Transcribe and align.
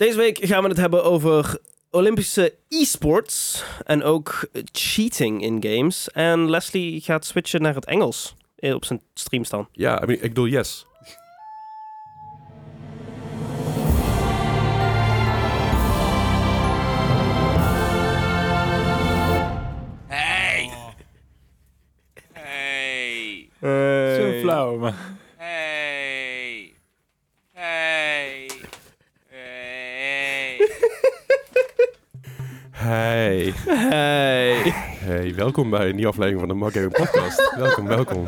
Deze 0.00 0.16
week 0.16 0.38
gaan 0.42 0.62
we 0.62 0.68
het 0.68 0.76
hebben 0.76 1.04
over 1.04 1.58
Olympische 1.90 2.54
e-sports 2.68 3.64
en 3.84 4.02
ook 4.02 4.48
cheating 4.72 5.42
in 5.42 5.62
games. 5.62 6.10
En 6.10 6.50
Leslie 6.50 7.00
gaat 7.00 7.24
switchen 7.24 7.62
naar 7.62 7.74
het 7.74 7.84
Engels 7.84 8.34
eh, 8.56 8.74
op 8.74 8.84
zijn 8.84 9.00
stream 9.14 9.44
staan. 9.44 9.68
Ja, 9.72 10.02
I 10.02 10.06
mean, 10.06 10.22
ik 10.22 10.28
bedoel 10.28 10.46
yes. 10.46 10.86
Hey! 20.06 20.70
Hey! 22.32 23.48
Zo 24.16 24.40
flauw, 24.40 24.76
maar... 24.76 24.94
Hey! 25.36 26.72
Hey! 27.52 28.50
Hey! 29.28 29.90
Hey. 32.80 33.52
Hey. 33.66 34.70
Hey, 34.98 35.34
welkom 35.34 35.70
bij 35.70 35.88
een 35.88 35.94
nieuwe 35.94 36.10
aflevering 36.10 36.48
van 36.48 36.58
de 36.58 36.70
Gaming 36.72 36.92
Podcast. 36.92 37.52
welkom, 37.56 37.86
welkom. 37.86 38.24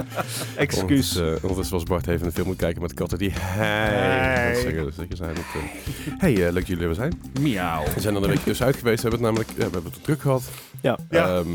Excuus. 0.56 0.80
Ondertussen, 0.82 1.24
uh, 1.26 1.42
ondertussen 1.42 1.74
was 1.76 1.82
Bart 1.84 2.06
even 2.06 2.26
een 2.26 2.32
film 2.32 2.46
moet 2.46 2.56
kijken 2.56 2.82
met 2.82 2.94
katten 2.94 3.18
die 3.18 3.30
hey, 3.34 4.52
dat 4.52 4.62
zeggen, 4.62 4.92
zeker 4.96 5.16
zijn. 5.16 5.36
Uh, 5.36 6.12
hey, 6.18 6.32
uh, 6.32 6.38
leuk 6.38 6.54
dat 6.54 6.66
jullie 6.66 6.88
er 6.88 6.94
zijn. 6.94 7.20
Miauw. 7.40 7.84
We 7.94 8.00
zijn 8.00 8.14
er 8.16 8.22
een 8.22 8.28
week 8.28 8.38
tussenuit 8.38 8.76
geweest. 8.76 9.02
We 9.02 9.08
hebben 9.08 9.26
het 9.26 9.36
namelijk 9.36 9.50
ja, 9.50 9.66
we 9.66 9.72
hebben 9.72 9.92
het 9.92 10.04
druk 10.04 10.20
gehad. 10.20 10.42
Ja. 10.80 10.98
Ja. 11.10 11.26
Ehm, 11.38 11.48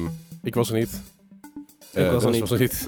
ik 0.43 0.55
was 0.55 0.69
er 0.69 0.77
niet. 0.77 1.01
Ik 1.91 2.03
Eh, 2.03 2.11
was 2.11 2.23
er 2.23 2.29
niet. 2.31 2.39
was 2.39 2.51
er 2.51 2.59
niet. 2.59 2.87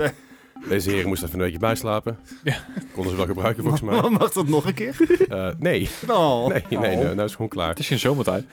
Deze 0.69 0.89
heren 0.89 1.07
moesten 1.07 1.27
even 1.27 1.39
een 1.39 1.45
weekje 1.45 1.59
bijslapen. 1.61 2.17
Ja. 2.43 2.55
Konden 2.93 3.11
ze 3.11 3.17
wel 3.17 3.25
gebruiken 3.27 3.63
volgens 3.63 3.81
mij. 3.89 4.09
Mag 4.09 4.31
dat 4.31 4.47
nog 4.47 4.65
een 4.65 4.73
keer? 4.73 4.95
Eh, 5.29 5.47
nee, 5.59 5.89
Oh. 6.07 6.47
nee, 6.47 6.63
nee, 6.69 6.79
nee, 6.79 6.95
nou 6.95 7.13
is 7.15 7.21
het 7.21 7.31
gewoon 7.31 7.47
klaar. 7.47 7.69
Het 7.69 7.79
is 7.79 7.87
geen 7.87 7.99
zomertijd. 7.99 8.45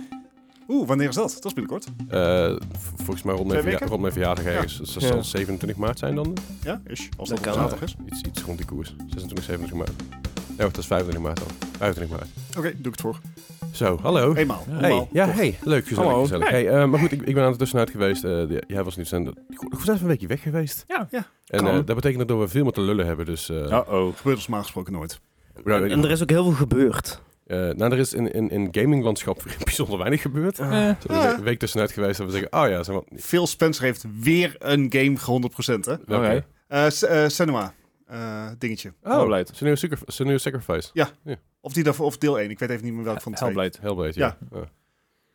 Oeh, 0.69 0.89
wanneer 0.89 1.09
is 1.09 1.15
dat? 1.15 1.33
Dat 1.35 1.45
is 1.45 1.53
binnenkort. 1.53 1.87
Eh, 2.09 2.57
volgens 2.97 3.23
mij 3.23 3.35
rond 3.35 3.47
mijn, 3.49 3.61
Twee 3.61 3.63
verja- 3.63 3.71
weken? 3.71 3.87
rond 3.89 4.01
mijn 4.01 4.13
verjaardag 4.13 4.45
ergens. 4.45 4.79
Dus 4.79 4.93
dat 4.93 5.03
Ja. 5.03 5.09
zal 5.09 5.25
27 5.25 5.79
maart 5.79 5.99
zijn 5.99 6.15
dan. 6.15 6.37
Ja, 6.63 6.81
is. 6.87 7.09
Als 7.17 7.29
Dat 7.29 7.45
dat, 7.45 7.55
zaterdag 7.55 7.83
is. 7.83 7.97
Iets, 8.07 8.21
iets 8.23 8.43
rond 8.43 8.59
die 8.59 8.67
koers. 8.67 8.95
26, 8.97 9.45
27 9.45 9.73
maart. 9.79 9.93
Nee, 10.49 10.57
dat 10.69 10.79
is 10.79 10.87
25 10.87 11.23
maart 11.25 11.39
dan. 11.39 11.49
25 11.79 12.17
maart. 12.19 12.29
Oké, 12.59 12.69
doe 12.77 12.93
ik 12.93 12.93
het 12.93 13.01
voor. 13.01 13.21
Zo, 13.73 13.99
hallo. 14.03 14.35
Eenmaal. 14.35 14.65
Ja. 14.71 14.77
Hey, 14.79 15.09
ja, 15.13 15.27
hey, 15.29 15.59
leuk, 15.63 15.87
gezellig, 15.87 16.09
Hallo. 16.11 16.23
gezellig. 16.23 16.49
Hey, 16.51 16.69
eh, 16.69 16.85
maar 16.89 17.01
goed, 17.01 17.13
ik, 17.13 17.23
ik 17.23 17.35
ben 17.35 17.43
aan 17.43 17.49
het 17.51 17.59
tussenuit 17.59 17.91
geweest. 17.91 18.25
eh, 18.25 18.31
de- 18.31 18.63
jij 18.67 18.85
was 18.85 18.97
niet 18.97 19.09
zijn. 19.09 19.35
Goed, 19.55 19.89
even 19.89 20.01
een 20.01 20.07
weekje 20.07 20.27
weg 20.27 20.43
geweest. 20.43 20.85
Ja. 20.89 21.09
Ja. 21.11 21.27
En 21.47 21.67
eh, 21.67 21.75
dat 21.75 21.95
betekent 21.95 22.29
dat 22.29 22.39
we 22.39 22.49
veel 22.49 22.63
meer 22.63 22.73
te 22.73 22.81
lullen 22.81 23.07
hebben. 23.07 23.27
Dus, 23.27 23.49
eh 23.49 23.57
Uh-oh. 23.57 24.17
Gebeurt 24.17 24.37
ons 24.37 24.49
gesproken 24.51 24.93
nooit. 24.93 25.21
nou, 25.65 25.89
En 25.91 26.05
er 26.05 26.11
is 26.11 26.23
ook 26.23 26.31
heel 26.31 26.45
veel 26.45 26.53
gebeurd. 26.53 27.21
Eh, 27.47 27.59
nou, 27.59 27.93
er 27.93 27.99
is 27.99 28.13
in, 28.13 28.33
in, 28.33 28.51
in 28.51 28.69
gaminglandschap 28.71 29.43
bijzonder 29.65 29.99
weinig 29.99 30.23
gebeurd. 30.23 30.59
Eh, 30.59 30.69
We 30.69 30.75
zijn 30.75 30.97
een 31.09 31.17
Ah. 31.17 31.37
we- 31.37 31.43
week 31.43 31.59
tussenuit 31.59 31.93
geweest 31.93 32.19
dat 32.19 32.27
we 32.27 32.33
zeggen, 32.33 32.53
oh 32.53 32.69
ja, 32.69 32.83
zeg 32.83 32.95
maar, 32.95 33.05
Phil 33.21 33.47
Spencer 33.47 33.85
heeft 33.85 34.05
weer 34.21 34.55
een 34.59 34.87
game 34.93 35.17
ge 35.17 35.31
100%, 35.81 35.85
hè? 35.85 35.93
Oké. 35.93 36.47
Eh 36.69 36.89
S- 36.89 37.03
eh, 37.03 37.29
Senua. 37.29 37.75
eh, 38.07 38.47
dingetje. 38.59 38.93
Oh, 39.03 39.13
Hellblade. 39.17 39.47
Senua 40.07 40.39
Sacrifice. 40.39 40.91
Of 41.61 41.73
die 41.73 41.85
daarvoor, 41.85 42.07
of 42.07 42.19
deel 42.19 42.39
1. 42.41 42.51
Ik 42.51 42.59
weet 42.59 42.71
even 42.71 42.85
niet 42.85 42.95
meer 42.95 43.05
welke 43.05 43.21
van 43.21 43.33
de 43.33 43.39
twee. 43.39 43.51
Hellblade. 43.51 43.79
Hellblade, 43.81 44.13
ja. 44.15 44.39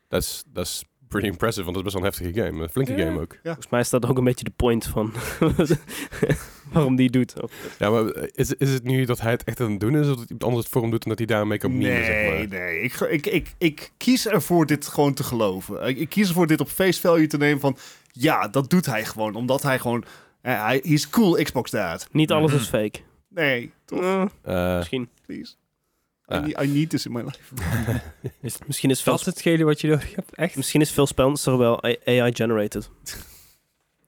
Dat 0.07 0.21
is 0.21 0.43
dat 0.47 0.65
is 0.65 0.85
pretty 1.11 1.27
impressive, 1.29 1.63
want 1.71 1.75
dat 1.75 1.85
is 1.85 1.91
best 1.91 1.95
wel 1.95 2.03
een 2.05 2.11
heftige 2.31 2.45
game. 2.49 2.63
Een 2.63 2.69
flinke 2.69 2.95
Ja. 2.95 3.05
game 3.05 3.19
ook. 3.19 3.37
Volgens 3.43 3.69
mij 3.69 3.79
is 3.79 3.89
dat 3.89 4.05
ook 4.05 4.17
een 4.17 4.23
beetje 4.23 4.43
de 4.43 4.53
point 4.55 4.85
van 4.85 5.13
waarom 6.73 6.95
die 6.95 7.05
het 7.05 7.13
doet. 7.13 7.33
Ja, 7.79 7.89
maar 7.89 8.15
is, 8.31 8.53
is 8.53 8.69
het 8.73 8.83
nu 8.83 9.05
dat 9.05 9.21
hij 9.21 9.31
het 9.31 9.43
echt 9.43 9.59
aan 9.61 9.71
het 9.71 9.79
doen 9.79 9.95
is, 9.95 10.07
of 10.09 10.15
dat 10.15 10.23
iemand 10.23 10.43
anders 10.43 10.63
het 10.63 10.73
voor 10.73 10.81
hem 10.81 10.91
doet 10.91 11.03
en 11.03 11.09
dat 11.09 11.17
hij 11.17 11.27
daarmee 11.27 11.57
kan 11.57 11.77
memen, 11.77 11.89
Nee, 11.93 12.03
zeg 12.03 12.25
maar? 12.29 12.47
nee. 12.59 12.81
Ik, 12.81 12.93
ik, 12.99 13.25
ik, 13.27 13.53
ik 13.57 13.91
kies 13.97 14.27
ervoor 14.27 14.65
dit 14.65 14.87
gewoon 14.87 15.13
te 15.13 15.23
geloven. 15.23 15.87
Ik, 15.87 15.97
ik 15.97 16.09
kies 16.09 16.27
ervoor 16.27 16.47
dit 16.47 16.59
op 16.59 16.67
face 16.67 16.99
value 17.01 17.27
te 17.27 17.37
nemen 17.37 17.59
van... 17.59 17.77
Ja, 18.11 18.47
dat 18.47 18.69
doet 18.69 18.85
hij 18.85 19.05
gewoon. 19.05 19.35
Omdat 19.35 19.61
hij 19.61 19.79
gewoon... 19.79 20.03
eh, 20.41 20.63
hij 20.65 20.79
is 20.79 21.09
cool 21.09 21.43
Xbox 21.43 21.71
dad. 21.71 22.07
Niet 22.11 22.31
alles 22.31 22.51
Mhm. 22.51 22.59
is 22.61 22.67
fake. 22.67 22.99
Nee, 23.29 23.71
toch? 23.85 23.99
Eh, 24.01 24.25
Eh, 24.71 24.77
misschien. 24.77 25.09
Please. 25.25 25.53
I, 26.31 26.33
Ah. 26.33 26.41
need, 26.43 26.61
I 26.61 26.67
need 26.67 26.89
this 26.89 27.05
in 27.05 27.11
my 27.11 27.21
life. 27.21 27.39
Is, 28.41 28.55
misschien, 28.67 28.89
is 28.89 29.03
Dat 29.03 29.25
hetgene 29.25 29.63
wat 29.63 29.81
je 29.81 29.87
nodig 29.87 30.15
hebt, 30.15 30.35
echt? 30.35 30.55
misschien 30.55 30.81
is 30.81 30.89
Phil 30.91 31.07
Spencer 31.07 31.57
wel 31.57 31.83
AI 31.83 32.31
generated. 32.35 32.89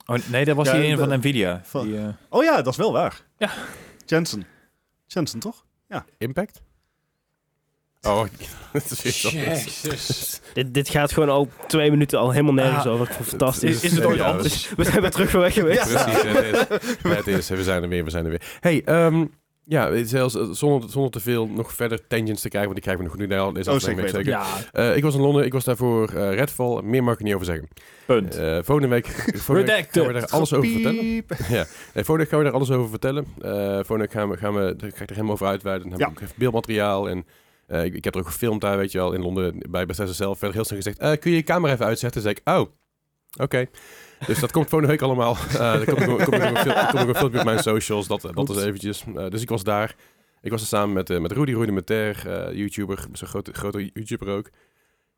Oh, 0.06 0.18
nee, 0.28 0.46
dat 0.46 0.56
was 0.56 0.68
Ja, 0.68 0.74
die 0.74 0.92
een 0.92 0.98
van 0.98 1.20
Nvidia. 1.20 1.62
van- 1.64 1.86
Die, 1.88 1.98
eh, 1.98 2.08
Oh 2.30 2.44
ja, 2.44 2.56
dat 2.56 2.68
is 2.68 2.78
wel 2.78 2.92
waar. 2.92 3.22
Ja. 3.38 3.52
Jensen. 4.06 4.46
Jensen, 5.08 5.40
toch? 5.40 5.66
Impact? 6.18 6.62
Oh, 8.02 8.26
het. 8.72 9.00
Jezus. 9.32 10.40
Dit, 10.54 10.74
dit 10.74 10.90
gaat 10.90 11.12
gewoon 11.12 11.30
al 11.30 11.50
twee 11.68 11.90
minuten 11.90 12.20
al 12.20 12.32
helemaal 12.32 12.54
nergens 12.54 12.86
Ah. 12.86 12.92
over. 12.92 13.10
Ik 13.10 13.16
het 13.18 13.28
fantastisch. 13.28 13.76
Is, 13.76 13.84
is 13.84 13.92
het 13.92 14.06
ooit 14.06 14.18
Ja, 14.18 14.26
anders? 14.32 14.70
We 14.76 14.84
zijn 14.84 15.02
weer 15.02 15.12
terug 15.12 15.30
van 15.30 15.40
weg 15.40 15.54
geweest. 15.54 15.94
Precies, 15.94 16.22
het 16.22 16.46
is. 16.46 17.12
Het 17.16 17.28
is. 17.28 17.50
We 17.50 17.64
zijn 17.64 17.84
er 17.84 17.90
weer, 17.90 18.04
we 18.04 18.10
zijn 18.10 18.24
er 18.24 18.30
weer. 18.30 18.58
Hey, 18.60 18.82
ehm, 18.86 19.26
ja, 19.66 20.03
zelfs 20.06 20.35
eh, 20.35 20.47
zonder, 20.51 20.90
zonder 20.90 21.12
te 21.12 21.19
veel 21.19 21.47
nog 21.47 21.74
verder 21.74 22.07
tangents 22.07 22.41
te 22.41 22.50
krijgen, 22.50 22.72
want 22.72 22.84
die 22.84 22.94
krijgen 22.94 23.03
we 23.03 23.09
nog 23.09 23.12
goed 23.12 23.47
in 23.47 23.53
deze 23.53 23.69
Oh, 23.69 23.75
aflevering, 23.75 24.09
zeker 24.09 24.16
weet 24.16 24.28
ik 24.28 24.72
Ja, 24.72 24.90
Eh, 24.90 24.96
ik 24.97 25.03
was 25.03 25.16
in 25.16 25.22
Londen, 25.22 25.46
ik 25.46 25.53
was 25.53 25.63
daarvoor 25.63 26.09
eh 26.09 26.34
Redfall. 26.34 26.81
Meer 26.81 27.03
mag 27.03 27.13
ik 27.13 27.19
er 27.19 27.25
niet 27.25 27.34
over 27.34 27.46
zeggen. 27.46 27.68
punt. 28.06 28.35
Eh 28.38 28.57
volgende 28.62 28.88
week, 28.90 29.07
volgende 29.46 29.72
week 29.72 29.88
gaan 29.91 30.07
we 30.07 30.13
daar 30.13 30.28
alles 30.28 30.53
over 30.53 30.69
vertellen. 30.69 31.06
Ja, 31.50 31.66
nee, 31.94 32.03
volgende 32.03 32.18
week 32.18 32.29
gaan 32.29 32.38
we 32.40 32.46
daar 32.46 32.53
alles 32.53 32.72
over 32.72 32.90
vertellen. 32.90 33.25
Eh 33.41 33.51
volgende 33.74 33.97
week 33.97 34.12
gaan 34.12 34.29
we, 34.29 34.38
gaan 34.38 34.53
we, 34.53 34.75
daar 34.75 34.90
ga 34.91 35.01
ik 35.03 35.09
er 35.09 35.16
helemaal 35.16 35.34
over 35.34 35.47
uitweiden. 35.47 35.90
Dan 35.90 36.00
heb 36.00 36.07
Ja. 36.07 36.13
ik 36.13 36.18
ook 36.19 36.24
even 36.24 36.35
beeldmateriaal 36.40 37.09
en 37.09 37.25
eh, 37.68 37.84
ik, 37.85 37.94
ik 37.94 38.03
heb 38.03 38.13
er 38.13 38.19
ook 38.19 38.28
gefilmd 38.28 38.62
daar, 38.62 38.78
weet 38.78 38.91
je 38.91 38.97
wel, 38.97 39.13
in 39.13 39.22
Londen 39.22 39.57
bij 39.69 39.85
Bethesda 39.85 40.13
zelf. 40.13 40.38
Verder 40.38 40.56
heel 40.56 40.66
snel 40.66 40.78
gezegd, 40.78 40.97
eh, 40.97 41.12
kun 41.19 41.31
je 41.31 41.38
je 41.38 41.44
camera 41.44 41.74
even 41.74 41.85
uitzetten? 41.85 42.22
Zeg 42.22 42.31
ik, 42.31 42.41
oh, 42.44 42.62
oké. 43.41 43.66
Dus 44.28 44.40
dat 44.40 44.52
komt 44.52 44.70
volgende 44.70 44.94
week 44.94 45.02
allemaal. 45.02 45.38
Eh 45.58 45.74
er 45.74 45.86
komt 45.94 46.06
nog 46.06 46.24
komt 46.24 46.42
nog 46.42 46.52
een 46.94 47.08
nog 47.08 47.18
filmpje 47.18 47.40
op 47.40 47.46
mijn 47.46 47.60
socials, 47.60 48.08
dat, 48.08 48.22
dat 48.34 48.50
is 48.50 48.64
eventjes. 48.64 49.04
Eh, 49.16 49.28
dus 49.30 49.42
ik 49.42 49.50
was 49.50 49.64
daar. 49.64 49.96
Ik 50.42 50.52
was 50.52 50.62
er 50.62 50.68
samen 50.68 50.94
met, 50.94 51.10
eh, 51.10 51.20
met 51.20 51.32
Rudy, 51.32 51.52
Rudy 51.54 51.72
Meter, 51.72 52.24
eh 52.48 52.56
YouTuber, 52.56 53.06
zo'n 53.12 53.28
grote, 53.28 53.54
grote 53.54 53.90
YouTuber 53.94 54.28
ook. 54.28 54.50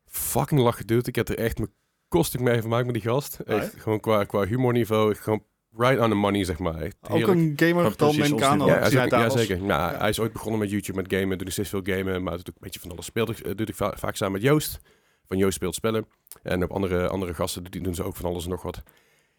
Fucking 0.06 0.60
lachen, 0.60 0.86
dude. 0.86 1.08
Ik 1.08 1.14
heb 1.14 1.28
er 1.28 1.38
echt 1.38 1.58
mijn 1.58 1.70
kostuk 2.08 2.40
mee 2.40 2.60
vermaakt 2.60 2.84
met 2.84 2.94
die 2.94 3.02
gast. 3.02 3.38
Ah, 3.46 3.56
Echt, 3.56 3.74
gewoon 3.78 4.00
qua, 4.00 4.24
qua 4.24 4.44
humorniveau, 4.44 5.14
gewoon 5.14 5.42
right 5.76 6.00
on 6.00 6.08
the 6.08 6.14
money, 6.14 6.44
zeg 6.44 6.58
maar. 6.58 6.80
Echt 6.80 6.96
Ook 7.08 7.26
een 7.26 7.52
gamer 7.56 7.82
dan 7.96 8.10
ik 8.14 8.16
niveau. 8.30 8.66
Ja, 8.66 8.86
ook- 8.86 9.10
ja, 9.10 9.22
was. 9.28 9.32
zeker. 9.32 9.56
Nou, 9.62 9.92
Ja. 9.92 9.98
Hij 9.98 10.08
is 10.08 10.20
ooit 10.20 10.32
begonnen 10.32 10.60
met 10.60 10.70
YouTube, 10.70 11.02
met 11.02 11.12
gamen. 11.12 11.28
Doet 11.28 11.40
nog 11.44 11.52
steeds 11.52 11.68
veel 11.68 11.80
gamen, 11.84 12.22
maar 12.22 12.36
doet 12.36 12.48
ook 12.48 12.54
een 12.54 12.60
beetje 12.60 12.80
van 12.80 12.90
alles. 12.90 13.04
Speelt, 13.04 13.28
ook- 13.30 13.56
doet 13.56 13.68
ik 13.68 13.74
va- 13.74 13.94
vaak 13.96 14.16
samen 14.16 14.34
met 14.34 14.42
Joost. 14.42 14.80
Van 15.26 15.36
Joost 15.36 15.54
speelt 15.54 15.74
spellen. 15.74 16.06
En 16.46 16.62
op 16.62 16.70
andere, 16.70 17.08
andere 17.08 17.34
gasten 17.34 17.64
die 17.64 17.80
doen 17.80 17.94
ze 17.94 18.02
ook 18.02 18.16
van 18.16 18.30
alles 18.30 18.44
en 18.44 18.50
nog 18.50 18.62
wat. 18.62 18.82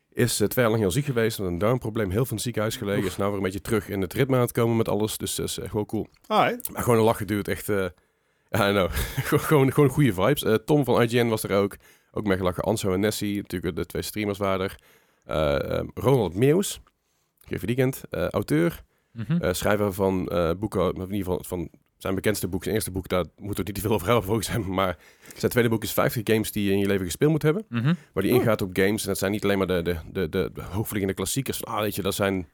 Is 0.09 0.39
eh, 0.39 0.47
twee 0.47 0.63
jaar 0.63 0.73
lang 0.73 0.83
heel 0.83 0.91
ziek 0.91 1.05
geweest. 1.05 1.39
Met 1.39 1.47
een 1.47 1.57
darmprobleem. 1.57 2.09
Heel 2.09 2.19
veel 2.19 2.29
in 2.29 2.33
het 2.33 2.41
ziekenhuis 2.41 2.75
gelegen. 2.75 3.05
Is 3.05 3.17
nou 3.17 3.29
weer 3.29 3.37
een 3.37 3.43
beetje 3.43 3.61
terug 3.61 3.89
in 3.89 4.01
het 4.01 4.13
ritme 4.13 4.35
aan 4.35 4.41
het 4.41 4.51
komen 4.51 4.77
met 4.77 4.89
alles. 4.89 5.17
Dus 5.17 5.35
dat 5.35 5.47
is 5.47 5.59
echt 5.59 5.73
wel 5.73 5.85
cool. 5.85 6.07
Alright. 6.27 6.71
Maar 6.71 6.83
gewoon 6.83 6.97
een 6.99 7.05
lachen 7.05 7.27
duurt 7.27 7.47
echt... 7.47 7.69
eh 7.69 7.85
I 8.51 8.71
know. 8.71 8.89
gewoon, 9.47 9.73
gewoon 9.73 9.89
goede 9.89 10.13
vibes. 10.13 10.43
Eh, 10.43 10.53
Tom 10.53 10.83
van 10.83 11.01
IGN 11.01 11.27
was 11.27 11.43
er 11.43 11.51
ook. 11.57 11.75
Ook 12.11 12.25
meegelachen. 12.25 12.63
Anso 12.63 12.93
en 12.93 12.99
Nessie. 12.99 13.35
Natuurlijk 13.37 13.75
de 13.75 13.85
twee 13.85 14.01
streamers 14.01 14.37
waren 14.37 14.61
er. 14.61 14.79
Eh, 15.23 15.77
eh, 15.77 15.87
Ronald 15.93 16.33
Meeuws. 16.35 16.81
Geef 17.47 17.61
je 17.61 17.67
die 17.67 17.75
kent. 17.75 18.01
Eh, 18.09 18.27
auteur. 18.27 18.83
Mhm. 19.11 19.41
Eh, 19.41 19.53
schrijver 19.53 19.93
van 19.93 20.27
eh, 20.27 20.51
boeken, 20.59 20.93
in 20.93 21.01
ieder 21.01 21.17
geval 21.17 21.43
van 21.43 21.69
zijn 21.97 22.15
bekendste 22.15 22.47
boek. 22.47 22.63
Zijn 22.63 22.75
eerste 22.75 22.91
boek, 22.91 23.07
daar 23.07 23.25
moeten 23.37 23.63
we 23.63 23.71
niet 23.71 23.75
te 23.75 23.81
veel 23.81 23.91
over 23.93 24.05
hebben 24.07 24.25
volgens 24.31 24.47
hem. 24.47 24.73
Maar 24.73 24.97
zijn 25.35 25.51
tweede 25.51 25.69
boek 25.69 25.83
is 25.83 25.91
50 25.93 26.21
games 26.23 26.51
die 26.51 26.63
je 26.65 26.71
in 26.71 26.79
je 26.79 26.87
leven 26.87 27.05
gespeeld 27.05 27.31
moet 27.31 27.41
hebben. 27.41 27.65
Mhm. 27.69 27.93
Waar 28.13 28.23
die 28.23 28.31
Oh. 28.33 28.39
ingaat 28.39 28.61
op 28.61 28.69
games. 28.73 29.01
En 29.01 29.07
dat 29.07 29.17
zijn 29.17 29.31
niet 29.31 29.43
alleen 29.43 29.57
maar 29.57 29.67
de, 29.67 29.81
de, 29.81 29.95
de, 30.11 30.29
de, 30.29 30.49
de 30.53 30.61
hoofdliggende 30.61 31.13
klassiekers. 31.15 31.57
Van, 31.57 31.73
ah, 31.73 31.79
weet 31.81 31.95
je, 31.95 32.01
dat 32.01 32.13
zijn 32.15 32.47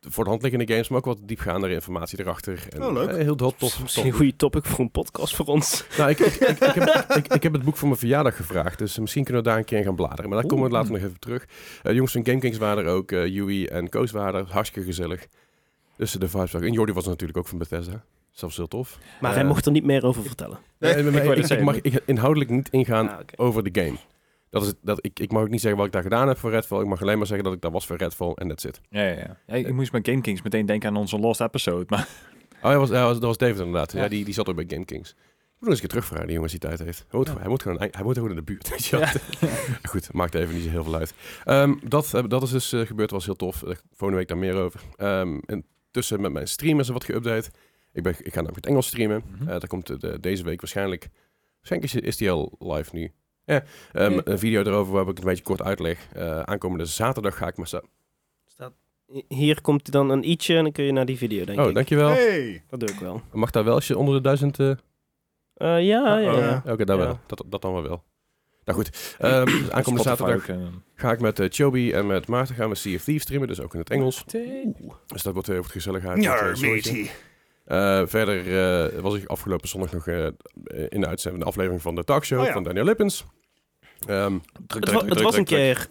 de 0.00 0.10
voor 0.10 0.24
de 0.24 0.30
hand 0.30 0.42
liggende 0.42 0.66
games, 0.72 0.88
maar 0.88 0.98
ook 0.98 1.04
wat 1.04 1.18
diepgaandere 1.22 1.72
informatie 1.72 2.20
erachter. 2.20 2.66
En, 2.70 2.82
Oh, 2.84 2.92
leuk. 2.92 3.08
eh, 3.08 3.16
heel 3.16 3.34
tof. 3.34 3.54
tof, 3.56 3.82
Misschien 3.82 4.06
een 4.06 4.12
goede 4.12 4.36
topic 4.36 4.64
voor 4.64 4.78
een 4.80 4.90
podcast 4.90 5.34
voor 5.36 5.46
ons. 5.46 5.84
Nou, 5.98 6.10
ik, 6.10 6.18
ik, 6.18 6.34
ik, 6.34 6.48
ik, 6.60 6.74
heb, 6.74 7.06
ik, 7.18 7.32
ik 7.34 7.42
heb 7.42 7.52
het 7.52 7.62
boek 7.64 7.76
voor 7.76 7.88
mijn 7.88 8.00
verjaardag 8.00 8.36
gevraagd, 8.36 8.78
dus 8.78 8.98
misschien 8.98 9.24
kunnen 9.24 9.42
we 9.42 9.48
daar 9.48 9.58
een 9.58 9.64
keer 9.64 9.78
in 9.78 9.84
gaan 9.84 9.94
bladeren. 9.94 10.28
Maar 10.30 10.38
daar 10.40 10.50
komen 10.50 10.64
we 10.66 10.70
later 10.72 10.92
nog 10.92 11.00
even 11.00 11.18
terug. 11.18 11.44
Eh 11.82 11.92
jongens 11.92 12.12
van 12.12 12.24
GameKings 12.26 12.58
waren 12.58 12.84
er 12.84 12.90
ook, 12.90 13.12
eh 13.12 13.26
Yui 13.26 13.64
en 13.66 13.88
Koos 13.88 14.10
waren 14.10 14.40
er, 14.46 14.52
hartstikke 14.52 14.88
gezellig. 14.88 15.26
Dus 15.96 16.12
de 16.12 16.28
vibes. 16.28 16.54
En 16.54 16.72
Jordi 16.72 16.92
was 16.92 17.04
er 17.04 17.10
natuurlijk 17.10 17.38
ook 17.38 17.46
van 17.48 17.58
Bethesda. 17.58 18.04
Zelfs 18.36 18.56
heel 18.56 18.66
tof. 18.68 18.98
Maar 19.20 19.30
Eh, 19.30 19.36
hij 19.36 19.46
mocht 19.46 19.66
er 19.66 19.72
niet 19.72 19.84
meer 19.84 20.04
over 20.04 20.22
vertellen. 20.22 20.58
Nee, 20.78 20.94
ik, 20.94 21.36
ik 21.36 21.46
zeggen. 21.46 21.64
mag 21.64 21.76
ik- 21.80 22.02
inhoudelijk 22.06 22.50
niet 22.50 22.68
ingaan 22.70 23.08
Ah, 23.10 23.18
over 23.36 23.72
de 23.72 23.80
game. 23.82 23.96
Dat 24.50 24.62
is 24.62 24.68
het, 24.68 24.76
dat, 24.82 24.98
ik, 25.04 25.20
ik 25.20 25.32
mag 25.32 25.42
ook 25.42 25.48
niet 25.48 25.60
zeggen 25.60 25.78
wat 25.78 25.86
ik 25.86 25.92
daar 25.92 26.02
gedaan 26.02 26.28
heb 26.28 26.38
voor 26.38 26.50
Redfall. 26.50 26.80
Ik 26.80 26.86
mag 26.86 27.02
alleen 27.02 27.18
maar 27.18 27.26
zeggen 27.26 27.44
dat 27.44 27.54
ik 27.54 27.60
daar 27.60 27.70
was 27.70 27.86
voor 27.86 27.96
Redfall 27.96 28.32
en 28.32 28.48
that's 28.48 28.64
it. 28.64 28.80
Ja, 28.90 29.02
ja, 29.02 29.08
ja. 29.12 29.36
ja. 29.46 29.54
Ik 29.54 29.72
moest 29.72 29.92
met 29.92 30.08
GameKings 30.08 30.42
meteen 30.42 30.66
denken 30.66 30.88
aan 30.88 30.96
onze 30.96 31.18
lost 31.18 31.40
episode. 31.40 31.84
Maar 31.88 32.08
Oh, 32.56 32.62
hij 32.62 32.78
was, 32.78 32.90
was, 32.90 33.12
dat 33.12 33.22
was 33.22 33.36
David 33.36 33.58
inderdaad. 33.58 33.92
Ja. 33.92 34.02
Ja. 34.02 34.08
die, 34.08 34.24
die 34.24 34.34
zat 34.34 34.48
ook 34.48 34.56
bij 34.56 34.64
GameKings. 34.68 35.10
Ik 35.10 35.16
moet 35.16 35.60
nog 35.60 35.68
eens 35.68 35.72
een 35.74 35.78
keer 35.80 35.88
terugvragen, 35.88 36.24
die 36.26 36.34
jongens 36.34 36.52
die 36.52 36.60
tijd 36.60 36.78
heeft. 36.78 37.04
Hij 37.08 37.18
moet, 37.18 37.38
hij 37.38 37.48
moet, 37.48 37.62
gewoon, 37.62 37.78
hij 37.78 38.02
moet 38.02 38.14
gewoon 38.14 38.30
in 38.30 38.36
de 38.36 38.42
buurt. 38.42 38.68
Weet 38.70 38.86
je 38.86 38.96
wel. 38.98 39.08
Goed, 39.82 40.12
maakt 40.12 40.34
even 40.34 40.54
niet 40.54 40.64
zo 40.64 40.70
heel 40.70 40.84
veel 40.84 40.94
uit. 40.94 41.14
Ehm, 41.44 41.74
dat, 41.82 42.14
eh, 42.14 42.24
dat 42.28 42.42
is 42.42 42.50
dus 42.50 42.72
eh, 42.72 42.80
gebeurd, 42.80 43.10
was 43.10 43.24
heel 43.24 43.36
tof. 43.36 43.56
Volgende 43.92 44.16
week 44.16 44.28
daar 44.28 44.38
meer 44.38 44.54
over. 44.54 44.80
Ehm, 44.96 45.38
en 45.46 45.64
tussen 45.90 46.20
met 46.20 46.32
mijn 46.32 46.48
stream 46.48 46.80
is 46.80 46.86
er 46.88 46.92
wat 46.92 47.04
geüpdate. 47.12 47.50
Ik, 47.96 48.02
ben, 48.02 48.12
ik 48.18 48.26
ga 48.32 48.34
namelijk 48.34 48.56
het 48.56 48.66
Engels 48.66 48.86
streamen. 48.86 49.22
Eh, 49.40 49.46
daar 49.46 49.66
komt 49.66 49.86
de, 49.86 49.98
de- 49.98 50.20
deze 50.20 50.44
week 50.44 50.60
waarschijnlijk 50.60 51.08
Waarschijnlijk 51.56 51.92
is, 51.92 52.00
is 52.08 52.16
die 52.16 52.30
al 52.30 52.56
live 52.58 52.90
nu. 52.96 53.12
Ja, 53.44 53.62
ehm, 53.92 54.12
Oké. 54.18 54.30
een 54.30 54.38
video 54.38 54.60
erover 54.62 54.92
waar 54.92 55.02
ik 55.02 55.08
het 55.08 55.18
een 55.18 55.24
beetje 55.24 55.42
kort 55.44 55.62
uitleg. 55.62 56.06
Eh, 56.12 56.40
aankomende 56.40 56.84
zaterdag 56.84 57.36
ga 57.36 57.46
ik 57.46 57.56
maar... 57.56 57.66
sa- 57.66 57.82
Hier 59.28 59.60
komt 59.60 59.90
dan 59.92 60.10
een 60.10 60.24
i'tje 60.30 60.56
en 60.56 60.62
dan 60.62 60.72
kun 60.72 60.84
je 60.84 60.92
naar 60.92 61.06
die 61.06 61.16
video, 61.16 61.44
denk 61.44 61.58
Oh, 61.60 61.68
ik. 61.68 61.74
dankjewel. 61.74 62.08
Hey. 62.08 62.62
Dat 62.68 62.80
doe 62.80 62.88
ik 62.88 62.98
wel. 62.98 63.20
Mag 63.32 63.50
daar 63.50 63.64
wel 63.64 63.74
als 63.74 63.86
je 63.86 63.98
onder 63.98 64.14
de 64.14 64.20
duizend... 64.20 64.58
eh, 64.58 64.70
Eh, 64.70 64.76
ja, 65.86 66.18
ja, 66.18 66.32
Oh, 66.34 66.38
ja. 66.38 66.62
Oké, 66.66 66.84
dat 66.84 66.98
Ja. 66.98 67.04
wel. 67.04 67.18
Dat, 67.26 67.44
dat 67.46 67.62
dan 67.62 67.72
wel 67.72 67.82
wel. 67.82 68.04
Nou 68.64 68.78
goed, 68.78 69.16
ehm, 69.18 69.44
dus 69.44 69.70
aankomende 69.76 70.08
zaterdag 70.08 70.50
ga 70.94 71.12
ik 71.12 71.20
met 71.20 71.38
eh, 71.40 71.46
Chobi 71.50 71.92
en 71.92 72.06
met 72.06 72.26
Maarten 72.26 72.54
gaan 72.54 72.68
we 72.68 72.74
Sea 72.74 72.94
of 72.94 73.02
Thieves 73.02 73.22
streamen, 73.22 73.48
dus 73.48 73.60
ook 73.60 73.72
in 73.74 73.78
het 73.80 73.90
Engels. 73.90 74.24
Oeh. 74.34 74.94
Dus 75.06 75.22
dat 75.22 75.32
wordt 75.32 75.48
heel 75.48 75.56
wat 75.62 75.70
gezelligheid. 75.70 76.22
Ja, 76.22 76.42
matey. 76.44 77.10
Eh, 77.66 78.02
verder 78.06 78.38
eh, 78.94 79.00
was 79.00 79.14
ik 79.14 79.26
afgelopen 79.28 79.68
zondag 79.68 79.92
nog 79.92 80.06
eh, 80.06 80.26
in 80.88 81.00
de 81.00 81.06
uitzending, 81.06 81.42
de 81.44 81.48
aflevering 81.50 81.82
van 81.82 81.94
de 81.94 82.04
talkshow 82.04 82.40
Oh 82.40 82.46
ja. 82.46 82.52
van 82.52 82.62
Daniel 82.62 82.84
Lippens. 82.84 83.24
Ehm, 84.06 84.38
Druk, 84.66 84.84
Het, 84.84 84.84
druk, 84.84 84.94
wa- 84.94 84.98
druk, 85.00 85.12
het 85.14 85.22
was 85.22 85.36
een 85.36 85.44
keer... 85.44 85.88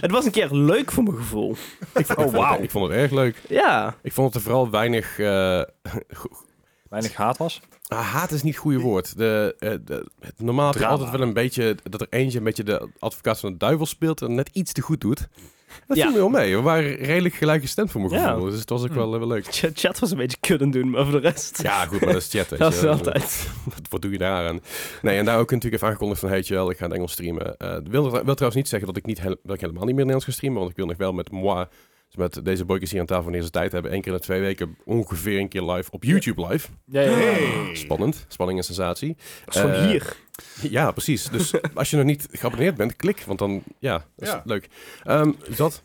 het 0.00 0.10
was 0.10 0.24
een 0.24 0.30
keer 0.30 0.48
leuk 0.50 0.90
voor 0.92 1.02
mijn 1.02 1.16
gevoel. 1.16 1.50
ik, 1.50 2.06
vond, 2.06 2.18
Oh, 2.18 2.24
ik, 2.24 2.30
vond 2.30 2.30
wauw. 2.32 2.52
het, 2.54 2.62
ik 2.62 2.70
vond 2.70 2.88
het 2.88 2.96
erg 2.96 3.10
leuk. 3.10 3.36
Ja. 3.48 3.96
Ik 4.02 4.12
vond 4.12 4.32
dat 4.32 4.42
er 4.42 4.48
vooral 4.48 4.70
weinig... 4.70 5.18
eh, 5.18 5.62
Weinig 6.88 7.14
haat 7.14 7.36
was. 7.36 7.60
ah, 7.88 8.00
haat 8.12 8.30
is 8.30 8.42
niet 8.42 8.52
het 8.54 8.62
goede 8.62 8.78
woord. 8.78 9.16
De, 9.16 9.54
eh, 9.58 9.72
de, 9.84 10.06
het, 10.20 10.40
normaal 10.40 10.72
Drama. 10.72 10.88
altijd 10.92 11.10
wel 11.10 11.20
een 11.20 11.32
beetje... 11.32 11.76
Dat 11.90 12.00
er 12.00 12.06
eentje 12.10 12.38
een 12.38 12.44
beetje 12.44 12.62
de 12.62 12.88
advocaat 12.98 13.40
van 13.40 13.52
de 13.52 13.56
duivel 13.58 13.86
speelt 13.86 14.22
en 14.22 14.34
net 14.34 14.48
iets 14.52 14.72
te 14.72 14.80
goed 14.80 15.00
doet. 15.00 15.28
Dat 15.86 15.98
viel 15.98 16.10
me 16.10 16.16
wel 16.16 16.28
mee. 16.28 16.56
We 16.56 16.62
waren 16.62 16.94
redelijk 16.94 17.34
gelijk 17.34 17.60
gestemd 17.62 17.90
voor 17.90 18.00
mijn 18.00 18.22
gevoel. 18.22 18.44
Dus 18.44 18.60
het 18.60 18.68
was 18.70 18.82
ook 18.82 18.92
wel, 18.94 19.18
wel 19.18 19.26
leuk. 19.28 19.46
Ch- 19.50 19.70
Chat 19.74 19.98
was 19.98 20.10
een 20.10 20.16
beetje 20.16 20.36
kudden 20.40 20.70
doen, 20.70 20.90
maar 20.90 21.02
voor 21.04 21.20
de 21.20 21.28
rest... 21.28 21.62
Ja, 21.62 21.84
goed, 21.86 22.00
maar 22.00 22.12
dat 22.12 22.22
is 22.22 22.28
chat. 22.30 22.48
Dat 22.58 22.72
is 22.74 22.84
altijd. 22.84 23.48
Wat 23.90 24.02
doe 24.02 24.10
je 24.12 24.18
daar 24.18 24.48
aan? 24.48 24.60
Nee, 25.02 25.18
en 25.18 25.24
daar 25.24 25.38
ook 25.38 25.50
natuurlijk 25.50 25.74
even 25.74 25.86
aangekondigd 25.86 26.20
van... 26.20 26.28
Hey, 26.28 26.44
wel, 26.48 26.70
ik 26.70 26.76
ga 26.76 26.84
het 26.84 26.94
Engels 26.94 27.12
streamen. 27.12 27.56
Eh 27.56 27.76
wil, 27.84 28.10
wil 28.10 28.22
trouwens 28.22 28.54
niet 28.54 28.68
zeggen 28.68 28.88
dat 28.88 28.96
ik, 28.96 29.06
niet 29.06 29.22
dat 29.22 29.54
ik 29.54 29.60
helemaal 29.60 29.72
niet 29.72 29.94
meer 29.94 29.94
Nederlands 29.94 30.24
ga 30.24 30.32
streamen. 30.32 30.58
Want 30.58 30.70
ik 30.70 30.76
wil 30.76 30.86
nog 30.86 30.96
wel 30.96 31.12
met 31.12 31.30
moi... 31.30 31.66
Dus 32.06 32.16
met 32.16 32.44
deze 32.44 32.64
boykers 32.64 32.90
hier 32.90 33.00
aan 33.00 33.06
tafel 33.06 33.22
wanneer 33.24 33.42
ze 33.42 33.50
tijd 33.50 33.72
hebben... 33.72 33.90
één 33.90 34.00
keer 34.00 34.12
in 34.12 34.18
de 34.18 34.24
twee 34.24 34.40
weken 34.40 34.76
ongeveer 34.84 35.38
een 35.38 35.48
keer 35.48 35.62
live 35.62 35.90
op 35.90 36.04
YouTube 36.04 36.46
live. 36.48 36.68
Ja, 36.84 37.00
ja, 37.00 37.08
ja. 37.10 37.16
Hey. 37.16 37.70
Spannend. 37.74 38.24
Spanning 38.28 38.58
en 38.58 38.64
sensatie. 38.64 39.16
Dat 39.44 39.54
is 39.54 39.60
Eh, 39.60 39.86
hier. 39.86 40.16
Ja, 40.62 40.90
precies. 40.90 41.24
Dus 41.28 41.52
als 41.74 41.90
je 41.90 41.96
nog 41.96 42.04
niet 42.06 42.28
geabonneerd 42.30 42.76
bent, 42.76 42.96
klik. 42.96 43.22
Want 43.26 43.38
dan, 43.38 43.62
ja, 43.78 43.92
dat 44.16 44.28
is 44.28 44.34
Ja. 44.34 44.42
leuk. 44.44 44.68
Ehm, 45.04 45.32
dat... 45.56 45.82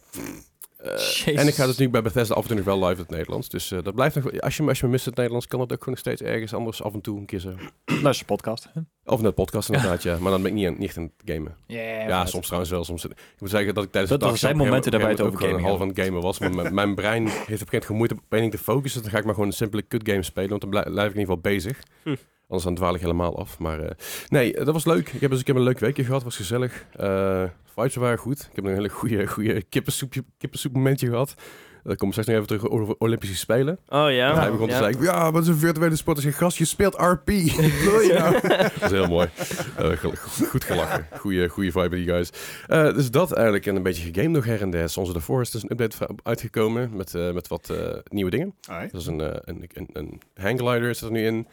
Eh, 0.77 1.39
en 1.39 1.47
ik 1.47 1.53
ga 1.53 1.65
dus 1.65 1.77
nu 1.77 1.89
bij 1.89 2.01
Bethesda 2.01 2.33
af 2.35 2.41
en 2.41 2.47
toe 2.47 2.55
nog 2.55 2.65
wel 2.65 2.79
live 2.79 2.91
in 2.93 2.99
het 2.99 3.09
Nederlands. 3.09 3.49
Dus 3.49 3.71
eh, 3.71 3.83
dat 3.83 3.95
blijft 3.95 4.15
nog... 4.15 4.39
Als 4.41 4.57
je, 4.57 4.63
als 4.67 4.79
je 4.79 4.85
me 4.85 4.91
mist 4.91 5.03
in 5.03 5.09
het 5.09 5.15
Nederlands, 5.17 5.47
kan 5.47 5.59
dat 5.59 5.71
ook 5.71 5.77
gewoon 5.83 5.93
nog 5.93 6.03
steeds 6.03 6.21
ergens 6.21 6.53
anders 6.53 6.83
af 6.83 6.93
en 6.93 7.01
toe 7.01 7.19
een 7.19 7.25
keer 7.25 7.39
zo. 7.39 7.53
Luister 8.03 8.25
podcast. 8.25 8.67
Of 9.05 9.21
net 9.21 9.35
podcast 9.35 9.69
inderdaad, 9.69 10.03
ja. 10.03 10.17
Maar 10.19 10.31
dan 10.31 10.41
ben 10.41 10.51
ik 10.51 10.57
niet, 10.57 10.67
aan- 10.67 10.73
niet 10.77 10.87
echt 10.87 10.97
aan 10.97 11.11
het 11.17 11.35
gamen. 11.35 11.55
Yeah, 11.67 12.07
Ja, 12.07 12.25
soms 12.25 12.45
trouwens 12.45 12.71
wel. 12.71 12.83
Soms, 12.83 13.05
ik 13.05 13.11
moet 13.39 13.49
zeggen 13.49 13.73
dat 13.73 13.83
ik 13.83 13.91
tijdens 13.91 14.11
Dat 14.11 14.21
de 14.21 14.27
was 14.29 14.39
zijn 14.39 14.57
dag 14.57 14.65
momenten 14.65 14.99
wij 14.99 15.09
het 15.09 15.21
over 15.21 15.39
gewoon 15.39 15.61
half 15.61 15.81
aan 15.81 15.87
het 15.87 15.99
gamen 15.99 16.21
was. 16.21 16.39
Maar 16.39 16.73
mijn, 16.73 16.95
brein 16.95 17.23
heeft 17.27 17.33
op 17.37 17.47
een 17.47 17.47
gegeven 17.49 17.67
moment 17.69 17.85
gemoeid 17.85 18.11
op 18.11 18.19
één 18.29 18.39
ding 18.41 18.51
te 18.51 18.57
focussen. 18.57 19.01
Dan 19.01 19.11
ga 19.11 19.17
ik 19.17 19.23
maar 19.25 19.33
gewoon 19.33 19.49
een 19.49 19.55
simpele 19.55 19.81
kut 19.81 20.09
game 20.09 20.23
spelen. 20.23 20.49
Want 20.49 20.61
dan 20.61 20.69
blijf, 20.69 20.85
blijf 20.85 21.09
ik 21.09 21.13
in 21.15 21.19
ieder 21.19 21.35
geval 21.35 21.51
bezig. 21.51 21.79
Hm. 22.03 22.15
Anders 22.53 22.63
dan 22.63 22.75
dwaal 22.75 22.95
ik 22.95 23.01
helemaal 23.01 23.37
af. 23.37 23.59
Maar 23.59 23.79
eh, 23.79 23.95
nee, 24.29 24.53
eh, 24.53 24.65
dat 24.65 24.73
was 24.73 24.85
leuk. 24.85 25.09
Ik 25.09 25.21
heb, 25.21 25.31
dus, 25.31 25.39
ik 25.39 25.47
heb 25.47 25.55
een 25.55 25.61
leuk 25.61 25.79
weekje 25.79 26.03
gehad. 26.03 26.23
was 26.23 26.35
gezellig. 26.35 26.85
Eh 26.95 27.43
vibes 27.75 27.95
waren 27.95 28.17
goed. 28.17 28.39
Ik 28.39 28.55
heb 28.55 28.65
een 28.65 28.73
hele 28.73 28.89
goede, 28.89 29.27
goede 29.27 29.61
kippensoepje, 29.61 30.23
kippensoep 30.37 30.73
momentje 30.73 31.07
gehad. 31.07 31.35
Daar 31.83 31.95
kom 31.95 32.07
ik 32.07 32.13
straks 32.13 32.29
nog 32.29 32.37
even 32.37 32.57
terug 32.57 32.71
over 32.71 32.95
Olympische 32.97 33.35
Spelen. 33.35 33.79
Oh 33.87 34.11
ja. 34.11 34.31
En 34.31 34.39
hij 34.39 34.51
begon 34.51 34.67
ja. 34.67 34.77
te 34.77 34.83
zeggen, 34.83 35.03
ja, 35.03 35.31
wat 35.31 35.41
is 35.41 35.47
een 35.47 35.57
virtuele 35.57 35.95
sport? 35.95 36.15
Als 36.15 36.25
je 36.25 36.31
gast, 36.31 36.57
je 36.57 36.65
speelt 36.65 36.93
RP. 36.95 37.29
Wat 37.29 37.81
wil 37.85 37.99
je 37.99 38.15
nou? 38.17 38.47
dat 38.47 38.81
is 38.81 38.91
heel 38.91 39.07
mooi. 39.07 39.29
Gel- 39.75 40.13
goed, 40.49 40.63
gelachen. 40.63 41.07
Goeie, 41.19 41.49
goeie 41.49 41.71
vibe 41.71 41.95
die 41.95 42.05
guys. 42.05 42.29
Eh, 42.67 42.93
dus 42.93 43.11
dat 43.11 43.31
eigenlijk. 43.31 43.65
En 43.65 43.75
een 43.75 43.83
beetje 43.83 44.11
gegamed 44.11 44.31
nog 44.31 44.45
her 44.45 44.61
en 44.61 44.69
der. 44.69 44.89
Soms 44.89 45.13
de 45.13 45.21
Forest 45.21 45.55
is 45.55 45.63
een 45.63 45.71
update 45.71 46.09
uitgekomen 46.23 46.95
met, 46.95 47.15
eh, 47.15 47.31
met 47.31 47.47
wat 47.47 47.69
eh, 47.69 47.97
nieuwe 48.03 48.31
dingen. 48.31 48.55
Alright. 48.67 48.91
Dat 48.91 49.01
is 49.01 49.07
een, 49.07 49.21
eh, 49.21 49.39
een, 49.41 49.69
een, 49.73 49.89
een 49.93 50.21
hangglider 50.35 50.95
zit 50.95 51.03
er 51.03 51.11
nu 51.11 51.25
in. 51.25 51.47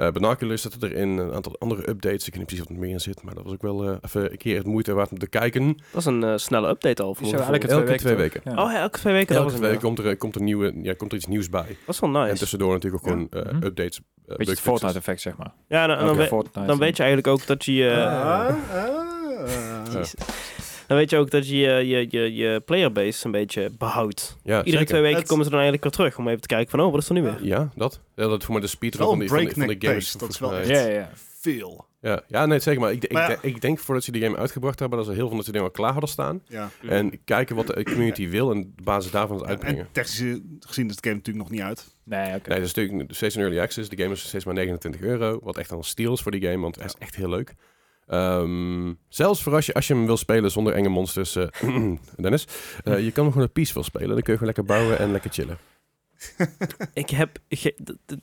Eh 0.00 0.10
binoculars 0.12 0.62
zitten 0.62 0.82
erin. 0.90 1.08
Een 1.18 1.32
aantal 1.32 1.56
andere 1.58 1.88
updates. 1.88 2.26
Ik 2.26 2.26
weet 2.26 2.36
niet 2.36 2.46
precies 2.46 2.64
wat 2.64 2.74
er 2.74 2.80
meer 2.82 2.90
in 2.90 3.00
zit. 3.00 3.22
Maar 3.22 3.34
dat 3.34 3.44
was 3.44 3.52
ook 3.52 3.62
wel 3.62 3.84
eh, 3.88 3.96
even 4.00 4.30
een 4.30 4.36
keer 4.36 4.56
het 4.56 4.66
moeite 4.66 4.92
waard 4.94 5.10
om 5.10 5.18
te 5.18 5.28
kijken. 5.28 5.66
Dat 5.92 6.00
is 6.00 6.04
een 6.04 6.24
eh, 6.24 6.36
snelle 6.36 6.68
update 6.68 7.02
al. 7.02 7.14
Voor 7.14 7.26
elke 7.32 7.58
twee 7.58 7.70
Elke 7.70 7.86
weken. 7.86 8.14
twee 8.14 8.30
toch? 8.30 8.42
Ja. 8.44 8.64
Oh 8.64 8.72
ja, 8.72 8.80
elke 8.80 8.98
twee 8.98 9.12
weken. 9.14 9.34
Elke 9.34 9.46
was 9.48 9.56
twee 9.56 9.68
weken 9.70 9.82
komt 9.84 9.98
er, 9.98 10.16
komt, 10.16 10.34
er 10.34 10.42
nieuwe, 10.42 10.74
ja, 10.82 10.94
komt 10.94 11.10
er 11.12 11.18
iets 11.18 11.26
nieuws 11.26 11.48
bij. 11.48 11.66
Dat 11.86 11.94
is 11.94 12.00
wel 12.00 12.14
En 12.14 12.20
nice. 12.22 12.36
tussendoor 12.38 12.72
natuurlijk 12.72 13.02
ook 13.04 13.10
gewoon 13.10 13.26
eh, 13.30 13.42
Mhm. 13.52 13.64
updates. 13.64 13.74
Beetje 13.76 14.02
het 14.26 14.36
bugfixes. 14.38 14.60
Fortnite 14.60 14.96
effect, 14.98 15.20
zeg 15.20 15.36
maar. 15.36 15.52
Ja, 15.68 15.86
dan, 15.86 15.98
dan, 15.98 16.16
we- 16.16 16.76
weet 16.78 16.96
je 16.96 17.02
eigenlijk 17.02 17.26
ook 17.26 17.46
dat 17.46 17.64
je... 17.64 17.88
Dan 20.90 20.98
weet 20.98 21.10
je 21.10 21.16
ook 21.16 21.30
dat 21.30 21.48
je 21.48 21.56
je, 21.56 21.86
je, 21.86 22.06
je, 22.10 22.34
je 22.34 22.60
playerbase 22.60 23.26
een 23.26 23.32
beetje 23.32 23.70
behoudt. 23.78 24.36
Ja, 24.42 24.56
Iedere 24.58 24.70
zeker. 24.70 24.86
twee 24.86 25.00
weken 25.00 25.18
Het- 25.18 25.28
komen 25.28 25.44
ze 25.44 25.50
dan 25.50 25.60
eigenlijk 25.60 25.88
weer 25.88 25.92
terug 26.04 26.18
om 26.18 26.28
even 26.28 26.40
te 26.40 26.46
kijken 26.46 26.70
van, 26.70 26.80
oh, 26.80 26.90
wat 26.92 27.00
is 27.02 27.08
er 27.08 27.14
nu 27.14 27.22
weer? 27.22 27.38
Ja, 27.42 27.70
dat. 27.74 28.00
Ja, 28.16 28.26
dat 28.28 28.44
voor 28.44 28.52
mij 28.52 28.62
de 28.62 28.68
speedrun 28.68 29.06
van, 29.06 29.18
die, 29.18 29.28
van, 29.28 29.50
van 29.50 29.66
de 29.66 29.76
games. 29.78 30.12
dat 30.12 30.28
is 30.28 30.38
wel 30.38 30.50
mij. 30.50 30.66
Ja, 30.66 30.86
ja. 30.86 31.10
Veel. 31.40 31.84
Ja, 32.00 32.22
ja, 32.28 32.46
nee, 32.46 32.58
zeker. 32.58 32.80
Maar 32.80 32.92
ik, 32.92 33.04
ik, 33.04 33.12
Maar 33.12 33.30
ja. 33.30 33.38
ik, 33.42 33.60
denk 33.60 33.78
voordat 33.78 34.04
ze 34.04 34.12
die 34.12 34.22
game 34.22 34.36
uitgebracht 34.36 34.78
hebben, 34.78 34.98
dat 34.98 35.06
ze 35.06 35.12
heel 35.12 35.26
veel 35.28 35.36
dat 35.36 35.44
ze 35.44 35.52
dingen 35.52 35.66
al 35.66 35.72
klaar 35.72 35.92
hadden 35.92 36.10
staan. 36.10 36.42
Ja. 36.46 36.70
En 36.88 37.24
kijken 37.24 37.56
wat 37.56 37.66
de 37.66 37.82
community 37.84 38.28
wil 38.28 38.50
en 38.50 38.58
op 38.78 38.84
basis 38.84 39.10
daarvan 39.10 39.36
het 39.36 39.46
uitbrengen. 39.46 39.78
En 39.80 39.88
technisch 39.92 40.38
gezien 40.60 40.88
is 40.88 40.96
de 40.96 41.02
game 41.08 41.14
natuurlijk 41.14 41.36
nog 41.48 41.50
niet 41.50 41.60
uit. 41.60 41.88
Nee, 42.04 42.34
oké. 42.34 42.48
Nee, 42.48 42.58
dat 42.58 42.68
is 42.68 42.74
natuurlijk 42.74 43.14
steeds 43.14 43.34
een 43.34 43.42
early 43.42 43.60
access. 43.60 43.88
De 43.88 43.96
game 44.02 44.12
is 44.12 44.28
steeds 44.28 44.44
maar 44.44 44.54
29 44.54 45.00
euro. 45.00 45.40
Wat 45.42 45.58
echt 45.58 45.70
een 45.70 45.82
steal 45.82 46.12
is 46.12 46.20
voor 46.20 46.32
die 46.32 46.42
game, 46.42 46.58
want 46.60 46.76
hij 46.76 46.84
is 46.84 46.94
echt 46.98 47.16
heel 47.16 47.28
leuk. 47.28 47.54
Ehm, 48.10 48.92
zelfs 49.08 49.42
voor 49.42 49.54
als 49.54 49.66
je, 49.66 49.74
als 49.74 49.86
je 49.86 49.94
hem 49.94 50.06
wil 50.06 50.16
spelen 50.16 50.50
zonder 50.50 50.72
enge 50.72 50.88
monsters, 50.88 51.36
eh, 51.36 51.46
Dennis. 52.16 52.44
eh, 52.84 52.98
je 53.04 53.10
kan 53.10 53.22
hem 53.24 53.32
gewoon 53.32 53.46
een 53.46 53.52
peaceful 53.52 53.82
spelen. 53.82 54.08
Dan 54.08 54.22
kun 54.22 54.32
je 54.32 54.38
gewoon 54.38 54.54
lekker 54.54 54.64
bouwen 54.64 54.98
en 54.98 55.12
lekker 55.12 55.30
chillen. 55.30 55.58
Ik 56.94 57.10
heb... 57.10 57.38
ge- 57.48 57.74
d- 57.84 57.92
d- 58.06 58.16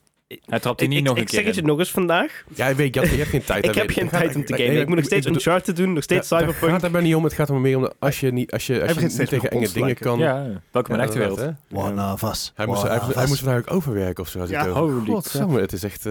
Hij 0.46 0.60
trapt 0.60 0.82
ik, 0.82 0.88
niet 0.90 0.98
ik, 0.98 1.04
nog 1.04 1.16
ik 1.18 1.22
een 1.24 1.28
zeg 1.30 1.40
keer 1.40 1.48
het 1.50 1.56
je 1.60 1.62
nog 1.66 1.80
eens 1.80 1.92
vandaag. 1.92 2.44
Ja, 2.56 2.68
ik 2.68 2.76
weet, 2.76 2.94
je, 2.94 3.00
hebt- 3.00 3.12
je 3.12 3.18
hebt 3.18 3.30
geen 3.30 3.44
tijd. 3.54 3.66
ik 3.66 3.76
heb 3.76 3.90
geen 3.90 4.10
tijd 4.10 4.36
om 4.36 4.46
te 4.46 4.54
Nee, 4.54 4.66
gamen. 4.66 4.82
Ik 4.82 4.88
moet 4.88 4.96
nog 4.96 5.06
steeds 5.06 5.26
Uncharted 5.28 5.76
doen, 5.76 5.94
nog 5.94 6.04
steeds 6.04 6.28
Cyberpunk. 6.28 6.72
gaat 6.72 6.82
het 6.82 6.92
maar 6.92 7.02
niet 7.02 7.16
om. 7.16 7.24
Het 7.24 7.34
gaat 7.34 7.48
er 7.48 7.54
maar 7.54 7.62
meer 7.64 7.76
om 7.76 7.82
dat 7.82 7.96
als 8.00 8.20
je 8.20 8.32
niet, 8.32 8.52
als 8.52 8.68
je, 8.68 8.82
als 8.82 8.94
je 8.94 9.02
niet 9.02 9.16
tegen 9.28 9.50
enge 9.52 9.68
dingen 9.68 9.86
lijken. 9.86 10.06
kan. 10.06 10.20
Ja, 10.20 10.62
welkom 10.72 10.94
in 10.94 11.00
de 11.00 11.06
echte 11.06 11.18
wereld. 11.20 11.54
One 11.74 12.12
of 12.14 12.22
us. 12.24 12.52
Hij 12.56 12.66
moest, 12.66 12.82
hij, 12.84 13.28
moest 13.28 13.40
vandaag 13.44 13.60
ook 13.60 13.72
overwerken 13.74 14.24
of 14.24 14.30
zo. 14.30 14.40
Als 14.40 14.50
Ja, 14.50 14.66
ik, 14.66 14.74
holy 14.74 15.06
Godsamme, 15.06 15.60
het 15.62 15.74
is 15.74 15.84
echt... 15.84 16.06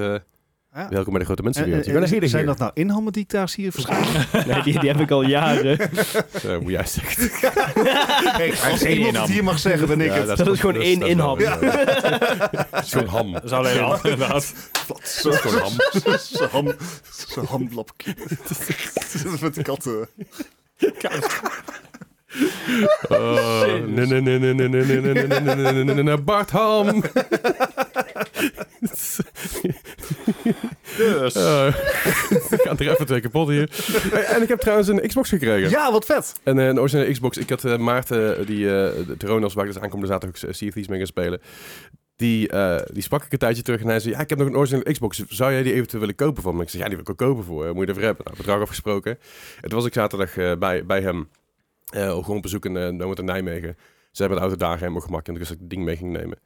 eh, 0.76 0.82
Ja. 0.82 0.88
welkom 0.88 1.11
bij 1.12 1.19
de 1.20 1.25
grote 1.25 1.38
En- 1.43 1.44
mensenwereld. 1.44 1.87
en- 1.87 2.02
en 2.02 2.08
zijn 2.28 2.40
heer. 2.40 2.47
dat 2.47 2.59
nou 2.59 2.71
inhammen 2.75 3.12
die 3.12 3.23
ik 3.23 3.30
daar 3.30 3.49
zie 3.49 3.71
verschijnen? 3.73 4.26
Nee, 4.47 4.62
die, 4.62 4.78
die 4.80 4.88
heb 4.90 5.00
ik 5.00 5.11
al 5.11 5.23
jaren. 5.23 5.78
Eh, 5.78 6.56
hoe 6.59 6.71
jij 6.71 6.87
zegt. 6.87 7.40
Hey, 8.37 8.50
als 8.71 8.83
iemand 8.83 9.06
inham. 9.09 9.23
het 9.23 9.30
hier 9.33 9.45
mag 9.45 9.59
zeggen, 9.59 9.87
ben 9.88 10.00
ik 10.00 10.06
Ja, 10.06 10.14
het. 10.26 10.37
Dat 10.38 10.47
is 10.49 10.61
gewoon 10.61 10.80
één 10.80 11.02
inham. 11.02 11.40
ja. 11.40 11.59
Het 12.71 12.85
is 12.85 12.92
gewoon 12.92 13.06
ham. 13.09 13.33
Dat 13.33 13.45
is 13.45 13.52
alleen 13.52 13.80
al, 13.80 13.95
inderdaad. 14.02 14.52
Het 14.88 15.26
is 15.33 15.37
gewoon 15.40 15.61
ham. 15.62 15.73
Zo'n 16.21 16.49
ham, 16.50 16.73
zo'n 17.28 17.45
hamblapje. 17.45 18.14
Met 19.40 19.54
die 19.54 19.62
katten. 19.62 20.09
Oh, 23.09 23.61
nee, 23.87 24.06
nee, 24.06 24.21
nee, 24.21 24.38
nee, 24.38 24.54
nee, 24.54 24.68
nee, 24.68 24.85
nee, 24.85 25.00
nee, 25.00 25.12
nee, 25.12 25.26
nee, 25.26 25.40
nee, 25.40 25.54
nee, 25.54 25.73
nee, 25.85 25.95
nee, 25.95 26.02
nee, 26.02 26.18
Bart 26.18 26.50
Ham. 26.50 27.02
Dus. 30.96 31.35
Eh, 31.35 31.66
Ik 32.50 32.61
ga 32.62 32.70
er 32.70 32.90
even 32.90 33.06
twee 33.06 33.20
kapot 33.20 33.49
hier. 33.49 33.70
Hey, 34.11 34.25
En 34.25 34.42
ik 34.42 34.49
heb 34.49 34.61
trouwens 34.61 34.88
een 34.88 35.06
Xbox 35.06 35.28
gekregen. 35.28 35.70
Ja, 35.70 35.92
wat 35.92 36.04
vet. 36.04 36.32
En 36.42 36.58
eh, 36.58 36.66
een 36.66 36.80
originele 36.80 37.12
Xbox. 37.12 37.37
Ik 37.37 37.49
had 37.49 37.64
eh, 37.64 37.76
Maarten, 37.76 38.46
die 38.46 38.58
uh, 38.64 38.70
de 38.70 39.16
Ronos, 39.18 39.54
waar 39.54 39.66
ik 39.66 39.73
dus 39.73 39.82
aankomende 39.82 40.12
zaterdag 40.12 40.44
ook 40.44 40.54
Sea 40.54 40.68
of 40.68 40.75
Thieves 40.75 40.88
mee 40.88 40.99
gaan 40.99 41.06
spelen. 41.06 41.40
Die, 42.16 42.49
eh, 42.49 42.82
die 42.92 43.02
sprak 43.02 43.25
ik 43.25 43.32
een 43.32 43.38
tijdje 43.38 43.62
terug 43.62 43.80
en 43.80 43.87
hij 43.87 44.00
zei, 44.00 44.14
ja, 44.14 44.20
ik 44.20 44.28
heb 44.28 44.38
nog 44.38 44.49
een 44.49 44.56
originele 44.56 44.92
Xbox. 44.92 45.25
Zou 45.28 45.52
jij 45.52 45.62
die 45.62 45.73
eventueel 45.73 46.00
willen 46.00 46.14
kopen 46.14 46.42
van 46.42 46.56
me? 46.56 46.62
Ik 46.62 46.68
zei, 46.68 46.82
ja, 46.82 46.88
die 46.88 46.96
wil 46.96 47.04
ik 47.04 47.11
ook 47.23 47.28
kopen 47.28 47.44
voor. 47.44 47.66
Moet 47.75 47.82
je 47.82 47.87
ervoor 47.87 48.02
hebben? 48.02 48.25
Nou, 48.25 48.37
bedrag 48.37 48.61
afgesproken. 48.61 49.18
En 49.61 49.68
toen 49.68 49.78
was 49.78 49.87
ik 49.87 49.92
zaterdag 49.92 50.37
eh, 50.37 50.52
bij, 50.58 50.87
bij 50.87 51.00
hem. 51.00 51.28
eh 51.92 52.08
gewoon 52.11 52.37
op 52.37 52.42
bezoek 52.42 52.64
in 52.64 52.75
uh, 53.00 53.14
Nijmegen. 53.14 53.76
Ze 54.11 54.23
hebben 54.23 54.38
de 54.40 54.44
auto 54.44 54.58
daar 54.66 54.78
helemaal 54.78 55.00
gemakkelijk. 55.00 55.40
Dus 55.40 55.50
ik 55.50 55.58
het 55.61 55.70
ding 55.70 55.85
mee 55.85 55.96
ging 55.96 56.12
nemen. 56.12 56.38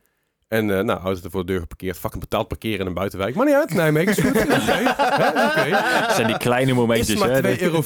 En 0.51 0.79
eh 0.79 0.85
nou, 0.85 1.01
auto 1.01 1.21
er 1.25 1.31
voor 1.31 1.47
de 1.47 1.53
deur 1.53 1.61
geparkeerd. 1.61 1.99
Fucking 1.99 2.23
betaald 2.23 2.49
parkeren 2.49 2.81
in 2.81 2.87
een 2.87 2.95
buitenwijk. 2.95 3.35
Maar 3.35 3.47
niet 3.47 3.55
uit, 3.55 3.75
Nijmegen 3.75 4.17
is 4.17 4.19
goed. 4.19 4.41
Oké. 4.41 5.71
Dat 6.07 6.15
zijn 6.15 6.27
die 6.27 6.39
kleine 6.39 6.71
Is 6.71 6.77
momentjes, 6.77 7.19
maar 7.19 7.31
hè. 7.31 7.57
2,45 7.57 7.61
euro 7.61 7.81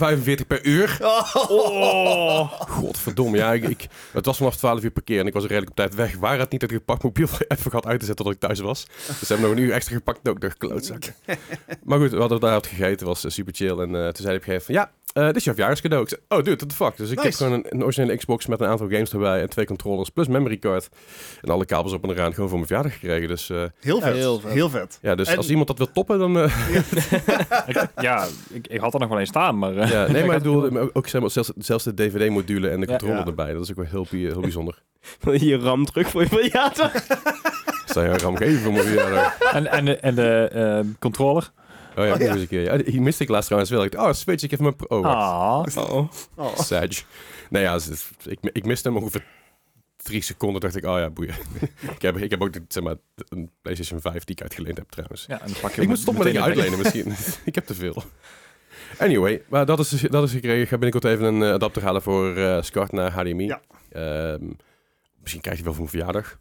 per 0.47 0.65
uur. 0.65 0.99
Oh. 1.49 2.53
Godverdomme, 2.53 3.37
ja. 3.37 3.53
Ik, 3.53 3.69
ik, 3.69 3.87
het 4.13 4.27
was 4.27 4.37
vanaf 4.37 4.57
12 4.57 4.83
uur 4.83 4.91
parkeren 4.91 5.21
en 5.21 5.27
ik 5.27 5.33
was 5.33 5.43
er 5.43 5.49
redelijk 5.49 5.71
op 5.71 5.77
tijd 5.77 5.95
weg. 5.95 6.17
Waar 6.17 6.39
het 6.39 6.51
niet 6.51 6.61
dat 6.61 6.71
ik 6.71 6.77
het 6.77 6.85
pakmobiel 6.85 7.29
even 7.49 7.71
had 7.71 7.87
uit 7.87 8.01
te 8.01 8.07
zetten 8.07 8.25
tot 8.25 8.35
ik 8.35 8.41
thuis 8.41 8.61
was. 8.61 8.87
Dus 9.07 9.19
ze 9.19 9.27
hebben 9.27 9.49
nog 9.49 9.59
een 9.59 9.65
uur 9.65 9.73
extra 9.73 9.95
gepakt. 9.95 10.29
Ook 10.29 10.41
de 10.41 10.55
klootzak. 10.59 11.03
maar 11.85 11.99
goed, 11.99 12.11
we 12.11 12.19
hadden 12.19 12.41
daar 12.41 12.55
het 12.55 12.67
gegeten. 12.67 13.07
was 13.07 13.25
eh, 13.25 13.31
super 13.31 13.55
chill. 13.55 13.79
En 13.79 13.95
eh, 13.95 14.03
toen 14.03 14.25
zei 14.25 14.27
hij 14.27 14.37
op 14.37 14.47
een 14.47 14.53
gegeven 14.53 14.53
moment 14.53 14.65
van... 14.65 14.75
Ja, 14.75 14.91
eh, 15.15 15.27
dit 15.27 15.37
is 15.37 15.45
jouw 15.45 15.53
verjaardagscadeau. 15.55 16.03
Ik 16.03 16.09
zei, 16.09 16.21
oh 16.29 16.37
dude, 16.39 16.57
what 16.57 16.69
the 16.69 16.75
fuck. 16.75 16.97
Dus 16.97 17.11
ik 17.11 17.21
heb 17.21 17.33
gewoon 17.35 17.53
een, 17.53 17.67
een 17.69 17.83
originele 17.83 18.17
Xbox 18.17 18.47
met 18.47 18.61
een 18.61 18.67
aantal 18.67 18.89
games 18.89 19.13
erbij 19.13 19.41
en 19.41 19.49
twee 19.51 19.67
controllers 19.67 20.09
plus 20.09 20.29
memory 20.29 20.59
card. 20.59 20.89
En 21.43 21.51
alle 21.51 21.65
kabels 21.65 21.93
op 21.93 22.03
en 22.05 22.11
eraan 22.11 22.33
gewoon 22.35 22.49
voor 22.49 22.59
mijn 22.59 22.69
verjaardag 22.69 22.93
gekregen. 23.01 23.29
Dus 23.29 23.51
eh, 23.51 23.63
Heel 23.81 24.01
vet. 24.01 24.15
heel 24.15 24.41
vet. 24.41 24.53
Heel 24.53 24.69
vet. 24.71 24.99
ja, 25.03 25.15
dus 25.15 25.29
En- 25.29 25.37
als 25.37 25.49
iemand 25.51 25.67
dat 25.69 25.79
wil 25.79 25.93
toppen, 25.93 26.19
dan... 26.19 26.39
eh, 26.39 26.69
Ik- 27.67 27.87
ja, 28.01 28.27
ik, 28.53 28.67
ik 28.67 28.81
had 28.81 28.95
er 28.95 29.01
nog 29.01 29.09
wel 29.09 29.19
eens 29.19 29.29
staan, 29.29 29.59
maar... 29.59 29.77
eh, 29.77 29.91
ja, 29.91 30.07
nee, 30.13 30.25
maar 30.27 30.37
ik 30.37 30.43
bedoel, 30.43 30.91
ook 30.93 31.09
zeg 31.09 31.21
maar, 31.21 31.31
zelfs, 31.31 31.51
zelfs 31.59 31.85
de 31.85 31.95
DVD-module 31.95 32.69
en 32.69 32.81
de 32.81 32.87
Ja. 32.87 32.91
controller 32.93 33.19
Ja. 33.19 33.27
erbij. 33.27 33.53
Dat 33.53 33.63
is 33.63 33.71
ook 33.71 33.77
wel 33.77 33.87
heel, 33.87 34.07
heel 34.11 34.41
bijzonder. 34.41 34.83
Je 35.49 35.57
RAM 35.59 35.85
terug 35.85 36.09
voor 36.11 36.21
je 36.23 36.29
verjaardag. 36.29 36.93
Een 37.95 38.19
ram 38.19 38.37
geven 38.37 38.61
voor 38.61 38.73
mijn 38.73 38.85
verjaardag? 38.85 39.39
En, 39.39 39.67
en 39.71 39.85
de, 39.85 39.97
en 39.97 40.15
de 40.15 40.49
eh, 40.53 40.93
controller? 41.01 41.51
Oh 41.97 42.05
ja, 42.05 42.13
Oh, 42.15 42.21
ja. 42.21 42.33
eens 42.33 42.41
een 42.41 42.49
keer. 42.49 42.63
Ja, 42.63 42.77
die 42.77 43.01
miste 43.01 43.23
ik 43.23 43.29
laatst 43.29 43.47
trouwens 43.47 43.73
wel. 43.73 43.85
Ik 43.85 43.93
dacht, 43.93 44.07
oh, 44.07 44.13
Switch, 44.13 44.43
ik 44.45 44.51
heb 44.51 44.61
mijn... 44.61 44.75
Oh, 44.89 45.03
wacht. 45.03 45.77
Ah. 45.77 45.91
Oh. 45.95 46.09
Oh. 46.35 46.59
Sag. 46.59 46.89
Nou 47.51 47.65
ja, 47.65 47.73
het 47.73 47.89
is- 47.89 48.11
ik, 48.25 48.39
ik 48.53 48.65
miste 48.65 48.89
hem 48.89 48.97
ongeveer 48.97 49.25
drie 49.97 50.23
seconden. 50.23 50.61
dacht 50.61 50.77
ik, 50.77 50.85
oh 50.85 50.99
ja, 50.99 51.11
boeien. 51.11 51.35
ik, 51.97 52.03
heb, 52.03 52.17
ik 52.17 52.31
heb 52.31 52.43
ook 52.43 52.55
zeg 52.69 52.83
maar, 52.83 52.97
een 53.29 53.51
PlayStation 53.63 54.01
5 54.01 54.25
die 54.25 54.35
ik 54.37 54.43
uitgeleend 54.43 54.77
heb 54.79 54.91
trouwens. 54.91 55.25
Ja, 55.29 55.41
en 55.43 55.53
pak 55.61 55.73
je 55.75 55.83
Ik 55.83 55.89
moet 55.89 55.99
stoppen 55.99 56.25
met 56.25 56.33
dingen 56.33 56.49
uitlenen 56.49 56.79
misschien. 56.79 57.15
ik 57.51 57.55
heb 57.55 57.67
te 57.67 57.75
veel. 57.75 58.03
Anyway, 58.99 59.43
maar 59.49 59.67
dat 59.67 59.79
is, 59.79 59.89
dus- 59.89 60.01
dat 60.03 60.25
is 60.25 60.33
gekregen. 60.33 60.61
Ik 60.61 60.69
ga 60.69 60.79
binnenkort 60.79 61.05
even 61.15 61.25
een 61.25 61.43
eh, 61.43 61.53
adapter 61.53 61.83
halen 61.83 62.03
voor 62.03 62.37
eh 62.37 62.63
SCART 62.63 62.93
naar 62.93 63.11
HDMI. 63.13 63.47
Ja. 63.47 63.61
Ehm, 63.91 64.45
misschien 65.21 65.43
krijg 65.43 65.59
je 65.59 65.65
wel 65.65 65.73
voor 65.75 65.83
mijn 65.85 65.97
verjaardag. 65.97 66.39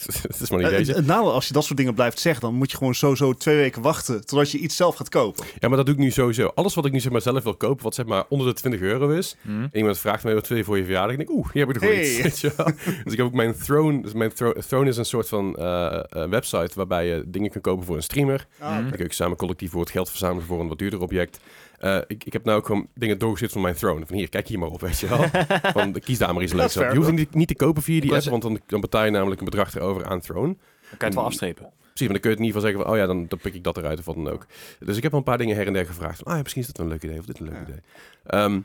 Het 0.22 0.40
is 0.40 0.50
maar 0.50 0.58
niet 0.58 0.68
Eh, 0.68 0.76
deze. 0.76 0.92
het 0.92 1.06
nadeel, 1.06 1.32
als 1.32 1.46
je 1.46 1.52
dat 1.52 1.64
soort 1.64 1.76
dingen 1.78 1.94
blijft 1.94 2.18
zeggen, 2.18 2.40
dan 2.42 2.54
moet 2.54 2.70
je 2.70 2.76
gewoon 2.76 2.94
sowieso 2.94 3.32
twee 3.32 3.56
weken 3.56 3.82
wachten 3.82 4.26
totdat 4.26 4.50
je 4.50 4.58
iets 4.58 4.76
zelf 4.76 4.94
gaat 4.96 5.08
kopen. 5.08 5.44
Ja, 5.58 5.68
maar 5.68 5.76
dat 5.76 5.86
doe 5.86 5.94
ik 5.94 6.00
nu 6.00 6.10
sowieso. 6.10 6.50
Alles 6.54 6.74
wat 6.74 6.84
ik 6.86 6.92
nu 6.92 7.00
zeg 7.00 7.12
maar 7.12 7.20
zelf 7.20 7.42
wil 7.42 7.54
kopen, 7.54 7.84
wat 7.84 7.94
zeg 7.94 8.06
maar 8.06 8.24
onder 8.28 8.46
de 8.46 8.52
20 8.52 8.80
euro 8.80 9.08
is. 9.08 9.36
Hm? 9.42 9.62
En 9.62 9.70
iemand 9.72 9.98
vraagt 9.98 10.24
mij 10.24 10.34
wat 10.34 10.48
wil 10.48 10.56
je 10.56 10.64
voor 10.64 10.76
je 10.76 10.84
verjaardag? 10.84 11.14
En 11.14 11.20
ik 11.20 11.26
denk, 11.26 11.38
oeh, 11.38 11.48
hier 11.52 11.66
heb 11.66 11.76
ik 11.76 11.82
er 11.82 11.88
gewoon 11.88 12.04
Hey. 12.04 12.10
iets. 12.14 12.22
Weet 12.22 12.38
je 12.40 12.52
wel? 12.56 12.66
dus 13.04 13.12
ik 13.12 13.16
heb 13.18 13.26
ook 13.26 13.32
mijn 13.32 13.54
Throne. 13.56 14.02
Dus 14.02 14.12
mijn 14.12 14.32
Thro- 14.32 14.52
Throne 14.68 14.88
is 14.88 14.96
een 14.96 15.04
soort 15.04 15.28
van 15.28 15.56
eh, 15.56 15.86
eh, 16.10 16.28
website 16.30 16.70
waarbij 16.74 17.06
je 17.06 17.22
dingen 17.26 17.50
kan 17.50 17.60
kopen 17.60 17.86
voor 17.86 17.96
een 17.96 18.02
streamer. 18.02 18.46
Ah. 18.58 18.76
Dan 18.76 18.90
kun 18.90 19.04
je 19.04 19.12
samen 19.14 19.36
collectief 19.36 19.70
voor 19.70 19.80
het 19.80 19.90
geld 19.90 20.08
verzamelen 20.08 20.46
voor 20.46 20.60
een 20.60 20.68
wat 20.68 20.78
duurder 20.78 21.00
object. 21.00 21.40
Eh, 21.80 21.98
ik, 22.06 22.24
ik 22.24 22.32
heb 22.32 22.44
nou 22.44 22.58
ook 22.58 22.66
gewoon 22.66 22.88
dingen 22.94 23.18
doorgezet 23.18 23.52
van 23.52 23.60
mijn 23.62 23.74
Throne. 23.74 24.06
Van 24.06 24.16
hier, 24.16 24.28
kijk 24.28 24.48
hier 24.48 24.58
maar 24.58 24.68
op, 24.68 24.80
weet 24.80 25.00
je 25.00 25.08
wel. 25.08 25.24
van, 25.72 25.92
kies 25.92 26.18
daar 26.18 26.34
maar 26.34 26.42
iets 26.42 26.52
leuks 26.52 26.76
op. 26.76 26.90
Je 26.92 26.96
hoeft 26.96 27.12
niet, 27.12 27.34
niet 27.34 27.48
te 27.48 27.54
kopen 27.54 27.82
via 27.82 28.00
die 28.00 28.12
app, 28.12 28.22
ze- 28.22 28.30
want 28.30 28.42
dan, 28.42 28.60
dan 28.66 28.80
betaal 28.80 29.04
je 29.04 29.10
namelijk 29.10 29.40
een 29.40 29.44
bedrag 29.46 29.74
erover 29.74 30.04
aan 30.06 30.20
Throne. 30.20 30.46
Dan 30.46 30.56
kan 30.88 30.98
je 30.98 31.04
het 31.04 31.14
wel 31.14 31.24
afstrepen. 31.24 31.70
Precies, 31.78 31.98
maar 32.00 32.08
dan 32.08 32.20
kun 32.20 32.30
je 32.30 32.36
het 32.36 32.44
niet 32.44 32.52
van 32.52 32.60
zeggen 32.62 32.80
van, 32.82 32.90
oh 32.90 32.96
ja, 32.96 33.06
dan, 33.06 33.26
dan 33.28 33.38
pik 33.38 33.54
ik 33.54 33.64
dat 33.64 33.76
eruit 33.76 33.98
of 33.98 34.04
wat 34.04 34.14
dan 34.14 34.28
ook. 34.28 34.46
Dus 34.78 34.96
ik 34.96 35.02
heb 35.02 35.10
wel 35.10 35.20
een 35.20 35.26
paar 35.26 35.38
dingen 35.38 35.56
her 35.56 35.66
en 35.66 35.72
der 35.72 35.86
gevraagd. 35.86 36.16
Van, 36.18 36.26
ah 36.26 36.34
ja, 36.36 36.40
misschien 36.42 36.62
is 36.62 36.68
dat 36.68 36.76
wel 36.76 36.86
een 36.86 36.92
leuk 36.92 37.02
idee 37.02 37.18
of 37.18 37.24
dit 37.24 37.38
een 37.38 37.44
leuk 37.46 37.54
Ja. 37.54 37.62
idee. 37.62 37.80
Ehm, 38.26 38.60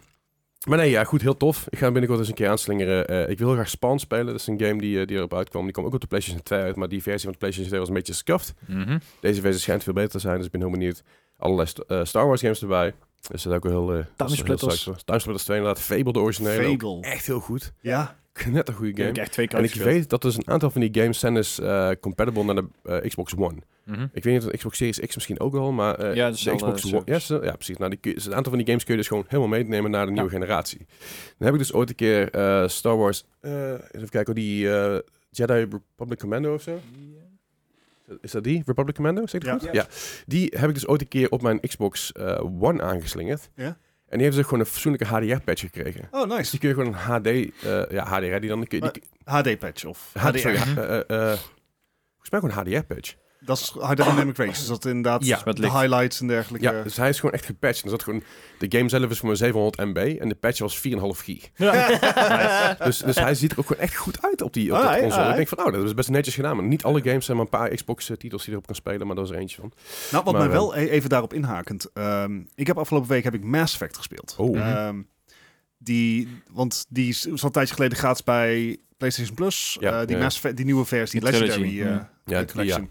maar 0.67 0.77
nee, 0.77 0.89
ja, 0.89 1.03
goed, 1.03 1.21
heel 1.21 1.37
tof. 1.37 1.65
Ik 1.69 1.77
ga 1.77 1.83
hem 1.83 1.91
binnenkort 1.91 2.19
eens 2.19 2.29
een 2.29 2.35
keer 2.35 2.49
aanslingeren. 2.49 3.07
Eh, 3.07 3.29
ik 3.29 3.37
wil 3.37 3.47
heel 3.47 3.55
graag 3.55 3.69
Spawn 3.69 3.97
spelen. 3.97 4.25
Dat 4.25 4.35
is 4.35 4.47
een 4.47 4.59
game 4.59 4.79
die, 4.81 4.99
eh, 5.01 5.07
die 5.07 5.17
erop 5.17 5.33
uitkwam. 5.33 5.63
Die 5.63 5.71
kwam 5.71 5.85
ook 5.85 5.93
op 5.93 6.01
de 6.01 6.07
PlayStation 6.07 6.43
2 6.43 6.59
uit, 6.61 6.75
maar 6.75 6.87
die 6.89 7.01
versie 7.01 7.21
van 7.23 7.31
de 7.31 7.37
PlayStation 7.37 7.67
2 7.69 7.79
was 7.79 7.89
een 7.89 7.95
beetje 7.95 8.13
scuffed. 8.13 8.53
Mhm. 8.67 8.97
Deze 9.21 9.41
versie 9.41 9.61
schijnt 9.61 9.83
veel 9.83 9.93
beter 9.93 10.09
te 10.11 10.19
zijn, 10.19 10.35
dus 10.37 10.45
ik 10.45 10.51
ben 10.51 10.61
heel 10.61 10.69
benieuwd. 10.69 11.03
Allerlei 11.37 11.67
st- 11.67 11.79
eh, 11.79 12.03
Star 12.03 12.27
Wars 12.27 12.41
games 12.41 12.61
erbij. 12.61 12.93
Dus 13.31 13.43
dat 13.43 13.51
is 13.51 13.57
ook 13.57 13.63
wel 13.63 13.71
heel... 13.87 13.97
eh 13.99 14.05
dat 14.15 14.29
is 14.31 14.37
wel 14.37 14.45
heel 14.47 14.57
Timesplitters. 14.57 15.03
Timesplitters 15.03 15.43
2 15.45 15.57
inderdaad. 15.57 15.83
Fable, 15.83 16.13
de 16.13 16.19
originele. 16.19 16.65
ook 16.67 16.69
Fable. 16.81 17.01
Echt 17.01 17.25
heel 17.25 17.39
goed. 17.39 17.73
Ja. 17.81 18.15
Net 18.49 18.67
een 18.67 18.73
goede 18.73 18.95
game. 18.95 19.09
ik 19.09 19.17
echt 19.17 19.31
twee 19.31 19.47
En 19.47 19.63
ik 19.63 19.73
weet 19.73 20.09
dat 20.09 20.21
dus 20.21 20.35
een 20.37 20.47
aantal 20.47 20.69
van 20.71 20.81
die 20.81 21.01
games 21.01 21.19
zijn 21.19 21.33
dus 21.33 21.59
eh, 21.59 21.89
compatible 22.01 22.43
naar 22.43 22.55
de 22.55 23.03
Xbox 23.07 23.35
One. 23.37 23.55
Mhm. 23.83 24.01
Ik 24.13 24.23
weet 24.23 24.33
niet 24.33 24.43
of 24.45 24.49
de 24.51 24.57
Xbox 24.57 24.77
Series 24.77 24.99
X 24.99 25.15
misschien 25.15 25.39
ook 25.39 25.53
wel, 25.53 25.71
maar 25.71 25.95
eh, 25.95 26.15
Ja, 26.15 26.29
de 26.29 26.35
Xbox 26.55 26.85
One... 26.93 27.01
Ja, 27.05 27.19
service. 27.19 27.25
ze- 27.25 27.39
ja, 27.43 27.51
precies. 27.55 27.77
Nou, 27.77 27.97
die, 28.01 28.13
dus 28.13 28.25
een 28.25 28.35
aantal 28.35 28.49
van 28.51 28.57
die 28.57 28.67
games 28.67 28.83
kun 28.83 28.93
je 28.93 28.99
dus 28.99 29.07
gewoon 29.09 29.23
helemaal 29.27 29.49
meenemen 29.49 29.91
naar 29.91 30.05
de 30.05 30.11
nieuwe 30.11 30.29
generatie. 30.29 30.77
Dan 31.37 31.45
heb 31.47 31.53
ik 31.53 31.59
dus 31.59 31.73
ooit 31.73 31.89
een 31.89 31.95
keer 31.95 32.29
eh, 32.31 32.67
Star 32.67 32.97
Wars... 32.97 33.23
eh, 33.39 33.71
even 33.71 34.09
kijken, 34.09 34.25
hoe 34.25 34.33
die 34.33 34.71
eh, 34.73 34.99
Jedi 35.29 35.53
Republic 35.97 36.19
Commando 36.19 36.53
of 36.53 36.61
zo? 36.61 36.79
Is 38.21 38.31
dat 38.31 38.43
die? 38.43 38.63
Republic 38.65 38.95
Commando? 38.95 39.25
Zeg 39.27 39.41
ik 39.41 39.47
het 39.47 39.61
Ja. 39.61 39.67
goed? 39.67 39.75
Ja. 39.75 39.87
Die 40.25 40.53
heb 40.57 40.67
ik 40.69 40.73
dus 40.75 40.87
ooit 40.87 41.01
een 41.01 41.07
keer 41.07 41.29
op 41.29 41.41
mijn 41.41 41.59
Xbox 41.59 42.11
eh, 42.11 42.39
One 42.61 42.81
aangeslingerd. 42.81 43.49
Ja. 43.55 43.65
En 44.07 44.17
die 44.17 44.21
heeft 44.23 44.35
dus 44.35 44.45
gewoon 44.45 44.59
een 44.59 44.65
fatsoenlijke 44.65 45.07
HDR-patch 45.07 45.61
gekregen. 45.61 46.07
Oh, 46.11 46.23
Dus 46.27 46.37
nice. 46.37 46.51
die 46.51 46.59
kun 46.59 46.69
je 46.69 46.75
gewoon 46.75 46.93
een 46.93 46.99
HD... 46.99 47.27
eh 47.27 47.91
ja, 47.91 48.05
HDR 48.05 48.39
die 48.39 48.49
dan... 48.49 48.65
Die, 48.67 48.81
HD-patch 49.23 49.85
of 49.85 50.09
HD, 50.13 50.21
HDR. 50.21 50.37
sorry, 50.37 50.55
eh, 50.57 50.65
volgens 52.11 52.29
mij 52.29 52.39
gewoon 52.39 52.49
een 52.49 52.55
HDR-patch. 52.77 53.15
Dat 53.45 53.57
is 53.59 53.71
High 53.73 53.93
Dynamic 53.95 54.37
Range. 54.37 54.49
Dus 54.49 54.67
dat 54.67 54.85
inderdaad 54.85 55.25
Ja. 55.25 55.41
Met 55.45 55.55
de 55.57 55.71
highlights 55.71 56.19
en 56.19 56.27
dergelijke. 56.27 56.65
Ja, 56.71 56.83
dus 56.83 56.97
hij 56.97 57.09
is 57.09 57.19
gewoon 57.19 57.35
echt 57.35 57.45
gepatcht. 57.45 57.83
Er 57.83 57.89
zat 57.89 58.03
gewoon, 58.03 58.23
de 58.59 58.77
game 58.77 58.89
zelf 58.89 59.09
is 59.09 59.17
voor 59.17 59.25
mijn 59.25 59.37
700 59.37 59.77
MB 59.77 59.97
en 60.19 60.29
de 60.29 60.35
patch 60.35 60.59
was 60.59 60.77
4,5 60.77 60.83
gig. 61.23 61.49
Dus, 62.85 62.97
dus 62.97 63.15
hij 63.15 63.35
ziet 63.35 63.51
er 63.51 63.59
ook 63.59 63.65
gewoon 63.67 63.81
echt 63.83 63.95
goed 63.95 64.21
uit 64.21 64.41
op 64.41 64.53
die, 64.53 64.63
op 64.71 64.77
dat 64.77 64.81
Alright, 64.85 65.01
console. 65.03 65.29
Ik 65.29 65.35
denk 65.35 65.47
van, 65.47 65.57
oh, 65.65 65.71
dat 65.73 65.83
is 65.83 65.93
best 65.93 66.09
netjes 66.09 66.35
gedaan. 66.35 66.55
Maar 66.55 66.65
niet 66.65 66.83
alle 66.83 67.01
games 67.03 67.25
zijn 67.25 67.37
maar 67.37 67.45
een 67.45 67.51
paar 67.59 67.69
Xbox-titels 67.69 68.41
die 68.41 68.45
je 68.45 68.51
erop 68.51 68.65
kan 68.65 68.75
spelen, 68.75 69.07
maar 69.07 69.15
dat 69.15 69.25
is 69.25 69.31
er 69.31 69.37
eentje 69.37 69.57
van. 69.61 69.71
Nou, 70.11 70.23
wat 70.23 70.33
Maar, 70.33 70.41
mij 70.43 70.51
wel 70.51 70.75
e- 70.77 70.87
even 70.87 71.09
daarop 71.09 71.33
inhakend. 71.33 71.89
ehm, 71.93 72.41
ik 72.55 72.67
heb 72.67 72.77
afgelopen 72.77 73.09
week 73.09 73.23
heb 73.23 73.33
ik 73.33 73.43
Mass 73.43 73.73
Effect 73.73 73.97
gespeeld. 73.97 74.35
Oh. 74.37 74.57
Ehm, 74.59 75.01
die, 75.77 76.27
want 76.51 76.85
die 76.89 77.09
is 77.09 77.25
was 77.25 77.39
al 77.41 77.47
een 77.47 77.53
tijdje 77.53 77.73
geleden 77.75 77.97
gratis 77.97 78.23
bij 78.23 78.77
PlayStation 78.97 79.35
Plus. 79.35 79.77
Ja, 79.79 80.01
Eh, 80.01 80.07
die, 80.07 80.15
ja. 80.15 80.21
Mass 80.23 80.35
Effect, 80.35 80.55
die 80.55 80.65
nieuwe 80.65 80.85
versie, 80.85 81.19
Die 81.19 81.29
Legendary 81.31 81.63
eh, 81.81 81.85
ja. 81.85 82.09
Eh, 82.25 82.37
die- 82.37 82.45
Collection. 82.45 82.89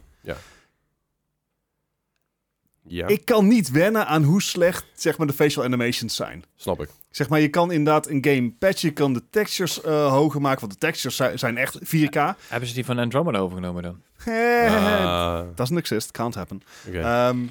Ja, 2.86 3.06
Ik 3.06 3.24
kan 3.24 3.48
niet 3.48 3.70
wennen 3.70 4.06
aan 4.06 4.22
hoe 4.22 4.42
slecht 4.42 4.84
zeg 4.94 5.18
maar, 5.18 5.26
de 5.26 5.32
facial 5.32 5.64
animations 5.64 6.14
zijn. 6.16 6.44
snap 6.56 6.80
ik. 6.82 6.88
Zeg 7.10 7.28
maar, 7.28 7.40
je 7.40 7.48
kan 7.48 7.70
inderdaad 7.72 8.08
een 8.08 8.24
game 8.24 8.50
patchen, 8.50 8.88
je 8.88 8.94
kan 8.94 9.12
de 9.12 9.22
textures 9.30 9.80
eh, 9.80 10.10
hoger 10.12 10.40
maken, 10.40 10.60
want 10.60 10.72
de 10.72 10.78
textures 10.78 11.16
zijn, 11.16 11.38
zijn 11.38 11.56
echt 11.56 11.78
4K. 11.84 12.18
Hebben 12.48 12.68
ze 12.68 12.74
die 12.74 12.84
van 12.84 12.98
Andromeda 12.98 13.38
overgenomen 13.38 13.82
dan? 13.82 14.02
Ah, 14.26 15.40
Doesn't 15.54 15.78
exist, 15.78 16.10
can't 16.10 16.34
happen. 16.34 16.62
oké. 16.88 16.98
Ehm, 17.00 17.46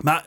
maar 0.00 0.26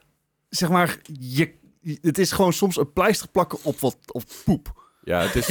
zeg 0.50 0.70
maar, 0.70 0.98
je, 1.20 1.54
het 2.01 2.18
is 2.18 2.32
gewoon 2.32 2.54
soms 2.54 2.78
een 2.78 2.94
pleister 2.94 3.28
plakken 3.28 3.60
op 3.63 3.80
wat 3.80 3.98
op 4.12 4.24
poep. 4.46 4.81
Ja, 5.03 5.22
het 5.22 5.36
is, 5.36 5.48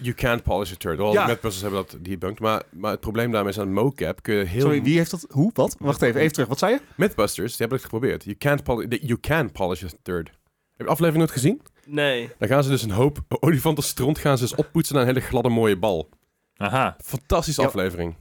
you, 0.00 0.14
can't 0.14 0.42
polish 0.42 0.72
a 0.72 0.76
turtle. 0.76 1.04
Al 1.04 1.12
Ja. 1.12 1.26
hebben 1.26 1.70
dat 1.70 1.96
debunked. 2.00 2.40
Maar, 2.40 2.62
maar 2.70 2.90
het 2.90 3.00
probleem 3.00 3.30
daarmee 3.30 3.52
is 3.52 3.58
aan 3.58 3.72
mocap 3.72 4.22
kun 4.22 4.34
je 4.34 4.44
heel... 4.44 4.60
Sorry, 4.60 4.82
wie 4.82 4.96
heeft 4.96 5.10
dat? 5.10 5.26
Hoe? 5.30 5.50
Wat? 5.54 5.76
Wacht 5.78 6.02
even, 6.02 6.20
even 6.20 6.32
terug. 6.32 6.48
Wat 6.48 6.58
zei 6.58 6.72
je? 6.72 6.80
Mythbusters, 6.96 7.48
die 7.48 7.56
hebben 7.58 7.76
het 7.76 7.86
geprobeerd. 7.86 8.24
You, 8.24 8.36
can't 8.36 8.62
poli- 8.62 8.98
you 9.02 9.20
can 9.20 9.52
polish 9.52 9.84
a 9.84 9.88
turd. 10.02 10.26
Heb 10.28 10.36
je 10.76 10.84
de 10.84 10.90
aflevering 10.90 11.16
nooit 11.18 11.30
gezien? 11.30 11.60
Nee. 11.86 12.30
Dan 12.38 12.48
gaan 12.48 12.62
ze 12.64 12.68
dus 12.70 12.82
een 12.82 12.90
hoop 12.90 13.18
olifantenstront 13.28 14.18
gaan 14.18 14.38
ze 14.38 14.44
dus 14.44 14.54
oppoetsen 14.54 14.94
naar 14.94 15.02
een 15.04 15.14
hele 15.14 15.26
gladde 15.26 15.48
mooie 15.48 15.78
bal. 15.78 16.08
Aha. 16.56 16.96
Fantastische 17.04 17.60
Ja. 17.60 17.66
aflevering. 17.66 18.14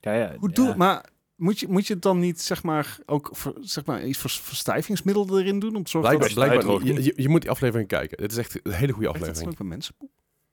Ja, 0.00 0.12
ja. 0.14 0.34
Hoe 0.38 0.48
ja. 0.48 0.54
doe 0.54 0.74
Maar 0.76 1.04
moet 1.38 1.60
je, 1.60 1.66
moet 1.68 1.86
je 1.86 1.98
dan 1.98 2.18
niet 2.18 2.40
zeg 2.42 2.62
maar 2.62 2.98
ook 3.06 3.28
ver- 3.32 3.52
zeg 3.60 3.84
maar 3.84 4.04
iets 4.06 4.18
voor 4.18 4.30
verstijvingsmiddel 4.30 5.38
erin 5.38 5.58
doen 5.58 5.76
om 5.76 5.82
te 5.84 5.90
zorgen 5.90 6.10
Blijkbaar, 6.18 6.46
dat 6.48 6.48
blijkbaar 6.58 6.84
niet. 6.94 6.96
Je, 6.96 7.04
je, 7.16 7.22
je 7.22 7.28
moet 7.28 7.40
die 7.40 7.50
aflevering 7.50 7.88
kijken. 7.88 8.22
Het 8.22 8.32
is 8.32 8.38
echt 8.38 8.60
een 8.62 8.72
hele 8.72 8.92
goede 8.92 9.06
Weet 9.08 9.14
je 9.18 9.20
dat 9.20 9.28
aflevering. 9.28 9.50
ook 9.50 9.58
bij 9.58 9.66
mensen 9.66 9.94
poep? 9.98 10.10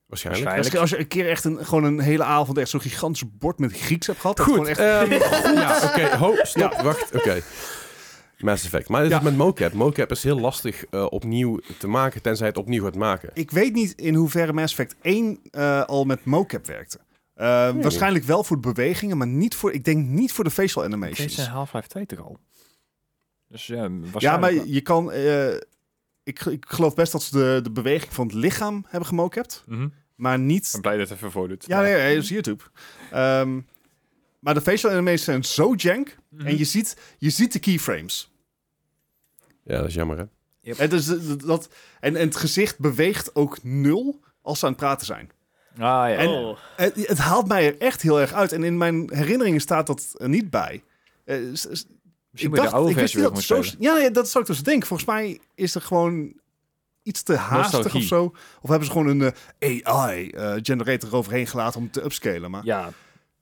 Waarschijnlijk. 0.08 0.46
Waarschijnlijk. 0.46 0.82
Als 0.82 0.90
je 0.90 1.00
een 1.00 1.08
keer 1.08 1.30
echt 1.30 1.44
een, 1.44 1.66
gewoon 1.66 1.84
een 1.84 2.00
hele 2.00 2.24
avond 2.24 2.58
echt 2.58 2.70
zo'n 2.70 2.82
gigantisch 2.82 3.24
bord 3.38 3.60
met 3.60 3.72
Grieks 3.78 4.08
hebt 4.08 4.20
gehad. 4.20 4.40
Goed. 4.40 4.54
gewoon 4.54 4.68
echt, 4.68 4.80
ehm, 4.80 5.12
ja, 5.62 5.80
oké. 5.84 6.16
Ho, 6.18 6.36
stop. 6.42 6.74
Wacht. 6.82 7.16
Oké. 7.16 7.42
Mass 8.38 8.64
Effect. 8.66 8.90
Maar 8.90 9.02
dit 9.02 9.12
is 9.12 9.18
Ja. 9.18 9.24
met 9.24 9.36
mocap. 9.36 9.74
Mocap 9.74 10.12
is 10.12 10.24
heel 10.24 10.40
lastig 10.40 10.86
eh, 10.86 11.06
opnieuw 11.10 11.60
te 11.78 11.88
maken, 11.88 12.22
tenzij 12.22 12.48
het 12.48 12.58
opnieuw 12.58 12.84
gaat 12.84 12.96
maken. 12.96 13.30
Ik 13.34 13.52
weet 13.52 13.74
niet 13.74 13.94
in 13.94 14.14
hoeverre 14.16 14.54
Mass 14.54 14.74
Effect 14.78 14.96
1 15.02 15.40
eh, 15.52 15.84
al 15.84 16.04
met 16.06 16.26
mocap 16.26 16.66
werkte. 16.66 17.00
Eh, 17.36 17.74
niet. 17.74 17.84
waarschijnlijk 17.84 18.24
wel 18.26 18.44
voor 18.44 18.62
de 18.62 18.74
bewegingen, 18.74 19.18
maar 19.18 19.28
niet 19.28 19.56
voor, 19.56 19.72
ik 19.72 19.84
denk 19.84 20.08
niet 20.08 20.32
voor 20.32 20.44
de 20.44 20.50
facial 20.52 20.84
Deze 20.84 20.96
animations. 20.96 21.38
is 21.38 21.46
Half-Life 21.46 21.88
2 21.88 22.06
toch 22.06 22.20
al? 22.20 22.40
Dus 23.48 23.68
ja, 23.68 23.90
Ja, 24.18 24.38
maar 24.38 24.56
wel. 24.56 24.66
je 24.66 24.82
kan. 24.82 25.12
eh, 25.12 25.54
ik, 26.24 26.40
ik 26.46 26.66
geloof 26.68 26.94
best 26.96 27.12
dat 27.12 27.24
ze 27.24 27.32
de, 27.38 27.60
de 27.64 27.72
beweging 27.72 28.14
van 28.14 28.26
het 28.28 28.36
lichaam 28.36 28.86
hebben 28.88 29.10
gemocapt, 29.10 29.64
Mhm. 29.68 29.88
maar 30.16 30.36
Ik 30.38 30.42
niet. 30.44 30.70
ben 30.72 30.82
blij 30.82 30.98
dat 30.98 31.10
het 31.10 31.18
even 31.18 31.32
voordoet. 31.32 31.66
Ja, 31.68 31.82
nee, 31.82 31.94
nee, 31.94 32.14
dat 32.16 32.24
is 32.24 32.30
YouTube. 32.30 32.64
Ehm, 33.12 33.60
maar 34.40 34.54
de 34.54 34.62
facial 34.62 34.92
animations 34.92 35.24
zijn 35.24 35.44
zo 35.44 35.74
jank 35.74 36.16
Mhm. 36.30 36.46
en 36.48 36.58
je 36.58 36.64
ziet, 36.66 36.98
je 37.18 37.30
ziet 37.30 37.54
de 37.54 37.60
keyframes. 37.60 38.32
Ja, 39.64 39.78
dat 39.78 39.88
is 39.88 39.94
jammer, 39.94 40.18
hè? 40.18 40.26
En, 40.74 40.90
dus, 40.90 41.06
dat- 41.06 41.42
dat, 41.42 41.70
en, 42.00 42.16
en 42.16 42.26
het 42.28 42.36
gezicht 42.36 42.80
beweegt 42.80 43.36
ook 43.36 43.64
nul 43.64 44.20
als 44.42 44.60
ze 44.60 44.66
aan 44.66 44.72
het 44.72 44.80
praten 44.82 45.06
zijn. 45.06 45.30
Ah, 45.78 46.10
ja. 46.10 46.16
En- 46.16 46.28
Oh. 46.30 46.58
Het, 46.76 47.08
het 47.08 47.18
haalt 47.18 47.48
mij 47.48 47.66
er 47.66 47.78
echt 47.78 48.02
heel 48.02 48.20
erg 48.22 48.34
uit. 48.34 48.52
En 48.52 48.64
in 48.64 48.78
mijn 48.78 49.10
herinneringen 49.14 49.62
staat 49.62 49.88
dat 49.88 50.14
er 50.18 50.30
niet 50.30 50.50
bij. 50.50 50.84
Eh, 51.26 51.38
s- 51.54 51.60
s- 51.72 51.86
Misschien 52.32 52.54
ik 52.54 52.56
de 52.56 52.62
dacht, 52.62 52.74
oude 52.74 52.90
ik 52.90 52.96
wist 52.98 53.14
versie 53.14 53.32
niet 53.32 53.48
weer 53.48 53.58
dat 53.58 53.66
zo... 53.66 53.76
Ja, 53.80 54.10
dat 54.10 54.30
zou 54.30 54.44
ik 54.44 54.50
dus 54.50 54.64
denken. 54.64 54.88
Volgens 54.88 55.10
mij 55.10 55.40
is 55.56 55.76
er 55.76 55.82
gewoon 55.82 56.34
iets 57.04 57.24
te 57.24 57.36
haastig 57.36 57.74
Nostalgie. 57.74 58.02
of 58.02 58.08
zo. 58.08 58.34
Of 58.62 58.70
hebben 58.70 58.86
ze 58.88 58.92
gewoon 58.94 59.08
een 59.08 59.34
eh, 59.60 59.80
AI-generator 59.84 61.10
eroverheen 61.10 61.48
gelaten 61.48 61.80
om 61.80 61.92
te 61.92 62.04
upscalen. 62.04 62.52
Maar, 62.52 62.66
Ja, 62.66 62.90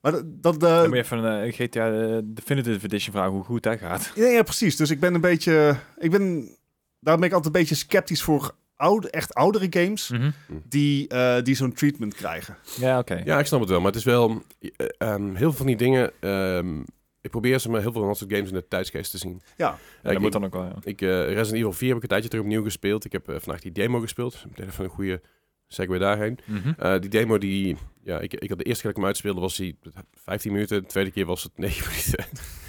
maar 0.00 0.12
dat... 0.24 0.54
eh, 0.54 0.60
dan 0.60 0.86
moet 0.88 0.96
je 0.96 1.02
even 1.02 1.18
een 1.24 1.42
eh, 1.46 1.52
GTA 1.52 1.92
eh, 1.92 2.18
Definitive 2.24 2.84
Edition 2.86 3.14
vragen 3.14 3.32
hoe 3.32 3.44
goed 3.44 3.62
dat 3.62 3.78
gaat. 3.78 4.10
ja, 4.14 4.26
ja, 4.26 4.42
precies. 4.42 4.76
Dus 4.76 4.90
ik 4.90 5.00
ben 5.00 5.14
een 5.14 5.20
beetje... 5.20 5.76
Ik 5.98 6.10
ben... 6.10 6.56
Daar 7.00 7.16
ben 7.16 7.26
ik 7.26 7.32
altijd 7.34 7.54
een 7.54 7.60
beetje 7.60 7.74
sceptisch 7.74 8.22
voor 8.22 8.54
oude, 8.84 9.10
echt 9.10 9.34
oudere 9.34 9.66
games 9.70 10.08
Mhm. 10.08 10.30
die, 10.68 11.08
eh, 11.08 11.42
die 11.42 11.54
zo'n 11.54 11.72
treatment 11.72 12.14
krijgen. 12.14 12.56
Ja, 12.80 12.98
oké. 12.98 13.20
Ja, 13.24 13.38
ik 13.38 13.46
snap 13.46 13.60
het 13.60 13.68
wel. 13.68 13.78
Maar 13.78 13.86
het 13.90 13.96
is 13.98 14.04
wel... 14.04 14.42
eh, 14.60 14.86
ehm, 14.98 15.24
heel 15.28 15.36
veel 15.36 15.52
van 15.52 15.66
die 15.66 15.76
dingen... 15.76 16.12
ehm, 16.20 16.80
ik 17.20 17.30
probeer 17.30 17.58
ze 17.58 17.70
maar 17.70 17.80
heel 17.80 17.90
veel 17.92 18.00
van 18.00 18.08
dat 18.10 18.18
soort 18.18 18.32
games 18.32 18.48
in 18.48 18.54
de 18.54 18.68
tijdsgeest 18.68 19.10
te 19.10 19.18
zien. 19.18 19.40
Ja. 19.56 19.66
Ja, 19.66 19.76
dat 20.02 20.12
ik, 20.12 20.18
moet 20.18 20.32
dan 20.32 20.44
ook 20.44 20.52
wel, 20.52 20.64
ja. 20.64 20.74
ik, 20.82 21.00
eh, 21.02 21.08
Resident 21.08 21.52
Evil 21.54 21.72
4 21.72 21.88
heb 21.88 21.96
ik 21.96 22.02
een 22.02 22.08
tijdje 22.08 22.28
terug 22.28 22.44
opnieuw 22.44 22.62
gespeeld. 22.62 23.04
Ik 23.04 23.12
heb 23.12 23.28
eh, 23.28 23.36
vandaag 23.40 23.60
die 23.62 23.72
demo 23.72 24.00
gespeeld. 24.00 24.44
Meteen 24.48 24.66
even 24.66 24.84
een 24.84 24.90
goede 24.90 25.20
segue 25.68 25.98
daarheen. 25.98 26.38
Mhm. 26.44 26.72
Eh, 26.78 26.98
die 27.00 27.10
demo 27.10 27.38
die... 27.38 27.76
Ja, 28.02 28.20
ik, 28.20 28.34
ik 28.34 28.48
had 28.48 28.58
de 28.58 28.64
eerste 28.64 28.82
keer 28.82 28.90
dat 28.90 28.90
ik 28.90 28.96
hem 28.96 29.04
uitspeelde 29.06 29.40
was 29.40 29.56
die 29.56 29.78
15 30.12 30.52
minuten. 30.52 30.82
De 30.82 30.88
tweede 30.88 31.10
keer 31.10 31.26
was 31.26 31.42
het 31.42 31.52
9 31.68 31.88
minuten. 31.90 32.24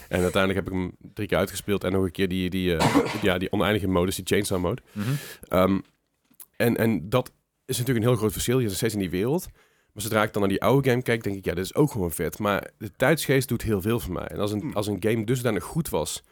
en 0.10 0.22
uiteindelijk 0.22 0.66
heb 0.66 0.74
ik 0.74 0.80
hem 0.80 0.96
drie 1.14 1.28
keer 1.28 1.38
uitgespeeld. 1.38 1.84
En 1.84 1.92
nog 1.92 2.04
een 2.04 2.12
keer 2.12 2.28
die, 2.28 2.50
die, 2.50 2.76
eh, 2.78 3.06
ja, 3.22 3.38
die 3.38 3.52
oneindige 3.52 3.88
modus, 3.88 4.16
die 4.16 4.26
chainsaw 4.26 4.62
mode. 4.62 4.82
Mhm. 4.92 5.10
Ehm, 5.48 5.80
en, 6.58 6.78
en 6.78 7.10
dat 7.10 7.32
is 7.66 7.78
natuurlijk 7.78 8.06
een 8.06 8.12
heel 8.12 8.20
groot 8.22 8.32
verschil. 8.32 8.60
Je 8.60 8.68
zit 8.68 8.78
steeds 8.78 8.94
in 8.94 9.00
die 9.00 9.10
wereld. 9.10 9.48
Maar 9.94 10.04
zodra 10.04 10.24
ik 10.24 10.34
dan 10.34 10.42
naar 10.42 10.52
die 10.52 10.62
oude 10.62 10.90
game 10.90 11.02
kijk, 11.02 11.24
denk 11.24 11.36
ik, 11.36 11.46
ja, 11.46 11.54
dit 11.54 11.64
is 11.64 11.76
ook 11.76 11.92
gewoon 11.92 12.12
vet. 12.12 12.40
Maar 12.40 12.70
de 12.78 12.92
tijdsgeest 12.92 13.48
doet 13.48 13.62
heel 13.62 13.82
veel 13.82 14.00
voor 14.00 14.14
mij. 14.14 14.28
En 14.28 14.40
als 14.40 14.52
een, 14.52 14.60
Hmm. 14.60 14.74
als 14.74 14.88
een 14.88 14.98
game 15.04 15.24
dusdanig 15.26 15.64
goed 15.64 15.90
was, 15.90 16.24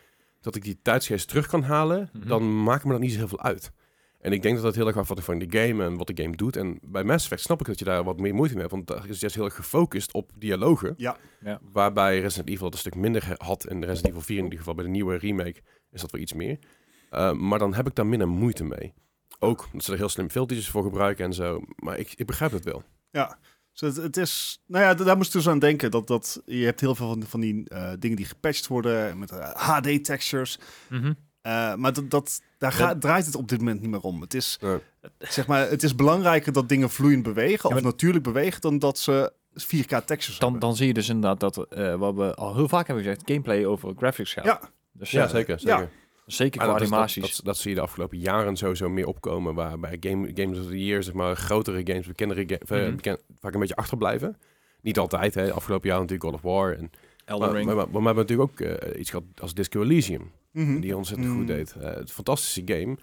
dat 0.42 0.56
ik 0.56 0.64
die 0.64 0.80
tijdsgeest 0.82 1.28
terug 1.28 1.48
kan 1.48 1.64
halen, 1.64 2.10
Mhm. 2.14 2.28
dan 2.28 2.64
maakt 2.64 2.84
me 2.86 2.92
dat 2.92 3.00
niet 3.00 3.12
zo 3.12 3.18
heel 3.18 3.28
veel 3.28 3.42
uit. 3.42 3.72
En 4.20 4.32
ik 4.32 4.42
denk 4.42 4.56
dat 4.56 4.64
dat 4.64 4.76
heel 4.76 4.88
erg 4.88 4.98
afhangt 4.98 5.24
van 5.24 5.40
de 5.40 5.60
game 5.60 5.84
en 5.84 5.98
wat 5.98 6.08
de 6.08 6.24
game 6.24 6.36
doet. 6.36 6.56
En 6.56 6.80
bij 6.82 7.04
Mass 7.04 7.24
Effect 7.24 7.42
snap 7.42 7.60
ik 7.60 7.66
dat 7.66 7.80
je 7.80 7.86
daar 7.86 8.04
wat 8.04 8.20
meer 8.20 8.34
moeite 8.34 8.54
mee 8.54 8.64
hebt. 8.64 8.76
Want 8.76 8.88
daar 8.88 9.10
is 9.10 9.20
juist 9.20 9.36
heel 9.36 9.46
erg 9.46 9.56
gefocust 9.56 10.14
op 10.14 10.32
dialogen. 10.38 10.94
Ja. 10.98 11.18
Ja. 11.44 11.60
Waarbij 11.72 12.20
Resident 12.20 12.50
Evil 12.50 12.66
het 12.66 12.74
een 12.74 12.80
stuk 12.80 12.96
minder 12.96 13.36
had. 13.38 13.66
En 13.66 13.86
Resident 13.86 14.08
Evil 14.08 14.22
4 14.22 14.38
in 14.38 14.44
ieder 14.44 14.60
geval 14.60 14.76
bij 14.76 14.84
de 14.84 14.90
nieuwe 14.90 15.18
remake 15.18 15.62
is 15.92 16.02
dat 16.02 16.12
wel 16.12 16.22
iets 16.22 16.34
meer. 16.34 16.58
Uh, 17.12 17.32
maar 17.34 17.60
dan 17.60 17.74
heb 17.74 17.88
ik 17.88 17.96
daar 17.96 18.08
minder 18.08 18.28
moeite 18.28 18.64
mee. 18.64 18.94
Ook 19.44 19.68
dat 19.74 19.84
ze 19.84 19.92
er 19.92 19.98
heel 19.98 20.10
slim 20.10 20.30
filtertjes 20.30 20.70
voor 20.70 20.84
gebruiken 20.84 21.26
en 21.26 21.34
zo. 21.34 21.62
Maar 21.76 21.98
ik, 21.98 22.14
ik 22.16 22.26
begrijp 22.26 22.52
het 22.52 22.64
wel. 22.64 22.84
Ja. 23.12 23.38
Dus 23.74 23.82
het, 23.96 24.04
het 24.04 24.18
is, 24.18 24.62
nou 24.68 24.84
ja, 24.86 24.94
daar 24.94 25.18
moest 25.18 25.28
ik 25.28 25.34
dus 25.42 25.50
aan 25.50 25.60
denken. 25.60 25.92
Dat, 25.92 26.08
dat, 26.08 26.42
je 26.46 26.66
hebt 26.66 26.80
heel 26.80 26.96
veel 26.96 27.08
van, 27.08 27.24
van 27.28 27.40
die 27.40 27.70
eh, 27.70 27.92
dingen 28.00 28.18
die 28.18 28.26
gepatcht 28.26 28.68
worden 28.68 29.18
met 29.20 29.32
HD-textures. 29.54 30.60
Mhm. 30.90 31.14
maar 31.78 31.94
dat, 31.94 32.10
dat, 32.10 32.42
daar 32.58 32.72
gaat, 32.72 33.02
draait 33.02 33.26
het 33.26 33.36
op 33.36 33.48
dit 33.50 33.60
moment 33.60 33.82
niet 33.82 33.90
meer 33.90 34.02
om. 34.02 34.22
Het 34.22 34.34
is, 34.34 34.58
Nee. 34.62 34.78
zeg 35.20 35.48
maar, 35.48 35.70
het 35.70 35.84
is 35.84 35.96
belangrijker 35.96 36.52
dat 36.54 36.70
dingen 36.70 36.90
vloeiend 36.90 37.24
bewegen 37.24 37.70
Ja, 37.70 37.76
of 37.76 37.82
natuurlijk 37.82 38.24
bewegen 38.24 38.62
dan 38.62 38.80
dat 38.80 38.98
ze 39.00 39.34
4K 39.54 39.86
textures 40.06 40.40
Dan, 40.40 40.52
hebben. 40.52 40.60
dan 40.60 40.76
zie 40.76 40.88
je 40.88 40.94
dus 40.94 41.10
inderdaad 41.10 41.40
dat, 41.40 41.68
eh, 41.74 41.96
wat 41.96 42.16
we 42.16 42.36
al 42.36 42.56
heel 42.56 42.68
vaak 42.68 42.88
hebben 42.88 43.04
gezegd, 43.06 43.22
gameplay 43.26 43.66
over 43.66 43.94
graphics 43.98 44.34
gaat. 44.34 44.46
Ja. 44.46 44.60
Dus 44.92 45.12
Ja, 45.12 45.28
zeker. 45.28 45.58
ja. 45.62 45.90
Zeker. 46.26 46.60
qua 46.62 46.72
dat, 46.72 46.82
animaties. 46.82 47.36
dat, 47.36 47.46
dat 47.46 47.58
zie 47.58 47.70
je 47.70 47.76
de 47.76 47.82
afgelopen 47.82 48.18
jaren 48.20 48.56
sowieso 48.58 48.90
meer 48.90 49.08
opkomen. 49.08 49.56
Waarbij 49.56 49.98
game, 50.00 50.32
games 50.34 50.60
of 50.60 50.66
the 50.68 50.86
year, 50.86 51.04
zeg 51.04 51.14
maar, 51.14 51.36
grotere 51.36 51.82
games, 51.84 52.08
bekendere 52.08 52.44
games, 52.48 52.86
Mhm. 52.88 52.96
beken- 52.96 53.20
vaak 53.40 53.54
een 53.54 53.60
beetje 53.60 53.76
achterblijven. 53.76 54.38
Niet 54.82 54.98
altijd, 55.00 55.34
hè. 55.36 55.52
Afgelopen 55.52 55.90
jaar 55.90 55.98
natuurlijk 56.00 56.24
God 56.30 56.34
of 56.34 56.42
War. 56.42 56.72
En, 56.78 56.92
Elden 57.26 57.48
maar, 57.48 57.56
Ring. 57.58 57.68
maar, 57.68 57.76
maar, 57.76 57.86
maar 57.92 58.00
we 58.02 58.06
hebben 58.06 58.26
natuurlijk 58.26 58.52
ook 58.52 58.60
eh, 58.60 59.00
iets 59.00 59.10
gehad 59.10 59.26
als 59.42 59.54
Disco 59.54 59.82
Elysium. 59.82 60.32
Mhm. 60.52 60.80
Die 60.80 60.96
ontzettend 60.98 61.30
Mm. 61.30 61.38
goed 61.38 61.48
deed. 61.48 61.76
Eh, 61.82 61.94
het 61.94 62.12
fantastische 62.12 62.62
game. 62.66 62.98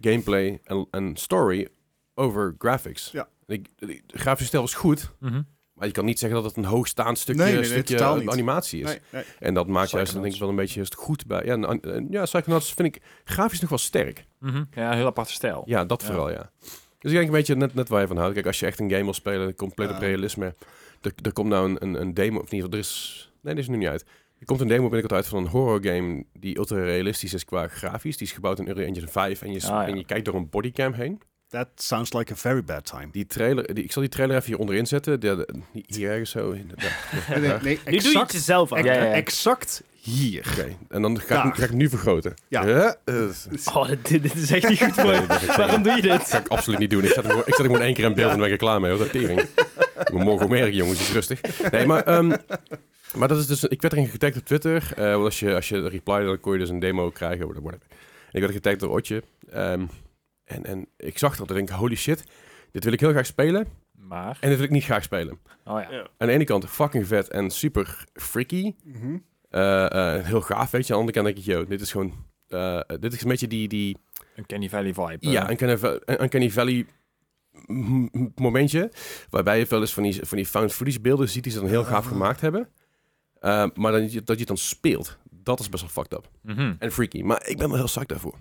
Gameplay 0.00 0.60
en, 0.64 0.86
en 0.90 1.16
story 1.16 1.68
over 2.14 2.54
graphics. 2.58 3.10
Ja. 3.10 3.28
De, 3.46 3.60
de, 3.76 3.86
de 4.06 4.18
grafische 4.18 4.46
stijl 4.46 4.62
was 4.62 4.74
goed. 4.74 5.10
Mhm. 5.18 5.42
Maar 5.80 5.88
je 5.88 5.94
kan 5.94 6.04
niet 6.04 6.18
zeggen 6.18 6.42
dat 6.42 6.48
het 6.54 6.64
een 6.64 6.70
hoogstaand 6.70 7.18
stukje, 7.18 7.42
Nee, 7.42 7.50
nee, 7.52 7.60
nee, 7.60 7.70
stukje 7.70 7.94
totaal 7.96 8.16
niet. 8.16 8.28
animatie 8.28 8.80
is. 8.80 8.86
Nee, 8.86 8.98
nee. 9.10 9.22
En 9.38 9.54
dat 9.54 9.66
maakt 9.66 9.90
juist 9.90 10.12
dan 10.12 10.22
denk 10.22 10.34
ik 10.34 10.40
wel 10.40 10.48
een 10.48 10.56
beetje 10.56 10.74
juist 10.74 10.94
goed 10.94 11.26
bij. 11.26 11.44
Ja, 11.44 11.52
en, 11.52 11.80
en- 11.82 12.06
ja 12.10 12.22
Psychonauts 12.24 12.72
vind 12.74 12.96
ik 12.96 13.02
grafisch 13.24 13.60
nog 13.60 13.68
wel 13.70 13.78
sterk. 13.78 14.26
Mhm. 14.38 14.64
Ja, 14.70 14.92
heel 14.94 15.06
aparte 15.06 15.32
stijl. 15.32 15.62
Ja, 15.66 15.84
dat 15.84 16.00
Ja. 16.00 16.06
vooral, 16.06 16.30
ja. 16.30 16.50
Dus 16.98 17.10
ik 17.10 17.16
denk 17.16 17.26
een 17.26 17.32
beetje 17.32 17.54
net, 17.56 17.74
net 17.74 17.88
waar 17.88 18.00
je 18.00 18.06
van 18.06 18.16
houdt. 18.16 18.34
Kijk, 18.34 18.46
als 18.46 18.60
je 18.60 18.66
echt 18.66 18.80
een 18.80 18.90
game 18.90 19.04
wil 19.04 19.12
spelen, 19.12 19.54
compleet 19.54 19.90
op 19.90 19.98
realisme. 19.98 20.54
Er, 21.00 21.12
er 21.22 21.32
komt 21.32 21.48
nou 21.48 21.70
een, 21.70 21.76
een, 21.82 22.00
een 22.00 22.14
demo, 22.14 22.38
of 22.40 22.50
in 22.50 22.54
ieder 22.56 22.70
geval, 22.70 22.72
er 22.72 22.78
is... 22.78 23.32
Nee, 23.42 23.54
dit 23.54 23.62
is 23.62 23.68
nu 23.68 23.76
niet 23.76 23.88
uit. 23.88 24.04
Er 24.38 24.46
komt 24.46 24.60
een 24.60 24.68
demo 24.68 24.82
binnenkort 24.82 25.12
uit 25.12 25.26
van 25.26 25.38
een 25.38 25.50
horror 25.50 25.84
game 25.84 26.24
die 26.32 26.56
ultra 26.58 26.76
realistisch 26.82 27.34
is 27.34 27.44
qua 27.44 27.68
grafisch. 27.68 28.16
Die 28.16 28.26
is 28.26 28.32
gebouwd 28.32 28.58
in 28.58 28.68
Unreal 28.68 28.86
Engine 28.86 29.06
5 29.08 29.42
en 29.42 29.52
je, 29.52 29.58
Ah, 29.62 29.68
ja. 29.68 29.86
en 29.86 29.96
je 29.96 30.04
kijkt 30.04 30.24
door 30.24 30.34
een 30.34 30.48
bodycam 30.50 30.92
heen. 30.92 31.20
That 31.50 31.68
sounds 31.76 32.12
like 32.12 32.32
a 32.32 32.36
very 32.36 32.64
bad 32.64 32.84
time. 32.84 33.08
Die 33.12 33.26
trailer, 33.26 33.74
die, 33.74 33.84
ik 33.84 33.92
zal 33.92 34.02
die 34.02 34.10
trailer 34.10 34.36
even 34.36 34.46
hier 34.48 34.58
onderin 34.58 34.86
zetten. 34.86 35.20
De, 35.20 35.36
de- 35.36 35.82
hier 35.86 36.10
ergens 36.10 36.30
zo. 36.30 36.50
in 36.50 36.72
de-. 36.74 36.90
Nee, 37.40 37.40
nee, 37.40 37.50
Nu 37.60 37.60
doe 37.62 37.72
je 37.72 37.78
het 37.84 37.94
exact, 38.04 38.32
jezelf 38.32 38.72
aan. 38.72 38.78
ex- 38.78 38.86
Ja, 38.86 38.94
ja, 38.94 39.04
ja. 39.04 39.12
exact 39.12 39.82
hier. 40.00 40.46
Oké, 40.52 40.76
en 40.88 41.02
dan 41.02 41.20
ga 41.20 41.44
ik, 41.44 41.54
ga 41.54 41.74
nu 41.74 41.88
vergroten. 41.88 42.34
Ja. 42.48 42.94
eh, 43.04 43.14
Oh, 43.74 43.88
dit, 43.88 44.22
dit 44.22 44.34
is 44.34 44.50
echt 44.50 44.68
niet 44.68 44.78
goed 44.82 44.92
voor 44.94 45.12
je. 45.12 45.26
dat 45.26 45.56
Waarom 45.56 45.82
doe 45.82 45.92
je 45.92 46.02
Dat 46.02 46.18
dit? 46.18 46.28
ga 46.28 46.38
ik 46.38 46.48
absoluut 46.48 46.78
niet 46.78 46.90
doen. 46.90 47.02
Ik 47.04 47.08
zet 47.08 47.16
hem, 47.16 47.24
gewoon- 47.26 47.40
ik 47.46 47.54
zet 47.54 47.56
hem 47.58 47.66
gewoon 47.66 47.82
één 47.82 47.94
keer 47.94 48.04
in 48.04 48.14
beeld 48.14 48.30
en 48.30 48.36
ben 48.36 48.46
ik 48.46 48.52
er 48.52 48.58
klaar 48.58 48.80
mee. 48.80 48.90
Hoor. 48.90 48.98
Dat 49.00 49.10
tering. 49.10 49.40
Ik 49.40 50.12
moet 50.12 50.22
morgen 50.24 50.44
ook 50.44 50.50
merken, 50.50 50.74
jongens. 50.74 51.00
Is 51.00 51.12
rustig. 51.12 51.40
Nee, 51.70 51.86
maar, 51.86 52.02
ehm, 52.02 52.32
maar 53.14 53.28
dat 53.28 53.38
is 53.38 53.46
dus... 53.46 53.64
Ik 53.64 53.80
werd 53.82 53.94
erin 53.94 54.06
getagd 54.08 54.36
op 54.36 54.44
Twitter. 54.46 54.92
eh, 54.96 55.04
want 55.12 55.24
als 55.24 55.38
je, 55.40 55.54
als 55.54 55.68
je 55.68 55.88
reply, 55.88 56.24
dan 56.24 56.40
kon 56.40 56.52
je 56.52 56.58
dus 56.58 56.68
een 56.68 56.78
demo 56.78 57.10
krijgen. 57.10 57.38
Whatever. 57.46 57.62
whatever. 57.62 57.86
En 58.30 58.32
ik 58.32 58.40
werd 58.40 58.52
getagd 58.52 58.80
door 58.80 58.90
Otje. 58.90 59.22
Ehm, 59.52 59.84
en, 60.50 60.64
en 60.64 60.86
ik 60.96 61.18
zag 61.18 61.36
dat 61.36 61.48
en 61.48 61.54
denk 61.54 61.68
ik, 61.70 61.74
holy 61.74 61.94
shit. 61.96 62.24
Dit 62.70 62.84
wil 62.84 62.92
ik 62.92 63.00
heel 63.00 63.10
graag 63.10 63.26
spelen. 63.26 63.66
Maar, 63.92 64.38
En 64.40 64.48
dit 64.48 64.56
wil 64.58 64.66
ik 64.66 64.72
niet 64.72 64.84
graag 64.84 65.02
spelen. 65.02 65.38
oh 65.64 65.80
ja. 65.80 65.90
Ja. 65.90 66.08
Aan 66.18 66.26
de 66.28 66.32
ene 66.32 66.44
kant 66.44 66.68
fucking 66.70 67.06
vet 67.06 67.28
en 67.28 67.50
super 67.50 68.04
freaky. 68.14 68.74
Mhm. 68.84 69.16
Eh, 69.50 70.16
eh, 70.16 70.24
heel 70.24 70.40
gaaf, 70.40 70.70
weet 70.70 70.86
je. 70.86 70.92
Aan 70.94 70.98
de 70.98 71.06
andere 71.06 71.12
kant 71.12 71.26
denk 71.26 71.38
ik, 71.38 71.44
yo, 71.44 71.64
dit 71.64 71.80
is 71.80 71.90
gewoon... 71.90 72.12
eh, 72.48 72.80
dit 73.00 73.12
is 73.12 73.22
een 73.22 73.28
beetje 73.28 73.46
die... 73.48 73.68
die 73.68 73.96
Een 74.36 74.46
Kenny 74.46 74.68
Valley 74.68 74.94
vibe. 74.94 75.16
Ja, 75.30 75.44
een 75.44 75.50
Uncanny, 75.50 76.00
Uncanny 76.06 76.50
Valley 76.50 76.86
momentje. 78.34 78.90
Waarbij 79.30 79.58
je 79.58 79.66
wel 79.68 79.80
eens 79.80 79.92
van 79.94 80.02
die, 80.02 80.20
van 80.22 80.36
die 80.36 80.46
found 80.46 80.72
footage 80.72 81.00
beelden 81.00 81.28
ziet 81.28 81.42
die 81.42 81.52
ze 81.52 81.60
dan 81.60 81.68
heel 81.68 81.84
gaaf 81.84 82.04
Ah. 82.04 82.10
gemaakt 82.10 82.40
hebben. 82.40 82.68
Uh, 83.40 83.66
maar 83.74 83.92
dan, 83.92 84.00
dat 84.00 84.10
je 84.12 84.34
het 84.38 84.46
dan 84.46 84.56
speelt, 84.56 85.18
dat 85.30 85.60
is 85.60 85.68
best 85.68 85.82
wel 85.82 85.90
fucked 85.92 86.12
up. 86.18 86.28
Mhm. 86.42 86.74
En 86.78 86.92
freaky. 86.92 87.22
Maar 87.22 87.46
ik 87.48 87.58
ben 87.58 87.66
wel 87.68 87.76
heel 87.76 87.86
psyched 87.86 88.08
daarvoor. 88.08 88.34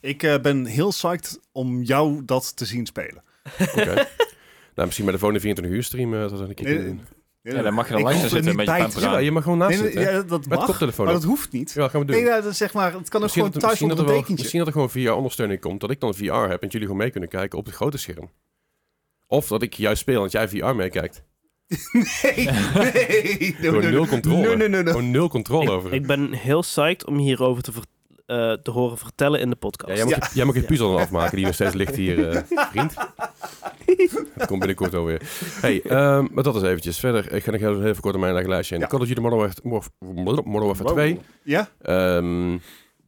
Ik 0.00 0.22
eh, 0.22 0.40
ben 0.40 0.64
heel 0.64 0.88
psyched 0.88 1.40
om 1.52 1.82
jou 1.82 2.24
dat 2.24 2.56
te 2.56 2.64
zien 2.64 2.86
spelen. 2.86 3.22
Oké. 3.60 3.94
nou, 3.94 4.06
misschien 4.74 5.04
bij 5.04 5.14
de 5.14 5.20
volgende 5.20 5.40
24 5.40 5.76
uur 5.76 5.82
stream 5.84 6.14
uh, 6.14 6.20
dat 6.20 6.30
dan 6.30 6.48
een 6.48 6.54
keer 6.54 6.66
Nee, 6.66 6.84
doen. 6.84 7.00
Ja, 7.42 7.62
dan 7.62 7.74
mag 7.74 7.84
je 7.88 7.90
dan 7.92 8.00
Ik 8.00 8.06
langs 8.06 8.22
er 8.22 8.28
zitten, 8.28 8.50
een 8.58 8.64
te 8.66 8.72
pamperen. 8.78 9.10
Ja, 9.10 9.18
je 9.18 9.30
mag 9.30 9.42
gewoon 9.42 9.58
naast 9.58 9.70
Nee, 9.70 9.82
nee, 9.82 9.92
zitten. 9.92 10.12
ja, 10.12 10.22
dat 10.22 10.46
Met 10.46 10.58
mag, 10.58 10.66
koptelefoon 10.66 11.04
maar 11.04 11.14
dat 11.14 11.24
hoeft 11.24 11.52
niet. 11.52 11.72
Ja, 11.72 11.88
gaan 11.88 12.00
we 12.00 12.06
doen. 12.06 12.16
Nee, 12.16 12.24
nou, 12.24 12.42
dat 12.42 12.56
zeg 12.56 12.72
maar, 12.74 12.92
het 12.92 13.08
kan 13.08 13.16
ook 13.16 13.22
misschien, 13.22 13.42
gewoon 13.44 13.60
dat, 13.60 13.68
thuis 13.68 13.82
onder 13.82 13.98
een 13.98 14.04
er 14.04 14.10
dekentje. 14.10 14.34
misschien 14.34 14.58
dat 14.58 14.66
er 14.66 14.72
gewoon 14.72 14.90
VR-ondersteuning 14.90 15.60
komt. 15.60 15.80
Dat 15.80 15.90
ik 15.90 16.00
dan 16.00 16.14
VR 16.14 16.32
heb 16.32 16.62
en 16.62 16.68
jullie 16.68 16.86
gewoon 16.86 16.96
mee 16.96 17.10
kunnen 17.10 17.28
kijken 17.28 17.58
op 17.58 17.64
het 17.64 17.74
grote 17.74 17.98
scherm. 17.98 18.30
Of 19.26 19.48
dat 19.48 19.62
ik 19.62 19.74
juist 19.74 20.00
speel 20.00 20.22
en 20.24 20.28
jij 20.28 20.48
VR 20.48 20.66
meekijkt. 20.74 21.22
Nee, 21.92 22.34
nee. 22.34 23.52
Gewoon 23.60 23.90
nul 23.90 24.06
controle. 24.06 24.46
Nee, 24.46 24.56
nee, 24.56 24.68
nee, 24.68 24.82
nee. 24.82 24.92
Gewoon 24.92 25.10
nul 25.10 25.28
controle 25.28 25.70
over 25.70 25.92
Ik, 25.92 26.06
ben 26.06 26.32
heel 26.32 26.60
psyched 26.60 27.06
om 27.06 27.18
hierover 27.18 27.62
te, 27.62 27.72
ver- 27.72 27.82
eh, 28.28 28.52
te 28.52 28.70
horen 28.70 28.98
vertellen 28.98 29.40
in 29.40 29.50
de 29.50 29.56
podcast. 29.56 29.90
Ja, 29.90 29.96
jij, 29.96 30.04
mag 30.04 30.14
Ja. 30.14 30.26
Je, 30.30 30.36
jij 30.36 30.44
mag 30.44 30.54
je 30.54 30.62
puzzel 30.62 30.92
dan 30.92 31.00
afmaken 31.00 31.36
die 31.36 31.44
nog 31.44 31.54
steeds 31.54 31.74
ligt 31.74 31.94
hier, 31.96 32.28
eh, 32.28 32.42
vriend. 32.48 32.94
Dat 34.36 34.46
komt 34.46 34.58
binnenkort 34.58 34.94
alweer. 34.94 35.22
Hey, 35.60 35.82
ehm, 35.82 36.26
maar 36.30 36.44
dat 36.44 36.56
is 36.56 36.62
eventjes. 36.62 36.98
Verder, 36.98 37.32
ik 37.32 37.44
ga 37.44 37.50
nog 37.50 37.60
heel, 37.60 37.80
heel 37.80 37.88
even 37.88 38.02
kort 38.02 38.14
op 38.14 38.20
mijn 38.20 38.32
eigen 38.32 38.50
lijstje. 38.50 38.74
in. 38.74 38.80
Ja. 38.80 38.86
Call 38.86 39.00
of 39.00 39.06
Duty 39.06 39.20
Modern 39.20 39.40
Warfare, 39.40 39.92
Modern 39.98 40.48
Modern 40.48 40.66
Warfare 40.66 40.88
Wow. 40.88 40.98
2. 40.98 41.20
Ja? 41.42 41.68
Ehm, 41.82 42.58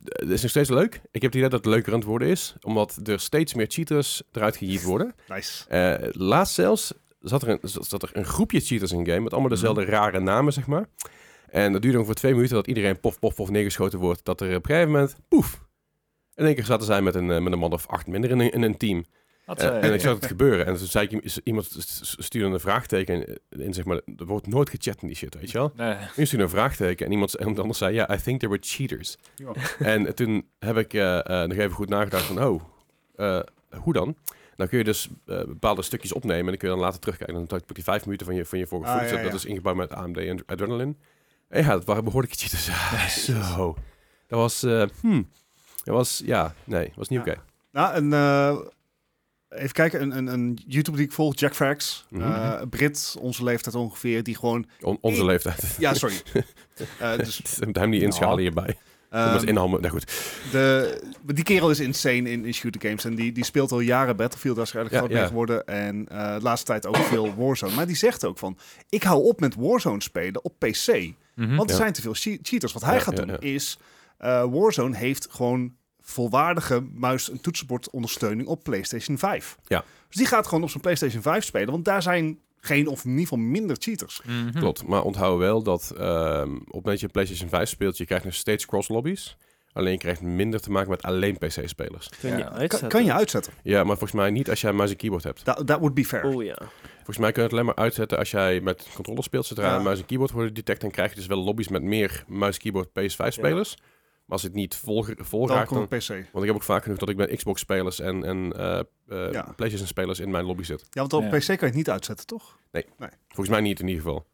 het 0.05 0.31
is 0.31 0.43
nog 0.43 0.51
steeds 0.51 0.69
leuk. 0.69 0.95
Ik 0.95 1.23
heb 1.23 1.23
het 1.23 1.35
idee 1.35 1.49
dat 1.49 1.65
het 1.65 1.67
leuker 1.67 1.93
aan 1.93 1.99
het 1.99 2.09
worden 2.09 2.29
is. 2.29 2.55
Omdat 2.63 3.01
er 3.05 3.21
steeds 3.21 3.55
meer 3.55 3.67
cheaters 3.69 4.23
eruit 4.33 4.57
gejiet 4.57 4.83
worden. 4.83 5.15
Nice. 5.29 5.69
Eh, 5.69 6.09
laatst 6.13 6.55
zelfs 6.55 6.93
zat 7.21 7.43
er, 7.43 7.49
een, 7.49 7.59
zat 7.63 8.03
er 8.03 8.11
een 8.13 8.25
groepje 8.25 8.61
cheaters 8.61 8.93
in 8.93 9.07
game. 9.07 9.21
Met 9.21 9.33
allemaal 9.33 9.51
dezelfde 9.51 9.85
rare 9.85 10.21
namen, 10.21 10.53
zeg 10.53 10.67
maar. 10.67 10.87
En 11.51 11.73
dat 11.73 11.83
duurde 11.83 11.97
ongeveer 11.99 12.17
twee 12.17 12.35
minuten 12.35 12.55
dat 12.55 12.67
iedereen 12.67 13.01
pof, 13.01 13.19
pof, 13.19 13.35
pof 13.35 13.51
neergeschoten 13.51 13.99
wordt. 13.99 14.25
Dat 14.25 14.41
er 14.41 14.57
op 14.57 14.65
een 14.65 14.71
gegeven 14.71 14.91
moment, 14.91 15.17
poef. 15.29 15.65
In 16.35 16.45
één 16.45 16.55
keer 16.55 16.65
zaten 16.65 16.87
zij 16.87 17.03
met 17.03 17.15
een, 17.15 17.31
eh, 17.31 17.41
met 17.41 17.53
een 17.53 17.59
man 17.59 17.73
of 17.73 17.87
acht 17.87 18.07
minder 18.07 18.31
in 18.31 18.39
een, 18.41 18.53
in 18.53 18.63
een 18.63 18.77
team. 18.77 19.05
Eh, 19.47 19.67
eh, 19.67 19.85
en 19.85 19.95
ik 19.95 20.01
zag 20.07 20.15
het 20.15 20.27
gebeuren. 20.27 20.67
En 20.67 20.77
toen 20.77 20.87
zei 20.87 21.07
ik, 21.09 21.41
iemand 21.45 21.67
st- 21.67 21.89
st- 22.07 22.17
stuurde 22.19 22.55
een 22.55 22.61
vraagteken 22.61 23.41
in, 23.49 23.75
zeg 23.75 23.85
maar, 23.85 24.01
er 24.17 24.27
wordt 24.27 24.47
nooit 24.47 24.71
gechat 24.71 25.01
in 25.03 25.07
die 25.07 25.17
shit, 25.17 25.35
weet 25.35 25.51
je 25.51 25.59
wel? 25.59 25.73
nee. 25.77 25.97
Nu 26.17 26.27
stuurde 26.27 26.45
een 26.45 26.51
vraagteken 26.51 27.07
en 27.07 27.13
iemand 27.13 27.35
en 27.35 27.41
iemand 27.41 27.59
anders 27.61 27.79
zei, 27.79 27.95
ja, 27.95 28.15
I 28.15 28.17
think 28.17 28.39
there 28.41 28.53
were 28.53 28.67
cheaters. 28.67 29.17
Ja. 29.35 29.53
En 29.79 30.15
toen 30.15 30.47
heb 30.59 30.77
ik 30.77 30.95
eh, 30.95 31.19
eh, 31.19 31.49
nog 31.49 31.59
even 31.59 31.71
goed 31.71 31.89
nagedacht 31.89 32.25
van, 32.25 32.45
oh, 32.45 32.63
eh, 33.17 33.41
hoe 33.77 33.93
dan? 33.93 34.17
Dan 34.57 34.69
kun 34.69 34.79
je 34.79 34.85
dus 34.85 35.09
bepaalde 35.27 35.83
stukjes 35.83 36.13
opnemen 36.13 36.39
en 36.39 36.47
dan 36.47 36.57
kun 36.57 36.69
je 36.69 36.75
dan 36.75 36.85
later 36.85 37.01
terugkijken. 37.01 37.35
Dan 37.35 37.47
pak 37.67 37.77
je 37.77 37.83
vijf 37.83 38.05
minuten 38.05 38.27
van 38.27 38.35
je, 38.35 38.45
van 38.45 38.59
je 38.59 38.67
vorige 38.67 38.91
Ah, 38.91 39.11
ja, 39.11 39.23
Dat 39.23 39.35
is 39.35 39.45
ingebouwd 39.45 39.77
met 39.77 39.93
AMD 39.93 40.17
en 40.17 40.43
Adrenaline. 40.47 40.95
En 41.51 41.63
ja, 41.63 41.69
dat 41.69 41.85
waren 41.85 42.05
behoorlijke 42.05 42.37
cheaters. 42.37 42.65
Zo. 43.55 43.77
Dat 44.27 44.39
was, 44.39 44.63
eh, 44.63 44.83
hmm. 45.01 45.29
Dat 45.85 45.95
was, 45.95 46.23
ja, 46.25 46.55
nee, 46.65 46.93
was 46.97 47.09
niet 47.09 47.25
Ja. 47.25 47.33
oké. 47.33 47.41
Nou, 47.73 47.95
een, 47.95 48.13
eh, 48.13 48.57
even 49.49 49.73
kijken, 49.73 50.03
een, 50.03 50.17
een, 50.17 50.27
een 50.27 50.59
YouTuber 50.67 50.97
die 51.01 51.09
ik 51.09 51.15
volg, 51.15 51.39
Jack 51.39 51.55
Frags. 51.55 52.07
Mhm. 52.09 52.23
Eh, 52.23 52.61
Brit, 52.71 53.17
onze 53.21 53.45
leeftijd 53.45 53.75
ongeveer, 53.75 54.23
die 54.23 54.37
gewoon... 54.37 54.67
On- 54.81 54.99
onze 55.01 55.25
leeftijd. 55.25 55.77
Ja, 55.79 55.95
sorry. 55.95 56.17
Eh, 56.99 57.17
dus 57.17 57.41
Hem 57.73 57.91
niet 57.91 58.03
inschalen 58.03 58.39
hierbij. 58.39 58.79
Ehm, 59.11 59.33
dat 59.33 59.43
is 59.43 59.49
inhammen. 59.49 59.81
Nou 59.81 59.93
goed. 59.93 60.13
de, 60.53 61.03
die 61.35 61.45
kerel 61.45 61.71
is 61.71 61.81
insane 61.81 62.31
in, 62.31 62.45
in 62.45 62.55
shooter 62.55 62.81
games. 62.81 63.05
En 63.05 63.15
die, 63.15 63.33
die 63.33 63.45
speelt 63.45 63.73
al 63.73 63.81
jaren 63.81 64.17
Battlefield 64.17 64.57
waarschijnlijk 64.57 64.95
Ja, 64.95 65.01
groot 65.01 65.13
ja. 65.13 65.19
mee 65.19 65.29
geworden. 65.29 65.67
En 65.67 66.09
eh, 66.09 66.35
de 66.35 66.43
laatste 66.43 66.67
tijd 66.67 66.87
ook 66.87 66.97
veel 66.97 67.35
Warzone. 67.35 67.75
Maar 67.75 67.87
die 67.87 67.97
zegt 67.97 68.25
ook 68.25 68.39
van, 68.39 68.59
ik 68.89 69.03
hou 69.03 69.25
op 69.25 69.41
met 69.41 69.55
Warzone 69.55 70.03
spelen 70.03 70.45
op 70.45 70.55
PC. 70.59 71.13
Mhm. 71.47 71.57
Want 71.57 71.71
er 71.71 71.77
Ja. 71.77 71.83
zijn 71.83 71.93
te 71.93 72.01
veel 72.03 72.13
che- 72.15 72.39
cheaters. 72.43 72.73
Wat 72.73 72.83
hij 72.85 72.95
Ja, 72.95 73.01
gaat 73.01 73.17
doen 73.17 73.27
ja. 73.27 73.39
is, 73.41 73.79
eh, 74.19 74.45
Warzone 74.51 74.97
heeft 74.97 75.29
gewoon 75.31 75.75
volwaardige 76.01 76.81
muis- 76.95 77.31
en 77.31 77.41
toetsenbordondersteuning 77.41 78.49
op 78.49 78.63
PlayStation 78.63 79.19
5. 79.19 79.59
Ja. 79.67 79.85
Dus 80.09 80.17
die 80.17 80.27
gaat 80.27 80.47
gewoon 80.47 80.63
op 80.63 80.71
zijn 80.71 80.83
PlayStation 80.83 81.23
5 81.23 81.45
spelen. 81.45 81.71
Want 81.71 81.85
daar 81.85 82.03
zijn 82.03 82.39
geen 82.61 82.87
of 82.87 83.05
in 83.05 83.11
ieder 83.11 83.23
geval 83.27 83.39
minder 83.45 83.77
cheaters. 83.81 84.21
Mhm. 84.27 84.59
Klopt. 84.59 84.87
Maar 84.87 85.03
onthoud 85.03 85.39
wel 85.39 85.63
dat 85.63 85.91
ehm, 85.97 86.53
op 86.53 86.59
het 86.59 86.67
moment 86.67 86.85
dat 86.85 87.01
je 87.01 87.09
PlayStation 87.09 87.49
5 87.49 87.69
speelt, 87.69 87.97
je 87.97 88.05
krijgt 88.05 88.25
nog 88.25 88.35
steeds 88.35 88.67
cross 88.67 88.89
lobbies. 88.89 89.37
Alleen 89.73 89.93
je 89.93 89.99
krijgt 89.99 90.21
minder 90.23 90.61
te 90.61 90.71
maken 90.71 90.91
met 90.91 91.03
alleen 91.03 91.39
PC-spelers. 91.39 92.09
Kun 92.21 92.31
je 92.31 92.37
Ja. 92.37 92.43
Kan, 92.45 92.53
uitzetten. 92.53 92.89
kan 92.89 93.05
je 93.05 93.13
uitzetten. 93.13 93.53
Ja, 93.63 93.79
maar 93.85 93.97
volgens 93.97 94.13
mij 94.21 94.31
niet 94.31 94.51
als 94.51 94.61
jij 94.61 94.73
muis 94.73 94.91
en 94.91 94.97
keyboard 94.97 95.25
hebt. 95.25 95.45
That, 95.45 95.67
that 95.67 95.79
would 95.79 95.95
be 95.95 96.05
fair. 96.05 96.25
Oh 96.25 96.43
ja. 96.43 96.57
Volgens 96.97 97.19
mij 97.19 97.33
kun 97.33 97.43
je 97.43 97.49
het 97.49 97.53
alleen 97.53 97.65
maar 97.65 97.75
uitzetten 97.85 98.19
als 98.19 98.31
jij 98.31 98.61
met 98.61 98.89
controller 98.95 99.23
speelt. 99.23 99.47
Zodra 99.47 99.75
Ja. 99.75 99.79
muis 99.83 99.99
en 100.01 100.07
keyboard 100.07 100.31
worden 100.31 100.55
detect, 100.55 100.81
dan 100.81 100.91
krijg 100.91 101.11
je 101.11 101.17
dus 101.17 101.27
wel 101.27 101.39
lobby's 101.45 101.69
met 101.69 101.83
meer 101.83 102.25
muis, 102.27 102.59
keyboard, 102.59 102.89
PS5-spelers. 102.89 103.77
Maar 103.77 104.39
als 104.39 104.43
het 104.43 104.55
niet 104.55 104.77
vol, 104.77 105.05
vol 105.17 105.47
Dan 105.47 105.57
raakt, 105.57 105.69
komt 105.69 105.91
dan... 105.91 105.99
op 105.99 106.05
PC. 106.05 106.09
Want 106.33 106.45
ik 106.45 106.51
heb 106.51 106.55
ook 106.55 106.63
vaak 106.63 106.83
genoeg 106.83 106.99
dat 106.99 107.09
ik 107.09 107.17
met 107.17 107.37
Xbox-spelers 107.37 108.01
en, 108.01 108.25
en 108.25 108.53
eh, 108.57 108.79
eh, 108.79 109.33
Ja. 109.33 109.43
PlayStation-spelers 109.57 110.19
in 110.21 110.31
mijn 110.31 110.45
lobby 110.45 110.63
zit. 110.63 110.81
Ja, 110.91 111.01
want 111.01 111.13
op 111.13 111.23
Ja. 111.23 111.29
PC 111.29 111.47
kan 111.47 111.57
je 111.59 111.65
het 111.65 111.75
niet 111.75 111.91
uitzetten, 111.91 112.27
toch? 112.27 112.59
Volgens 113.29 113.49
mij 113.49 113.61
niet 113.61 113.81
in 113.81 113.89
ieder 113.89 114.03
geval. 114.03 114.27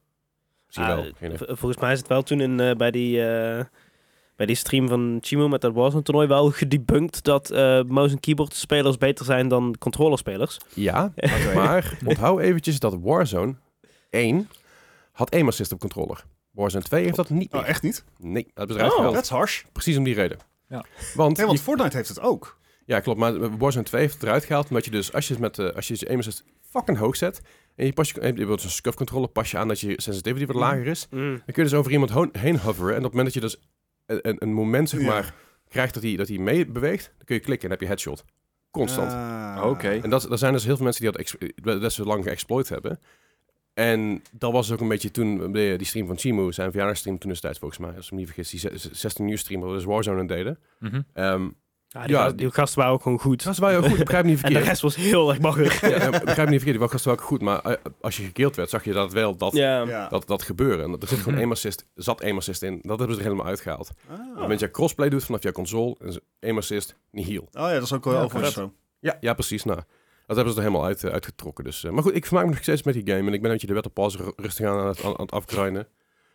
Misschien 0.67 0.87
Ah, 0.87 0.95
wel. 1.37 1.57
volgens 1.57 1.77
mij 1.81 1.93
is 1.93 1.99
het 1.99 2.09
wel 2.09 2.23
toen 2.23 2.41
in, 2.41 2.61
eh, 2.61 2.75
bij, 2.77 2.91
die, 2.91 3.27
eh, 3.29 3.65
bij 4.37 4.47
die 4.47 4.57
stream 4.57 4.89
van 4.89 5.19
Chimo 5.21 5.49
met 5.49 5.61
dat 5.61 5.73
Warzone 5.75 6.03
toernooi 6.03 6.27
wel 6.29 6.51
gedebunked 6.51 7.25
dat 7.25 7.51
eh 7.51 7.83
mouse 7.83 8.15
en 8.15 8.21
keyboard 8.21 8.55
spelers 8.55 8.99
beter 8.99 9.25
zijn 9.25 9.49
dan 9.49 9.75
controller 9.79 10.19
spelers. 10.19 10.59
Ja, 10.75 11.13
maar 11.55 11.99
onthoud 12.05 12.41
eventjes 12.41 12.79
dat 12.79 12.97
Warzone 13.01 13.55
1 14.11 14.49
had 15.13 15.31
aim 15.35 15.47
assist 15.49 15.73
op 15.73 15.81
controller. 15.81 16.25
Warzone 16.51 16.85
2 16.85 17.05
heeft 17.05 17.17
dat 17.17 17.31
niet 17.31 17.53
meer. 17.53 17.63
Oh, 17.63 17.69
echt 17.69 17.83
niet? 17.83 18.05
Nee, 18.19 18.47
dat 18.55 18.71
eruit 18.71 18.91
Oh. 18.91 18.97
gehaald. 18.97 19.15
That's 19.15 19.29
harsh. 19.29 19.63
Precies 19.73 19.97
om 19.97 20.05
die 20.05 20.15
reden. 20.15 20.39
Ja. 20.69 20.85
Want, 21.15 21.37
Nee, 21.37 21.47
want 21.47 21.59
je- 21.59 21.65
Fortnite 21.65 21.97
heeft 21.97 22.09
het 22.09 22.21
ook. 22.21 22.59
ja, 22.85 23.01
klopt. 23.01 23.19
Maar 23.19 23.59
Warzone 23.59 23.85
2 23.85 24.01
heeft 24.01 24.15
het 24.15 24.23
eruit 24.23 24.45
gehaald. 24.45 24.69
Omdat 24.69 24.85
je 24.85 24.91
dus, 24.91 25.13
als 25.13 25.27
je, 25.27 25.33
het 25.33 25.43
met, 25.43 25.59
eh, 25.59 25.75
als 25.75 25.89
je 25.89 25.95
je 25.99 26.09
aim 26.09 26.19
assist 26.19 26.45
fucking 26.71 26.99
hoog 26.99 27.17
zet. 27.17 27.41
En 27.77 27.87
je, 27.87 27.93
pas 27.93 28.11
je, 28.11 28.33
je 28.37 28.47
wilt 28.47 28.63
een 28.65 28.71
scuff 28.71 28.97
controller 28.97 29.29
pas 29.29 29.51
je 29.51 29.59
aan 29.59 29.69
dat 29.69 29.81
je 29.81 29.93
sensitivity 29.97 30.47
wat 30.47 30.57
lager 30.57 30.87
is. 30.87 31.07
Mm. 31.11 31.21
Dan 31.31 31.41
kun 31.45 31.55
je 31.55 31.63
dus 31.63 31.75
over 31.75 31.93
iemand 31.93 32.11
heen 32.33 32.59
hoveren. 32.59 32.91
En 32.93 32.97
op 32.99 33.03
het 33.05 33.13
moment 33.15 33.25
dat 33.25 33.35
je 33.35 33.41
dus 33.41 33.57
een, 34.07 34.37
een, 34.39 34.53
moment 34.53 34.89
zeg 34.89 35.01
Ja. 35.01 35.07
maar, 35.07 35.35
krijgt 35.69 35.95
dat 35.95 36.03
hij, 36.03 36.17
dat 36.17 36.29
hij 36.29 36.39
mee 36.39 36.67
beweegt. 36.67 37.05
Dan 37.17 37.25
kun 37.27 37.35
je 37.35 37.41
klikken 37.43 37.65
en 37.65 37.71
heb 37.71 37.81
je 37.81 37.87
headshot. 37.87 38.25
Constant. 38.71 39.13
Ah. 39.13 39.63
Oké. 39.65 39.89
En 40.03 40.11
dat, 40.11 40.31
er 40.31 40.39
zijn 40.39 40.53
dus 40.53 40.65
heel 40.65 40.75
veel 40.77 40.85
mensen 40.85 41.03
die 41.03 41.13
dat 41.13 41.21
ex- 41.21 41.37
best 41.81 41.97
wel 41.97 42.07
lang 42.07 42.25
geëxploit 42.25 42.69
hebben. 42.69 43.01
En 43.75 44.23
dat 44.33 44.53
was 44.53 44.73
ook 44.73 44.81
een 44.81 44.89
beetje 44.89 45.11
toen, 45.11 45.53
de, 45.53 45.75
die 45.77 45.87
stream 45.87 46.07
van 46.07 46.19
Chimu, 46.19 46.53
zijn 46.53 46.71
verjaardagstream 46.71 47.19
toen 47.19 47.31
destijds 47.31 47.59
volgens 47.59 47.81
mij, 47.81 47.97
als 47.97 48.05
ik 48.07 48.11
me 48.13 48.17
niet 48.19 48.27
vergis, 48.27 48.51
die 48.51 48.61
ze- 48.61 48.89
16 48.93 49.29
uur 49.29 49.39
stream, 49.39 49.61
waar 49.61 49.71
we 49.71 49.77
dus 49.77 49.85
Warzone 49.85 50.21
aan 50.21 50.27
deden. 50.27 50.59
Mhm. 50.79 51.01
Ehm 51.13 51.49
Ja, 51.97 52.07
die, 52.07 52.15
Ja, 52.17 52.23
gast- 52.23 52.39
die 52.39 52.51
gasten 52.51 52.79
waren 52.79 52.95
ook 52.95 53.03
gewoon 53.03 53.19
goed. 53.21 53.45
dat 53.45 53.57
was 53.57 53.71
wel 53.73 53.83
goed, 53.83 53.91
ik 53.99 54.05
begrijp 54.05 54.25
niet 54.25 54.35
En 54.37 54.41
de 54.43 54.47
verkeerd. 54.47 54.67
rest 54.69 54.83
was 54.83 54.97
heel 54.97 55.29
erg 55.31 55.41
makkelijk. 55.41 55.73
Ja, 55.73 56.11
begrijp 56.11 56.49
niet 56.49 56.61
verkeerd, 56.63 56.79
die 56.79 56.89
gasten 56.89 57.15
wel 57.17 57.25
goed, 57.25 57.43
maar 57.43 57.61
eh, 57.65 57.73
als 58.01 58.17
je 58.17 58.23
gekeeld 58.25 58.57
werd, 58.57 58.71
zag 58.71 58.85
je 58.85 58.93
dat 58.93 59.13
wel 59.13 59.37
dat, 59.37 59.53
dat, 60.11 60.27
dat 60.27 60.43
gebeuren. 60.43 60.85
En 60.85 60.93
er 61.01 61.09
zit 61.09 61.19
gewoon 61.19 61.35
Mhm. 61.35 61.43
aim 61.43 61.51
assist, 61.53 61.87
zat 61.95 62.23
aim 62.23 62.37
assist 62.37 62.63
in, 62.63 62.79
dat 62.83 62.99
hebben 62.99 63.17
ze 63.17 63.23
er 63.23 63.29
helemaal 63.29 63.47
uitgehaald. 63.51 63.91
Ah. 64.11 64.43
Op 64.43 64.49
dat 64.49 64.61
je 64.61 64.71
crossplay 64.71 65.09
doet 65.09 65.25
vanaf 65.25 65.43
jouw 65.43 65.53
console, 65.53 65.97
en 66.01 66.21
aim 66.41 66.57
assist, 66.57 66.97
niet 67.11 67.27
heal. 67.27 67.43
Oh 67.43 67.49
ja, 67.53 67.73
dat 67.73 67.83
is 67.83 67.93
ook 67.93 68.05
wel 68.05 68.31
Ja, 68.41 68.51
zo. 68.51 68.73
Ja, 69.01 69.17
ja 69.21 69.35
precies. 69.35 69.65
Nou, 69.65 69.81
dat 70.27 70.37
hebben 70.37 70.55
ze 70.55 70.61
er 70.61 70.67
helemaal 70.67 70.87
uit, 70.87 71.05
eh, 71.05 71.13
uitgetrokken. 71.13 71.65
Dus, 71.65 71.85
eh, 71.85 71.91
maar 71.91 72.03
goed, 72.03 72.15
ik 72.17 72.27
vermaak 72.27 72.45
me 72.45 72.51
nog 72.51 72.63
steeds 72.63 72.83
met 72.83 72.95
die 72.95 73.07
game. 73.15 73.27
En 73.27 73.33
ik 73.35 73.41
ben 73.43 73.45
een 73.45 73.51
beetje 73.51 73.67
de 73.67 73.73
Battle 73.73 73.93
Pass 73.93 74.17
ru- 74.17 74.33
rustig 74.37 74.67
aan, 74.67 74.79
aan 74.79 74.87
het, 74.87 75.05
aan, 75.05 75.13
aan 75.19 75.21
het 75.25 75.33
afgrinden. 75.33 75.89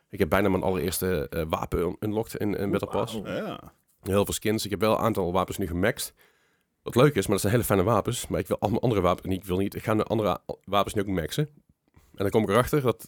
Ik 0.09 0.19
heb 0.19 0.29
bijna 0.29 0.49
mijn 0.49 0.63
allereerste 0.63 1.29
wapen 1.49 1.79
un- 1.79 1.95
unlocked 1.99 2.35
in, 2.35 2.55
in 2.57 2.71
Battle 2.71 2.89
Pass. 2.89 3.19
Ja. 3.23 3.59
Heel 4.01 4.25
veel 4.25 4.33
skins. 4.33 4.65
Ik 4.65 4.71
heb 4.71 4.79
wel 4.79 4.91
een 4.91 5.03
aantal 5.03 5.31
wapens 5.31 5.57
nu 5.57 5.67
gemaxed. 5.67 6.13
Wat 6.83 6.95
leuk 6.95 7.15
is, 7.15 7.21
maar 7.21 7.31
dat 7.31 7.39
zijn 7.41 7.53
hele 7.53 7.65
fijne 7.65 7.83
wapens. 7.83 8.27
Maar 8.27 8.39
ik 8.39 8.47
wil 8.47 8.59
allemaal 8.59 8.81
andere 8.81 9.01
wapens. 9.01 9.27
niet, 9.27 9.41
Ik 9.41 9.47
wil 9.47 9.57
niet. 9.57 9.75
Ik 9.75 9.83
ga 9.83 9.95
de 9.95 10.03
andere 10.03 10.39
wapens 10.63 10.93
nu 10.93 11.01
ook 11.01 11.07
maxen. 11.07 11.49
En 11.93 11.99
dan 12.17 12.29
kom 12.29 12.43
ik 12.43 12.49
erachter 12.49 12.81
dat 12.81 13.05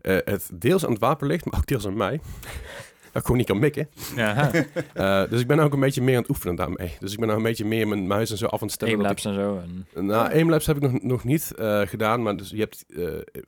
eh, 0.00 0.16
het 0.24 0.50
deels 0.54 0.84
aan 0.84 0.90
het 0.92 1.00
wapen 1.00 1.26
ligt, 1.26 1.44
maar 1.44 1.58
ook 1.58 1.66
deels 1.66 1.86
aan 1.86 1.96
mij. 1.96 2.20
dat 3.12 3.16
ik 3.16 3.22
gewoon 3.22 3.36
niet 3.36 3.46
kan 3.46 3.58
mikken. 3.58 3.88
Ja, 4.16 4.50
Eh, 4.94 5.30
dus 5.30 5.40
ik 5.40 5.46
ben 5.46 5.58
ook 5.58 5.72
een 5.72 5.80
beetje 5.80 6.02
meer 6.02 6.14
aan 6.14 6.20
het 6.20 6.30
oefenen 6.30 6.54
daarmee. 6.54 6.96
Dus 7.00 7.12
ik 7.12 7.18
ben 7.18 7.26
nou 7.26 7.38
een 7.40 7.46
beetje 7.46 7.64
meer 7.64 7.88
mijn 7.88 8.06
muis 8.06 8.30
en 8.30 8.36
zo 8.36 8.46
af 8.46 8.60
aan 8.60 8.66
het 8.66 8.72
stellen. 8.76 8.98
dat 8.98 9.18
ik- 9.18 9.26
Aimlabs 9.26 9.54
en 9.64 9.64
zo. 9.64 9.86
En... 9.98 10.06
nou, 10.06 10.32
Aimlabs 10.32 10.66
heb 10.66 10.76
ik 10.76 10.82
nog, 10.82 11.02
nog 11.02 11.24
niet 11.24 11.54
eh, 11.54 11.80
gedaan, 11.80 12.22
maar 12.22 12.36
dus 12.36 12.50
je 12.50 12.58
hebt, 12.60 12.84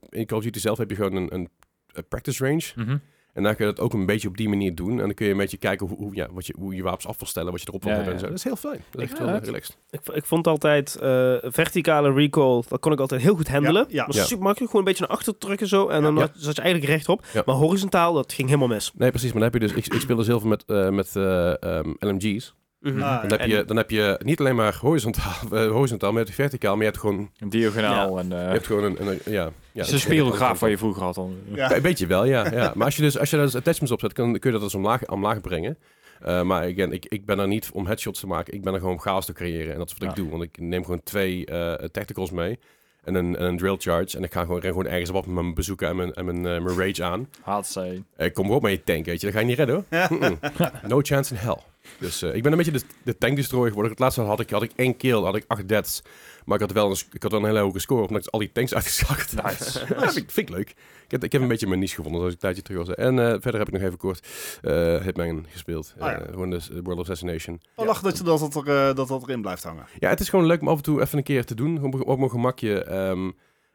in 0.09 0.27
Call 0.27 0.39
of 0.39 0.45
Duty 0.45 0.59
zelf 0.59 0.79
heb 0.79 0.91
je 0.91 0.97
gewoon 0.97 1.15
een, 1.17 1.35
een, 1.35 1.49
een 1.93 2.09
practice 2.09 2.45
range. 2.45 2.63
Mhm. 2.77 2.97
En 3.35 3.43
dan 3.43 3.55
kun 3.57 3.67
je 3.67 3.73
dat 3.75 3.85
ook 3.85 3.93
een 3.93 4.07
beetje 4.07 4.29
op 4.29 4.37
die 4.37 4.49
manier 4.49 4.75
doen. 4.75 4.91
En 4.91 4.97
dan 4.99 5.15
kun 5.15 5.27
je 5.27 5.33
een 5.33 5.39
beetje 5.39 5.57
kijken 5.57 5.87
hoe, 5.87 5.97
hoe, 5.97 6.15
ja, 6.15 6.29
wat 6.33 6.47
je, 6.47 6.55
hoe 6.59 6.75
je 6.75 6.83
wapens 6.83 7.07
af 7.07 7.19
wil 7.19 7.29
stellen, 7.29 7.53
wat 7.53 7.61
je 7.61 7.67
erop 7.69 7.83
wil 7.83 7.91
Ja, 7.93 7.97
hebben 7.97 8.15
en 8.15 8.21
ja. 8.21 8.25
zo. 8.25 8.31
Dat 8.31 8.39
is 8.39 8.45
heel 8.45 8.57
fijn. 8.71 8.85
Dat 8.91 9.03
is 9.03 9.09
echt 9.09 9.19
Ja, 9.19 9.25
wel 9.25 9.35
het- 9.35 9.45
relaxed. 9.45 9.77
Ik, 9.91 10.01
ik 10.15 10.25
vond 10.25 10.47
altijd 10.47 10.97
eh, 10.97 11.35
verticale 11.43 12.13
recall, 12.13 12.63
dat 12.69 12.81
kon 12.81 12.93
ik 12.93 13.01
altijd 13.01 13.23
heel 13.23 13.35
goed 13.35 13.49
handelen. 13.49 13.85
Ja, 13.89 13.95
ja. 13.95 14.07
was 14.07 14.17
Ja. 14.17 14.23
super 14.25 14.45
makkelijk, 14.45 14.71
gewoon 14.71 14.87
een 14.87 14.93
beetje 14.93 15.07
naar 15.09 15.17
achter 15.17 15.39
drukken 15.39 15.67
zo. 15.67 15.89
En 15.89 16.03
dan 16.03 16.19
zat 16.35 16.57
je 16.57 16.63
eigenlijk 16.63 16.93
rechtop. 16.93 17.25
Ja. 17.33 17.43
Maar 17.47 17.55
horizontaal, 17.55 18.13
dat 18.15 18.33
ging 18.33 18.49
helemaal 18.49 18.69
mis. 18.69 18.93
Nee, 18.95 19.11
precies. 19.11 19.33
Maar 19.33 19.43
dan 19.43 19.51
heb 19.53 19.61
je 19.61 19.69
dus, 19.69 19.77
ik, 19.87 19.95
ik 19.95 20.01
speel 20.01 20.17
dus 20.17 20.27
heel 20.27 20.41
veel 20.41 20.49
met, 20.49 20.65
eh, 20.67 20.89
met 20.89 21.17
eh, 21.17 21.63
ehm, 21.63 21.93
LMG's. 21.99 22.55
Mhm. 22.81 23.03
Ah, 23.03 23.21
Dan 23.29 23.39
heb, 23.39 23.49
je, 23.49 23.65
dan 23.65 23.77
heb 23.77 23.91
je 23.91 24.21
niet 24.25 24.41
alleen 24.41 24.57
maar 24.57 24.79
horizontaal, 24.81 25.33
eh, 25.53 25.71
horizontaal 25.71 26.11
maar 26.13 26.21
je 26.21 26.25
hebt 26.27 26.41
verticaal, 26.41 26.71
maar 26.73 26.85
je 26.85 26.91
hebt 26.91 26.99
gewoon, 27.01 27.31
Een 27.39 27.49
diagonaal 27.49 28.19
en... 28.19 28.33
eh 28.33 28.39
je 28.39 28.45
hebt 28.45 28.67
gewoon 28.67 28.85
een, 28.85 29.01
een, 29.01 29.07
een- 29.25 29.33
ja. 29.33 29.51
ja 29.73 29.83
is 29.83 29.91
een 29.93 29.99
spiegelgraaf 29.99 30.61
waar 30.61 30.71
je 30.71 30.79
vroeger 30.79 31.03
had. 31.03 31.15
Dan. 31.15 31.37
Ja. 31.55 31.75
Een 31.77 31.83
beetje 31.83 32.07
wel, 32.07 32.25
ja. 32.25 32.51
ja. 32.53 32.73
Maar 32.75 32.85
als 32.85 32.97
je 32.97 33.03
dus, 33.03 33.19
als 33.19 33.31
je 33.31 33.37
daar 33.37 33.45
dus 33.45 33.55
attachments 33.57 33.93
op 33.93 34.01
zet, 34.01 34.13
kan, 34.13 34.33
kun 34.39 34.51
je 34.53 34.59
dat 34.59 34.61
dus 34.67 34.75
omlaag, 34.75 35.07
omlaag 35.07 35.41
brengen. 35.41 35.79
Eh, 36.21 36.43
maar 36.43 36.63
again, 36.63 36.93
ik, 36.93 37.07
ik 37.09 37.25
ben 37.27 37.39
er 37.39 37.49
niet 37.49 37.71
om 37.73 37.87
headshots 37.87 38.21
te 38.21 38.27
maken. 38.27 38.55
Ik 38.55 38.63
ben 38.63 38.73
er 38.73 38.79
gewoon 38.79 38.95
om 38.95 39.01
chaos 39.01 39.25
te 39.27 39.33
creëren. 39.33 39.73
En 39.73 39.79
dat 39.79 39.87
is 39.87 39.93
wat 39.93 40.03
ik 40.03 40.17
Ja. 40.17 40.23
doe. 40.23 40.31
Want 40.31 40.43
ik 40.43 40.59
neem 40.61 40.85
gewoon 40.85 41.03
twee 41.03 41.47
eh, 41.47 41.73
tacticals 41.89 42.31
mee. 42.31 42.59
En 43.05 43.15
een, 43.15 43.37
en 43.37 43.45
een 43.47 43.57
drill 43.57 43.77
charge. 43.79 44.17
En 44.17 44.23
ik 44.25 44.33
ga 44.33 44.41
gewoon, 44.41 44.61
ren 44.61 44.71
gewoon 44.71 44.87
ergens 44.87 45.11
op 45.11 45.27
met 45.27 45.35
mijn 45.35 45.55
bezoeken 45.55 45.89
en 45.89 45.97
mijn, 45.97 46.13
en 46.15 46.25
mijn, 46.25 46.41
mijn 46.41 46.79
rage 46.79 47.05
aan. 47.05 47.29
Haat 47.43 47.67
zij. 47.67 48.03
Eh, 48.17 48.33
kom 48.33 48.47
maar 48.47 48.57
op 48.57 48.63
met 48.63 48.71
je 48.73 48.85
tank, 48.85 49.05
weet 49.05 49.21
je. 49.21 49.27
Dat 49.27 49.35
ga 49.35 49.41
je 49.41 49.47
niet 49.47 49.57
redden, 49.57 49.85
hoor. 49.89 50.29
No 50.89 51.01
chance 51.03 51.35
in 51.35 51.41
hell. 51.41 51.57
Dus 51.99 52.23
eh, 52.23 52.35
ik 52.35 52.43
ben 52.43 52.53
een 52.53 52.59
beetje 52.59 52.73
de, 52.73 52.83
de 53.03 53.19
tank 53.19 53.37
destroyer 53.37 53.69
geworden. 53.69 53.91
Het 53.93 54.01
laatste 54.01 54.21
had 54.21 54.41
ik, 54.41 54.51
had 54.51 54.63
ik 54.63 54.73
één 54.77 54.97
kill, 54.97 55.23
had 55.23 55.37
ik 55.37 55.45
acht 55.47 55.69
deaths. 55.69 56.03
Maar 56.45 56.55
ik 56.61 56.63
had 56.67 56.73
wel 56.73 56.91
een, 56.91 56.97
ik 57.13 57.23
had 57.23 57.31
wel 57.33 57.41
een 57.41 57.47
hele 57.47 57.59
hoge 57.59 57.79
score, 57.79 58.07
omdat 58.07 58.27
ik 58.27 58.33
al 58.33 58.39
die 58.39 58.53
tanks 58.53 58.75
uitgeschakeld 58.79 59.33
had. 59.35 59.45
Nice. 59.45 59.79
Ja, 59.95 60.01
vind, 60.01 60.17
ik- 60.17 60.31
vind 60.31 60.49
ik 60.49 60.55
leuk. 60.57 60.69
Ik 61.05 61.11
heb, 61.11 61.25
ik 61.25 61.33
heb 61.33 61.43
een 61.43 61.49
beetje 61.49 61.67
mijn 61.67 61.81
niche 61.81 61.95
gevonden, 61.95 62.21
zoals 62.21 62.35
ik 62.35 62.43
een 62.43 62.53
tijdje 62.55 62.63
terug 62.63 62.87
was. 62.87 62.97
En 62.97 63.19
eh, 63.19 63.27
verder 63.41 63.59
heb 63.61 63.69
ik 63.69 63.73
nog 63.73 63.83
even 63.83 63.99
kort 63.99 64.27
eh, 64.63 64.97
Hitman 65.05 65.47
gespeeld. 65.49 65.95
Ah, 65.99 66.11
ja. 66.11 66.25
Gewoon 66.31 66.51
de 66.51 66.61
World 66.71 66.87
of 66.99 66.99
Assassination. 66.99 67.61
Wel 67.77 67.87
lachen 67.87 68.05
dat, 68.05 68.19
je 68.19 68.25
dat, 68.25 68.39
dat, 68.53 68.67
er, 68.69 68.95
dat 68.95 69.09
dat 69.09 69.23
erin 69.23 69.41
blijft 69.41 69.63
hangen. 69.63 69.87
Ja, 69.99 70.09
het 70.09 70.21
is 70.21 70.29
gewoon 70.29 70.47
leuk 70.47 70.61
om 70.61 70.69
af 70.69 70.77
en 70.77 70.83
toe 70.83 71.01
even 71.01 71.19
een 71.19 71.25
keer 71.25 71.45
te 71.45 71.55
doen. 71.55 71.83
Op, 71.83 72.07
op 72.09 72.19
mijn 72.19 72.31
gemakje. 72.31 72.85
Ehm, 72.85 73.31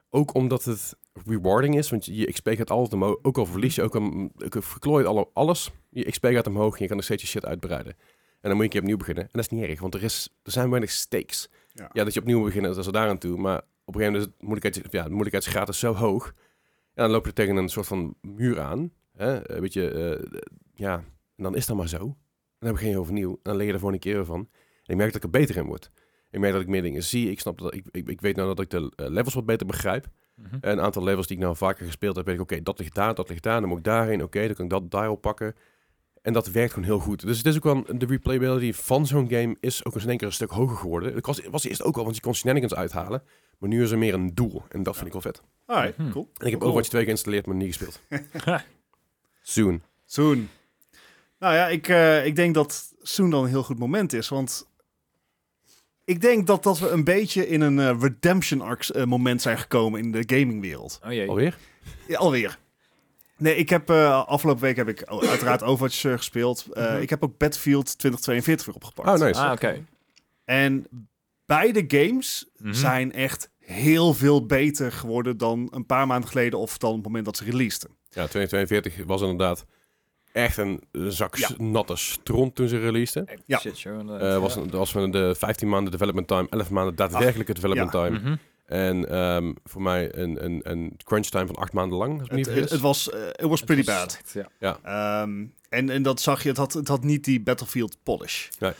ook 0.09 0.33
omdat 0.33 0.63
het 0.63 0.95
rewarding 1.25 1.77
is. 1.77 1.89
Want 1.89 2.05
je, 2.05 2.31
XP 2.31 2.49
gaat 2.49 2.71
altijd 2.71 2.93
omhoog. 2.93 3.17
Ook 3.21 3.37
al 3.37 3.45
verlies 3.45 3.75
je, 3.75 3.81
ook 3.81 3.95
al 4.85 4.99
je 4.99 5.05
alle, 5.05 5.27
alles. 5.33 5.71
Je 5.89 6.09
XP 6.11 6.25
gaat 6.25 6.47
omhoog 6.47 6.73
en 6.73 6.81
je 6.81 6.87
kan 6.87 6.95
nog 6.95 7.05
steeds 7.05 7.21
je 7.21 7.27
shit 7.27 7.45
uitbreiden. 7.45 7.95
En 8.41 8.51
dan 8.51 8.55
moet 8.55 8.59
je 8.59 8.63
een 8.63 8.69
keer 8.69 8.81
opnieuw 8.81 8.97
beginnen. 8.97 9.23
En 9.23 9.29
dat 9.31 9.41
is 9.41 9.49
niet 9.49 9.69
erg, 9.69 9.79
want 9.79 9.93
er, 9.93 10.03
is, 10.03 10.29
er 10.43 10.51
zijn 10.51 10.69
weinig 10.69 10.91
stakes. 10.91 11.49
Ja. 11.73 11.89
Ja, 11.93 12.03
dat 12.03 12.13
je 12.13 12.19
opnieuw 12.19 12.37
moet 12.37 12.45
beginnen, 12.45 12.71
dat 12.71 12.79
is 12.79 12.85
er 12.85 12.93
daaraan 12.93 13.17
toe. 13.17 13.37
Maar 13.37 13.57
op 13.57 13.95
een 13.95 14.01
gegeven 14.01 14.13
moment 14.13 14.25
is 14.25 14.33
het 14.33 14.47
moeilijkheid, 14.47 14.91
ja, 14.91 15.03
de 15.03 15.09
moeilijkheidsgraad 15.09 15.69
is 15.69 15.79
zo 15.79 15.93
hoog. 15.93 16.33
En 16.93 17.03
dan 17.03 17.11
loop 17.11 17.25
je 17.25 17.33
tegen 17.33 17.55
een 17.55 17.69
soort 17.69 17.87
van 17.87 18.15
muur 18.21 18.61
aan. 18.61 18.91
Hè? 19.15 19.51
Een 19.51 19.61
beetje, 19.61 19.89
eh, 19.89 20.39
ja, 20.73 20.95
en 21.35 21.43
dan 21.43 21.55
is 21.55 21.65
dat 21.65 21.77
maar 21.77 21.87
zo. 21.87 22.17
Dan 22.59 22.71
begin 22.71 22.89
je 22.89 22.99
overnieuw. 22.99 23.31
En 23.31 23.39
dan 23.41 23.55
leer 23.55 23.65
je 23.65 23.71
er 23.73 23.79
gewoon 23.79 23.93
een 23.93 23.99
keer 23.99 24.25
van. 24.25 24.39
En 24.83 24.93
ik 24.93 24.95
merk 24.95 25.13
dat 25.13 25.23
ik 25.23 25.33
er 25.33 25.39
beter 25.39 25.57
in 25.57 25.65
word. 25.65 25.91
Ik 26.29 26.39
merk 26.39 26.53
dat 26.53 26.61
ik 26.61 26.67
meer 26.67 26.81
dingen 26.81 27.03
zie. 27.03 27.31
Ik 27.31 27.39
snap 27.39 27.57
dat 27.57 27.73
ik, 27.73 27.85
ik, 27.91 28.09
ik 28.09 28.21
weet 28.21 28.35
nou 28.35 28.47
dat 28.47 28.59
ik 28.59 28.69
de 28.69 28.91
eh, 28.95 29.07
levels 29.07 29.33
wat 29.33 29.45
beter 29.45 29.67
begrijp. 29.67 30.07
Mhm. 30.35 30.57
Een 30.61 30.81
aantal 30.81 31.03
levels 31.03 31.27
die 31.27 31.37
ik 31.37 31.43
nou 31.43 31.55
vaker 31.55 31.85
gespeeld 31.85 32.15
heb, 32.15 32.25
weet 32.25 32.35
ik, 32.35 32.41
oké, 32.41 32.61
dat 32.63 32.79
ligt 32.79 32.95
daar, 32.95 33.15
dat 33.15 33.29
ligt 33.29 33.43
daar, 33.43 33.59
dan 33.59 33.69
moet 33.69 33.77
ik 33.77 33.83
daarheen, 33.83 34.23
oké, 34.23 34.45
dan 34.45 34.55
kan 34.55 34.65
ik 34.65 34.71
dat 34.71 34.91
dial 34.91 35.15
pakken. 35.15 35.55
En 36.21 36.33
dat 36.33 36.47
werkt 36.47 36.73
gewoon 36.73 36.87
heel 36.87 36.99
goed. 36.99 37.21
Dus 37.21 37.37
het 37.37 37.45
is 37.45 37.55
ook 37.55 37.63
wel, 37.63 37.83
de 37.97 38.05
replayability 38.05 38.73
van 38.73 39.07
zo'n 39.07 39.29
game 39.29 39.55
is 39.59 39.85
ook 39.85 39.93
eens 39.93 40.03
in 40.03 40.09
één 40.09 40.17
keer 40.17 40.27
een 40.27 40.33
stuk 40.33 40.49
hoger 40.49 40.77
geworden. 40.77 41.13
Het 41.15 41.25
was, 41.25 41.41
was 41.51 41.63
eerst 41.63 41.83
ook 41.83 41.97
al, 41.97 42.03
want 42.03 42.15
je 42.15 42.21
kon 42.21 42.35
shenanigans 42.35 42.75
uithalen. 42.75 43.23
Maar 43.59 43.69
nu 43.69 43.83
is 43.83 43.91
er 43.91 43.97
meer 43.97 44.13
een 44.13 44.31
doel. 44.33 44.63
En 44.69 44.83
dat 44.83 44.93
vind 44.95 45.05
ik 45.07 45.11
wel 45.13 45.21
vet. 45.21 45.41
Alright, 45.65 45.97
Mhm. 45.97 46.11
cool. 46.11 46.29
En 46.33 46.45
ik 46.45 46.51
heb 46.51 46.59
Cool. 46.59 46.61
Overwatch 46.61 46.89
2 46.89 47.03
geïnstalleerd, 47.03 47.45
maar 47.45 47.55
niet 47.55 47.75
gespeeld. 47.75 47.99
Soon. 49.41 49.81
Soon. 50.05 50.49
Nou 51.39 51.53
ja, 51.53 51.67
ik, 51.67 51.87
eh, 51.87 52.25
ik 52.25 52.35
denk 52.35 52.53
dat 52.53 52.93
Soon 53.01 53.29
dan 53.29 53.43
een 53.43 53.49
heel 53.49 53.63
goed 53.63 53.79
moment 53.79 54.13
is. 54.13 54.29
Want 54.29 54.67
ik 56.05 56.21
denk 56.21 56.47
dat, 56.47 56.63
dat 56.63 56.79
we 56.79 56.89
een 56.89 57.03
beetje 57.03 57.47
in 57.47 57.61
een 57.61 57.79
eh, 57.79 57.95
redemption 57.99 58.61
arc 58.61 58.83
eh, 58.87 59.03
moment 59.03 59.41
zijn 59.41 59.57
gekomen 59.57 59.99
in 59.99 60.11
de 60.11 60.23
gamingwereld. 60.25 60.99
Oh 61.05 61.11
jee. 61.11 61.29
Alweer? 61.29 61.57
Ja, 62.07 62.17
alweer. 62.17 62.57
Nee, 63.37 63.55
ik 63.55 63.69
heb 63.69 63.89
eh, 63.89 64.25
afgelopen 64.25 64.61
week 64.63 64.75
heb 64.75 64.87
ik 64.87 65.11
oh, 65.11 65.23
uiteraard 65.23 65.63
Overwatch 65.69 66.01
gespeeld. 66.01 66.65
Eh, 66.73 66.91
Mhm. 66.91 67.01
Ik 67.01 67.09
heb 67.09 67.23
ook 67.23 67.37
Battlefield 67.37 67.85
2042 67.97 68.65
weer 68.65 68.75
opgepakt. 68.75 69.07
Oh, 69.21 69.25
nice. 69.27 69.39
Ah, 69.39 69.51
oké. 69.51 69.85
En 70.45 70.87
beide 71.45 71.83
games 71.87 72.49
Mhm. 72.57 72.73
zijn 72.73 73.11
echt 73.13 73.49
heel 73.59 74.13
veel 74.13 74.45
beter 74.45 74.91
geworden 74.91 75.37
dan 75.37 75.67
een 75.71 75.85
paar 75.85 76.07
maanden 76.07 76.29
geleden 76.29 76.59
of 76.59 76.77
dan 76.77 76.89
op 76.89 76.95
het 76.95 77.05
moment 77.05 77.25
dat 77.25 77.37
ze 77.37 77.43
releaseden. 77.43 77.89
Ja, 78.09 78.27
2042 78.27 79.05
was 79.05 79.21
inderdaad 79.21 79.65
echt 80.35 80.57
een 80.57 80.81
zak 80.93 81.35
Ja. 81.35 81.49
natte 81.57 81.95
stront 81.95 82.55
toen 82.55 82.67
ze 82.67 82.79
releaseden. 82.79 83.39
Ja. 83.45 83.61
Inderdaad, 83.83 84.21
Eh 84.21 84.37
was, 84.39 84.55
was 84.69 84.91
van 84.91 85.11
de 85.11 85.35
15 85.37 85.69
maanden 85.69 85.91
development 85.91 86.27
time, 86.27 86.47
11 86.49 86.69
maanden 86.69 86.95
daadwerkelijke 86.95 87.53
development 87.53 87.91
ja. 87.93 88.03
time. 88.03 88.19
Mhm. 88.19 88.35
En 88.65 89.09
ehm, 89.09 89.53
voor 89.63 89.81
mij 89.81 90.15
een, 90.15 90.45
een, 90.45 90.59
een 90.63 90.97
crunch 91.03 91.25
time 91.25 91.45
van 91.45 91.55
8 91.55 91.73
maanden 91.73 91.97
lang, 91.97 92.19
als 92.19 92.29
Het, 92.29 92.45
het, 92.45 92.69
het 92.69 92.79
was, 92.79 93.09
eh, 93.09 93.27
it 93.27 93.41
was 93.41 93.61
pretty 93.61 93.85
was 93.85 93.95
bad. 93.95 94.19
echt, 94.23 94.47
Ja. 94.59 94.79
Ehm, 94.83 95.45
en, 95.69 95.89
en 95.89 96.03
dat 96.03 96.21
zag 96.21 96.43
je, 96.43 96.49
het 96.49 96.57
had, 96.57 96.73
het 96.73 96.87
had 96.87 97.03
niet 97.03 97.23
die 97.23 97.41
Battlefield 97.41 97.97
polish. 98.03 98.47
Nee. 98.59 98.71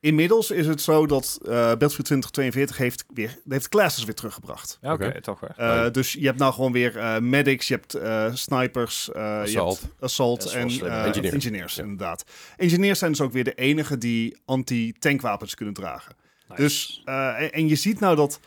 Inmiddels 0.00 0.50
is 0.50 0.66
het 0.66 0.80
zo 0.82 1.06
dat 1.06 1.38
eh, 1.42 1.48
Battlefield 1.50 2.04
2042 2.06 2.76
heeft, 2.76 3.04
weer, 3.14 3.38
heeft 3.48 3.68
classes 3.68 4.04
weer 4.04 4.14
teruggebracht. 4.14 4.78
Ja, 4.80 4.92
oké, 4.92 5.20
toch 5.20 5.40
weer. 5.40 5.52
Eh, 5.56 5.80
Nee. 5.80 5.90
Dus 5.90 6.12
je 6.12 6.26
hebt 6.26 6.38
nou 6.38 6.52
gewoon 6.52 6.72
weer 6.72 6.96
eh, 6.96 7.18
medics, 7.18 7.68
je 7.68 7.74
hebt 7.74 7.94
eh, 7.94 8.34
snipers, 8.34 9.10
eh, 9.12 9.40
Assault. 9.40 9.78
je 9.80 9.86
hebt 9.86 10.02
assault 10.02 10.44
wel 10.44 10.52
en 10.52 10.68
eh, 10.68 11.32
engineers, 11.32 11.74
Ja. 11.74 11.82
inderdaad. 11.82 12.24
Engineers 12.56 12.98
zijn 12.98 13.10
dus 13.10 13.20
ook 13.20 13.32
weer 13.32 13.44
de 13.44 13.54
enige 13.54 13.98
die 13.98 14.36
anti-tankwapens 14.44 15.54
kunnen 15.54 15.74
dragen. 15.74 16.16
Nice. 16.48 16.62
Dus, 16.62 17.02
eh, 17.04 17.42
en, 17.42 17.52
en 17.52 17.68
je 17.68 17.76
ziet 17.76 18.00
nou 18.00 18.16
dat 18.16 18.40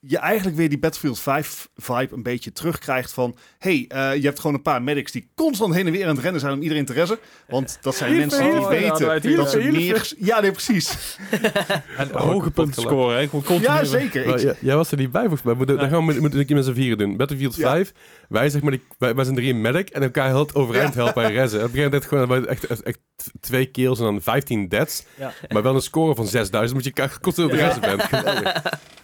je 0.00 0.18
eigenlijk 0.18 0.56
weer 0.56 0.68
die 0.68 0.78
Battlefield 0.78 1.20
5 1.20 1.68
vibe 1.76 2.14
een 2.14 2.22
beetje 2.22 2.52
terugkrijgt 2.52 3.12
van... 3.12 3.36
hey, 3.58 3.84
eh, 3.88 4.14
je 4.14 4.22
hebt 4.26 4.38
gewoon 4.40 4.56
een 4.56 4.62
paar 4.62 4.82
medics 4.82 5.12
die 5.12 5.30
constant 5.34 5.74
heen 5.74 5.86
en 5.86 5.92
weer 5.92 6.06
aan 6.06 6.14
het 6.14 6.22
rennen 6.22 6.40
zijn 6.40 6.52
om 6.52 6.60
iedereen 6.62 6.84
te 6.84 6.92
redden. 6.92 7.18
Want 7.48 7.78
dat 7.80 7.94
zijn 7.94 8.10
Hier, 8.10 8.20
mensen 8.20 8.42
die 8.42 8.50
hier, 8.50 8.60
ja, 8.60 8.68
weten 8.68 8.88
dat 9.06 9.22
weet 9.22 9.36
dat 9.36 9.50
ze 9.50 9.60
ik. 9.62 9.72
meer... 9.72 10.12
Ja, 10.18 10.40
nee, 10.40 10.50
precies. 10.52 11.16
En 11.96 12.14
Oh, 12.14 12.20
hoge 12.20 12.50
punten 12.50 12.82
scoren, 12.82 13.16
hè? 13.18 13.24
Gewoon 13.24 13.44
continu. 13.44 13.74
Ja, 13.74 13.84
zeker. 13.84 14.26
Maar 14.26 14.34
Ik- 14.34 14.42
jij- 14.42 14.56
jij 14.60 14.76
was 14.76 14.90
er 14.90 14.98
niet 14.98 15.10
bij 15.12 15.20
volgens 15.22 15.42
mij. 15.42 15.54
Moeten, 15.54 15.76
Dan 15.78 15.88
gaan 15.88 15.98
we 15.98 16.04
met, 16.12 16.20
met, 16.20 16.32
met, 16.34 16.48
met 16.50 16.64
z'n 16.64 16.72
vieren 16.72 16.98
doen. 16.98 17.16
Battlefield 17.16 17.56
Ja. 17.56 17.70
5. 17.70 17.92
Wij, 18.28 18.48
zeg 18.50 18.62
maar, 18.62 18.70
die, 18.70 18.82
wij, 18.98 19.14
wij 19.14 19.24
zijn 19.24 19.36
drie 19.36 19.54
medic 19.54 19.88
en 19.88 20.02
elkaar 20.02 20.28
heel 20.28 20.38
het 20.38 20.54
overeind 20.54 20.94
helpen 20.94 21.24
en 21.24 21.32
rezen. 21.32 21.58
Op 21.58 21.64
een 21.64 21.70
gegeven 21.70 21.90
moment 21.90 22.04
gewoon 22.30 22.46
echt, 22.46 22.66
echt, 22.66 22.82
echt 22.82 22.98
twee 23.40 23.66
kills 23.66 23.98
en 23.98 24.04
dan 24.04 24.20
15 24.22 24.68
deads. 24.68 25.04
Ja. 25.18 25.32
Maar 25.48 25.62
wel 25.62 25.74
een 25.74 25.80
score 25.82 26.14
van 26.14 26.26
6000, 26.26 26.78
omdat 26.78 26.96
je 27.12 27.18
constant 27.20 27.48
op 27.50 27.56
de 27.56 27.60
Ja. 27.62 27.66
rezen 27.66 27.80
bent. 27.80 28.02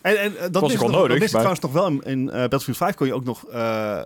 En, 0.02 0.16
en 0.20 0.36
eh, 0.36 0.46
dat 0.50 0.70
is 0.70 0.76
wel 0.90 1.00
nog, 1.00 1.08
nodig, 1.08 1.18
dat 1.18 1.26
is 1.26 1.32
maar- 1.32 1.54
trouwens 1.54 1.60
nog 1.60 1.72
wel 1.72 1.86
in, 1.86 2.18
in 2.20 2.30
eh, 2.30 2.40
Battlefield 2.40 2.76
5 2.76 2.94
kon 2.94 3.06
je 3.06 3.14
ook 3.14 3.24
nog 3.24 3.46
eh, 3.48 3.98
eh, 3.98 4.04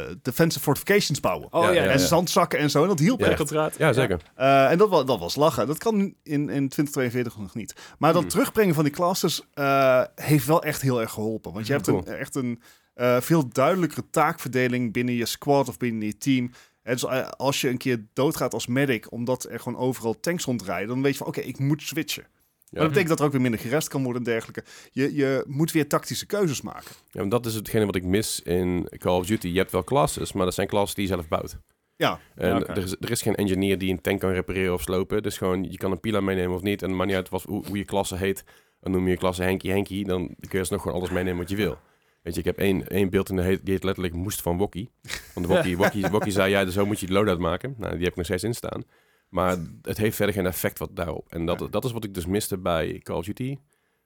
eh, 0.00 0.16
defensive 0.22 0.62
fortifications 0.64 1.20
bouwen. 1.20 1.48
Oh 1.52 1.62
Ja, 1.62 1.68
ja, 1.70 1.74
ja, 1.74 1.84
ja. 1.84 1.90
En 1.90 2.00
zandzakken 2.00 2.58
en 2.58 2.70
zo. 2.70 2.82
En 2.82 2.88
dat 2.88 2.98
hielp 2.98 3.20
Ja. 3.20 3.26
echt. 3.26 3.76
Ja, 3.78 3.92
zeker. 3.92 4.20
Eh, 4.34 4.70
en 4.70 4.78
dat, 4.78 4.88
wa- 4.88 5.02
dat 5.04 5.18
was 5.18 5.36
lachen. 5.36 5.66
Dat 5.66 5.78
kan 5.78 5.94
in, 6.22 6.48
in 6.48 6.68
2042 6.68 7.38
nog 7.38 7.54
niet. 7.54 7.74
Maar 7.98 8.12
dat 8.12 8.20
Hmm. 8.22 8.30
terugbrengen 8.30 8.74
van 8.74 8.84
die 8.84 8.92
classes 8.92 9.42
eh, 9.54 10.02
heeft 10.14 10.46
wel 10.46 10.62
echt 10.62 10.82
heel 10.82 11.00
erg 11.00 11.10
geholpen. 11.10 11.52
Want 11.52 11.66
je 11.66 11.72
hebt 11.72 11.86
Cool. 11.86 12.02
een, 12.06 12.14
echt 12.14 12.34
een 12.34 12.62
eh, 12.94 13.20
veel 13.20 13.48
duidelijkere 13.48 14.04
taakverdeling 14.10 14.92
binnen 14.92 15.14
je 15.14 15.26
squad 15.26 15.68
of 15.68 15.76
binnen 15.76 16.06
je 16.06 16.18
team. 16.18 16.50
En 16.82 16.92
dus 16.92 17.06
als 17.36 17.60
je 17.60 17.68
een 17.68 17.76
keer 17.76 18.04
doodgaat 18.12 18.54
als 18.54 18.66
medic, 18.66 19.12
omdat 19.12 19.46
er 19.50 19.60
gewoon 19.60 19.78
overal 19.80 20.20
tanks 20.20 20.44
rondrijden, 20.44 20.88
dan 20.88 21.02
weet 21.02 21.12
je 21.12 21.18
van 21.18 21.26
oké, 21.26 21.40
ik 21.40 21.58
moet 21.58 21.82
switchen. 21.82 22.24
Maar 22.70 22.80
dat 22.80 22.88
betekent 22.88 23.08
dat 23.08 23.18
er 23.18 23.24
ook 23.24 23.32
weer 23.32 23.40
minder 23.40 23.60
gerest 23.60 23.88
kan 23.88 24.02
worden 24.02 24.24
en 24.24 24.30
dergelijke. 24.30 24.64
Je, 24.92 25.14
je 25.14 25.44
moet 25.46 25.72
weer 25.72 25.88
tactische 25.88 26.26
keuzes 26.26 26.62
maken. 26.62 26.90
Ja, 27.10 27.18
want 27.18 27.30
dat 27.30 27.46
is 27.46 27.54
hetgene 27.54 27.86
wat 27.86 27.96
ik 27.96 28.04
mis 28.04 28.40
in 28.42 28.88
Call 28.98 29.18
of 29.18 29.26
Duty. 29.26 29.48
Je 29.48 29.58
hebt 29.58 29.72
wel 29.72 29.84
classes, 29.84 30.32
maar 30.32 30.44
dat 30.44 30.54
zijn 30.54 30.68
classes 30.68 30.94
die 30.94 31.06
je 31.06 31.12
zelf 31.12 31.28
bouwt. 31.28 31.58
Ja, 31.96 32.20
En 32.34 32.48
Ja, 32.48 32.66
er, 32.66 32.82
is, 32.82 32.96
er 33.00 33.10
is 33.10 33.22
geen 33.22 33.34
engineer 33.34 33.78
die 33.78 33.90
een 33.90 34.00
tank 34.00 34.20
kan 34.20 34.30
repareren 34.30 34.72
of 34.72 34.82
slopen. 34.82 35.22
Dus 35.22 35.38
gewoon, 35.38 35.64
je 35.70 35.76
kan 35.76 35.90
een 35.90 36.00
pila 36.00 36.20
meenemen 36.20 36.56
of 36.56 36.62
niet. 36.62 36.82
En 36.82 36.88
het 36.88 36.96
maakt 36.96 37.08
niet 37.08 37.18
uit 37.18 37.28
wat, 37.28 37.42
hoe, 37.42 37.66
hoe 37.66 37.76
je 37.76 37.84
klasse 37.84 38.16
heet. 38.16 38.44
Dan 38.80 38.92
noem 38.92 39.04
je 39.04 39.10
je 39.10 39.16
klasse 39.16 39.42
Henky 39.42 39.68
Henky. 39.68 40.04
Dan 40.04 40.34
kun 40.48 40.60
je 40.60 40.66
nog 40.70 40.82
gewoon 40.82 40.96
alles 40.96 41.10
meenemen 41.10 41.38
wat 41.38 41.50
je 41.50 41.56
wil. 41.56 41.78
Weet 42.22 42.34
je, 42.34 42.40
ik 42.40 42.46
heb 42.46 42.58
één, 42.58 42.88
één 42.88 43.10
beeld 43.10 43.30
in 43.30 43.36
de 43.36 43.42
heet, 43.42 43.64
die 43.64 43.74
heet 43.74 43.84
letterlijk 43.84 44.14
moest 44.14 44.42
van 44.42 44.56
Wokkie. 44.56 44.90
Want 45.34 45.46
Wokkie, 45.46 45.76
Wokkie, 45.82 46.08
Wokkie 46.08 46.32
zei, 46.32 46.50
ja, 46.50 46.64
dus 46.64 46.74
zo 46.74 46.86
moet 46.86 47.00
je 47.00 47.06
de 47.06 47.12
loadout 47.12 47.38
maken. 47.38 47.74
Nou, 47.78 47.92
die 47.92 48.02
heb 48.02 48.10
ik 48.10 48.16
nog 48.16 48.24
steeds 48.24 48.42
in 48.42 48.54
staan. 48.54 48.84
Maar 49.28 49.56
het 49.82 49.98
heeft 49.98 50.16
verder 50.16 50.34
geen 50.34 50.46
effect 50.46 50.78
wat 50.78 50.96
daarop. 50.96 51.26
En 51.28 51.46
dat, 51.46 51.72
dat 51.72 51.84
is 51.84 51.92
wat 51.92 52.04
ik 52.04 52.14
dus 52.14 52.26
miste 52.26 52.58
bij 52.58 53.00
Call 53.02 53.16
of 53.16 53.24
Duty. 53.24 53.56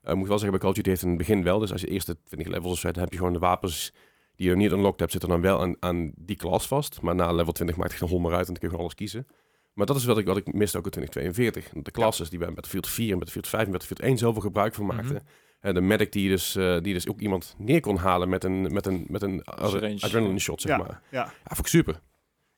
Eh, 0.00 0.10
ik 0.12 0.16
moet 0.18 0.28
wel 0.28 0.38
zeggen, 0.38 0.50
bij 0.50 0.58
Call 0.60 0.68
of 0.70 0.74
Duty 0.74 0.88
heeft 0.88 1.00
het 1.00 1.10
in 1.10 1.16
het 1.18 1.26
begin 1.26 1.44
wel. 1.44 1.58
Dus 1.58 1.72
als 1.72 1.80
je 1.80 1.86
de 1.86 1.92
eerste 1.92 2.16
20 2.24 2.48
levels 2.48 2.72
of 2.72 2.78
zo 2.78 2.82
hebt, 2.82 2.94
dan 2.94 3.02
heb 3.04 3.12
je 3.12 3.18
gewoon 3.18 3.32
de 3.32 3.38
wapens 3.38 3.92
die 4.36 4.48
je 4.48 4.56
niet 4.56 4.70
unlocked 4.72 5.00
hebt, 5.00 5.12
zitten 5.12 5.30
dan 5.30 5.40
wel 5.40 5.60
aan, 5.60 5.76
aan 5.80 6.12
die 6.16 6.36
klas 6.36 6.66
vast. 6.66 7.00
Maar 7.00 7.14
na 7.14 7.32
level 7.32 7.52
20 7.52 7.76
maakt 7.76 7.90
het 7.90 7.98
geen 8.00 8.08
hol 8.08 8.18
meer 8.18 8.30
uit 8.32 8.40
en 8.40 8.46
dan 8.46 8.54
kun 8.54 8.62
je 8.62 8.68
gewoon 8.68 8.80
alles 8.84 8.94
kiezen. 8.94 9.26
Maar 9.72 9.86
dat 9.86 9.96
is 9.96 10.04
wat 10.04 10.18
ik, 10.18 10.26
wat 10.26 10.36
ik 10.36 10.52
miste 10.52 10.78
ook 10.78 10.84
in 10.84 10.90
2042. 10.90 11.82
De 11.84 11.90
classes 11.90 12.30
die 12.30 12.38
bij 12.38 12.48
Battlefield 12.48 12.88
4 12.88 13.04
en 13.06 13.12
Battlefield 13.14 13.48
5 13.48 13.64
en 13.64 13.70
Battlefield 13.70 14.00
1 14.08 14.18
zoveel 14.18 14.40
gebruik 14.42 14.74
van 14.74 14.86
maakten. 14.86 15.14
Mhm. 15.14 15.24
En 15.60 15.74
de 15.74 15.80
medic 15.80 16.12
die 16.12 16.28
dus, 16.28 16.56
eh, 16.56 16.76
die 16.80 16.92
dus 16.92 17.08
ook 17.08 17.20
iemand 17.20 17.54
neer 17.58 17.80
kon 17.80 17.96
halen 17.96 18.28
met 18.28 18.44
een, 18.44 18.72
met 18.72 18.86
een, 18.86 19.04
met 19.08 19.22
een 19.22 19.44
adrenaline 19.44 20.38
shot, 20.38 20.60
zeg 20.60 20.70
Ja. 20.72 20.78
maar. 20.78 21.00
ja. 21.10 21.24
Ja, 21.24 21.32
vond 21.44 21.58
ik 21.58 21.66
super. 21.66 22.00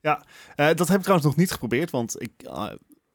Eh, 0.05 0.67
dat 0.75 0.89
heb 0.89 0.97
ik 0.97 1.03
trouwens 1.03 1.27
nog 1.27 1.37
niet 1.37 1.53
geprobeerd, 1.53 1.91
want 1.91 2.21
ik 2.21 2.31
ah, 2.47 2.73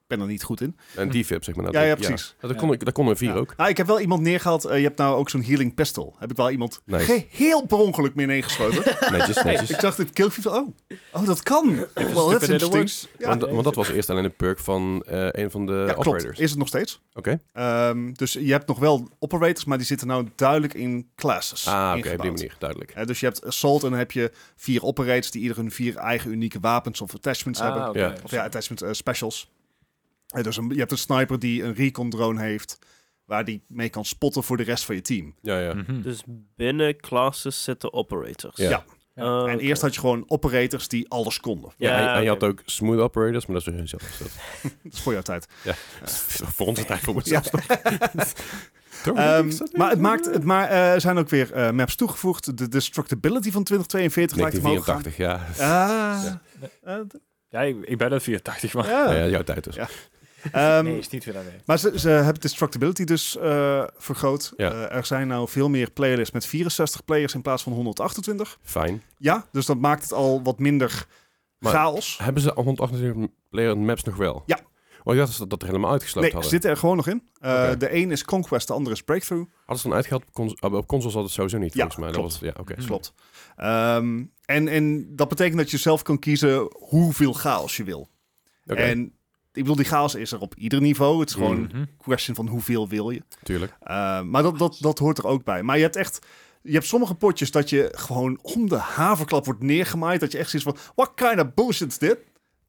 ben 0.10 0.20
er 0.22 0.28
niet 0.28 0.44
goed 0.44 0.62
in. 0.62 0.78
En 0.96 1.10
die 1.10 1.26
vip, 1.26 1.44
zeg 1.44 1.56
maar. 1.56 1.66
Ja, 1.66 1.72
dat- 1.72 1.84
ja, 1.84 1.96
precies. 1.96 2.36
Dat, 2.40 2.56
kon 2.56 2.72
ik, 2.72 2.86
dat 2.86 2.94
kon 2.94 3.08
een 3.08 3.18
4 3.18 3.30
Ja. 3.30 3.36
ook. 3.36 3.54
Nou, 3.58 3.70
ik 3.70 3.78
heb 3.78 3.88
wel 3.88 4.00
iemand 4.00 4.22
neergehaald. 4.22 4.66
eh, 4.66 4.78
je 4.78 4.84
hebt 4.84 4.98
nou 4.98 5.16
ook 5.18 5.30
zo'n 5.30 5.44
healing 5.44 5.74
pistol. 5.76 6.16
Heb 6.20 6.32
ik 6.32 6.38
wel 6.38 6.50
iemand 6.50 6.82
Nice. 6.86 7.06
geheel 7.06 7.66
per 7.66 7.78
ongeluk 7.78 8.16
meer 8.16 8.28
neergeschoten. 8.28 8.84
Netjes, 9.18 9.44
netjes. 9.44 9.70
ik 9.70 9.80
dacht, 9.80 9.98
het 9.98 10.10
killfeed. 10.14 10.46
Oh, 10.46 10.68
oh, 11.14 11.26
dat 11.26 11.44
kan. 11.44 11.76
Well, 11.94 12.14
that's 12.14 12.48
interesting. 12.48 13.10
Ja, 13.18 13.28
want, 13.28 13.42
want 13.42 13.64
dat 13.64 13.76
was 13.76 13.90
eerst 13.90 14.10
alleen 14.10 14.24
een 14.24 14.36
perk 14.36 14.60
van 14.60 15.04
eh, 15.08 15.28
een 15.32 15.52
van 15.52 15.66
de 15.66 15.72
ja, 15.88 15.94
operators. 15.94 16.24
klopt. 16.24 16.40
Is 16.40 16.50
het 16.50 16.60
nog 16.60 16.68
steeds. 16.68 17.02
Oké. 17.14 17.40
Ehm, 17.54 18.12
dus 18.14 18.34
je 18.34 18.52
hebt 18.52 18.68
nog 18.68 18.80
wel 18.80 19.08
operators, 19.20 19.66
maar 19.66 19.78
die 19.78 19.88
zitten 19.88 20.08
nou 20.08 20.28
duidelijk 20.36 20.74
in 20.74 21.10
classes. 21.16 21.68
Ah, 21.68 21.94
oké, 21.98 22.12
op 22.12 22.22
die 22.22 22.32
manier, 22.32 22.56
duidelijk. 22.60 23.08
Dus 23.08 23.20
je 23.20 23.26
hebt 23.26 23.46
assault 23.46 23.84
en 23.84 23.90
dan 23.90 24.00
heb 24.00 24.12
je 24.12 24.32
vier 24.56 24.84
operators 24.84 25.32
die 25.32 25.42
ieder 25.42 25.58
hun 25.58 25.72
vier 25.72 25.96
eigen 25.98 26.32
unieke 26.32 26.60
wapens 26.60 27.02
of 27.02 27.14
attachments 27.16 27.60
hebben. 27.60 27.84
Ah. 27.84 27.96
Ja. 27.96 28.14
Of 28.24 28.32
ja, 28.32 28.44
attachment 28.44 28.82
eh, 28.82 28.90
specials. 28.92 29.50
Dus 30.42 30.58
een, 30.58 30.70
je 30.70 30.80
hebt 30.80 30.92
een 30.92 30.98
sniper 30.98 31.40
die 31.40 31.64
een 31.64 31.74
recon 31.74 32.10
drone 32.10 32.42
heeft, 32.42 32.80
waar 33.26 33.46
die 33.46 33.64
mee 33.68 33.90
kan 33.90 34.06
spotten 34.06 34.44
voor 34.44 34.58
de 34.58 34.64
rest 34.64 34.86
van 34.86 34.96
je 34.96 35.02
team. 35.02 35.36
Ja, 35.42 35.60
ja. 35.60 35.74
Mhm. 35.74 36.02
Dus 36.02 36.24
binnen 36.56 36.98
classes 36.98 37.64
zitten 37.64 37.94
operators. 37.94 38.56
Ja. 38.56 38.70
Ja. 38.70 38.84
Oh, 39.44 39.50
en 39.52 39.60
eerst 39.60 39.82
had 39.82 39.94
je 39.94 40.00
gewoon 40.00 40.24
operators 40.28 40.88
die 40.88 41.10
alles 41.10 41.40
konden. 41.40 41.72
Ja, 41.78 41.90
Ja, 42.00 42.08
en, 42.12 42.16
en 42.16 42.24
je 42.24 42.30
had 42.30 42.44
ook 42.44 42.62
smooth 42.66 43.00
operators, 43.00 43.46
maar 43.46 43.56
dat 43.60 43.68
is 43.68 43.74
weer 43.74 43.88
zelfs. 43.88 44.18
Dat. 44.18 44.28
Dat 44.84 44.94
is 44.94 45.00
voor 45.02 45.14
jouw 45.14 45.22
tijd. 45.22 45.48
voor 46.28 46.68
onze 46.68 46.86
tijd, 46.86 47.00
voor 47.00 47.22
Ja. 47.24 47.42
mezelf. 48.14 48.48
Ehm, 49.06 49.52
maar 49.78 49.90
het 49.90 50.00
maakt, 50.00 50.26
het 50.26 50.44
maar, 50.44 50.70
eh, 50.70 50.94
er 50.94 51.02
zijn 51.02 51.18
ook 51.18 51.30
weer 51.30 51.54
eh, 51.54 51.72
maps 51.72 51.96
toegevoegd. 51.96 52.58
De 52.58 52.68
destructibility 52.68 53.52
van 53.52 53.64
2042 53.64 54.38
lijkt 54.38 54.58
omhoog 54.58 54.86
te 54.86 54.92
gaan. 54.92 55.02
1984, 55.02 55.18
ja. 55.18 56.36
Ah, 56.84 56.96
eh, 56.96 57.06
d- 57.08 57.20
Ja, 57.50 57.62
ik, 57.62 57.78
ik 57.86 57.98
ben 57.98 58.12
uit 58.12 58.24
84, 58.24 58.74
maar... 58.74 58.88
ja. 58.90 59.14
Ja, 59.14 59.28
jouw 59.28 59.44
tijd 59.44 59.64
dus. 59.64 59.76
Ja. 59.76 59.88
Ehm, 60.52 60.84
nee, 60.84 60.98
is 60.98 61.10
niet 61.10 61.26
weer 61.26 61.34
daarmee. 61.34 61.54
Maar 61.66 61.80
ze, 61.80 62.00
ze 62.00 62.10
hebben 62.10 62.42
destructibility 62.42 63.04
dus 63.04 63.38
eh, 63.38 63.84
vergroot. 63.98 64.54
Ja. 64.58 64.72
Eh, 64.72 64.96
er 64.98 65.06
zijn 65.06 65.28
nou 65.28 65.48
veel 65.48 65.70
meer 65.70 65.92
playlists 65.92 66.34
met 66.34 66.46
64 66.46 67.06
players 67.06 67.34
in 67.34 67.42
plaats 67.42 67.64
van 67.64 67.74
128. 67.74 68.58
Fijn. 68.62 69.04
Ja, 69.18 69.46
dus 69.52 69.66
dat 69.66 69.78
maakt 69.78 70.04
het 70.04 70.14
al 70.14 70.44
wat 70.44 70.60
minder 70.60 71.06
Maar- 71.60 71.74
chaos. 71.74 72.18
Hebben 72.22 72.42
ze 72.44 72.52
128 72.56 73.28
player 73.50 73.78
maps 73.78 74.04
nog 74.04 74.16
wel? 74.16 74.44
Ja. 74.46 74.60
Oh, 75.04 75.14
ik 75.16 75.20
dacht 75.20 75.38
dat 75.38 75.50
dat 75.50 75.62
er 75.62 75.68
helemaal 75.68 75.92
uitgesloopt 75.92 76.22
Nee, 76.22 76.30
ze 76.30 76.34
hadden. 76.36 76.52
zitten 76.52 76.70
er 76.70 76.78
gewoon 76.78 76.96
nog 76.96 77.08
in. 77.08 77.30
Eh. 77.40 77.72
De 77.78 77.94
een 77.96 78.12
is 78.12 78.24
Conquest, 78.26 78.68
de 78.68 78.74
andere 78.74 78.96
is 78.96 79.02
Breakthrough. 79.02 79.50
Hadden 79.58 79.78
ze 79.78 79.88
dan 79.88 79.94
uitgehaald 79.96 80.24
op, 80.28 80.34
cons 80.34 80.54
op 80.60 80.88
consoles 80.88 81.14
had 81.16 81.24
het 81.24 81.32
sowieso 81.34 81.58
niet, 81.58 81.74
Ja, 81.74 81.80
volgens 81.80 81.98
mij. 82.04 82.12
klopt. 82.12 82.32
Dat 82.32 82.40
was, 82.42 82.50
ja, 82.50 82.60
oké. 82.62 82.74
Hm. 82.82 82.86
Klopt. 82.88 83.14
Ehm, 83.56 84.24
en, 84.46 84.68
en 84.68 85.16
dat 85.16 85.28
betekent 85.30 85.58
dat 85.58 85.72
je 85.72 85.78
zelf 85.78 86.02
kan 86.02 86.20
kiezen 86.20 86.68
hoeveel 86.78 87.34
chaos 87.34 87.78
je 87.78 87.84
wil. 87.84 88.10
Oké, 88.68 88.80
En 88.82 89.14
ik 89.54 89.62
bedoel, 89.62 89.76
die 89.76 89.86
chaos 89.86 90.16
is 90.16 90.32
er 90.32 90.40
op 90.40 90.56
ieder 90.56 90.82
niveau. 90.82 91.20
Het 91.20 91.30
is 91.30 91.36
gewoon 91.36 91.62
Mhm. 91.62 91.76
een 91.76 91.90
question 91.98 92.36
van 92.36 92.48
hoeveel 92.48 92.88
wil 92.88 93.10
je. 93.10 93.22
tuurlijk. 93.44 93.72
Uh, 93.84 94.22
maar 94.22 94.44
dat, 94.44 94.58
dat, 94.58 94.78
dat 94.80 95.00
hoort 95.00 95.18
er 95.18 95.26
ook 95.28 95.44
bij. 95.44 95.64
Maar 95.64 95.76
je 95.78 95.84
hebt 95.84 95.96
echt... 95.96 96.20
Je 96.62 96.74
hebt 96.74 96.86
sommige 96.86 97.16
potjes 97.16 97.52
dat 97.52 97.70
je 97.70 97.90
gewoon 97.96 98.40
om 98.42 98.70
de 98.70 98.76
haverklap 98.78 99.46
wordt 99.46 99.62
neergemaaid. 99.64 100.20
Dat 100.20 100.32
je 100.32 100.38
echt 100.38 100.50
zoiets 100.50 100.70
van, 100.70 100.92
what 100.96 101.12
kind 101.16 101.40
of 101.40 101.54
bullshit 101.54 101.88
is 101.88 101.98
dit? 101.98 102.18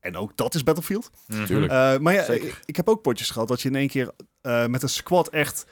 En 0.01 0.17
ook 0.17 0.37
dat 0.37 0.55
is 0.55 0.63
Battlefield. 0.63 1.11
Mhm. 1.27 1.45
Tuurlijk. 1.45 1.73
Uh, 1.73 1.99
maar 1.99 2.15
ja, 2.15 2.23
ik, 2.23 2.61
ik 2.65 2.77
heb 2.77 2.89
ook 2.89 3.03
potjes 3.03 3.31
gehad 3.31 3.49
dat 3.49 3.61
je 3.63 3.69
in 3.69 3.75
één 3.75 3.89
keer 3.89 4.11
uh, 4.43 4.67
met 4.67 4.83
een 4.83 4.89
squad 4.89 5.29
echt 5.29 5.67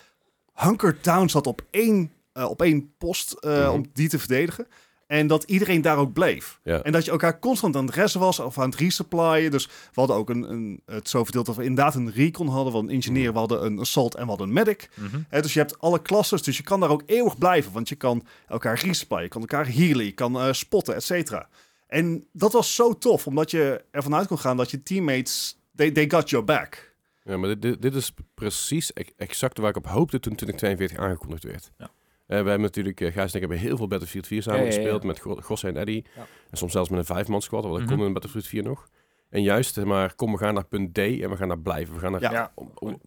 hunkered 0.55 1.05
down 1.05 1.29
zat 1.29 1.47
op 1.47 1.63
één, 1.71 2.13
uh, 2.35 2.45
op 2.51 2.63
één 2.63 2.95
post 2.99 3.37
uh, 3.41 3.59
Mhm. 3.59 3.71
om 3.71 3.87
die 3.93 4.09
te 4.09 4.19
verdedigen. 4.19 4.67
En 5.09 5.27
dat 5.27 5.45
iedereen 5.45 5.83
daar 5.83 5.97
ook 5.97 6.13
bleef. 6.13 6.61
Ja. 6.63 6.83
En 6.83 6.93
dat 6.93 7.05
je 7.05 7.11
elkaar 7.11 7.39
constant 7.39 7.77
aan 7.77 7.87
het 7.87 7.95
resten 7.95 8.21
was 8.21 8.39
of 8.39 8.59
aan 8.59 8.71
het 8.71 8.79
resupplyen. 8.79 9.51
Dus 9.51 9.67
we 9.67 9.73
hadden 9.95 10.17
ook 10.17 10.31
een, 10.31 10.51
een, 10.51 10.83
het 10.87 11.09
zo 11.09 11.25
verdeeld 11.25 11.47
dat 11.47 11.57
we 11.57 11.65
inderdaad 11.65 11.95
een 11.95 12.13
recon 12.13 12.47
hadden. 12.47 12.67
We 12.67 12.73
hadden 12.73 12.91
een 12.91 12.97
engineer, 12.97 13.33
we 13.33 13.39
hadden 13.39 13.65
een 13.65 13.79
assault 13.79 14.15
en 14.15 14.23
we 14.23 14.29
hadden 14.29 14.47
een 14.47 14.53
medic. 14.53 14.89
Mhm. 14.95 15.21
Hè, 15.29 15.43
dus 15.43 15.53
je 15.53 15.59
hebt 15.59 15.79
alle 15.79 16.03
klasses, 16.03 16.43
dus 16.43 16.57
je 16.57 16.63
kan 16.63 16.81
daar 16.81 16.91
ook 16.91 17.03
eeuwig 17.07 17.39
blijven. 17.39 17.73
Want 17.73 17.89
je 17.89 17.95
kan 17.95 18.27
elkaar 18.49 18.81
resupplyen, 18.81 19.23
je 19.23 19.29
kan 19.29 19.41
elkaar 19.41 19.73
healen, 19.73 20.05
je 20.05 20.13
kan 20.13 20.41
eh, 20.41 20.53
spotten, 20.53 20.95
et 20.95 21.05
cetera. 21.05 21.49
En 21.87 22.27
dat 22.33 22.53
was 22.53 22.75
zo 22.75 22.99
tof, 22.99 23.27
omdat 23.27 23.51
je 23.51 23.85
ervan 23.91 24.15
uit 24.15 24.27
kon 24.27 24.39
gaan 24.39 24.57
dat 24.57 24.71
je 24.71 24.83
teammates, 24.83 25.59
they, 25.77 25.91
they 25.91 26.11
got 26.11 26.31
your 26.31 26.45
back. 26.45 26.95
Ja, 27.25 27.37
maar 27.37 27.49
dit, 27.49 27.63
dit, 27.63 27.83
dit 27.83 27.95
is 27.95 28.13
precies 28.35 28.93
exact 29.17 29.59
waar 29.59 29.71
ik 29.71 29.77
op 29.77 29.87
hoopte 29.87 30.21
toen 30.21 30.35
2042 30.35 30.99
aangekondigd 30.99 31.45
werd. 31.45 31.71
Ja. 31.79 31.91
Eh, 32.29 32.37
wij 32.37 32.49
hebben 32.49 32.61
natuurlijk, 32.61 33.01
uh, 33.01 33.13
Gijs 33.13 33.29
en 33.31 33.35
ik 33.35 33.41
hebben 33.41 33.59
heel 33.59 33.77
veel 33.77 33.87
Battlefield 33.87 34.27
4 34.27 34.43
samen 34.43 34.61
Ja, 34.61 34.67
ja, 34.67 34.73
ja. 34.73 34.79
gespeeld 34.81 35.03
met 35.05 35.19
Go- 35.19 35.37
Gosse 35.41 35.69
en 35.69 35.77
Eddie. 35.77 36.05
Ja. 36.17 36.27
En 36.51 36.57
soms 36.57 36.73
zelfs 36.73 36.89
met 36.89 36.99
een 36.99 37.05
vijfman 37.05 37.43
squad, 37.43 37.65
want 37.65 37.79
dat 37.79 37.97
kon 37.97 38.07
in 38.07 38.13
Battlefield 38.13 38.47
4 38.47 38.63
nog. 38.63 38.89
En 39.31 39.43
juist, 39.43 39.85
maar, 39.85 40.15
kom, 40.15 40.33
we 40.33 40.39
gaan 40.39 40.55
naar 40.55 40.65
punt 40.67 40.95
D 40.95 40.99
en 40.99 41.31
we 41.31 41.37
gaan 41.37 41.49
naar 41.49 41.59
blijven. 41.61 41.95
We 41.95 42.01
gaan 42.01 42.13
naar. 42.13 42.21
Ja. 42.21 42.53
om, 42.55 42.71
om- 42.75 43.01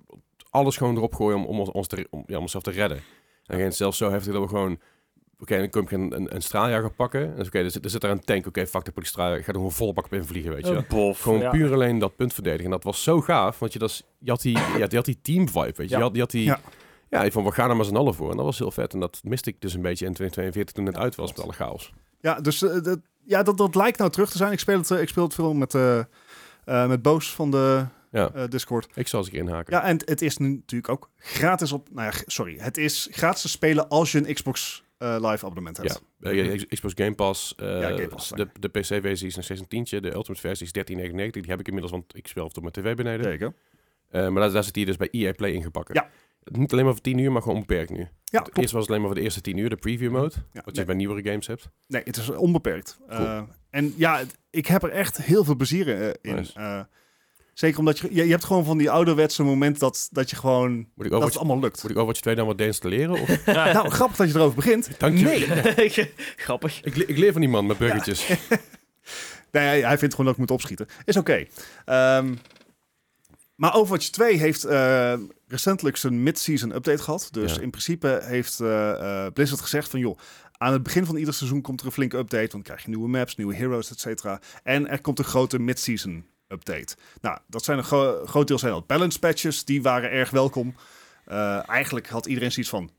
alles 0.49 0.77
gewoon 0.77 0.95
erop 0.95 1.15
gooien 1.15 1.38
om, 1.38 1.45
om, 1.45 1.60
ons, 1.60 1.71
ons 1.71 1.88
te, 1.88 2.07
om, 2.10 2.23
ja, 2.27 2.36
om 2.36 2.41
onszelf 2.41 2.63
te 2.63 2.71
redden. 2.71 2.99
En 3.45 3.57
geen 3.57 3.73
zelfs 3.73 3.97
zo 3.97 4.10
heftig 4.12 4.34
dat 4.34 4.41
we 4.41 4.47
gewoon... 4.47 4.79
Oké, 5.39 5.57
dan 5.57 5.69
kom 5.69 5.81
ik 5.81 5.91
een, 5.91 6.15
een, 6.15 6.36
een 6.36 6.41
straaljager 6.41 6.91
pakken. 6.91 7.21
En 7.29 7.36
dus, 7.36 7.47
oké, 7.47 7.60
er, 7.60 7.71
zit, 7.71 7.84
er 7.84 7.89
zit 7.89 8.01
daar 8.01 8.12
een 8.12 8.23
tank. 8.23 8.47
Oké, 8.47 8.67
fuck, 8.67 8.86
de 8.86 8.91
straaljager. 9.05 9.39
Ik 9.39 9.45
ga 9.45 9.51
er 9.51 9.57
gewoon 9.57 9.71
volle 9.71 9.93
bak 9.93 10.05
op 10.05 10.13
invliegen, 10.13 10.51
weet 10.53 10.65
je. 10.65 10.71
wel. 10.71 10.81
Een 10.81 10.86
bof. 10.89 11.21
Gewoon 11.21 11.39
ja. 11.39 11.49
puur 11.49 11.73
alleen 11.73 11.99
dat 11.99 12.15
punt 12.15 12.34
verdedigen. 12.34 12.65
En 12.65 12.71
dat 12.71 12.84
was 12.84 13.03
zo 13.03 13.21
gaaf, 13.21 13.60
want 13.60 13.73
je, 13.73 13.79
dat, 13.79 13.89
is- 13.89 14.03
je, 14.19 14.29
had, 14.31 14.41
die, 14.41 14.57
ja, 14.57 14.86
je 14.89 14.95
had 14.95 15.05
die 15.05 15.19
team 15.21 15.47
vibe, 15.49 15.73
weet 15.75 15.89
je. 15.89 15.89
Ja. 15.89 15.97
Je 15.97 16.03
had, 16.03 16.13
je 16.13 16.19
had 16.19 16.31
die... 16.31 16.53
Ja. 17.12 17.24
Ja. 17.24 17.32
van 17.32 17.43
we 17.43 17.52
gaan 17.52 17.69
er 17.69 17.76
maar 17.76 17.86
z'n 17.86 17.95
allen 17.95 18.13
voor. 18.13 18.30
En 18.32 18.36
dat 18.38 18.45
was 18.45 18.58
heel 18.58 18.71
vet. 18.71 18.93
En 18.93 19.00
dat 19.00 19.19
miste 19.24 19.50
ik 19.50 19.62
dus 19.62 19.74
een 19.74 19.82
beetje 19.82 20.06
in 20.06 20.13
2042 20.13 20.76
toen 20.76 20.86
het 20.86 20.97
uit 20.97 21.15
was 21.15 21.30
met 21.30 21.41
alle 21.43 21.54
chaos. 21.54 21.93
Ja, 22.21 22.41
dus 22.41 22.62
eh, 22.63 22.82
dat, 22.82 23.00
ja, 23.24 23.43
dat, 23.43 23.58
dat 23.58 23.76
lijkt 23.76 23.97
nou 23.97 24.12
terug 24.12 24.32
te 24.32 24.38
zijn. 24.38 24.52
Ik 24.52 24.60
speel 24.60 24.78
het, 24.78 24.91
eh, 24.91 25.02
ik 25.02 25.10
speel 25.10 25.24
het 25.24 25.34
veel 25.34 25.54
met, 25.54 25.76
eh 25.76 26.00
eh, 26.65 26.88
met 26.88 27.02
Boos 27.02 27.34
van 27.36 27.52
de 27.52 27.86
Ja, 28.12 28.32
eh, 28.34 28.43
Discord. 28.50 28.88
ik 28.93 29.08
zal 29.08 29.19
eens 29.19 29.28
een 29.28 29.34
keer 29.34 29.43
inhaken. 29.43 29.74
Ja, 29.74 29.84
en 29.84 29.97
het 30.06 30.21
is 30.21 30.38
nu 30.38 30.50
natuurlijk 30.50 30.91
ook 30.91 31.10
gratis 31.17 31.71
op... 31.71 31.88
Nou 31.91 32.12
ja, 32.12 32.19
sorry. 32.26 32.58
Het 32.60 32.78
is 32.78 33.08
gratis 33.12 33.41
te 33.41 33.50
spelen 33.50 33.88
als 33.89 34.12
je 34.12 34.17
een 34.28 34.34
Xbox 34.34 34.84
eh, 34.97 35.15
Live 35.19 35.45
abonnement 35.45 35.78
hebt. 35.78 36.02
Ja, 36.19 36.56
Xbox 36.67 36.93
Game 36.95 37.15
Pass. 37.15 37.56
eh, 37.56 37.82
Ja, 37.82 37.88
Game 37.89 38.08
Pass, 38.08 38.30
de, 38.30 38.47
de 38.60 38.67
PC-versie 38.67 39.28
is 39.28 39.36
nog 39.36 39.43
steeds 39.43 39.60
een 39.60 39.67
tientje. 39.67 40.02
De 40.02 40.13
Ultimate 40.13 40.41
versie 40.41 40.65
is 40.65 40.93
13,99. 40.93 41.30
Die 41.32 41.43
heb 41.45 41.60
ik 41.60 41.65
inmiddels, 41.67 41.91
want 41.91 42.15
ik 42.17 42.28
speel 42.28 42.45
op 42.45 42.60
mijn 42.62 42.71
tv 42.71 42.95
beneden. 42.95 43.56
Eh, 44.10 44.28
maar 44.28 44.41
daar, 44.41 44.52
daar 44.52 44.63
zit 44.63 44.74
die 44.74 44.86
dus 44.86 44.97
bij 44.97 45.08
EA 45.12 45.34
Play 45.34 45.52
ingepakt. 45.52 45.93
Ja. 45.93 46.10
Niet 46.43 46.71
alleen 46.71 46.84
maar 46.84 46.93
voor 46.93 47.04
10 47.04 47.17
uur, 47.17 47.32
maar 47.32 47.41
gewoon 47.41 47.58
onbeperkt 47.58 47.89
nu. 47.91 48.08
Ja, 48.23 48.45
Eerst 48.54 48.71
was 48.71 48.82
het 48.82 48.89
alleen 48.89 49.01
maar 49.01 49.10
voor 49.10 49.19
de 49.19 49.25
eerste 49.25 49.41
10 49.41 49.58
uur, 49.58 49.69
de 49.69 49.75
preview 49.75 50.12
mode. 50.12 50.36
Ja, 50.54 50.62
wat 50.65 50.75
je 50.75 50.86
bij 50.86 50.95
nieuwere 50.95 51.30
games 51.30 51.47
hebt. 51.47 51.69
nee, 51.88 52.01
het 52.06 52.17
is 52.17 52.30
onbeperkt. 52.30 52.97
Cool. 53.10 53.25
Eh, 53.25 53.41
en 53.69 53.93
ja, 53.97 54.21
ik 54.49 54.67
heb 54.67 54.84
er 54.84 54.89
echt 54.89 55.17
heel 55.17 55.43
veel 55.43 55.56
plezier 55.56 56.01
eh, 56.01 56.13
in. 56.21 56.36
Nice. 56.36 56.54
Eh, 56.60 56.80
zeker 57.54 57.80
omdat 57.80 57.99
je, 57.99 58.08
je... 58.12 58.23
Je 58.25 58.32
hebt 58.32 58.43
gewoon 58.43 58.65
van 58.65 58.77
die 58.77 58.89
ouderwetse 58.91 59.43
moment 59.43 59.80
dat, 59.80 60.08
dat 60.12 60.30
je 60.30 60.36
gewoon... 60.36 60.71
Moet 60.71 60.82
ik 60.86 60.95
Dat 60.95 61.06
Overwatch, 61.06 61.34
het 61.34 61.38
allemaal 61.38 61.60
lukt. 61.60 61.82
moet 61.82 61.91
ik 61.91 61.97
Overwatch 61.97 62.21
2 62.21 62.36
dan 62.36 62.45
wat 62.47 62.58
deinstalleren? 62.58 63.12
Of? 63.21 63.45
Nou, 63.45 63.89
grappig 63.89 64.17
dat 64.17 64.27
je 64.32 64.36
erover 64.36 64.56
begint. 64.56 64.89
Dank 64.99 65.17
je. 65.17 65.23
Nee. 65.23 66.13
Grappig. 66.45 66.82
Ik, 66.84 66.95
ik 66.95 67.17
leer 67.17 67.32
van 67.32 67.41
die 67.41 67.49
man 67.49 67.65
met 67.65 67.77
burgertjes. 67.77 68.27
Nee, 69.51 69.63
hij, 69.63 69.82
hij 69.82 69.97
vindt 69.97 70.13
gewoon 70.15 70.25
dat 70.25 70.34
ik 70.34 70.39
moet 70.41 70.51
opschieten. 70.51 70.88
Is 71.06 71.17
oké. 71.17 71.45
Ehm, 71.86 72.34
maar 73.62 73.76
Overwatch 73.76 74.10
2 74.10 74.38
heeft 74.38 74.63
eh, 74.63 75.13
recentelijk 75.47 75.97
zijn 75.97 76.24
mid-season 76.24 76.76
update 76.76 77.04
gehad. 77.04 77.28
Dus 77.32 77.56
Ja. 77.56 77.62
in 77.62 77.69
principe 77.69 78.19
heeft 78.24 78.60
eh, 78.60 79.26
eh, 79.26 79.34
Blizzard 79.34 79.62
gezegd 79.62 79.89
van... 79.89 80.00
joh, 80.00 80.17
aan 80.52 80.74
het 80.74 80.84
begin 80.84 81.06
van 81.06 81.15
ieder 81.15 81.34
seizoen 81.34 81.62
komt 81.62 81.80
er 81.80 81.86
een 81.86 81.91
flinke 81.91 82.17
update. 82.17 82.39
Want 82.39 82.52
dan 82.52 82.62
krijg 82.62 82.82
je 82.82 82.89
nieuwe 82.89 83.08
maps, 83.08 83.36
nieuwe 83.36 83.56
heroes, 83.56 83.91
et 83.91 84.00
cetera. 84.00 84.41
En 84.63 84.88
er 84.88 85.02
komt 85.02 85.19
een 85.19 85.26
grote 85.26 85.60
mid-season 85.60 86.26
update. 86.47 86.95
Nou, 87.21 87.38
dat 87.47 87.63
zijn 87.63 87.78
een 87.78 87.84
gro 87.84 88.26
groot 88.26 88.47
deel 88.47 88.60
zijn 88.60 88.74
al 88.74 88.84
balance 88.88 89.19
patches. 89.19 89.65
Die 89.65 89.82
waren 89.82 90.12
erg 90.12 90.30
welkom. 90.30 90.76
Eigenlijk 91.65 92.10
had 92.10 92.26
iedereen 92.26 92.52
zoiets 92.52 92.71
van... 92.71 92.89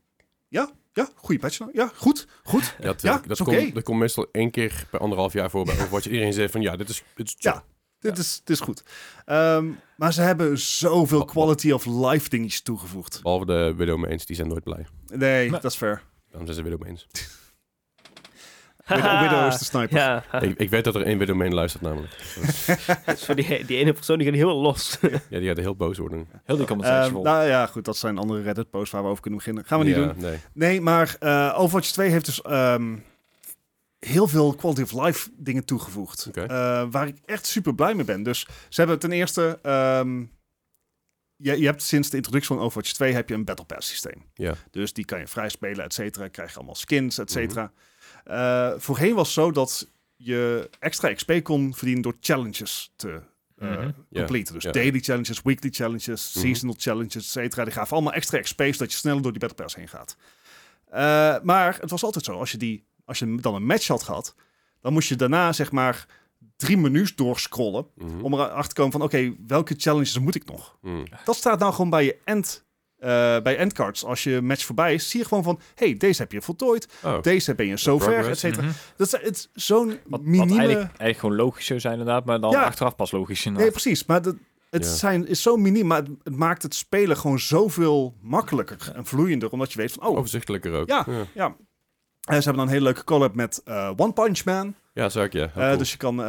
Ja, 0.47 0.71
ja, 0.93 1.09
goede 1.15 1.39
patch. 1.39 1.59
nou. 1.59 1.71
Ja, 1.73 1.91
goed, 1.95 2.27
goed. 2.43 2.75
Dat, 2.79 3.01
Ja, 3.01 3.15
eh, 3.15 3.27
dat, 3.27 3.39
is 3.39 3.45
komt, 3.45 3.57
oké. 3.57 3.71
dat 3.71 3.83
komt 3.83 3.99
meestal 3.99 4.27
één 4.31 4.51
keer 4.51 4.87
per 4.89 4.99
anderhalf 4.99 5.33
jaar 5.33 5.49
voor 5.49 5.65
bij 5.65 5.73
Overwatch. 5.73 6.05
Iedereen 6.05 6.33
zegt 6.33 6.51
van 6.51 6.61
ja, 6.61 6.75
dit 6.75 6.89
is, 6.89 7.03
dit 7.15 7.27
is. 7.27 7.35
Ja, 7.37 7.63
dit, 8.03 8.17
Is, 8.17 8.41
dit 8.43 8.49
is 8.55 8.59
goed. 8.63 8.83
Ehm, 9.25 9.67
maar 9.97 10.13
ze 10.13 10.21
hebben 10.21 10.57
zoveel 10.59 11.17
Wat- 11.19 11.27
quality 11.31 11.71
of 11.71 11.85
life 11.85 12.29
dingetjes 12.29 12.61
toegevoegd. 12.61 13.19
Behalve 13.23 13.45
de 13.45 13.73
Widowmains, 13.77 14.25
die 14.25 14.35
zijn 14.35 14.47
nooit 14.47 14.63
blij. 14.63 14.85
Nee, 15.07 15.49
Maar- 15.49 15.61
dat 15.61 15.71
is 15.71 15.77
fair. 15.77 16.01
Daarom 16.29 16.45
zijn 16.53 16.57
ze 16.57 16.63
Widowmains. 16.71 17.07
Widow, 18.87 19.21
Widow 19.21 19.47
is 19.47 19.57
de 19.57 19.65
sniper. 19.65 19.97
Ja, 19.97 20.23
ik, 20.41 20.57
ik 20.59 20.69
weet 20.69 20.83
dat 20.83 20.95
er 20.95 21.01
één 21.05 21.17
Widowmain 21.17 21.53
luistert 21.53 21.83
namelijk. 21.83 22.11
dus 23.05 23.25
voor 23.25 23.35
die, 23.35 23.65
die 23.65 23.77
ene 23.77 23.93
persoon 23.93 24.17
die 24.17 24.27
gaat 24.27 24.35
heel 24.35 24.55
los. 24.61 24.97
Ja, 25.29 25.39
die 25.39 25.47
gaat 25.47 25.57
heel 25.57 25.75
boos 25.75 25.97
worden. 25.97 26.27
Heel 26.43 26.57
die 26.57 26.65
comment 26.65 26.85
Ehm, 26.87 26.95
section 26.95 27.13
vol. 27.13 27.23
nou 27.33 27.47
ja, 27.47 27.65
goed, 27.65 27.85
dat 27.85 27.97
zijn 27.97 28.17
andere 28.17 28.41
Reddit-posts 28.41 28.91
waar 28.91 29.03
we 29.03 29.07
over 29.09 29.21
kunnen 29.21 29.39
beginnen. 29.39 29.65
Gaan 29.65 29.79
we 29.79 29.85
niet 29.85 29.95
Ja, 29.95 30.01
doen. 30.05 30.13
Nee. 30.17 30.37
Nee, 30.53 30.81
maar 30.81 31.15
eh, 31.19 31.53
Overwatch 31.57 31.91
2 31.91 32.09
heeft 32.09 32.25
dus 32.25 32.41
ehm, 32.41 32.95
heel 34.05 34.27
veel 34.27 34.55
quality 34.55 34.81
of 34.81 34.91
life 34.91 35.29
dingen 35.37 35.65
toegevoegd. 35.65 36.25
Eh, 36.33 36.47
waar 36.91 37.07
ik 37.07 37.17
echt 37.25 37.45
super 37.45 37.75
blij 37.75 37.95
mee 37.95 38.05
ben. 38.05 38.23
Dus 38.23 38.39
ze 38.69 38.79
hebben 38.81 38.99
ten 38.99 39.11
eerste... 39.11 39.59
ehm, 39.61 40.19
je, 41.35 41.59
je 41.59 41.65
hebt 41.65 41.81
sinds 41.81 42.09
de 42.09 42.15
introductie 42.17 42.55
van 42.55 42.63
Overwatch 42.65 42.91
2 42.93 43.13
heb 43.13 43.29
je 43.29 43.35
een 43.35 43.45
Battle 43.45 43.65
Pass 43.65 43.89
systeem. 43.89 44.23
Ja. 44.33 44.53
Dus 44.71 44.93
die 44.93 45.05
kan 45.05 45.19
je 45.19 45.27
vrij 45.27 45.49
spelen, 45.49 45.85
et 45.85 45.93
cetera. 45.93 46.27
Krijg 46.27 46.49
je 46.49 46.55
allemaal 46.55 46.75
skins, 46.75 47.17
et 47.17 47.31
cetera. 47.31 47.71
Eh, 48.23 48.71
voorheen 48.77 49.15
was 49.15 49.25
het 49.25 49.33
zo 49.35 49.51
dat 49.51 49.87
je 50.15 50.69
extra 50.79 51.13
XP 51.13 51.31
kon 51.43 51.73
verdienen 51.75 52.03
door 52.03 52.17
challenges 52.19 52.93
te 52.95 53.09
eh 53.57 53.69
Mhm. 53.69 53.81
Ja, 53.81 53.91
completen. 54.09 54.53
Dus 54.53 54.63
daily 54.71 54.99
challenges, 54.99 55.41
weekly 55.41 55.69
challenges, 55.69 56.33
Mhm. 56.33 56.45
seasonal 56.45 56.75
challenges, 56.77 57.15
et 57.15 57.23
cetera. 57.31 57.63
Die 57.63 57.73
gaven 57.73 57.93
allemaal 57.93 58.13
extra 58.13 58.39
XP, 58.39 58.61
zodat 58.61 58.91
je 58.91 58.97
sneller 58.97 59.21
door 59.21 59.31
die 59.31 59.39
Battle 59.39 59.63
Pass 59.63 59.75
heen 59.75 59.87
gaat. 59.87 60.15
Eh, 60.85 61.35
maar 61.43 61.77
het 61.81 61.89
was 61.89 62.03
altijd 62.03 62.25
zo, 62.25 62.39
als 62.39 62.51
je, 62.51 62.57
die, 62.57 62.85
als 63.05 63.19
je 63.19 63.35
dan 63.35 63.55
een 63.55 63.65
match 63.65 63.87
had 63.87 64.03
gehad, 64.03 64.35
dan 64.81 64.93
moest 64.93 65.09
je 65.09 65.15
daarna 65.15 65.53
zeg 65.53 65.71
maar 65.71 66.05
drie 66.57 66.77
menus 66.77 67.15
doorscrollen 67.15 67.87
Mhm. 67.95 68.21
om 68.21 68.33
erachter 68.33 68.67
te 68.67 68.75
komen 68.75 68.91
van 68.91 69.01
oké, 69.01 69.33
welke 69.47 69.73
challenges 69.77 70.19
moet 70.19 70.35
ik 70.35 70.45
nog? 70.45 70.77
Mhm. 70.81 71.03
Dat 71.25 71.35
staat 71.35 71.59
nou 71.59 71.73
gewoon 71.73 71.89
bij 71.89 72.05
je 72.05 72.17
end, 72.23 72.65
eh, 72.97 73.09
bij 73.41 73.57
endcards. 73.57 74.05
Als 74.05 74.23
je 74.23 74.41
match 74.41 74.65
voorbij 74.65 74.93
is, 74.93 75.09
zie 75.09 75.19
je 75.19 75.25
gewoon 75.27 75.43
van 75.43 75.59
hey, 75.75 75.97
deze 75.97 76.21
heb 76.21 76.31
je 76.31 76.41
voltooid, 76.41 76.87
Oh. 77.03 77.21
deze 77.21 77.55
ben 77.55 77.67
je 77.67 77.77
zover, 77.77 78.29
et 78.29 78.39
cetera. 78.39 78.65
Mhm. 78.65 78.73
Dat 78.97 79.19
is 79.21 79.49
zo'n 79.53 79.87
Wat, 79.87 79.97
wat 80.05 80.21
minieme... 80.21 80.57
eigenlijk, 80.57 80.79
eigenlijk 80.79 81.19
gewoon 81.19 81.35
logisch 81.35 81.65
zou 81.65 81.79
zijn 81.79 81.93
inderdaad, 81.99 82.25
maar 82.25 82.39
dan 82.39 82.51
Ja. 82.51 82.63
achteraf 82.63 82.95
pas 82.95 83.11
logisch 83.11 83.37
Nee, 83.43 83.45
inderdaad. 83.53 83.71
precies. 83.81 84.05
Maar 84.05 84.21
dat, 84.21 84.35
het 84.69 84.83
Ja. 84.83 84.91
zijn, 84.91 85.27
is 85.27 85.41
zo 85.41 85.55
miniem, 85.57 85.87
maar 85.87 85.97
het, 85.97 86.09
het 86.23 86.35
maakt 86.35 86.63
het 86.63 86.75
spelen 86.75 87.17
gewoon 87.17 87.39
zoveel 87.39 88.15
makkelijker 88.21 88.91
en 88.95 89.05
vloeiender. 89.05 89.49
Omdat 89.51 89.71
je 89.73 89.77
weet 89.77 89.91
van, 89.91 90.07
oh, 90.07 90.17
Overzichtelijker 90.17 90.73
ook. 90.73 90.87
Ja. 90.87 91.05
ja. 91.09 91.25
ja. 91.33 91.55
Eh, 92.23 92.35
ze 92.37 92.43
hebben 92.43 92.53
dan 92.53 92.65
een 92.65 92.69
hele 92.69 92.83
leuke 92.83 93.03
collab 93.03 93.35
met 93.35 93.61
eh, 93.65 93.91
One 93.95 94.13
Punch 94.13 94.45
Man. 94.45 94.75
Ja, 94.93 95.05
ik 95.05 95.33
ja. 95.33 95.43
Eh, 95.43 95.53
cool. 95.53 95.77
Dus 95.77 95.91
je 95.91 95.97
kan 95.97 96.19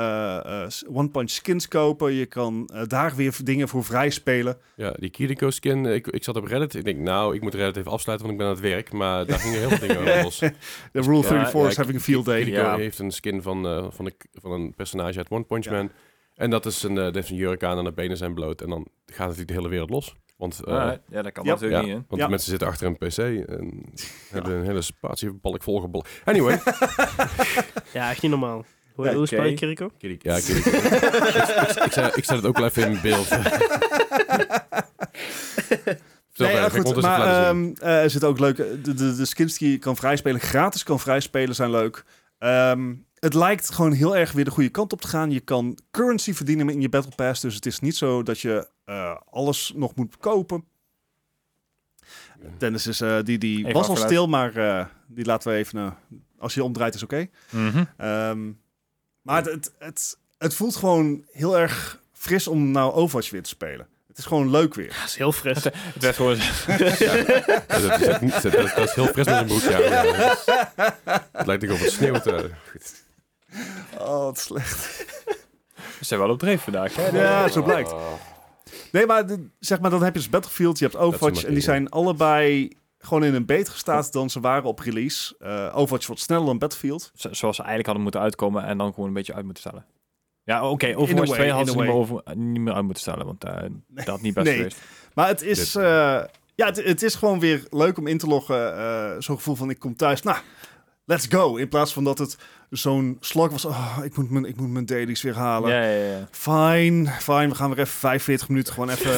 One 0.88 1.08
Punch 1.08 1.30
skins 1.30 1.68
kopen. 1.68 2.12
Je 2.12 2.26
kan 2.26 2.70
daar 2.86 3.14
weer 3.14 3.36
dingen 3.42 3.68
voor 3.68 3.84
vrij 3.84 4.10
spelen. 4.10 4.58
Ja, 4.76 4.90
die 4.98 5.10
Kiriko 5.10 5.50
skin, 5.50 5.86
ik, 5.86 6.06
ik 6.06 6.24
zat 6.24 6.36
op 6.36 6.44
Reddit. 6.44 6.74
Ik 6.74 6.84
denk, 6.84 6.98
nou, 6.98 7.34
ik 7.34 7.42
moet 7.42 7.54
Reddit 7.54 7.76
even 7.76 7.90
afsluiten, 7.90 8.26
want 8.26 8.40
ik 8.40 8.46
ben 8.46 8.56
aan 8.56 8.62
het 8.62 8.72
werk. 8.72 8.92
Maar 8.92 9.26
daar 9.26 9.38
gingen 9.38 9.58
heel 9.58 9.68
veel 9.68 9.88
dingen 9.88 9.98
over 10.08 10.22
los. 10.22 10.38
De 10.38 10.52
Rule 10.92 11.16
Ja, 11.16 11.22
34 11.22 11.60
ja, 11.62 11.68
is 11.68 11.76
having 11.76 11.96
a 11.98 12.00
field 12.00 12.24
day. 12.24 12.42
Kiriko 12.42 12.62
Ja. 12.62 12.76
heeft 12.76 12.98
een 12.98 13.10
skin 13.10 13.42
van, 13.42 13.90
van, 13.92 14.06
een, 14.06 14.14
van 14.32 14.52
een 14.52 14.74
personage 14.74 15.18
uit 15.18 15.30
One 15.30 15.44
Punch. 15.44 15.70
Man. 15.70 15.90
En 16.34 16.50
dat 16.50 16.66
is 16.66 16.82
een, 16.82 16.94
dat 16.94 17.14
heeft 17.14 17.30
een 17.30 17.36
jurk 17.36 17.62
aan 17.64 17.78
en 17.78 17.84
de 17.84 17.92
benen 17.92 18.16
zijn 18.16 18.34
bloot. 18.34 18.60
En 18.60 18.68
dan 18.68 18.86
gaat 19.06 19.18
natuurlijk 19.18 19.48
de 19.48 19.54
hele 19.54 19.68
wereld 19.68 19.90
los. 19.90 20.14
Want, 20.36 20.60
eh, 20.64 20.74
Ah, 20.74 20.92
ja, 21.08 21.22
dat 21.22 21.32
kan 21.32 21.44
ja. 21.44 21.50
natuurlijk 21.52 21.80
ja, 21.80 21.86
niet, 21.86 21.96
hè? 21.96 22.02
want 22.08 22.20
Ja. 22.20 22.24
de 22.24 22.30
mensen 22.30 22.50
zitten 22.50 22.68
achter 22.68 22.86
een 22.86 22.96
pc 22.96 23.18
en 23.48 23.92
hebben 24.30 24.52
een 24.54 24.64
hele 24.64 24.82
spatiebalk 24.82 25.62
volgebalk. 25.62 26.06
Anyway. 26.24 26.60
Ja, 27.92 28.10
echt 28.10 28.22
niet 28.22 28.30
normaal. 28.30 28.64
Hoe, 28.94 29.04
Ja, 29.06 29.14
hoe 29.14 29.26
je. 29.30 29.54
Kiriko? 29.54 29.90
Kiriko. 29.98 30.30
Ja, 30.30 30.40
Kiriko. 30.40 30.68
ik, 30.70 30.74
ik, 30.76 31.84
ik, 31.84 31.92
zet- 31.92 32.16
ik 32.16 32.24
zet 32.24 32.36
het 32.36 32.46
ook 32.46 32.56
wel 32.56 32.66
even 32.66 32.90
in 32.90 33.00
beeld. 33.02 33.28
Nee, 36.36 36.52
ja, 36.52 36.68
goed, 36.68 37.00
maar 37.02 37.20
ehm, 37.46 37.70
eh, 37.80 38.02
er 38.02 38.10
zit 38.10 38.24
ook 38.24 38.38
leuk. 38.38 38.56
De, 38.56 38.94
de, 38.94 39.14
de 39.16 39.24
skins 39.24 39.58
die 39.58 39.70
je 39.70 39.78
kan 39.78 39.96
vrijspelen, 39.96 40.40
gratis 40.40 40.82
kan 40.82 41.00
vrijspelen, 41.00 41.54
zijn 41.54 41.70
leuk. 41.70 42.04
Ehm, 42.38 42.94
het 43.24 43.34
lijkt 43.34 43.70
gewoon 43.74 43.92
heel 43.92 44.16
erg 44.16 44.32
weer 44.32 44.44
de 44.44 44.50
goede 44.50 44.68
kant 44.68 44.92
op 44.92 45.00
te 45.00 45.08
gaan. 45.08 45.30
Je 45.30 45.40
kan 45.40 45.78
currency 45.90 46.32
verdienen 46.34 46.68
in 46.68 46.80
je 46.80 46.88
Battle 46.88 47.14
Pass. 47.14 47.40
Dus 47.40 47.54
het 47.54 47.66
is 47.66 47.80
niet 47.80 47.96
zo 47.96 48.22
dat 48.22 48.40
je 48.40 48.68
eh, 48.84 49.16
alles 49.30 49.72
nog 49.74 49.94
moet 49.94 50.16
kopen. 50.16 50.64
Dennis 52.58 52.86
is, 52.86 53.00
eh, 53.00 53.18
die, 53.22 53.38
die 53.38 53.58
Even 53.58 53.72
was 53.72 53.88
al 53.88 53.96
stil, 53.96 54.28
maar 54.28 54.56
eh, 54.56 54.86
die 55.06 55.24
laten 55.24 55.52
we 55.52 55.56
even... 55.58 55.96
als 56.38 56.54
je 56.54 56.64
omdraait 56.64 56.94
is 56.94 57.02
oké. 57.02 57.26
Mhm. 57.50 57.84
Ehm, 57.96 58.50
maar 59.22 59.36
het, 59.36 59.46
het, 59.52 59.72
het, 59.78 60.18
het 60.38 60.54
voelt 60.54 60.76
gewoon 60.76 61.24
heel 61.32 61.58
erg 61.58 62.00
fris 62.12 62.46
om 62.48 62.70
nou 62.70 62.92
Overwatch 62.92 63.30
weer 63.30 63.42
te 63.42 63.48
spelen. 63.48 63.86
Het 64.08 64.18
is 64.18 64.24
gewoon 64.24 64.50
leuk 64.50 64.74
weer. 64.74 64.88
Dat 65.00 65.08
is 65.08 65.16
heel 65.16 65.32
fris. 65.32 65.64
Het 65.64 65.74
werd 66.02 66.16
gewoon... 66.16 66.36
Ja, 66.98 67.78
dat, 67.78 68.00
is, 68.00 68.06
echt 68.06 68.20
niet- 68.20 68.42
dat, 68.42 68.52
dat 68.52 68.88
is 68.88 68.94
heel 68.94 69.06
fris 69.06 69.26
met 69.26 69.50
een. 69.50 69.70
Ja, 69.70 69.78
ja. 69.78 70.36
Het 71.32 71.46
lijkt 71.46 71.64
ook 71.64 71.70
of 71.70 71.80
het 71.80 71.90
sneeuwt. 71.90 72.26
eh. 72.26 72.38
Goed. 72.70 73.03
Oh, 73.98 74.18
wat 74.24 74.38
slecht. 74.38 75.04
We 75.98 76.04
zijn 76.04 76.20
wel 76.20 76.30
op 76.30 76.38
dreef 76.38 76.62
vandaag, 76.62 76.96
hè? 76.96 77.06
Ja, 77.08 77.48
zo 77.48 77.62
blijkt. 77.62 77.94
Nee, 78.92 79.06
maar 79.06 79.26
de- 79.26 79.48
zeg 79.58 79.80
maar, 79.80 79.90
dan 79.90 80.02
heb 80.02 80.14
je 80.14 80.20
dus 80.20 80.28
Battlefield, 80.30 80.78
je 80.78 80.84
hebt 80.84 80.96
Overwatch 80.96 81.44
en 81.44 81.52
die 81.52 81.62
zijn 81.62 81.88
allebei 81.90 82.72
gewoon 82.98 83.24
in 83.24 83.34
een 83.34 83.46
betere 83.46 83.76
staat 83.76 84.12
dan 84.12 84.30
ze 84.30 84.40
waren 84.40 84.64
op 84.64 84.78
release. 84.78 85.34
Eh 85.38 85.72
Overwatch 85.76 86.06
wordt 86.06 86.22
sneller 86.22 86.46
dan 86.46 86.58
Battlefield. 86.58 87.10
Zo- 87.14 87.32
zoals 87.32 87.56
ze 87.56 87.62
eigenlijk 87.62 87.84
hadden 87.86 88.02
moeten 88.02 88.20
uitkomen 88.20 88.64
en 88.64 88.78
dan 88.78 88.92
gewoon 88.94 89.08
een 89.08 89.14
beetje 89.14 89.34
uit 89.34 89.44
moeten 89.44 89.62
stellen. 89.62 89.86
Ja, 90.44 90.68
oké, 90.70 90.96
Overwatch 90.96 91.28
way, 91.28 91.36
2 91.36 91.46
in 91.48 91.54
hadden 91.54 91.72
ze 91.72 91.78
a 91.80 91.82
niet 91.82 91.92
meer, 91.92 92.02
way. 92.06 92.18
over, 92.18 92.36
niet 92.36 92.60
meer 92.60 92.74
uit 92.74 92.84
moeten 92.84 93.02
stellen, 93.02 93.26
want 93.26 93.44
eh, 93.44 93.56
dat 93.88 94.06
had 94.06 94.20
niet 94.20 94.34
best 94.34 94.46
Nee. 94.46 94.56
geweest. 94.56 94.80
Maar 95.14 95.26
het 95.28 95.42
is, 95.42 95.72
Dit- 95.72 95.82
eh, 95.82 96.22
ja, 96.54 96.66
het, 96.66 96.84
het 96.84 97.02
is 97.02 97.14
gewoon 97.14 97.40
weer 97.40 97.66
leuk 97.70 97.98
om 97.98 98.06
in 98.06 98.18
te 98.18 98.26
loggen. 98.26 98.76
eh, 98.76 99.10
Zo'n 99.18 99.36
gevoel 99.36 99.54
van 99.54 99.70
ik 99.70 99.78
kom 99.78 99.96
thuis. 99.96 100.22
Nou, 100.22 100.38
let's 101.04 101.26
go. 101.28 101.56
In 101.56 101.68
plaats 101.68 101.92
van 101.92 102.04
dat 102.04 102.18
het 102.18 102.36
zo'n 102.70 103.16
slok 103.20 103.50
was. 103.50 103.64
Oh, 103.64 103.98
ik, 104.04 104.16
moet 104.16 104.30
mijn, 104.30 104.44
ik 104.44 104.56
moet 104.56 104.70
mijn 104.70 104.86
dailies 104.86 105.22
weer 105.22 105.34
halen. 105.36 105.70
Ja, 105.70 105.82
ja, 105.82 106.04
ja. 106.16 106.28
Fine, 106.30 107.10
fine. 107.10 107.48
We 107.48 107.54
gaan 107.54 107.68
weer 107.68 107.78
even 107.78 107.98
45 107.98 108.48
minuten 108.48 108.72
gewoon 108.72 108.88
even, 108.90 109.12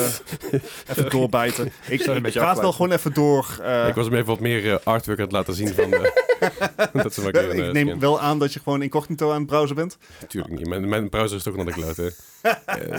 even 0.91 1.11
doorbijten. 1.11 1.65
Ik, 1.89 2.01
Sorry, 2.01 2.17
een 2.19 2.25
ik 2.25 2.33
praat 2.33 2.61
wel 2.61 2.73
gewoon 2.73 2.93
even 2.93 3.15
door. 3.15 3.59
eh, 3.63 3.89
ik 3.89 3.95
was 3.95 4.05
hem 4.05 4.15
even 4.15 4.27
wat 4.27 4.41
meer 4.41 4.73
eh, 4.73 4.79
artwork 4.85 5.19
aan 5.19 5.25
het 5.25 5.33
laten 5.33 5.55
zien 5.55 5.69
van... 5.75 5.91
dat 7.03 7.15
ze 7.15 7.21
maar 7.21 7.29
ik 7.29 7.37
eh, 7.37 7.73
neem 7.73 7.87
skin. 7.87 8.01
wel 8.01 8.21
aan 8.21 8.39
dat 8.39 8.53
je 8.53 8.61
gewoon 8.61 8.83
incognito 8.83 9.31
aan 9.31 9.39
het 9.39 9.47
browsen 9.47 9.77
bent. 9.77 9.99
Natuurlijk 10.21 10.55
niet. 10.55 10.67
Mijn, 10.69 10.89
mijn 10.89 11.09
browser 11.09 11.37
is 11.37 11.43
toch 11.43 11.57
nog 11.57 11.67
de 11.67 11.73
klote. 11.73 12.15
Eh, 12.43 12.99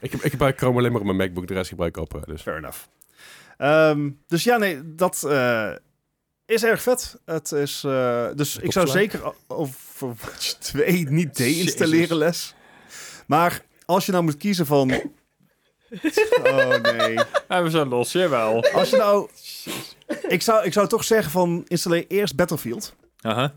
ik, 0.00 0.12
ik 0.12 0.30
gebruik 0.30 0.58
Chrome 0.58 0.78
alleen 0.78 0.90
maar 0.92 1.00
op 1.00 1.06
mijn 1.06 1.18
MacBook. 1.18 1.46
De 1.46 1.54
rest 1.54 1.68
gebruik 1.68 1.96
ik 1.96 2.02
Opera. 2.02 2.20
Dus. 2.26 2.42
Fair 2.42 2.56
enough. 2.56 2.78
Ehm, 3.56 4.10
dus 4.28 4.44
ja, 4.44 4.56
nee, 4.56 4.80
dat 4.94 5.22
eh, 5.28 5.70
is 6.46 6.64
erg 6.64 6.82
vet. 6.82 7.16
Het 7.24 7.52
is, 7.52 7.84
eh, 7.84 8.26
dus 8.34 8.56
ik 8.56 8.72
zou 8.72 8.86
zeker 8.86 9.32
Overwatch 9.46 10.52
2 10.72 11.10
niet 11.10 11.36
deinstalleren 11.36 12.16
les. 12.16 12.54
Maar 13.26 13.62
als 13.84 14.06
je 14.06 14.12
nou 14.12 14.24
moet 14.24 14.36
kiezen 14.36 14.66
van... 14.66 14.90
Oh 16.42 16.76
nee. 16.82 17.18
Ja, 17.48 17.62
we 17.62 17.70
zijn 17.70 17.88
los, 17.88 18.12
jawel. 18.12 18.64
Als 18.72 18.90
je 18.90 18.96
nou... 18.96 19.28
Ik 20.28 20.42
zou, 20.42 20.64
ik 20.64 20.72
zou 20.72 20.88
toch 20.88 21.04
zeggen 21.04 21.30
van 21.30 21.64
installeer 21.68 22.04
eerst 22.08 22.36
Battlefield. 22.36 22.94
Aha. 23.20 23.54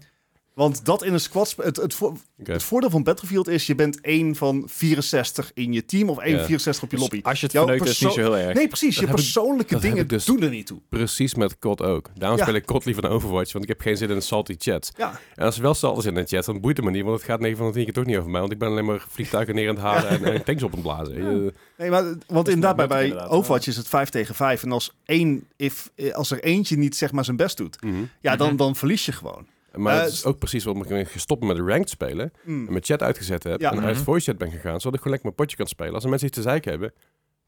Want 0.59 0.85
dat 0.85 1.03
in 1.03 1.13
een 1.13 1.19
squad... 1.19 1.55
Het, 1.61 1.75
het, 1.75 1.93
vo- 1.93 2.17
Oké. 2.39 2.51
het 2.51 2.63
voordeel 2.63 2.89
van 2.89 3.03
Battlefield 3.03 3.47
is 3.47 3.67
je 3.67 3.75
bent 3.75 4.01
één 4.01 4.35
van 4.35 4.63
64 4.65 5.51
in 5.53 5.73
je 5.73 5.85
team 5.85 6.09
of 6.09 6.17
één 6.17 6.31
Ja. 6.31 6.37
van 6.37 6.45
64 6.45 6.83
op 6.83 6.91
je 6.91 6.97
lobby. 6.97 7.19
Als 7.23 7.39
je 7.39 7.45
het 7.45 7.53
Jouw 7.55 7.63
verneukt, 7.65 7.85
is 7.89 7.99
het 7.99 8.07
niet 8.07 8.13
zo 8.17 8.21
heel 8.21 8.37
erg. 8.37 8.53
Nee, 8.55 8.67
precies. 8.67 8.95
Je 8.95 9.05
Dat 9.05 9.15
persoonlijke 9.15 9.79
dingen 9.79 10.07
dus- 10.07 10.25
doen 10.25 10.41
er 10.41 10.49
niet 10.49 10.65
toe. 10.67 10.79
Precies 10.89 11.35
met 11.35 11.59
COD 11.59 11.81
ook. 11.81 12.09
Daarom 12.15 12.37
Ja. 12.37 12.43
speel 12.43 12.55
ik 12.55 12.65
COD 12.65 12.85
liever 12.85 13.03
dan 13.03 13.11
Overwatch, 13.11 13.51
want 13.51 13.63
ik 13.63 13.69
heb 13.69 13.81
geen 13.81 13.97
zin 13.97 14.09
in 14.09 14.15
een 14.15 14.21
salty 14.21 14.55
chat. 14.57 14.91
Ja. 14.97 15.19
En 15.35 15.45
als 15.45 15.55
er 15.55 15.61
wel 15.61 15.73
salty 15.73 16.01
zit 16.01 16.15
in 16.15 16.21
de 16.21 16.27
chat, 16.27 16.45
dan 16.45 16.59
boeit 16.61 16.77
het 16.77 16.85
me 16.85 16.91
niet, 16.91 17.03
want 17.03 17.15
het 17.17 17.25
gaat 17.25 17.39
9 17.39 17.57
van 17.57 17.67
de 17.67 17.73
10 17.73 17.83
keer 17.83 17.93
toch 17.93 18.05
niet 18.05 18.17
over 18.17 18.29
mij. 18.29 18.39
Want 18.39 18.51
ik 18.51 18.59
ben 18.59 18.67
alleen 18.69 18.85
maar 18.85 19.05
vliegtuigen 19.09 19.55
neer 19.55 19.69
aan 19.69 19.75
het 19.75 19.83
halen 19.83 20.09
en, 20.09 20.23
en 20.33 20.43
tanks 20.43 20.63
op 20.63 20.69
aan 20.69 20.79
het 20.79 20.83
blazen. 20.87 21.15
Je- 21.15 21.53
Nee, 21.77 21.89
maar 21.89 22.03
want 22.27 22.47
inderdaad, 22.47 22.75
bij, 22.75 22.87
bij 22.87 23.03
inderdaad, 23.03 23.29
Overwatch 23.29 23.67
is 23.67 23.77
het 23.77 23.87
5 23.87 24.09
tegen 24.09 24.35
5. 24.35 24.63
En 24.63 24.71
als, 24.71 24.95
één, 25.05 25.47
if, 25.55 25.91
eh, 25.95 26.13
als 26.13 26.31
er 26.31 26.43
eentje 26.43 26.77
niet 26.77 26.95
zeg 26.95 27.11
maar 27.11 27.25
zijn 27.25 27.37
best 27.37 27.57
doet, 27.57 27.81
Mhm. 27.83 27.95
ja, 28.21 28.35
dan, 28.35 28.47
Mhm. 28.47 28.55
dan 28.57 28.75
verlies 28.75 29.05
je 29.05 29.11
gewoon. 29.11 29.45
Maar 29.75 29.95
Eh, 29.95 30.01
het 30.03 30.11
is 30.11 30.25
ook 30.25 30.37
precies 30.39 30.63
waarom 30.63 30.83
ik 30.83 30.89
ben 30.89 31.05
gestopt 31.05 31.43
met 31.43 31.57
ranked 31.59 31.89
spelen. 31.89 32.31
Mm. 32.43 32.65
En 32.65 32.71
mijn 32.71 32.83
chat 32.83 33.01
uitgezet 33.03 33.43
heb. 33.43 33.61
Ja. 33.61 33.71
En 33.71 33.83
uit 33.83 33.95
Mhm. 33.95 34.03
voice 34.03 34.29
chat 34.29 34.37
ben 34.39 34.51
gegaan, 34.51 34.79
zodat 34.79 34.93
ik 34.93 35.01
gewoon 35.01 35.11
lekker 35.11 35.23
mijn 35.23 35.35
potje 35.35 35.57
kan 35.57 35.67
spelen. 35.67 35.93
Als 35.93 36.03
er 36.03 36.09
mensen 36.09 36.27
iets 36.27 36.37
te 36.37 36.43
zeiken 36.43 36.71
hebben, 36.71 36.93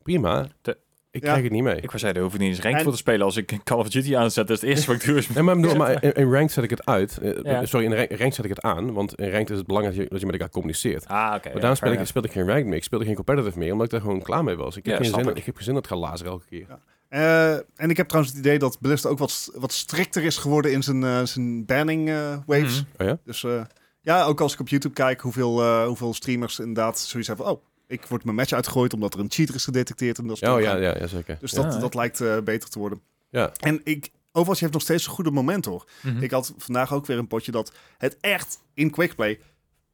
prima. 0.03 0.47
De- 0.61 0.77
ik 1.11 1.21
Ja. 1.23 1.27
krijg 1.29 1.43
het 1.43 1.51
niet 1.51 1.63
mee. 1.63 1.75
Ik 1.75 1.85
wou 1.85 1.97
zeggen, 1.99 2.13
daar 2.13 2.23
hoef 2.23 2.33
ik 2.33 2.39
niet 2.39 2.49
eens 2.49 2.59
ranked 2.59 2.77
En- 2.79 2.83
voor 2.85 2.93
te 2.93 2.99
spelen. 2.99 3.25
Als 3.25 3.37
ik 3.37 3.59
Call 3.63 3.77
of 3.77 3.89
Duty 3.89 4.15
aanzet, 4.15 4.49
is 4.49 4.61
het 4.61 4.69
eerste 4.69 4.85
wat 4.91 4.95
ik 4.95 5.05
doe. 5.07 5.17
Is 5.17 5.29
Nee, 5.33 5.43
maar, 5.43 5.55
ik 5.55 5.61
bedoel, 5.61 5.77
maar 5.77 6.03
in, 6.03 6.13
in 6.13 6.31
ranked 6.31 6.51
zet 6.51 6.63
ik 6.63 6.69
het 6.69 6.85
uit. 6.85 7.17
Eh, 7.17 7.43
Ja. 7.43 7.65
Sorry, 7.65 7.85
in 7.85 7.93
rank- 7.93 8.09
ranked 8.11 8.35
zet 8.35 8.43
ik 8.45 8.49
het 8.51 8.61
aan. 8.61 8.93
Want 8.93 9.15
in 9.15 9.29
ranked 9.31 9.49
is 9.49 9.57
het 9.57 9.67
belangrijk 9.67 9.95
dat 9.97 10.05
je, 10.05 10.11
dat 10.11 10.19
je 10.19 10.25
met 10.25 10.35
elkaar 10.35 10.49
communiceert. 10.53 11.07
Ah, 11.07 11.33
oké. 11.37 11.49
Maar 11.49 11.57
daarom 11.59 11.75
speel 11.75 11.91
ik, 11.91 12.05
speelde 12.05 12.27
ik 12.27 12.33
geen 12.33 12.47
ranked 12.47 12.65
meer. 12.65 12.75
Ik 12.75 12.83
speelde 12.83 13.05
geen 13.05 13.15
competitive 13.15 13.57
meer, 13.59 13.71
omdat 13.71 13.85
ik 13.85 13.91
daar 13.91 14.01
gewoon 14.01 14.21
klaar 14.21 14.43
mee 14.43 14.55
was. 14.55 14.77
Ik 14.77 14.85
heb, 14.85 14.93
Ja, 14.97 15.03
geen, 15.03 15.13
zin, 15.23 15.29
ik. 15.29 15.37
ik 15.37 15.45
heb 15.45 15.55
geen 15.55 15.63
zin 15.63 15.73
dat 15.73 15.83
het 15.89 15.91
gaat 15.93 16.01
lazen 16.09 16.25
elke 16.25 16.45
keer. 16.45 16.65
Eh, 17.11 17.53
en 17.53 17.89
ik 17.89 17.97
heb 17.97 18.07
trouwens 18.07 18.35
het 18.35 18.45
idee 18.45 18.59
dat 18.59 18.79
Ballista 18.79 19.09
ook 19.09 19.17
wat, 19.17 19.51
wat 19.55 19.71
strikter 19.71 20.23
is 20.23 20.37
geworden 20.37 20.71
in 20.71 20.83
zijn, 20.83 21.03
eh, 21.03 21.23
zijn 21.23 21.65
banning 21.65 22.09
eh, 22.09 22.37
waves. 22.45 22.83
Mhm. 22.83 23.01
Oh 23.01 23.07
ja? 23.07 23.17
Dus 23.25 23.43
eh, 23.43 23.61
ja, 24.01 24.23
ook 24.23 24.41
als 24.41 24.53
ik 24.53 24.59
op 24.59 24.67
YouTube 24.69 24.93
kijk 24.93 25.21
hoeveel, 25.21 25.61
eh, 25.61 25.85
hoeveel 25.85 26.13
streamers 26.13 26.59
inderdaad 26.59 26.99
zoiets 26.99 27.27
hebben 27.27 27.45
van... 27.45 27.55
Oh, 27.55 27.63
ik 27.87 28.05
word 28.05 28.23
mijn 28.23 28.35
match 28.35 28.51
uitgegooid 28.51 28.93
omdat 28.93 29.13
er 29.13 29.19
een 29.19 29.31
cheater 29.31 29.55
is 29.55 29.63
gedetecteerd. 29.63 30.17
En 30.17 30.27
dat 30.27 30.37
soort 30.37 30.51
Oh 30.51 30.61
ja, 30.61 30.75
ja, 30.75 30.97
ja 30.97 31.07
zeker. 31.07 31.37
Dus 31.39 31.51
ja. 31.51 31.61
dat, 31.61 31.73
Ja, 31.73 31.79
dat 31.79 31.93
lijkt 31.93 32.21
eh, 32.21 32.37
beter 32.39 32.69
te 32.69 32.79
worden. 32.79 33.01
Ja. 33.29 33.51
En 33.59 33.81
ik, 33.83 34.09
Overwatch 34.31 34.59
heeft 34.59 34.73
nog 34.73 34.81
steeds 34.81 35.05
een 35.05 35.11
goede 35.11 35.31
moment 35.31 35.65
hoor. 35.65 35.85
Mhm. 36.01 36.23
Ik 36.23 36.31
had 36.31 36.53
vandaag 36.57 36.93
ook 36.93 37.05
weer 37.05 37.17
een 37.17 37.27
potje 37.27 37.51
dat 37.51 37.71
het 37.97 38.17
echt 38.21 38.59
in 38.73 38.89
Quickplay 38.91 39.39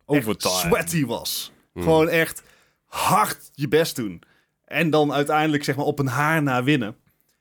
Overtime. 0.05 0.53
sweaty 0.53 1.05
was. 1.05 1.51
Mm. 1.74 1.84
Gewoon 1.84 2.09
echt 2.09 2.43
hard 2.86 3.49
je 3.53 3.68
best 3.68 3.95
doen. 3.95 4.22
En 4.65 4.89
dan 4.89 5.13
uiteindelijk 5.13 5.63
zeg 5.63 5.76
maar 5.76 5.86
op 5.86 5.99
een 5.99 6.07
haar 6.07 6.43
na 6.43 6.63
winnen. 6.63 6.95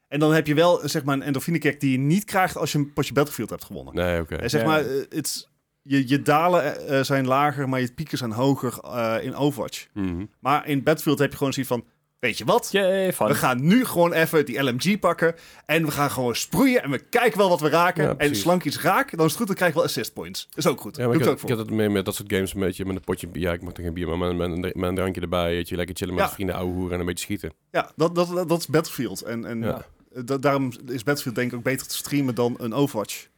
En 0.08 0.18
dan 0.20 0.32
heb 0.32 0.46
je 0.46 0.54
wel 0.54 0.80
zeg 0.88 1.04
maar 1.04 1.14
een 1.16 1.22
endorfine 1.22 1.58
kick 1.58 1.80
die 1.80 1.92
je 1.92 1.98
niet 1.98 2.24
krijgt 2.24 2.56
als 2.56 2.72
je 2.72 2.78
een 2.78 2.92
potje 2.92 3.12
Battlefield 3.12 3.50
hebt 3.50 3.64
gewonnen. 3.64 3.94
Nee, 3.94 4.20
oké. 4.20 4.34
En 4.36 4.50
zeg 4.50 4.64
maar, 4.64 4.80
eh, 4.80 5.02
het, 5.08 5.48
je, 5.82 6.08
je 6.08 6.22
dalen 6.22 6.86
eh, 6.88 7.02
zijn 7.02 7.26
lager, 7.26 7.68
maar 7.68 7.80
je 7.80 7.92
pieken 7.92 8.18
zijn 8.18 8.32
hoger 8.32 8.78
eh, 8.84 9.14
in 9.20 9.34
Overwatch. 9.34 9.86
Mhm. 9.94 10.24
Maar 10.40 10.68
in 10.68 10.82
Battlefield 10.82 11.18
heb 11.18 11.30
je 11.30 11.36
gewoon 11.36 11.52
zoiets 11.52 11.72
van, 11.72 11.84
weet 12.18 12.38
je 12.38 12.44
wat? 12.44 12.68
Yay. 12.72 13.12
We 13.18 13.34
gaan 13.34 13.66
nu 13.66 13.84
gewoon 13.84 14.12
even 14.12 14.44
die 14.46 14.62
LMG 14.62 14.98
pakken. 14.98 15.34
En 15.66 15.84
we 15.84 15.90
gaan 15.90 16.10
gewoon 16.10 16.34
sproeien. 16.36 16.82
En 16.82 16.90
we 16.90 16.98
kijken 16.98 17.38
wel 17.38 17.48
wat 17.48 17.60
we 17.60 17.68
raken. 17.68 18.04
Ja, 18.04 18.14
en 18.16 18.36
slank 18.36 18.64
iets 18.64 18.80
raak, 18.80 19.10
dan 19.16 19.20
is 19.24 19.30
het 19.30 19.36
goed. 19.36 19.46
Dan 19.46 19.56
krijg 19.56 19.70
je 19.72 19.76
wel 19.78 19.86
assist 19.86 20.12
points. 20.12 20.46
Dat 20.48 20.58
is 20.58 20.66
ook 20.70 20.80
goed. 20.80 20.96
Ja, 20.96 21.02
maar 21.06 21.12
Doe 21.12 21.22
ik, 21.22 21.28
het 21.28 21.28
had, 21.28 21.36
ook 21.44 21.50
ik 21.50 21.56
voor. 21.56 21.58
had 21.58 21.66
het 21.66 21.76
mee 21.86 21.88
met 21.94 22.04
dat 22.04 22.14
soort 22.14 22.32
games 22.32 22.54
een 22.54 22.60
beetje 22.60 22.84
met 22.84 22.96
een 22.96 23.04
potje... 23.04 23.28
Ja, 23.32 23.52
ik 23.52 23.62
mag 23.62 23.76
er 23.76 23.82
geen 23.82 23.94
bier, 23.94 24.08
maar 24.16 24.34
met, 24.34 24.36
met, 24.36 24.50
een- 24.50 24.80
met 24.80 24.88
een 24.88 24.94
drankje 24.94 25.20
erbij. 25.20 25.50
Weet 25.50 25.68
je, 25.68 25.76
lekker 25.76 25.96
chillen 25.96 26.14
met 26.14 26.24
Ja. 26.24 26.30
vrienden, 26.30 26.54
ouwe 26.54 26.72
hoeren 26.72 26.92
en 26.94 27.00
een 27.00 27.06
beetje 27.06 27.24
schieten. 27.24 27.52
Ja, 27.70 27.90
dat, 27.96 28.14
dat, 28.14 28.28
dat, 28.28 28.48
dat 28.48 28.58
is 28.58 28.66
Battlefield. 28.66 29.22
En, 29.22 29.44
en 29.44 29.62
Ja. 29.62 29.86
Da- 30.24 30.38
daarom 30.38 30.72
is 30.86 31.02
Battlefield 31.02 31.34
denk 31.34 31.50
ik 31.52 31.56
ook 31.58 31.64
beter 31.64 31.86
te 31.86 31.96
streamen 31.96 32.34
dan 32.34 32.54
een 32.58 32.72
Overwatch. 32.74 33.28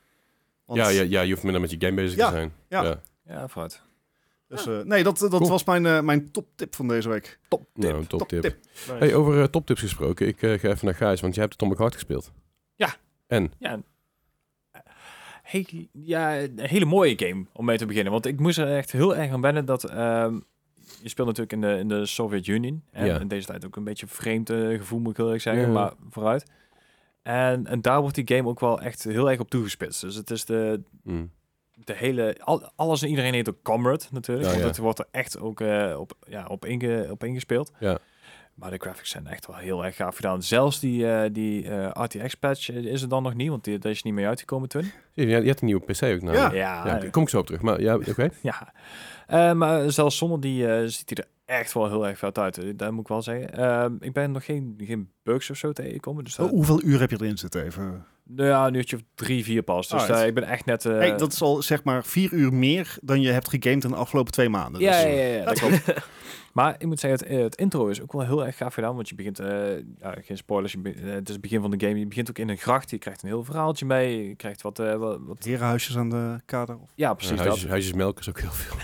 Want- 0.65 0.81
Ja, 0.81 0.89
ja, 0.89 1.03
ja, 1.03 1.21
je 1.21 1.31
hoeft 1.31 1.43
minder 1.43 1.61
met 1.61 1.71
je 1.71 1.77
game 1.81 1.95
bezig 1.95 2.17
Ja, 2.19 2.27
te 2.29 2.35
zijn. 2.35 2.53
ja. 2.69 3.01
Ja, 3.27 3.49
fout. 3.49 3.83
Dus, 4.49 4.67
eh, 4.67 4.81
nee, 4.81 5.03
dat, 5.03 5.19
dat 5.19 5.31
Cool. 5.31 5.49
was 5.49 5.65
mijn, 5.65 5.87
eh, 5.87 6.01
mijn 6.01 6.31
toptip 6.31 6.75
van 6.75 6.89
deze 6.89 7.09
week. 7.09 7.39
Top 7.49 7.67
tip. 7.75 7.91
Nou, 7.91 8.07
top 8.07 8.29
tip. 8.29 8.43
Toptip. 8.43 8.59
Hey, 8.99 9.15
over 9.15 9.41
eh, 9.41 9.45
toptips 9.47 9.81
gesproken. 9.81 10.27
Ik 10.27 10.43
eh, 10.43 10.59
ga 10.59 10.69
even 10.69 10.85
naar 10.85 10.95
Gijs, 10.95 11.21
want 11.21 11.35
jij 11.35 11.43
hebt 11.45 11.55
Atomic 11.57 11.79
Heart 11.79 11.95
gespeeld. 11.95 12.33
Ja. 12.77 12.95
En? 13.27 13.53
Ja. 13.59 13.81
Heel, 15.43 15.65
ja, 15.93 16.39
een 16.41 16.59
hele 16.61 16.85
mooie 16.85 17.19
game 17.19 17.45
om 17.53 17.65
mee 17.65 17.77
te 17.79 17.87
beginnen. 17.87 18.13
Want 18.13 18.27
ik 18.27 18.41
moest 18.41 18.59
er 18.59 18.77
echt 18.77 18.93
heel 18.93 19.17
erg 19.17 19.33
aan 19.33 19.41
wennen 19.41 19.65
dat... 19.65 19.85
ehm, 19.85 20.39
je 21.03 21.09
speelt 21.09 21.27
natuurlijk 21.29 21.53
in 21.53 21.61
de, 21.61 21.79
in 21.79 21.89
de 21.89 22.07
Sovjet-Unie. 22.07 22.83
En 22.91 23.07
Ja. 23.07 23.19
in 23.21 23.29
deze 23.29 23.47
tijd 23.47 23.65
ook 23.67 23.77
een 23.77 23.85
beetje 23.85 24.07
vreemd 24.07 24.51
eh, 24.51 24.69
gevoel, 24.69 24.99
moet 25.01 25.11
ik 25.11 25.17
heel 25.17 25.33
erg 25.33 25.43
zeggen. 25.43 25.63
Ja. 25.63 25.69
Maar 25.73 25.93
vooruit. 26.11 26.45
En, 27.29 27.67
en 27.67 27.81
daar 27.81 28.01
wordt 28.01 28.15
die 28.15 28.37
game 28.37 28.49
ook 28.49 28.61
wel 28.61 28.81
echt 28.81 29.05
heel 29.05 29.31
erg 29.31 29.41
op 29.41 29.51
toegespitst. 29.51 30.01
Dus 30.01 30.15
het 30.15 30.31
is 30.31 30.45
de, 30.45 30.83
Mm. 31.03 31.31
de 31.85 31.93
hele... 31.95 32.37
Al, 32.41 32.71
alles 32.77 33.03
en 33.03 33.09
iedereen 33.09 33.35
heet 33.35 33.49
ook 33.49 33.63
Comrade 33.63 34.05
natuurlijk. 34.11 34.47
Ja, 34.47 34.53
want 34.53 34.63
ja. 34.63 34.69
het 34.71 34.79
wordt 34.79 34.99
er 34.99 35.07
echt 35.11 35.39
ook 35.39 35.61
eh, 35.61 35.97
op, 35.99 36.13
ja, 36.29 36.47
op, 36.47 36.65
inge, 36.65 37.07
op 37.11 37.25
ingespeeld. 37.25 37.73
Ja. 37.79 37.99
Maar 38.55 38.71
de 38.71 38.77
graphics 38.79 39.11
zijn 39.11 39.27
echt 39.27 39.47
wel 39.47 39.57
heel 39.57 39.85
erg 39.85 39.97
gaaf 39.97 40.17
gedaan. 40.17 40.43
Zelfs 40.43 40.81
die, 40.81 41.11
eh, 41.13 41.31
die 41.33 41.69
eh, 41.69 42.05
RTX-patch 42.05 42.71
is 42.71 43.03
er 43.03 43.09
dan 43.09 43.23
nog 43.23 43.35
niet, 43.35 43.49
want 43.49 43.65
die, 43.65 43.79
daar 43.79 43.93
is 43.93 44.03
niet 44.03 44.15
mee 44.15 44.27
uitgekomen 44.27 44.69
toen. 44.69 44.93
Je, 45.13 45.27
je 45.27 45.35
hebt 45.35 45.61
een 45.61 45.67
nieuwe 45.67 45.85
PC 45.85 46.03
ook 46.03 46.23
nou. 46.23 46.37
Ja. 46.37 46.53
Ja, 46.53 46.87
Ja, 46.87 47.11
kom 47.11 47.23
ik 47.23 47.29
zo 47.29 47.39
op 47.39 47.47
terug. 47.47 47.61
Maar 47.61 47.81
ja, 47.81 47.95
oké. 47.95 48.31
ja. 48.43 48.73
Eh, 49.29 49.53
maar 49.53 49.93
zelfs 49.93 50.17
zonder 50.17 50.41
die 50.41 50.67
eh, 50.67 50.87
ziet 50.87 51.11
hij 51.15 51.25
er 51.25 51.55
echt 51.57 51.73
wel 51.73 51.89
heel 51.89 52.07
erg 52.07 52.19
vet 52.19 52.39
uit. 52.39 52.59
Eh, 52.59 52.71
Dat 52.77 52.91
moet 52.91 53.01
ik 53.01 53.09
wel 53.09 53.23
zeggen. 53.23 53.53
Ehm, 53.55 53.93
ik 54.01 54.13
ben 54.13 54.33
nog 54.33 54.45
geen, 54.45 54.81
geen 54.85 55.11
bugs 55.23 55.51
of 55.51 55.57
zo 55.57 55.73
tegengekomen. 55.73 56.25
Dus 56.25 56.35
dat, 56.35 56.47
Oh, 56.47 56.53
hoeveel 56.53 56.83
uur 56.85 57.01
heb 57.01 57.11
je 57.11 57.17
erin 57.21 57.39
zitten 57.39 57.65
even? 57.65 58.05
nou 58.31 58.49
ja, 58.49 58.67
een 58.67 58.75
uurtje 58.75 58.97
of 58.97 59.03
drie, 59.15 59.45
vier 59.45 59.63
pas. 59.63 59.89
Dus 59.89 60.09
ik 60.25 60.35
ben 60.35 60.45
echt 60.45 60.65
net... 60.65 60.85
eh, 60.85 60.93
hey, 60.93 61.17
dat 61.17 61.33
is 61.33 61.43
al 61.43 61.63
zeg 61.63 61.85
maar 61.85 62.05
vier 62.05 62.33
uur 62.33 62.53
meer 62.53 62.97
dan 63.03 63.21
je 63.21 63.31
hebt 63.31 63.49
gegamed 63.49 63.85
in 63.85 63.91
de 63.91 63.97
afgelopen 63.97 64.33
twee 64.33 64.49
maanden. 64.49 64.81
ja, 64.81 64.91
Dus, 64.93 65.03
ja, 65.03 65.09
ja, 65.09 65.25
ja, 65.37 65.45
dat 65.45 65.59
klopt. 65.61 65.85
maar 66.53 66.75
ik 66.79 66.87
moet 66.87 67.01
zeggen, 67.01 67.29
het, 67.37 67.43
het 67.43 67.55
intro 67.57 67.87
is 67.89 68.03
ook 68.03 68.13
wel 68.13 68.25
heel 68.25 68.47
erg 68.47 68.57
gaaf 68.57 68.75
gedaan. 68.75 68.95
Want 68.95 69.09
je 69.09 69.15
begint, 69.15 69.39
eh, 69.39 69.77
ja, 69.99 70.15
geen 70.25 70.37
spoilers, 70.37 70.73
je 70.73 70.79
be- 70.79 70.91
eh, 70.93 71.05
het 71.13 71.27
is 71.29 71.33
het 71.33 71.41
begin 71.43 71.61
van 71.61 71.71
de 71.71 71.87
game. 71.87 71.99
Je 71.99 72.07
begint 72.07 72.29
ook 72.31 72.39
in 72.39 72.49
een 72.49 72.57
gracht. 72.57 72.91
Je 72.91 72.99
krijgt 72.99 73.23
een 73.23 73.29
heel 73.29 73.45
verhaaltje 73.45 73.87
mee. 73.87 74.29
Je 74.29 74.35
krijgt 74.35 74.63
wat... 74.63 74.79
eh, 74.79 74.95
wat, 74.95 75.19
wat 75.27 75.45
Herenhuisjes 75.45 75.97
aan 75.97 76.11
de 76.11 76.41
kader. 76.45 76.75
Of? 76.75 76.91
ja, 76.95 77.09
Ja, 77.09 77.15
precies 77.15 77.39
huisjes, 77.39 77.61
dat. 77.61 77.71
huisjes 77.71 77.93
melk 77.93 78.19
is 78.19 78.29
ook 78.29 78.41
heel 78.41 78.51
veel. 78.51 78.77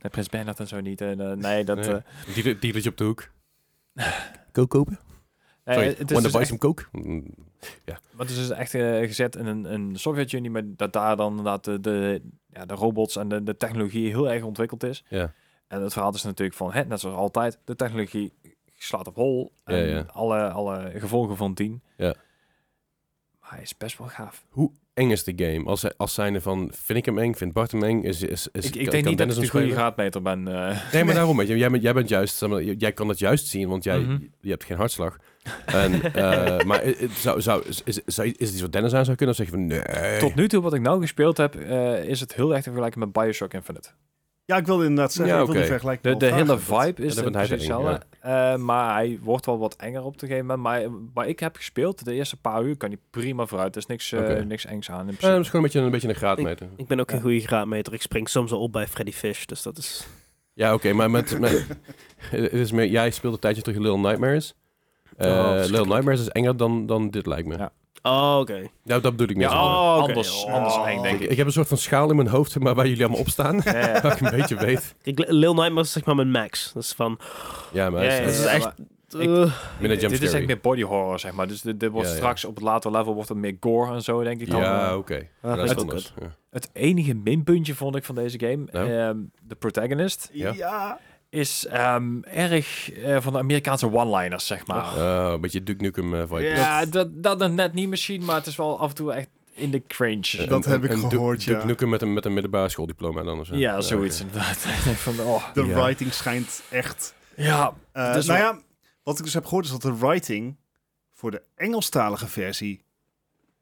Nee, 0.00 0.10
Prins 0.10 0.28
Bernhard 0.28 0.60
en 0.60 0.66
zo 0.68 0.80
niet. 0.80 1.00
En, 1.00 1.20
eh, 1.20 1.32
nee, 1.36 1.64
dat... 1.64 1.76
Nee. 1.76 1.88
eh, 1.94 2.34
Die 2.34 2.58
Dielertje 2.58 2.90
op 2.90 2.96
de 2.96 3.04
hoek. 3.04 3.28
Kook 4.52 4.70
kopen? 4.70 4.98
nee, 5.64 5.74
Sorry, 5.76 5.88
het 5.98 6.10
is 6.10 6.22
dus 6.22 6.30
buy 6.32 6.40
echt- 6.40 6.46
some 6.48 6.58
coke? 6.60 6.84
Mm, 6.92 7.24
Maar 7.86 7.98
het 8.26 8.30
is 8.30 8.36
dus 8.36 8.50
echt 8.50 8.74
eh, 8.74 8.98
gezet 8.98 9.36
in 9.36 9.46
een, 9.46 9.72
een 9.72 9.96
Sovjet-Unie, 9.96 10.50
met 10.50 10.78
dat 10.78 10.92
daar 10.92 11.16
dan 11.16 11.28
inderdaad 11.30 11.64
de, 11.64 11.80
de, 11.80 12.22
ja, 12.46 12.64
de 12.66 12.74
robots 12.74 13.16
en 13.16 13.28
de, 13.28 13.42
de 13.42 13.56
technologie 13.56 14.08
heel 14.08 14.30
erg 14.30 14.42
ontwikkeld 14.42 14.82
is. 14.82 15.04
Ja. 15.08 15.32
En 15.66 15.82
het 15.82 15.92
verhaal 15.92 16.14
is 16.14 16.22
natuurlijk 16.22 16.56
van, 16.56 16.72
hè, 16.72 16.84
net 16.84 17.00
zoals 17.00 17.16
altijd, 17.16 17.58
de 17.64 17.76
technologie 17.76 18.32
slaat 18.76 19.06
op 19.06 19.14
hol. 19.14 19.52
En 19.64 19.76
Ja, 19.76 19.82
ja. 19.96 20.04
Alle, 20.12 20.50
alle 20.50 20.92
gevolgen 20.96 21.36
van 21.36 21.54
dien. 21.54 21.82
Ja. 21.96 22.14
Maar 23.40 23.50
hij 23.50 23.62
is 23.62 23.76
best 23.76 23.98
wel 23.98 24.08
gaaf. 24.08 24.44
Hoe 24.48 24.70
eng 24.98 25.10
is 25.10 25.24
de 25.24 25.32
game? 25.36 25.64
Als, 25.64 25.96
als 25.96 26.14
zijnde 26.14 26.40
van, 26.40 26.70
vind 26.74 26.98
ik 26.98 27.04
hem 27.04 27.18
eng, 27.18 27.34
vind 27.34 27.52
Bart 27.52 27.72
hem 27.72 27.82
eng? 27.82 28.02
Is, 28.02 28.22
is, 28.22 28.48
is, 28.52 28.64
Ik, 28.66 28.74
ik 28.74 28.82
kan 28.82 28.90
denk 28.92 29.04
niet 29.04 29.18
dat 29.18 29.36
ik 29.36 29.40
de 29.42 29.48
goede 29.48 29.70
graadmeter 29.70 30.22
ben. 30.22 30.48
eh. 30.48 30.76
Nee, 30.92 31.04
maar 31.04 31.14
daarom, 31.20 31.36
weet 31.36 31.48
je, 31.48 31.56
jij, 31.56 31.70
bent, 31.70 31.82
jij 31.82 31.92
bent 31.92 32.08
juist, 32.08 32.36
zeg 32.36 32.48
maar, 32.48 32.62
jij 32.62 32.92
kan 32.92 33.08
het 33.08 33.18
juist 33.18 33.46
zien, 33.46 33.68
want 33.68 33.84
jij 33.84 33.98
Mhm. 33.98 34.18
je 34.40 34.50
hebt 34.50 34.64
geen 34.64 34.76
hartslag. 34.76 35.16
En, 35.66 36.12
eh, 36.14 36.64
maar 36.68 36.88
i- 36.88 37.08
zou, 37.16 37.40
zou, 37.40 37.62
is, 37.66 37.82
is, 37.84 37.98
is 38.04 38.16
het 38.16 38.36
iets 38.40 38.60
wat 38.60 38.72
Dennis 38.72 38.94
aan 38.94 39.04
zou 39.04 39.16
kunnen? 39.16 39.34
Of 39.38 39.40
zeg 39.44 39.50
je 39.50 39.58
van, 39.58 39.66
nee. 39.66 40.18
Tot 40.18 40.34
nu 40.34 40.48
toe, 40.48 40.62
wat 40.62 40.74
ik 40.74 40.80
nou 40.80 41.00
gespeeld 41.00 41.36
heb, 41.36 41.54
eh, 41.54 42.04
is 42.04 42.20
het 42.20 42.34
heel 42.34 42.48
erg 42.50 42.58
te 42.58 42.62
vergelijken 42.70 43.00
met 43.00 43.12
Bioshock 43.12 43.52
Infinite. 43.54 43.88
Ja, 44.48 44.56
ik 44.56 44.66
wilde 44.66 44.84
inderdaad 44.84 45.12
zeggen, 45.12 45.34
Ja, 45.34 45.40
ik 45.40 45.46
wil 45.46 45.56
oké. 45.56 45.66
vergelijking 45.66 46.18
De, 46.18 46.26
de 46.26 46.34
hele 46.34 46.58
vibe 46.58 47.02
is 47.04 47.16
het 47.16 47.30
precies 47.30 47.48
te 47.48 47.54
hetzelfde. 47.54 48.00
Eh, 48.20 48.56
maar 48.56 48.94
hij 48.94 49.18
wordt 49.22 49.46
wel 49.46 49.58
wat 49.58 49.76
enger 49.76 50.02
op 50.02 50.12
een 50.12 50.18
gegeven 50.28 50.46
moment. 50.46 50.62
Maar 50.62 51.00
waar 51.14 51.28
ik 51.28 51.40
heb 51.40 51.56
gespeeld, 51.56 52.04
de 52.04 52.12
eerste 52.14 52.36
paar 52.36 52.62
uur, 52.64 52.76
kan 52.76 52.88
hij 52.88 52.98
prima 53.10 53.46
vooruit. 53.46 53.74
Er 53.74 53.80
is 53.80 53.86
niks, 53.86 54.12
eh, 54.12 54.44
niks 54.44 54.64
engs 54.66 54.90
aan 54.90 54.94
in 55.00 55.00
Eh, 55.00 55.06
principe. 55.06 55.32
dat 55.32 55.40
is 55.40 55.46
gewoon 55.50 55.64
een 55.64 55.70
beetje, 55.72 55.80
een 55.86 55.90
beetje 55.90 56.08
een 56.08 56.14
graadmeter. 56.14 56.68
Ik 56.76 56.86
ben 56.86 57.00
ook 57.00 57.08
geen 57.10 57.18
Ja. 57.18 57.24
goede 57.24 57.40
graadmeter. 57.40 57.92
Ik 57.92 58.02
spring 58.02 58.28
soms 58.28 58.52
al 58.52 58.60
op 58.60 58.72
bij 58.72 58.86
Freddy 58.86 59.12
Fish, 59.12 59.44
dus 59.44 59.62
dat 59.62 59.78
is... 59.78 60.06
Ja, 60.52 60.74
oké, 60.74 60.92
maar 60.92 61.10
met, 61.10 61.38
met, 61.38 61.66
het 62.30 62.52
is 62.52 62.72
meer, 62.72 62.86
jij 62.86 63.10
speelde 63.10 63.36
een 63.36 63.42
tijdje 63.42 63.62
terug 63.62 63.78
Little 63.78 63.98
Nightmares. 63.98 64.54
Eh, 65.16 65.28
Oh, 65.30 65.52
Little. 65.56 65.86
Nightmares 65.86 66.20
is 66.20 66.28
enger 66.28 66.56
dan, 66.56 66.86
dan 66.86 67.10
dit, 67.10 67.26
lijkt 67.26 67.48
me. 67.48 67.56
Ja. 67.56 67.72
Oh, 68.02 68.36
oké. 68.40 68.62
Nou, 68.84 69.00
dat 69.00 69.16
bedoel 69.16 69.36
ik. 69.36 69.42
Ja, 69.42 69.50
zo. 69.50 69.56
oh, 69.56 69.94
oké. 69.98 70.06
anders, 70.08 70.44
Oh. 70.44 70.52
anders 70.52 70.76
eng, 70.86 71.02
denk 71.02 71.14
ik, 71.16 71.20
ik. 71.24 71.30
ik 71.30 71.36
heb 71.36 71.46
een 71.46 71.52
soort 71.52 71.68
van 71.68 71.76
schaal 71.76 72.10
in 72.10 72.16
mijn 72.16 72.28
hoofd, 72.28 72.58
maar 72.58 72.74
waar 72.74 72.86
jullie 72.86 73.02
allemaal 73.02 73.20
op 73.20 73.28
staan. 73.28 73.60
Ja, 73.64 73.78
ja. 73.78 74.00
waar 74.02 74.12
ik 74.12 74.20
een 74.20 74.36
beetje 74.38 74.56
weet. 74.56 74.94
Kijk, 75.02 75.24
Lil 75.30 75.54
Nightmares 75.54 75.86
is 75.86 75.92
zeg 75.92 76.04
maar 76.04 76.14
mijn 76.14 76.30
max. 76.30 76.70
Dat 76.74 76.82
is 76.82 76.92
van... 76.92 77.18
Ja, 77.72 77.90
maar 77.90 78.04
Ja, 78.04 78.10
het 78.10 78.18
ja, 78.22 78.28
is, 78.28 78.36
dat 78.36 78.46
is 78.46 78.52
het 78.52 78.62
echt... 78.62 78.74
eh, 79.80 80.08
Dit 80.10 80.22
is 80.22 80.32
echt 80.32 80.46
meer 80.46 80.60
body 80.60 80.82
horror, 80.82 81.18
zeg 81.18 81.32
maar. 81.32 81.48
Dus 81.48 81.60
dit, 81.60 81.80
dit 81.80 81.90
wordt 81.90 82.06
Ja, 82.06 82.12
ja. 82.12 82.18
straks 82.20 82.44
op 82.44 82.54
het 82.54 82.64
later 82.64 82.90
level 82.90 83.14
wordt 83.14 83.28
het 83.28 83.38
meer 83.38 83.56
gore 83.60 83.94
en 83.94 84.02
zo, 84.02 84.22
denk 84.22 84.40
ik 84.40 84.50
dan. 84.50 84.60
Ja, 84.60 84.96
oké. 84.96 85.26
dat 85.40 85.56
dat 85.56 85.64
is 85.64 85.72
wel 85.74 85.82
anders. 85.82 86.12
Ja. 86.20 86.26
Het 86.50 86.70
enige 86.72 87.14
minpuntje 87.14 87.74
vond 87.74 87.96
ik 87.96 88.04
van 88.04 88.14
deze 88.14 88.38
game, 88.38 88.64
Nou? 88.72 88.90
ehm, 88.92 89.16
de 89.42 89.54
protagonist, 89.54 90.30
Ja. 90.32 90.98
Is 91.30 91.66
ehm, 91.66 92.20
erg 92.22 92.92
eh, 92.92 93.20
van 93.20 93.32
de 93.32 93.38
Amerikaanse 93.38 93.92
one-liners, 93.92 94.46
zeg 94.46 94.66
maar. 94.66 94.84
Oh, 94.96 95.32
een 95.32 95.40
beetje 95.40 95.62
Duke 95.62 95.82
Nukem 95.82 96.14
uh, 96.14 96.20
vibe. 96.20 96.42
Ja, 96.42 96.84
dat, 96.86 97.22
dat 97.22 97.38
dan 97.38 97.54
net 97.54 97.72
niet 97.72 97.88
misschien, 97.88 98.24
maar 98.24 98.36
het 98.36 98.46
is 98.46 98.56
wel 98.56 98.78
af 98.80 98.88
en 98.88 98.94
toe 98.94 99.12
echt 99.12 99.28
in 99.54 99.70
de 99.70 99.82
cringe. 99.86 100.46
Dat 100.46 100.64
heb 100.64 100.84
ik 100.84 100.90
Duke- 100.90 101.08
gehoord, 101.08 101.44
Duke 101.44 101.58
ja. 101.58 101.64
Nukem 101.66 101.88
met 101.88 102.02
een, 102.02 102.12
met 102.12 102.24
een 102.24 102.32
middelbare 102.32 102.68
schooldiploma 102.68 103.22
dan 103.22 103.44
zo. 103.46 103.56
ja, 103.56 103.80
zoiets 103.80 104.20
inderdaad. 104.20 104.56
Ik 104.78 104.84
denk 104.84 104.96
van, 104.96 105.20
oh, 105.20 105.52
De 105.54 105.64
Ja. 105.66 105.82
writing 105.84 106.12
schijnt 106.12 106.62
echt... 106.70 107.14
ja, 107.36 107.74
eh, 107.92 108.16
is 108.16 108.26
nou 108.26 108.38
wel- 108.42 108.52
ja, 108.52 108.58
wat 109.02 109.18
ik 109.18 109.24
dus 109.24 109.34
heb 109.34 109.44
gehoord 109.44 109.64
is 109.64 109.70
dat 109.70 109.82
de 109.82 109.96
writing 109.96 110.56
voor 111.12 111.30
de 111.30 111.42
Engelstalige 111.54 112.26
versie 112.26 112.84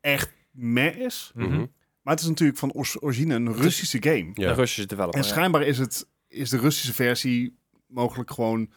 echt 0.01 0.33
meh 0.51 0.97
is. 0.97 1.31
Mhm. 1.35 1.65
Maar 2.03 2.15
het 2.15 2.23
is 2.23 2.29
natuurlijk 2.29 2.59
van 2.59 2.73
origine 3.01 3.35
een 3.35 3.55
Russische 3.55 3.99
game. 4.03 4.31
Ja. 4.35 4.49
de 4.49 4.55
Russische 4.55 4.87
developer. 4.87 5.19
En 5.21 5.27
ja. 5.27 5.33
schijnbaar 5.33 5.63
is, 5.63 5.79
het, 5.79 6.07
is 6.37 6.51
de 6.51 6.59
Russische 6.59 6.93
versie 6.95 7.59
mogelijk 7.87 8.31
gewoon 8.31 8.71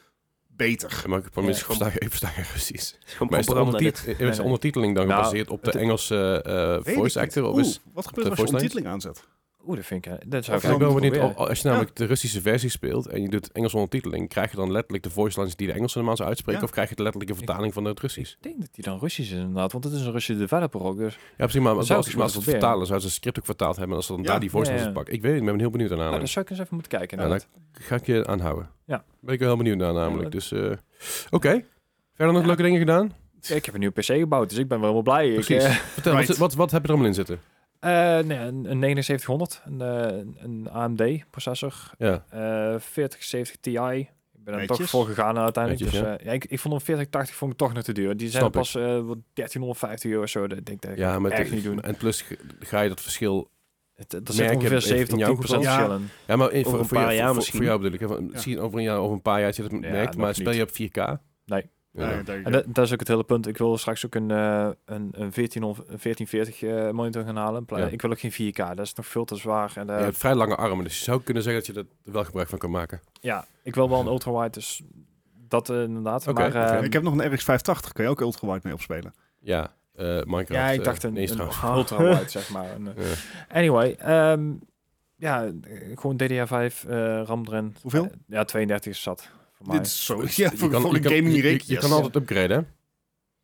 beter. 0.48 1.04
Maar 1.08 1.20
ik 1.20 1.30
probeer 1.30 1.50
Ja, 1.50 1.56
versta 2.10 2.28
geen 2.30 2.44
Russisch. 2.54 2.94
Maar 3.30 3.40
is 3.40 3.46
de, 3.46 3.54
is 4.30 4.40
ondertiteling 4.40 4.96
dan 4.96 5.08
Nou, 5.08 5.18
gebaseerd 5.24 5.50
op 5.50 5.64
de 5.64 5.70
het- 5.70 5.80
Engelse 5.80 6.42
eh, 6.86 6.94
voice 6.94 7.20
actor? 7.20 7.44
Of 7.44 7.54
Oeh, 7.56 7.66
is, 7.66 7.80
wat 7.94 8.08
gebeurt 8.08 8.28
de 8.28 8.34
er 8.34 8.38
als 8.40 8.40
je 8.40 8.46
ondertiteling 8.56 8.88
aanzet? 8.88 9.24
Oeh, 9.70 9.78
dat 9.78 9.88
vind 9.88 10.06
ik... 10.06 10.12
eh, 10.12 10.18
Dat 10.28 10.46
zou 10.46 10.58
Of 10.58 10.64
ik 10.64 10.70
ik 10.70 10.78
ben 10.78 10.88
dan 10.88 10.88
wel 10.88 10.94
benieuwd, 11.02 11.14
proberen. 11.20 11.38
al- 11.38 11.48
als 11.50 11.62
je 11.62 11.68
namelijk 11.68 11.96
de 11.96 12.06
Russische 12.06 12.42
versie 12.42 12.70
speelt 12.70 13.08
en 13.08 13.22
je 13.22 13.30
doet 13.30 13.52
Engelse 13.52 13.76
ondertiteling, 13.76 14.30
krijg 14.30 14.52
je 14.52 14.58
dan 14.58 14.72
letterlijk 14.72 15.04
de 15.04 15.10
voice 15.10 15.40
lines 15.40 15.56
die 15.56 15.68
de 15.68 15.74
Engelse 15.74 15.98
normaal 15.98 16.16
zou 16.16 16.30
uitspreken? 16.30 16.62
Ja. 16.62 16.68
Of 16.68 16.74
krijg 16.74 16.90
je 16.90 16.96
de 16.96 17.04
letterlijke 17.04 17.36
vertaling 17.36 17.74
van 17.74 17.86
het 17.86 18.00
Russisch? 18.00 18.32
Ik 18.34 18.44
denk 18.44 18.60
dat 18.60 18.70
die 18.72 18.84
dan 18.84 19.00
Russisch 19.00 19.32
is 19.32 19.38
inderdaad, 19.38 19.72
want 19.72 19.84
het 19.84 19.94
is 19.94 20.00
een 20.02 20.12
Russische 20.12 20.42
developer 20.42 20.82
ook. 20.84 20.98
Dus 20.98 21.14
Ja, 21.14 21.20
precies, 21.36 21.62
maar 21.62 21.76
als, 21.76 21.86
Zou 21.88 21.98
als, 21.98 22.08
als 22.08 22.16
maar 22.16 22.26
het 22.26 22.44
vertalen, 22.44 22.86
zouden 22.86 23.00
ze 23.00 23.06
het 23.08 23.16
script 23.16 23.40
ook 23.40 23.46
vertaald 23.46 23.76
hebben 23.76 23.96
als 23.96 24.06
ze 24.06 24.12
dan 24.14 24.22
Ja. 24.22 24.28
daar 24.28 24.40
die 24.40 24.50
voice 24.50 24.72
lines 24.72 24.86
ja. 24.86 24.92
pakken. 24.92 25.14
Ik 25.14 25.22
weet 25.22 25.32
het, 25.32 25.40
ik 25.42 25.46
ben 25.48 25.60
heel 25.60 25.70
benieuwd 25.70 25.90
naar 25.90 25.98
nou, 26.00 26.18
daar 26.18 26.28
zou 26.28 26.46
ik 26.46 26.52
eens 26.52 26.60
even 26.60 26.74
moeten 26.74 26.98
kijken. 26.98 27.20
Ja, 27.20 27.28
daar 27.28 27.42
ga 27.72 27.96
ik 27.96 28.06
je 28.06 28.28
aanhouden. 28.28 28.70
Ja. 28.86 29.04
Ben 29.20 29.34
ik 29.34 29.40
wel 29.40 29.48
heel 29.48 29.58
benieuwd 29.58 29.78
naar 29.78 29.94
namelijk. 29.94 30.24
Ja, 30.24 30.30
Dus, 30.30 30.52
eh, 30.52 30.72
oké. 31.30 31.64
Verder 32.14 32.34
nog 32.34 32.42
Ja. 32.42 32.48
leuke 32.48 32.64
dingen 32.64 32.80
gedaan? 32.80 33.14
Ik 33.48 33.66
heb 33.66 33.74
een 33.74 33.80
nieuwe 33.80 34.00
PC 34.02 34.06
gebouwd, 34.06 34.50
dus 34.50 34.58
ik 34.58 34.68
ben 34.68 34.80
wel 34.80 34.90
helemaal 34.94 35.14
blij. 35.14 35.28
Ik, 35.30 35.34
Precies. 35.46 35.64
eh, 35.64 35.72
Vertel, 35.72 36.12
Right. 36.14 36.28
wat, 36.28 36.38
wat, 36.38 36.54
wat 36.54 36.72
heb 36.72 36.80
je 36.82 36.88
er 36.88 36.94
allemaal 36.94 37.10
in 37.10 37.16
zitten? 37.16 37.40
Eh, 37.80 37.90
nee, 38.26 38.38
een, 38.38 38.66
een 38.72 38.80
7900, 38.80 39.62
een, 39.66 39.82
eh, 39.82 40.44
een 40.44 40.70
AMD-processor, 40.72 41.92
Ja, 41.98 42.26
eh 42.30 42.80
4070 42.80 43.56
Ti. 43.60 43.72
Ik 44.40 44.46
ben 44.46 44.54
er 44.60 44.68
toch 44.68 44.90
voor 44.90 45.06
gegaan 45.06 45.38
uiteindelijk. 45.38 45.84
Netjes, 45.84 46.02
dus, 46.02 46.18
eh, 46.20 46.26
ja, 46.26 46.32
ik, 46.32 46.46
ik 46.46 46.60
vond 46.60 46.74
een 46.74 46.82
4080 46.82 47.36
vond 47.36 47.52
ik 47.52 47.58
toch 47.58 47.74
nog 47.74 47.84
te 47.84 47.92
duur. 47.94 48.18
Die 48.18 48.28
zijn 48.30 48.42
Snap 48.42 48.54
pas 48.54 48.76
eh, 48.76 48.82
wat 48.84 49.18
1350 49.34 50.12
euro 50.12 50.24
of 50.24 50.30
zo. 50.30 50.48
Dat 50.48 50.66
denk 50.66 50.84
ik 50.84 50.90
dat 50.90 50.98
ja 50.98 51.20
maar 51.20 51.32
echt 51.32 51.44
het- 51.44 51.52
niet 51.52 51.64
doen. 51.64 51.82
en 51.82 51.96
plus 51.98 52.26
ga 52.60 52.82
je 52.82 52.90
dat 52.90 53.02
verschil... 53.02 53.50
Het, 53.96 54.14
er 54.14 54.22
merk 54.22 54.34
zit 54.34 54.56
ongeveer 54.56 54.72
in 54.76 54.82
70 54.82 55.18
jouw 55.18 55.36
tot 55.36 55.38
10% 55.38 55.42
geval? 55.42 55.62
verschil 55.64 55.92
Ja. 55.92 56.00
Ja, 56.28 56.36
maar 56.36 56.52
in, 56.52 56.66
Over 56.66 56.72
voor, 56.72 56.80
een 56.80 56.88
paar 56.88 57.02
jou, 57.04 57.14
jaar 57.14 57.26
voor, 57.28 57.36
misschien. 57.36 57.58
Voor 57.58 57.68
jou 57.68 57.82
bedoel 57.82 57.94
ik. 57.94 58.18
Hè, 58.18 58.22
Misschien 58.22 58.60
over 58.60 58.78
een 58.78 58.84
jaar 58.84 59.02
of 59.02 59.12
een 59.12 59.22
paar 59.22 59.38
jaar 59.40 59.48
dat 59.48 59.56
je 59.56 59.62
dat 59.62 59.72
merkt. 59.72 60.18
Maar 60.18 60.36
speel 60.36 60.52
niet. 60.52 60.78
je 60.78 60.88
op 60.88 61.18
4K? 61.18 61.22
Nee. 61.46 61.70
Ja. 62.00 62.22
En 62.44 62.52
dat, 62.52 62.64
dat 62.68 62.86
is 62.86 62.94
ook 62.94 63.00
het 63.00 63.08
hele 63.08 63.24
punt. 63.24 63.48
Ik 63.48 63.58
wil 63.58 63.78
straks 63.78 64.06
ook 64.06 64.16
een, 64.16 64.32
eh, 64.32 64.70
een, 64.86 65.10
een 65.12 65.32
14 65.32 65.64
of 65.64 65.78
een 65.78 66.00
1440 66.00 66.64
eh, 66.64 66.90
monitor 66.92 67.24
gaan 67.24 67.36
halen. 67.36 67.64
Ja. 67.68 67.88
Ik 67.88 68.02
wil 68.02 68.12
ook 68.12 68.20
geen 68.20 68.32
4K. 68.32 68.76
Dat 68.76 68.80
is 68.80 68.94
nog 68.94 69.06
veel 69.06 69.26
te 69.26 69.36
zwaar. 69.36 69.72
En, 69.76 69.90
eh, 69.90 69.98
je 69.98 70.04
hebt 70.04 70.18
vrij 70.18 70.36
lange 70.36 70.56
armen, 70.56 70.84
dus 70.84 70.98
je 70.98 71.04
zou 71.04 71.22
kunnen 71.22 71.44
zeggen 71.44 71.64
dat 71.64 71.76
je 71.76 71.82
er 71.82 72.12
wel 72.14 72.24
gebruik 72.24 72.50
van 72.50 72.58
kan 72.58 72.72
maken. 72.72 73.02
ja, 73.22 73.46
ik 73.64 73.76
wil 73.76 73.90
wel 73.90 74.00
een 74.00 74.08
ultrawide, 74.08 74.50
dus 74.50 74.82
dat 75.48 75.70
inderdaad. 75.70 76.26
Maar, 76.26 76.48
oké. 76.48 76.86
ik 76.86 76.94
heb 76.94 77.04
nog 77.04 77.14
een 77.14 77.34
RX 77.34 77.44
580, 77.44 77.92
kan 77.92 78.06
je 78.06 78.12
ook 78.12 78.22
ultrawide 78.22 78.62
mee 78.64 78.74
opspelen. 78.74 79.14
Ja, 79.40 79.74
eh, 80.00 80.06
Minecraft. 80.06 80.50
ja, 80.50 80.70
ik 80.70 80.84
dacht 80.84 81.04
een, 81.04 81.18
een 81.18 81.26
trouwens. 81.26 81.62
ultrawide, 81.78 82.30
zeg 82.30 82.50
maar. 82.50 82.76
Een. 82.76 82.90
Anyway, 83.50 83.96
ehm, 84.00 84.52
ja, 85.16 85.52
gewoon 85.96 86.16
DDR5 86.18 86.86
eh, 86.88 87.22
RAM 87.24 87.46
erin. 87.48 87.76
Hoeveel? 87.82 88.12
Ja, 88.28 88.44
32 88.44 88.92
is 88.92 89.02
zat. 89.02 89.30
Voor 89.60 89.68
mij. 89.68 89.78
Dit 89.78 89.86
is 89.88 90.06
zo... 90.06 90.22
Ja, 90.22 90.28
Je 90.52 90.58
voor, 90.58 90.70
kan- 90.70 90.82
voor 90.82 90.96
een 90.96 91.04
gaming 91.04 91.36
je- 91.36 91.42
rig. 91.42 91.66
Je, 91.68 91.74
yes. 91.74 91.82
kan 91.82 91.92
altijd 91.92 92.16
upgraden, 92.16 92.58
hè? 92.58 92.64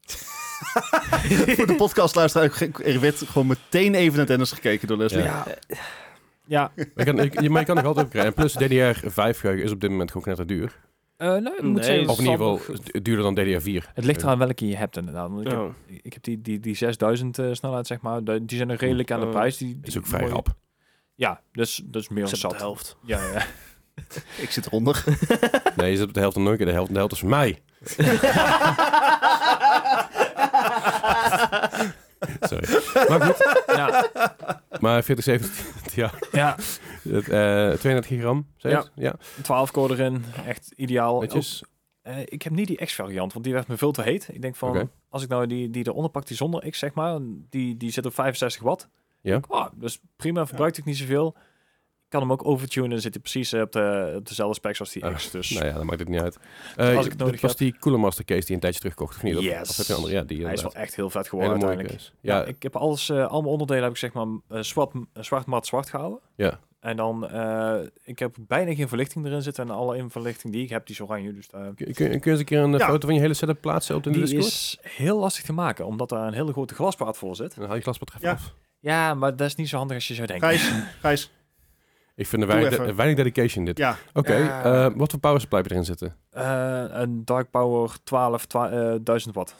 voor 1.55 1.68
de 1.68 1.76
podcastluisteraar, 1.78 2.61
er 2.84 2.99
werd 2.99 3.18
gewoon 3.18 3.47
meteen 3.47 3.95
even 3.95 4.18
naar 4.18 4.26
Dennis 4.26 4.51
gekeken 4.51 4.88
door 4.88 4.97
Leslie. 4.97 5.24
Ja. 5.24 5.45
ja, 5.68 5.78
ja 6.45 6.72
Maar 6.95 7.05
je 7.07 7.30
kan, 7.30 7.43
je, 7.43 7.49
maar 7.49 7.59
je 7.59 7.66
kan 7.68 7.76
nog 7.76 7.86
altijd 7.86 8.05
upgraden. 8.05 8.28
En 8.28 8.34
plus 8.34 8.53
DDR5 8.53 9.39
geheugen 9.39 9.63
is 9.63 9.72
op 9.72 9.80
dit 9.82 9.89
moment 9.89 10.11
gewoon 10.11 10.36
net 10.38 10.47
duur. 10.47 10.80
eh, 11.18 11.30
nee, 11.30 11.39
ik 11.55 11.61
moet 11.61 11.74
Nee, 11.74 11.84
zeggen, 11.84 12.07
Of 12.09 12.20
in 12.20 12.24
ieder 12.32 12.38
geval 12.47 12.76
duurder 13.01 13.24
dan 13.24 13.36
DDR4. 13.45 13.93
Het 13.93 14.05
ligt 14.05 14.22
eraan 14.22 14.38
welke 14.38 14.68
je 14.68 14.76
hebt 14.76 14.97
inderdaad. 14.97 15.30
Want 15.30 15.41
ik, 15.41 15.47
heb, 15.51 15.59
Oh. 15.59 15.74
ik 16.01 16.13
heb 16.13 16.24
die, 16.24 16.41
die, 16.41 16.59
die 16.59 16.76
6000 16.76 17.39
eh, 17.39 17.47
snelheid, 17.51 17.88
zeg 17.88 18.01
maar. 18.01 18.24
die 18.24 18.57
zijn 18.57 18.70
er 18.70 18.78
redelijk 18.78 19.11
aan 19.11 19.20
de 19.20 19.26
Oh. 19.26 19.32
prijs. 19.32 19.57
Die, 19.57 19.80
is 19.84 19.97
ook 19.97 20.05
vrij 20.07 20.28
rap. 20.28 20.47
Ja, 21.16 21.41
dus, 21.51 21.82
dus 21.86 22.09
meer 22.09 22.26
dan 22.26 22.36
zat. 22.36 22.51
de 22.51 22.57
helft. 22.57 22.97
Ja, 23.01 23.32
ja. 23.34 23.45
Ik 24.46 24.52
zit 24.52 24.66
eronder. 24.66 25.04
Nee, 25.76 25.91
je 25.91 25.98
zit 25.98 26.08
op 26.08 26.14
de 26.14 26.20
helft 26.20 26.38
nooit 26.38 26.58
keer 26.58 26.66
de 26.66 26.72
helft. 26.72 26.91
De 26.91 26.98
helft 26.98 27.14
is 27.14 27.22
mij. 27.24 27.62
Sorry. 32.41 32.82
Maar 33.10 33.22
goed. 33.22 33.64
ja, 33.68 34.10
Maar 34.80 35.04
40, 35.04 35.24
70, 35.26 35.96
ja. 35.96 36.12
ja, 36.32 36.56
Het, 37.10 37.30
eh 37.30 37.72
32 37.72 38.20
gram, 38.20 38.48
zeg 38.58 38.72
Ja. 38.72 38.78
het? 38.78 38.91
ja. 38.96 39.16
12 39.41 39.72
core 39.72 39.93
erin. 39.93 40.26
Echt 40.46 40.72
ideaal. 40.76 41.20
Netjes. 41.20 41.64
Eh, 42.02 42.18
ik 42.26 42.41
heb 42.41 42.54
niet 42.54 42.68
die 42.68 42.86
X-variant, 42.86 43.34
want 43.34 43.46
die 43.46 43.54
werd 43.54 43.68
me 43.68 43.78
veel 43.78 43.91
te 43.91 44.02
heet. 44.02 44.28
Ik 44.32 44.41
denk 44.41 44.56
van, 44.56 44.70
Oké. 44.70 44.89
als 45.10 45.24
ik 45.24 45.30
nou 45.30 45.48
die, 45.48 45.70
die 45.70 45.88
eronder 45.88 46.12
pak, 46.12 46.28
die 46.28 46.38
zonder 46.38 46.70
X, 46.70 46.80
zeg 46.80 46.93
maar. 46.93 47.20
Die, 47.50 47.78
die 47.78 47.91
zit 47.91 48.06
op 48.06 48.14
65 48.14 48.62
watt. 48.62 48.89
Ja. 49.22 49.39
Oh, 49.48 49.66
dus 49.74 50.00
prima, 50.16 50.46
verbruikt 50.46 50.78
ik 50.78 50.86
niet 50.86 50.98
zoveel. 50.98 51.36
Ik 52.16 52.22
kan 52.22 52.30
hem 52.30 52.39
ook 52.39 52.47
overtunen 52.47 52.91
en 52.91 53.01
zit 53.01 53.13
hij 53.13 53.22
precies 53.22 53.53
eh, 53.53 53.61
op, 53.61 53.72
de, 53.72 54.13
op 54.16 54.28
dezelfde 54.28 54.55
specs 54.55 54.80
als 54.80 54.91
die 54.91 55.05
Ah, 55.05 55.16
X. 55.16 55.32
Dus 55.32 55.49
Nou 55.49 55.66
ja, 55.66 55.74
dan 55.74 55.86
maakt 55.86 55.99
het 55.99 56.09
niet 56.09 56.20
uit. 56.22 56.38
Eh 56.76 56.95
Als 56.95 57.05
ik 57.05 57.11
het 57.11 57.20
nodig 57.20 57.34
dit 57.34 57.41
was 57.41 57.51
heb. 57.51 57.59
die 57.59 57.78
Cooler 57.80 57.99
Master 57.99 58.26
case 58.26 58.45
die 58.45 58.53
een 58.55 58.59
tijdje 58.61 58.80
terugkocht, 58.80 59.16
of 59.16 59.24
niet? 59.24 59.38
Of- 59.38 59.43
Yes. 59.43 59.70
Of 59.70 59.78
heb 59.78 59.86
je 59.86 59.91
een 59.93 59.97
andere? 59.99 60.16
Ja, 60.16 60.24
die 60.24 60.43
hij 60.43 60.53
is 60.53 60.61
wel 60.61 60.74
echt 60.74 60.95
heel 60.95 61.09
vet 61.09 61.28
geworden 61.30 61.53
Hele 61.53 61.66
mooie 61.66 61.78
uiteindelijk. 61.78 62.13
case. 62.22 62.30
Ja, 62.34 62.38
Ja, 62.39 62.45
ik 62.45 62.63
heb 62.63 62.76
alles, 62.76 63.09
eh 63.09 63.28
allemaal 63.28 63.51
onderdelen 63.51 63.84
heb 63.84 63.91
ik 63.91 63.97
zeg 63.97 64.13
maar 64.13 64.28
eh, 64.49 64.59
zwart, 64.61 64.91
eh, 65.13 65.24
zwart 65.24 65.45
mat 65.45 65.66
zwart 65.68 65.89
gehouden. 65.89 66.20
Ja. 66.36 66.59
En 66.80 66.95
dan, 66.95 67.30
eh, 67.30 67.76
ik 68.03 68.20
heb 68.20 68.36
bijna 68.39 68.74
geen 68.76 68.88
verlichting 68.88 69.26
erin 69.26 69.41
zitten. 69.41 69.63
En 69.63 69.76
alle 69.76 70.05
verlichting 70.09 70.53
die 70.53 70.63
ik 70.63 70.70
heb, 70.70 70.86
die 70.86 70.95
is 70.95 71.01
oranje. 71.01 71.34
Dus 71.34 71.47
daar 71.47 71.74
kun, 71.74 71.86
kun, 71.93 71.93
kun 71.93 72.20
je 72.24 72.30
eens 72.30 72.39
een 72.39 72.45
keer 72.45 72.59
een 72.59 72.74
eh, 72.74 72.80
Ja. 72.80 72.86
foto 72.88 73.05
van 73.07 73.16
je 73.16 73.22
hele 73.22 73.34
setup 73.34 73.61
plaatsen 73.61 73.95
op 73.95 74.03
de 74.03 74.09
die 74.09 74.20
Discord? 74.22 74.45
is 74.45 74.78
heel 74.82 75.20
lastig 75.20 75.43
te 75.43 75.53
maken, 75.53 75.86
omdat 75.86 76.11
er 76.11 76.18
een 76.18 76.34
hele 76.34 76.51
grote 76.51 76.74
glasplaat 76.76 77.18
voor 77.18 77.36
zit. 77.36 77.53
En 77.53 77.59
dan 77.59 77.66
haal 77.68 77.76
je 77.76 77.82
glasplaat 77.82 78.09
even 78.16 78.28
Ja. 78.28 78.34
af. 78.34 78.53
Ja, 78.80 79.13
maar 79.13 79.36
dat 79.36 79.47
is 79.47 79.55
niet 79.55 79.70
zo 79.70 79.78
handig 79.78 79.95
als 79.95 80.07
je 80.07 80.13
zou 80.13 80.28
denken. 80.28 80.47
Gijs, 80.47 80.72
Gijs, 81.01 81.32
Ik 82.16 82.28
vind 82.28 82.41
er 82.41 82.47
weinig, 82.47 82.78
de- 82.86 82.93
weinig 82.95 83.18
dedication 83.18 83.59
in 83.59 83.66
dit. 83.66 83.78
ja. 83.78 83.97
Oké, 84.13 84.36
Ja. 84.36 84.86
eh, 84.86 84.91
wat 84.95 85.11
voor 85.11 85.20
power 85.20 85.39
supply 85.41 85.57
heb 85.57 85.68
je 85.68 85.72
erin 85.74 85.86
zitten? 85.86 86.16
Eh, 86.30 86.84
een 86.89 87.26
Dark 87.26 87.49
Power 87.51 87.89
12, 88.03 88.45
twa- 88.45 88.70
eh, 88.70 88.95
1000 89.03 89.36
watt. 89.36 89.55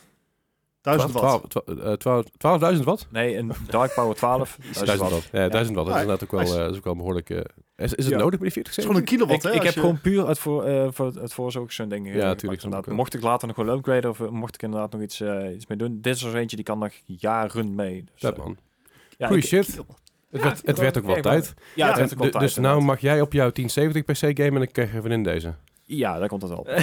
1000 0.82 1.12
watt. 1.12 1.26
12 1.26 1.42
12 1.48 1.80
eh, 1.80 1.92
12 1.94 2.26
12.000 2.38 2.84
watt? 2.86 3.08
Nee, 3.12 3.38
een 3.38 3.52
Dark 3.70 3.94
Power 3.94 4.16
12, 4.16 4.58
1000 4.62 4.86
1000 4.86 5.10
watt. 5.10 5.30
Ja, 5.32 5.50
1000 5.50 5.76
watt. 5.76 5.88
Dat 5.88 5.96
is 5.96 6.02
inderdaad 6.02 6.24
ook 6.24 6.32
wel, 6.32 6.40
nice. 6.42 6.60
eh, 6.64 6.70
is 6.70 6.78
ook 6.78 6.84
wel 6.84 6.96
behoorlijk... 6.96 7.30
eh, 7.30 7.38
is, 7.76 7.94
is 7.94 8.04
het 8.06 8.14
Ja. 8.14 8.20
nodig 8.20 8.40
bij 8.40 8.50
die 8.50 8.52
40 8.52 8.76
Het 8.76 8.78
is 8.78 8.86
gewoon 8.86 9.00
een 9.02 9.08
kilowatt, 9.08 9.44
Ik, 9.46 9.50
hè? 9.52 9.58
ik 9.58 9.64
heb 9.64 9.74
je- 9.74 9.80
gewoon 9.80 10.02
puur 10.02 10.26
uit 10.26 10.40
voor, 10.40 10.64
eh 10.64 10.88
voor 10.92 11.06
het 11.22 11.34
voorzorg 11.34 11.74
zo'n 11.74 11.90
ding. 11.90 12.06
Ja, 12.08 12.14
gepakt, 12.14 12.40
tuurlijk, 12.40 12.42
snap 12.42 12.54
ik 12.54 12.64
inderdaad. 12.64 12.86
wel. 12.86 12.96
Mocht 12.96 13.14
ik 13.14 13.22
later 13.22 13.48
nog 13.48 13.56
wel 13.58 13.76
upgraden 13.76 14.10
of 14.10 14.30
mocht 14.30 14.56
ik 14.56 14.62
inderdaad 14.64 14.92
nog 14.92 15.02
iets, 15.02 15.22
iets 15.56 15.68
mee 15.68 15.78
doen. 15.78 15.98
Dit 16.02 16.16
is 16.16 16.24
er 16.24 16.36
eentje 16.36 16.56
die 16.56 16.66
kan 16.66 16.80
nog 16.80 16.92
jaren 17.06 17.76
mee. 17.76 18.04
Dus, 18.12 18.22
Dat 18.22 18.38
man. 18.38 18.58
Ja, 19.18 19.28
Goeie 19.28 19.42
ik- 19.42 19.48
shit. 19.48 19.80
Het, 20.36 20.44
Ja, 20.44 20.50
werd, 20.50 20.66
het 20.66 20.78
werd 20.80 20.98
ook 20.98 21.06
wel 21.06 21.22
tijd. 21.22 21.54
Ja, 21.76 21.86
het 21.88 21.94
En 21.94 22.00
werd 22.00 22.14
ook 22.14 22.20
wel 22.20 22.28
d- 22.28 22.32
tijd, 22.32 22.44
dus 22.44 22.56
nou 22.56 22.82
mag 22.82 23.00
jij 23.00 23.22
op 23.22 23.34
jouw 23.34 23.52
1070 23.52 24.04
PC 24.04 24.38
gamen 24.40 24.56
en 24.56 24.62
ik 24.62 24.72
krijg 24.74 24.94
even 24.96 25.12
in 25.12 25.24
deze. 25.24 25.54
Ja, 25.84 26.20
daar 26.20 26.28
komt 26.28 26.42
het 26.42 26.52
wel 26.52 26.60
op. 26.60 26.68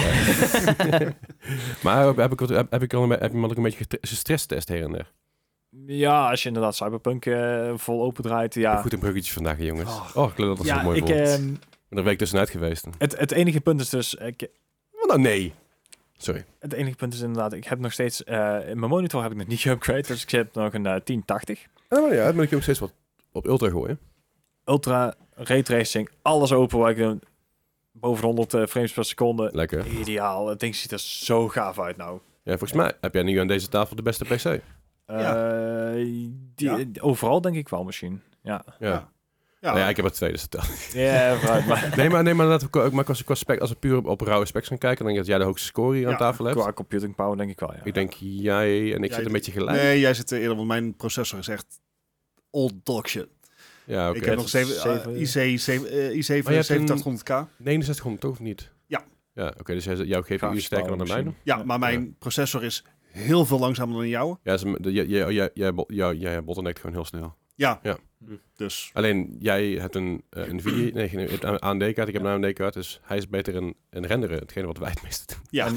Maar 1.83 2.05
heb 2.15 2.31
ik, 2.31 2.39
heb, 2.49 2.71
heb 2.71 2.81
ik 2.83 2.93
al 2.93 3.03
een, 3.03 3.09
heb 3.09 3.35
ook 3.35 3.55
een 3.57 3.63
beetje 3.63 3.85
gestresstest 4.01 4.67
her 4.67 4.83
en 4.83 4.91
der? 4.91 5.11
ja, 5.85 6.29
als 6.29 6.41
je 6.41 6.47
inderdaad 6.47 6.75
Cyberpunk 6.75 7.25
eh, 7.25 7.71
vol 7.75 8.03
open 8.03 8.23
draait, 8.23 8.53
ja. 8.53 8.81
Goed 8.81 8.93
een 8.93 8.99
bruggetje 8.99 9.33
vandaag, 9.33 9.59
jongens. 9.59 9.89
Oh, 10.13 10.29
ik 10.29 10.35
geloof 10.35 10.49
dat 10.49 10.57
het 10.57 10.67
zo 10.67 10.73
ja, 10.75 10.81
mooi 10.83 10.97
ik, 10.97 11.05
vond. 11.07 11.19
ehm, 11.19 11.43
Ik 11.47 11.49
ben 11.49 11.57
er 11.89 11.97
een 11.97 12.03
week 12.03 12.17
tussenuit 12.17 12.49
geweest. 12.49 12.87
het, 12.97 13.17
het 13.19 13.31
enige 13.31 13.61
punt 13.61 13.81
is 13.81 13.89
dus, 13.89 14.13
ik, 14.13 14.47
Oh, 14.91 15.05
nou, 15.07 15.19
nee. 15.19 15.53
Sorry. 16.17 16.45
het 16.59 16.73
enige 16.73 16.95
punt 16.95 17.13
is 17.13 17.19
inderdaad, 17.21 17.53
ik 17.53 17.63
heb 17.65 17.79
nog 17.79 17.91
steeds, 17.91 18.23
eh, 18.23 18.57
in 18.69 18.79
mijn 18.79 18.91
monitor 18.91 19.21
heb 19.21 19.31
ik 19.31 19.37
nog 19.37 19.47
niet 19.47 19.59
geupgrade, 19.59 20.01
dus 20.07 20.23
ik 20.23 20.29
heb 20.29 20.53
nog 20.55 20.73
een 20.73 20.85
eh, 20.85 20.91
1080. 21.03 21.65
Oh 21.89 22.13
ja, 22.13 22.25
dan 22.25 22.35
ben 22.35 22.43
ik 22.43 22.51
nog 22.51 22.63
steeds 22.63 22.79
wat 22.79 22.93
op 23.33 23.47
ultra 23.47 23.69
gooien. 23.69 23.99
Ultra, 24.65 25.13
raytracing, 25.33 26.09
alles 26.21 26.51
open 26.51 26.79
waar 26.79 26.91
ik 26.91 26.97
een 26.97 27.21
boven 27.91 28.21
de 28.21 28.27
100 28.27 28.53
eh, 28.53 28.65
frames 28.65 28.93
per 28.93 29.05
seconde. 29.05 29.49
Lekker. 29.53 29.87
Ideaal, 29.87 30.47
het 30.47 30.59
ding 30.59 30.75
ziet 30.75 30.91
er 30.91 30.99
zo 30.99 31.47
gaaf 31.47 31.79
uit 31.79 31.97
nou. 31.97 32.19
Ja, 32.43 32.57
volgens 32.57 32.73
mij 32.73 32.93
heb 33.01 33.13
jij 33.13 33.23
nu 33.23 33.37
aan 33.37 33.47
deze 33.47 33.67
tafel 33.67 33.95
de 33.95 34.01
beste 34.01 34.25
PC. 34.25 34.61
Eh, 35.05 35.93
die, 36.55 36.69
Ja. 36.69 36.85
Overal 36.99 37.41
denk 37.41 37.55
ik 37.55 37.69
wel 37.69 37.83
misschien. 37.83 38.21
Ja, 38.41 38.63
Ja. 38.79 38.87
Ja. 38.87 39.11
Ja, 39.59 39.69
Nou 39.69 39.81
ja, 39.81 39.89
ik 39.89 39.95
heb 39.95 40.05
er 40.05 40.11
twee, 40.11 40.31
dus 40.31 40.49
dat 40.49 40.91
ja 40.93 41.37
maar 41.43 41.89
Nee, 41.97 42.09
maar, 42.09 42.23
nee, 42.23 42.33
maar, 42.33 42.47
dat, 42.47 42.91
maar 42.91 43.05
als, 43.05 43.19
ik 43.19 43.25
qua 43.25 43.35
spec, 43.35 43.59
als 43.59 43.69
we 43.69 43.75
puur 43.75 43.97
op, 43.97 44.05
op 44.05 44.21
rauwe 44.21 44.45
specs 44.45 44.67
gaan 44.67 44.77
kijken, 44.77 45.05
dan 45.05 45.13
denk 45.13 45.17
ik 45.17 45.25
dat 45.25 45.35
jij 45.35 45.37
de 45.37 45.49
hoogste 45.49 45.67
score 45.67 45.97
hier 45.97 46.07
aan 46.07 46.17
tafel 46.17 46.45
hebt. 46.45 46.59
qua 46.59 46.73
computing 46.73 47.15
power 47.15 47.37
denk 47.37 47.49
ik 47.49 47.59
wel, 47.59 47.73
ja. 47.73 47.79
Ik 47.83 47.93
denk 47.93 48.13
jij 48.13 48.93
en 48.93 49.03
ik 49.03 49.09
Jij 49.09 49.17
zit 49.17 49.25
een 49.25 49.31
beetje 49.31 49.51
gelijk. 49.51 49.81
Nee, 49.81 49.99
jij 49.99 50.13
zit 50.13 50.31
er 50.31 50.39
eerder, 50.39 50.55
want 50.55 50.67
mijn 50.67 50.95
processor 50.95 51.39
is 51.39 51.47
echt 51.47 51.79
old 52.53 52.73
dog 52.83 53.09
shit. 53.09 53.27
Ja, 53.85 54.09
oké. 54.09 54.17
ik 54.17 54.25
heb 54.25 54.35
nog 54.35 54.49
zeven, 54.49 54.73
zeven- 54.81 55.15
eh, 55.15 55.21
i7 55.55 55.59
zeven- 55.59 55.89
eh, 55.89 56.09
i7 56.23 56.43
Maar 56.43 56.53
je 56.53 56.59
hebt 56.59 56.69
een- 56.69 56.75
8700K. 56.81 57.47
6900 57.63 58.21
toch 58.21 58.31
of 58.31 58.39
niet? 58.39 58.71
Ja. 58.87 59.03
Ja, 59.33 59.53
oké, 59.59 59.73
dus 59.73 59.83
jij- 59.83 59.95
jouw 59.95 60.21
GPU 60.21 60.55
is 60.55 60.65
sterker 60.65 60.97
dan 60.97 61.07
mijne? 61.07 61.33
Ja, 61.43 61.63
maar 61.63 61.79
mijn 61.79 62.15
processor 62.19 62.63
is 62.63 62.83
heel 63.11 63.45
veel 63.45 63.59
langzamer 63.59 63.95
dan 63.97 64.07
jouw. 64.07 64.39
Ja, 64.43 64.57
ze, 64.57 64.77
de, 64.81 64.91
jij, 64.91 65.05
jij, 65.05 65.31
jij, 65.33 65.49
jij, 65.53 65.73
bo- 65.73 65.83
jij, 65.87 66.15
jij 66.15 66.43
bottleneckt 66.43 66.79
gewoon 66.79 66.95
heel 66.95 67.05
snel. 67.05 67.35
Ja. 67.55 67.79
Ja. 67.83 67.97
Dus 68.55 68.89
Alleen, 68.93 69.35
jij 69.39 69.65
hebt 69.71 69.95
een 69.95 70.23
uh, 70.37 70.43
Nvidia, 70.51 70.93
nee, 70.93 71.11
je 71.11 71.17
hebt 71.17 71.43
een 71.43 71.59
AMD-kaart, 71.59 72.07
ik 72.07 72.13
heb 72.13 72.23
een 72.23 72.31
AMD-kaart, 72.43 72.73
dus 72.73 72.99
hij 73.03 73.17
is 73.17 73.29
beter 73.29 73.55
in, 73.55 73.75
in 73.91 74.05
renderen, 74.05 74.39
hetgene 74.39 74.65
wat 74.67 74.77
wij 74.77 74.89
het 74.89 75.03
meeste 75.03 75.33
doen. 75.35 75.43
ja, 75.49 75.65
En, 75.65 75.75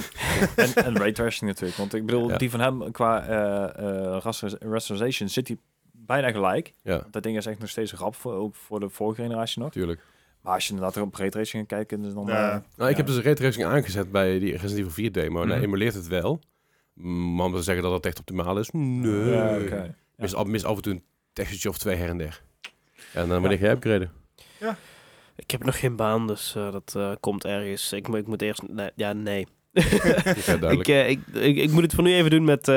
en, 0.56 0.74
en 0.84 0.96
raytracing 0.96 1.50
natuurlijk. 1.50 1.76
Want 1.78 1.94
ik 1.94 2.06
bedoel, 2.06 2.28
Ja. 2.28 2.36
die 2.36 2.50
van 2.50 2.60
hem 2.60 2.90
qua 2.92 3.26
eh 3.26 4.14
eh 4.14 4.18
raster- 4.22 4.56
rasterization 4.60 5.28
zit 5.28 5.48
hij 5.48 5.56
bijna 6.06 6.30
gelijk. 6.30 6.72
Ja, 6.82 7.06
Dat 7.10 7.22
ding 7.22 7.36
is 7.36 7.46
echt 7.46 7.58
nog 7.58 7.68
steeds 7.68 7.92
rap, 7.94 8.14
voor, 8.14 8.32
ook 8.34 8.54
voor 8.54 8.80
de 8.80 8.88
vorige 8.88 9.22
generatie 9.22 9.62
nog. 9.62 9.72
tuurlijk. 9.72 10.00
Maar 10.40 10.54
als 10.54 10.66
je 10.66 10.72
inderdaad 10.74 11.02
op 11.02 11.14
raytracing 11.14 11.62
gaat 11.68 11.78
kijken, 11.78 12.02
dus 12.02 12.12
dan... 12.14 12.26
Ja. 12.26 12.50
eh, 12.52 12.58
Nou, 12.76 12.90
ik 12.90 12.96
ja. 12.96 13.04
heb 13.04 13.06
dus 13.14 13.24
raytracing 13.24 13.64
aangezet 13.66 14.10
bij 14.12 14.38
die 14.38 14.50
Resident 14.50 14.78
Evil 14.78 14.90
4 14.90 15.12
demo 15.12 15.42
en 15.42 15.48
hij 15.48 15.56
Mhm. 15.56 15.66
emuleert 15.66 15.94
het 15.94 16.06
wel. 16.08 16.40
Maar 16.94 17.46
om 17.46 17.54
te 17.54 17.62
zeggen 17.62 17.84
dat 17.84 17.92
het 17.92 18.06
echt 18.06 18.18
optimaal 18.18 18.58
is, 18.58 18.70
nee. 18.72 19.30
Ja, 19.30 19.56
oké. 19.58 19.94
mis, 20.16 20.34
af, 20.34 20.46
mis 20.46 20.64
af 20.64 20.76
en 20.76 20.82
toe 20.82 20.92
een 20.92 21.02
textje 21.32 21.68
of 21.68 21.78
twee 21.78 21.96
her 21.96 22.08
en 22.08 22.18
der. 22.18 22.42
En 23.12 23.28
dan 23.28 23.40
wanneer 23.40 23.58
ga 23.58 23.64
jij 23.64 23.72
upgraden? 23.74 24.10
Ik 25.36 25.50
heb 25.50 25.64
nog 25.64 25.78
geen 25.78 25.96
baan, 25.96 26.26
dus 26.26 26.54
eh, 26.54 26.72
dat 26.72 26.94
eh, 26.96 27.12
komt 27.20 27.44
ergens. 27.44 27.92
Ik, 27.92 28.08
moet- 28.08 28.18
ik 28.18 28.26
moet 28.26 28.42
eerst... 28.42 28.62
Nee, 28.68 28.90
ja, 28.94 29.12
nee. 29.12 29.46
Ja, 30.46 30.56
duidelijk. 30.56 30.88
ik, 30.88 31.08
ik, 31.08 31.42
ik, 31.42 31.56
ik 31.56 31.70
moet 31.70 31.82
het 31.82 31.94
voor 31.94 32.04
nu 32.04 32.14
even 32.14 32.30
doen 32.30 32.44
met 32.44 32.68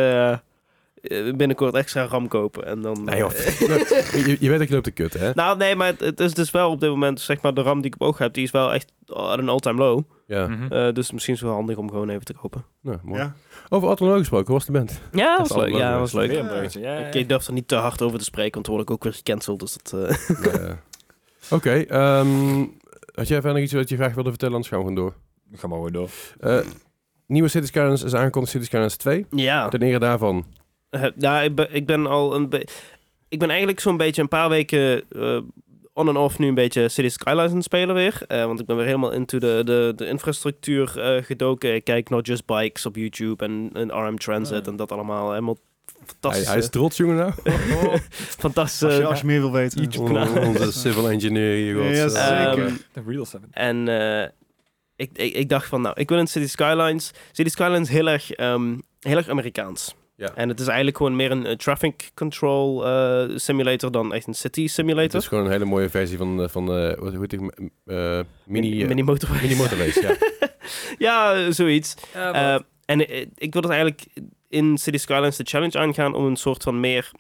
binnenkort 1.35 1.73
extra 1.75 2.03
RAM 2.05 2.27
kopen. 2.27 2.65
En 2.65 2.81
dan, 2.81 3.03
Nee, 3.03 3.17
joh. 3.17 3.31
eh, 3.33 3.59
je, 4.27 4.37
je 4.39 4.49
weet 4.49 4.59
dat 4.59 4.67
je 4.67 4.73
loopt 4.73 4.85
te 4.85 4.91
kut, 4.91 5.13
hè? 5.13 5.31
nou, 5.33 5.57
nee, 5.57 5.75
maar 5.75 5.87
het, 5.87 5.99
het 5.99 6.19
is 6.19 6.33
dus 6.33 6.51
wel 6.51 6.71
op 6.71 6.79
dit 6.79 6.89
moment, 6.89 7.19
zeg 7.21 7.41
maar, 7.41 7.53
de 7.53 7.61
RAM 7.61 7.81
die 7.81 7.91
ik 7.93 8.01
op 8.01 8.07
oog 8.07 8.17
heb, 8.17 8.33
die 8.33 8.43
is 8.43 8.51
wel 8.51 8.73
echt 8.73 8.91
aan 9.13 9.39
een 9.39 9.49
all-time 9.49 9.77
low. 9.79 10.01
Ja, 10.27 10.47
Mhm. 10.47 10.73
Eh, 10.73 10.93
dus 10.93 11.11
misschien 11.11 11.33
is 11.33 11.39
het 11.39 11.49
wel 11.49 11.57
handig 11.57 11.77
om 11.77 11.89
gewoon 11.89 12.09
even 12.09 12.25
te 12.25 12.33
kopen. 12.33 12.65
nou, 12.81 12.97
mooi. 13.03 13.19
ja. 13.21 13.33
Over 13.69 13.89
Atlanta 13.89 14.17
gesproken, 14.17 14.45
hoe 14.45 14.55
was 14.55 14.65
de 14.65 14.71
band? 14.71 15.01
Ja, 15.11 15.37
Dat 15.37 15.47
was 15.47 15.57
leuk. 15.57 15.73
Ja, 15.75 15.99
was 15.99 16.11
leuk. 16.13 16.31
Ja, 16.31 16.67
ja. 16.81 16.97
Ik, 17.07 17.29
durf 17.29 17.47
er 17.47 17.53
niet 17.53 17.67
te 17.67 17.75
hard 17.75 18.01
over 18.01 18.17
te 18.17 18.23
spreken, 18.23 18.53
want 18.53 18.65
dan 18.65 18.75
word 18.75 18.87
ik 18.87 18.93
ook 18.95 19.03
weer 19.03 19.13
gecanceld. 19.13 19.59
Dus 19.59 19.77
dat, 19.83 19.93
eh, 20.09 20.37
Nou 20.53 20.63
ja. 20.65 20.79
Oké, 21.49 21.71
ehm, 21.71 22.59
had 23.13 23.27
jij 23.27 23.41
verder 23.41 23.53
nog 23.53 23.61
iets 23.61 23.73
wat 23.73 23.89
je 23.89 23.95
graag 23.95 24.13
wilde 24.13 24.29
vertellen? 24.29 24.53
Anders 24.53 24.71
gaan 24.73 24.79
we 24.83 24.87
gewoon 24.87 25.01
door. 25.03 25.13
Ga 25.59 25.67
maar 25.67 25.81
weer 25.81 25.91
door. 25.91 26.09
Eh, 26.39 26.59
nieuwe 27.27 27.47
City 27.47 27.65
Skylines 27.65 28.03
is 28.03 28.13
aangekondigd, 28.15 28.51
City 28.53 28.65
Skylines 28.65 28.95
2. 28.97 29.25
ja. 29.29 29.67
Ten 29.69 29.81
ere 29.81 29.99
daarvan. 29.99 30.45
Eh, 30.89 31.03
ja, 31.17 31.41
ik 31.41 31.55
ben, 31.55 31.67
ik 31.75 31.85
ben 31.85 32.07
al 32.07 32.35
een 32.35 32.49
beetje... 32.49 32.67
Ik 33.27 33.39
ben 33.39 33.49
eigenlijk 33.49 33.79
zo'n 33.79 33.97
beetje 33.97 34.21
een 34.21 34.27
paar 34.27 34.49
weken 34.49 35.03
eh, 35.09 35.37
on 35.93 36.07
en 36.07 36.17
off 36.17 36.39
nu 36.39 36.47
een 36.47 36.53
beetje 36.53 36.89
City 36.89 37.09
Skylines 37.09 37.49
aan 37.49 37.55
het 37.55 37.63
spelen 37.63 37.95
weer. 37.95 38.21
Eh, 38.27 38.45
want 38.45 38.59
ik 38.59 38.65
ben 38.65 38.75
weer 38.75 38.85
helemaal 38.85 39.11
into 39.11 39.37
de, 39.39 39.61
de, 39.65 39.93
de 39.95 40.07
infrastructuur 40.07 40.87
gedoken. 41.25 41.75
Ik 41.75 41.83
kijk 41.83 42.09
Not 42.09 42.25
Just 42.27 42.45
Bikes 42.45 42.85
op 42.85 42.95
YouTube 42.95 43.45
en, 43.45 43.69
en 43.73 43.91
RM 44.07 44.17
Transit 44.17 44.61
Ah. 44.61 44.67
en 44.67 44.75
dat 44.75 44.91
allemaal. 44.91 45.29
Helemaal 45.29 45.57
Hij, 45.85 46.05
fantastisch. 46.05 46.47
hij 46.47 46.57
is 46.57 46.69
trots, 46.69 46.97
jongen, 46.97 47.15
nou. 47.15 47.33
fantastisch. 48.45 48.83
Als, 48.83 48.95
je, 48.97 49.05
als 49.05 49.19
je 49.19 49.25
meer 49.25 49.39
wil 49.39 49.51
weten. 49.51 49.81
YouTube-kanaal. 49.81 50.47
Onze 50.47 50.71
civil 50.71 51.09
engineer 51.09 51.55
hier. 51.55 51.83
Ja, 51.95 52.03
Eh, 52.03 52.09
zeker. 52.09 52.65
Ehm, 52.65 52.73
De 52.91 53.01
Real 53.07 53.25
7. 53.25 53.47
En 53.51 53.87
eh, 53.87 54.29
ik, 54.95 55.09
ik, 55.13 55.33
ik 55.33 55.49
dacht 55.49 55.67
van, 55.67 55.81
nou, 55.81 55.95
ik 55.99 56.09
wil 56.09 56.17
in 56.17 56.27
City 56.27 56.47
Skylines. 56.47 57.11
City 57.31 57.49
Skylines 57.49 57.89
heel 57.89 58.07
erg, 58.09 58.31
ehm, 58.31 58.77
heel 58.99 59.17
erg 59.17 59.29
Amerikaans. 59.29 59.95
Ja. 60.19 60.33
En 60.35 60.49
het 60.49 60.59
is 60.59 60.67
eigenlijk 60.67 60.97
gewoon 60.97 61.15
meer 61.15 61.31
een 61.31 61.45
eh, 61.45 61.55
traffic 61.55 62.11
control 62.15 62.85
eh, 62.87 63.29
simulator 63.35 63.91
dan 63.91 64.13
echt 64.13 64.27
een 64.27 64.33
city 64.33 64.61
Het 64.61 64.71
simulator. 64.71 65.19
is 65.19 65.27
gewoon 65.27 65.45
een 65.45 65.51
hele 65.51 65.65
mooie 65.65 65.89
versie 65.89 66.17
van, 66.17 66.41
eh, 66.41 66.49
van 66.49 66.63
eh, 66.75 66.97
hoe 66.97 67.09
hoe 67.09 67.19
heet 67.19 67.29
die? 67.29 67.51
eh, 67.85 68.19
mini, 68.45 68.85
mini 68.85 69.03
motorway. 69.03 69.41
mini 69.41 69.55
motorways, 69.55 69.95
ja. 69.99 70.15
ja, 71.07 71.51
zoiets. 71.51 71.95
Eh, 72.13 72.55
en 72.85 72.99
ik 73.35 73.53
wil 73.53 73.61
het 73.61 73.71
eigenlijk 73.71 74.05
in 74.49 74.77
City 74.77 74.97
Skylines 74.97 75.35
de 75.37 75.43
challenge 75.43 75.79
aangaan 75.79 76.13
om 76.13 76.25
een 76.25 76.35
soort 76.37 76.63
van 76.63 76.79
meer 76.79 77.11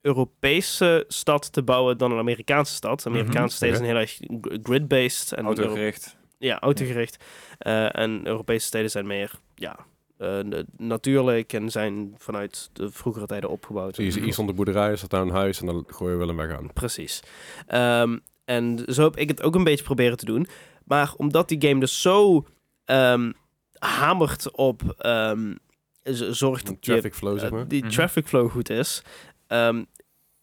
Europese 0.00 1.04
stad 1.08 1.52
te 1.52 1.62
bouwen 1.62 1.98
dan 1.98 2.12
een 2.12 2.18
Amerikaanse 2.18 2.74
stad. 2.74 3.06
Amerikaanse 3.06 3.40
Mhm, 3.40 3.48
steden 3.56 3.76
zijn 3.76 3.88
heel 3.88 3.98
erg 3.98 4.18
grid-based. 4.62 5.32
En 5.32 5.44
Euro- 5.46 5.60
Autogericht. 5.62 6.16
Ja, 6.38 6.58
autogericht. 6.60 7.24
Eh, 7.58 7.96
en 7.98 8.26
Europese 8.26 8.66
steden 8.66 8.90
zijn 8.90 9.06
meer 9.06 9.30
ja, 9.54 9.76
eh, 10.18 10.38
natuurlijk 10.76 11.52
en 11.52 11.70
zijn 11.70 12.14
vanuit 12.18 12.70
de 12.72 12.90
vroegere 12.90 13.26
tijden 13.26 13.50
opgebouwd. 13.50 13.96
Hier, 13.96 14.22
hier 14.22 14.32
stond 14.32 14.48
de 14.48 14.54
boerderij, 14.54 14.90
er 14.90 14.98
staat 14.98 15.10
daar 15.10 15.22
een 15.22 15.30
huis 15.30 15.60
en 15.60 15.66
dan 15.66 15.84
gooien 15.86 16.12
we 16.18 16.18
wel 16.18 16.28
een 16.28 16.48
weg 16.48 16.56
aan. 16.58 16.72
Precies. 16.72 17.22
Ehm, 17.66 18.18
en 18.44 18.84
zo 18.86 19.02
heb 19.02 19.16
ik 19.16 19.28
het 19.28 19.42
ook 19.42 19.54
een 19.54 19.64
beetje 19.64 19.84
proberen 19.84 20.16
te 20.16 20.24
doen. 20.24 20.46
Maar 20.84 21.12
omdat 21.16 21.48
die 21.48 21.68
game 21.68 21.80
dus 21.80 22.00
zo 22.02 22.46
ehm, 22.84 23.32
hamert 23.78 24.50
op 24.50 24.82
ehm, 24.98 25.54
z- 26.02 26.28
zorgt 26.30 26.66
dat 26.66 26.76
je, 26.80 26.90
traffic 26.92 27.14
flow, 27.14 27.38
zeg 27.38 27.48
eh, 27.48 27.54
maar. 27.54 27.68
die 27.68 27.82
Mhm. 27.84 27.92
traffic 27.92 28.26
flow 28.26 28.50
goed 28.50 28.70
is. 28.70 29.02
ehm, 29.46 29.84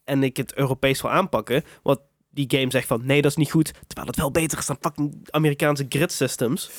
en 0.04 0.24
ik 0.24 0.38
het 0.38 0.54
Europees 0.56 1.02
wil 1.02 1.12
aanpakken. 1.12 1.64
Wat 1.84 2.02
die 2.30 2.46
game 2.58 2.72
zegt 2.72 2.88
van 2.88 3.06
nee, 3.06 3.22
dat 3.22 3.32
is 3.32 3.38
niet 3.38 3.52
goed. 3.52 3.72
Terwijl 3.88 4.08
het 4.08 4.16
wel 4.16 4.32
beter 4.32 4.58
is 4.58 4.66
dan 4.66 4.78
fucking 4.82 5.28
Amerikaanse 5.30 5.86
grid 5.90 6.12
systems. 6.12 6.70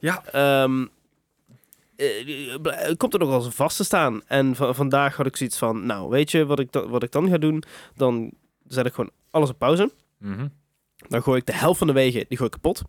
Ja. 0.00 0.24
Komt 2.96 3.12
er 3.14 3.18
nog 3.20 3.30
als 3.30 3.44
een 3.44 3.52
vast 3.52 3.76
te 3.76 3.84
staan. 3.84 4.22
En 4.26 4.54
va- 4.56 4.72
vandaag 4.72 5.16
had 5.16 5.26
ik 5.26 5.36
zoiets 5.36 5.58
van, 5.58 5.86
nou, 5.86 6.08
weet 6.08 6.30
je 6.30 6.46
wat 6.46 6.58
ik, 6.58 6.72
da- 6.72 6.88
wat 6.88 7.02
ik 7.02 7.12
dan 7.12 7.28
ga 7.28 7.38
doen? 7.38 7.62
Dan 7.94 8.30
zet 8.66 8.86
ik 8.86 8.92
gewoon 8.94 9.10
alles 9.30 9.50
op 9.50 9.58
pauze. 9.58 9.90
Mhm. 10.18 10.46
Dan 11.08 11.22
gooi 11.22 11.38
ik 11.40 11.46
de 11.46 11.52
helft 11.54 11.78
van 11.78 11.86
de 11.86 11.92
wegen, 11.92 12.24
die 12.28 12.36
gooi 12.38 12.50
ik 12.54 12.60
kapot. 12.60 12.82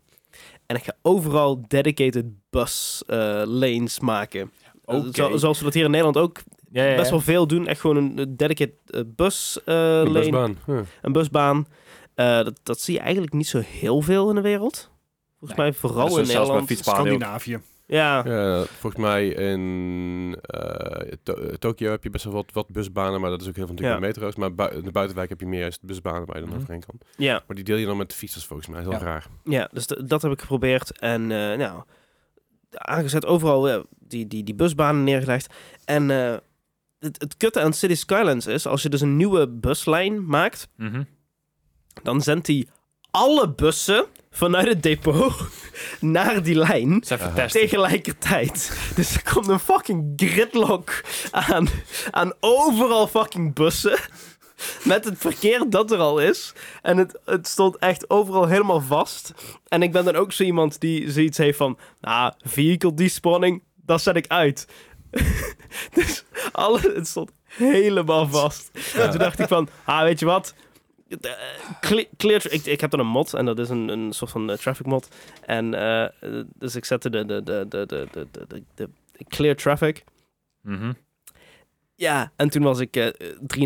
En 0.66 0.76
ik 0.76 0.84
ga 0.84 0.94
overal 1.02 1.64
dedicated 1.68 2.26
bus 2.50 3.04
eh, 3.08 3.42
lanes 3.46 4.00
maken. 4.00 4.52
Oké. 4.86 5.10
Zo- 5.14 5.38
zoals 5.38 5.58
we 5.60 5.64
dat 5.64 5.74
hier 5.74 5.84
in 5.86 5.90
Nederland 5.92 6.18
ook 6.18 6.40
Ja, 6.72 6.84
ja, 6.84 6.90
ja. 6.90 6.96
best 6.96 7.10
wel 7.10 7.22
veel 7.22 7.48
doen. 7.48 7.68
Echt 7.68 7.80
gewoon 7.82 7.96
een 8.18 8.38
dedicated 8.38 8.76
eh, 8.86 9.02
bus 9.16 9.60
eh, 9.66 9.76
Een 9.76 10.12
lane, 10.12 10.12
busbaan. 10.12 10.58
Een 11.02 11.12
busbaan. 11.12 11.68
Eh, 12.16 12.44
dat, 12.44 12.60
dat 12.64 12.80
zie 12.80 12.94
je 12.94 13.00
eigenlijk 13.00 13.34
niet 13.34 13.48
zo 13.48 13.60
heel 13.66 14.02
veel 14.02 14.30
in 14.30 14.36
de 14.36 14.42
wereld. 14.42 14.90
Volgens 15.40 15.60
Nee. 15.60 15.70
mij 15.70 15.80
vooral 15.80 16.18
in 16.20 16.26
Nederland. 16.28 16.70
Scandinavië. 16.78 17.60
Ja, 17.92 18.24
Ja, 18.26 18.64
volgens 18.64 19.02
mij 19.02 19.28
in 19.28 20.38
eh, 20.42 21.12
To- 21.24 21.34
eh, 21.34 21.54
Tokio 21.54 21.90
heb 21.92 22.04
je 22.04 22.10
best 22.10 22.24
wel 22.24 22.34
wat, 22.34 22.52
wat 22.54 22.68
busbanen, 22.68 23.22
maar 23.22 23.30
dat 23.30 23.42
is 23.42 23.48
ook 23.48 23.56
heel 23.56 23.66
veel 23.66 23.74
natuurlijk 23.76 24.02
Ja. 24.02 24.08
met 24.08 24.16
metro's. 24.18 24.36
Maar 24.36 24.74
in 24.74 24.84
de 24.84 24.92
buitenwijk 24.92 25.30
heb 25.30 25.40
je 25.40 25.46
meer 25.46 25.60
juist 25.60 25.82
busbanen 25.84 26.26
waar 26.26 26.40
je 26.40 26.46
dan 26.46 26.56
overheen 26.56 26.84
kan. 26.86 26.96
ja, 27.18 27.44
Maar 27.48 27.56
die 27.56 27.66
deel 27.66 27.78
je 27.78 27.86
dan 27.86 27.98
met 27.98 28.10
de 28.10 28.16
fietsers 28.16 28.46
volgens 28.46 28.68
mij, 28.68 28.82
heel 28.82 28.92
Ja. 28.92 28.98
raar. 28.98 29.28
ja, 29.44 29.70
dus 29.74 29.88
dat 29.88 30.22
heb 30.22 30.32
ik 30.32 30.42
geprobeerd. 30.42 31.00
En 31.00 31.22
eh, 31.32 31.58
nou, 31.58 31.84
aangezet 32.72 33.26
overal 33.26 33.86
die, 34.00 34.28
die, 34.28 34.44
die 34.44 34.56
busbanen 34.56 35.04
neergelegd. 35.04 35.54
En 35.86 36.12
eh, 36.12 36.36
het, 37.00 37.22
het 37.22 37.38
kutte 37.38 37.62
aan 37.62 37.74
City 37.74 37.96
Skylines 37.96 38.48
is, 38.48 38.66
als 38.68 38.82
je 38.82 38.90
dus 38.90 39.02
een 39.02 39.18
nieuwe 39.18 39.48
buslijn 39.50 40.26
maakt, 40.26 40.68
Mhm. 40.76 41.04
dan 42.04 42.22
zendt 42.22 42.48
hij 42.48 42.68
alle 43.12 43.50
bussen 43.50 44.06
vanuit 44.32 44.68
het 44.68 44.84
depot 44.84 45.34
naar 46.00 46.44
die 46.44 46.56
lijn 46.56 47.04
tegelijkertijd. 47.48 48.78
Dus 48.96 49.16
er 49.16 49.34
komt 49.34 49.48
een 49.48 49.60
fucking 49.60 50.14
gridlock 50.16 51.04
aan, 51.32 51.68
aan 52.12 52.34
overal 52.40 53.08
fucking 53.08 53.54
bussen. 53.54 54.00
met 54.84 55.06
het 55.06 55.18
verkeer 55.18 55.70
dat 55.70 55.92
er 55.92 55.98
al 55.98 56.20
is. 56.20 56.54
En 56.82 56.98
het, 56.98 57.20
het 57.26 57.48
stond 57.48 57.78
echt 57.78 58.10
overal 58.10 58.48
helemaal 58.48 58.82
vast. 58.82 59.34
En 59.68 59.82
ik 59.82 59.92
ben 59.92 60.06
dan 60.06 60.16
ook 60.16 60.32
zo 60.32 60.44
iemand 60.44 60.80
die 60.80 61.12
zoiets 61.12 61.38
heeft 61.38 61.58
van... 61.58 61.78
Nou, 62.02 62.34
vehicle 62.40 62.94
despawning, 62.94 63.64
dat 63.76 64.02
zet 64.02 64.16
ik 64.16 64.28
uit. 64.28 64.68
dus 65.94 66.24
alle, 66.52 66.80
het 66.94 67.08
stond 67.08 67.32
helemaal 67.46 68.28
vast. 68.28 68.72
En 68.96 69.10
toen 69.10 69.20
dacht 69.20 69.40
ik 69.40 69.48
van, 69.48 69.70
ah, 69.84 70.02
weet 70.02 70.20
je 70.20 70.26
wat... 70.26 70.54
Eh, 71.20 71.32
clear, 71.82 72.06
clear 72.18 72.42
ik, 72.52 72.82
heb 72.82 72.92
dan 72.92 73.00
een 73.00 73.08
mod 73.08 73.34
en 73.34 73.46
dat 73.46 73.60
is 73.60 73.70
een, 73.70 73.90
een 73.90 74.14
soort 74.14 74.32
van 74.32 74.52
eh, 74.52 74.58
traffic 74.58 74.86
mod. 74.86 75.08
En 75.46 75.74
eh, 75.74 76.08
dus 76.54 76.76
ik 76.76 76.86
zette 76.86 77.10
de, 77.10 77.26
de, 77.26 77.44
de, 77.44 77.66
de, 77.70 77.86
de, 77.88 78.28
de, 78.48 78.64
de, 78.76 78.90
clear 79.28 79.56
traffic. 79.56 80.04
Mhm. 80.62 80.92
Ja, 81.96 82.32
en 82.36 82.50
toen 82.50 82.64
was 82.64 82.80
ik 82.80 83.14
3.500 83.58 83.64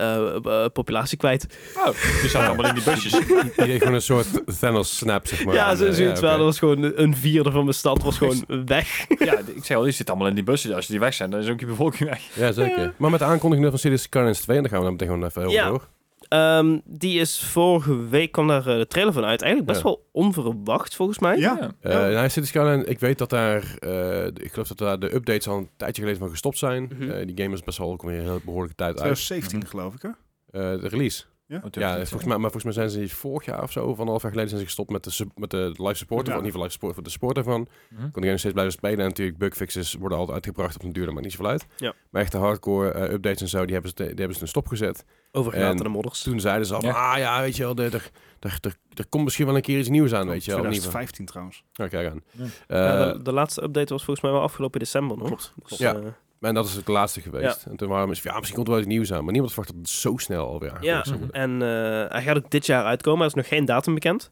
uh, 0.00 0.66
populatie 0.72 1.18
kwijt. 1.18 1.46
Oh, 1.76 1.86
die 2.20 2.30
zaten 2.30 2.48
allemaal 2.48 2.68
in 2.68 2.74
die 2.74 2.84
busjes. 2.84 3.12
Je 3.18 3.52
deed 3.56 3.78
gewoon 3.78 3.94
een 3.94 4.02
soort 4.02 4.58
Thanos-snap, 4.58 5.26
maar. 5.44 5.54
Ja, 5.54 5.74
ze 5.74 5.94
zitten 5.94 6.24
wel. 6.24 6.36
Dat 6.36 6.46
was 6.46 6.58
gewoon 6.58 6.92
een 6.96 7.16
vierde 7.16 7.50
van 7.50 7.62
mijn 7.62 7.74
stad 7.74 8.02
was 8.02 8.18
gewoon 8.18 8.44
weg. 8.64 9.06
ja, 9.18 9.38
ik 9.54 9.64
zei 9.64 9.78
al, 9.78 9.84
die 9.84 9.92
zitten 9.92 10.14
allemaal 10.14 10.30
in 10.30 10.34
die 10.34 10.44
busjes. 10.44 10.72
Als 10.72 10.86
die 10.86 11.00
weg 11.00 11.14
zijn, 11.14 11.30
dan 11.30 11.40
is 11.40 11.48
ook 11.48 11.60
je 11.60 11.66
bevolking 11.66 12.08
weg. 12.08 12.22
Ja, 12.34 12.52
zeker. 12.52 12.94
Maar 12.96 13.10
met 13.10 13.20
de 13.20 13.26
aankondiging 13.26 13.70
van 13.70 13.78
Cities 13.78 14.02
Skylines 14.02 14.40
2, 14.40 14.56
en 14.56 14.62
daar 14.62 14.72
gaan 14.72 14.80
we 14.80 14.84
dan 14.84 14.94
meteen 14.94 15.08
gewoon 15.08 15.24
even 15.24 15.44
over 15.44 15.70
door. 15.70 15.88
Ehm, 16.32 16.78
die 16.84 17.20
is 17.20 17.40
vorige 17.42 18.08
week, 18.08 18.32
kwam 18.32 18.48
daar 18.48 18.66
eh, 18.66 18.76
de 18.76 18.86
trailer 18.86 19.12
van 19.12 19.24
uit. 19.24 19.42
Eigenlijk 19.42 19.72
best 19.72 19.82
Ja. 19.82 19.88
wel 19.88 20.08
onverwacht, 20.12 20.94
volgens 20.96 21.18
mij. 21.18 21.38
Ja. 21.38 21.70
Eh 21.80 21.92
nou, 21.92 22.28
Cities 22.28 22.48
Skyline, 22.48 22.84
ik 22.84 23.00
weet 23.00 23.18
dat 23.18 23.30
daar, 23.30 23.74
eh, 23.78 24.26
ik 24.26 24.50
geloof 24.52 24.68
dat 24.68 24.78
daar 24.78 24.98
de 24.98 25.14
updates 25.14 25.48
al 25.48 25.56
een 25.58 25.68
tijdje 25.76 26.00
geleden 26.02 26.20
van 26.22 26.30
gestopt 26.30 26.58
zijn. 26.58 26.90
Mhm. 26.98 27.10
Eh, 27.10 27.26
die 27.26 27.42
game 27.42 27.54
is 27.54 27.62
best 27.62 27.78
wel 27.78 27.90
ook 27.92 28.02
weer 28.02 28.18
een 28.18 28.22
heel 28.24 28.40
behoorlijke 28.44 28.76
tijd 28.76 29.00
uit. 29.00 29.14
2017 29.16 29.66
geloof 29.66 29.94
ik, 29.94 30.02
hè? 30.02 30.08
Eh, 30.08 30.80
de 30.80 30.88
release. 30.88 31.24
Ja? 31.52 31.58
Oh, 31.64 31.70
Ja, 31.70 31.94
volgens 31.96 32.24
mij, 32.24 32.36
maar 32.38 32.50
volgens 32.50 32.64
mij 32.76 32.88
zijn 32.88 33.08
ze 33.08 33.14
vorig 33.14 33.44
jaar 33.46 33.62
of 33.62 33.72
zo, 33.72 33.84
of 33.84 33.90
anderhalf 33.98 34.22
jaar 34.22 34.30
geleden, 34.30 34.50
zijn 34.50 34.60
ze 34.62 34.66
gestopt 34.66 34.90
met 34.90 35.04
de, 35.04 35.10
sub- 35.10 35.38
met 35.38 35.50
de 35.50 35.74
live 35.76 35.94
support, 35.94 36.26
Ja. 36.26 36.32
of 36.32 36.38
in 36.38 36.44
ieder 36.44 36.44
geval 36.44 36.60
live 36.62 36.72
support 36.72 36.94
voor 36.94 37.02
de 37.02 37.10
support 37.10 37.36
ervan. 37.36 37.68
Mhm. 37.90 38.00
Kon 38.02 38.10
game 38.12 38.26
nog 38.30 38.38
steeds 38.38 38.52
blijven 38.54 38.74
spelen. 38.74 38.98
En 38.98 39.04
natuurlijk 39.06 39.38
bugfixes 39.38 39.94
worden 39.94 40.18
altijd 40.18 40.34
uitgebracht 40.36 40.74
op 40.76 40.82
een 40.82 40.92
duur, 40.92 41.12
maar 41.12 41.22
niet 41.22 41.32
zoveel 41.32 41.46
uit. 41.50 41.66
Ja. 41.76 41.92
Maar 42.10 42.22
echte 42.22 42.36
hardcore 42.36 42.90
eh, 42.90 43.12
updates 43.12 43.40
en 43.40 43.48
zo, 43.48 43.64
die 43.64 43.72
hebben 43.72 43.90
ze, 43.96 43.96
die 43.96 44.14
hebben 44.14 44.34
ze 44.36 44.42
een 44.42 44.48
stop 44.48 44.66
gezet. 44.68 45.04
Overgelaten 45.32 45.82
de 45.82 45.88
modders. 45.88 46.22
Toen 46.22 46.40
zeiden 46.40 46.66
ze 46.66 46.74
al, 46.74 46.80
van, 46.80 46.88
Ja. 46.90 47.12
ah 47.12 47.18
ja, 47.18 47.40
weet 47.40 47.56
je 47.56 47.62
wel, 47.62 47.76
er, 47.76 47.94
er, 47.94 48.10
er, 48.40 48.58
er, 48.60 48.76
er 48.94 49.06
komt 49.08 49.24
misschien 49.24 49.46
wel 49.46 49.56
een 49.56 49.62
keer 49.62 49.78
iets 49.78 49.88
nieuws 49.88 50.12
aan, 50.14 50.28
weet 50.28 50.44
je 50.44 50.50
wel. 50.50 50.64
in 50.64 50.72
ieder 50.72 50.84
geval. 50.84 51.00
2015 51.00 51.26
trouwens. 51.26 51.64
Ja, 51.72 51.88
kijk 51.88 52.10
aan. 52.10 52.22
Ja. 52.30 52.44
Eh, 52.66 52.78
Ja, 53.06 53.12
de, 53.12 53.22
de 53.22 53.32
laatste 53.32 53.62
update 53.62 53.92
was 53.92 54.04
volgens 54.04 54.20
mij 54.26 54.34
wel 54.34 54.42
afgelopen 54.42 54.78
december 54.80 55.16
nog. 55.16 55.26
Klopt, 55.26 55.52
Dus, 55.68 55.78
Ja. 55.78 55.94
eh, 55.94 56.00
En 56.42 56.54
dat 56.54 56.66
is 56.66 56.74
het 56.74 56.88
laatste 56.88 57.20
geweest. 57.20 57.66
En 57.66 57.76
toen 57.76 57.88
waren 57.88 58.08
we, 58.08 58.18
ja, 58.22 58.34
misschien 58.34 58.54
komt 58.54 58.66
er 58.66 58.72
wel 58.72 58.82
iets 58.82 58.92
nieuws 58.92 59.12
aan. 59.12 59.22
Maar 59.22 59.32
niemand 59.32 59.52
verwacht 59.52 59.72
dat 59.72 59.82
het 59.82 59.90
zo 59.90 60.16
snel 60.16 60.46
alweer 60.46 60.76
Ja, 60.80 61.04
en 61.30 61.52
eh, 61.62 61.68
hij 62.10 62.22
gaat 62.22 62.36
ook 62.36 62.50
dit 62.50 62.66
jaar 62.66 62.84
uitkomen. 62.84 63.20
Er 63.20 63.26
is 63.26 63.34
nog 63.34 63.48
geen 63.48 63.64
datum 63.64 63.94
bekend. 63.94 64.28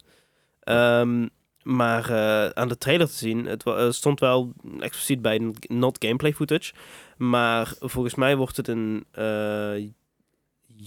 Ehm, 0.61 1.26
maar 1.62 2.11
eh, 2.11 2.46
aan 2.48 2.68
de 2.68 2.78
trailer 2.78 3.06
te 3.06 3.12
zien, 3.12 3.46
het 3.46 3.64
eh, 3.66 3.90
stond 3.90 4.20
wel 4.20 4.52
expliciet 4.78 5.22
bij 5.22 5.52
not 5.61 6.04
gameplay 6.04 6.32
footage. 6.34 6.72
Maar 7.16 7.72
volgens 7.80 8.14
mij 8.14 8.36
wordt 8.36 8.56
het 8.56 8.68
een 8.68 9.04
eh, 9.11 9.84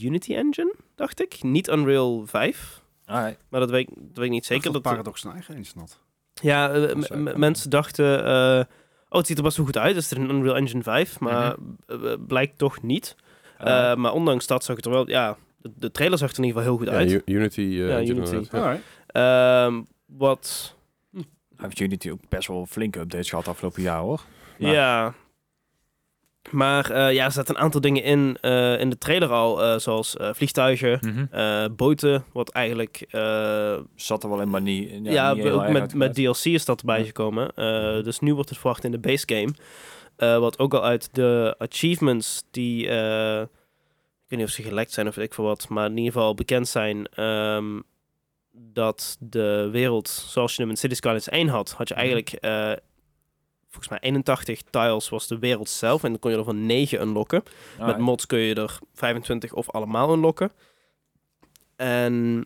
Unity 0.03 0.34
engine, 0.36 0.76
dacht 0.95 1.21
ik. 1.21 1.43
Niet 1.43 1.67
Unreal 1.67 2.24
5. 2.26 2.82
Alright. 3.05 3.38
Maar 3.49 3.59
dat 3.59 3.69
weet, 3.69 3.89
ik- 3.89 3.95
dat 3.97 4.15
weet 4.17 4.26
ik 4.26 4.32
niet 4.32 4.45
zeker. 4.45 4.63
Dat 4.63 4.74
Dat, 4.74 4.82
Paradox 4.82 5.21
zijn 5.21 5.34
eigen 5.34 5.55
engine 5.55 5.80
had. 5.80 5.99
ja, 6.41 6.93
mensen 7.36 7.69
dachten... 7.69 8.67
oh, 9.14 9.18
het 9.20 9.28
ziet 9.28 9.38
er 9.38 9.43
best 9.43 9.57
wel 9.57 9.66
goed 9.66 9.78
uit. 9.78 9.95
Het 9.95 10.03
is 10.03 10.11
er 10.11 10.18
een 10.18 10.30
Unreal 10.30 10.55
Engine 10.55 10.84
5. 10.84 11.20
Maar 11.20 11.55
eh, 11.88 12.11
eh, 12.11 12.20
blijkt 12.28 12.57
toch 12.57 12.82
niet. 12.82 13.16
Uh, 13.61 13.91
Eh, 13.91 13.97
maar 13.97 14.14
ondanks 14.14 14.47
dat 14.47 14.64
zag 14.64 14.76
het 14.76 14.86
er 14.86 14.91
wel... 14.91 15.09
Ja, 15.09 15.38
de, 15.57 15.72
de 15.76 15.91
trailer 15.91 16.18
zag 16.18 16.32
er 16.32 16.38
in 16.38 16.43
ieder 16.43 16.61
geval 16.61 16.78
heel 16.78 16.86
goed 16.86 16.93
Ja, 16.93 16.99
uit. 17.14 17.22
Unity. 17.26 17.61
eh, 17.61 17.88
Ja, 17.88 18.01
Unity. 18.14 18.55
Alright. 18.55 18.82
Ehm, 19.07 19.82
wat... 20.05 20.76
heeft 21.57 21.80
Unity 21.80 22.09
ook 22.11 22.20
best 22.30 22.47
wel 22.47 22.66
flinke 22.66 22.99
updates 22.99 23.30
gehad 23.30 23.47
afgelopen 23.47 23.82
jaar, 23.82 23.99
hoor. 23.99 24.22
Ja. 24.57 25.14
Maar 26.51 26.91
eh, 26.91 27.13
ja, 27.13 27.25
er 27.25 27.31
zaten 27.31 27.55
een 27.55 27.61
aantal 27.61 27.81
dingen 27.81 28.03
in, 28.03 28.37
eh, 28.41 28.79
in 28.79 28.89
de 28.89 28.97
trailer 28.97 29.29
al. 29.31 29.63
eh, 29.63 29.77
zoals 29.79 30.17
eh, 30.17 30.29
vliegtuigen, 30.33 30.99
Mhm. 31.01 31.25
eh, 31.31 31.65
boten. 31.75 32.23
Wat 32.33 32.49
eigenlijk... 32.49 33.05
eh, 33.09 33.77
Zat 33.95 34.23
er 34.23 34.29
wel 34.29 34.41
in, 34.41 34.49
maar 34.49 34.61
niet... 34.61 34.89
Ja, 35.03 35.11
ja, 35.11 35.33
niet 35.33 35.43
heel 35.43 35.63
ook 35.63 35.69
met, 35.69 35.93
met 35.93 36.13
DLC 36.15 36.43
is 36.45 36.65
dat 36.65 36.79
erbij 36.79 36.99
Ja. 36.99 37.05
gekomen. 37.05 37.55
Eh, 37.55 38.03
dus 38.03 38.19
nu 38.19 38.33
wordt 38.33 38.49
het 38.49 38.57
verwacht 38.57 38.83
in 38.83 38.91
de 38.91 38.99
base 38.99 39.23
game. 39.27 39.53
Eh, 40.15 40.37
wat 40.37 40.59
ook 40.59 40.73
al 40.73 40.83
uit 40.83 41.09
de 41.15 41.55
achievements 41.57 42.43
die... 42.51 42.87
eh, 42.89 43.41
ik 43.41 44.29
weet 44.29 44.39
niet 44.39 44.47
of 44.47 44.53
ze 44.53 44.63
gelekt 44.63 44.91
zijn 44.91 45.07
of 45.07 45.15
weet 45.15 45.25
ik 45.25 45.33
veel 45.33 45.43
wat. 45.45 45.69
Maar 45.69 45.85
in 45.89 45.97
ieder 45.97 46.13
geval 46.13 46.33
bekend 46.33 46.67
zijn... 46.67 47.07
ehm, 47.13 47.79
dat 48.51 49.17
de 49.19 49.69
wereld 49.71 50.09
zoals 50.09 50.55
je 50.55 50.61
hem 50.61 50.71
in 50.71 50.77
City 50.77 50.95
Skylines 50.95 51.29
1 51.29 51.47
had... 51.47 51.71
had 51.71 51.87
je 51.87 51.93
Mhm. 51.93 52.03
eigenlijk... 52.03 52.29
eh, 53.74 53.80
volgens 53.80 53.89
mij 53.89 53.99
81 53.99 54.61
tiles 54.69 55.09
was 55.09 55.28
de 55.28 55.39
wereld 55.39 55.69
zelf. 55.69 56.03
En 56.03 56.09
dan 56.09 56.19
kon 56.19 56.32
je 56.32 56.38
er 56.38 56.43
van 56.43 56.65
9 56.65 57.01
unlocken. 57.01 57.43
Met 57.43 57.80
Alright. 57.80 57.99
mods 58.01 58.26
kun 58.26 58.39
je 58.39 58.55
er 58.55 58.80
25 58.93 59.53
of 59.53 59.69
allemaal 59.71 60.13
unlocken. 60.13 60.51
En 61.76 62.45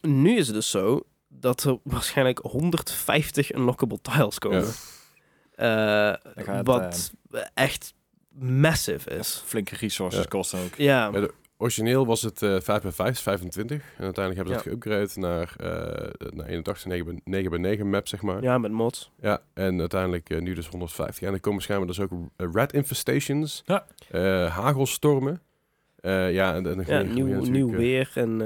nu 0.00 0.36
is 0.36 0.46
het 0.46 0.56
dus 0.56 0.70
zo 0.70 1.02
dat 1.28 1.64
er 1.64 1.78
waarschijnlijk 1.94 2.38
150 2.38 3.52
unlockable 3.52 4.00
tiles 4.02 4.38
komen. 4.38 4.72
Eh, 5.54 6.14
het, 6.34 6.66
wat 6.66 7.12
echt 7.54 7.94
massive 8.38 9.10
is. 9.10 9.42
Flinke 9.46 9.76
resources 9.76 10.22
Ja. 10.22 10.28
kosten 10.28 10.58
ook. 10.64 10.74
Ja, 10.76 11.10
Origineel 11.62 12.06
was 12.06 12.22
het 12.22 12.42
eh 12.42 12.56
5 12.60 12.82
bij 12.82 12.92
5, 12.92 13.20
25. 13.20 13.82
En 13.96 14.04
uiteindelijk 14.04 14.36
hebben 14.36 14.62
ze 14.62 14.70
Ja. 14.70 14.76
dat 14.76 14.84
geüpgrade 15.12 15.18
naar, 15.18 15.54
eh 15.56 16.30
naar 16.34 16.46
81, 16.46 16.86
9 16.86 17.04
bij 17.04 17.20
9 17.24 17.50
bij 17.50 17.58
9 17.60 17.90
map, 17.90 18.08
zeg 18.08 18.22
maar. 18.22 18.42
ja, 18.42 18.58
met 18.58 18.70
mods. 18.72 19.10
Ja, 19.20 19.42
en 19.54 19.80
uiteindelijk 19.80 20.30
eh, 20.30 20.40
nu 20.40 20.54
dus 20.54 20.66
150. 20.68 21.28
En 21.28 21.32
er 21.34 21.40
komen 21.40 21.62
schijnbaar 21.62 21.86
dus 21.88 22.00
ook 22.00 22.10
eh, 22.36 22.46
red 22.52 22.72
infestations, 22.72 23.62
Ja. 23.66 23.86
eh, 24.10 24.56
hagelstormen. 24.56 25.42
Eh, 26.00 26.32
ja, 26.32 26.54
en, 26.54 26.66
en 26.66 26.84
Ja, 26.86 27.02
nieuw, 27.02 27.40
nieuw 27.44 27.70
eh, 27.70 27.76
weer 27.76 28.10
en 28.14 28.40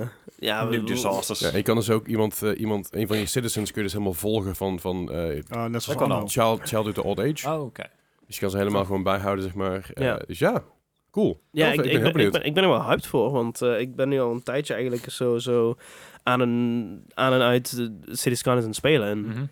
eh, 0.00 0.08
ja, 0.38 0.68
we- 0.68 0.84
disasters. 0.84 1.38
Ja, 1.40 1.48
en 1.50 1.56
je 1.56 1.62
kan 1.62 1.76
dus 1.76 1.90
ook 1.90 2.06
iemand, 2.06 2.42
eh, 2.42 2.60
iemand, 2.60 2.88
een 2.94 3.06
van 3.06 3.18
je 3.18 3.26
citizens 3.26 3.68
kun 3.70 3.76
je 3.80 3.86
dus 3.86 3.92
helemaal 3.92 4.14
volgen 4.14 4.56
van, 4.56 4.80
van 4.80 5.12
eh, 5.12 5.42
Ah, 5.48 5.64
net 5.70 5.82
zoals 5.82 6.32
child, 6.32 6.60
childhood 6.62 6.94
to 6.94 7.02
old 7.02 7.18
age. 7.20 7.48
Oh, 7.50 7.62
oké. 7.64 7.84
Dus 8.26 8.34
je 8.34 8.40
kan 8.40 8.50
ze 8.50 8.56
helemaal 8.56 8.84
gewoon 8.84 9.02
bijhouden, 9.02 9.44
zeg 9.44 9.54
maar. 9.54 9.90
Eh, 9.94 10.04
Ja. 10.04 10.16
Dus 10.26 10.38
ja, 10.38 10.62
cool. 11.12 11.40
Ja, 11.50 11.66
ik, 11.72 11.72
ik, 11.84 12.02
ben, 12.02 12.14
ik, 12.26 12.32
ben, 12.32 12.44
ik 12.44 12.54
ben 12.54 12.62
er 12.62 12.68
wel 12.68 12.82
hyped 12.84 13.06
voor, 13.06 13.30
want 13.30 13.62
eh, 13.62 13.80
ik 13.80 13.96
ben 13.96 14.08
nu 14.08 14.20
al 14.20 14.32
een 14.32 14.42
tijdje 14.42 14.72
eigenlijk 14.74 15.10
zo, 15.10 15.38
zo 15.38 15.74
aan, 16.22 16.40
een, 16.40 17.02
aan 17.14 17.32
en 17.32 17.40
uit 17.40 17.76
de 17.76 17.98
City 18.04 18.34
Skylines 18.36 18.62
aan 18.62 18.68
het 18.70 18.78
spelen. 18.78 19.08
En 19.08 19.20
Mhm. 19.20 19.42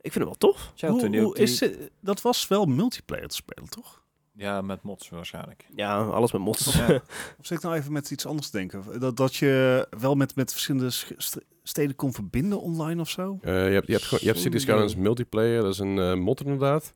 ik 0.00 0.12
vind 0.12 0.14
het 0.14 0.24
wel 0.24 0.34
tof. 0.52 0.72
Hoe, 0.80 1.18
hoe 1.20 1.36
is 1.38 1.60
het? 1.60 1.90
Dat 2.00 2.22
was 2.22 2.48
wel 2.48 2.64
multiplayer 2.64 3.28
te 3.28 3.34
spelen, 3.34 3.68
toch? 3.70 4.02
Ja, 4.36 4.60
met 4.62 4.82
mods 4.82 5.08
waarschijnlijk. 5.08 5.66
Ja, 5.76 5.96
alles 6.04 6.32
met 6.32 6.40
mods. 6.42 6.74
Ja. 6.74 6.86
Of 7.38 7.46
zit 7.46 7.56
ik 7.58 7.62
nou 7.64 7.76
even 7.76 7.92
met 7.92 8.10
iets 8.10 8.26
anders 8.26 8.50
te 8.50 8.56
denken? 8.56 9.00
Dat, 9.00 9.16
dat 9.16 9.34
je 9.36 9.86
wel 9.98 10.14
met, 10.14 10.34
met 10.36 10.52
verschillende 10.52 10.90
sch- 10.90 11.10
st- 11.16 11.40
steden 11.62 11.94
kon 11.96 12.12
verbinden 12.12 12.60
online 12.60 13.00
of 13.00 13.08
zo? 13.10 13.38
Eh, 13.42 13.52
je, 13.68 13.72
hebt, 13.74 13.86
je, 13.86 13.92
hebt, 13.92 14.08
je 14.20 14.26
hebt 14.26 14.38
City 14.38 14.50
Geen 14.50 14.60
Skylines 14.60 14.96
multiplayer, 14.96 15.62
dat 15.62 15.72
is 15.72 15.78
een 15.78 15.98
eh, 15.98 16.14
mod 16.14 16.40
inderdaad. 16.40 16.94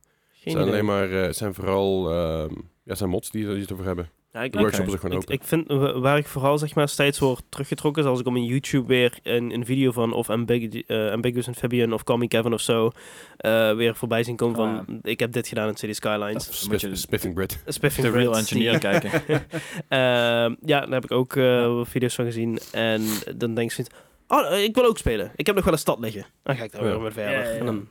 Het 0.49 0.57
Geen 0.57 0.67
zijn 0.67 0.83
idee. 0.83 0.91
alleen 0.91 1.09
maar, 1.09 1.19
eh, 1.21 1.25
het 1.27 1.37
zijn 1.37 1.53
vooral, 1.53 2.11
ehm, 2.11 2.53
ja, 2.83 2.95
zijn 2.95 3.09
mods 3.09 3.31
die, 3.31 3.45
die 3.47 3.61
het 3.61 3.71
over 3.73 3.85
hebben. 3.85 4.09
Ja, 4.33 4.41
ik, 4.43 4.51
De 4.51 4.57
ik, 4.57 4.63
workshop 4.63 4.87
is 4.87 4.93
ook 4.93 4.99
gewoon 4.99 5.15
ik, 5.17 5.21
open. 5.23 5.33
ik 5.35 5.43
vind 5.43 5.67
wa- 5.67 5.99
waar 5.99 6.17
ik 6.17 6.27
vooral 6.27 6.57
zeg 6.57 6.75
maar 6.75 6.89
steeds 6.89 7.19
word 7.19 7.43
teruggetrokken 7.49 8.03
is 8.03 8.09
als 8.09 8.19
ik 8.19 8.25
op 8.25 8.33
mijn 8.33 8.45
YouTube 8.45 8.87
weer 8.87 9.19
een, 9.23 9.53
een 9.53 9.65
video 9.65 9.91
van 9.91 10.13
of 10.13 10.29
Ambig 10.29 10.63
eh, 10.83 11.11
Ambiguous 11.11 11.47
Amphibian 11.47 11.93
of 11.93 12.03
Call 12.03 12.17
Me 12.17 12.27
Kevin 12.27 12.53
of 12.53 12.61
zo 12.61 12.91
eh, 13.37 13.75
weer 13.75 13.95
voorbij 13.95 14.23
zien 14.23 14.35
komen 14.35 14.59
Oh, 14.59 14.75
van 14.85 14.99
ik 15.01 15.19
heb 15.19 15.31
dit 15.31 15.47
gedaan 15.47 15.67
in 15.67 15.75
City 15.77 15.93
Skylines. 15.93 16.65
Je 16.69 16.95
Spiffing 16.95 17.33
Brit. 17.33 17.63
Spiffing 17.67 18.07
de 18.07 18.13
real 18.13 18.31
Brits, 18.31 18.49
die- 18.49 18.69
engineer 18.69 18.79
kijken. 18.99 19.21
Ehm, 19.87 20.55
ja, 20.65 20.79
daar 20.79 20.89
heb 20.89 21.03
ik 21.03 21.11
ook 21.11 21.35
eh, 21.35 21.79
video's 21.83 22.15
van 22.15 22.25
gezien. 22.25 22.59
En 22.71 23.01
dan 23.37 23.53
denk 23.53 23.71
je, 23.71 23.85
oh, 24.27 24.51
eh, 24.53 24.63
ik 24.63 24.75
wil 24.75 24.85
ook 24.85 24.97
spelen. 24.97 25.31
Ik 25.35 25.45
heb 25.45 25.55
nog 25.55 25.63
wel 25.63 25.73
een 25.73 25.79
stad 25.79 25.99
liggen. 25.99 26.25
Dan 26.43 26.55
ga 26.55 26.63
ik 26.63 26.71
daar 26.71 26.85
Ja. 26.87 26.99
weer 26.99 27.11
verder. 27.11 27.31
Ja, 27.31 27.39
ja, 27.39 27.49
ja. 27.49 27.57
En 27.59 27.65
dan, 27.65 27.87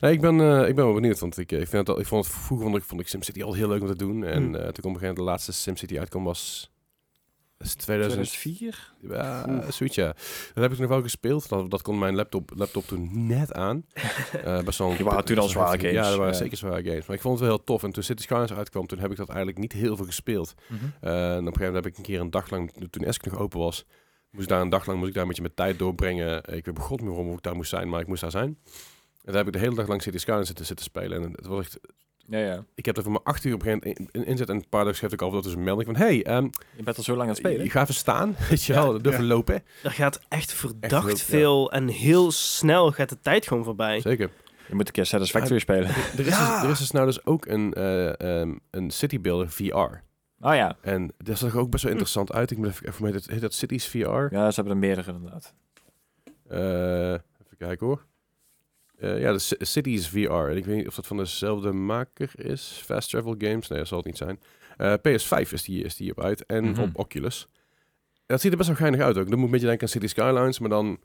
Nee, 0.00 0.12
ik 0.12 0.20
ben, 0.20 0.40
eh, 0.40 0.68
ik 0.68 0.74
ben 0.74 0.84
wel 0.84 0.94
benieuwd, 0.94 1.18
want 1.18 1.38
ik, 1.38 1.52
eh, 1.52 1.60
ik, 1.60 1.68
vind 1.68 1.86
het 1.86 1.96
al, 1.96 2.00
ik 2.02 2.06
vond 2.06 2.24
het 2.24 2.34
vroeger 2.34 2.66
vond 2.66 2.78
ik, 2.78 2.84
vond 2.88 3.00
ik 3.00 3.08
SimCity 3.08 3.42
al 3.42 3.52
heel 3.54 3.68
leuk 3.68 3.80
om 3.80 3.86
te 3.86 3.96
doen. 3.96 4.24
En 4.24 4.42
Hmm. 4.42 4.54
eh, 4.54 4.60
toen 4.62 4.72
kwam 4.72 4.72
op 4.72 4.76
een 4.76 4.82
gegeven 4.82 5.00
moment 5.00 5.16
de 5.16 5.22
laatste 5.22 5.52
SimCity 5.52 5.98
uitkwam 5.98 6.24
was, 6.24 6.70
was 7.58 7.74
2000, 7.74 8.30
2004? 8.30 8.92
ja, 9.00 9.70
zoiets 9.70 9.96
ja. 9.96 10.06
Dat 10.54 10.62
heb 10.62 10.72
ik 10.72 10.78
nog 10.78 10.88
wel 10.88 11.02
gespeeld. 11.02 11.48
Dat, 11.48 11.70
dat 11.70 11.82
kon 11.82 11.98
mijn 11.98 12.14
laptop, 12.14 12.52
laptop 12.56 12.86
toen 12.86 13.26
net 13.26 13.52
aan. 13.52 13.84
Eh 14.44 14.62
best 14.62 14.78
wel, 14.78 14.96
waren 14.96 15.24
toen 15.24 15.38
al 15.38 15.48
zware 15.48 15.78
games, 15.78 15.94
Ja, 15.94 16.02
dat 16.08 16.16
waren 16.16 16.32
ja. 16.32 16.38
zeker 16.38 16.56
zware 16.56 16.82
games. 16.84 17.06
Maar 17.06 17.16
ik 17.16 17.22
vond 17.22 17.38
het 17.38 17.48
wel 17.48 17.56
heel 17.56 17.64
tof. 17.64 17.82
En 17.82 17.92
toen 17.92 18.02
City 18.02 18.22
Skylines 18.22 18.52
uitkwam, 18.52 18.86
toen 18.86 18.98
heb 18.98 19.10
ik 19.10 19.16
dat 19.16 19.28
eigenlijk 19.28 19.58
niet 19.58 19.72
heel 19.72 19.96
veel 19.96 20.04
gespeeld. 20.04 20.54
Mhm. 20.68 20.84
Eh, 21.00 21.10
en 21.12 21.30
op 21.30 21.36
een 21.36 21.36
gegeven 21.44 21.64
moment 21.66 21.74
heb 21.74 21.86
ik 21.86 21.96
een 21.96 22.02
keer 22.02 22.20
een 22.20 22.30
dag 22.30 22.50
lang, 22.50 22.72
toen 22.90 23.04
Esk 23.04 23.24
nog 23.24 23.38
open 23.38 23.58
was, 23.58 23.84
moest 24.30 24.44
ik 24.44 24.48
daar 24.50 24.60
een 24.60 24.68
dag 24.68 24.86
lang 24.86 24.96
moest 24.98 25.08
ik 25.08 25.14
daar 25.14 25.22
een 25.22 25.28
beetje 25.28 25.42
mijn 25.44 25.54
tijd 25.54 25.78
doorbrengen. 25.78 26.36
Ik 26.36 26.64
weet 26.64 26.74
begot 26.74 27.00
meer 27.00 27.10
waarom 27.14 27.32
ik 27.32 27.42
daar 27.42 27.56
moest 27.56 27.70
zijn, 27.70 27.88
maar 27.88 28.00
ik 28.00 28.06
moest 28.06 28.20
daar 28.20 28.30
zijn. 28.30 28.58
En 29.24 29.34
daar 29.34 29.36
heb 29.36 29.46
ik 29.46 29.52
de 29.52 29.58
hele 29.58 29.74
dag 29.74 29.86
lang 29.88 30.02
City 30.02 30.18
Skylines 30.18 30.46
zitten, 30.46 30.66
zitten 30.66 30.84
spelen. 30.84 31.22
En 31.22 31.32
het 31.32 31.46
was 31.46 31.60
echt 31.64 31.78
Ja, 32.16 32.38
ja. 32.38 32.64
Ik 32.74 32.84
heb 32.86 32.96
er 32.96 33.02
voor 33.02 33.12
mijn 33.12 33.24
acht 33.24 33.44
uur 33.44 33.54
op 33.54 33.62
een 33.62 33.66
gegeven 33.66 33.88
moment 33.88 34.12
in, 34.14 34.20
in, 34.20 34.26
inzet 34.26 34.48
en 34.48 34.54
een 34.56 34.68
paar 34.68 34.80
dagen 34.84 34.96
schreef 34.96 35.12
ik 35.12 35.22
al 35.22 35.30
dat 35.30 35.44
is 35.46 35.52
een 35.52 35.64
melding 35.64 35.86
van 35.88 35.96
hey, 35.96 36.22
ehm, 36.24 36.48
Je 36.76 36.82
bent 36.82 36.96
al 36.96 37.02
zo 37.02 37.10
lang 37.12 37.22
aan 37.22 37.28
het 37.28 37.36
spelen. 37.38 37.64
je 37.64 37.70
gaat 37.70 37.82
even 37.82 37.94
staan, 37.94 38.36
weet 38.50 38.64
je 38.64 38.72
wel, 38.72 39.02
durven 39.02 39.22
ja. 39.22 39.28
lopen. 39.28 39.62
Er 39.82 39.90
gaat 39.90 40.20
echt 40.28 40.52
verdacht 40.52 40.92
Echt 40.92 41.02
heel- 41.04 41.08
ja. 41.10 41.16
veel 41.16 41.72
en 41.72 41.88
heel 41.88 42.30
snel 42.30 42.92
gaat 42.92 43.08
de 43.08 43.20
tijd 43.20 43.46
gewoon 43.46 43.64
voorbij. 43.64 44.00
Zeker. 44.00 44.30
Je 44.68 44.74
moet 44.74 44.86
een 44.86 44.92
keer 44.92 45.06
Satisfactory 45.06 45.58
spelen. 45.58 45.88
Er 45.88 46.18
is, 46.18 46.26
Ja. 46.26 46.54
dus, 46.54 46.62
er 46.64 46.70
is 46.70 46.78
dus 46.78 46.90
nou 46.90 47.06
dus 47.06 47.24
ook 47.26 47.46
een, 47.46 47.72
eh, 47.74 48.20
ehm, 48.40 48.54
een 48.70 48.90
City 48.90 49.20
Builder 49.20 49.50
VR. 49.50 49.66
Oh 50.40 50.54
ja. 50.54 50.76
En 50.80 51.12
dat 51.18 51.38
zag 51.38 51.52
er 51.52 51.58
ook 51.58 51.70
best 51.70 51.82
wel 51.82 51.92
interessant 51.92 52.32
uit. 52.32 52.50
Ik 52.50 52.56
moet 52.58 52.66
even, 52.66 52.86
even 52.88 53.04
met 53.04 53.14
het, 53.14 53.26
heet 53.30 53.40
dat 53.40 53.54
Cities 53.54 53.86
VR? 53.88 53.96
Ja, 54.30 54.50
ze 54.50 54.54
hebben 54.54 54.72
er 54.72 54.76
meerdere 54.76 55.12
inderdaad. 55.12 55.54
Eh, 56.48 57.12
even 57.12 57.56
kijken 57.58 57.86
hoor. 57.86 58.06
Eh, 58.98 59.20
ja, 59.20 59.32
de 59.32 59.38
Cities 59.58 60.08
VR. 60.08 60.30
En 60.32 60.56
ik 60.56 60.64
weet 60.64 60.76
niet 60.76 60.86
of 60.86 60.94
dat 60.94 61.06
van 61.06 61.16
dezelfde 61.16 61.72
maker 61.72 62.30
is. 62.36 62.80
Fast 62.84 63.10
Travel 63.10 63.34
Games. 63.38 63.68
Nee, 63.68 63.78
dat 63.78 63.88
zal 63.88 63.98
het 63.98 64.06
niet 64.06 64.16
zijn. 64.16 64.40
Eh, 64.76 64.92
PS5 64.94 65.52
is 65.52 65.62
die, 65.62 65.84
is 65.84 65.96
die 65.96 66.10
op 66.10 66.20
uit. 66.20 66.46
En 66.46 66.64
Mhm. 66.70 66.80
op 66.80 66.90
Oculus. 66.98 67.48
En 68.16 68.34
dat 68.34 68.40
ziet 68.40 68.50
er 68.50 68.56
best 68.56 68.68
wel 68.68 68.78
geinig 68.78 69.00
uit 69.00 69.18
ook. 69.18 69.28
Dan 69.28 69.34
moet 69.36 69.44
een 69.46 69.50
beetje 69.52 69.66
denken 69.66 69.86
aan 69.86 69.92
City 69.92 70.06
Skylines. 70.06 70.58
Maar 70.58 70.68
dan... 70.70 70.98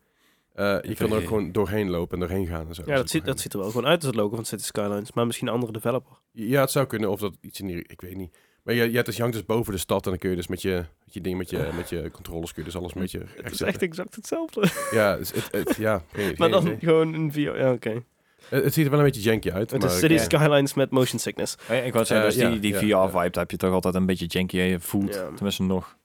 eh, 0.54 0.78
je 0.82 0.96
kan 0.96 1.12
er 1.12 1.18
ook 1.18 1.28
gewoon 1.28 1.52
doorheen 1.52 1.90
lopen 1.90 2.14
en 2.14 2.28
doorheen 2.28 2.48
gaan 2.48 2.68
en 2.68 2.76
zo. 2.76 2.84
Ja, 2.86 2.96
dat 2.96 3.10
ziet, 3.10 3.26
dat 3.26 3.40
ziet 3.40 3.54
er 3.54 3.60
wel 3.60 3.70
gewoon 3.70 3.86
uit 3.88 3.98
als 3.98 4.06
het 4.06 4.16
logo 4.16 4.36
van 4.36 4.46
City 4.46 4.64
Skylines, 4.64 5.14
maar 5.14 5.26
misschien 5.26 5.48
een 5.48 5.54
andere 5.54 5.72
developer. 5.72 6.12
Ja, 6.32 6.62
het 6.62 6.72
zou 6.72 6.86
kunnen. 6.86 7.10
Of 7.10 7.20
dat 7.20 7.34
iets 7.42 7.60
in 7.60 7.68
die... 7.68 7.84
Ik 7.88 8.02
weet 8.02 8.16
niet. 8.16 8.38
Maar 8.64 8.74
je, 8.76 8.84
je, 8.90 8.94
hebt 8.94 9.06
dus, 9.06 9.16
je 9.16 9.22
hangt 9.22 9.38
dus 9.38 9.46
boven 9.46 9.72
de 9.74 9.80
stad. 9.80 10.04
En 10.04 10.10
dan 10.10 10.20
kun 10.20 10.30
je 10.30 10.36
dus 10.36 10.48
met 10.48 10.62
je, 10.62 10.74
met 11.06 11.14
je 11.14 11.22
ding, 11.22 11.38
met 11.38 11.50
je, 11.50 11.70
met 11.76 11.90
je 11.90 12.12
controllers... 12.12 12.54
kun 12.54 12.64
je 12.64 12.70
dus 12.70 12.80
alles 12.80 12.94
met 12.94 13.12
je 13.12 13.18
Het 13.20 13.30
is 13.36 13.44
zetten. 13.44 13.68
echt 13.68 13.82
exact 13.82 14.16
hetzelfde. 14.16 14.68
Ja, 14.92 15.18
het, 15.18 15.34
het, 15.36 15.68
het- 15.68 15.76
ja 15.78 16.02
geen- 16.14 16.26
maar 16.38 16.50
geen 16.50 16.52
dan 16.52 16.62
idee. 16.68 16.80
gewoon 16.80 17.14
een 17.14 17.32
VR. 17.34 17.40
Ja, 17.40 17.72
oké. 17.72 18.04
Het, 18.50 18.64
het 18.64 18.74
ziet 18.74 18.84
er 18.86 18.90
wel 18.92 19.00
een 19.00 19.06
beetje 19.06 19.22
janky 19.22 19.52
uit. 19.52 19.72
Het 19.72 19.82
maar 19.82 19.90
is 19.92 20.00
City 20.00 20.14
ja. 20.14 20.20
Skylines 20.24 20.74
met 20.74 20.90
motion 20.92 21.20
sickness. 21.20 21.56
Oh 21.72 21.76
ik 21.86 21.94
wou 21.94 22.06
zeggen, 22.06 22.28
Eh, 22.28 22.34
dus 22.34 22.42
ja, 22.42 22.50
die, 22.50 22.60
die 22.60 22.88
ja, 22.88 23.08
VR-vibe, 23.10 23.40
heb 23.40 23.52
je 23.52 23.58
toch 23.58 23.74
altijd 23.74 23.96
een 23.96 24.06
beetje 24.06 24.26
janky 24.26 24.78
voelt. 24.80 25.12
Tenminste 25.36 25.64
nog. 25.64 25.98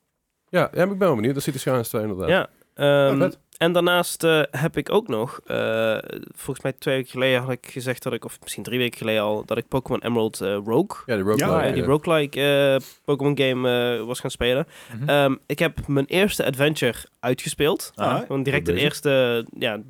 Ja, 0.48 0.60
ja, 0.60 0.68
maar 0.84 0.92
ik 0.92 0.98
ben 0.98 1.06
wel 1.06 1.14
benieuwd. 1.14 1.34
Dat 1.34 1.42
ziet 1.42 1.54
er 1.54 1.60
Skylines 1.60 1.88
2 1.88 2.02
inderdaad. 2.02 2.28
Ja. 2.28 3.10
Oh, 3.10 3.18
vet. 3.18 3.38
En 3.58 3.72
daarnaast 3.72 4.24
eh, 4.24 4.42
heb 4.50 4.76
ik 4.76 4.92
ook 4.92 5.08
nog, 5.08 5.40
eh, 5.46 5.98
volgens 6.34 6.60
mij 6.60 6.72
twee 6.78 6.94
weken 6.96 7.10
geleden 7.10 7.40
had 7.40 7.50
ik 7.50 7.66
gezegd 7.70 8.02
dat 8.02 8.12
ik, 8.12 8.24
of 8.24 8.38
misschien 8.42 8.62
drie 8.62 8.78
weken 8.78 8.98
geleden 8.98 9.22
al, 9.22 9.44
dat 9.44 9.58
ik 9.58 9.68
Pokémon 9.68 10.02
Emerald 10.02 10.40
eh, 10.40 10.58
Rogue, 10.64 11.02
Ja, 11.06 11.16
de 11.16 11.22
roguelike. 11.22 11.44
Ja, 11.44 11.62
eh, 11.62 11.72
die 11.74 11.82
roguelike 11.82 12.40
eh, 12.40 12.88
Pokémon 13.04 13.38
game 13.38 13.96
eh, 13.98 14.04
was 14.04 14.20
gaan 14.20 14.30
spelen. 14.30 14.66
Mhm. 14.98 15.08
Ehm, 15.08 15.34
ik 15.46 15.58
heb 15.58 15.86
mijn 15.86 16.06
eerste 16.06 16.44
adventure 16.46 16.98
uitgespeeld. 17.20 17.92
Ah, 17.94 18.42
direct 18.42 18.66
de 18.66 18.74
eerste 18.74 19.46
ja, 19.58 19.80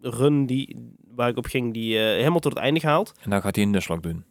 run 0.00 0.46
die, 0.46 0.76
waar 1.14 1.28
ik 1.28 1.36
op 1.36 1.46
ging, 1.46 1.72
die 1.72 1.98
eh, 1.98 2.04
helemaal 2.04 2.40
tot 2.40 2.52
het 2.54 2.62
einde 2.62 2.80
gehaald. 2.80 3.12
En 3.22 3.30
dan 3.30 3.42
gaat 3.42 3.54
hij 3.54 3.64
een 3.64 3.70
Nuzlocke 3.70 4.08
doen. 4.08 4.24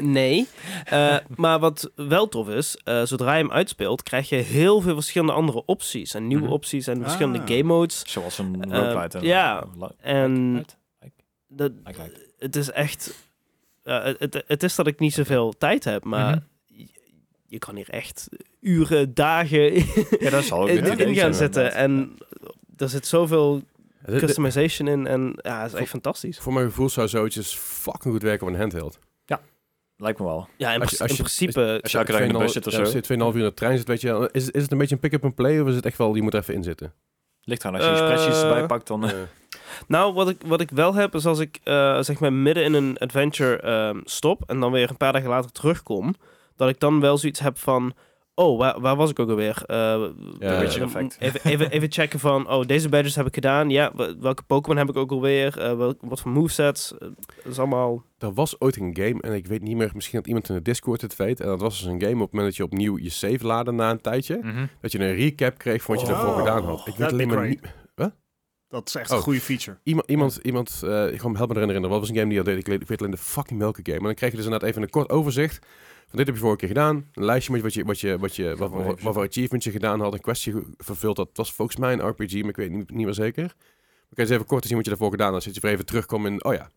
Nee. 0.00 0.46
Eh, 0.84 1.16
maar 1.36 1.58
wat 1.58 1.90
wel 1.94 2.28
tof 2.28 2.48
is, 2.48 2.76
eh, 2.84 3.02
zodra 3.04 3.34
je 3.34 3.42
hem 3.42 3.52
uitspeelt, 3.52 4.02
krijg 4.02 4.28
je 4.28 4.36
heel 4.36 4.80
veel 4.80 4.94
verschillende 4.94 5.32
andere 5.32 5.62
opties. 5.64 6.14
En 6.14 6.26
nieuwe 6.26 6.42
Mhm. 6.44 6.52
opties 6.52 6.86
en 6.86 7.02
verschillende 7.02 7.38
Ah. 7.40 7.46
game 7.46 7.62
modes. 7.62 8.02
Zoals 8.06 8.38
een 8.38 8.62
Eh, 8.70 8.78
roguelite. 8.78 9.18
en- 9.18 9.24
ja, 9.24 9.64
en- 10.00 10.64
Dat, 11.48 11.72
het 12.38 12.56
is 12.56 12.70
echt... 12.70 13.14
het, 13.82 14.18
het, 14.18 14.44
het 14.46 14.62
is 14.62 14.74
dat 14.74 14.86
ik 14.86 14.98
niet 14.98 15.14
zoveel 15.14 15.54
tijd 15.58 15.84
heb, 15.84 16.04
maar 16.04 16.30
Mhm. 16.34 16.40
je, 16.66 16.86
je 17.46 17.58
kan 17.58 17.76
hier 17.76 17.88
echt 17.90 18.28
uren, 18.60 19.14
dagen 19.14 19.72
Ja, 20.20 20.30
dat 20.30 20.44
zal 20.44 20.60
ook 20.62 20.68
in, 20.68 21.14
gaan 21.14 21.34
zitten. 21.34 21.72
En 21.74 22.16
er 22.76 22.88
zit 22.88 23.06
zoveel 23.06 23.62
customization 24.06 24.88
in. 24.88 25.06
En 25.06 25.38
ja, 25.42 25.62
het 25.62 25.72
is 25.72 25.78
echt 25.80 25.88
fantastisch. 25.90 26.38
voor 26.38 26.52
mijn 26.52 26.66
gevoel 26.66 26.88
zou 26.88 27.08
zoiets 27.08 27.54
fucking 27.56 28.14
goed 28.14 28.22
werken 28.22 28.46
op 28.46 28.52
een 28.52 28.58
handheld. 28.58 28.98
Lijkt 30.00 30.18
me 30.18 30.24
wel. 30.24 30.48
Ja, 30.56 30.72
in, 30.72 30.80
Als 30.80 30.90
je- 30.90 30.96
pr- 30.96 31.02
als 31.02 31.10
in 31.10 31.16
je- 31.16 31.22
principe... 31.22 31.78
Als 31.82 31.92
je 31.92 31.98
elke 31.98 32.12
dag 32.12 32.20
in 32.20 32.28
de 32.32 32.38
bus 32.38 32.52
zit 32.52 32.66
of 32.66 32.72
Ja, 32.72 32.78
zo. 32.78 32.84
Als 32.84 32.92
je 32.92 33.00
2,5 33.02 33.34
uur 33.36 33.42
in 33.42 33.48
de 33.48 33.54
trein 33.54 33.78
zit, 33.78 33.86
weet 33.88 34.00
je, 34.00 34.28
is, 34.32 34.50
is 34.50 34.62
het 34.62 34.72
een 34.72 34.78
beetje 34.78 34.94
een 34.94 35.00
pick-up-and-play 35.00 35.60
of 35.60 35.68
is 35.68 35.74
het 35.74 35.86
echt 35.86 35.98
wel, 35.98 36.14
je 36.14 36.22
moet 36.22 36.34
er 36.34 36.40
even 36.40 36.54
in 36.54 36.62
zitten? 36.62 36.92
Ligt 37.42 37.60
eraan, 37.64 37.74
als 37.74 37.84
je 37.84 37.90
die 37.90 37.98
Eh, 38.00 38.06
spreadsheets 38.06 38.42
erbij 38.42 38.66
pakt, 38.66 38.86
dan... 38.86 39.04
Eh, 39.04 39.10
Nou, 39.88 40.12
wat 40.14 40.28
ik, 40.28 40.36
wat 40.46 40.60
ik 40.60 40.70
wel 40.70 40.94
heb, 40.94 41.14
is 41.14 41.26
als 41.26 41.38
ik 41.38 41.60
eh, 41.64 42.00
zeg 42.00 42.20
maar 42.20 42.32
midden 42.32 42.64
in 42.64 42.74
een 42.74 42.98
adventure 42.98 43.56
ehm, 43.60 44.00
stop 44.04 44.42
en 44.46 44.60
dan 44.60 44.72
weer 44.72 44.90
een 44.90 44.96
paar 44.96 45.12
dagen 45.12 45.28
later 45.28 45.52
terugkom, 45.52 46.14
dat 46.56 46.68
ik 46.68 46.80
dan 46.80 47.00
wel 47.00 47.18
zoiets 47.18 47.40
heb 47.40 47.58
van, 47.58 47.94
oh, 48.38 48.58
waar, 48.58 48.80
waar 48.80 48.96
was 48.96 49.10
ik 49.10 49.18
ook 49.18 49.28
alweer? 49.28 49.62
Eh, 49.66 49.76
Ja, 50.38 50.62
effect. 50.62 51.16
Even, 51.18 51.40
even, 51.44 51.70
even 51.70 51.92
checken 51.92 52.18
van, 52.18 52.50
oh, 52.50 52.66
deze 52.66 52.88
badges 52.88 53.14
heb 53.14 53.26
ik 53.26 53.34
gedaan. 53.34 53.70
Ja, 53.70 53.92
wel- 53.96 54.14
welke 54.20 54.42
Pokémon 54.42 54.78
heb 54.78 54.88
ik 54.88 54.96
ook 54.96 55.10
alweer? 55.10 55.58
Eh, 55.58 55.76
wel, 55.76 55.94
wat 56.00 56.20
voor 56.20 56.30
movesets? 56.30 56.92
Eh, 56.92 56.98
dat 57.44 57.52
is 57.52 57.58
allemaal... 57.58 58.04
er 58.18 58.32
was 58.32 58.60
ooit 58.60 58.76
een 58.76 58.96
game, 58.96 59.20
en 59.20 59.32
ik 59.32 59.46
weet 59.46 59.62
niet 59.62 59.76
meer, 59.76 59.90
misschien 59.94 60.18
dat 60.18 60.26
iemand 60.26 60.48
in 60.48 60.54
de 60.54 60.62
Discord 60.62 61.00
het 61.00 61.16
weet, 61.16 61.40
en 61.40 61.46
dat 61.46 61.60
was 61.60 61.78
dus 61.78 61.86
een 61.86 62.00
game 62.00 62.14
op 62.14 62.20
het 62.20 62.32
moment 62.32 62.48
dat 62.48 62.56
je 62.56 62.64
opnieuw 62.64 62.98
je 62.98 63.10
save 63.10 63.46
laadde 63.46 63.72
na 63.72 63.90
een 63.90 64.00
tijdje, 64.00 64.38
mhm. 64.42 64.66
dat 64.80 64.92
je 64.92 64.98
een 64.98 65.14
recap 65.14 65.58
kreeg 65.58 65.82
van 65.82 65.94
wat 65.94 66.06
je 66.06 66.12
Oh, 66.12 66.18
daarvoor 66.18 66.38
gedaan 66.38 66.64
had. 66.64 66.86
Ik 66.86 66.94
weet 66.94 67.12
alleen 67.12 67.28
maar 67.28 67.48
niet... 67.48 67.60
Dat 68.68 68.88
is 68.88 68.94
echt 68.94 69.10
Oh. 69.10 69.16
een 69.16 69.22
goede 69.22 69.40
feature. 69.40 69.78
Iemand, 69.82 70.10
iemand, 70.10 70.36
iemand 70.42 70.80
uh, 70.84 70.90
gewoon 70.90 71.36
help 71.36 71.48
me 71.48 71.54
erin 71.54 71.68
herinneren. 71.68 71.88
Wat 71.90 71.98
was 72.00 72.08
een 72.08 72.14
game 72.14 72.28
die 72.28 72.36
dat 72.36 72.46
deed? 72.46 72.58
Ik 72.58 72.66
weet 72.66 72.90
ik 72.90 72.98
alleen 72.98 73.10
de 73.10 73.16
fucking 73.16 73.60
welke 73.60 73.80
game. 73.82 73.96
Maar 73.98 74.06
dan 74.06 74.14
kreeg 74.14 74.30
je 74.30 74.36
dus 74.36 74.44
inderdaad 74.44 74.68
even 74.68 74.82
een 74.82 74.90
kort 74.90 75.10
overzicht. 75.10 75.66
Van 76.08 76.18
dit 76.18 76.26
heb 76.26 76.34
je 76.34 76.40
vorige 76.40 76.58
keer 76.58 76.68
gedaan. 76.68 77.08
Een 77.12 77.24
lijstje 77.24 77.52
met 77.52 77.62
wat 77.62 77.74
je, 77.74 77.84
wat 77.84 78.00
je, 78.00 78.18
wat 78.18 78.36
je, 78.36 78.56
wat, 78.56 78.70
wat, 78.70 78.84
wat, 78.84 79.00
wat 79.00 79.14
voor 79.14 79.26
achievements 79.26 79.66
je 79.66 79.72
gedaan 79.72 80.00
had. 80.00 80.12
Een 80.12 80.20
kwestie 80.20 80.54
vervuld. 80.76 81.16
Dat 81.16 81.28
was 81.32 81.52
volgens 81.52 81.76
mij 81.76 81.92
een 81.92 82.08
RPG, 82.08 82.40
maar 82.40 82.48
ik 82.48 82.56
weet 82.56 82.70
niet, 82.70 82.90
niet 82.90 83.04
meer 83.04 83.14
zeker. 83.14 83.42
Maar 83.42 83.52
kan 84.14 84.16
je 84.16 84.22
eens 84.22 84.30
even 84.30 84.46
kort 84.46 84.64
zien 84.64 84.76
wat 84.76 84.84
je 84.84 84.90
daarvoor 84.90 85.10
gedaan 85.10 85.32
had. 85.32 85.42
Zodat 85.42 85.62
je 85.62 85.68
even 85.68 85.86
terugkomt 85.86 86.26
in, 86.26 86.44
oh 86.44 86.54
ja. 86.54 86.70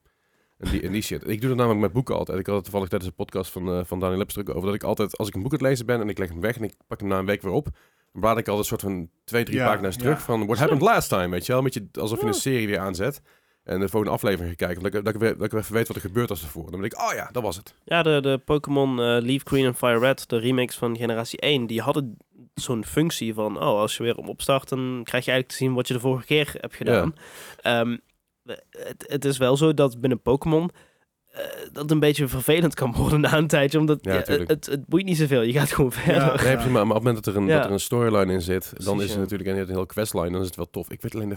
En 0.58 0.72
die, 0.72 0.82
en 0.82 0.92
die 0.92 1.02
shit. 1.02 1.30
Ik 1.30 1.40
doe 1.40 1.50
dat 1.50 1.58
namelijk 1.58 1.82
met 1.82 1.92
boeken 1.92 2.16
altijd. 2.16 2.40
Ik 2.40 2.46
had 2.46 2.56
het 2.56 2.64
toevallig 2.64 2.90
tijdens 2.90 3.12
de 3.12 3.18
podcast 3.18 3.52
van, 3.52 3.78
uh, 3.78 3.84
van 3.84 4.00
Daniel 4.00 4.18
Lepstruk 4.18 4.50
over. 4.50 4.66
Dat 4.66 4.76
ik 4.76 4.84
altijd, 4.84 5.18
als 5.18 5.28
ik 5.28 5.36
een 5.36 5.42
boek 5.42 5.52
aan 5.52 5.58
het 5.58 5.68
lezen 5.68 5.86
ben 5.86 6.02
en 6.02 6.10
ik 6.10 6.18
leg 6.18 6.30
hem 6.30 6.42
weg 6.42 6.56
en 6.56 6.64
ik 6.64 6.74
pak 6.88 7.00
hem 7.00 7.10
na 7.10 7.20
een 7.20 7.26
week 7.26 7.42
weer 7.42 7.52
op. 7.52 7.64
Dan 8.12 8.22
blaad 8.22 8.38
ik 8.38 8.48
al 8.48 8.58
een 8.58 8.64
soort 8.64 8.82
van 8.82 9.10
twee, 9.24 9.44
drie 9.44 9.58
Ja, 9.58 9.68
pagina's 9.68 9.98
terug 9.98 10.18
ja. 10.18 10.24
van 10.24 10.46
what 10.46 10.58
happened 10.58 10.82
last 10.82 11.10
time, 11.10 11.30
weet 11.30 11.46
je 11.46 11.52
wel. 11.52 11.62
Met 11.62 11.74
je, 11.74 11.88
alsof 11.94 12.22
je 12.22 12.28
een 12.28 12.34
serie 12.34 12.68
weer 12.68 12.80
aanzet. 12.80 13.22
En 13.64 13.80
de 13.80 13.90
volgende 13.90 14.16
aflevering 14.16 14.50
ga 14.50 14.66
kijken. 14.66 14.84
Dat 14.84 14.94
ik, 14.94 15.04
dat, 15.06 15.14
ik, 15.14 15.20
weer- 15.20 15.36
dat 15.38 15.46
ik 15.46 15.52
weer 15.52 15.62
even 15.62 15.74
weet 15.74 15.88
wat 15.88 15.96
er 15.96 16.02
gebeurd 16.02 16.30
was 16.30 16.42
ervoor. 16.42 16.72
Dan 16.72 16.80
ben 16.80 16.90
ik, 16.92 17.02
oh 17.02 17.14
ja, 17.14 17.30
dat 17.32 17.44
was 17.44 17.56
het. 17.56 17.74
Ja, 17.84 18.04
de, 18.04 18.20
de 18.22 18.38
Pokémon 18.46 18.90
eh, 18.90 19.18
Leaf 19.22 19.42
Green 19.44 19.66
en 19.66 19.76
Fire 19.76 20.00
Red, 20.00 20.30
de 20.30 20.38
remakes 20.38 20.78
van 20.78 20.98
generatie 20.98 21.40
1, 21.40 21.68
die 21.68 21.82
hadden 21.82 22.18
zo'n 22.54 22.86
functie 22.86 23.34
van, 23.34 23.58
oh, 23.58 23.64
als 23.80 23.98
je 23.98 24.04
weer 24.04 24.18
op 24.18 24.28
opstart, 24.28 24.70
dan 24.70 25.02
krijg 25.04 25.26
je 25.26 25.32
eigenlijk 25.32 25.48
te 25.48 25.56
zien 25.56 25.74
wat 25.74 25.88
je 25.88 25.94
de 25.94 26.00
vorige 26.00 26.26
keer 26.26 26.54
hebt 26.58 26.76
gedaan. 26.76 27.16
Ehm, 27.62 27.98
het, 28.70 29.06
het 29.08 29.26
is 29.26 29.38
wel 29.38 29.58
zo 29.58 29.74
dat 29.74 30.00
binnen 30.02 30.22
Pokémon 30.22 30.70
eh, 31.32 31.44
dat 31.72 31.92
een 31.92 32.00
beetje 32.00 32.28
vervelend 32.28 32.74
kan 32.76 32.94
worden 32.94 33.22
na 33.22 33.38
een 33.38 33.48
tijdje, 33.48 33.80
omdat 33.80 34.00
Ja, 34.02 34.14
ja, 34.14 34.38
het, 34.46 34.66
het 34.66 34.86
boeit 34.86 35.06
niet 35.06 35.18
zoveel. 35.18 35.42
Je 35.42 35.54
gaat 35.54 35.72
gewoon 35.72 35.92
verder. 35.92 36.22
Ja. 36.22 36.28
Nee, 36.44 36.54
precies, 36.54 36.72
maar, 36.72 36.72
maar 36.72 36.82
op 36.82 36.94
het 36.94 37.04
moment 37.04 37.26
dat 37.26 37.36
er 37.36 37.42
een, 37.42 37.48
Ja. 37.48 37.56
dat 37.58 37.66
er 37.66 37.72
een 37.72 37.80
storyline 37.80 38.34
in 38.34 38.42
zit, 38.42 38.74
dan 38.86 38.96
is 38.96 39.04
het 39.04 39.14
ja. 39.14 39.20
natuurlijk 39.20 39.50
een, 39.50 39.58
een 39.58 39.68
heel 39.68 39.86
questline. 39.86 40.32
Dan 40.32 40.42
is 40.42 40.48
het 40.48 40.56
wel 40.56 40.70
tof. 40.70 40.90
Ik 40.92 41.02
weet 41.02 41.16
alleen 41.16 41.30
de... 41.30 41.36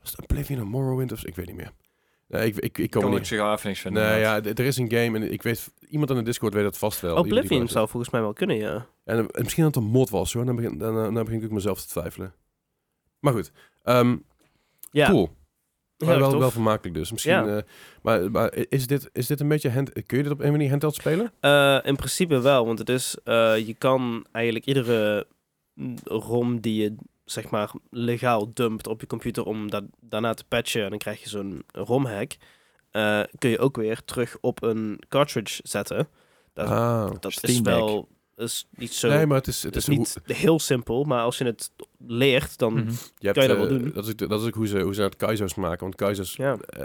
Was 0.00 0.10
het 0.10 0.20
Oblivion 0.22 0.60
of 0.62 0.66
Morrowind 0.68 1.12
of? 1.12 1.24
Ik 1.24 1.36
weet 1.36 1.46
niet 1.46 1.56
meer. 1.56 1.72
Nee, 2.28 2.46
ik, 2.46 2.56
ik, 2.56 2.78
ik 2.78 2.90
kom 2.90 3.00
Kan 3.00 3.10
er 3.10 3.16
ik 3.16 3.30
niet... 3.30 3.40
zich 3.40 3.64
niks 3.64 3.80
vinden. 3.80 4.02
Nee, 4.02 4.12
inderdaad. 4.16 4.44
ja, 4.44 4.50
er 4.50 4.64
is 4.64 4.76
een 4.76 4.90
game 4.92 5.18
en 5.18 5.32
ik 5.32 5.42
weet... 5.42 5.70
Iemand 5.88 6.10
aan 6.10 6.16
de 6.16 6.22
Discord 6.22 6.54
weet 6.54 6.62
dat 6.62 6.78
vast 6.78 7.00
wel. 7.00 7.16
Oblivion 7.16 7.68
zou 7.68 7.88
volgens 7.88 8.12
mij 8.12 8.20
wel 8.20 8.32
kunnen, 8.32 8.56
ja. 8.56 8.86
En, 9.04 9.18
eh, 9.18 9.24
en 9.32 9.42
misschien 9.42 9.64
dat 9.64 9.74
het 9.74 9.84
een 9.84 9.90
mod 9.90 10.10
was, 10.10 10.32
hoor. 10.32 10.44
Dan 10.44 10.56
begin, 10.56 10.78
dan, 10.78 10.96
eh, 10.96 11.14
dan 11.14 11.24
begin 11.24 11.42
ik 11.42 11.50
mezelf 11.50 11.80
te 11.80 11.88
twijfelen. 11.88 12.34
Maar 13.20 13.32
goed. 13.32 13.52
Ehm, 13.82 14.16
Ja, 14.92 15.08
Cool. 15.08 15.28
heel 15.96 16.08
Maar 16.08 16.38
wel, 16.38 16.50
vermakelijk 16.50 16.94
dus. 16.96 17.10
Misschien, 17.12 17.32
Ja. 17.32 17.56
eh, 17.56 17.62
maar, 18.02 18.30
maar 18.30 18.54
is, 18.68 18.86
dit, 18.86 19.10
is 19.12 19.26
dit 19.26 19.40
een 19.40 19.48
beetje... 19.48 19.70
Hand, 19.70 19.92
kun 20.06 20.16
je 20.16 20.22
dit 20.22 20.32
op 20.32 20.40
een 20.40 20.50
manier 20.50 20.70
handheld 20.70 20.94
spelen? 20.94 21.32
Eh, 21.40 21.78
in 21.82 21.96
principe 21.96 22.40
wel, 22.40 22.66
want 22.66 22.78
het 22.78 22.88
is, 22.88 23.16
eh, 23.24 23.66
je 23.66 23.74
kan 23.74 24.26
eigenlijk 24.32 24.66
iedere 24.66 25.26
mm, 25.74 25.94
ROM 26.04 26.60
die 26.60 26.82
je 26.82 26.96
zeg 27.30 27.50
maar 27.50 27.70
legaal 27.90 28.50
dumpt 28.54 28.86
op 28.86 29.00
je 29.00 29.06
computer 29.06 29.44
om 29.44 29.70
dat 29.70 29.84
daarna 30.00 30.34
te 30.34 30.44
patchen 30.44 30.84
en 30.84 30.90
dan 30.90 30.98
krijg 30.98 31.22
je 31.22 31.28
zo'n 31.28 31.62
ROM-hack, 31.72 32.36
eh, 32.90 33.22
kun 33.38 33.50
je 33.50 33.58
ook 33.58 33.76
weer 33.76 34.04
terug 34.04 34.36
op 34.40 34.62
een 34.62 35.02
cartridge 35.08 35.60
zetten. 35.62 36.08
Dat, 36.52 36.68
ah. 36.68 37.10
dat 37.20 37.42
is 37.42 37.60
wel 37.60 38.08
is 38.40 38.66
niet 38.70 38.92
zo. 38.92 39.08
Nee, 39.08 39.26
maar 39.26 39.36
het 39.36 39.46
is, 39.46 39.62
het 39.62 39.74
het 39.74 39.88
is, 39.88 39.96
niet 39.96 40.18
heel 40.24 40.58
simpel, 40.58 41.04
maar 41.04 41.22
als 41.22 41.38
je 41.38 41.44
het 41.44 41.70
leert, 42.06 42.58
dan 42.58 42.72
Mhm. 42.74 42.88
Je 43.18 43.26
hebt, 43.26 43.38
Kan 43.38 43.42
je 43.42 43.48
dat 43.48 43.58
wel 43.58 43.76
eh, 43.76 43.82
doen? 43.82 43.92
Dat 43.94 44.04
is, 44.04 44.10
ook- 44.10 44.28
dat 44.28 44.40
is 44.40 44.46
ook 44.46 44.54
hoe 44.54 44.66
ze, 44.66 44.80
hoe 44.80 44.94
ze 44.94 45.02
het 45.02 45.16
Kaizo's 45.16 45.54
maken. 45.54 45.80
Want 45.80 45.94
Kaizo's... 45.94 46.36
ja. 46.36 46.56
eh, 46.56 46.84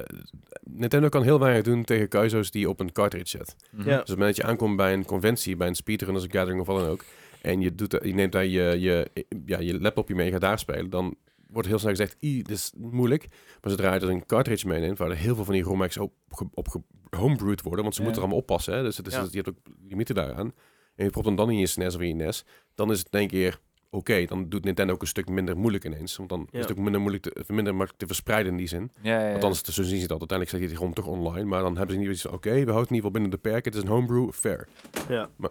Nintendo 0.63 1.09
kan 1.09 1.23
heel 1.23 1.39
weinig 1.39 1.63
doen 1.63 1.83
tegen 1.83 2.07
Kaizo's 2.07 2.51
die 2.51 2.69
op 2.69 2.79
een 2.79 2.91
cartridge 2.91 3.37
zet. 3.37 3.55
Mhm. 3.69 3.89
Ja. 3.89 3.91
Dus 3.91 3.99
op 4.01 4.07
het 4.07 4.17
moment 4.17 4.35
dat 4.35 4.45
je 4.45 4.51
aankomt 4.51 4.75
bij 4.77 4.93
een 4.93 5.05
conventie, 5.05 5.55
bij 5.55 5.67
een 5.67 5.75
speedrun, 5.75 6.13
als 6.13 6.23
een 6.23 6.31
gathering 6.31 6.61
of 6.61 6.67
wat 6.67 6.79
dan 6.79 6.89
ook, 6.89 7.03
en 7.45 7.61
je, 7.61 7.75
doet, 7.75 7.89
dat- 7.91 8.03
je 8.05 8.13
neemt 8.13 8.31
daar 8.31 8.45
je, 8.45 8.79
je, 8.79 9.07
ja, 9.45 9.59
je 9.59 9.79
laptopje 9.81 10.15
mee 10.15 10.25
en 10.25 10.31
gaat 10.31 10.41
daar 10.41 10.59
spelen, 10.59 10.89
dan 10.89 11.15
wordt 11.47 11.67
heel 11.67 11.79
snel 11.79 11.89
gezegd, 11.91 12.15
"Ih, 12.19 12.35
dit 12.43 12.49
is 12.57 12.73
moeilijk. 12.77 13.25
Maar 13.61 13.71
zodra 13.71 13.93
je 13.93 13.99
dus 13.99 14.09
een 14.09 14.25
cartridge 14.25 14.67
meeneemt, 14.67 14.97
waar 14.97 15.09
er 15.09 15.15
heel 15.15 15.35
veel 15.35 15.43
van 15.45 15.53
die 15.53 15.63
ROM-hacks 15.63 15.97
op, 15.97 16.13
op, 16.53 16.67
homebrewed 17.09 17.61
worden, 17.61 17.81
want 17.83 17.93
ze 17.95 17.99
Ja. 18.01 18.05
moeten 18.07 18.23
er 18.23 18.27
allemaal 18.29 18.47
oppassen, 18.47 18.73
hè? 18.73 18.83
dus 18.83 18.97
het 18.97 19.07
is, 19.07 19.13
Ja. 19.13 19.21
je 19.29 19.35
hebt 19.35 19.49
ook 19.49 19.57
limieten 19.87 20.15
daaraan, 20.15 20.53
en 20.95 21.03
je 21.05 21.09
propt 21.09 21.25
hem 21.27 21.35
dan 21.35 21.49
in 21.51 21.57
je 21.57 21.65
SNES 21.67 21.95
of 21.95 22.01
in 22.01 22.07
je 22.07 22.13
NES, 22.13 22.45
dan 22.75 22.91
is 22.91 22.99
het 22.99 23.07
in 23.11 23.19
één 23.19 23.27
keer 23.27 23.59
oké, 23.89 24.25
dan 24.25 24.49
doet 24.49 24.63
Nintendo 24.63 24.93
ook 24.93 25.01
een 25.01 25.07
stuk 25.07 25.29
minder 25.29 25.57
moeilijk 25.57 25.85
ineens. 25.85 26.17
Want 26.17 26.29
dan 26.29 26.47
is 26.51 26.59
het 26.59 26.71
ook 26.71 26.77
minder, 26.77 27.01
moeilijk 27.01 27.23
te, 27.23 27.43
minder 27.53 27.73
makkelijk 27.73 27.97
te 27.99 28.05
verspreiden 28.07 28.51
in 28.51 28.57
die 28.57 28.67
zin. 28.67 28.91
Want 29.39 29.57
het, 29.57 29.65
zo 29.65 29.83
zien 29.83 29.95
ze 29.97 30.01
het 30.01 30.11
altijd. 30.11 30.31
Uiteindelijk 30.31 30.49
zet 30.49 30.59
je 30.61 30.67
die 30.67 30.77
gewoon 30.77 30.93
toch 30.93 31.07
online. 31.07 31.45
Maar 31.45 31.61
dan 31.61 31.77
hebben 31.77 31.95
ze 31.95 32.01
niet 32.01 32.11
iets 32.11 32.21
van, 32.21 32.31
oké, 32.33 32.49
we 32.49 32.55
houden 32.55 32.75
het 32.79 32.89
in 32.89 32.95
ieder 32.95 33.09
geval 33.11 33.11
binnen 33.11 33.31
de 33.31 33.37
perken. 33.49 33.71
Het 33.71 33.75
is 33.75 33.81
een 33.89 33.95
homebrew, 33.95 34.31
fair. 34.31 34.67
Ja. 35.09 35.29
Maar- 35.35 35.49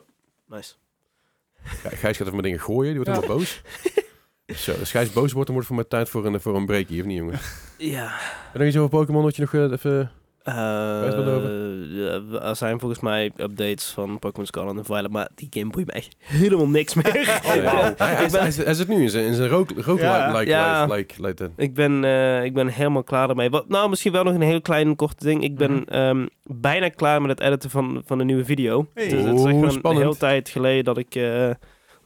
Nice. 0.49 0.75
Ja, 1.83 1.91
Gijs 1.91 2.17
gaat 2.17 2.21
even 2.21 2.35
met 2.35 2.45
dingen 2.45 2.61
gooien, 2.61 2.95
die 2.95 3.05
wordt 3.05 3.11
helemaal 3.11 3.37
boos. 3.37 3.63
Zo, 4.65 4.73
als 4.79 4.91
Gijs 4.91 5.13
boos 5.13 5.33
wordt, 5.33 5.47
dan 5.47 5.57
wordt 5.57 5.57
het 5.57 5.67
voor 5.67 5.77
mij 5.77 5.85
tijd 5.85 6.09
voor 6.09 6.27
een, 6.27 6.41
voor 6.41 6.57
een 6.57 6.67
breakie, 6.67 7.01
of 7.01 7.07
niet 7.07 7.19
jongen? 7.19 7.39
Ja. 7.79 8.19
En 8.53 8.59
nog 8.59 8.69
iets 8.69 8.77
over 8.77 8.91
Pokémon 8.91 9.23
dat 9.23 9.37
je 9.37 9.43
nog 9.43 9.55
eh, 9.55 9.71
even... 9.71 10.11
Eh, 10.45 10.55
ja, 11.89 12.21
er 12.49 12.57
zijn 12.57 12.79
volgens 12.81 13.01
mij 13.01 13.33
updates 13.37 13.87
van 13.91 14.19
Pokémon 14.19 14.47
Scarlet 14.47 14.77
en 14.77 14.85
Violet, 14.85 15.11
maar 15.11 15.29
die 15.35 15.47
game 15.51 15.71
boeit 15.71 15.87
me 15.87 15.93
echt 15.93 16.17
helemaal 16.19 16.69
niks 16.69 16.95
meer. 16.95 17.07
Oh, 17.45 17.53
ben- 17.53 17.95
Hij, 17.97 18.29
ben- 18.31 18.53
zit- 18.53 18.65
hij 18.65 18.75
zit 18.75 18.89
nu 18.89 19.03
in 19.03 19.11
zijn, 19.11 19.25
in 19.25 19.35
zijn 19.35 19.49
rook, 19.49 19.71
rook 19.77 19.99
Ja. 19.99 20.33
like, 20.39 20.51
Ja. 20.51 20.85
like, 20.87 21.15
like. 21.27 21.51
Ik 21.57 21.75
ben, 21.75 22.05
eh, 22.05 22.45
ik 22.45 22.55
ben 22.55 22.69
helemaal 22.69 23.03
klaar 23.05 23.29
ermee. 23.29 23.51
Wat, 23.51 23.69
nou, 23.69 23.89
misschien 23.89 24.13
wel 24.13 24.25
nog 24.25 24.35
een 24.35 24.41
heel 24.41 24.61
klein 24.61 24.97
korte 24.97 25.25
ding. 25.25 25.43
Ik 25.43 25.57
ben 25.57 25.73
Mhm. 25.73 25.83
ehm, 25.89 26.27
bijna 26.43 26.89
klaar 26.89 27.21
met 27.21 27.31
het 27.31 27.41
editen 27.41 27.71
van, 27.71 28.03
van 28.07 28.19
een 28.21 28.27
nieuwe 28.27 28.45
video. 28.45 28.87
Hey. 28.95 29.09
Dus 29.09 29.23
het 29.25 29.39
is 29.39 29.45
echt 29.45 29.79
een 29.85 29.97
hele 29.97 30.17
tijd 30.17 30.49
geleden 30.49 30.85
dat 30.85 30.99
ik, 30.99 31.15
eh, 31.15 31.51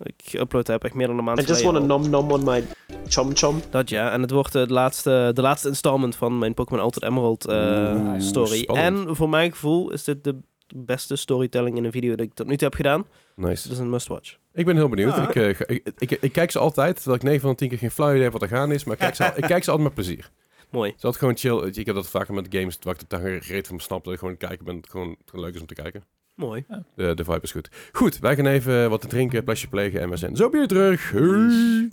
ik 0.02 0.14
geüpload 0.36 0.66
heb. 0.66 0.84
Echt 0.84 0.94
meer 0.94 1.06
dan 1.06 1.18
een 1.18 1.24
maand 1.24 1.40
I 1.40 1.44
just 1.44 1.62
want 1.62 1.76
a 1.76 1.80
nom 1.80 2.10
nom 2.10 2.30
on 2.32 2.44
my 2.44 2.64
chom 3.06 3.36
chom. 3.36 3.60
Dat 3.70 3.88
ja, 3.88 4.12
en 4.12 4.20
het 4.22 4.30
wordt 4.30 4.54
eh, 4.54 4.66
de 4.66 4.72
laatste, 4.72 5.30
de 5.34 5.40
laatste 5.42 5.68
installment 5.68 6.16
van 6.16 6.38
mijn 6.38 6.54
Pokémon 6.54 6.84
Ultimate 6.84 7.06
Emerald 7.06 7.46
eh, 7.46 8.12
story. 8.18 8.58
spannend. 8.58 9.08
En 9.08 9.16
voor 9.16 9.28
mijn 9.28 9.50
gevoel 9.50 9.90
is 9.92 10.04
dit 10.04 10.24
de 10.24 10.38
beste 10.76 11.16
storytelling 11.16 11.76
in 11.76 11.84
een 11.84 11.92
video 11.92 12.10
dat 12.10 12.26
ik 12.26 12.34
tot 12.34 12.46
nu 12.46 12.56
toe 12.56 12.66
heb 12.68 12.76
gedaan. 12.76 13.06
Nice. 13.34 13.70
Is 13.70 13.78
een 13.78 13.90
must-watch. 13.90 14.36
Ik 14.52 14.64
ben 14.64 14.76
heel 14.76 14.88
benieuwd. 14.88 15.12
Ah. 15.12 15.22
Ik, 15.28 15.34
eh, 15.34 15.48
ik, 15.48 15.92
ik, 15.98 16.10
ik 16.10 16.32
kijk 16.32 16.50
ze 16.50 16.58
altijd, 16.58 16.94
terwijl 16.96 17.16
ik 17.16 17.22
9 17.22 17.40
van 17.40 17.50
de 17.50 17.56
10 17.56 17.68
keer 17.68 17.78
geen 17.78 17.90
flauw 17.90 18.10
idee 18.10 18.22
heb 18.22 18.32
wat 18.32 18.42
er 18.42 18.48
gaan 18.48 18.72
is. 18.72 18.84
Maar 18.84 18.94
ik 18.94 19.00
kijk 19.00 19.14
ze, 19.14 19.24
al- 19.24 19.36
ik 19.36 19.42
kijk 19.44 19.64
ze 19.64 19.70
altijd 19.70 19.88
met 19.88 19.94
plezier. 20.04 20.30
Mooi. 20.70 20.88
Het 20.90 20.98
is 20.98 21.04
altijd 21.04 21.22
gewoon 21.42 21.62
chill. 21.62 21.78
Ik 21.80 21.86
heb 21.86 21.94
dat 21.94 22.08
vaker 22.08 22.34
met 22.34 22.46
games, 22.50 22.78
waar 22.82 22.94
ik 22.94 23.00
het 23.00 23.10
daar 23.10 23.42
gereed 23.42 23.66
van 23.66 23.80
snap. 23.80 24.04
Dat 24.04 24.12
ik 24.12 24.18
gewoon 24.18 24.36
kijken 24.36 24.64
ben. 24.64 24.76
Het 24.76 24.90
gewoon, 24.90 25.08
het 25.08 25.30
gewoon 25.30 25.44
leuk 25.44 25.54
is 25.54 25.60
om 25.60 25.66
te 25.66 25.74
kijken. 25.74 26.04
Mooi. 26.38 26.64
De, 26.94 27.14
de 27.14 27.24
vibe 27.24 27.40
is 27.42 27.52
goed. 27.52 27.70
Goed, 27.92 28.18
wij 28.18 28.36
gaan 28.36 28.46
even 28.46 28.90
wat 28.90 29.00
te 29.00 29.06
drinken, 29.06 29.44
plasje 29.44 29.68
plegen 29.68 30.00
en 30.00 30.10
we 30.10 30.16
zijn 30.16 30.36
zo 30.36 30.50
weer 30.50 30.66
terug. 30.66 31.10
Hey. 31.10 31.88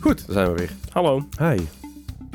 Goed, 0.00 0.26
daar 0.26 0.32
zijn 0.34 0.52
we 0.52 0.58
weer. 0.58 0.70
Hallo. 0.90 1.26
Hi. 1.38 1.60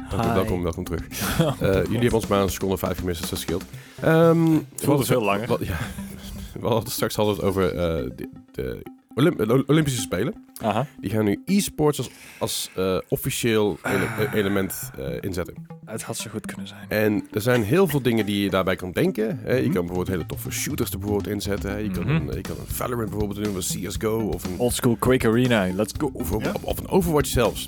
Welkom, 0.10 0.28
Hi. 0.28 0.34
welkom, 0.34 0.64
welkom 0.64 0.84
terug. 0.84 1.08
Eh, 1.40 1.74
jullie 1.74 2.00
hebben 2.00 2.14
ons 2.14 2.28
maar 2.28 2.42
een 2.42 2.50
seconde 2.50 2.78
vijf 2.78 2.98
gemist, 2.98 3.22
dus 3.22 3.30
dat 3.30 3.40
scheelt. 3.40 3.64
Ehm 4.02 4.54
Het 4.54 4.84
voelde 4.84 5.06
veel 5.06 5.24
langer. 5.24 5.48
Wat, 5.48 5.66
ja, 5.66 5.78
we 6.62 6.68
hadden 6.68 6.92
straks 6.92 7.16
hadden 7.16 7.36
we 7.36 7.42
het 7.42 7.50
over 7.50 7.70
eh, 7.70 8.12
de, 8.16 8.30
de 8.52 8.84
Olymp- 9.18 9.38
de 9.38 9.64
Olympische 9.68 10.02
Spelen. 10.02 10.34
Aha. 10.62 10.86
Die 11.00 11.10
gaan 11.10 11.26
nu 11.26 11.42
e-sports 11.46 11.98
als, 11.98 12.10
als 12.40 12.70
eh, 12.76 12.98
officieel 13.08 13.78
ele- 13.84 14.30
element 14.34 14.92
eh, 14.98 15.06
inzetten. 15.22 15.56
Het 15.86 16.04
had 16.04 16.18
zo 16.18 16.30
goed 16.30 16.46
kunnen 16.46 16.68
zijn. 16.68 16.86
En 16.90 17.28
er 17.32 17.42
zijn 17.42 17.64
heel 17.64 17.88
veel 17.88 18.02
dingen 18.02 18.26
die 18.26 18.44
je 18.44 18.50
daarbij 18.50 18.76
kan 18.76 18.92
denken. 18.92 19.40
Hè. 19.44 19.54
Je 19.56 19.62
Mhm. 19.62 19.72
kan 19.74 19.86
bijvoorbeeld 19.86 20.08
hele 20.08 20.26
toffe 20.26 20.52
shooters 20.52 20.92
er 20.92 21.00
bijvoorbeeld 21.00 21.34
inzetten. 21.34 21.70
Hè. 21.72 21.78
Je, 21.78 21.90
kan 21.92 22.04
Mhm. 22.04 22.16
een, 22.30 22.36
je 22.36 22.42
kan 22.42 22.56
een 22.60 22.74
Valorant 22.76 23.10
bijvoorbeeld 23.10 23.44
doen, 23.44 23.58
of 23.58 23.74
een 23.74 23.82
CSGO 23.88 24.30
of 24.34 24.44
een, 24.44 24.58
Old 24.58 24.74
school 24.74 24.96
Quake 24.96 25.28
Arena, 25.28 25.68
let's 25.74 25.94
go. 25.98 26.10
of 26.14 26.78
een 26.80 26.88
Overwatch 26.88 27.30
zelfs. 27.30 27.68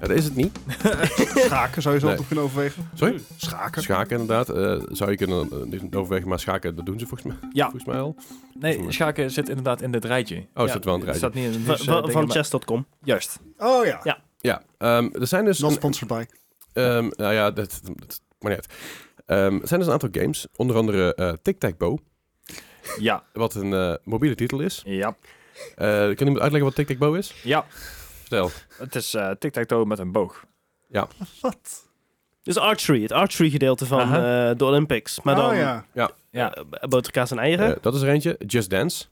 Ja, 0.00 0.06
dat 0.06 0.16
is 0.16 0.24
het 0.24 0.36
niet. 0.36 0.58
Schaken 1.46 1.82
zou 1.82 1.94
je 1.94 2.00
zo 2.00 2.06
Nee. 2.06 2.26
kunnen 2.26 2.44
overwegen. 2.44 2.90
Sorry? 2.94 3.20
Schaken. 3.36 3.82
Schaken 3.82 4.20
inderdaad. 4.20 4.48
Eh, 4.48 4.82
zou 4.88 5.10
je 5.10 5.16
kunnen 5.16 5.48
eh, 5.92 5.98
overwegen, 5.98 6.28
maar 6.28 6.40
schaken, 6.40 6.76
dat 6.76 6.86
doen 6.86 6.98
ze 6.98 7.06
volgens 7.06 7.28
mij, 7.28 7.48
Ja. 7.52 7.62
volgens 7.64 7.84
mij 7.84 8.00
al. 8.00 8.16
Nee, 8.58 8.84
schaken 8.92 9.30
zit 9.30 9.48
inderdaad 9.48 9.82
in 9.82 9.92
dit 9.92 10.04
rijtje. 10.04 10.46
Oh, 10.54 10.66
ja, 10.66 10.72
zit 10.72 10.84
wel 10.84 10.94
in 11.00 11.06
het 11.06 11.16
staat 11.16 11.34
niet 11.34 11.44
in 11.44 11.50
het 11.52 11.60
Van, 11.82 11.94
nieuws, 11.94 12.06
eh, 12.06 12.12
van, 12.12 12.30
chess.com. 12.30 12.86
Juist. 13.02 13.38
Oh 13.58 13.84
ja. 13.86 14.00
Ja. 14.02 14.18
Ja, 14.38 14.62
ehm, 14.78 15.08
er 15.12 15.26
zijn 15.26 15.44
dus... 15.44 15.58
Not 15.58 15.72
sponsored 15.72 16.08
by. 16.18 16.24
Ehm, 16.72 17.08
nou 17.16 17.32
ja, 17.34 17.50
dat, 17.50 17.80
dat 17.82 18.20
maar 18.38 18.50
niet 18.52 18.60
uit. 18.60 18.72
Ehm, 19.26 19.60
er 19.60 19.68
zijn 19.68 19.80
dus 19.80 19.88
een 19.88 19.92
aantal 20.00 20.08
games, 20.12 20.46
onder 20.56 20.76
andere 20.76 21.14
eh 21.14 21.32
Tic-Tac-Bow, 21.42 21.98
Ja. 22.98 23.22
wat 23.32 23.54
een 23.54 23.72
eh, 23.74 23.94
mobiele 24.04 24.34
titel 24.34 24.60
is. 24.60 24.82
Ja. 24.84 25.16
Eh 25.76 25.86
kan 25.86 26.26
iemand 26.26 26.38
uitleggen 26.40 26.62
wat 26.64 26.74
Tic-Tac-Bow 26.74 27.16
is? 27.16 27.34
Ja. 27.42 27.64
Vertel. 28.30 28.50
Het 28.78 28.94
is 28.94 29.14
eh 29.14 29.30
tic-tac-toe 29.38 29.84
met 29.84 29.98
een 29.98 30.12
boog. 30.12 30.44
Wat? 31.40 31.88
Dus 32.42 32.56
archery, 32.56 33.02
het 33.02 33.12
archery 33.12 33.50
gedeelte 33.50 33.86
van 33.86 34.00
Aha. 34.00 34.50
eh, 34.50 34.56
de 34.56 34.64
Olympics. 34.64 35.20
Maar 35.22 35.34
dan 35.34 35.50
oh 35.50 35.56
ja. 35.56 35.84
Ja. 36.30 36.54
eh, 36.54 36.64
boterkaas 36.88 37.30
en 37.30 37.38
eieren. 37.38 37.76
Eh, 37.76 37.82
dat 37.82 37.94
is 37.94 38.00
er 38.02 38.08
eentje. 38.08 38.36
Just 38.46 38.70
Dance. 38.70 39.06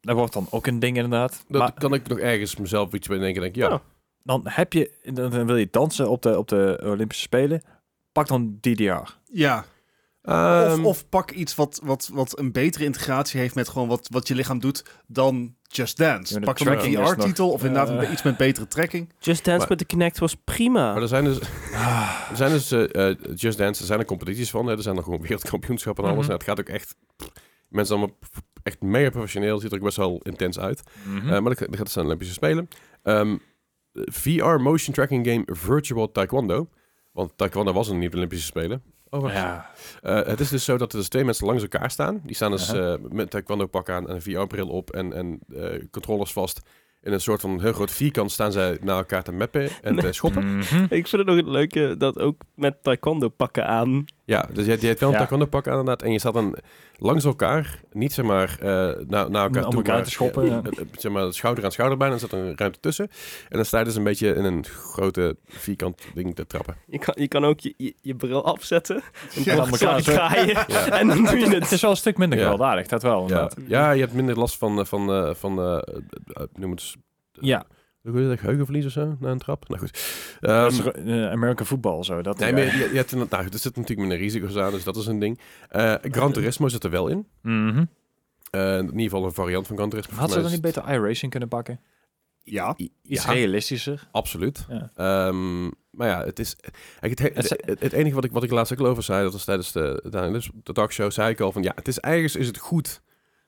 Dat 0.00 0.16
wordt 0.16 0.32
dan 0.32 0.46
ook 0.50 0.66
een 0.66 0.78
ding 0.78 0.96
inderdaad. 0.96 1.44
Dat 1.48 1.60
maar 1.60 1.72
kan 1.72 1.94
ik 1.94 2.08
nog 2.08 2.18
ergens 2.18 2.56
mezelf 2.56 2.92
iets 2.92 3.08
bij 3.08 3.18
denken. 3.18 3.42
Denk, 3.42 3.54
ik, 3.56 3.62
ja, 3.62 3.72
Oh. 3.72 3.78
dan 4.22 4.40
heb 4.44 4.72
je, 4.72 4.90
dan, 5.04 5.30
dan 5.30 5.46
wil 5.46 5.56
je 5.56 5.68
dansen 5.70 6.10
op 6.10 6.22
de, 6.22 6.38
op 6.38 6.48
de 6.48 6.80
Olympische 6.84 7.22
Spelen. 7.24 7.62
Pak 8.12 8.26
dan 8.28 8.58
DDR. 8.60 9.12
Ja. 9.32 9.64
Ehm, 10.22 10.72
of, 10.80 10.84
of 10.84 11.08
pak 11.08 11.30
iets 11.30 11.54
wat, 11.54 11.80
wat, 11.84 12.10
wat 12.12 12.38
een 12.38 12.52
betere 12.52 12.84
integratie 12.84 13.40
heeft 13.40 13.54
met 13.54 13.68
gewoon 13.68 13.88
wat, 13.88 14.08
wat 14.10 14.28
je 14.28 14.34
lichaam 14.34 14.58
doet 14.60 14.84
dan 15.06 15.54
Just 15.72 15.96
Dance. 15.96 16.40
Pak 16.40 16.58
dan 16.58 16.72
een 16.72 17.06
VR-titel 17.06 17.50
of 17.50 17.64
inderdaad 17.64 18.10
iets 18.10 18.22
met 18.22 18.36
betere 18.36 18.68
tracking. 18.68 19.12
Just 19.18 19.44
Dance 19.44 19.58
maar- 19.60 19.68
met 19.68 19.78
de 19.78 19.84
Kinect 19.84 20.18
was 20.18 20.34
prima. 20.44 20.92
Maar 20.92 21.02
er 21.02 21.08
zijn 21.08 21.24
dus, 21.24 21.38
er 22.30 22.36
zijn 22.36 22.50
dus 22.50 22.70
eh, 22.70 23.08
eh, 23.10 23.16
Just 23.34 23.58
Dance, 23.58 23.80
er 23.80 23.86
zijn 23.86 23.98
er 23.98 24.04
competities 24.04 24.50
van. 24.50 24.66
Hè. 24.66 24.76
Er 24.76 24.82
zijn 24.82 24.94
nog 24.94 25.04
gewoon 25.04 25.20
wereldkampioenschappen 25.20 26.04
en 26.04 26.10
alles. 26.10 26.22
Mhm. 26.22 26.32
En 26.32 26.38
het 26.38 26.48
gaat 26.48 26.60
ook 26.60 26.68
echt... 26.68 26.96
Mensen 27.68 27.96
allemaal 27.96 28.16
echt 28.62 28.80
mega 28.80 29.10
professioneel. 29.10 29.58
Ziet 29.58 29.70
er 29.70 29.78
ook 29.78 29.84
best 29.84 29.96
wel 29.96 30.20
intens 30.22 30.58
uit. 30.58 30.82
Mhm. 31.04 31.16
Eh, 31.16 31.40
maar 31.40 31.54
dat, 31.54 31.58
dat 31.58 31.76
gaat 31.76 31.90
zijn 31.90 32.04
Olympische 32.04 32.34
Spelen. 32.34 32.68
Ehm, 33.02 33.36
VR 33.94 34.44
motion 34.44 34.94
tracking 34.94 35.26
game 35.26 35.42
Virtual 35.46 36.10
Taekwondo. 36.12 36.68
Want 37.12 37.32
Taekwondo 37.36 37.72
was 37.72 37.88
een 37.88 37.98
niet 37.98 38.14
Olympische 38.14 38.46
Spelen. 38.46 38.82
Oh, 39.14 39.20
wacht. 39.20 39.34
ja. 39.34 39.70
Eh, 40.02 40.26
het 40.26 40.40
is 40.40 40.48
dus 40.48 40.64
zo 40.64 40.78
dat 40.78 40.92
er 40.92 40.98
dus 40.98 41.08
twee 41.08 41.24
mensen 41.24 41.46
langs 41.46 41.62
elkaar 41.62 41.90
staan. 41.90 42.20
Die 42.24 42.34
staan 42.34 42.50
dus 42.50 42.72
eh, 42.72 42.94
met 43.08 43.30
taekwondo 43.30 43.66
pak 43.66 43.88
aan 43.88 44.08
en 44.08 44.14
een 44.14 44.22
VR-bril 44.22 44.68
op 44.68 44.90
en, 44.90 45.12
en 45.12 45.40
eh, 45.54 45.84
controllers 45.90 46.32
vast. 46.32 46.60
In 47.02 47.12
een 47.12 47.20
soort 47.20 47.40
van 47.40 47.60
heel 47.60 47.72
groot 47.72 47.90
vierkant 47.90 48.32
staan 48.32 48.52
zij 48.52 48.78
naar 48.80 48.96
elkaar 48.96 49.22
te 49.22 49.32
mappen 49.32 49.68
en 49.82 49.96
te 49.96 50.12
schoppen. 50.12 50.58
Ik 50.88 51.08
vind 51.08 51.10
het 51.10 51.26
nog 51.26 51.36
het 51.36 51.46
leuke 51.46 51.94
dat 51.98 52.18
ook 52.18 52.42
met 52.54 52.82
taekwondo 52.82 53.28
pakken 53.28 53.66
aan. 53.66 54.04
Ja, 54.24 54.48
dus 54.52 54.64
je, 54.64 54.70
hebt- 54.70 54.82
je 54.82 54.88
hebt 54.88 55.00
wel 55.00 55.08
een 55.08 55.14
Ja. 55.14 55.20
taekwondo 55.20 55.46
pak 55.46 55.66
aan 55.66 55.78
inderdaad. 55.78 56.02
En 56.02 56.12
je 56.12 56.18
staat 56.18 56.34
dan 56.34 56.56
langs 56.96 57.24
elkaar, 57.24 57.80
niet 57.92 58.12
zeg 58.12 58.24
maar 58.24 58.56
eh, 58.60 58.66
naar, 59.06 59.30
naar 59.30 59.44
elkaar 59.44 59.64
Om 59.64 59.70
toe. 59.70 59.74
elkaar 59.74 59.94
maar, 59.94 60.04
te 60.04 60.10
schoppen, 60.10 60.42
eh, 60.42 60.48
ja. 60.48 60.60
eh, 60.64 60.84
zeg 60.98 61.12
maar 61.12 61.32
schouder 61.32 61.64
aan 61.64 61.72
schouder 61.72 61.98
bijna. 61.98 62.14
En 62.14 62.20
er 62.20 62.28
zit 62.28 62.38
een 62.38 62.56
ruimte 62.56 62.80
tussen. 62.80 63.08
En 63.48 63.56
dan 63.56 63.64
sta 63.64 63.78
je 63.78 63.84
dus 63.84 63.96
een 63.96 64.02
beetje 64.04 64.34
in 64.34 64.44
een 64.44 64.64
grote 64.66 65.36
vierkant 65.48 66.02
ding 66.14 66.34
te 66.34 66.46
trappen. 66.46 66.76
Je 66.86 66.98
kan, 66.98 67.14
je 67.18 67.28
kan 67.28 67.44
ook 67.44 67.60
je, 67.60 67.74
je, 67.76 67.94
je 68.00 68.14
bril 68.14 68.44
afzetten. 68.44 68.96
En 68.96 69.42
Ja, 69.44 69.56
dan 69.56 69.68
elkaar 69.68 70.02
draaien. 70.02 70.64
Ja. 70.66 70.86
En 70.98 71.08
dan 71.08 71.24
doe 71.24 71.38
je 71.38 71.44
Het 71.44 71.54
het. 71.54 71.70
is 71.72 71.80
wel 71.80 71.90
een 71.90 71.96
stuk 71.96 72.18
minder 72.18 72.38
Ja. 72.38 72.44
gewelddadig, 72.44 72.86
dat 72.86 73.02
wel. 73.02 73.28
Ja, 73.66 73.90
je 73.90 74.00
hebt 74.00 74.12
minder 74.12 74.38
last 74.38 74.58
van, 74.58 74.86
van, 74.86 75.10
eh, 75.12 75.34
van 75.34 75.58
eh, 75.58 75.74
eh, 75.74 76.42
noem 76.54 76.70
het 76.70 76.80
eens, 76.80 76.96
Ja, 77.32 77.64
hoe 78.02 78.28
dat, 78.28 78.38
geheugenverlies 78.38 78.86
of 78.86 78.92
zo, 78.92 79.16
na 79.20 79.30
een 79.30 79.38
trap? 79.38 79.68
Nou 79.68 79.80
goed. 79.80 80.00
Ehm, 80.40 80.88
eh, 81.08 81.30
American 81.30 81.66
football 81.66 82.02
zo. 82.02 82.22
Dat, 82.22 82.38
nee, 82.38 82.52
maar 82.52 82.62
je, 82.62 82.70
je 82.70 82.96
hebt, 82.96 83.12
inderdaad- 83.12 83.40
nou, 83.40 83.52
er 83.52 83.58
zit 83.58 83.76
natuurlijk 83.76 84.00
minder 84.00 84.18
risico's 84.18 84.56
aan, 84.56 84.70
dus 84.70 84.84
dat 84.84 84.96
is 84.96 85.06
een 85.06 85.18
ding. 85.18 85.38
Eh 85.68 85.94
Gran 86.02 86.32
Turismo 86.32 86.68
zit 86.68 86.84
er 86.84 86.90
wel 86.90 87.08
in. 87.08 87.26
Mhm. 87.42 87.84
Eh, 88.50 88.76
in 88.78 88.84
ieder 88.84 89.00
geval 89.02 89.24
een 89.24 89.32
variant 89.32 89.66
van 89.66 89.76
Gran 89.76 89.90
Turismo. 89.90 90.16
Had 90.16 90.32
ze 90.32 90.40
dan 90.42 90.50
niet 90.50 90.60
beter 90.60 90.88
iRacing 90.92 91.30
kunnen 91.30 91.48
pakken? 91.48 91.80
Ja. 92.42 92.74
is- 92.76 92.88
Iets 93.02 93.24
Ja, 93.24 93.32
realistischer. 93.32 94.08
absoluut. 94.10 94.66
Ja. 94.68 94.90
Ehm, 94.94 95.64
maar 95.90 96.08
ja, 96.08 96.24
het 96.24 96.38
is... 96.38 96.56
het, 97.00 97.18
Het 97.18 97.80
het, 97.80 97.92
enige 97.92 98.14
wat 98.14 98.24
ik, 98.24 98.32
wat 98.32 98.42
ik 98.42 98.50
laatst 98.50 98.72
ook 98.72 98.86
over 98.86 99.02
zei, 99.02 99.22
dat 99.22 99.32
was 99.32 99.44
tijdens 99.44 99.72
de, 99.72 100.02
de, 100.10 100.42
de 100.62 100.72
talkshow, 100.72 101.10
zei 101.10 101.30
ik 101.30 101.40
al 101.40 101.52
van 101.52 101.62
ja, 101.62 101.72
het 101.74 101.88
is 101.88 101.98
ergens 102.00 102.36
is 102.36 102.46
het 102.46 102.58
goed 102.58 103.02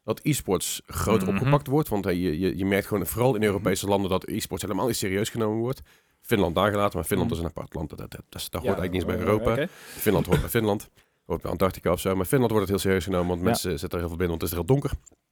dat 0.04 0.20
e-sports 0.22 0.82
groter 0.86 1.28
Mhm. 1.28 1.36
opgepakt 1.36 1.66
wordt. 1.66 1.88
Want 1.88 2.04
hey, 2.04 2.16
je, 2.16 2.38
je, 2.38 2.56
je 2.56 2.64
merkt 2.64 2.86
gewoon 2.86 3.06
vooral 3.06 3.34
in 3.34 3.42
Europese 3.42 3.86
landen 3.86 4.10
dat 4.10 4.26
e-sports 4.28 4.62
helemaal 4.62 4.86
niet 4.86 4.96
serieus 4.96 5.28
genomen 5.28 5.58
wordt. 5.58 5.80
Finland 6.20 6.54
daar 6.54 6.70
gelaten, 6.70 6.96
maar 6.96 7.06
Finland 7.06 7.30
Mhm. 7.30 7.38
is 7.38 7.44
een 7.44 7.50
apart 7.50 7.74
land. 7.74 7.88
Dat, 7.90 7.98
dat, 7.98 8.10
dat, 8.10 8.20
dat, 8.28 8.48
dat 8.50 8.62
Ja, 8.62 8.68
hoort 8.68 8.78
eigenlijk 8.78 8.92
niet 8.92 9.02
eens 9.02 9.12
bij 9.12 9.20
eh, 9.20 9.42
Europa. 9.48 9.66
Finland 9.98 10.26
hoort 10.26 10.40
bij 10.46 10.50
Finland. 10.50 10.88
Hoort 11.24 11.42
bij 11.42 11.50
Antarctica 11.50 11.92
of 11.92 12.00
zo. 12.00 12.16
Maar 12.16 12.26
Finland 12.26 12.50
wordt 12.52 12.68
het 12.68 12.76
heel 12.76 12.84
serieus 12.84 13.04
genomen, 13.04 13.28
want 13.28 13.42
mensen 13.42 13.70
zitten 13.78 13.90
er 13.90 13.98
heel 13.98 14.08
veel 14.08 14.16
binnen, 14.18 14.38
want 14.38 14.40
het 14.40 14.50
is 14.50 14.58
er 14.58 14.64
heel 14.64 14.74
donker 14.80 14.90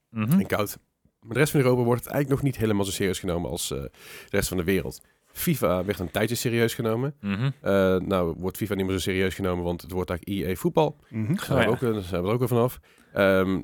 Mhm. 0.09 0.39
en 0.39 0.47
koud. 0.47 0.77
Maar 1.19 1.33
de 1.33 1.39
rest 1.39 1.51
van 1.51 1.59
Europa 1.61 1.83
wordt 1.83 2.03
het 2.03 2.13
eigenlijk 2.13 2.41
nog 2.41 2.51
niet 2.51 2.61
helemaal 2.61 2.85
zo 2.85 2.91
serieus 2.91 3.19
genomen 3.19 3.49
als 3.49 3.71
eh, 3.71 3.77
de 3.81 3.89
rest 4.29 4.47
van 4.47 4.57
de 4.57 4.63
wereld. 4.63 5.01
FIFA 5.33 5.85
werd 5.85 5.99
een 5.99 6.11
tijdje 6.11 6.35
serieus 6.35 6.73
genomen. 6.73 7.15
Mhm. 7.21 7.49
Eh, 7.61 7.71
nou 7.97 8.35
wordt 8.37 8.57
FIFA 8.57 8.73
niet 8.75 8.85
meer 8.85 8.93
zo 8.95 9.01
serieus 9.01 9.35
genomen, 9.35 9.63
want 9.63 9.81
het 9.81 9.91
wordt 9.91 10.09
eigenlijk 10.09 10.47
EA 10.49 10.55
voetbal. 10.55 10.95
Mhm. 11.09 11.27
Daar 11.35 11.45
zijn, 11.45 11.57
we 11.57 11.63
ja. 11.63 11.69
ook, 11.69 11.79
daar 11.79 12.01
zijn 12.01 12.21
we 12.21 12.27
er 12.27 12.33
ook 12.33 12.39
weer 12.39 12.47
vanaf. 12.47 12.79
Ehm, 13.13 13.61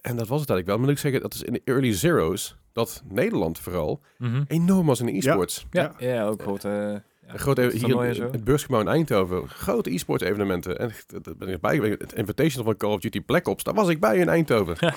en 0.00 0.16
dat 0.16 0.28
was 0.28 0.40
het 0.40 0.50
eigenlijk 0.50 0.66
wel. 0.66 0.76
Maar 0.76 0.84
moet 0.86 0.94
ik 0.94 0.98
zeggen, 1.02 1.20
dat 1.20 1.34
is 1.34 1.42
in 1.42 1.52
de 1.52 1.60
early 1.64 1.92
zeros, 1.92 2.56
dat 2.72 3.02
Nederland 3.08 3.58
vooral 3.58 4.00
Mhm. 4.18 4.42
enorm 4.46 4.86
was 4.86 5.00
in 5.00 5.06
de 5.06 5.16
e-sports. 5.16 5.66
Ja, 5.70 5.94
ja, 5.98 6.26
ook 6.26 6.42
goed. 6.42 6.64
eh, 6.64 6.94
Een 7.26 7.38
groot 7.38 7.58
e- 7.58 7.70
hier, 7.70 8.14
zo. 8.14 8.30
het 8.30 8.44
beursgebouw 8.44 8.80
in 8.80 8.88
Eindhoven. 8.88 9.48
Grote 9.48 9.90
e-sports 9.92 10.22
evenementen. 10.24 10.78
En 10.78 10.90
daar 11.22 11.36
ben 11.36 11.48
ik 11.48 11.60
bij 11.60 11.74
geweest. 11.74 12.00
Het 12.00 12.12
Invitational 12.12 12.64
van 12.64 12.76
Call 12.76 12.90
of 12.92 13.00
Duty 13.00 13.20
Black 13.20 13.48
Ops. 13.48 13.62
Daar 13.64 13.74
was 13.74 13.88
ik 13.88 14.00
bij 14.00 14.16
in 14.18 14.28
Eindhoven. 14.28 14.76
dat 14.80 14.94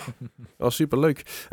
was 0.58 0.76
super 0.76 1.00
leuk. 1.00 1.46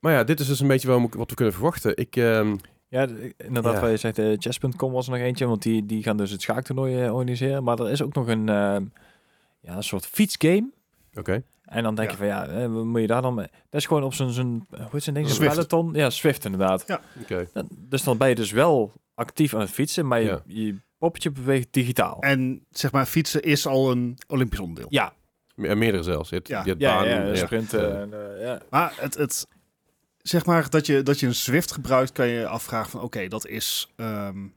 maar 0.00 0.12
ja, 0.12 0.24
dit 0.24 0.40
is 0.40 0.46
dus 0.46 0.60
een 0.60 0.66
beetje 0.68 0.88
wat 0.88 1.00
we, 1.10 1.18
wat 1.18 1.30
we 1.30 1.36
kunnen 1.36 1.54
verwachten. 1.54 1.96
Ik, 1.96 2.16
ehm, 2.16 2.56
Ja, 2.92 3.06
inderdaad, 3.36 3.74
Ja. 3.74 3.80
waar 3.80 3.90
je 3.90 3.96
zegt, 3.96 4.18
eh, 4.18 4.32
chess.com 4.38 4.92
was 4.92 5.06
er 5.06 5.12
nog 5.12 5.20
eentje, 5.20 5.46
want 5.46 5.62
die, 5.62 5.86
die 5.86 6.02
gaan 6.02 6.16
dus 6.16 6.30
het 6.30 6.42
schaaktoernooi 6.42 7.02
eh, 7.04 7.14
organiseren. 7.14 7.64
Maar 7.64 7.78
er 7.78 7.90
is 7.90 8.02
ook 8.02 8.14
nog 8.14 8.26
een, 8.28 8.48
eh, 8.48 8.76
ja, 9.60 9.76
een 9.76 9.82
soort 9.82 10.06
fietsgame. 10.06 10.70
Oké. 11.14 11.42
En 11.62 11.82
dan 11.82 11.94
denk 11.94 12.06
Ja. 12.10 12.14
je 12.14 12.18
van, 12.20 12.26
ja, 12.26 12.46
eh, 12.46 12.72
wat 12.72 12.84
moet 12.84 13.00
je 13.00 13.06
daar 13.06 13.22
dan 13.22 13.34
mee? 13.34 13.46
Dat 13.70 13.80
is 13.80 13.86
gewoon 13.86 14.02
op 14.02 14.14
zo'n, 14.14 14.30
zo'n 14.30 14.66
hoe 14.70 14.88
heet 14.90 15.02
zijn 15.02 15.14
ding? 15.14 15.26
Zo'n 15.26 15.36
Zwift. 15.36 15.52
peloton? 15.54 15.92
Ja, 15.94 16.10
Swift 16.10 16.44
inderdaad. 16.44 16.98
Oké. 17.22 17.46
Dan- 17.52 17.68
Dus 17.78 18.02
dan 18.02 18.16
ben 18.16 18.28
je 18.28 18.34
dus 18.34 18.50
wel 18.50 18.92
actief 19.14 19.54
aan 19.54 19.60
het 19.60 19.70
fietsen, 19.70 20.06
maar 20.06 20.20
je, 20.20 20.26
Ja. 20.28 20.42
je 20.46 20.76
poppetje 20.98 21.30
beweegt 21.30 21.68
digitaal. 21.70 22.20
En 22.20 22.66
zeg 22.70 22.92
maar, 22.92 23.06
fietsen 23.06 23.42
is 23.42 23.66
al 23.66 23.90
een 23.90 24.18
Olympisch 24.28 24.60
onderdeel. 24.60 24.86
Ja, 24.90 25.12
Me- 25.54 25.74
meerdere 25.74 26.02
zelfs. 26.02 26.28
Je 26.28 26.34
hebt, 26.34 26.48
Ja. 26.48 26.62
je 26.62 26.68
hebt 26.68 26.80
ja, 26.80 26.94
baan, 26.98 27.08
ja, 27.08 27.34
sprinten. 27.34 28.00
en, 28.12 28.38
ja. 28.40 28.58
Maar 28.70 28.92
het, 28.96 29.16
het, 29.16 29.46
zeg 30.22 30.46
maar 30.46 30.70
dat 30.70 30.86
je, 30.86 31.02
dat 31.02 31.20
je 31.20 31.26
een 31.26 31.34
Zwift 31.34 31.72
gebruikt, 31.72 32.12
kan 32.12 32.26
je 32.28 32.46
afvragen 32.46 32.90
van 32.90 33.00
oké, 33.00 33.28
dat 33.28 33.46
is 33.46 33.92
ehm, 33.96 34.36
een 34.36 34.52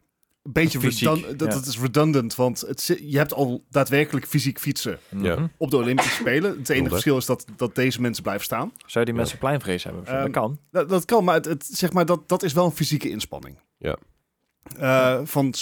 beetje 0.51 0.79
Fysiek, 0.79 1.07
redun- 1.09 1.37
dat, 1.37 1.47
ja. 1.53 1.53
dat 1.59 1.65
is 1.65 1.79
redundant, 1.79 2.35
want 2.35 2.61
het, 2.61 2.99
je 3.01 3.17
hebt 3.17 3.33
al 3.33 3.63
daadwerkelijk 3.69 4.27
fysiek 4.27 4.59
fietsen 4.59 4.99
Ja. 5.17 5.49
Op 5.57 5.69
de 5.71 5.77
Olympische 5.77 6.11
Spelen. 6.13 6.57
Het 6.57 6.69
enige 6.69 6.89
verschil 6.89 7.17
is 7.17 7.25
dat, 7.25 7.45
dat 7.55 7.75
deze 7.75 8.01
mensen 8.01 8.23
blijven 8.23 8.43
staan. 8.45 8.71
Zou 8.77 8.91
je 8.93 9.05
die 9.05 9.13
Ja. 9.13 9.19
mensen 9.19 9.37
pleinvrees 9.37 9.83
hebben? 9.83 10.05
zo? 10.05 10.11
Ehm, 10.11 10.21
dat 10.21 10.31
kan. 10.31 10.59
Dat, 10.71 10.89
dat 10.89 11.05
kan, 11.05 11.23
maar 11.23 11.35
het, 11.35 11.45
het, 11.45 11.65
zeg 11.71 11.91
maar 11.93 12.05
dat, 12.05 12.29
dat 12.29 12.43
is 12.43 12.53
wel 12.53 12.65
een 12.65 12.71
fysieke 12.71 13.09
inspanning. 13.09 13.59
Ja. 13.77 13.97
Eh, 14.79 15.19
van 15.23 15.53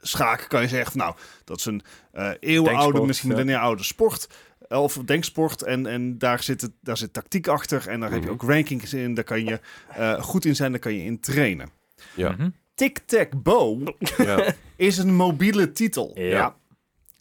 schaken 0.00 0.48
kan 0.48 0.62
je 0.62 0.68
zeggen, 0.68 0.92
van, 0.92 1.00
nou, 1.00 1.14
dat 1.44 1.58
is 1.58 1.64
een 1.64 1.82
eh 2.12 2.30
eeuwenoude, 2.40 3.06
misschien 3.06 3.28
ja. 3.30 3.36
millennia 3.36 3.60
oude 3.60 3.82
sport. 3.82 4.28
Of 4.68 4.94
denksport. 5.04 5.62
En, 5.62 5.86
en 5.86 6.18
daar, 6.18 6.42
zit 6.42 6.60
het, 6.60 6.72
daar 6.80 6.96
zit 6.96 7.12
tactiek 7.12 7.46
achter. 7.46 7.88
En 7.88 8.00
daar 8.00 8.10
heb 8.10 8.18
je 8.22 8.24
Mhm. 8.30 8.34
ook 8.34 8.50
rankings 8.50 8.94
in. 8.94 9.14
Daar 9.14 9.24
kan 9.24 9.44
je 9.44 9.60
eh, 9.88 10.22
goed 10.22 10.44
in 10.44 10.56
zijn. 10.56 10.70
Daar 10.70 10.80
kan 10.80 10.94
je 10.94 11.04
in 11.04 11.20
trainen. 11.20 11.70
Ja. 12.14 12.30
Mhm. 12.30 12.48
Tic-Tac-Bow 12.74 13.88
ja. 14.16 14.54
is 14.76 14.98
een 14.98 15.14
mobiele 15.14 15.72
titel. 15.72 16.10
Ja. 16.14 16.56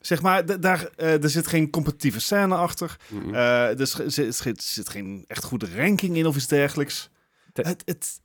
Zeg 0.02 0.22
maar, 0.22 0.60
daar, 0.60 0.90
eh, 0.96 1.24
er 1.24 1.30
zit 1.30 1.48
geen 1.48 1.70
competitieve 1.70 2.20
scène 2.20 2.56
achter. 2.56 2.98
Mhm. 3.08 3.34
Eh, 3.34 3.80
er 3.80 3.88
zit, 3.88 4.14
zit, 4.14 4.36
zit, 4.36 4.64
zit 4.64 4.90
geen 4.90 5.24
echt 5.28 5.44
goede 5.44 5.68
ranking 5.76 6.18
in 6.18 6.26
of 6.26 6.36
iets 6.36 6.48
dergelijks. 6.48 7.10
Het, 7.54 7.82
het, 7.86 8.22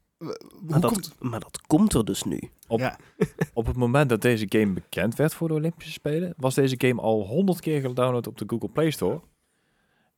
Maar 0.60 0.80
dat, 0.80 0.92
komt... 0.92 1.14
maar 1.18 1.40
dat 1.40 1.60
komt 1.66 1.94
er 1.94 2.04
dus 2.04 2.22
nu. 2.22 2.40
Op- 2.68 2.78
Ja. 2.78 2.98
Op 3.54 3.66
het 3.66 3.76
moment 3.76 4.08
dat 4.08 4.22
deze 4.22 4.46
game 4.48 4.72
bekend 4.72 5.14
werd 5.16 5.34
voor 5.34 5.48
de 5.48 5.54
Olympische 5.54 5.92
Spelen, 5.92 6.34
was 6.36 6.54
deze 6.54 6.74
game 6.78 7.00
al 7.00 7.26
honderd 7.26 7.60
keer 7.60 7.80
gedownload 7.80 8.26
op 8.26 8.38
de 8.38 8.44
Google 8.46 8.68
Play 8.68 8.90
Store. 8.90 9.20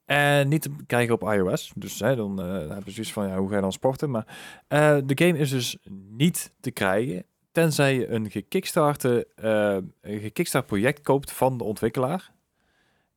En 0.05 0.49
niet 0.49 0.63
te 0.63 0.71
krijgen 0.87 1.15
op 1.15 1.23
iOS. 1.23 1.73
Dus 1.75 2.01
hè, 2.01 2.17
dan 2.17 2.41
eh, 2.43 2.47
hebben 2.53 2.85
ze 2.85 2.91
zoiets 2.91 3.13
van, 3.13 3.29
ja, 3.29 3.37
hoe 3.39 3.49
ga 3.49 3.55
je 3.55 3.61
dan 3.61 3.73
sporten? 3.73 4.11
Maar 4.11 4.27
eh, 4.69 4.97
de 5.05 5.25
game 5.25 5.39
is 5.39 5.51
dus 5.51 5.77
niet 6.11 6.53
te 6.61 6.71
krijgen, 6.71 7.25
tenzij 7.53 7.95
je 7.95 8.09
een 8.09 8.31
gekickstarte, 8.31 9.27
eh, 9.35 9.77
een 10.01 10.21
gekickstart 10.21 10.67
project 10.67 11.01
koopt 11.03 11.33
van 11.33 11.59
de 11.59 11.65
ontwikkelaar. 11.65 12.33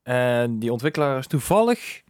En 0.04 0.60
die 0.60 0.72
ontwikkelaar 0.72 1.18
is 1.18 1.28
toevallig 1.28 2.02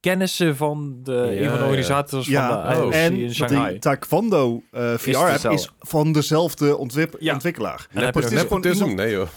kennissen 0.00 0.56
van 0.56 0.98
de, 1.02 1.12
Ja, 1.12 1.42
een 1.42 1.48
van 1.48 1.58
de 1.58 1.64
organisators 1.64 2.26
Ja, 2.26 2.62
van 2.62 2.78
de 2.78 2.82
IOC 2.84 2.92
en 2.92 3.16
in 3.16 3.34
Shanghai. 3.34 3.70
die 3.70 3.78
Taekwondo 3.78 4.62
eh, 4.70 4.94
VR-app 4.96 5.44
is, 5.52 5.70
van 5.78 6.12
dezelfde 6.12 6.76
ontwip- 6.76 7.16
Ja. 7.18 7.32
ontwikkelaar. 7.32 7.86
En 7.92 8.04
heb 8.04 8.16
is 8.16 8.24
gewoon 8.24 8.38
nepotism? 8.42 8.80
iemand- 8.80 8.96
Nee 8.96 9.10
joh. 9.10 9.28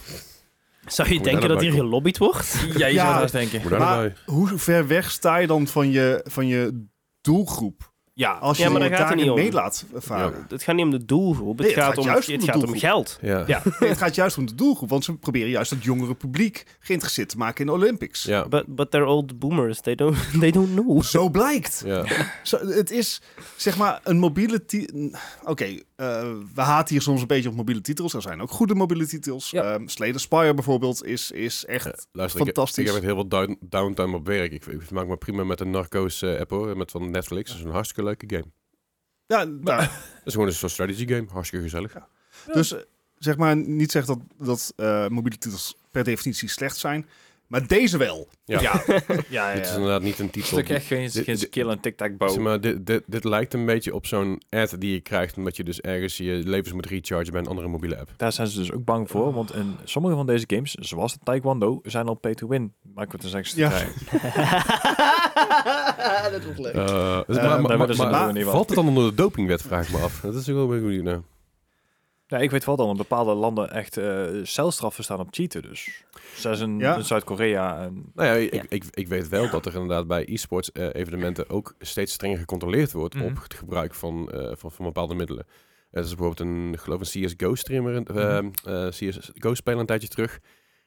Zou 0.86 1.08
je 1.10 1.16
Moet 1.16 1.24
denken 1.24 1.50
dat 1.50 1.62
hier 1.62 1.72
gelobbyd 1.72 2.18
wordt? 2.18 2.56
Ja, 2.78 2.88
je 2.88 2.94
Ja. 2.94 3.08
zou 3.10 3.20
dat 3.22 3.32
denken. 3.32 3.78
Maar-. 3.80 4.22
Hoe 4.26 4.48
ver 4.58 4.88
weg 4.88 5.12
sta 5.12 5.38
je 5.38 5.48
dan 5.48 5.68
van 5.68 5.92
je, 5.92 6.22
van 6.28 6.48
je 6.48 6.86
doelgroep? 7.22 7.91
Ja, 8.14 8.32
Als 8.32 8.58
je 8.58 8.64
Ja, 8.64 8.70
maar 8.70 8.80
daar 8.80 8.90
gaat 8.90 8.98
het 8.98 9.08
daarin 9.08 9.24
niet 9.26 9.34
om. 9.36 9.40
mee 9.42 9.52
laat 9.52 9.86
varen. 9.94 10.46
Het 10.50 10.64
gaat 10.64 10.76
niet 10.76 10.86
om 10.86 10.92
de 10.92 11.06
doelgroep. 11.06 11.58
Het 11.58 11.68
Nee, 11.68 11.76
het 11.76 11.84
gaat, 11.84 11.94
gaat 11.94 11.98
om, 12.04 12.06
juist 12.06 12.28
om 12.28 12.34
het 12.36 12.44
gaat 12.44 12.64
om 12.64 12.78
geld. 12.78 13.18
Ja. 13.22 13.44
Ja. 13.48 13.62
Nee, 13.80 13.90
het 13.90 13.98
gaat 13.98 14.16
juist 14.16 14.38
om 14.38 14.46
de 14.46 14.56
doelgroep, 14.56 14.90
want 14.90 15.04
ze 15.04 15.18
proberen 15.18 15.50
juist 15.50 15.72
het 15.72 15.84
jongere 15.84 16.14
publiek 16.16 16.66
geïnteresseerd 16.80 17.30
te 17.30 17.38
maken 17.38 17.60
in 17.60 17.66
de 17.66 17.72
Olympics. 17.78 18.24
Ja. 18.24 18.48
But, 18.48 18.76
but 18.76 18.92
they're 18.92 19.08
old 19.08 19.40
boomers. 19.40 19.82
They 19.82 19.96
don't, 19.96 20.18
they 20.40 20.52
don't 20.52 20.72
know. 20.74 21.04
Zo 21.04 21.30
blijkt. 21.30 21.84
Ja. 21.86 22.06
Zo, 22.44 22.58
het 22.68 22.92
is, 22.92 23.22
zeg 23.56 23.78
maar, 23.78 24.00
een 24.04 24.18
mobiele. 24.20 24.62
Oké, 25.44 25.80
we 26.54 26.62
haten 26.62 26.94
hier 26.94 27.02
soms 27.04 27.22
een 27.22 27.28
beetje 27.28 27.50
op 27.50 27.56
mobiele 27.56 27.82
titels. 27.82 28.14
Er 28.14 28.22
zijn 28.22 28.42
ook 28.42 28.50
goede 28.52 28.76
mobiele 28.76 29.08
titels. 29.08 29.50
Ja. 29.50 29.74
Ehm, 29.74 29.86
the 29.86 30.20
Spire 30.20 30.54
bijvoorbeeld 30.54 31.06
is, 31.06 31.32
is 31.32 31.66
echt 31.66 31.86
Eh, 31.86 31.94
Luister, 32.12 32.46
fantastisch. 32.46 32.78
ik 32.78 32.86
heb 32.86 32.96
echt 32.96 33.06
heel 33.06 33.14
veel 33.16 33.28
down- 33.28 33.58
downtime 33.60 34.16
op 34.16 34.26
werk. 34.28 34.52
Ik, 34.52 34.66
ik 34.66 34.92
maak 34.92 35.08
me 35.08 35.18
prima 35.18 35.44
met 35.44 35.60
een 35.60 35.70
Narcos 35.70 36.22
eh, 36.22 36.40
app 36.40 36.50
hoor, 36.50 36.78
met 36.78 36.92
van 36.92 37.12
Netflix. 37.12 37.50
Dat 37.50 37.60
is 37.60 37.66
een 37.66 37.72
hartstikke 37.72 38.04
leuke 38.04 38.26
game. 38.28 38.46
ja, 39.26 39.46
daar, 39.46 39.80
Dat 40.18 40.26
is 40.26 40.34
gewoon 40.34 40.48
een 40.48 40.54
soort 40.54 40.72
strategy 40.72 41.08
game. 41.08 41.26
Hartstikke 41.32 41.64
gezellig. 41.66 41.94
Dus 42.54 42.74
eh, 42.74 42.80
zeg 43.18 43.38
maar, 43.38 43.56
niet 43.56 43.92
zeg 43.92 44.06
dat, 44.06 44.20
dat 44.38 44.74
eh, 44.76 45.08
mobiele 45.08 45.38
titels 45.38 45.76
per 45.92 46.04
definitie 46.04 46.50
slecht 46.50 46.78
zijn. 46.78 47.06
Maar 47.52 47.68
deze 47.68 47.98
wel. 47.98 48.28
Ja. 48.46 48.62
ja, 48.62 48.82
ja, 49.30 49.54
Dit 49.54 49.66
is 49.66 49.74
inderdaad 49.74 50.02
niet 50.02 50.20
een 50.20 50.26
Het 50.26 50.36
is 50.36 50.44
titel. 50.44 50.58
ook 50.58 50.70
echt 50.70 50.86
geen, 50.86 51.10
Dit- 51.10 51.24
geen 51.24 51.38
skill 51.38 51.68
en 51.70 51.80
tic-tac-bow. 51.80 52.30
Zeg 52.30 52.40
maar, 52.40 52.62
dit, 52.62 52.86
dit, 52.86 53.04
dit 53.06 53.24
lijkt 53.24 53.54
een 53.54 53.66
beetje 53.66 53.94
op 53.96 54.06
zo'n 54.06 54.42
ad 54.50 54.76
die 54.80 54.94
je 54.94 55.00
krijgt 55.00 55.38
omdat 55.38 55.56
je 55.58 55.64
dus 55.64 55.82
ergens 55.82 56.18
je 56.18 56.42
levens 56.46 56.74
moet 56.74 56.86
rechargen 56.86 57.32
bij 57.32 57.42
een 57.42 57.48
andere 57.48 57.68
mobiele 57.68 58.00
app. 58.00 58.10
Daar 58.18 58.32
zijn 58.32 58.48
ze 58.48 58.60
dus 58.60 58.72
ook 58.72 58.84
bang 58.86 59.10
voor, 59.10 59.34
want 59.34 59.56
in 59.56 59.76
sommige 59.84 60.16
van 60.16 60.26
deze 60.26 60.46
games, 60.48 60.74
zoals 60.74 61.14
de 61.14 61.20
Taekwondo, 61.24 61.80
zijn 61.84 62.08
al 62.08 62.14
pay-to-win 62.16 62.74
microtransactions 62.96 63.54
te 63.54 63.60
Ja. 63.60 63.70
krijgen. 63.70 63.92
dat 66.32 66.44
was 66.46 66.58
leuk. 66.66 66.74
Eh, 66.74 67.20
dus 67.28 67.38
Eh, 67.38 67.44
maar 67.44 67.78
daar 67.78 67.78
maar, 67.78 68.44
valt 68.44 68.68
het 68.68 68.76
dan 68.78 68.88
onder 68.88 69.10
de 69.10 69.16
dopingwet, 69.16 69.62
vraag 69.62 69.88
ik 69.88 69.94
me 69.94 70.02
af. 70.02 70.20
Dat 70.20 70.36
is 70.36 70.50
ook 70.50 70.56
wel 70.56 70.74
een 70.74 70.82
goede 70.82 71.02
nou. 71.02 71.22
Ja, 72.32 72.38
ik 72.38 72.52
weet 72.52 72.66
wel 72.66 72.76
dat 72.76 72.90
in 72.90 72.96
bepaalde 72.98 73.34
landen 73.34 73.72
echt 73.72 73.98
eh 73.98 74.26
celstraffen 74.44 75.04
staan 75.04 75.20
op 75.20 75.28
cheaten, 75.32 75.62
dus. 75.62 76.04
Zoals 76.36 76.60
in, 76.60 76.80
Ja. 76.80 76.96
in 76.96 77.04
Zuid-Korea. 77.04 77.82
En, 77.82 78.12
Nou 78.14 78.28
ja, 78.28 78.34
ik, 78.34 78.66
ik, 78.70 78.84
ik 78.92 79.08
weet 79.08 79.30
wel 79.30 79.50
dat 79.50 79.66
er 79.66 79.74
inderdaad 79.74 80.08
bij 80.08 80.26
e-sports 80.30 80.72
eh, 80.72 80.88
evenementen 80.94 81.50
ook 81.50 81.76
steeds 81.80 82.14
strenger 82.14 82.38
gecontroleerd 82.40 82.92
wordt 82.92 83.16
Mhm. 83.16 83.24
op 83.26 83.44
het 83.44 83.54
gebruik 83.54 83.94
van, 83.94 84.32
eh, 84.32 84.52
van, 84.56 84.72
van 84.72 84.86
bepaalde 84.86 85.16
middelen. 85.16 85.46
Er 85.92 86.04
is 86.04 86.16
bijvoorbeeld 86.16 86.40
een, 86.50 86.78
geloof 86.80 87.00
een 87.00 87.22
CSGO-streamer, 87.26 87.94
uh, 88.16 88.40
Mhm. 88.40 88.90
CSGO-speler 88.90 89.80
een 89.80 89.86
tijdje 89.86 90.08
terug. 90.08 90.40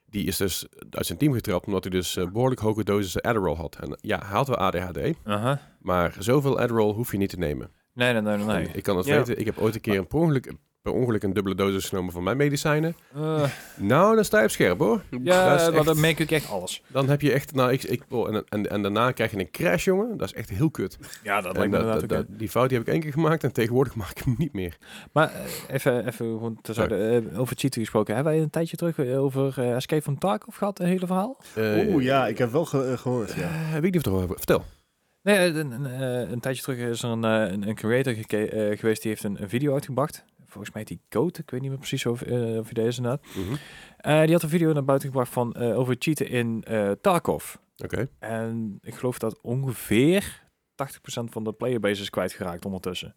Die 0.06 0.26
is 0.26 0.36
dus 0.36 0.66
uit 0.90 1.06
zijn 1.06 1.18
team 1.18 1.32
getrapt 1.32 1.66
omdat 1.66 1.84
hij 1.84 1.92
dus 1.92 2.16
eh, 2.16 2.26
behoorlijk 2.30 2.60
hoge 2.60 2.84
dosissen 2.84 3.20
Adderall 3.20 3.54
had. 3.56 3.76
En 3.80 3.98
ja, 4.00 4.18
hij 4.18 4.36
had 4.36 4.48
wel 4.48 4.56
ADHD, 4.56 4.98
Aha. 5.24 5.60
maar 5.80 6.14
zoveel 6.18 6.58
Adderall 6.58 6.92
hoef 6.92 7.10
je 7.12 7.18
niet 7.18 7.28
te 7.30 7.38
nemen. 7.38 7.70
Nee, 7.94 8.12
nee, 8.12 8.22
nee, 8.22 8.36
nee. 8.36 8.46
nee. 8.46 8.66
En 8.68 8.74
Ik 8.76 8.82
kan 8.82 8.96
het 8.96 9.06
Ja. 9.06 9.16
weten, 9.16 9.38
ik 9.38 9.46
heb 9.46 9.58
ooit 9.58 9.74
een 9.74 9.80
keer 9.80 9.98
een 9.98 10.06
per 10.06 10.18
ongeluk, 10.18 10.52
per 10.84 10.92
ongeluk 10.92 11.22
een 11.22 11.32
dubbele 11.32 11.54
dosis 11.54 11.88
genomen 11.88 12.12
van 12.12 12.22
mijn 12.22 12.36
medicijnen. 12.36 12.96
Eh, 13.14 13.44
Nou, 13.76 14.14
dan 14.14 14.24
sta 14.24 14.38
je 14.38 14.44
op 14.44 14.50
scherp 14.50 14.78
hoor. 14.78 15.02
ja, 15.22 15.56
Dat 15.56 15.74
echt- 15.74 15.84
dan 15.84 16.00
merk 16.00 16.18
ik 16.18 16.30
echt 16.30 16.50
alles. 16.50 16.82
Dan 16.88 17.08
heb 17.08 17.20
je 17.20 17.32
echt, 17.32 17.54
nou, 17.54 17.72
ik, 17.72 17.82
ik, 17.82 18.02
oh, 18.10 18.34
en, 18.34 18.44
en, 18.48 18.70
en 18.70 18.82
daarna 18.82 19.10
krijg 19.12 19.30
je 19.30 19.38
een 19.38 19.50
crash, 19.50 19.84
jongen. 19.84 20.16
Dat 20.16 20.26
is 20.28 20.34
echt 20.34 20.48
heel 20.48 20.70
kut. 20.70 20.98
Ja, 21.22 21.40
dat 21.40 21.52
En 21.52 21.58
lijkt 21.58 21.70
me 21.72 21.76
dat- 21.76 21.84
inderdaad 21.86 22.08
dat- 22.08 22.18
ook. 22.18 22.26
dat- 22.28 22.38
die 22.38 22.48
fout 22.48 22.68
die 22.68 22.78
heb 22.78 22.86
ik 22.86 22.92
één 22.92 23.02
keer 23.02 23.12
gemaakt 23.12 23.44
en 23.44 23.52
tegenwoordig 23.52 23.94
maak 24.04 24.10
ik 24.10 24.18
hem 24.24 24.34
niet 24.38 24.52
meer. 24.52 24.76
Maar 25.12 25.32
eh, 25.32 25.74
even, 25.74 25.98
even 26.06 26.26
gewoon 26.26 26.58
te 26.62 26.72
zouden, 26.72 27.30
eh, 27.32 27.40
over 27.40 27.56
cheaten 27.56 27.80
gesproken. 27.80 28.14
Hebben 28.14 28.32
wij 28.32 28.42
een 28.42 28.50
tijdje 28.50 28.76
terug 28.76 28.98
over 29.16 29.58
Escape 29.74 30.02
from 30.02 30.18
Tarkov 30.18 30.56
gehad, 30.56 30.78
een 30.80 30.86
hele 30.86 31.06
verhaal? 31.06 31.40
Eh, 31.54 31.86
Oeh, 31.94 32.04
ja, 32.04 32.26
ik 32.26 32.38
heb 32.38 32.50
wel 32.52 32.64
ge- 32.64 32.84
eh, 32.90 32.98
gehoord. 32.98 33.32
Ja. 33.32 33.50
weet 33.72 33.74
ik 33.74 33.82
niet 33.82 33.96
of 33.96 34.02
het 34.04 34.12
erover 34.12 34.36
Vertel. 34.36 34.64
Nee, 35.22 35.38
een, 35.48 35.70
een, 35.72 36.02
een 36.32 36.40
tijdje 36.40 36.62
terug 36.62 36.78
is 36.78 37.02
er 37.02 37.08
een, 37.10 37.22
een, 37.22 37.68
een 37.68 37.74
creator 37.74 38.14
geweest 38.78 39.02
die 39.02 39.10
heeft 39.10 39.24
een, 39.24 39.42
een 39.42 39.48
video 39.48 39.72
uitgebracht. 39.72 40.24
Volgens 40.54 40.74
mij 40.74 40.84
die 40.84 41.00
Goat, 41.10 41.38
ik 41.38 41.50
weet 41.50 41.60
niet 41.60 41.68
meer 41.70 41.78
precies 41.78 42.06
of, 42.06 42.22
eh, 42.22 42.58
of 42.58 42.64
hij 42.64 42.84
deze 42.84 42.96
inderdaad. 43.02 43.24
Mhm. 43.34 43.54
Eh, 43.96 44.22
die 44.22 44.32
had 44.32 44.42
een 44.42 44.48
video 44.48 44.72
naar 44.72 44.84
buiten 44.84 45.08
gebracht 45.08 45.32
van 45.32 45.52
eh, 45.54 45.78
over 45.78 45.96
cheaten 45.98 46.28
in 46.28 46.64
Tarkov. 47.00 47.54
Oké. 47.76 48.08
En 48.18 48.78
ik 48.82 48.94
geloof 48.94 49.18
dat 49.18 49.40
ongeveer 49.40 50.42
80% 50.74 51.30
van 51.30 51.44
de 51.44 51.52
playerbase 51.52 52.02
is 52.02 52.10
kwijtgeraakt 52.10 52.64
ondertussen. 52.64 53.14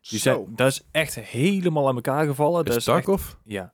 Die 0.00 0.18
zijn, 0.18 0.44
dat 0.48 0.66
is 0.66 0.82
echt 0.90 1.14
helemaal 1.14 1.88
aan 1.88 1.94
elkaar 1.94 2.26
gevallen. 2.26 2.64
Dat 2.64 2.76
Is 2.76 2.76
is 2.76 2.86
echt- 2.86 3.04
Tarkov 3.04 3.32
ja. 3.44 3.72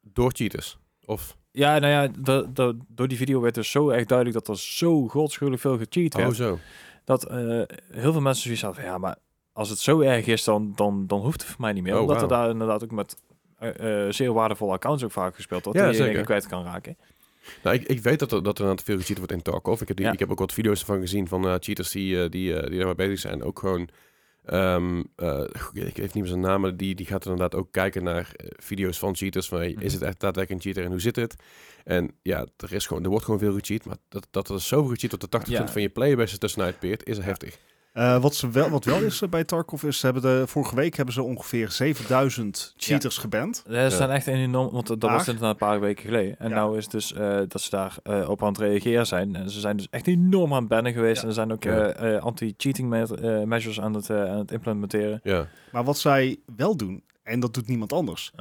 door 0.00 0.30
cheaters? 0.34 0.78
Of, 1.04 1.36
Ja, 1.50 1.78
nou 1.78 1.92
ja, 1.92 2.08
de, 2.22 2.48
de- 2.52 2.76
door 2.88 3.08
die 3.08 3.16
video 3.18 3.40
werd 3.40 3.54
dus 3.54 3.70
zo 3.70 3.90
echt 3.90 4.08
duidelijk 4.08 4.38
dat 4.38 4.56
er 4.56 4.62
zo 4.62 5.06
godschuwelijk 5.08 5.62
veel 5.62 5.78
gecheat 5.78 6.14
werd. 6.14 6.28
oh 6.28 6.34
zo. 6.34 6.58
Dat 7.04 7.22
heel 7.92 8.12
veel 8.12 8.20
mensen 8.20 8.42
zoiets 8.42 8.62
hadden 8.62 8.82
van, 8.82 8.90
ja, 8.92 8.98
maar 8.98 9.16
als 9.56 9.68
het 9.68 9.78
zo 9.78 10.00
erg 10.00 10.26
is, 10.26 10.44
dan, 10.44 10.72
dan, 10.74 11.06
dan 11.06 11.20
hoeft 11.20 11.40
het 11.40 11.50
voor 11.50 11.60
mij 11.60 11.72
niet 11.72 11.82
meer. 11.82 11.94
Oh, 11.94 12.00
Omdat 12.00 12.22
er 12.22 12.28
daar 12.28 12.50
inderdaad 12.50 12.84
ook 12.84 12.90
met 12.90 13.16
eh, 13.58 14.04
eh, 14.06 14.12
zeer 14.12 14.32
waardevolle 14.32 14.72
accounts 14.72 15.04
ook 15.04 15.12
vaak 15.12 15.34
gespeeld 15.34 15.64
wordt. 15.64 15.78
Ja, 15.78 15.84
die 15.84 15.92
je 15.92 15.98
zeker. 15.98 16.12
dingen 16.12 16.26
kwijt 16.26 16.46
kan 16.46 16.64
raken. 16.64 16.96
Nou, 17.62 17.76
ik, 17.76 17.82
ik 17.88 18.00
weet 18.02 18.18
dat 18.18 18.32
er, 18.32 18.42
dat 18.42 18.58
er 18.58 18.64
een 18.64 18.70
aantal 18.70 18.84
veel 18.84 18.96
gecheat 18.98 19.18
wordt 19.18 19.32
in 19.32 19.42
Tarkov. 19.42 19.80
Ik 19.80 19.88
heb, 19.88 19.96
die, 19.96 20.06
Ja. 20.06 20.12
ik 20.12 20.18
heb 20.18 20.30
ook 20.30 20.38
wat 20.38 20.52
video's 20.52 20.80
ervan 20.80 21.00
gezien 21.00 21.28
van 21.28 21.46
eh, 21.48 21.54
cheaters 21.60 21.90
die, 21.90 22.22
eh, 22.22 22.30
die, 22.30 22.68
die 22.68 22.76
daarmee 22.76 22.94
bezig 22.94 23.18
zijn. 23.18 23.42
Ook 23.42 23.58
gewoon 23.58 23.88
Ehm, 24.46 25.02
eh, 25.16 25.42
ik 25.72 25.96
weet 25.96 25.96
niet 25.96 26.14
meer 26.14 26.26
zijn 26.26 26.40
naam, 26.40 26.60
maar 26.60 26.76
die, 26.76 26.94
die 26.94 27.06
gaat 27.06 27.24
inderdaad 27.24 27.54
ook 27.54 27.72
kijken 27.72 28.02
naar 28.04 28.30
video's 28.56 28.98
van 28.98 29.16
cheaters. 29.16 29.48
Van, 29.48 29.58
hey, 29.58 29.72
Mhm. 29.72 29.84
Is 29.84 29.92
het 29.92 30.02
echt 30.02 30.20
daadwerkelijk 30.20 30.50
een 30.50 30.70
cheater 30.70 30.84
en 30.84 30.90
hoe 30.90 31.00
zit 31.00 31.16
het? 31.16 31.34
En 31.84 32.10
ja, 32.22 32.46
er, 32.56 32.72
is 32.72 32.86
gewoon, 32.86 33.02
er 33.04 33.08
wordt 33.08 33.24
gewoon 33.24 33.40
veel 33.40 33.52
gecheat. 33.52 33.84
Maar 33.84 33.96
dat, 34.08 34.26
dat 34.30 34.48
er 34.48 34.60
zoveel 34.60 34.90
gecheat 34.90 35.10
tot 35.10 35.20
de 35.20 35.28
80% 35.28 35.66
Ja. 35.66 35.68
van 35.72 35.82
je 35.82 35.88
playerbase 35.88 36.32
er 36.32 36.38
tussenuit 36.38 36.78
peert, 36.78 37.06
is 37.08 37.18
heftig. 37.18 37.58
Eh, 37.96 38.20
wat, 38.20 38.34
ze 38.34 38.50
wel, 38.50 38.68
wat 38.68 38.84
wel 38.84 39.00
is 39.02 39.22
eh, 39.22 39.28
bij 39.28 39.44
Tarkov 39.44 39.82
is, 39.82 39.98
ze 39.98 40.04
hebben 40.06 40.22
de, 40.22 40.46
vorige 40.46 40.74
week 40.74 40.96
hebben 40.96 41.14
ze 41.14 41.22
ongeveer 41.22 41.70
7000 41.70 42.74
cheaters 42.76 43.18
geband. 43.18 43.64
Er 43.68 43.90
zijn 43.90 44.10
echt 44.10 44.26
enorm, 44.26 44.70
want 44.72 44.86
dat 44.86 44.98
was 45.10 45.26
inderdaad 45.26 45.50
een 45.50 45.56
paar 45.56 45.80
weken 45.80 46.04
geleden. 46.04 46.38
En 46.38 46.48
Ja. 46.48 46.54
nou 46.54 46.76
is 46.76 46.82
het 46.82 46.92
dus 46.92 47.12
eh, 47.12 47.38
dat 47.48 47.60
ze 47.60 47.70
daar 47.70 47.96
eh, 48.02 48.28
op 48.28 48.42
aan 48.42 48.48
het 48.48 48.58
reageren 48.58 49.06
zijn. 49.06 49.36
En 49.36 49.50
ze 49.50 49.60
zijn 49.60 49.76
dus 49.76 49.86
echt 49.90 50.06
enorm 50.06 50.52
aan 50.52 50.58
het 50.58 50.68
bannen 50.68 50.92
geweest. 50.92 51.16
Ja. 51.16 51.22
En 51.22 51.28
er 51.28 51.34
zijn 51.34 51.52
ook 51.52 51.62
Ja. 51.64 52.16
anti-cheating 52.18 52.88
me- 52.88 53.42
measures 53.46 53.80
aan 53.80 53.94
het, 53.94 54.10
eh, 54.10 54.24
aan 54.30 54.38
het 54.38 54.50
implementeren. 54.52 55.20
Ja, 55.22 55.46
Maar 55.72 55.84
wat 55.84 55.98
zij 55.98 56.36
wel 56.56 56.76
doen, 56.76 57.02
en 57.22 57.40
dat 57.40 57.54
doet 57.54 57.68
niemand 57.68 57.92
anders, 57.92 58.32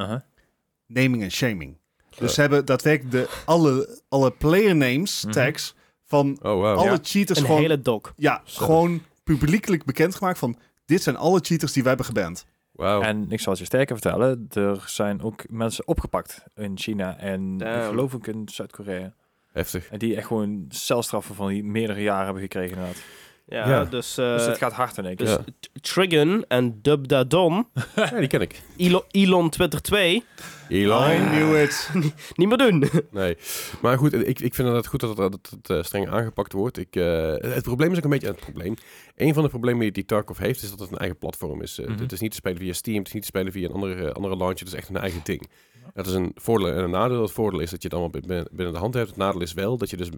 naming 0.87 1.23
en 1.23 1.31
shaming. 1.31 1.77
Dus 2.09 2.19
Ja. 2.19 2.27
ze 2.27 2.41
hebben 2.41 2.65
daadwerkelijk 2.65 3.11
de, 3.11 3.29
alle, 3.45 3.99
alle 4.09 4.31
player 4.31 4.75
names 4.75 5.23
Mhm. 5.23 5.33
tags 5.33 5.75
van 6.05 6.29
oh 6.41 6.53
wow. 6.53 6.77
alle 6.77 6.89
Ja. 6.89 6.97
cheaters 7.01 7.39
Een 7.39 7.45
gewoon, 7.45 7.61
hele 7.61 7.81
doc. 7.81 8.11
ja, 8.17 8.41
gewoon 8.45 9.01
publiekelijk 9.25 9.85
bekendgemaakt 9.85 10.37
van 10.37 10.57
dit 10.85 11.03
zijn 11.03 11.15
alle 11.15 11.39
cheaters 11.41 11.73
die 11.73 11.83
wij 11.83 11.91
hebben 11.95 12.15
geband. 12.15 12.45
Wauw. 12.71 13.01
En 13.01 13.31
ik 13.31 13.39
zal 13.39 13.51
het 13.51 13.61
je 13.61 13.67
sterker 13.67 13.95
vertellen, 13.99 14.47
er 14.53 14.83
zijn 14.87 15.21
ook 15.21 15.49
mensen 15.49 15.87
opgepakt 15.87 16.43
in 16.55 16.77
China 16.77 17.17
en 17.17 17.57
Damn. 17.57 17.81
ik 17.81 17.87
geloof 17.87 18.15
ook 18.15 18.27
in 18.27 18.49
Zuid-Korea. 18.49 19.13
Heftig. 19.51 19.89
En 19.89 19.99
die 19.99 20.15
echt 20.15 20.27
gewoon 20.27 20.65
celstraffen 20.69 21.35
van 21.35 21.47
die 21.47 21.63
meerdere 21.63 22.01
jaren 22.01 22.23
hebben 22.23 22.43
gekregen 22.43 22.77
inderdaad. 22.77 23.03
Ja, 23.47 23.69
Ja. 23.69 23.85
dus... 23.85 24.17
eh, 24.17 24.33
dus 24.33 24.45
het 24.45 24.57
gaat 24.57 24.73
hard 24.73 24.97
in 24.97 25.05
één 25.05 25.15
keer. 25.15 25.25
dus 25.25 25.35
Ja. 25.35 25.43
T- 25.59 25.69
Trigun 25.83 26.45
en 26.47 26.79
Dubdadon, 26.81 27.67
Ja, 27.95 28.09
die 28.19 28.27
ken 28.27 28.41
ik. 28.41 28.61
Elon, 28.77 29.01
Elon 29.11 29.49
Twitter 29.49 29.81
2, 29.81 30.23
Elon. 30.69 31.11
I 31.11 31.15
knew 31.15 31.61
it. 31.61 31.89
niet 32.35 32.47
meer 32.47 32.57
doen. 32.57 32.83
Nee, 33.11 33.37
maar 33.81 33.97
goed, 33.97 34.13
ik, 34.13 34.39
ik 34.39 34.55
vind 34.55 34.67
het 34.67 34.87
goed 34.87 34.99
dat 34.99 35.09
het, 35.17 35.31
dat 35.31 35.49
het 35.51 35.69
eh, 35.69 35.83
streng 35.83 36.09
aangepakt 36.09 36.51
wordt. 36.53 36.77
Ik, 36.77 36.95
eh, 36.95 37.33
het 37.37 37.63
probleem 37.63 37.91
is 37.91 37.97
ook 37.97 38.03
een 38.03 38.09
beetje 38.09 38.27
het 38.27 38.39
probleem. 38.39 38.75
Een 39.15 39.33
van 39.33 39.43
de 39.43 39.49
problemen 39.49 39.81
die, 39.81 39.91
die 39.91 40.05
Tarkov 40.05 40.37
heeft, 40.37 40.63
is 40.63 40.69
dat 40.69 40.79
het 40.79 40.91
een 40.91 40.97
eigen 40.97 41.17
platform 41.17 41.61
is. 41.61 41.79
Mhm. 41.79 41.99
Het 42.01 42.11
is 42.11 42.19
niet 42.19 42.31
te 42.31 42.37
spelen 42.37 42.57
via 42.57 42.73
Steam, 42.73 42.97
het 42.97 43.07
is 43.07 43.13
niet 43.13 43.21
te 43.21 43.27
spelen 43.27 43.51
via 43.51 43.67
een 43.67 43.73
andere, 43.73 44.13
andere 44.13 44.37
launcher, 44.37 44.59
het 44.65 44.67
is 44.67 44.79
echt 44.79 44.89
een 44.89 44.97
eigen 44.97 45.21
ding. 45.23 45.49
Dat 45.93 46.07
is 46.07 46.13
een 46.13 46.31
voordeel 46.35 46.67
en 46.67 46.83
een 46.83 46.89
nadeel. 46.89 47.21
Het 47.21 47.31
voordeel 47.31 47.59
is 47.59 47.69
dat 47.69 47.81
je 47.81 47.87
het 47.87 47.97
allemaal 47.97 48.21
binnen, 48.21 48.73
de 48.73 48.77
hand 48.77 48.93
hebt. 48.93 49.07
Het 49.07 49.17
nadeel 49.17 49.41
is 49.41 49.53
wel 49.53 49.77
dat 49.77 49.89
je 49.89 49.97
dus 49.97 50.09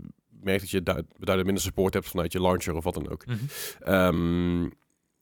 merkt 0.41 0.61
dat 0.61 0.69
je 0.69 0.83
duid- 0.83 1.05
beduidend 1.17 1.45
minder 1.45 1.63
support 1.63 1.93
hebt 1.93 2.07
vanuit 2.07 2.31
je 2.31 2.41
launcher 2.41 2.75
of 2.75 2.83
wat 2.83 2.93
dan 2.93 3.09
ook. 3.09 3.25
Mhm. 3.25 3.37
Ehm, 3.79 4.63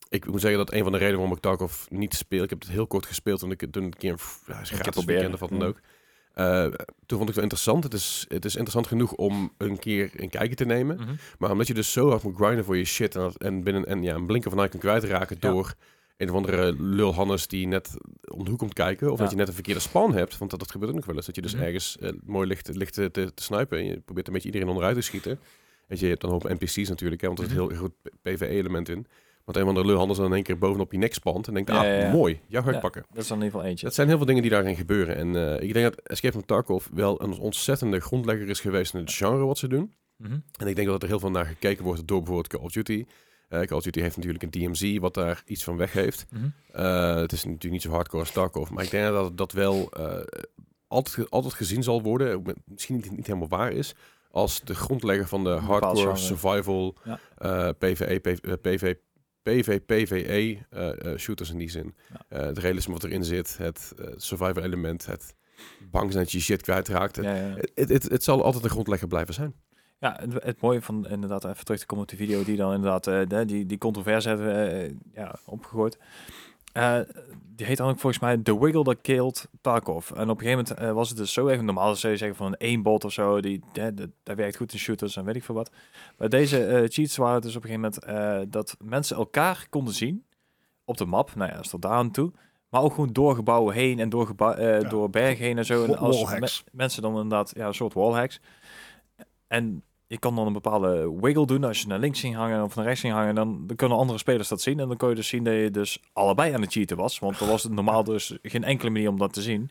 ik 0.09 0.27
moet 0.27 0.41
zeggen 0.41 0.59
dat 0.59 0.73
een 0.73 0.83
van 0.83 0.91
de 0.91 0.97
redenen 0.97 1.19
waarom 1.19 1.35
ik 1.37 1.41
Tarkov 1.43 1.85
niet 1.89 2.13
speel, 2.13 2.43
ik 2.43 2.49
heb 2.49 2.59
het 2.61 2.69
heel 2.69 2.87
kort 2.87 3.05
gespeeld 3.05 3.39
toen 3.39 3.51
ik 3.51 3.67
toen 3.71 3.83
een 3.83 3.93
keer 3.97 4.15
ja, 4.47 4.63
gratis 4.63 5.05
weekend 5.05 5.33
of 5.33 5.39
wat 5.39 5.49
dan 5.49 5.59
ja. 5.59 5.65
ook. 5.65 5.79
Eh, 6.33 6.63
toen 7.05 7.17
vond 7.17 7.21
ik 7.21 7.25
het 7.25 7.35
wel 7.35 7.43
interessant. 7.43 7.83
Het 7.83 7.93
is, 7.93 8.25
het 8.27 8.45
is 8.45 8.51
interessant 8.55 8.87
genoeg 8.87 9.13
om 9.13 9.53
een 9.57 9.79
keer 9.79 10.11
een 10.15 10.29
kijkje 10.29 10.55
te 10.55 10.65
nemen. 10.65 10.95
Mhm. 10.97 11.13
Maar 11.39 11.51
omdat 11.51 11.67
je 11.67 11.73
dus 11.73 11.91
zo 11.91 12.09
hard 12.09 12.23
moet 12.23 12.35
grinden 12.35 12.65
voor 12.65 12.77
je 12.77 12.85
shit 12.85 13.15
en, 13.15 13.21
dat- 13.21 13.37
en 13.37 13.63
binnen 13.63 13.85
en 13.85 14.03
ja, 14.03 14.15
een 14.15 14.25
blinker 14.25 14.49
van 14.49 14.59
eye 14.59 14.69
kan 14.71 14.79
kwijtraken 14.79 15.37
Ja. 15.39 15.49
door 15.49 15.73
een 16.17 16.29
of 16.29 16.35
andere 16.35 16.75
lul 16.79 17.13
Hannes 17.13 17.47
die 17.47 17.67
net 17.67 17.93
om 18.31 18.43
de 18.43 18.49
hoek 18.49 18.59
komt 18.59 18.73
kijken. 18.73 19.11
Of 19.11 19.17
Ja. 19.17 19.23
dat 19.23 19.31
je 19.31 19.37
net 19.37 19.47
een 19.47 19.53
verkeerde 19.53 19.79
span 19.79 20.13
hebt. 20.15 20.37
Want 20.37 20.51
dat, 20.51 20.59
dat 20.59 20.71
gebeurt 20.71 20.89
ook 20.91 20.97
nog 20.97 21.05
wel 21.05 21.15
eens. 21.15 21.25
Dat 21.25 21.35
je 21.35 21.41
dus 21.41 21.53
Mhm. 21.55 21.63
ergens 21.63 21.97
eh, 21.97 22.09
mooi 22.23 22.47
ligt, 22.47 22.75
ligt 22.75 22.93
te, 22.93 23.11
te. 23.11 23.65
En 23.69 23.85
je 23.85 23.99
probeert 23.99 24.27
een 24.27 24.33
beetje 24.33 24.47
iedereen 24.47 24.67
onderuit 24.67 24.95
te 24.95 25.01
schieten. 25.01 25.39
En 25.87 25.97
je 25.99 26.05
hebt 26.07 26.21
dan 26.21 26.31
een 26.33 26.41
hoop 26.41 26.59
NPC's 26.59 26.89
natuurlijk. 26.89 27.21
Hè, 27.21 27.27
want 27.27 27.39
er 27.39 27.45
zit 27.45 27.53
Mhm. 27.57 27.63
een 27.63 27.71
heel 27.71 27.79
goed 27.79 27.93
PvE-element 28.21 28.89
in. 28.89 29.05
Want 29.45 29.57
een 29.57 29.65
van 29.65 29.73
de 29.75 29.85
lul 29.85 29.97
Hannes 29.97 30.17
dan 30.17 30.25
in 30.25 30.33
één 30.33 30.43
keer 30.43 30.57
bovenop 30.57 30.91
je 30.91 30.97
nek 30.97 31.13
spant. 31.13 31.47
En 31.47 31.53
denkt, 31.53 31.69
Ja, 31.69 31.77
ah, 31.77 31.83
ja, 31.83 31.93
ja. 31.93 32.11
mooi. 32.11 32.39
Jou 32.47 32.63
ga 32.63 32.69
ik 32.69 32.75
Ja. 32.75 32.81
pakken. 32.81 33.05
Dat 33.09 33.21
is 33.23 33.27
dan 33.27 33.37
in 33.37 33.43
ieder 33.43 33.55
geval 33.57 33.69
eentje. 33.71 33.85
Dat 33.85 33.95
zijn 33.95 34.07
heel 34.07 34.17
veel 34.17 34.25
dingen 34.25 34.41
die 34.41 34.51
daarin 34.51 34.75
gebeuren. 34.75 35.15
En 35.15 35.35
eh, 35.57 35.67
ik 35.67 35.73
denk 35.73 35.85
dat 35.95 36.01
Escape 36.07 36.33
from 36.33 36.45
Tarkov 36.45 36.87
wel 36.93 37.21
een 37.23 37.37
ontzettende 37.39 37.99
grondlegger 37.99 38.49
is 38.49 38.59
geweest 38.59 38.93
in 38.93 38.99
het 38.99 39.13
genre 39.13 39.45
wat 39.45 39.57
ze 39.57 39.67
doen. 39.67 39.93
Mhm. 40.17 40.37
En 40.59 40.67
ik 40.67 40.75
denk 40.75 40.87
dat 40.87 41.01
er 41.03 41.07
heel 41.07 41.19
veel 41.19 41.31
naar 41.31 41.45
gekeken 41.45 41.83
wordt 41.83 42.07
door 42.07 42.17
bijvoorbeeld 42.17 42.47
Call 42.47 42.61
of 42.61 42.71
Duty. 42.71 43.05
Eh, 43.47 43.61
Call 43.61 43.77
of 43.77 43.83
Duty 43.83 43.99
heeft 43.99 44.15
natuurlijk 44.15 44.43
een 44.43 44.49
DMZ 44.49 44.97
wat 44.97 45.13
daar 45.13 45.43
iets 45.45 45.63
van 45.63 45.77
weg 45.77 45.93
heeft. 45.93 46.25
Mhm. 46.31 46.45
Eh, 46.71 47.15
het 47.15 47.31
is 47.31 47.43
natuurlijk 47.43 47.73
niet 47.73 47.81
zo 47.81 47.89
hardcore 47.89 48.23
als 48.23 48.31
Tarkov, 48.31 48.69
maar 48.69 48.83
ik 48.83 48.91
denk 48.91 49.07
dat 49.13 49.37
dat 49.37 49.51
wel 49.51 49.89
eh, 49.91 50.19
altijd, 50.87 51.29
altijd 51.29 51.53
gezien 51.53 51.83
zal 51.83 52.01
worden, 52.01 52.43
misschien 52.65 52.95
niet, 52.95 53.11
niet 53.11 53.27
helemaal 53.27 53.47
waar 53.47 53.71
is, 53.71 53.95
als 54.31 54.61
de 54.61 54.75
grondlegger 54.75 55.27
van 55.27 55.43
de 55.43 55.49
Een 55.49 55.63
hardcore 55.63 56.15
survival, 56.15 56.95
Ja. 57.03 57.73
PvE, 57.73 58.19
PV, 58.19 58.37
PV, 58.61 58.95
PV, 59.43 59.79
PvE 59.85 61.17
shooters 61.17 61.51
in 61.51 61.57
die 61.57 61.69
zin. 61.69 61.95
Ja. 62.29 62.37
Het 62.37 62.57
realisme 62.57 62.93
wat 62.93 63.03
erin 63.03 63.23
zit, 63.23 63.57
het 63.57 63.93
survival 64.15 64.63
element, 64.63 65.05
het 65.05 65.35
bang 65.91 66.11
zijn 66.11 66.23
dat 66.23 66.31
je 66.31 66.39
shit 66.39 66.61
kwijtraakt. 66.61 67.15
Het, 67.15 67.25
Ja, 67.25 67.35
ja. 67.35 67.55
het, 67.73 67.89
het, 67.89 68.03
het 68.03 68.23
zal 68.23 68.43
altijd 68.43 68.63
een 68.63 68.69
grondlegger 68.69 69.07
blijven 69.07 69.33
zijn. 69.33 69.55
Ja, 70.05 70.17
het, 70.19 70.43
het 70.43 70.61
mooie 70.61 70.81
van 70.81 71.07
inderdaad 71.07 71.45
even 71.45 71.65
terug 71.65 71.79
te 71.79 71.85
komen 71.85 72.03
op 72.03 72.09
die 72.09 72.19
video 72.19 72.43
die 72.43 72.55
dan 72.57 72.73
inderdaad 72.73 73.07
eh, 73.07 73.19
de- 73.27 73.45
die, 73.45 73.65
die 73.65 73.77
controverse 73.77 74.27
hebben 74.27 74.71
eh, 74.71 74.91
ja, 75.13 75.35
opgegooid. 75.45 75.97
Eh, 76.73 76.99
die 77.55 77.65
heet 77.65 77.77
dan 77.77 77.89
ook 77.89 77.99
volgens 77.99 78.21
mij 78.21 78.37
The 78.37 78.59
Wiggle 78.59 78.83
That 78.83 79.01
Killed 79.01 79.47
Tarkov. 79.61 80.11
En 80.11 80.29
op 80.29 80.41
een 80.41 80.45
gegeven 80.47 80.65
moment 80.77 80.95
was 80.95 81.09
het 81.09 81.17
dus 81.17 81.33
zo 81.33 81.47
even 81.47 81.65
normaal 81.65 81.95
zou 81.95 82.13
je 82.13 82.19
zeggen 82.19 82.37
van 82.37 82.45
een 82.47 82.57
aimbot 82.69 83.03
of 83.03 83.11
zo, 83.11 83.41
die, 83.41 83.63
die, 83.73 83.93
die, 83.93 84.11
dat 84.23 84.35
werkt 84.35 84.55
goed 84.57 84.73
in 84.73 84.79
shooters 84.79 85.15
en 85.15 85.25
weet 85.25 85.35
ik 85.35 85.43
veel 85.43 85.55
wat. 85.55 85.71
Maar 86.17 86.29
deze 86.29 86.85
cheats 86.89 87.17
waren 87.17 87.41
dus 87.41 87.55
op 87.55 87.63
een 87.63 87.69
gegeven 87.69 87.93
moment 88.07 88.51
dat 88.51 88.77
mensen 88.83 89.17
elkaar 89.17 89.67
konden 89.69 89.93
zien 89.93 90.25
op 90.83 90.97
de 90.97 91.05
map. 91.05 91.35
Nou 91.35 91.49
ja, 91.49 91.55
dat 91.55 91.65
is 91.65 91.71
tot 91.71 91.81
daar 91.81 91.91
aan 91.91 92.11
toe. 92.11 92.31
Maar 92.69 92.81
ook 92.81 92.93
gewoon 92.93 93.13
door 93.13 93.35
gebouwen 93.35 93.73
heen 93.73 93.99
en 93.99 94.09
door, 94.09 94.33
Ja. 94.37 94.79
door 94.79 95.09
bergen 95.09 95.45
heen 95.45 95.57
en 95.57 95.65
zo. 95.65 95.83
En 95.83 95.97
als 95.97 96.35
me- 96.39 96.61
mensen 96.71 97.01
dan 97.01 97.11
inderdaad, 97.11 97.51
ja, 97.55 97.67
een 97.67 97.73
soort 97.73 97.93
wallhacks. 97.93 98.39
En 99.47 99.83
je 100.07 100.17
kan 100.19 100.35
dan 100.35 100.47
een 100.47 100.53
bepaalde 100.53 101.17
wiggle 101.21 101.45
doen. 101.45 101.63
Als 101.63 101.81
je 101.81 101.87
naar 101.87 101.99
links 101.99 102.19
ging 102.19 102.35
hangen 102.35 102.63
of 102.63 102.75
naar 102.75 102.85
rechts 102.85 102.99
ging 103.01 103.13
hangen, 103.13 103.35
dan, 103.35 103.63
dan 103.67 103.75
kunnen 103.75 103.97
andere 103.97 104.17
spelers 104.19 104.47
dat 104.47 104.61
zien. 104.61 104.79
En 104.79 104.87
dan 104.87 104.97
kon 104.97 105.09
je 105.09 105.15
dus 105.15 105.27
zien 105.27 105.43
dat 105.43 105.53
je 105.53 105.71
dus 105.71 105.99
allebei 106.13 106.53
aan 106.53 106.61
het 106.61 106.71
cheaten 106.71 106.97
was. 106.97 107.19
Want 107.19 107.39
er 107.39 107.47
was 107.47 107.63
het 107.63 107.71
normaal 107.71 108.03
dus 108.03 108.37
geen 108.41 108.63
enkele 108.63 108.89
manier 108.89 109.09
om 109.09 109.17
dat 109.17 109.33
te 109.33 109.41
zien. 109.41 109.69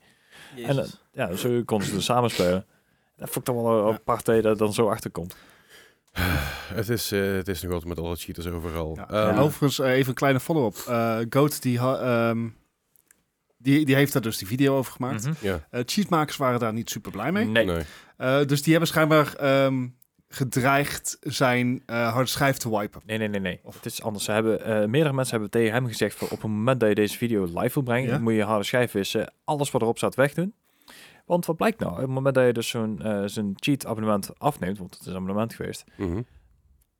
En 0.57 0.79
eh, 0.79 0.85
ja, 1.13 1.35
zo 1.35 1.63
konden 1.65 1.87
ze 1.89 1.95
dus 1.95 2.05
samen 2.05 2.31
spelen. 2.31 2.67
Dat 3.17 3.31
vond 3.31 3.49
ik 3.49 3.55
dan 3.55 3.63
wel 3.65 3.79
een 3.81 3.87
Ja. 3.89 3.93
apart 3.95 4.25
dat 4.25 4.45
je 4.45 4.55
dan 4.57 4.73
zo 4.73 4.89
achter 4.89 5.11
komt. 5.11 5.37
Het 6.75 6.89
is, 6.89 7.13
eh, 7.13 7.21
het 7.21 7.49
is 7.49 7.63
nog 7.63 7.73
altijd 7.73 7.95
met 7.97 8.05
alle 8.05 8.17
cheaters 8.17 8.47
overal. 8.47 8.93
Ja. 8.97 9.09
Ehm, 9.11 9.29
En 9.29 9.39
overigens, 9.39 9.79
eh, 9.79 9.91
even 9.93 10.09
een 10.09 10.15
kleine 10.15 10.41
follow-up. 10.41 10.77
Eh 10.89 11.19
Goat, 11.31 11.63
die, 11.63 11.79
ehm, 11.79 12.49
die, 13.57 13.85
die 13.87 13.95
heeft 13.95 14.13
daar 14.13 14.23
dus 14.23 14.39
die 14.39 14.47
video 14.49 14.77
over 14.77 14.93
gemaakt. 14.93 15.29
Eh, 15.43 15.81
cheatmakers 15.85 16.37
waren 16.37 16.61
daar 16.61 16.73
niet 16.73 16.91
super 16.91 17.11
blij 17.11 17.33
mee. 17.33 17.45
Nee. 17.47 17.65
nee. 17.65 17.83
Eh, 18.17 18.45
dus 18.47 18.63
die 18.63 18.71
hebben 18.71 18.89
schijnbaar 18.91 19.35
ehm, 19.35 19.87
gedreigd 20.35 21.17
zijn 21.21 21.83
eh 21.87 22.13
harde 22.13 22.29
schijf 22.29 22.57
te 22.57 22.79
wipen. 22.79 23.01
Nee, 23.05 23.19
nee, 23.19 23.29
nee, 23.29 23.41
nee. 23.41 23.61
Het 23.65 23.87
is 23.87 24.03
anders. 24.03 24.25
Ze 24.25 24.33
hebben, 24.33 24.65
eh, 24.65 24.89
meerdere 24.89 25.15
mensen 25.15 25.33
hebben 25.33 25.51
tegen 25.51 25.73
hem 25.73 25.87
gezegd... 25.87 26.17
Van, 26.17 26.29
op 26.31 26.43
het 26.43 26.51
moment 26.51 26.81
dat 26.81 26.89
je 26.89 26.95
deze 26.95 27.17
video 27.17 27.45
live 27.45 27.75
wil 27.75 27.83
brengen... 27.83 28.11
Ja? 28.11 28.19
moet 28.19 28.35
je 28.35 28.43
harde 28.43 28.65
schijf 28.65 28.93
wissen. 28.93 29.33
Alles 29.45 29.71
wat 29.71 29.83
erop 29.83 29.97
staat 29.97 30.15
wegdoen. 30.15 30.55
Want 31.27 31.47
wat 31.47 31.57
blijkt 31.57 31.79
nou? 31.79 31.93
Op 31.93 31.99
het 31.99 32.09
moment 32.09 32.35
dat 32.35 32.47
je 32.47 32.53
dus 32.53 32.69
zo'n 32.69 33.03
eh, 33.03 33.23
zo'n 33.25 33.53
cheat 33.55 33.87
abonnement 33.87 34.39
afneemt... 34.39 34.79
want 34.79 34.91
het 34.95 35.01
is 35.01 35.07
een 35.07 35.15
abonnement 35.15 35.55
geweest... 35.55 35.85
Mhm. 35.97 36.21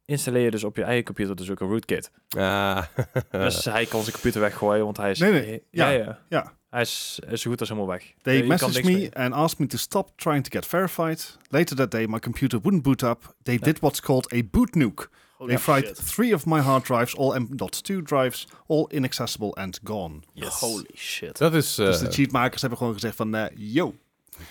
installeer 0.05 0.43
je 0.45 0.51
dus 0.51 0.65
op 0.65 0.77
je 0.77 0.83
eigen 0.85 1.05
computer 1.05 1.37
dus 1.37 1.51
ook 1.51 1.61
een 1.61 1.69
rootkit. 1.69 2.11
Ah, 2.37 2.83
Dus 3.31 3.65
hij 3.65 3.87
kan 3.87 4.01
zijn 4.01 4.13
computer 4.13 4.41
weggooien, 4.41 4.85
want 4.85 4.97
hij 4.97 5.11
is... 5.11 5.19
Nee, 5.19 5.33
nee. 5.33 5.63
Ja, 5.71 5.89
Ja. 5.91 5.99
ja. 6.05 6.19
Ja. 6.29 6.53
Hij 6.75 6.83
is, 6.83 7.19
is 7.31 7.41
zo 7.41 7.51
goed 7.51 7.61
als 7.61 7.69
helemaal 7.69 7.91
weg. 7.91 8.13
They 8.23 8.39
kan 8.39 8.49
messaged 8.49 8.85
me 8.85 9.11
and 9.13 9.35
asked 9.35 9.59
me 9.59 9.67
to 9.67 9.77
stop 9.77 10.11
trying 10.17 10.43
to 10.45 10.51
get 10.51 10.67
verified. 10.67 11.37
Later 11.51 11.77
that 11.77 11.91
day, 11.91 12.07
my 12.07 12.19
computer 12.19 12.59
wouldn't 12.63 12.83
boot 12.83 13.03
up. 13.03 13.35
They 13.43 13.59
did 13.59 13.79
what's 13.81 14.01
called 14.01 14.33
a 14.33 14.41
boot 14.51 14.75
nuke. 14.75 15.09
They 15.47 15.59
fried 15.59 15.97
three 16.15 16.35
of 16.35 16.45
my 16.47 16.61
hard 16.61 16.85
drives, 16.85 17.15
all 17.17 17.35
M.2 17.35 18.03
drives, 18.03 18.47
all 18.67 18.87
inaccessible 18.91 19.51
and 19.57 19.81
gone. 19.85 20.21
Yes. 20.33 20.61
Holy 20.61 20.91
shit. 20.95 21.39
dat 21.39 21.55
is... 21.55 21.79
eh, 21.79 21.87
Dus 21.87 21.99
de 21.99 22.11
cheatmakers 22.11 22.61
hebben 22.61 22.79
gewoon 22.79 22.93
gezegd 22.95 23.17
van, 23.17 23.35
eh, 23.35 23.45
yo. 23.55 23.95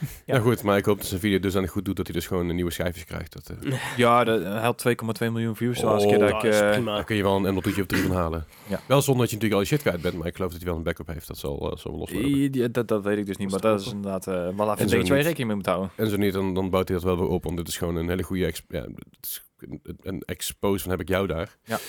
ja. 0.26 0.40
goed, 0.40 0.64
maar 0.64 0.78
ik 0.78 0.86
hoop 0.86 0.98
dat 0.98 1.06
zijn 1.08 1.20
video 1.20 1.40
dus 1.40 1.56
aan 1.56 1.68
goed 1.68 1.86
doet 1.86 1.96
dat 1.96 2.08
hij 2.08 2.16
dus 2.16 2.28
gewoon 2.28 2.50
een 2.50 2.56
nieuwe 2.56 2.72
schijfjes 2.72 3.06
krijgt. 3.06 3.34
Dat, 3.34 3.58
eh, 3.64 3.80
Ja, 3.98 4.24
de, 4.24 4.32
hij 4.32 4.62
had 4.62 4.86
2,2 4.88 4.94
miljoen 5.32 5.56
views. 5.56 5.80
de 5.80 5.86
laatste 5.86 6.08
Oh, 6.10 6.16
keer 6.16 6.20
dat 6.24 6.30
dat 6.30 6.44
ik, 6.44 6.50
is 6.52 6.60
eh, 6.60 6.86
daar 6.86 7.04
kun 7.04 7.16
je 7.16 7.24
wel 7.24 7.46
een 7.46 7.54
MLT'tje 7.54 7.82
of 7.82 7.88
drie 7.88 8.02
van 8.04 8.16
halen. 8.16 8.46
Ja. 8.68 8.80
Wel 8.88 9.02
zonder 9.02 9.22
dat 9.22 9.30
je 9.32 9.36
natuurlijk 9.36 9.54
al 9.54 9.60
je 9.60 9.66
shit 9.66 9.82
kwijt 9.82 10.02
bent, 10.02 10.18
maar 10.18 10.28
ik 10.28 10.36
geloof 10.36 10.52
dat 10.52 10.60
hij 10.62 10.70
wel 10.70 10.78
een 10.78 10.84
backup 10.84 11.08
heeft. 11.08 11.28
Dat 11.28 11.38
zal, 11.38 11.72
eh, 11.72 11.78
zal 11.78 11.92
wel 11.92 12.00
los 12.00 12.12
worden. 12.12 12.30
I- 12.32 12.50
die- 12.50 12.72
dat, 12.72 12.88
dat 12.88 13.04
weet 13.04 13.18
ik 13.18 13.26
dus 13.26 13.38
niet, 13.38 13.52
maar 13.52 13.62
dat 13.62 13.82
is 13.82 13.92
inderdaad 13.92 14.28
uh, 14.28 14.34
wel 14.34 14.44
even 14.44 14.58
En 14.60 14.70
een 14.70 14.78
zo 14.78 14.86
dingetje 14.86 14.98
waar 14.98 15.04
je 15.04 15.14
niet. 15.14 15.24
rekening 15.26 15.48
mee 15.48 15.56
moet 15.56 15.66
houden. 15.66 15.92
En 15.96 16.10
zo 16.10 16.16
niet, 16.18 16.34
dan, 16.34 16.54
dan 16.54 16.70
bouwt 16.70 16.88
hij 16.88 16.98
dat 16.98 17.06
wel 17.06 17.18
weer 17.18 17.28
op. 17.28 17.44
Want 17.44 17.58
dit 17.58 17.68
is 17.68 17.78
gewoon 17.78 17.96
een 17.96 18.10
hele 18.10 18.24
goede 18.24 18.42
ja, 18.68 18.82
het 18.82 18.94
is 19.22 19.44
een, 19.60 19.82
een 20.02 20.22
expose 20.26 20.82
van 20.84 20.92
heb 20.92 21.02
ik 21.02 21.08
jou 21.08 21.28
daar. 21.28 21.58
Ja. 21.64 21.80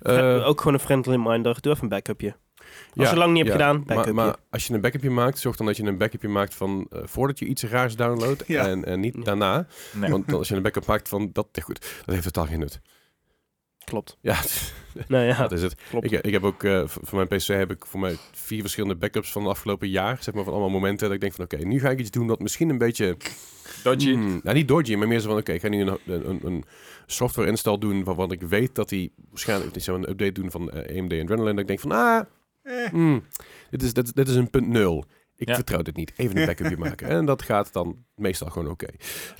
Eh, 0.00 0.46
ook 0.48 0.58
gewoon 0.58 0.74
een 0.74 0.80
friendly 0.80 1.12
reminder. 1.12 1.56
Doe 1.60 1.72
even 1.72 1.82
een 1.84 1.88
backupje. 1.88 2.34
Als 2.96 3.06
ja, 3.06 3.10
je 3.10 3.18
lang 3.18 3.32
niet 3.32 3.46
hebt 3.46 3.58
ja. 3.58 3.72
gedaan, 3.72 4.14
Maar, 4.14 4.36
als 4.50 4.66
je 4.66 4.74
een 4.74 4.80
backupje 4.80 5.10
maakt, 5.10 5.38
zorg 5.38 5.56
dan 5.56 5.66
dat 5.66 5.76
je 5.76 5.82
een 5.82 5.98
backupje 5.98 6.28
maakt 6.28 6.54
van 6.54 6.86
eh, 6.90 7.00
voordat 7.04 7.38
je 7.38 7.44
iets 7.44 7.62
raars 7.62 7.96
downloadt 7.96 8.44
Ja. 8.46 8.66
en, 8.66 8.84
en 8.84 9.00
niet 9.00 9.14
Nee. 9.14 9.24
daarna. 9.24 9.66
Nee. 9.92 10.10
Want 10.10 10.32
als 10.32 10.48
je 10.48 10.54
een 10.54 10.62
backup 10.62 10.86
maakt 10.86 11.08
van 11.08 11.30
dat, 11.32 11.46
ja 11.52 11.62
goed, 11.62 11.80
dat 12.04 12.14
heeft 12.14 12.22
totaal 12.22 12.46
geen 12.46 12.58
nut. 12.58 12.80
Klopt. 13.84 14.18
Ja, 14.20 14.36
Nou 15.08 15.24
ja, 15.24 15.36
dat 15.48 15.52
is 15.52 15.62
het. 15.62 15.74
klopt. 15.90 16.12
Ik, 16.12 16.20
ik 16.20 16.32
heb 16.32 16.44
ook, 16.44 16.62
eh, 16.62 16.82
voor 16.86 17.26
mijn 17.26 17.28
PC 17.40 17.46
heb 17.46 17.70
ik 17.70 17.86
voor 17.86 18.00
mij 18.00 18.16
vier 18.32 18.60
verschillende 18.60 18.96
backups 18.96 19.32
van 19.32 19.42
het 19.42 19.50
afgelopen 19.50 19.88
jaar. 19.88 20.16
Zeg 20.20 20.34
maar 20.34 20.44
van 20.44 20.52
allemaal 20.52 20.70
momenten 20.70 21.06
dat 21.06 21.14
ik 21.14 21.20
denk 21.20 21.32
van 21.32 21.44
oké, 21.44 21.56
nu 21.56 21.80
ga 21.80 21.90
ik 21.90 21.98
iets 21.98 22.10
doen 22.10 22.26
dat 22.26 22.40
misschien 22.40 22.68
een 22.68 22.78
beetje... 22.78 23.16
Dodgy. 23.82 24.12
Hmm, 24.12 24.40
nou, 24.42 24.56
niet 24.56 24.68
dodgy, 24.68 24.94
maar 24.94 25.08
meer 25.08 25.20
zo 25.20 25.28
van 25.28 25.38
oké, 25.38 25.52
ik 25.52 25.60
ga 25.60 25.68
nu 25.68 25.80
een, 25.80 25.98
een, 26.06 26.40
een 26.44 26.64
software 27.06 27.48
install 27.48 27.78
doen 27.78 28.04
waarvan 28.04 28.32
ik 28.32 28.40
weet 28.42 28.74
dat 28.74 28.90
hij 28.90 29.10
waarschijnlijk 29.30 29.74
niet 29.74 29.84
zo'n 29.84 30.10
update 30.10 30.32
doen 30.32 30.50
van 30.50 30.70
eh, 30.70 30.98
AMD 30.98 31.12
Adrenaline. 31.12 31.50
Dat 31.50 31.58
ik 31.58 31.66
denk 31.66 31.80
van 31.80 31.92
ah, 31.92 32.24
Eh. 32.62 32.88
hmm, 32.90 33.22
dit, 33.70 33.82
is, 33.82 33.92
dit, 33.92 34.14
dit 34.14 34.28
is 34.28 34.34
een 34.34 34.50
punt 34.50 34.68
nul. 34.68 35.04
Ik 35.36 35.48
Ja. 35.48 35.54
vertrouw 35.54 35.82
dit 35.82 35.96
niet. 35.96 36.12
Even 36.16 36.36
een 36.36 36.46
backupje 36.46 36.76
maken. 36.88 37.08
En 37.08 37.24
dat 37.26 37.42
gaat 37.42 37.72
dan 37.72 38.04
meestal 38.14 38.48
gewoon 38.50 38.70
oké. 38.70 38.86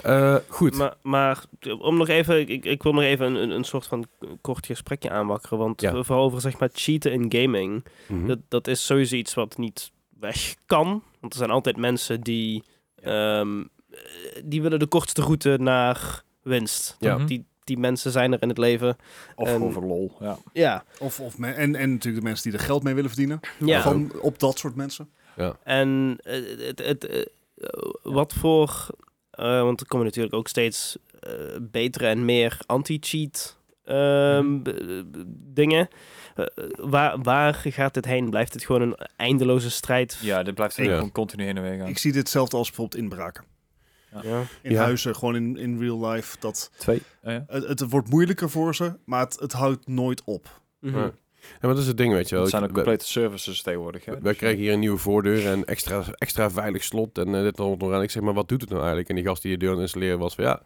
Eh, 0.02 0.36
goed. 0.48 0.74
Maar, 0.76 0.94
maar 1.02 1.44
om 1.78 1.96
nog 1.96 2.08
even, 2.08 2.48
ik, 2.48 2.64
ik 2.64 2.82
wil 2.82 2.92
nog 2.92 3.02
even 3.02 3.34
een, 3.34 3.50
een, 3.50 3.64
soort 3.64 3.86
van 3.86 4.06
kort 4.40 4.66
gesprekje 4.66 5.10
aanwakkeren. 5.10 5.58
Want 5.58 5.80
Ja. 5.80 6.02
vooral 6.02 6.24
over 6.24 6.40
zeg 6.40 6.58
maar 6.58 6.70
cheaten 6.72 7.12
in 7.12 7.32
gaming. 7.40 7.84
Mhm. 8.08 8.26
Dat, 8.26 8.38
dat 8.48 8.66
is 8.66 8.86
sowieso 8.86 9.16
iets 9.16 9.34
wat 9.34 9.58
niet 9.58 9.92
weg 10.18 10.54
kan. 10.66 11.02
Want 11.20 11.32
er 11.32 11.38
zijn 11.38 11.50
altijd 11.50 11.76
mensen 11.76 12.20
die, 12.20 12.62
ehm, 13.02 13.60
eh, 13.90 13.98
die 14.44 14.62
willen 14.62 14.78
de 14.78 14.86
kortste 14.86 15.22
route 15.22 15.56
naar 15.60 16.22
winst. 16.42 16.96
Ja. 16.98 17.16
Die, 17.18 17.46
die 17.64 17.78
mensen 17.78 18.10
zijn 18.10 18.32
er 18.32 18.42
in 18.42 18.48
het 18.48 18.58
leven. 18.58 18.96
Of 19.34 19.48
En- 19.48 19.62
over 19.62 19.82
lol. 19.86 20.16
Ja. 20.20 20.38
Ja. 20.52 20.84
Of, 20.98 21.20
of 21.20 21.38
men- 21.38 21.56
en, 21.56 21.74
en 21.76 21.90
natuurlijk 21.90 22.22
de 22.22 22.28
mensen 22.28 22.50
die 22.50 22.58
er 22.60 22.64
geld 22.66 22.82
mee 22.82 22.94
willen 22.94 23.10
verdienen. 23.10 23.40
ja. 23.58 23.80
Gewoon 23.80 24.12
op 24.20 24.38
dat 24.38 24.58
soort 24.58 24.74
mensen. 24.74 25.08
En 25.64 26.18
eh, 26.22 26.66
het, 26.66 26.78
het, 26.86 27.06
eh, 27.06 27.22
wat 28.02 28.32
voor... 28.32 28.86
eh, 29.30 29.60
want 29.62 29.80
er 29.80 29.86
komen 29.86 30.06
natuurlijk 30.06 30.34
ook 30.34 30.48
steeds 30.48 30.98
betere 31.60 32.06
en 32.06 32.24
meer 32.24 32.58
anti-cheat 32.66 33.58
ehm, 33.84 34.62
b- 34.62 34.74
dingen. 35.54 35.88
Waar, 36.76 37.22
waar 37.22 37.54
gaat 37.54 37.94
dit 37.94 38.04
heen? 38.04 38.30
Blijft 38.30 38.52
het 38.52 38.64
gewoon 38.64 38.82
een 38.82 38.96
eindeloze 39.16 39.70
strijd? 39.70 40.18
ja, 40.22 40.42
dit 40.42 40.54
blijft 40.54 40.76
Ja. 40.76 40.84
gewoon 40.84 41.12
continu 41.12 41.44
heen 41.44 41.56
en 41.56 41.62
weer 41.62 41.78
gaan. 41.78 41.88
Ik 41.88 41.98
zie 41.98 42.12
dit 42.12 42.20
hetzelfde 42.20 42.56
als 42.56 42.66
bijvoorbeeld 42.68 43.02
inbraken. 43.02 43.44
Ja. 44.22 44.42
In 44.62 44.72
Ja. 44.72 44.82
huizen, 44.82 45.14
gewoon 45.16 45.36
in, 45.36 45.56
in 45.56 45.78
real 45.78 46.06
life. 46.06 46.36
Dat, 46.40 46.70
Twee. 46.78 47.02
Oh, 47.22 47.32
ja. 47.32 47.44
het, 47.46 47.68
het 47.68 47.90
wordt 47.90 48.10
moeilijker 48.10 48.50
voor 48.50 48.74
ze, 48.74 48.96
maar 49.04 49.20
het, 49.20 49.40
het 49.40 49.52
houdt 49.52 49.86
nooit 49.86 50.22
op. 50.24 50.60
Mhm. 50.80 50.98
Ja. 50.98 51.12
Ja, 51.42 51.58
maar 51.60 51.70
dat 51.70 51.80
is 51.80 51.86
het 51.86 51.96
ding, 51.96 52.12
weet 52.12 52.28
je 52.28 52.34
wel. 52.34 52.46
Zijn 52.46 52.62
ook 52.62 52.72
complete 52.72 53.06
services 53.06 53.62
tegenwoordig. 53.62 54.04
Hè? 54.04 54.12
Wij 54.12 54.20
Dus, 54.20 54.36
krijgen 54.36 54.60
hier 54.60 54.72
een 54.72 54.78
nieuwe 54.78 54.98
voordeur 54.98 55.46
en 55.46 55.64
extra, 55.64 56.02
extra 56.14 56.50
veilig 56.50 56.84
slot 56.84 57.18
en 57.18 57.34
eh, 57.34 57.42
dit 57.42 57.58
en 57.58 57.76
nog 57.78 57.92
aan. 57.92 58.02
Ik 58.02 58.10
zeg 58.10 58.22
maar, 58.22 58.34
wat 58.34 58.48
doet 58.48 58.60
het 58.60 58.68
nou 58.70 58.80
eigenlijk? 58.80 59.10
En 59.10 59.14
die 59.16 59.24
gast 59.24 59.42
die 59.42 59.50
je 59.50 59.56
deur 59.56 59.68
aan 59.68 59.74
het 59.74 59.82
installeren 59.82 60.18
was 60.18 60.34
van 60.34 60.44
ja, 60.44 60.62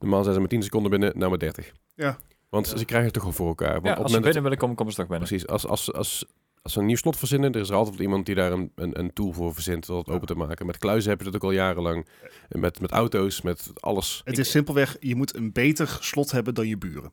normaal 0.00 0.22
zijn 0.22 0.34
ze 0.34 0.40
met 0.40 0.50
10 0.50 0.62
seconden 0.62 0.90
binnen, 0.90 1.12
nou 1.18 1.30
maar 1.30 1.38
30. 1.38 1.72
Ja. 1.94 2.18
Want 2.48 2.66
ze 2.68 2.84
krijgen 2.84 3.04
het 3.04 3.12
toch 3.12 3.22
wel 3.22 3.32
voor 3.32 3.48
elkaar. 3.48 3.72
Want 3.72 3.86
ja, 3.86 3.92
op 3.92 4.02
als 4.02 4.12
ze 4.12 4.20
binnen 4.20 4.42
willen 4.42 4.58
komen, 4.58 4.76
komen 4.76 4.92
ze 4.92 4.98
toch 4.98 5.08
binnen. 5.08 5.28
Precies, 5.28 5.46
als, 5.48 5.66
als, 5.66 5.92
als, 5.92 6.24
als 6.64 6.72
ze 6.72 6.78
een 6.78 6.86
nieuw 6.86 6.96
slot 6.96 7.16
verzinnen, 7.16 7.52
er 7.52 7.60
is 7.60 7.68
er 7.68 7.74
altijd 7.74 7.96
wel 7.96 8.04
iemand 8.06 8.26
die 8.26 8.34
daar 8.34 8.52
een, 8.52 8.72
een, 8.74 8.98
een 8.98 9.12
tool 9.12 9.32
voor 9.32 9.54
verzint 9.54 9.88
om 9.90 9.96
het 9.98 10.08
open 10.08 10.26
te 10.26 10.34
maken. 10.34 10.66
Met 10.66 10.78
kluizen 10.78 11.10
heb 11.10 11.18
je 11.18 11.24
dat 11.24 11.34
ook 11.34 11.42
al 11.42 11.50
jarenlang. 11.50 12.06
En 12.48 12.60
Met, 12.60 12.80
met 12.80 12.90
auto's, 12.90 13.42
met 13.42 13.70
alles. 13.80 14.20
Het 14.24 14.38
is 14.38 14.50
simpelweg, 14.50 14.96
je 15.00 15.14
moet 15.14 15.36
een 15.36 15.52
beter 15.52 15.96
slot 16.00 16.30
hebben 16.30 16.54
dan 16.54 16.68
je 16.68 16.78
buren. 16.78 17.12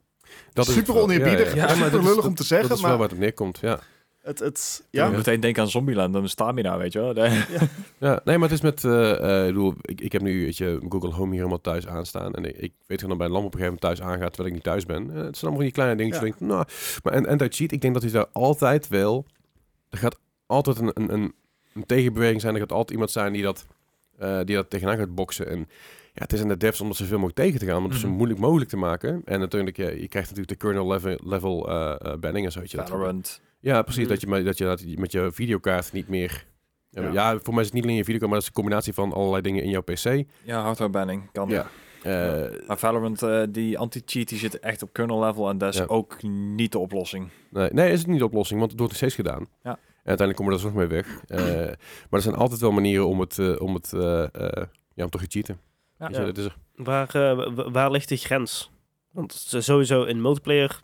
Dat 0.54 0.68
is 0.68 0.74
super 0.74 0.88
het 0.88 0.96
wel. 0.96 1.04
oneerbiedig, 1.04 1.56
Ja, 1.56 1.68
ja. 1.72 1.76
maar 1.76 1.92
dat 1.92 2.02
is- 2.02 2.08
lullig 2.08 2.26
om 2.26 2.36
te 2.36 2.44
zeggen, 2.44 2.68
Dat 2.68 2.78
is 2.78 2.84
wel 2.84 2.92
maar 2.92 3.00
waar 3.00 3.10
het 3.10 3.18
op 3.18 3.24
neerkomt, 3.24 3.60
ja. 3.62 3.80
het, 4.22 4.40
het, 4.40 4.88
Ja. 4.90 5.06
ja, 5.06 5.12
Meteen 5.12 5.40
denken 5.40 5.62
aan 5.64 5.70
Zombieland, 5.70 6.14
dan 6.14 6.30
Stamina, 6.30 6.78
weet 6.78 6.94
je 6.94 7.00
wel. 7.00 7.14
Nee. 7.28 7.44
Ja, 7.98 8.22
nee, 8.24 8.38
maar 8.38 8.50
het 8.50 8.58
is 8.58 8.62
met, 8.64 8.84
eh, 8.84 9.12
eh, 9.40 9.48
ik 9.48 9.54
bedoel, 9.54 9.74
ik, 9.82 10.02
ik 10.02 10.12
heb 10.12 10.22
nu, 10.22 10.44
weet 10.46 10.58
je, 10.58 10.80
Google 10.90 11.10
Home 11.12 11.28
hier 11.30 11.36
helemaal 11.38 11.62
thuis 11.62 11.88
aanstaan. 11.88 12.34
En 12.34 12.46
ik, 12.46 12.56
ik 12.58 12.74
weet 12.88 13.00
gewoon 13.02 13.10
dat 13.10 13.18
bij 13.18 13.28
een 13.28 13.34
lamp 13.34 13.46
op 13.46 13.54
een 13.54 13.60
gegeven 13.60 13.80
moment 13.82 14.00
thuis 14.00 14.02
aangaat 14.14 14.34
terwijl 14.34 14.48
ik 14.48 14.54
niet 14.54 14.64
thuis 14.64 14.86
ben. 14.86 15.02
Eh, 15.10 15.16
het 15.16 15.38
zijn 15.38 15.52
allemaal 15.52 15.54
van 15.56 15.64
die 15.64 15.72
kleine 15.72 15.96
dingetjes. 15.96 16.24
Ja. 16.24 16.30
denk, 16.30 16.40
nou, 16.40 16.66
maar 17.04 17.14
en, 17.14 17.26
en 17.26 17.38
dat 17.38 17.56
cheat, 17.56 17.72
ik 17.72 17.82
denk 17.82 17.94
dat 17.94 18.04
hij 18.04 18.12
daar 18.12 18.28
altijd 18.32 18.88
wel, 18.88 19.26
er 19.92 19.98
gaat 19.98 20.20
altijd 20.46 20.80
een, 20.80 20.92
een, 20.94 21.14
een, 21.14 21.34
een 21.74 21.86
tegenbeweging 21.86 22.42
zijn. 22.42 22.54
Er 22.54 22.60
gaat 22.60 22.72
altijd 22.72 22.92
iemand 22.92 23.12
zijn 23.12 23.34
die 23.34 23.44
dat, 23.44 23.66
eh, 24.18 24.40
die 24.44 24.56
dat 24.56 24.70
tegenaan 24.70 24.98
gaat 24.98 25.16
boksen. 25.16 25.48
En 25.50 25.58
ja, 26.14 26.22
het 26.22 26.34
is 26.34 26.42
aan 26.42 26.48
de 26.48 26.58
devs 26.58 26.82
om 26.82 26.88
dat 26.88 26.98
zoveel 26.98 27.18
mogelijk 27.18 27.38
tegen 27.40 27.60
te 27.60 27.66
gaan, 27.66 27.78
om 27.78 27.84
het 27.90 28.00
zo 28.00 28.08
Mhm. 28.08 28.16
moeilijk 28.16 28.40
mogelijk 28.40 28.70
te 28.70 28.78
maken. 28.78 29.22
En 29.26 29.40
natuurlijk, 29.40 29.78
ja, 29.78 29.90
je 29.90 30.08
krijgt 30.08 30.30
natuurlijk 30.30 30.48
de 30.60 30.68
kernel 30.68 30.88
level, 30.88 31.18
level 31.24 31.70
eh, 31.70 31.96
eh, 32.12 32.20
banning 32.20 32.46
en 32.46 32.52
zo. 32.52 32.62
je, 32.64 32.78
dat- 32.78 32.90
Valorant. 32.90 33.42
ja, 33.60 33.82
precies. 33.82 34.02
Mhm. 34.04 34.10
Dat 34.12 34.22
je, 34.22 34.44
dat 34.44 34.58
je 34.58 34.64
dat 34.64 34.82
je 34.82 35.00
met 35.00 35.12
je 35.12 35.30
videokaart 35.32 35.92
niet 35.94 36.08
meer... 36.08 36.46
Ja. 36.90 37.02
Ja. 37.02 37.12
ja, 37.12 37.40
voor 37.44 37.54
mij 37.54 37.60
is 37.62 37.66
het 37.66 37.74
niet 37.76 37.84
alleen 37.84 37.96
je 37.96 38.04
videokaart, 38.04 38.32
maar 38.32 38.40
dat 38.40 38.50
is 38.50 38.56
een 38.56 38.62
combinatie 38.62 38.94
van 38.94 39.14
allerlei 39.14 39.42
dingen 39.42 39.64
in 39.64 39.70
jouw 39.70 39.82
PC. 39.82 40.24
Ja, 40.44 40.62
hardware 40.62 40.92
banning 40.92 41.30
kan. 41.32 41.50
Ja. 41.50 41.68
Eh, 42.04 42.68
Maar 42.68 42.78
Valorant, 42.78 43.24
eh, 43.24 43.44
die 43.50 43.78
anti-cheat, 43.78 44.30
die 44.30 44.38
zit 44.40 44.60
echt 44.60 44.82
op 44.84 44.94
kernel 44.94 45.20
level 45.20 45.50
en 45.50 45.58
dat 45.58 45.74
is 45.74 45.80
Ja. 45.80 45.86
ook 45.86 46.24
niet 46.24 46.72
de 46.72 46.80
oplossing. 46.80 47.30
nee, 47.50 47.70
nee, 47.72 47.92
is 47.92 48.00
het 48.00 48.08
niet 48.08 48.20
de 48.20 48.26
oplossing, 48.26 48.60
want 48.60 48.72
het 48.72 48.80
wordt 48.80 48.94
nog 49.02 49.10
steeds 49.12 49.28
gedaan. 49.28 49.48
Ja. 49.64 49.70
En 50.04 50.08
uiteindelijk 50.18 50.38
komen 50.38 50.54
we 50.54 50.60
er 50.60 50.64
dus 50.66 50.74
nog 50.74 50.90
mee 50.90 51.02
weg. 51.04 51.24
Eh, 51.28 51.66
maar 52.10 52.20
er 52.20 52.22
zijn 52.22 52.36
altijd 52.36 52.62
wel 52.62 52.72
manieren 52.72 53.08
om 53.08 53.20
het, 53.20 53.60
om 53.60 53.74
het, 53.74 53.94
eh, 53.94 54.24
eh, 54.24 54.64
ja, 54.94 55.04
om 55.04 55.10
toch 55.10 55.22
te 55.22 55.28
cheaten. 55.30 55.60
Ja. 56.00 56.08
Dat 56.10 56.38
is 56.38 56.46
er. 56.46 56.58
Waar, 56.76 57.16
eh, 57.16 57.54
wa- 57.56 57.72
waar 57.72 57.92
ligt 57.92 58.10
de 58.10 58.16
grens? 58.18 58.72
Want 59.12 59.34
sowieso 59.60 60.04
in 60.04 60.22
multiplayer, 60.22 60.80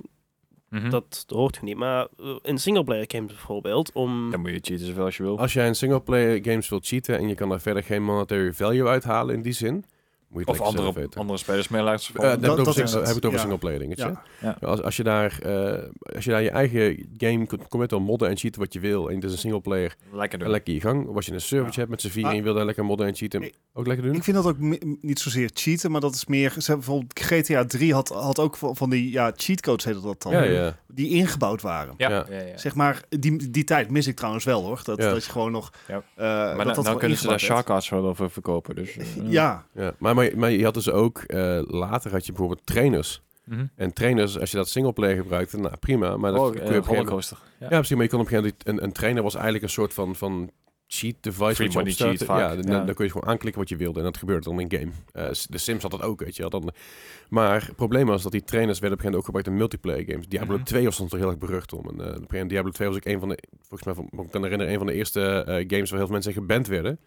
Mhm. 0.69 0.89
dat 0.89 1.23
hoort 1.27 1.55
je 1.55 1.63
niet. 1.63 1.77
Maar 1.77 2.07
in 2.41 2.57
singleplayer 2.57 3.05
games 3.07 3.31
bijvoorbeeld, 3.33 3.91
om... 3.91 4.31
Dan 4.31 4.39
moet 4.39 4.49
je 4.49 4.59
cheaten 4.61 4.85
zoveel 4.85 5.03
als 5.05 5.17
je 5.17 5.23
wil. 5.23 5.39
Als 5.39 5.53
jij 5.53 5.67
in 5.67 5.75
singleplayer 5.75 6.39
games 6.43 6.69
wilt 6.69 6.87
cheaten 6.87 7.17
en 7.17 7.27
je 7.27 7.35
kan 7.35 7.49
daar 7.49 7.61
verder 7.61 7.83
geen 7.83 8.03
monetary 8.03 8.53
value 8.53 8.87
uithalen 8.87 9.35
in 9.35 9.41
die 9.41 9.53
zin, 9.53 9.85
moet 10.29 10.41
je 10.45 10.51
Of 10.51 10.61
andere, 10.61 10.93
weten. 10.93 11.19
andere 11.19 11.37
spelers 11.39 11.67
meer 11.67 11.83
Eh, 12.23 12.29
heb 12.29 12.39
ik 12.39 12.45
dat 12.45 12.57
het. 12.75 12.75
heb 12.93 13.01
ik 13.01 13.05
het 13.07 13.25
over 13.25 13.31
Ja. 13.31 13.37
singleplayer 13.39 13.79
dingetje. 13.79 14.03
ja. 14.41 14.55
Ja. 14.61 14.67
Als, 14.67 14.81
als, 14.81 14.95
je 14.97 15.03
daar, 15.03 15.39
eh, 15.41 15.83
als 16.15 16.23
je 16.23 16.31
daar 16.31 16.41
je 16.41 16.49
eigen 16.49 17.09
game 17.17 17.45
kunt 17.45 17.61
wel 17.91 17.99
modden 17.99 18.29
en 18.29 18.37
cheaten 18.37 18.61
wat 18.61 18.73
je 18.73 18.79
wil. 18.79 19.09
En 19.09 19.15
het 19.15 19.23
is 19.23 19.31
een 19.31 19.37
singleplayer. 19.37 19.95
Lekker 20.11 20.39
doen. 20.39 20.49
Lekker 20.49 20.73
je 20.73 20.79
gang. 20.81 21.07
Of 21.07 21.15
als 21.15 21.25
je 21.25 21.33
een 21.33 21.41
servertje 21.41 21.81
Ja. 21.81 21.87
hebt 21.87 21.89
met 21.89 22.01
z'n 22.01 22.15
vier 22.17 22.23
en 22.23 22.29
Ah. 22.29 22.35
je 22.35 22.41
wil 22.43 22.53
daar 22.53 22.65
lekker 22.65 22.85
modden 22.85 23.07
en 23.07 23.15
cheaten. 23.15 23.41
Ik- 23.41 23.55
ook 23.73 23.87
lekker 23.87 24.05
doen. 24.05 24.15
Ik 24.15 24.23
vind 24.23 24.35
dat 24.37 24.45
ook 24.45 24.57
niet 25.01 25.19
zozeer 25.19 25.49
cheaten, 25.53 25.91
maar 25.91 26.01
dat 26.01 26.13
is 26.15 26.25
meer... 26.25 26.49
Ze 26.51 26.71
hebben 26.71 26.75
bijvoorbeeld 26.85 27.19
GTA 27.19 27.65
3 27.65 27.93
had, 27.93 28.09
had 28.09 28.39
ook 28.39 28.57
van 28.59 28.89
die 28.89 29.11
ja, 29.11 29.31
cheatcodes, 29.35 29.85
heette 29.85 30.01
dat 30.01 30.21
dan, 30.21 30.31
ja, 30.31 30.43
ja. 30.43 30.77
die 30.87 31.09
ingebouwd 31.09 31.61
waren. 31.61 31.93
Ja, 31.97 32.09
Ja. 32.09 32.25
ja. 32.29 32.41
ja, 32.41 32.57
Zeg 32.57 32.75
maar, 32.75 33.01
die, 33.09 33.49
die 33.49 33.63
tijd 33.63 33.89
mis 33.91 34.07
ik 34.07 34.15
trouwens 34.15 34.43
wel 34.45 34.63
hoor. 34.63 34.79
Dat, 34.83 34.97
Ja. 34.97 35.09
dat 35.09 35.25
je 35.25 35.31
gewoon 35.31 35.51
nog... 35.51 35.71
Ja. 35.87 35.93
eh, 35.95 36.03
Maar 36.25 36.47
dat 36.47 36.55
nou, 36.57 36.73
dat 36.75 36.83
nou 36.83 36.97
kunnen 36.97 37.17
ze 37.17 37.27
daar 37.27 37.39
wel 37.89 38.05
over 38.05 38.29
verkopen. 38.31 38.75
Dus, 38.75 38.97
eh, 38.97 39.05
Ja, 39.23 39.65
ja. 39.73 39.93
Maar, 39.99 40.15
maar, 40.17 40.37
maar 40.37 40.51
je 40.51 40.63
had 40.63 40.73
dus 40.73 40.89
ook, 40.91 41.17
eh, 41.17 41.59
later 41.63 42.11
had 42.11 42.25
je 42.25 42.31
bijvoorbeeld 42.31 42.65
trainers. 42.65 43.21
Mhm. 43.43 43.65
En 43.75 43.93
trainers, 43.93 44.39
als 44.39 44.51
je 44.51 44.57
dat 44.57 44.69
singleplayer 44.69 45.15
gebruikte, 45.21 45.57
nou 45.57 45.77
prima. 45.79 46.17
Maar 46.17 46.31
dat 46.31 46.39
Oh, 46.41 46.45
kun 46.51 46.63
je 46.65 46.69
eh, 46.69 46.77
op 46.77 47.09
een. 47.09 47.19
Ja. 47.19 47.37
Ja, 47.59 47.67
precies. 47.67 47.95
Maar 47.95 48.03
je 48.03 48.09
kon 48.09 48.19
op 48.19 48.25
een 48.25 48.31
gegeven 48.31 48.55
moment, 48.57 48.67
een, 48.67 48.83
een 48.83 48.91
trainer 48.91 49.23
was 49.23 49.33
eigenlijk 49.33 49.63
een 49.63 49.69
soort 49.69 49.93
van, 49.93 50.15
van 50.15 50.51
cheat 50.87 51.15
device. 51.21 51.55
Free 51.55 51.69
money 51.73 51.91
cheat 51.91 52.23
vaak, 52.23 52.39
Ja, 52.39 52.55
dan, 52.55 52.71
ja. 52.71 52.83
dan 52.83 52.95
kun 52.95 53.05
je 53.05 53.11
gewoon 53.11 53.27
aanklikken 53.29 53.61
wat 53.61 53.69
je 53.69 53.75
wilde. 53.75 53.99
En 53.99 54.05
dat 54.05 54.17
gebeurde 54.17 54.49
dan 54.49 54.59
in 54.59 54.71
game. 54.71 54.91
Eh, 55.11 55.33
de 55.49 55.57
Sims 55.57 55.81
had 55.81 55.91
dat 55.91 56.01
ook, 56.01 56.19
weet 56.19 56.35
je 56.35 56.41
wel. 56.41 56.49
Dan, 56.49 56.71
maar 57.29 57.65
het 57.65 57.75
probleem 57.75 58.05
was 58.05 58.23
dat 58.23 58.31
die 58.31 58.43
trainers 58.43 58.79
werden 58.79 58.97
op 58.99 59.05
een 59.05 59.11
gegeven 59.11 59.31
moment 59.33 59.47
ook 59.47 59.47
gebruikt 59.47 59.47
in 59.47 59.57
multiplayer 59.57 60.05
games. 60.11 60.27
Diablo 60.27 60.55
Mhm. 60.55 60.63
2 60.65 60.83
was 60.83 60.93
stond 60.93 61.11
er 61.11 61.17
heel 61.17 61.27
erg 61.29 61.37
berucht 61.37 61.73
om. 61.73 61.79
En, 61.83 61.89
op 61.93 61.99
een 61.99 62.05
gegeven 62.05 62.27
moment 62.29 62.49
Diablo 62.49 62.71
2 62.71 62.87
was 62.87 62.97
ook 62.97 63.05
een 63.05 63.19
van 63.19 63.29
de, 63.29 63.37
volgens 63.59 63.83
mij, 63.83 63.93
van, 63.93 64.25
ik 64.25 64.31
kan 64.31 64.43
herinneren, 64.43 64.73
een 64.73 64.77
van 64.79 64.87
de 64.87 64.93
eerste 64.93 65.21
eh, 65.21 65.45
games 65.67 65.89
waar 65.89 65.99
heel 65.99 66.07
veel 66.07 66.07
mensen 66.15 66.33
geband 66.33 66.67
werden. 66.67 66.99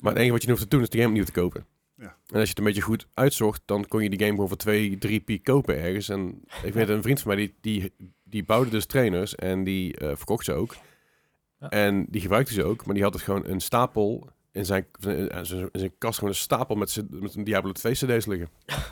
Maar 0.00 0.10
het 0.12 0.16
enige 0.20 0.32
wat 0.32 0.42
je 0.42 0.48
nu 0.48 0.54
hoeft 0.54 0.70
te 0.70 0.76
doen 0.76 0.82
is 0.84 0.88
de 0.90 0.96
game 0.96 1.08
opnieuw 1.08 1.24
te 1.24 1.32
kopen. 1.32 1.66
Ja. 1.96 2.04
En 2.26 2.34
als 2.38 2.42
je 2.42 2.48
het 2.48 2.58
een 2.58 2.64
beetje 2.64 2.80
goed 2.80 3.06
uitzocht, 3.14 3.62
dan 3.64 3.86
kon 3.88 4.02
je 4.02 4.10
die 4.10 4.18
game 4.18 4.30
gewoon 4.30 4.48
voor 4.48 4.56
2, 4.56 4.98
3 4.98 5.20
piek 5.20 5.44
kopen 5.44 5.78
ergens. 5.80 6.08
En 6.08 6.42
ik 6.62 6.72
weet 6.74 6.88
een 6.88 7.02
vriend 7.02 7.20
van 7.20 7.34
mij, 7.34 7.36
die, 7.36 7.54
die, 7.60 7.92
die 8.24 8.44
bouwde 8.44 8.70
dus 8.70 8.86
trainers 8.86 9.34
en 9.34 9.64
die 9.64 9.96
eh, 9.96 10.06
verkocht 10.16 10.44
ze 10.44 10.52
ook. 10.52 10.76
Ja. 11.60 11.68
En 11.70 12.06
die 12.08 12.20
gebruikte 12.20 12.52
ze 12.52 12.64
ook, 12.64 12.84
maar 12.86 12.94
die 12.94 13.04
had 13.04 13.14
het 13.14 13.22
gewoon 13.22 13.46
een 13.46 13.60
stapel 13.60 14.28
in 14.52 14.64
zijn, 14.64 14.86
in 15.00 15.28
zijn, 15.46 15.68
in 15.72 15.78
zijn 15.78 15.92
kast, 15.98 16.14
gewoon 16.18 16.30
een 16.34 16.40
stapel 16.40 16.74
met, 16.76 17.02
met 17.10 17.34
een 17.34 17.44
Diablo 17.44 17.72
2 17.72 17.92
cd's 17.92 18.26
liggen. 18.26 18.48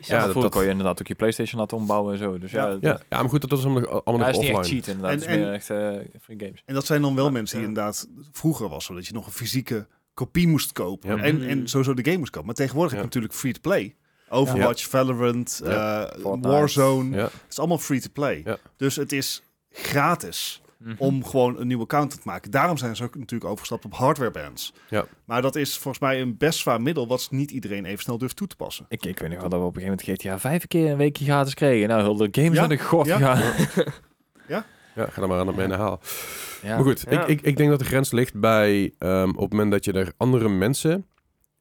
Ja, 0.00 0.26
dat- 0.32 0.50
kon 0.50 0.62
je 0.62 0.68
inderdaad 0.68 1.00
ook 1.00 1.06
je 1.06 1.14
Playstation 1.14 1.60
laten 1.60 1.76
ombouwen 1.76 2.12
en 2.12 2.18
zo. 2.18 2.38
Dus 2.38 2.50
ja, 2.50 2.64
Ja. 2.64 2.70
dat- 2.70 2.82
Ja, 2.82 3.00
ja 3.08 3.20
maar 3.20 3.28
goed, 3.28 3.40
dat 3.40 3.50
was 3.50 3.64
allemaal, 3.64 4.02
allemaal 4.04 4.14
Ja, 4.14 4.18
nog 4.18 4.28
is 4.30 4.36
niet 4.36 4.48
echt 4.48 4.58
offline. 4.58 4.80
cheat 4.82 4.86
inderdaad. 4.96 5.12
En- 5.12 5.18
het 5.20 5.28
is 5.30 5.36
meer 5.36 5.46
en- 5.46 5.52
echt 5.54 5.70
eh, 6.10 6.20
free 6.22 6.38
games. 6.38 6.62
en 6.64 6.74
dat 6.74 6.86
zijn 6.86 7.02
dan 7.02 7.14
wel 7.14 7.24
Ja, 7.24 7.30
mensen 7.30 7.56
die 7.58 7.64
ja. 7.66 7.68
inderdaad... 7.74 8.08
Vroeger 8.32 8.68
was 8.68 8.84
zo 8.84 8.94
dat 8.94 9.06
je 9.06 9.12
nog 9.12 9.26
een 9.26 9.32
fysieke 9.32 9.86
kopie 10.16 10.48
moest 10.48 10.72
kopen. 10.72 11.16
Ja. 11.16 11.22
En, 11.22 11.48
en 11.48 11.68
sowieso 11.68 11.94
de 11.94 12.04
game 12.04 12.16
moest 12.18 12.30
kopen. 12.30 12.46
Maar 12.46 12.54
tegenwoordig 12.56 12.92
Ja. 12.92 12.98
heb 12.98 13.06
je 13.12 13.14
natuurlijk 13.18 13.40
free-to-play. 13.40 13.94
Overwatch, 14.28 14.88
Valorant, 14.88 15.60
Ja. 15.64 16.04
eh, 16.06 16.20
Fortnite. 16.20 16.48
Warzone. 16.48 17.16
Ja. 17.16 17.22
Het 17.24 17.32
is 17.48 17.58
allemaal 17.58 17.78
free-to-play. 17.78 18.40
Ja. 18.44 18.56
Dus 18.76 18.96
het 18.96 19.12
is 19.12 19.42
gratis 19.70 20.60
Mhm. 20.78 20.94
om 20.98 21.24
gewoon 21.24 21.58
een 21.60 21.66
nieuwe 21.66 21.82
account 21.82 22.10
te 22.10 22.18
maken. 22.24 22.50
Daarom 22.50 22.76
zijn 22.76 22.96
ze 22.96 23.04
ook 23.04 23.14
natuurlijk 23.14 23.44
overgestapt 23.50 23.84
op 23.84 23.94
hardware 23.94 24.30
bands. 24.30 24.72
Ja. 24.88 25.06
Maar 25.24 25.42
dat 25.42 25.56
is 25.56 25.78
volgens 25.78 26.02
mij 26.02 26.20
een 26.20 26.36
best 26.36 26.58
zwaar 26.58 26.80
middel 26.80 27.06
wat 27.06 27.28
niet 27.30 27.50
iedereen 27.50 27.84
even 27.84 28.02
snel 28.02 28.18
durft 28.18 28.36
toe 28.36 28.46
te 28.46 28.56
passen. 28.56 28.86
Ik, 28.88 29.04
ik 29.04 29.18
weet 29.18 29.30
nog 29.30 29.40
wel 29.40 29.48
dat 29.48 29.60
we 29.60 29.66
op 29.66 29.76
een 29.76 29.82
gegeven 29.82 30.04
moment 30.06 30.22
GTA 30.22 30.38
vijf 30.38 30.66
keer 30.66 30.90
een 30.90 30.96
weekje 30.96 31.24
gratis 31.24 31.54
kregen. 31.54 31.88
Nou, 31.88 32.02
heel 32.02 32.16
de 32.16 32.28
games 32.30 32.52
Ja, 32.54 32.66
naar 32.66 32.68
de 32.76 32.78
god 32.84 33.06
ja. 33.06 33.18
gaan. 33.18 33.66
Ja, 34.48 34.64
ga 34.96 35.22
er 35.22 35.28
maar 35.28 35.38
aan 35.38 35.46
het 35.46 35.56
mee 35.56 35.66
naar 35.66 35.78
halen. 35.78 35.98
Ja. 36.62 36.74
Maar 36.74 36.84
goed, 36.84 37.04
Ja. 37.10 37.20
ik, 37.22 37.28
ik, 37.28 37.40
ik 37.40 37.56
denk 37.56 37.70
dat 37.70 37.78
de 37.78 37.84
grens 37.84 38.12
ligt 38.12 38.40
bij 38.40 38.92
ehm, 38.98 39.28
op 39.28 39.40
het 39.40 39.50
moment 39.50 39.70
dat 39.70 39.84
je 39.84 39.92
er 39.92 40.12
andere 40.16 40.48
mensen 40.48 41.06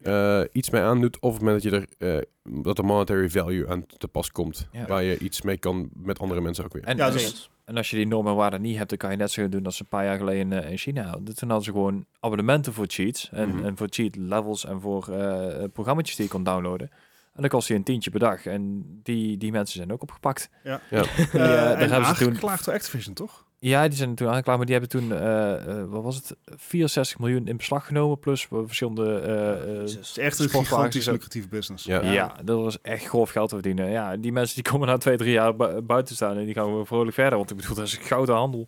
eh, 0.01 0.41
iets 0.51 0.69
mee 0.69 0.81
aandoet. 0.81 1.19
Of 1.19 1.29
op 1.29 1.33
het 1.33 1.41
moment 1.41 1.63
dat 1.63 1.71
je 1.71 1.77
er, 2.05 2.17
eh, 2.17 2.61
dat 2.63 2.77
er 2.77 2.85
monetary 2.85 3.29
value 3.29 3.67
aan 3.69 3.85
te 3.97 4.07
pas 4.07 4.31
komt. 4.31 4.67
Ja. 4.71 4.85
Waar 4.87 5.03
je 5.03 5.17
iets 5.17 5.41
mee 5.41 5.57
kan 5.57 5.89
met 5.93 6.19
andere 6.19 6.41
mensen 6.41 6.63
ook 6.65 6.73
weer. 6.73 6.83
En, 6.83 6.97
Ja, 6.97 7.09
dus- 7.09 7.49
en 7.65 7.77
als 7.77 7.89
je 7.89 7.95
die 7.95 8.07
normen 8.07 8.31
en 8.31 8.37
waarden 8.37 8.61
niet 8.61 8.77
hebt, 8.77 8.89
dan 8.89 8.97
kan 8.97 9.11
je 9.11 9.17
net 9.17 9.31
zo 9.31 9.49
doen 9.49 9.65
als 9.65 9.75
ze 9.75 9.81
een 9.83 9.89
paar 9.89 10.05
jaar 10.05 10.17
geleden 10.17 10.63
eh, 10.63 10.71
in 10.71 10.77
China 10.77 11.03
hadden. 11.03 11.35
Toen 11.35 11.47
hadden 11.49 11.65
ze 11.65 11.71
gewoon 11.71 12.05
abonnementen 12.19 12.73
voor 12.73 12.85
cheats 12.87 13.29
en, 13.31 13.49
Mhm. 13.49 13.65
en 13.65 13.77
voor 13.77 13.87
cheat 13.89 14.15
levels 14.15 14.65
en 14.65 14.81
voor 14.81 15.07
eh 15.07 15.63
programma's 15.73 16.15
die 16.15 16.25
je 16.25 16.31
kon 16.31 16.43
downloaden. 16.43 16.89
En 17.35 17.41
dan 17.41 17.49
kost 17.49 17.67
je 17.67 17.73
een 17.75 17.83
tientje 17.83 18.09
per 18.09 18.19
dag. 18.19 18.45
En 18.45 18.85
die, 19.03 19.37
die 19.37 19.51
mensen 19.51 19.77
zijn 19.77 19.91
ook 19.91 20.01
opgepakt. 20.01 20.49
Ja. 20.63 20.81
Ja. 20.89 21.01
Die, 21.01 21.27
daar 21.31 21.75
en 21.77 21.89
hebben 21.89 22.05
ze 22.09 22.15
toen 22.15 22.27
aangeklaagd 22.29 22.65
door 22.65 22.73
Activision, 22.73 23.13
toch? 23.13 23.43
Ja, 23.59 23.87
die 23.87 23.97
zijn 23.97 24.15
toen 24.15 24.27
aangeklaagd, 24.27 24.57
maar 24.57 24.67
die 24.67 24.75
hebben 24.79 24.99
toen, 24.99 25.11
eh, 25.11 25.79
eh, 25.79 25.85
wat 25.89 26.03
was 26.03 26.15
het, 26.15 26.35
64 26.45 27.19
miljoen 27.19 27.47
in 27.47 27.57
beslag 27.57 27.85
genomen, 27.87 28.19
plus 28.19 28.47
verschillende... 28.65 29.19
eh, 29.19 29.51
eh, 29.73 29.79
Het 29.79 29.97
is 30.01 30.17
echt 30.17 30.39
een 30.39 30.49
gigantisch 30.49 31.05
lucratieve 31.05 31.47
business. 31.47 31.85
Ja. 31.85 32.01
ja. 32.01 32.35
dat 32.43 32.61
was 32.61 32.81
echt 32.81 33.05
grof 33.05 33.29
geld 33.29 33.49
te 33.49 33.55
verdienen. 33.55 33.89
Ja, 33.89 34.17
die 34.17 34.31
mensen 34.31 34.55
die 34.63 34.71
komen 34.71 34.87
na 34.87 34.97
twee, 34.97 35.17
drie 35.17 35.31
jaar 35.31 35.55
bu- 35.55 35.81
buiten 35.81 36.15
staan 36.15 36.37
en 36.37 36.45
die 36.45 36.53
gaan 36.53 36.75
weer 36.75 36.85
vrolijk 36.85 37.13
verder, 37.13 37.37
want 37.37 37.51
ik 37.51 37.57
bedoel, 37.57 37.75
dat 37.75 37.85
is 37.85 37.97
een 37.97 38.03
gouden 38.03 38.35
handel. 38.35 38.67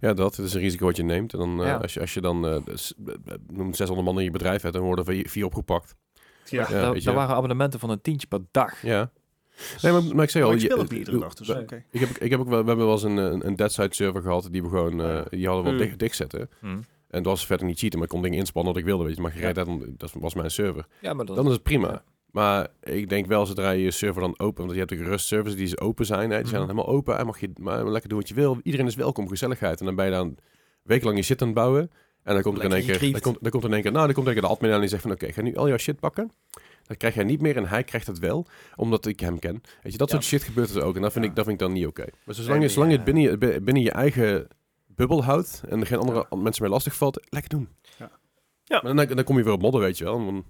Ja, 0.00 0.12
dat 0.14 0.38
is 0.38 0.54
een 0.54 0.60
risico 0.60 0.86
wat 0.86 0.96
je 0.96 1.04
neemt. 1.04 1.32
En 1.32 1.38
dan, 1.38 1.60
eh, 1.60 1.66
Ja. 1.66 1.76
als, 1.76 1.94
je, 1.94 2.00
als 2.00 2.14
je 2.14 2.20
dan 2.20 2.40
noem 3.52 3.74
600 3.74 4.06
man 4.08 4.18
in 4.18 4.24
je 4.24 4.30
bedrijf 4.30 4.62
hebt, 4.62 4.74
dan 4.74 4.82
worden 4.84 5.06
er 5.06 5.28
vier 5.30 5.44
opgepakt. 5.44 5.94
Ja. 6.44 6.66
Ja, 6.70 6.92
daar, 6.92 7.14
waren 7.14 7.34
abonnementen 7.36 7.80
van 7.80 7.90
een 7.90 8.00
tientje 8.00 8.26
per 8.26 8.40
dag. 8.50 8.82
Ja. 8.82 9.10
Nee, 9.82 9.92
maar, 9.92 10.02
maar 10.14 10.24
ik 10.24 10.30
zeg 10.30 10.42
al, 10.42 10.48
Maar 10.48 10.56
ik 10.56 10.62
je- 10.64 10.68
speel 10.70 10.82
ook 10.82 10.84
eh, 10.84 10.90
niet 10.90 10.98
iedere 10.98 11.10
doe- 11.16 11.20
dag, 11.26 11.34
dus 11.34 11.46
we- 11.48 11.58
oké. 11.60 11.84
Ik 11.90 12.00
heb, 12.00 12.08
ik 12.08 12.30
heb 12.30 12.40
ook 12.40 12.48
wel, 12.48 12.60
we 12.60 12.66
hebben 12.66 12.84
wel 12.84 12.94
eens 12.94 13.02
een, 13.02 13.16
een, 13.16 13.46
een 13.46 13.56
deadside 13.56 13.94
server 13.94 14.22
gehad 14.22 14.48
die 14.50 14.62
we 14.62 14.68
gewoon, 14.68 15.00
eh, 15.02 15.20
die 15.30 15.46
hadden 15.46 15.64
we 15.64 15.68
Hmm. 15.70 15.78
wel 15.78 15.86
dicht, 15.86 15.98
dicht 15.98 16.16
zetten. 16.16 16.50
Hm. 16.60 16.66
En 17.08 17.22
dat 17.22 17.24
was 17.24 17.46
verder 17.46 17.66
niet 17.66 17.78
cheaten, 17.78 17.98
maar 17.98 18.08
ik 18.08 18.14
kon 18.14 18.22
dingen 18.22 18.38
inspannen 18.38 18.72
wat 18.72 18.80
ik 18.80 18.86
wilde. 18.88 19.04
Weet 19.04 19.16
je, 19.16 19.22
maar 19.22 19.30
gereed 19.30 19.58
uit, 19.58 19.68
dat 19.98 20.12
was 20.18 20.34
mijn 20.34 20.50
server. 20.50 20.86
Ja, 21.00 21.12
maar 21.14 21.24
dat, 21.24 21.36
Dan 21.36 21.46
is 21.46 21.52
het 21.52 21.62
prima. 21.62 21.88
Ja. 21.88 22.02
Maar 22.30 22.68
ik 22.82 23.08
denk 23.08 23.26
wel, 23.26 23.46
zodra 23.46 23.70
je 23.70 23.82
je 23.82 23.90
server 23.90 24.20
dan 24.22 24.38
open, 24.38 24.62
want 24.62 24.72
je 24.72 24.78
hebt 24.78 24.92
ook 24.92 24.98
rust 24.98 25.26
servers 25.26 25.56
die 25.56 25.66
ze 25.66 25.80
open 25.80 26.06
zijn, 26.06 26.30
hè, 26.30 26.36
die 26.38 26.46
zijn 26.48 26.60
dan 26.60 26.68
Mhm. 26.68 26.76
helemaal 26.76 26.96
open 26.96 27.18
en 27.18 27.26
mag 27.26 27.40
je 27.40 27.50
maar 27.56 27.88
lekker 27.88 28.08
doen 28.08 28.18
wat 28.18 28.28
je 28.28 28.34
wil. 28.34 28.58
Iedereen 28.62 28.86
is 28.86 28.94
welkom, 28.94 29.28
gezelligheid. 29.28 29.80
En 29.80 29.86
dan 29.86 29.94
ben 29.94 30.04
je 30.04 30.10
dan 30.10 30.36
wekenlang 30.82 31.16
je 31.18 31.24
shit 31.24 31.40
aan 31.40 31.46
het 31.48 31.56
bouwen. 31.56 31.90
En 32.24 32.34
dan 32.34 32.42
komt 32.42 32.58
er 32.58 32.64
in 32.64 32.72
één 32.72 32.84
keer, 32.86 33.12
dan 33.12 33.20
komt, 33.20 33.38
dan 33.40 33.50
komt 33.50 33.62
er 33.62 33.68
in 33.68 33.74
één 33.74 33.82
keer, 33.82 33.92
nou, 33.92 34.04
dan 34.06 34.14
komt 34.14 34.26
er 34.26 34.32
in 34.32 34.38
één 34.38 34.48
keer 34.48 34.50
de 34.50 34.54
admin 34.56 34.72
aan 34.72 34.80
die 34.80 34.88
zegt 34.88 35.02
van, 35.02 35.10
oké, 35.10 35.32
ga 35.32 35.42
nu 35.42 35.56
al 35.56 35.68
jouw 35.68 35.76
shit 35.76 36.00
pakken. 36.00 36.32
Dat 36.86 36.96
krijg 36.96 37.14
jij 37.14 37.24
niet 37.24 37.40
meer 37.40 37.56
en 37.56 37.66
hij 37.68 37.84
krijgt 37.84 38.06
het 38.06 38.18
wel, 38.18 38.46
omdat 38.76 39.06
ik 39.06 39.20
hem 39.20 39.38
ken. 39.38 39.60
Weet 39.82 39.92
je, 39.92 39.98
dat 39.98 40.08
Ja. 40.10 40.14
soort 40.14 40.26
shit 40.26 40.42
gebeurt 40.42 40.74
er 40.74 40.82
ook. 40.82 40.96
En 40.96 41.02
dat 41.02 41.12
vind, 41.12 41.24
Ja. 41.24 41.30
ik, 41.30 41.36
dat 41.36 41.44
vind 41.44 41.60
ik 41.60 41.66
dan 41.66 41.74
niet 41.76 41.86
oké. 41.86 42.04
Maar 42.24 42.34
zolang, 42.34 42.52
Nee, 42.58 42.68
je, 42.68 42.72
zolang 42.74 42.90
je 42.90 42.96
het 42.96 43.04
binnen 43.06 43.22
je, 43.22 43.60
binnen 43.60 43.82
je 43.82 43.90
eigen 43.90 44.48
bubbel 44.86 45.24
houdt 45.24 45.62
en 45.68 45.80
er 45.80 45.86
geen 45.86 45.98
andere 45.98 46.26
mensen 46.36 46.62
mee 46.62 46.72
lastig 46.72 46.94
valt, 46.96 47.26
lekker 47.28 47.50
doen. 47.50 47.68
Ja. 47.98 48.10
Ja. 48.64 48.80
Maar 48.82 48.94
dan, 49.06 49.14
dan 49.16 49.24
kom 49.24 49.36
je 49.38 49.44
weer 49.44 49.52
op 49.52 49.60
modden, 49.62 49.80
weet 49.80 49.98
je 49.98 50.04
wel. 50.04 50.24
Dan- 50.24 50.44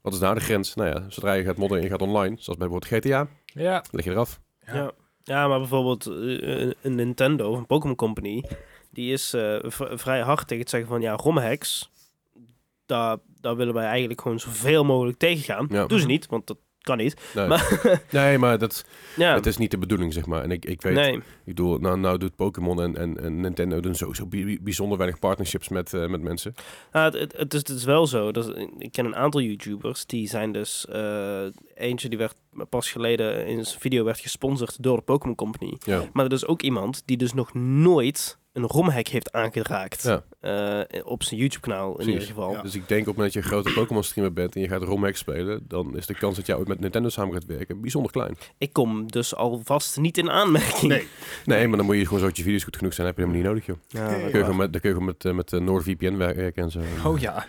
wat 0.00 0.12
is 0.12 0.18
daar 0.18 0.34
de 0.34 0.40
grens? 0.40 0.74
Nou 0.74 0.88
ja, 0.88 1.04
zodra 1.10 1.32
je 1.32 1.44
gaat 1.44 1.56
modden 1.56 1.78
en 1.78 1.84
je 1.84 1.90
gaat 1.90 2.02
online, 2.02 2.36
zoals 2.38 2.58
bij 2.58 2.68
bijvoorbeeld 2.68 3.04
GTA, 3.04 3.28
ja. 3.44 3.84
lig 3.90 4.04
je 4.04 4.10
eraf. 4.10 4.40
Ja. 4.66 4.92
ja, 5.22 5.48
maar 5.48 5.58
bijvoorbeeld 5.58 6.06
eh, 6.06 6.12
een- 6.14 6.74
een 6.82 6.94
Nintendo 6.94 7.50
of 7.50 7.58
een 7.58 7.66
Pokémon 7.66 7.96
Company, 7.96 8.42
die 8.92 9.12
is 9.12 9.32
eh, 9.34 9.56
vrij 9.94 10.20
hard 10.20 10.40
tegen 10.46 10.58
het 10.62 10.70
zeggen 10.70 10.88
van 10.88 11.00
ja, 11.00 11.12
romhacks, 11.14 11.90
daar, 12.86 13.16
daar 13.40 13.56
willen 13.56 13.74
wij 13.74 13.86
eigenlijk 13.86 14.20
gewoon 14.20 14.40
zoveel 14.40 14.84
mogelijk 14.84 15.18
tegengaan. 15.18 15.66
Ja. 15.70 15.86
Doen 15.86 15.98
ze 16.00 16.06
niet, 16.06 16.26
want 16.26 16.46
dat 16.46 16.56
kan 16.80 16.96
niet. 16.96 17.20
Nee, 17.34 17.46
Maar 17.46 17.80
nee 18.10 18.38
maar 18.38 18.58
dat, 18.58 18.84
ja, 19.16 19.34
het 19.34 19.46
is 19.46 19.56
niet 19.56 19.70
de 19.70 19.78
bedoeling, 19.78 20.12
zeg 20.12 20.26
maar. 20.26 20.42
En 20.42 20.50
ik, 20.50 20.64
ik 20.64 20.82
weet, 20.82 20.94
nee. 20.94 21.16
ik 21.16 21.22
bedoel, 21.44 21.78
nou, 21.78 21.98
nou 21.98 22.18
doet 22.18 22.36
Pokémon 22.36 22.82
en, 22.82 22.96
en, 22.96 23.20
en 23.20 23.40
Nintendo 23.40 23.80
doen 23.80 23.94
sowieso 23.94 24.26
bi- 24.26 24.58
bijzonder 24.62 24.98
weinig 24.98 25.18
partnerships 25.18 25.68
met, 25.68 25.94
eh, 25.94 26.06
met 26.06 26.22
mensen. 26.22 26.54
Nou, 26.92 27.04
het, 27.04 27.14
het, 27.20 27.32
het 27.36 27.54
is, 27.54 27.58
het 27.58 27.68
is 27.68 27.84
wel 27.84 28.06
zo. 28.06 28.32
Dat, 28.32 28.58
ik 28.78 28.92
ken 28.92 29.04
een 29.04 29.16
aantal 29.16 29.40
YouTubers 29.40 30.06
die 30.06 30.28
zijn 30.28 30.52
dus. 30.52 30.86
eh, 30.86 31.44
eentje 31.74 32.08
die 32.08 32.18
werd 32.18 32.34
pas 32.68 32.90
geleden 32.90 33.46
in 33.46 33.64
zijn 33.64 33.80
video 33.80 34.04
werd 34.04 34.20
gesponsord 34.20 34.82
door 34.82 34.96
de 34.96 35.02
Pokémon 35.02 35.36
Company. 35.36 35.76
Ja. 35.84 36.02
Maar 36.12 36.24
er 36.24 36.32
is 36.32 36.46
ook 36.46 36.62
iemand 36.62 37.02
die 37.04 37.16
dus 37.16 37.32
nog 37.34 37.54
nooit 37.54 38.38
een 38.52 38.66
romhack 38.66 39.06
heeft 39.06 39.32
aangeraakt. 39.32 40.02
Ja. 40.02 40.22
eh, 40.40 41.06
op 41.06 41.22
zijn 41.22 41.40
YouTube-kanaal 41.40 41.88
in 41.88 41.94
Precies. 41.94 42.12
ieder 42.12 42.28
geval. 42.28 42.52
Ja. 42.52 42.62
Dus 42.62 42.74
ik 42.74 42.88
denk 42.88 43.00
op 43.00 43.06
het 43.06 43.16
moment 43.16 43.34
dat 43.34 43.44
je 43.44 43.48
een 43.50 43.54
grote 43.54 43.72
Pokémon 43.80 44.02
streamer 44.04 44.32
bent 44.32 44.54
en 44.54 44.60
je 44.60 44.68
gaat 44.68 44.82
romhack 44.82 45.16
spelen, 45.16 45.64
dan 45.68 45.96
is 45.96 46.06
de 46.06 46.14
kans 46.14 46.36
dat 46.36 46.46
jij 46.46 46.56
ooit 46.56 46.68
met 46.68 46.80
Nintendo 46.80 47.08
samen 47.08 47.32
gaat 47.34 47.44
werken 47.46 47.80
bijzonder 47.80 48.12
klein. 48.12 48.36
Ik 48.58 48.72
kom 48.72 49.10
dus 49.10 49.34
alvast 49.34 49.96
niet 49.98 50.18
in 50.18 50.30
aanmerking. 50.30 50.92
Nee. 50.92 51.06
Nee, 51.44 51.68
maar 51.68 51.76
dan 51.76 51.86
moet 51.86 51.96
je 51.96 52.04
gewoon 52.04 52.18
zo 52.20 52.26
dat 52.26 52.36
je 52.36 52.42
video's 52.42 52.64
goed 52.64 52.76
genoeg 52.76 52.94
zijn, 52.94 53.06
heb 53.06 53.16
je 53.16 53.22
helemaal 53.22 53.42
niet 53.42 53.52
nodig, 53.52 53.66
joh. 53.66 53.76
Ja, 53.88 54.10
Dan 54.10 54.30
kun 54.30 54.38
je 54.38 54.44
gewoon 54.44 54.56
met, 54.56 54.72
dan 54.72 54.80
kun 54.80 54.90
je 54.90 54.96
gewoon 54.96 55.12
met, 55.14 55.24
eh, 55.24 55.32
met 55.32 55.52
eh, 55.52 55.60
NordVPN 55.60 56.16
werken 56.16 56.62
en 56.62 56.70
zo. 56.70 56.80
Oh 57.04 57.18
ja. 57.20 57.46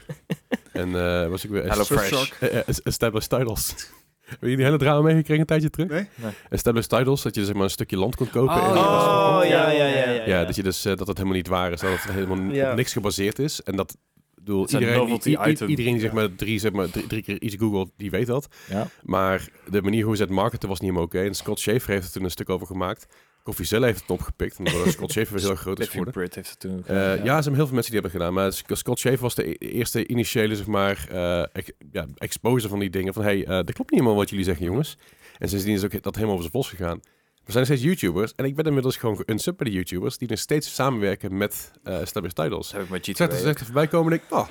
En 0.71 0.95
eh 0.95 1.27
was 1.30 1.43
ik 1.43 1.49
weer... 1.49 1.69
Hello 1.69 1.84
Fresh. 1.84 2.31
Eh, 2.39 2.57
eh, 2.57 2.63
Established 2.84 3.30
Titles. 3.30 3.89
Heb 4.23 4.41
je 4.41 4.55
die 4.55 4.65
hele 4.65 4.77
drama 4.77 5.01
meegekregen 5.01 5.39
een 5.39 5.45
tijdje 5.45 5.69
terug? 5.69 5.89
Nee? 5.89 6.07
Established 6.49 6.89
Titles, 6.89 7.21
dat 7.21 7.35
je 7.35 7.45
zeg 7.45 7.53
maar 7.53 7.63
een 7.63 7.69
stukje 7.69 7.97
land 7.97 8.15
kon 8.15 8.29
kopen. 8.29 8.55
Oh, 8.55 8.63
en- 8.67 8.71
Oh, 8.77 9.39
ja, 9.49 9.69
ja, 9.69 9.85
ja. 9.85 10.09
ja, 10.11 10.25
Ja, 10.25 10.45
dat 10.45 10.55
je 10.55 10.63
dus 10.63 10.85
eh, 10.85 10.95
dat 10.95 11.07
het 11.07 11.17
helemaal 11.17 11.37
niet 11.37 11.47
waar 11.47 11.71
is, 11.71 11.79
dat 11.79 11.91
het 11.91 12.11
helemaal 12.11 12.53
Ja. 12.53 12.69
op 12.69 12.75
niks 12.75 12.93
gebaseerd 12.93 13.39
is. 13.39 13.61
En 13.61 13.75
dat, 13.75 13.91
ik 13.91 13.97
bedoel, 14.35 14.69
iedereen, 14.69 14.97
novelty 14.97 15.29
i- 15.29 15.37
i- 15.47 15.49
item. 15.51 15.67
iedereen 15.67 15.91
die 15.91 16.01
zeg 16.01 16.11
maar 16.11 16.35
drie, 16.35 16.59
zeg 16.59 16.71
maar, 16.71 16.89
drie, 16.89 17.07
drie 17.07 17.21
keer 17.23 17.41
iets 17.41 17.55
googelt, 17.55 17.91
die 17.97 18.09
weet 18.09 18.27
dat. 18.27 18.47
Ja. 18.69 18.87
Maar 19.03 19.47
de 19.69 19.81
manier 19.81 20.05
hoe 20.05 20.15
ze 20.15 20.21
het 20.21 20.31
marketen 20.31 20.69
was 20.69 20.79
niet 20.79 20.89
helemaal 20.89 21.07
oké. 21.09 21.21
En 21.27 21.33
Scott 21.33 21.59
Schaefer 21.59 21.89
heeft 21.93 22.05
er 22.05 22.11
toen 22.11 22.23
een 22.23 22.31
stuk 22.31 22.49
over 22.49 22.67
gemaakt. 22.67 23.05
Coffee 23.43 23.83
heeft 23.83 24.01
het 24.01 24.09
opgepikt, 24.09 24.57
omdat 24.57 24.73
Scott 24.91 25.11
Schaefer 25.11 25.35
weer 25.35 25.45
heel 25.45 25.55
groot 25.55 25.79
is 25.79 25.87
geworden. 25.87 26.13
Britt 26.13 26.35
heeft 26.35 26.49
het 26.49 26.59
toen 26.59 26.77
Eh, 26.77 26.85
gedaan, 26.85 27.23
ja. 27.23 27.35
er 27.37 27.43
zijn 27.43 27.55
heel 27.55 27.65
veel 27.65 27.73
mensen 27.73 27.91
die 27.91 28.01
hebben 28.01 28.11
het 28.11 28.11
gedaan. 28.11 28.33
Maar 28.33 28.53
Sc- 28.53 28.75
Scott 28.75 28.99
Schaefer 28.99 29.21
was 29.21 29.35
de 29.35 29.49
e- 29.49 29.55
eerste 29.77 30.07
initiële, 30.07 30.55
zeg 30.55 30.65
maar, 30.67 31.07
ex- 31.53 31.71
ja, 31.91 32.05
exposer 32.17 32.69
van 32.69 32.79
die 32.79 32.89
dingen. 32.89 33.13
Van, 33.13 33.23
hey, 33.23 33.41
eh 33.43 33.47
dat 33.47 33.73
klopt 33.73 33.79
niet 33.91 33.99
helemaal 33.99 34.15
wat 34.15 34.29
jullie 34.29 34.45
zeggen, 34.45 34.65
jongens. 34.65 34.97
En 35.39 35.49
sindsdien 35.49 35.73
is 35.73 35.83
ook 35.83 36.01
dat 36.01 36.15
helemaal 36.15 36.35
over 36.37 36.49
zijn 36.49 36.61
bos 36.61 36.69
gegaan. 36.69 36.99
Er 37.45 37.51
zijn 37.51 37.67
nog 37.67 37.77
steeds 37.77 37.81
YouTubers. 37.81 38.33
En 38.35 38.45
ik 38.45 38.55
ben 38.55 38.65
inmiddels 38.65 38.97
gewoon 38.97 39.17
geunsub 39.25 39.57
bij 39.57 39.65
de 39.67 39.73
YouTubers. 39.75 40.17
Die 40.17 40.27
nog 40.29 40.39
steeds 40.39 40.73
samenwerken 40.73 41.37
met 41.37 41.71
eh 41.83 42.01
Established 42.01 42.35
Titles. 42.37 42.65
Dat 42.67 42.71
heb 42.71 42.81
ik 42.83 42.89
met 42.89 43.05
GTA. 43.05 43.29
er 43.29 43.65
voorbij 43.65 43.87
komen 43.87 44.11
en 44.13 44.17
ik, 44.17 44.23
oh, 44.37 44.47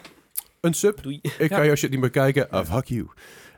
een 0.60 0.74
sub. 0.74 1.02
Doei. 1.02 1.18
Ik 1.22 1.34
Ja. 1.38 1.56
kan 1.56 1.66
jouw 1.66 1.74
shit 1.74 1.90
niet 1.90 2.00
meer 2.00 2.10
kijken. 2.10 2.50
Ah, 2.50 2.66
fuck 2.74 2.84
you. 2.86 3.06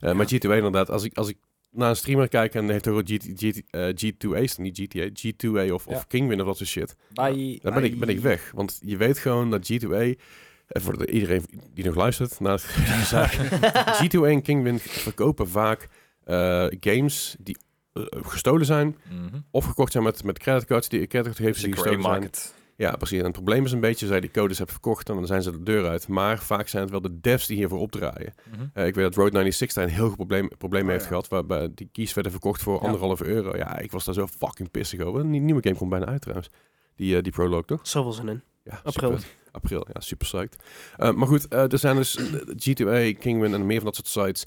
Eh, 0.00 0.12
Maar 0.14 0.26
G2A 0.34 0.40
inderdaad, 0.56 0.90
als 0.90 1.04
ik, 1.04 1.16
als 1.16 1.28
ik 1.28 1.36
naar 1.74 1.88
een 1.88 1.96
streamer 1.96 2.28
kijk 2.28 2.54
en 2.54 2.68
heeft 2.68 2.88
ook 2.88 3.02
G, 3.04 3.16
G, 3.36 3.42
eh, 3.70 3.88
G2A, 3.88 4.44
staan, 4.46 4.64
niet 4.64 4.78
GTA, 4.78 5.08
G2A 5.12 5.72
of, 5.72 5.84
Ja. 5.88 5.94
of 5.94 6.06
Kingwin 6.06 6.40
of 6.40 6.46
dat 6.46 6.56
soort 6.56 6.68
shit. 6.68 6.96
Bye. 7.12 7.58
Dan 7.62 7.74
ben 7.74 7.84
ik, 7.84 7.98
ben 7.98 8.08
ik 8.08 8.18
weg. 8.20 8.50
Want 8.54 8.80
je 8.84 8.96
weet 8.96 9.18
gewoon 9.18 9.50
dat 9.50 9.72
G2A, 9.72 9.90
eh, 10.66 10.82
voor 10.82 10.98
de, 10.98 11.06
iedereen 11.10 11.44
die 11.74 11.84
nog 11.84 11.94
luistert 11.94 12.40
naar 12.40 12.52
het 12.52 12.74
die 12.74 13.04
zaak, 13.14 13.32
G2A 14.02 14.28
en 14.30 14.42
Kingwin 14.42 14.78
verkopen 14.78 15.48
vaak 15.48 15.88
eh, 16.24 16.66
games 16.80 17.36
die 17.40 17.56
eh, 17.92 18.02
gestolen 18.10 18.66
zijn 18.66 18.96
Mhm. 19.10 19.40
of 19.50 19.64
gekocht 19.64 19.92
zijn 19.92 20.04
met, 20.04 20.24
met 20.24 20.38
creditcards 20.38 20.88
die 20.88 21.06
creditcards 21.06 21.60
die 21.60 21.70
de 21.70 21.76
gestolen 21.76 22.00
zijn. 22.02 22.12
market. 22.12 22.54
Ja, 22.76 22.96
precies. 22.96 23.18
En 23.18 23.24
het 23.24 23.32
probleem 23.32 23.64
is 23.64 23.72
een 23.72 23.80
beetje, 23.80 24.06
zij 24.06 24.20
die 24.20 24.30
codes 24.30 24.56
hebben 24.56 24.74
verkocht 24.74 25.08
en 25.08 25.14
dan 25.14 25.26
zijn 25.26 25.42
ze 25.42 25.50
de 25.50 25.62
deur 25.62 25.88
uit. 25.88 26.08
Maar 26.08 26.38
vaak 26.38 26.68
zijn 26.68 26.82
het 26.82 26.90
wel 26.90 27.00
de 27.00 27.20
devs 27.20 27.46
die 27.46 27.56
hiervoor 27.56 27.78
opdraaien. 27.78 28.34
Mhm. 28.50 28.66
Eh, 28.72 28.86
ik 28.86 28.94
weet 28.94 29.04
dat 29.04 29.14
Road 29.14 29.32
96 29.32 29.74
daar 29.74 29.84
een 29.84 29.90
heel 29.90 30.04
groot 30.04 30.16
probleem, 30.16 30.48
probleem 30.58 30.84
Oh, 30.84 30.88
heeft 30.90 31.02
ja. 31.02 31.08
gehad, 31.08 31.28
waarbij 31.28 31.70
die 31.74 31.88
keys 31.92 32.14
werden 32.14 32.32
verkocht 32.32 32.62
voor 32.62 32.74
Ja. 32.74 32.80
anderhalf 32.80 33.22
euro. 33.22 33.56
Ja, 33.56 33.78
ik 33.78 33.90
was 33.92 34.04
daar 34.04 34.14
zo 34.14 34.26
fucking 34.26 34.70
pissig 34.70 35.00
over. 35.00 35.30
Die 35.30 35.40
nieuwe 35.40 35.62
game 35.62 35.76
komt 35.76 35.90
bijna 35.90 36.06
uit 36.06 36.20
trouwens. 36.20 36.50
Die, 36.96 37.16
eh, 37.16 37.22
die 37.22 37.32
prologue, 37.32 37.64
toch? 37.64 37.80
Zoveel 37.88 38.12
zin 38.12 38.28
in. 38.28 38.42
Ja, 38.62 38.80
April. 38.84 39.10
super. 39.10 39.26
April, 39.52 39.86
ja, 39.92 40.00
super 40.00 40.26
psyched. 40.26 40.56
Eh, 40.96 41.12
maar 41.12 41.26
goed, 41.28 41.52
er 41.52 41.78
zijn 41.78 41.96
dus 41.96 42.16
eh, 42.16 42.24
G2A, 42.56 43.18
Kingwin 43.18 43.54
en 43.54 43.66
meer 43.66 43.80
van 43.80 43.84
dat 43.92 43.94
soort 44.06 44.26
sites. 44.26 44.46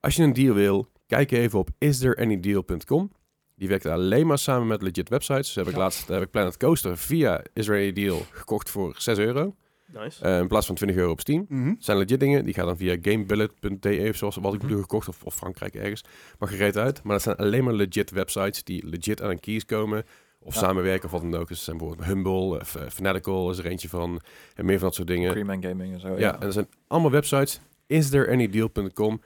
Als 0.00 0.16
je 0.16 0.22
een 0.22 0.32
deal 0.32 0.54
wil, 0.54 0.86
kijk 1.06 1.30
even 1.30 1.58
op 1.58 1.68
istthereanydeal.com. 1.78 3.10
Die 3.56 3.68
werkt 3.68 3.86
alleen 3.86 4.26
maar 4.26 4.38
samen 4.38 4.66
met 4.66 4.82
legit 4.82 5.08
websites. 5.08 5.46
Dus 5.46 5.54
heb 5.54 5.68
ik 5.68 5.76
laatst 5.76 6.08
heb 6.08 6.22
ik 6.22 6.30
Planet 6.30 6.56
Coaster 6.56 6.98
via 6.98 7.42
Is 7.52 7.64
There 7.66 7.78
Any 7.78 7.92
Deal 7.92 8.22
gekocht 8.30 8.70
voor 8.70 8.94
6 8.98 9.18
euro. 9.18 9.54
Nice. 9.86 10.24
eh, 10.24 10.38
in 10.38 10.48
plaats 10.48 10.66
van 10.66 10.74
20 10.74 10.96
euro 10.96 11.10
op 11.10 11.20
Steam. 11.20 11.46
Het 11.48 11.84
zijn 11.84 11.98
legit 11.98 12.20
dingen. 12.20 12.44
Die 12.44 12.54
gaan 12.54 12.66
dan 12.66 12.76
via 12.76 12.96
gamebillet.de 13.02 14.06
of 14.10 14.16
zoals 14.16 14.36
wat 14.36 14.54
ik 14.54 14.60
bedoel 14.60 14.80
gekocht. 14.80 15.08
Of, 15.08 15.22
of 15.24 15.34
Frankrijk 15.34 15.74
ergens. 15.74 16.04
Maar 16.38 16.48
gereed 16.48 16.76
uit. 16.76 17.02
Maar 17.02 17.12
dat 17.12 17.22
zijn 17.22 17.36
alleen 17.36 17.64
maar 17.64 17.72
legit 17.74 18.10
websites 18.10 18.64
die 18.64 18.86
legit 18.86 19.22
aan 19.22 19.30
een 19.30 19.40
keys 19.40 19.64
komen. 19.64 20.04
Of 20.40 20.54
Ja. 20.54 20.60
samenwerken 20.60 21.04
of 21.04 21.10
wat 21.10 21.20
dan 21.30 21.40
ook. 21.40 21.48
Dus 21.48 21.58
er 21.58 21.64
zijn 21.64 21.76
bijvoorbeeld 21.76 22.08
Humble, 22.08 22.58
eh, 22.58 22.64
F- 22.64 22.92
Fanatical 22.94 23.50
is 23.50 23.58
er 23.58 23.66
eentje 23.66 23.88
van. 23.88 24.20
En 24.54 24.64
meer 24.64 24.78
van 24.78 24.86
dat 24.86 24.94
soort 24.94 25.08
dingen. 25.08 25.32
Cream 25.32 25.62
Gaming 25.62 25.92
en 25.94 26.00
zo. 26.00 26.18
Ja, 26.18 26.34
en 26.40 26.46
er 26.46 26.52
zijn 26.52 26.68
allemaal 26.86 27.10
websites. 27.10 27.60
Isthereanydeal.com. 27.86 29.20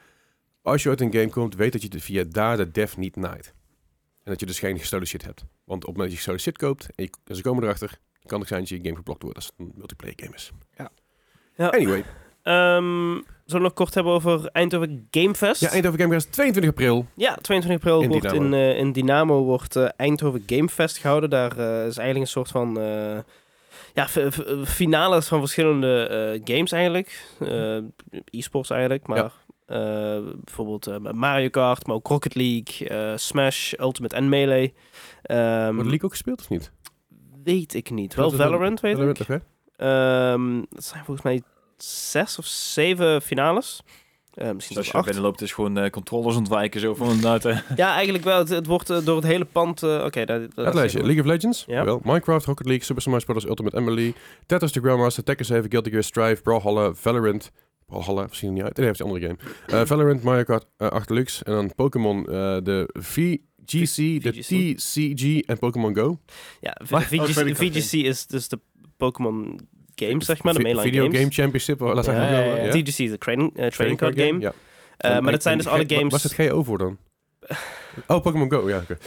Als 0.61 0.83
je 0.83 0.89
uit 0.89 1.01
een 1.01 1.13
game 1.13 1.29
komt, 1.29 1.55
weet 1.55 1.71
dat 1.71 1.81
je 1.81 1.89
de- 1.89 1.99
via 1.99 2.23
daar 2.29 2.57
de 2.57 2.71
dev 2.71 2.95
niet 2.97 3.15
naait. 3.15 3.53
En 4.29 4.35
dat 4.35 4.39
je 4.39 4.45
dus 4.45 4.59
geen 4.59 4.79
gestolen 4.79 5.07
shit 5.07 5.23
hebt. 5.25 5.39
Want 5.63 5.83
op 5.85 5.87
het 5.87 5.97
moment 5.97 5.97
dat 5.99 6.09
je 6.09 6.15
gestolen 6.15 6.39
shit 6.41 6.57
koopt 6.57 6.85
en, 6.95 7.03
je, 7.03 7.09
en 7.25 7.35
ze 7.35 7.41
komen 7.41 7.63
erachter, 7.63 7.99
kan 8.25 8.39
het 8.39 8.47
zijn 8.47 8.59
dat 8.59 8.69
je 8.69 8.79
game 8.83 8.95
geblokt 8.95 9.21
wordt 9.21 9.35
als 9.37 9.45
het 9.45 9.53
een 9.57 9.71
multiplayer 9.75 10.15
game 10.17 10.35
is. 10.35 10.51
Ja. 10.77 10.89
Anyway, 11.69 12.03
Ehm, 12.43 13.11
zullen 13.15 13.23
we 13.45 13.59
nog 13.59 13.73
kort 13.73 13.93
hebben 13.93 14.13
over 14.13 14.45
Eindhoven 14.51 15.07
Game 15.11 15.35
Fest? 15.35 15.61
ja, 15.61 15.69
Eindhoven 15.69 15.99
Game 15.99 16.13
Fest 16.13 16.31
22 16.31 16.71
april. 16.71 17.05
Ja, 17.15 17.35
22 17.35 17.71
april 17.83 18.01
In 18.01 18.09
wordt 18.09 18.29
Dynamo. 18.29 18.45
in, 18.45 18.53
eh, 18.53 18.77
in 18.77 18.91
Dynamo 18.91 19.43
wordt 19.43 19.75
eh, 19.75 19.87
Eindhoven 19.95 20.43
Game 20.45 20.69
Fest 20.69 20.97
gehouden. 20.97 21.29
Daar 21.29 21.51
eh, 21.57 21.65
is 21.85 21.97
eigenlijk 21.97 22.19
een 22.19 22.27
soort 22.27 22.49
van 22.49 22.79
eh, 22.79 23.17
ja, 23.93 24.07
finales 24.65 25.27
van 25.27 25.39
verschillende 25.39 26.41
games 26.43 26.71
eigenlijk. 26.71 27.25
Eh, 27.39 27.77
E-sports 28.25 28.69
eigenlijk, 28.69 29.07
maar 29.07 29.17
Ja. 29.17 29.31
Eh, 29.69 30.19
bijvoorbeeld 30.43 30.87
eh, 30.87 30.97
Mario 31.11 31.49
Kart, 31.49 31.87
maar 31.87 31.95
ook 31.95 32.07
Rocket 32.07 32.35
League, 32.35 32.87
eh, 32.89 33.17
Smash, 33.17 33.73
Ultimate 33.79 34.15
en 34.15 34.29
Melee. 34.29 34.73
Ehm, 35.21 35.65
Wordt 35.65 35.77
League 35.89 36.03
ook 36.03 36.11
gespeeld 36.11 36.39
of 36.41 36.49
niet? 36.49 36.71
weet 37.43 37.73
ik 37.73 37.89
niet. 37.91 38.15
Wel 38.15 38.31
Valorant, 38.31 38.79
weet 38.79 38.93
Valorant, 38.95 39.19
ik. 39.19 39.29
oké. 39.29 39.41
Ehm 39.77 40.59
dat 40.69 40.83
zijn 40.83 41.03
volgens 41.05 41.25
mij 41.25 41.41
zes 41.77 42.37
of 42.39 42.45
zeven 42.45 43.21
finales. 43.21 43.81
Eh, 44.33 44.51
misschien 44.51 44.75
Dus 44.75 44.77
als 44.77 44.87
je 44.87 44.93
acht. 44.93 45.05
binnenloopt, 45.05 45.41
is 45.41 45.53
gewoon 45.53 45.89
controllers 45.89 46.35
ontwijken 46.35 46.79
zo 46.79 46.95
van 46.95 47.27
uit. 47.27 47.43
Ja, 47.75 47.93
eigenlijk 47.93 48.23
wel. 48.23 48.37
Het, 48.37 48.49
het 48.49 48.65
wordt 48.65 49.05
door 49.05 49.15
het 49.15 49.25
hele 49.25 49.45
pand... 49.45 49.83
eh, 49.83 50.03
Oké, 50.05 50.25
dat, 50.25 50.41
lijstje. 50.55 50.99
League 51.03 51.19
of 51.21 51.25
Legends, 51.27 51.63
Ja. 51.67 51.83
wel. 51.85 51.99
Minecraft, 52.03 52.45
Rocket 52.45 52.65
League, 52.65 52.85
Super 52.85 53.01
Smash 53.01 53.23
Bros. 53.23 53.45
Ultimate 53.45 53.77
Emily, 53.77 54.13
Tetris 54.45 54.71
The 54.71 54.79
Grandmaster, 54.79 55.23
Tekken 55.23 55.45
7, 55.45 55.69
Guilty 55.69 55.89
Gear 55.89 56.03
Strive, 56.03 56.41
Brawlhalla, 56.41 56.93
Valorant. 56.93 57.51
Brawlhalla, 57.89 58.25
misschien 58.27 58.53
niet 58.53 58.63
uit. 58.63 58.77
Nee, 58.77 58.85
dat 58.85 58.95
is 58.95 59.01
een 59.01 59.05
andere 59.11 59.25
game. 59.27 59.79
Eh, 59.81 59.87
Valorant, 59.87 60.23
Mario 60.23 60.43
Kart 60.43 60.65
eh 60.77 60.87
8 60.87 61.07
Deluxe. 61.07 61.43
En 61.43 61.51
dan 61.53 61.75
Pokémon, 61.75 62.17
eh, 62.29 62.57
de 62.63 62.89
VGC, 62.93 64.21
de. 64.23 64.31
TCG 64.75 65.39
en 65.45 65.59
Pokémon 65.59 65.95
Go. 65.95 66.19
Ja, 66.61 66.77
Wat? 66.89 67.01
Oh, 67.01 67.07
VGC, 67.07 67.55
VGC 67.57 67.91
is 67.93 68.27
dus 68.27 68.47
de 68.47 68.59
Pokémon 68.97 69.59
games, 69.95 70.25
zeg 70.25 70.43
maar. 70.43 70.53
De 70.53 70.59
mainline 70.59 70.87
Video 70.89 71.03
games. 71.03 71.17
Game 71.19 71.31
Championship, 71.31 71.79
laat 71.79 71.95
Ja, 71.95 72.01
zeggen. 72.03 72.23
ja, 72.23 72.29
wel, 72.31 72.55
ja. 72.57 72.63
ja. 72.63 72.71
TGC 72.71 72.97
is 72.99 73.09
de 73.09 73.17
trading, 73.17 73.57
eh, 73.57 73.95
card 73.95 74.19
game. 74.19 74.39
Ja. 74.39 74.53
Eh, 74.97 75.15
En- 75.15 75.23
maar 75.23 75.31
dat 75.31 75.41
zijn 75.41 75.57
dus 75.57 75.67
alle 75.67 75.83
games... 75.87 76.11
Waar 76.11 76.19
zit 76.19 76.33
GO 76.49 76.63
voor 76.63 76.77
dan? 76.77 76.97
Oh, 78.07 78.21
Pokémon 78.21 78.51
Go, 78.51 78.69
ja. 78.69 78.77
oké. 78.77 78.97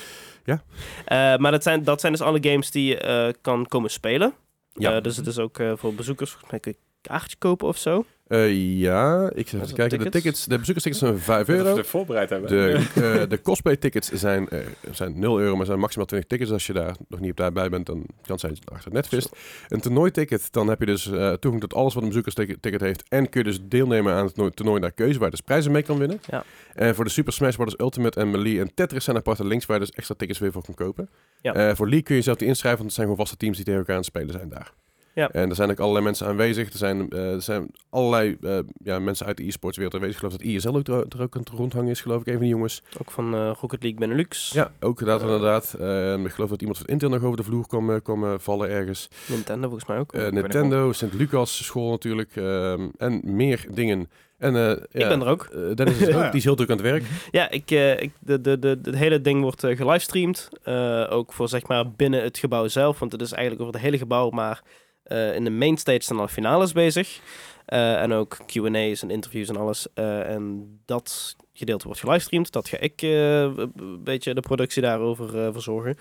Eh, 0.45 1.37
maar 1.37 1.51
dat 1.51 1.63
zijn, 1.63 1.85
dat 1.85 2.01
zijn 2.01 2.13
dus 2.13 2.21
alle 2.23 2.39
games 2.41 2.71
die 2.71 2.87
je 2.89 2.99
eh, 2.99 3.33
kan 3.41 3.67
komen 3.67 3.91
spelen. 3.91 4.33
Ja. 4.73 4.97
Eh, 4.97 5.03
dus 5.03 5.17
het 5.17 5.27
is 5.27 5.39
ook 5.39 5.59
eh, 5.59 5.73
voor 5.77 5.95
bezoekers, 5.95 6.31
volgens 6.31 6.51
mij 6.65 6.75
kaartje 7.03 7.37
kopen 7.39 7.69
of 7.69 7.77
zo. 7.79 8.05
Eh, 8.27 8.79
ja, 8.79 9.31
ik 9.35 9.49
zit 9.49 9.63
even 9.63 9.75
kijken. 9.75 9.99
De 9.99 10.05
tickets? 10.05 10.23
tickets, 10.23 10.45
de 10.45 10.59
bezoekerstickets 10.59 11.03
zijn 11.05 11.19
5 11.19 11.47
Dat 11.47 11.57
we 11.57 11.63
euro. 11.63 11.77
het 11.77 11.87
voorbereid 11.87 12.31
hebben. 12.31 12.49
De, 12.51 12.73
eh, 12.95 13.29
de 13.29 13.41
cosplay-tickets 13.41 14.11
zijn, 14.13 14.49
eh, 14.49 14.59
zijn 14.91 15.19
0 15.19 15.41
euro, 15.41 15.57
maar 15.57 15.67
zijn 15.67 15.79
maximaal 15.79 16.07
20 16.07 16.29
tickets. 16.31 16.51
Als 16.53 16.67
je 16.67 16.73
daar 16.73 16.97
nog 17.09 17.21
niet 17.21 17.31
op 17.31 17.37
daarbij 17.37 17.69
bent, 17.69 17.87
dan 17.87 17.97
kan 17.97 18.07
het 18.27 18.41
zijn 18.41 18.53
dat 18.55 18.63
je 18.65 18.71
achter 18.71 18.85
het 18.85 18.95
net 18.95 19.09
vist. 19.09 19.37
Een 19.69 19.81
toernooiticket, 19.81 20.53
dan 20.53 20.69
heb 20.69 20.81
je 20.81 20.87
dus 20.87 21.11
eh, 21.11 21.33
toegang 21.33 21.61
tot 21.63 21.75
alles 21.75 21.95
wat 21.95 22.03
een 22.03 22.09
bezoekersticket 22.09 22.81
heeft. 22.81 23.03
En 23.09 23.29
kun 23.29 23.41
je 23.41 23.47
dus 23.47 23.59
deelnemen 23.63 24.13
aan 24.15 24.31
het 24.35 24.57
toernooi- 24.57 24.81
naar 24.81 24.93
keuze, 24.93 25.15
waar 25.19 25.25
je 25.29 25.35
dus 25.37 25.41
prijzen 25.45 25.73
mee 25.73 25.83
kan 25.83 25.99
winnen. 25.99 26.21
Ja. 26.31 26.45
En 26.75 26.95
voor 26.95 27.05
de 27.05 27.11
Super 27.11 27.33
Smash 27.33 27.57
Bros. 27.57 27.75
Ultimate 27.79 28.21
en 28.21 28.31
Melee 28.31 28.61
en 28.61 28.75
Tetris 28.75 29.05
zijn 29.05 29.17
aparte 29.17 29.45
links 29.47 29.67
waar 29.67 29.79
je 29.79 29.85
dus 29.85 29.95
extra 29.95 30.15
tickets 30.19 30.39
weer 30.39 30.53
voor 30.53 30.65
kan 30.65 30.75
kopen. 30.75 31.09
Ja. 31.41 31.55
Eh, 31.55 31.75
voor 31.75 31.87
League 31.87 32.03
kun 32.05 32.17
je 32.17 32.23
zelf 32.23 32.37
die 32.37 32.49
inschrijven, 32.49 32.79
want 32.81 32.91
het 32.91 33.01
zijn 33.01 33.07
gewoon 33.11 33.27
vaste 33.27 33.41
teams 33.41 33.57
die 33.57 33.65
tegen 33.65 33.81
elkaar 33.81 33.95
aan 33.97 34.01
het 34.03 34.11
spelen 34.11 34.33
zijn 34.33 34.49
daar. 34.49 34.73
Ja. 35.15 35.31
En 35.31 35.49
er 35.49 35.55
zijn 35.55 35.71
ook 35.71 35.79
allerlei 35.79 36.05
mensen 36.05 36.27
aanwezig. 36.27 36.73
Er 36.73 36.79
zijn, 36.79 37.11
eh, 37.11 37.33
er 37.33 37.43
zijn 37.43 37.71
allerlei 37.91 38.37
eh, 38.43 38.59
ja, 38.85 38.99
mensen 38.99 39.27
uit 39.27 39.37
de 39.37 39.47
e-sports 39.47 39.77
wereld 39.77 39.95
aanwezig. 39.95 40.17
Ik 40.17 40.23
geloof 40.23 40.41
dat 40.41 40.47
ISL 40.47 40.77
ook 40.77 40.87
er, 40.87 41.17
er 41.19 41.23
ook 41.23 41.35
aan 41.35 41.41
het 41.41 41.49
rondhangen 41.49 41.91
is, 41.91 42.01
geloof 42.01 42.21
ik, 42.21 42.27
een 42.27 42.33
van 42.33 42.43
die 42.43 42.51
jongens. 42.51 42.83
Ook 43.01 43.11
van 43.11 43.35
eh, 43.35 43.53
Rocket 43.61 43.83
League 43.83 44.01
Benelux. 44.01 44.51
Ja, 44.53 44.73
ook 44.81 45.05
dat 45.05 45.21
inderdaad. 45.21 45.75
Ehm, 45.81 46.25
ik 46.25 46.33
geloof 46.33 46.51
dat 46.51 46.61
iemand 46.61 46.79
van 46.79 46.87
Intel 46.87 47.09
nog 47.09 47.23
over 47.23 47.37
de 47.37 47.43
vloer 47.43 47.67
kwam, 47.67 48.03
kwam 48.03 48.41
vallen 48.41 48.69
ergens. 48.69 49.09
Nintendo 49.27 49.69
volgens 49.69 49.89
mij 49.89 49.99
ook. 49.99 50.13
Eh, 50.13 50.31
Nintendo, 50.31 50.93
Sint-Lucas 50.93 51.65
school 51.65 51.91
natuurlijk. 51.91 52.37
ehm, 52.37 52.89
en 52.99 53.21
meer 53.25 53.67
dingen. 53.71 54.09
En, 54.43 54.57
eh, 54.57 54.71
ik 54.71 55.01
ja, 55.01 55.09
ben 55.09 55.21
er 55.21 55.27
ook. 55.27 55.51
Dennis 55.77 55.99
is 55.99 56.15
ook, 56.15 56.23
die 56.23 56.41
is 56.41 56.45
heel 56.45 56.55
druk 56.55 56.71
aan 56.71 56.77
het 56.77 56.87
werk. 56.87 57.05
Ja, 57.31 57.51
ik, 57.51 57.71
eh, 57.71 58.01
ik, 58.01 58.13
de, 58.21 58.41
de, 58.41 58.59
de, 58.59 58.79
het 58.83 58.95
hele 58.95 59.21
ding 59.21 59.43
wordt 59.43 59.61
gelivestreamd. 59.61 60.49
Eh, 60.63 61.07
ook 61.11 61.33
voor 61.33 61.49
zeg 61.49 61.67
maar 61.67 61.91
binnen 61.91 62.23
het 62.23 62.39
gebouw 62.39 62.69
zelf. 62.69 62.99
Want 62.99 63.13
het 63.13 63.21
is 63.21 63.33
eigenlijk 63.33 63.63
over 63.63 63.75
het 63.75 63.85
hele 63.85 63.99
gebouw. 63.99 64.31
Maar 64.31 64.63
eh, 65.03 65.35
in 65.35 65.45
de 65.45 65.51
mainstage 65.51 66.01
staan 66.03 66.19
al 66.21 66.29
finales 66.29 66.73
bezig. 66.73 67.21
Eh, 67.65 68.03
en 68.03 68.13
ook 68.13 68.39
Q&A's 68.47 69.03
en 69.03 69.11
interviews 69.11 69.49
en 69.49 69.57
alles. 69.57 69.87
Eh, 69.95 70.31
en 70.31 70.69
dat 70.85 71.37
gedeelte 71.53 71.85
wordt 71.85 72.01
gelivestreamd. 72.01 72.53
Dat 72.53 72.69
ga 72.69 72.79
ik 72.79 73.03
een 73.03 74.01
beetje 74.05 74.35
de 74.35 74.41
productie 74.41 74.83
daarover 74.83 75.53
verzorgen. 75.53 75.97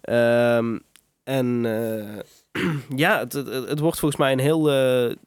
Ehm, 0.00 0.78
en 1.24 1.60
ja, 2.96 3.18
het, 3.18 3.32
het, 3.32 3.78
wordt 3.78 3.98
volgens 3.98 4.20
mij 4.20 4.32
een 4.32 4.38
heel, 4.38 4.70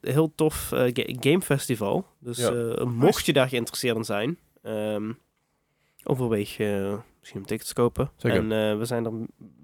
heel 0.00 0.32
tof 0.34 0.66
ga- 0.74 0.90
gamefestival. 1.20 2.06
Dus 2.18 2.38
Ja. 2.38 2.84
mocht 2.84 3.26
je 3.26 3.32
daar 3.32 3.48
geïnteresseerd 3.48 3.96
in 3.96 4.04
zijn, 4.04 4.38
ehm, 4.62 5.12
overweeg 6.04 6.56
misschien 7.20 7.40
een 7.40 7.46
ticket 7.46 7.66
te 7.66 7.74
kopen. 7.74 8.10
Zeker. 8.16 8.38
En 8.38 8.70
eh, 8.70 8.78
we 8.78 8.84
zijn 8.84 9.04
er 9.04 9.12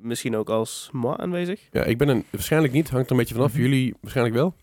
misschien 0.01 0.37
ook 0.37 0.49
als 0.51 0.89
moi 0.93 1.17
aanwezig. 1.19 1.61
Ja, 1.73 1.85
ik 1.85 1.99
ben 1.99 2.09
een, 2.09 2.25
waarschijnlijk 2.31 2.73
niet, 2.73 2.91
hangt 2.91 3.07
er 3.07 3.13
een 3.13 3.19
beetje 3.19 3.35
vanaf. 3.35 3.53
Mhm. 3.53 3.61
Jullie 3.61 3.95
waarschijnlijk 4.01 4.37
wel. 4.37 4.55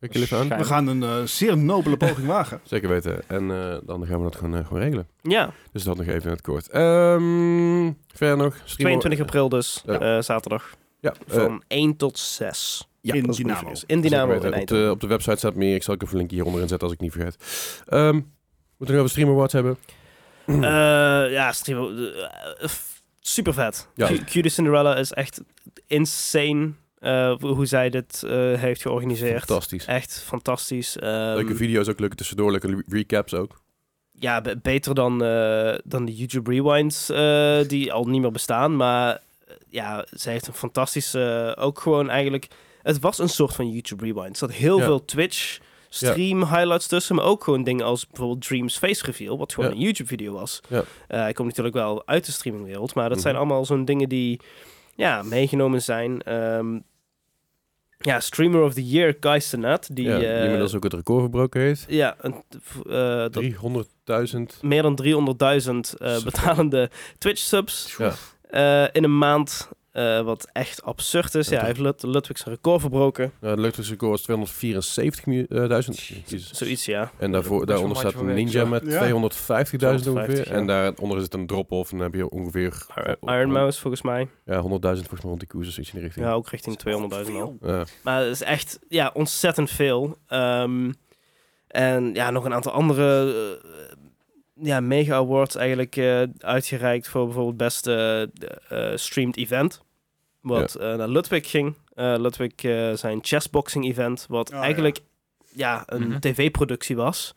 Jullie 0.00 0.22
even 0.22 0.38
aan. 0.38 0.58
We 0.58 0.64
gaan 0.64 0.86
een 0.86 1.02
eh, 1.02 1.22
zeer 1.22 1.56
nobele 1.58 1.96
poging 2.06 2.26
wagen. 2.26 2.60
Zeker 2.62 2.88
weten. 2.88 3.28
En 3.28 3.50
eh, 3.50 3.76
dan 3.86 4.06
gaan 4.06 4.16
we 4.18 4.22
dat 4.22 4.36
gewoon, 4.36 4.56
eh, 4.56 4.66
gewoon 4.66 4.82
regelen. 4.82 5.08
Ja, 5.22 5.52
Dus 5.72 5.82
dat 5.84 5.96
nog 5.96 6.06
even 6.06 6.22
in 6.22 6.30
het 6.30 6.40
kort. 6.40 6.68
Ehm 6.68 7.92
verder 8.14 8.36
nog. 8.36 8.54
streamen- 8.54 8.98
22 9.00 9.20
april 9.20 9.48
dus, 9.48 9.82
Ja. 9.86 10.16
eh, 10.16 10.22
zaterdag. 10.22 10.74
Ja, 11.00 11.14
Van 11.26 11.62
1 11.68 11.96
tot 11.96 12.18
6. 12.18 12.88
ja, 13.00 13.14
in 13.14 13.22
Dynamo. 13.30 13.72
In 13.86 14.00
Dynamo 14.00 14.34
op, 14.34 14.66
de, 14.66 14.88
op 14.90 15.00
de 15.00 15.06
website 15.06 15.36
staat 15.36 15.54
meer. 15.54 15.74
Ik 15.74 15.82
zal 15.82 15.94
ook 15.94 16.00
even 16.02 16.12
een 16.12 16.18
linkje 16.18 16.36
hieronder 16.36 16.62
inzetten 16.62 16.86
als 16.88 16.96
ik 16.96 17.02
niet 17.02 17.12
vergeet. 17.12 17.36
Ehm 17.86 18.14
moeten 18.14 18.30
we 18.78 18.84
nog 18.86 18.96
over 18.96 19.10
Stream 19.10 19.28
Awards 19.30 19.52
hebben? 19.52 19.76
Eh, 20.48 21.32
ja, 21.32 21.52
stream, 21.52 21.98
eh, 21.98 22.68
f- 22.68 23.02
super 23.20 23.54
vet. 23.54 23.88
Ja. 23.94 24.06
The 24.26 24.48
Cinderella 24.48 24.96
is 24.96 25.12
echt 25.12 25.40
insane 25.86 26.72
eh, 26.98 27.34
hoe 27.40 27.66
zij 27.66 27.90
dit 27.90 28.22
eh, 28.22 28.30
heeft 28.54 28.82
georganiseerd. 28.82 29.38
Fantastisch. 29.44 29.84
Echt 29.84 30.22
fantastisch. 30.26 30.96
Ehm, 30.98 31.34
leuke 31.34 31.54
video's 31.56 31.88
ook, 31.88 32.00
leuke 32.00 32.16
tussendoor, 32.16 32.50
leuke 32.50 32.66
re- 32.66 32.82
recaps 32.88 33.34
ook. 33.34 33.60
ja, 34.20 34.40
be- 34.40 34.56
beter 34.62 34.94
dan, 34.94 35.24
eh, 35.24 35.74
dan 35.84 36.04
de 36.04 36.14
YouTube 36.14 36.50
Rewinds, 36.50 37.10
eh, 37.10 37.58
die 37.68 37.92
al 37.92 38.04
niet 38.04 38.20
meer 38.20 38.30
bestaan. 38.32 38.76
Maar 38.76 39.12
eh, 39.46 39.54
ja, 39.68 40.06
zij 40.10 40.32
heeft 40.32 40.46
een 40.46 40.52
fantastische, 40.54 41.54
eh, 41.56 41.64
ook 41.64 41.80
gewoon 41.80 42.10
eigenlijk... 42.10 42.46
Het 42.82 42.98
was 43.00 43.18
een 43.18 43.28
soort 43.28 43.54
van 43.54 43.70
YouTube 43.70 44.04
Rewind. 44.04 44.28
Er 44.30 44.36
zat 44.36 44.52
heel 44.52 44.78
Ja. 44.78 44.84
veel 44.84 45.04
Twitch 45.04 45.58
stream 45.88 46.38
highlights 46.44 46.86
tussen, 46.86 47.14
maar 47.14 47.24
ook 47.24 47.44
gewoon 47.44 47.64
dingen 47.64 47.84
als 47.84 48.06
bijvoorbeeld 48.06 48.40
Dreams 48.46 48.78
Face 48.78 49.04
Reveal, 49.04 49.38
wat 49.38 49.54
gewoon 49.54 49.70
Ja. 49.70 49.76
een 49.76 49.82
YouTube 49.82 50.08
video 50.08 50.32
was. 50.32 50.60
Ja. 50.68 50.84
Eh, 51.08 51.20
hij 51.20 51.32
komt 51.32 51.48
natuurlijk 51.48 51.74
wel 51.74 52.06
uit 52.06 52.26
de 52.26 52.32
streamingwereld, 52.32 52.94
maar 52.94 53.04
dat 53.08 53.12
Mhm. 53.12 53.20
zijn 53.26 53.36
allemaal 53.36 53.64
zo'n 53.64 53.84
dingen 53.84 54.08
die 54.08 54.40
ja, 54.94 55.22
meegenomen 55.22 55.82
zijn. 55.82 56.22
Ehm, 56.22 56.78
ja, 58.00 58.20
Streamer 58.20 58.62
of 58.62 58.74
the 58.74 58.88
Year, 58.88 59.14
Kai 59.14 59.40
Cenat, 59.40 59.88
die... 59.92 60.08
Ja, 60.08 60.18
die 60.18 60.28
inmiddels 60.42 60.74
ook 60.74 60.82
het 60.82 60.92
record 60.94 61.20
verbroken 61.20 61.60
heeft. 61.60 61.84
ja, 61.88 62.16
een, 62.20 62.34
eh, 62.86 62.92
dat 62.92 63.32
300.000. 63.32 64.58
meer 64.62 64.82
dan 64.82 64.94
300.000 64.94 65.94
eh, 65.98 66.22
betalende 66.22 66.90
Twitch-subs 67.18 67.96
Ja. 67.98 68.92
in 68.92 69.04
een 69.04 69.18
maand. 69.18 69.68
Eh, 69.92 70.20
wat 70.22 70.48
echt 70.52 70.82
absurd 70.82 71.34
is. 71.34 71.46
Ja, 71.48 71.52
Ja, 71.54 71.58
hij 71.58 71.68
heeft 71.68 71.80
Lud 71.80 72.02
Ludwig 72.02 72.38
zijn 72.38 72.54
record 72.54 72.80
verbroken. 72.80 73.32
Ja, 73.40 73.48
het 73.48 73.58
leukste 73.58 73.82
record 73.82 74.18
is 74.18 74.24
274.000. 74.24 75.94
Jezus. 76.26 76.50
Zoiets, 76.50 76.84
ja. 76.84 77.10
En 77.18 77.32
daarvoor, 77.32 77.66
daaronder 77.66 77.96
staat 77.96 78.14
maatje 78.14 78.32
Ninja 78.32 78.64
met 78.64 78.82
Ja. 78.86 79.00
250.000 79.00 79.08
ongeveer. 79.08 79.78
250, 79.78 80.48
ja. 80.48 80.54
En 80.54 80.66
daaronder 80.66 81.20
zit 81.20 81.34
een 81.34 81.46
drop-off. 81.46 81.90
En 81.92 81.98
dan 81.98 82.06
heb 82.06 82.14
je 82.14 82.30
ongeveer... 82.30 82.86
Iron 83.20 83.52
Mouse, 83.52 83.80
volgens 83.80 84.02
mij. 84.02 84.28
Ja, 84.44 84.62
100.000 84.62 84.68
volgens 84.68 85.10
mij 85.10 85.20
rond 85.20 85.38
die 85.38 85.48
koers. 85.48 85.66
Dus 85.66 85.78
iets 85.78 85.88
in 85.88 85.94
die 85.94 86.04
richting. 86.04 86.26
Ja, 86.26 86.32
ook 86.32 86.48
richting 86.48 86.78
200.000 87.26 87.32
al. 87.32 87.56
Ja. 87.62 87.84
Maar 88.02 88.22
het 88.22 88.30
is 88.32 88.42
echt 88.42 88.78
ja, 88.88 89.10
ontzettend 89.14 89.70
veel. 89.70 90.16
Ehm, 90.26 90.92
en 91.68 92.14
ja, 92.14 92.30
nog 92.30 92.44
een 92.44 92.54
aantal 92.54 92.72
andere 92.72 93.34
eh, 93.62 93.68
ja, 94.60 94.80
mega 94.80 95.14
awards 95.14 95.54
eigenlijk 95.56 95.96
eh, 95.96 96.22
uitgereikt 96.38 97.08
voor 97.08 97.24
bijvoorbeeld 97.24 97.56
beste 97.56 98.30
eh, 98.68 98.92
streamed 98.94 99.36
event. 99.36 99.82
Wat 100.40 100.74
eh, 100.74 100.94
naar 100.94 101.08
Ludwig 101.08 101.50
ging. 101.50 101.74
Eh, 101.94 102.14
Ludwig 102.18 102.52
eh, 102.54 102.92
zijn 102.92 103.18
chessboxing 103.22 103.84
event. 103.88 104.26
Wat 104.28 104.52
Oh, 104.52 104.60
eigenlijk 104.60 104.98
ja. 105.54 105.82
een 105.86 106.08
Mhm. 106.08 106.18
tv-productie 106.18 106.96
was. 106.96 107.34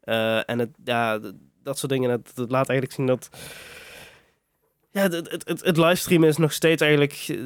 Eh, 0.00 0.48
en 0.50 0.58
het, 0.58 0.70
ja, 0.84 1.18
dat 1.62 1.78
soort 1.78 1.92
dingen, 1.92 2.08
dat, 2.10 2.30
dat 2.34 2.50
laat 2.50 2.68
eigenlijk 2.68 2.98
zien 2.98 3.06
dat... 3.06 3.28
Ja, 4.90 5.02
het, 5.02 5.12
het, 5.30 5.48
het, 5.48 5.64
het 5.64 5.76
livestreamen 5.76 6.28
is 6.28 6.36
nog 6.36 6.52
steeds 6.52 6.82
eigenlijk... 6.82 7.24
eh, 7.28 7.36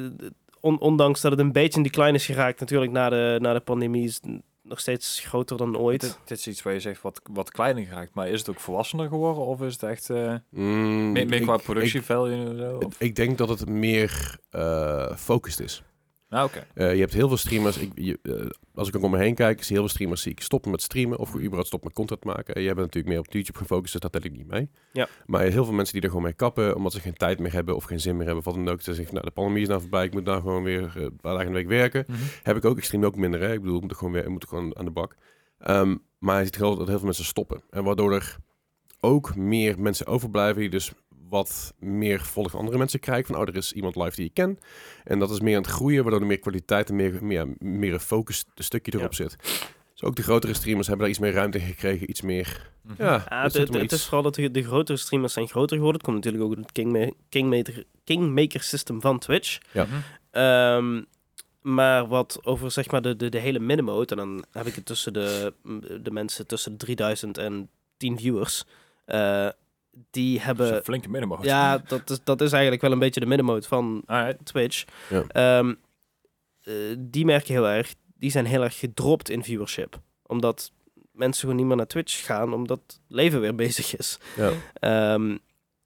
on- 0.59 0.79
ondanks 0.79 1.21
dat 1.21 1.31
het 1.31 1.39
een 1.39 1.51
beetje 1.51 1.77
in 1.77 1.83
decline 1.83 2.11
is 2.13 2.25
geraakt, 2.25 2.59
natuurlijk 2.59 2.91
na 2.91 3.09
de, 3.09 3.37
na 3.41 3.53
de 3.53 3.59
pandemie, 3.59 4.03
is 4.07 4.19
het 4.21 4.41
nog 4.67 4.79
steeds 4.79 5.19
groter 5.19 5.57
dan 5.57 5.77
ooit. 5.77 6.01
Dit, 6.01 6.19
dit 6.25 6.37
is 6.37 6.47
iets 6.47 6.61
waar 6.63 6.73
je 6.73 6.79
zegt 6.79 7.01
wat, 7.01 7.21
wat 7.31 7.51
kleiner 7.51 7.85
geraakt. 7.85 8.13
Maar 8.13 8.27
is 8.27 8.39
het 8.39 8.49
ook 8.49 8.59
volwassener 8.59 9.07
geworden? 9.07 9.45
Of 9.45 9.61
is 9.61 9.73
het 9.73 9.83
echt 9.83 10.09
eh 10.09 10.33
Mm, 10.49 11.11
meer, 11.11 11.25
meer 11.27 11.33
ik- 11.39 11.41
qua 11.43 11.57
productie 11.57 11.99
Ik, 11.99 12.93
ik 12.97 13.15
denk 13.15 13.37
dat 13.37 13.49
het 13.49 13.69
meer 13.69 14.37
eh 14.49 15.15
focused 15.15 15.59
is. 15.59 15.83
Oké. 16.29 16.67
Eh, 16.73 16.93
je 16.93 16.99
hebt 16.99 17.13
heel 17.13 17.27
veel 17.27 17.37
streamers. 17.37 17.77
Ik, 17.77 17.91
je, 17.95 18.19
eh, 18.21 18.49
als 18.73 18.87
ik 18.87 18.95
ook 18.95 19.03
om 19.03 19.11
me 19.11 19.17
heen 19.17 19.35
kijk, 19.35 19.63
zie 19.63 19.71
heel 19.71 19.81
veel 19.85 19.93
streamers 19.93 20.21
zie 20.21 20.31
ik 20.31 20.41
stoppen 20.41 20.71
met 20.71 20.81
streamen 20.81 21.17
of 21.17 21.35
überhaupt 21.35 21.67
stoppen 21.67 21.89
met 21.89 21.97
content 21.97 22.23
maken. 22.23 22.55
En 22.55 22.61
jij 22.61 22.73
bent 22.73 22.85
natuurlijk 22.85 23.13
meer 23.13 23.19
op 23.25 23.33
YouTube 23.33 23.57
gefocust, 23.57 23.91
dus 23.91 24.01
dat 24.01 24.11
tel 24.11 24.21
ik 24.23 24.37
niet 24.37 24.47
mee. 24.47 24.69
Ja. 24.91 25.07
Maar 25.25 25.41
heel 25.41 25.65
veel 25.65 25.73
mensen 25.73 25.93
die 25.93 26.03
er 26.03 26.09
gewoon 26.09 26.23
mee 26.23 26.33
kappen, 26.33 26.75
omdat 26.75 26.91
ze 26.91 26.99
geen 26.99 27.13
tijd 27.13 27.39
meer 27.39 27.53
hebben 27.53 27.75
of 27.75 27.83
geen 27.83 27.99
zin 27.99 28.15
meer 28.15 28.25
hebben, 28.25 28.45
of 28.45 28.53
wat 28.53 28.65
dan 28.65 28.73
ook. 28.73 28.81
Ze 28.81 28.93
zeggen, 28.93 29.13
nou, 29.13 29.25
de 29.25 29.31
pandemie 29.31 29.61
is 29.61 29.67
nou 29.67 29.81
voorbij, 29.81 30.05
ik 30.05 30.13
moet 30.13 30.23
nou 30.23 30.41
gewoon 30.41 30.63
weer 30.63 30.91
eh, 30.95 31.03
een 31.03 31.19
paar 31.21 31.33
dagen 31.33 31.47
in 31.47 31.53
de 31.53 31.57
week 31.57 31.67
werken. 31.67 32.03
Mhm. 32.07 32.19
Heb 32.43 32.55
ik 32.55 32.65
ook, 32.65 32.77
ik 32.77 32.83
stream 32.83 33.05
ook 33.05 33.15
minder. 33.15 33.41
Hè? 33.41 33.53
Ik 33.53 33.61
bedoel, 33.61 33.75
ik 33.75 33.81
moet 33.81 33.95
gewoon 33.95 34.13
weer, 34.13 34.23
ik 34.23 34.29
moet 34.29 34.47
gewoon 34.47 34.77
aan 34.77 34.85
de 34.85 34.91
bak. 34.91 35.15
Ehm, 35.59 35.95
maar 36.19 36.37
je 36.37 36.45
ziet 36.45 36.55
heel, 36.55 36.75
dat 36.75 36.87
heel 36.87 36.97
veel 36.97 37.05
mensen 37.05 37.25
stoppen. 37.25 37.61
En 37.69 37.83
waardoor 37.83 38.13
er 38.13 38.37
ook 38.99 39.35
meer 39.35 39.79
mensen 39.79 40.05
overblijven 40.05 40.61
die 40.61 40.69
dus 40.69 40.93
wat 41.29 41.73
meer 41.79 42.21
volg 42.21 42.51
van 42.51 42.59
andere 42.59 42.77
mensen 42.77 42.99
krijgen. 42.99 43.25
Van, 43.25 43.35
oh, 43.35 43.47
er 43.47 43.55
is 43.55 43.73
iemand 43.73 43.95
live 43.95 44.15
die 44.15 44.25
ik 44.25 44.33
ken. 44.33 44.59
En 45.03 45.19
dat 45.19 45.29
is 45.31 45.39
meer 45.39 45.55
aan 45.55 45.61
het 45.61 45.71
groeien, 45.71 46.01
waardoor 46.01 46.21
er 46.21 46.27
meer 46.27 46.39
kwaliteit 46.39 46.89
en 46.89 46.95
meer, 46.95 47.23
meer, 47.23 47.47
meer 47.59 47.93
een 47.93 47.99
focus 47.99 48.45
stukje 48.55 48.93
erop 48.95 49.13
zit. 49.13 49.35
Dus 49.93 50.03
ook 50.03 50.15
de 50.15 50.23
grotere 50.23 50.53
streamers 50.53 50.87
hebben 50.87 51.05
daar 51.05 51.15
iets 51.15 51.23
meer 51.23 51.33
ruimte 51.33 51.57
in 51.59 51.65
gekregen, 51.65 52.09
iets 52.09 52.21
meer... 52.21 52.71
Mhm. 52.81 53.03
Ja, 53.03 53.25
Ja, 53.29 53.43
het, 53.43 53.91
is 53.91 54.03
vooral 54.03 54.21
dat 54.21 54.35
de, 54.35 54.51
de 54.51 54.63
grotere 54.63 54.97
streamers 54.97 55.33
zijn 55.33 55.47
groter 55.47 55.75
geworden. 55.77 56.01
Het 56.01 56.09
komt 56.11 56.15
natuurlijk 56.15 56.43
ook 56.43 56.53
door 56.55 56.63
het 56.63 56.71
Kingma 56.71 57.11
Kingmaker, 57.29 57.83
Kingmaker 58.03 58.61
system 58.63 59.01
van 59.01 59.19
Twitch. 59.19 59.57
Ja. 59.71 59.85
Mhm. 59.85 59.95
Ehm, 60.31 61.03
maar 61.61 62.07
wat 62.07 62.39
over 62.43 62.71
zeg 62.71 62.91
maar 62.91 63.01
de, 63.01 63.15
de, 63.15 63.29
de 63.29 63.39
hele 63.39 63.59
minimode, 63.59 64.15
en 64.15 64.17
dan 64.17 64.45
heb 64.51 64.65
ik 64.65 64.75
het 64.75 64.85
tussen 64.85 65.13
de, 65.13 65.53
de 66.01 66.11
mensen 66.11 66.47
tussen 66.47 66.71
de 66.71 66.77
3000 66.77 67.37
en 67.37 67.69
10 67.97 68.17
viewers. 68.19 68.63
eh, 69.05 69.49
die 70.11 70.31
Dat 70.31 70.39
is 70.39 70.45
hebben... 70.45 70.75
een 70.75 70.83
flinke 70.83 71.09
minimum. 71.09 71.37
Ja, 71.43 71.77
dat 71.77 72.09
is, 72.09 72.19
dat 72.23 72.41
is 72.41 72.51
eigenlijk 72.51 72.81
wel 72.81 72.91
een 72.91 72.99
beetje 72.99 73.19
de 73.19 73.25
minimode 73.25 73.61
van 73.67 74.03
Alright. 74.05 74.45
Twitch. 74.45 74.83
Ja. 75.09 75.23
Ehm, 75.27 75.73
eh, 76.63 76.73
die 76.99 77.25
merk 77.25 77.45
je 77.45 77.53
heel 77.53 77.67
erg, 77.67 77.93
die 78.15 78.31
zijn 78.31 78.45
heel 78.45 78.63
erg 78.63 78.79
gedropt 78.79 79.29
in 79.29 79.43
viewership. 79.43 79.99
Omdat 80.25 80.71
mensen 81.11 81.41
gewoon 81.41 81.55
niet 81.55 81.65
meer 81.65 81.75
naar 81.75 81.87
Twitch 81.87 82.25
gaan, 82.25 82.53
omdat 82.53 82.79
het 82.87 82.99
leven 83.07 83.41
weer 83.41 83.55
bezig 83.65 83.97
is. 83.97 84.19
Ja. 84.35 84.51
Ehm, 84.73 85.37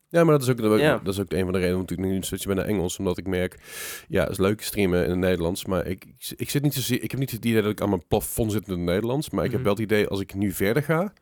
Ja, 0.09 0.23
maar 0.23 0.33
dat 0.37 0.41
is 0.41 0.49
ook, 0.49 0.61
dat, 0.61 0.79
Ja. 0.79 0.97
dat 1.03 1.13
is 1.13 1.19
ook 1.19 1.31
een 1.31 1.43
van 1.43 1.53
de 1.53 1.59
redenen 1.59 1.85
waarom 1.87 2.05
ik 2.05 2.11
nu 2.11 2.21
switchen 2.23 2.47
ben 2.47 2.57
naar 2.57 2.65
Engels. 2.75 2.97
Omdat 2.97 3.17
ik 3.17 3.27
merk, 3.27 3.59
ja, 4.07 4.21
het 4.21 4.31
is 4.31 4.37
leuk 4.37 4.61
streamen 4.61 5.03
in 5.03 5.09
het 5.09 5.19
Nederlands. 5.19 5.65
Maar 5.65 5.85
ik, 5.87 6.05
ik, 6.05 6.33
ik 6.35 6.49
zit 6.49 6.61
niet 6.63 6.73
zozeer, 6.73 7.03
ik 7.03 7.11
heb 7.11 7.19
niet 7.19 7.31
het 7.31 7.45
idee 7.45 7.61
dat 7.61 7.71
ik 7.71 7.81
aan 7.81 7.89
mijn 7.89 8.07
plafond 8.07 8.51
zit 8.51 8.67
in 8.67 8.73
het 8.73 8.81
Nederlands. 8.81 9.29
Maar 9.29 9.45
ik 9.45 9.51
heb 9.51 9.59
Mhm. 9.59 9.67
wel 9.69 9.73
het 9.77 9.83
idee, 9.91 10.07
als 10.07 10.19
ik 10.19 10.33
nu 10.33 10.51
verder 10.51 10.83
ga, 10.83 11.13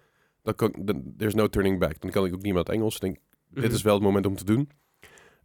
dan 0.58 0.70
kan 0.72 0.86
dan, 0.86 1.14
there's 1.18 1.34
no 1.34 1.48
turning 1.48 1.80
back. 1.80 2.02
Dan 2.02 2.12
kan 2.12 2.26
ik 2.26 2.34
ook 2.34 2.42
niet 2.42 2.54
meer 2.54 2.62
het 2.62 2.70
Engels. 2.70 2.96
Ik 2.96 3.02
denk, 3.02 3.18
dit 3.50 3.64
Mhm. 3.64 3.74
is 3.74 3.82
wel 3.82 3.94
het 3.94 4.04
moment 4.04 4.26
om 4.26 4.36
te 4.36 4.44
doen. 4.46 4.70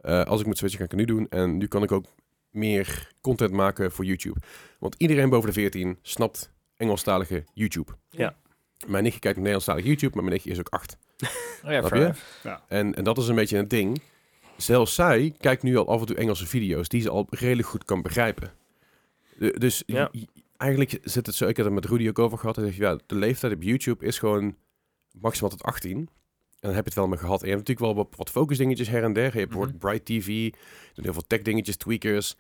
Eh, 0.01 0.23
als 0.25 0.41
ik 0.41 0.47
moet 0.47 0.59
switchen, 0.59 0.79
ga 0.79 0.85
ik 0.85 0.91
het 0.91 1.01
nu 1.01 1.07
doen. 1.07 1.29
En 1.29 1.57
nu 1.57 1.67
kan 1.67 1.83
ik 1.83 1.93
ook 1.93 2.05
meer 2.51 3.13
content 3.21 3.53
maken 3.53 3.93
voor 3.93 4.05
YouTube. 4.05 4.41
Want 4.79 4.95
iedereen 4.99 5.29
boven 5.29 5.47
de 5.49 5.55
14 5.55 5.99
snapt 6.03 6.53
Engelstalige 6.77 7.45
YouTube. 7.53 7.93
Ja. 8.11 8.37
Mijn 8.87 9.03
nichtje 9.03 9.21
kijkt 9.21 9.37
naar 9.39 9.47
Nederlandstalige 9.47 9.87
YouTube, 9.87 10.15
maar 10.15 10.23
mijn 10.25 10.33
nichtje 10.35 10.51
is 10.51 10.59
ook 10.59 10.69
acht. 10.69 10.99
Oh 11.65 11.71
ja, 11.71 11.71
je? 11.71 11.91
enough. 11.95 12.21
En, 12.69 12.95
en 12.95 13.05
dat 13.05 13.19
is 13.19 13.29
een 13.29 13.35
beetje 13.35 13.57
het 13.57 13.71
ding. 13.71 14.03
Zelfs 14.57 14.95
zij 14.95 15.35
kijkt 15.39 15.63
nu 15.63 15.77
al 15.77 15.89
af 15.89 16.01
en 16.01 16.07
toe 16.07 16.17
Engelse 16.17 16.47
video's 16.47 16.89
die 16.89 17.01
ze 17.01 17.11
al 17.11 17.27
redelijk 17.31 17.69
goed 17.69 17.85
kan 17.85 18.03
begrijpen. 18.03 18.53
De- 19.39 19.59
dus 19.59 19.83
Ja. 19.87 20.11
eigenlijk 20.57 20.99
zit 21.03 21.27
het 21.27 21.35
zo, 21.35 21.47
ik 21.49 21.57
heb 21.57 21.67
het 21.67 21.75
met 21.75 21.85
Rudy 21.85 22.09
ook 22.09 22.19
over 22.19 22.39
gehad. 22.39 22.57
Hij 22.57 22.65
zegt, 22.65 22.77
ja, 22.77 22.99
de 23.07 23.15
leeftijd 23.15 23.53
op 23.55 23.63
YouTube 23.63 24.07
is 24.07 24.19
gewoon 24.19 24.57
maximaal 25.21 25.51
tot 25.51 25.63
18. 25.63 25.99
En 25.99 26.71
dan 26.71 26.75
heb 26.75 26.85
je 26.85 26.91
het 26.91 26.99
wel 26.99 27.09
mee 27.09 27.19
gehad. 27.19 27.41
En 27.43 27.49
je 27.49 27.55
hebt 27.55 27.69
natuurlijk 27.69 27.97
wel 27.97 28.09
wat, 28.17 28.31
focus 28.31 28.59
dingetjes 28.59 28.89
her 28.89 29.03
en 29.03 29.13
der. 29.13 29.33
Je 29.33 29.39
hebt 29.39 29.51
bijvoorbeeld 29.51 29.79
Bright 29.79 30.05
TV, 30.05 30.27
heel 30.95 31.13
veel 31.13 31.27
tech 31.27 31.43
dingetjes, 31.43 31.77
tweakers. 31.77 32.37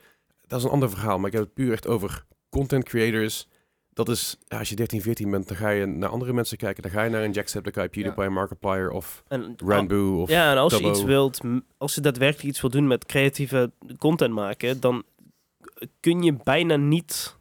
Dat 0.47 0.59
is 0.59 0.65
een 0.65 0.71
ander 0.71 0.91
verhaal. 0.91 1.19
Maar 1.19 1.27
ik 1.27 1.33
heb 1.33 1.43
het 1.43 1.55
puur 1.55 1.73
echt 1.73 1.87
over 1.87 2.25
content 2.49 2.85
creators. 2.85 3.49
Dat 3.93 4.09
is, 4.09 4.39
ja, 4.45 4.59
als 4.59 4.69
je 4.69 4.77
13, 4.77 5.03
14 5.03 5.31
bent, 5.31 5.49
dan 5.49 5.57
ga 5.57 5.69
je 5.69 5.87
naar 5.87 6.09
andere 6.09 6.33
mensen 6.33 6.57
kijken. 6.57 6.83
Dan 6.83 6.93
ga 6.93 7.03
je 7.03 7.11
naar 7.11 7.23
een 7.23 7.33
dan 7.33 7.73
ga 7.73 7.83
je 7.83 7.89
PewDiePie, 7.89 8.29
Markiplier 8.29 8.91
of 8.91 9.23
en, 9.29 9.55
Ranboo 9.57 10.23
of 10.23 10.29
ja, 10.29 10.51
en 10.51 10.59
als 10.59 10.77
je 10.77 10.89
iets 10.89 11.03
wilt, 11.03 11.41
als 11.79 11.95
je 11.95 12.01
daadwerkelijk 12.01 12.49
iets 12.49 12.61
wil 12.61 12.71
doen 12.71 12.87
met 12.87 13.07
creatieve 13.07 13.73
content 13.99 14.35
maken, 14.35 14.81
dan 14.81 15.05
kun 16.01 16.23
je 16.23 16.33
bijna 16.45 16.77
niet 16.77 17.37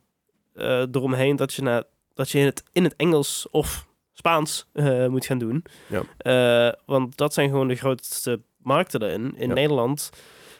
eh 0.53 0.81
eromheen 0.91 1.35
dat 1.35 1.53
je, 1.53 1.61
naar, 1.61 1.83
dat 2.13 2.29
je 2.29 2.39
in, 2.39 2.45
het, 2.45 2.63
in 2.71 2.83
het 2.83 2.95
Engels 2.95 3.47
of 3.51 3.87
Spaans 4.23 4.65
eh, 4.73 5.07
moet 5.07 5.25
gaan 5.25 5.37
doen. 5.37 5.65
Ja. 5.87 6.01
Eh, 6.17 6.73
want 6.85 7.17
dat 7.17 7.33
zijn 7.33 7.49
gewoon 7.49 7.67
de 7.67 7.75
grootste 7.75 8.41
markten 8.57 9.01
erin. 9.03 9.33
In 9.37 9.47
Ja. 9.47 9.53
Nederland 9.53 10.09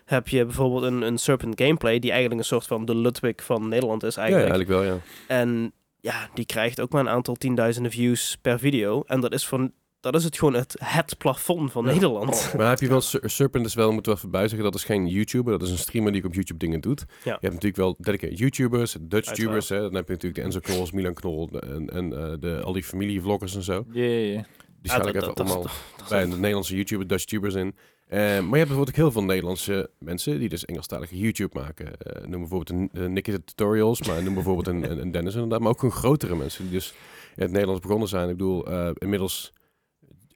heb 0.06 0.28
je 0.28 0.46
bijvoorbeeld 0.46 0.84
een, 0.84 1.02
een 1.02 1.18
Serpent 1.18 1.62
Gameplay, 1.62 2.00
die 2.00 2.12
eigenlijk 2.12 2.42
een 2.42 2.48
soort 2.48 2.68
van 2.68 2.86
de 2.86 2.96
Ludwig 2.96 3.44
van 3.44 3.68
Nederland 3.68 4.04
is 4.04 4.16
Ja, 4.16 4.26
ja, 4.26 4.36
eigenlijk. 4.36 4.70
eigenlijk 4.70 4.88
wel, 4.90 4.96
ja. 4.96 5.02
En 5.42 5.72
ja, 6.00 6.30
die 6.34 6.46
krijgt 6.46 6.82
ook 6.82 6.92
maar 6.92 7.02
een 7.02 7.10
aantal 7.10 7.36
tienduizenden 7.36 7.92
views 7.92 8.38
per 8.42 8.60
video. 8.60 9.04
En 9.06 9.20
dat 9.20 9.34
is, 9.34 9.48
van, 9.48 9.72
dat 10.12 10.16
is 10.16 10.24
het 10.24 10.38
gewoon 10.38 10.54
het, 10.54 10.76
het 10.84 11.18
plafond 11.18 11.72
van 11.72 11.86
Ja. 11.86 11.92
Nederland. 11.92 12.50
Maar 12.58 12.70
heb 12.70 12.80
je 12.80 12.88
wel, 12.88 13.02
Ser- 13.02 13.30
Serpent 13.30 13.66
is 13.66 13.74
wel, 13.74 13.92
moeten 13.92 14.12
we 14.12 14.18
even 14.18 14.32
bij 14.32 14.42
zeggen, 14.48 14.64
dat 14.64 14.76
is 14.76 14.84
geen 14.84 15.08
YouTuber, 15.08 15.52
dat 15.52 15.62
is 15.62 15.72
een 15.72 15.78
streamer 15.78 16.12
die 16.12 16.24
op 16.26 16.34
YouTube 16.34 16.60
dingen 16.60 16.82
doet. 16.82 17.06
Je 17.24 17.30
hebt 17.30 17.42
natuurlijk 17.42 17.76
wel 17.76 17.96
dedicated 18.00 18.38
YouTubers, 18.38 18.92
Dutch 18.92 19.12
Uiteraard. 19.14 19.38
tubers, 19.40 19.70
hè. 19.70 19.80
dan 19.80 19.94
heb 19.96 20.08
je 20.08 20.14
natuurlijk 20.14 20.36
de 20.36 20.42
Enzo 20.42 20.60
Knols, 20.60 20.92
Milan 20.92 21.14
Knol 21.14 21.50
en, 21.50 21.90
en 21.90 22.14
eh, 22.18 22.34
de, 22.40 22.62
al 22.64 22.74
die 22.74 22.84
familievloggers 22.84 23.56
en 23.56 23.64
zo. 23.64 23.86
Ja, 23.92 24.04
ja, 24.04 24.10
ja. 24.10 24.46
Die 24.82 24.92
Ja, 24.92 24.98
schaal 24.98 25.08
ik 25.08 25.16
even 25.16 25.34
allemaal 25.34 25.66
bij 26.10 26.26
de 26.26 26.36
Nederlandse 26.36 26.76
YouTuber, 26.76 27.08
Dutch 27.08 27.26
tubers 27.26 27.54
in. 27.56 27.76
Eh, 28.08 28.20
maar 28.20 28.28
je 28.30 28.36
hebt 28.38 28.50
bijvoorbeeld 28.50 28.90
ook 28.90 28.96
heel 28.96 29.12
veel 29.12 29.24
Nederlandse 29.24 29.90
mensen 30.00 30.40
die 30.40 30.50
dus 30.50 30.66
Engelstalige 30.66 31.18
YouTube 31.18 31.60
maken. 31.60 31.98
Eh, 31.98 32.22
noem 32.28 32.40
bijvoorbeeld 32.40 32.70
een, 32.70 32.90
een 33.04 33.14
Nicky 33.14 33.32
de 33.32 33.44
Tutorials, 33.44 34.02
maar 34.08 34.24
noem 34.24 34.34
bijvoorbeeld 34.34 34.68
een, 34.68 34.92
een, 34.92 35.02
een 35.02 35.12
Dennis 35.12 35.34
inderdaad. 35.34 35.60
Maar 35.60 35.70
ook 35.70 35.80
gewoon 35.80 35.96
grotere 35.96 36.36
mensen 36.36 36.64
die 36.64 36.74
dus 36.74 36.94
in 37.36 37.42
het 37.44 37.52
Nederlands 37.52 37.82
begonnen 37.82 38.08
zijn. 38.08 38.30
Ik 38.30 38.38
bedoel, 38.38 38.66
eh, 38.68 38.90
inmiddels 38.98 39.54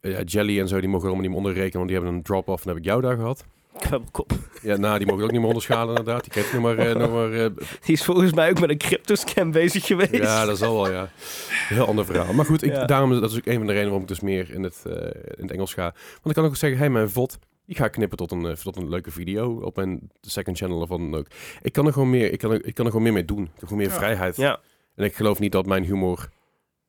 ja, 0.10 0.22
Jelly 0.22 0.60
en 0.60 0.68
zo, 0.68 0.80
die 0.80 0.90
mogen 0.90 1.06
allemaal 1.06 1.22
niet 1.22 1.30
meer 1.36 1.40
onderrekenen, 1.40 1.78
want 1.78 1.88
die 1.88 1.98
hebben 1.98 2.16
een 2.16 2.24
drop-off 2.24 2.62
en 2.64 2.70
heb 2.70 2.78
ik 2.78 2.84
jou 2.86 3.02
daar 3.02 3.16
gehad. 3.16 3.46
Kwebbelkop. 3.80 4.32
Ja, 4.62 4.78
nou, 4.78 4.98
die 4.98 5.08
mogen 5.08 5.24
ook 5.24 5.30
niet 5.32 5.40
meer 5.40 5.48
onderschalen 5.50 5.96
inderdaad. 5.98 6.24
Die 6.24 6.32
kent 6.32 6.54
nog 6.54 6.62
maar, 6.62 6.78
eh, 6.78 6.96
nog 6.96 7.12
maar 7.12 7.32
eh, 7.32 7.46
Die 7.86 7.96
is 7.96 8.04
volgens 8.04 8.34
mij 8.34 8.50
ook 8.50 8.60
met 8.60 8.70
een 8.70 8.78
crypto-scam 8.78 9.52
bezig 9.52 9.86
geweest. 9.86 10.12
Ja, 10.16 10.46
dat 10.46 10.58
zal 10.58 10.74
wel, 10.74 10.92
ja. 10.92 11.10
Heel 11.50 11.86
ander 11.88 12.06
verhaal. 12.06 12.34
Maar 12.34 12.46
goed, 12.46 12.64
ik, 12.64 12.72
Ja. 12.72 12.86
daarom 12.86 13.20
dat 13.20 13.32
is 13.32 13.38
ook 13.38 13.46
een 13.46 13.58
van 13.58 13.62
de 13.66 13.72
redenen 13.74 13.84
waarom 13.84 14.02
ik 14.02 14.08
dus 14.08 14.20
meer 14.20 14.54
in 14.54 14.64
het, 14.64 14.84
eh, 14.86 14.94
in 15.38 15.42
het 15.44 15.52
Engels 15.52 15.74
ga. 15.74 15.84
Want 15.84 16.26
ik 16.26 16.34
kan 16.34 16.46
ook 16.46 16.56
zeggen, 16.56 16.80
hey, 16.80 16.90
mijn 16.90 17.10
VOD, 17.10 17.40
die 17.66 17.76
ga 17.76 17.86
ik 17.86 17.92
knippen 17.92 18.18
tot 18.18 18.32
een, 18.32 18.46
eh, 18.46 18.52
tot 18.54 18.76
een 18.76 18.90
leuke 18.90 19.12
video 19.12 19.60
op 19.62 19.76
mijn 19.76 20.10
second 20.22 20.58
channel 20.58 20.80
of 20.82 20.90
wat 20.90 21.00
dan 21.00 21.16
ook. 21.16 21.28
Ik 21.62 21.74
kan 21.74 21.86
er 21.88 21.94
gewoon 21.94 22.10
meer, 22.10 22.32
ik 22.32 22.40
kan 22.40 22.52
er, 22.52 22.66
ik 22.66 22.74
kan 22.76 22.86
er 22.86 22.92
gewoon 22.92 23.06
meer 23.06 23.14
mee 23.16 23.26
doen. 23.26 23.44
Ik 23.44 23.50
heb 23.54 23.64
gewoon 23.64 23.78
meer 23.78 23.88
Ja. 23.92 23.98
vrijheid. 23.98 24.36
Ja, 24.36 24.60
En 24.96 25.04
ik 25.04 25.16
geloof 25.16 25.40
niet 25.40 25.52
dat 25.52 25.66
mijn 25.66 25.84
humor 25.84 26.30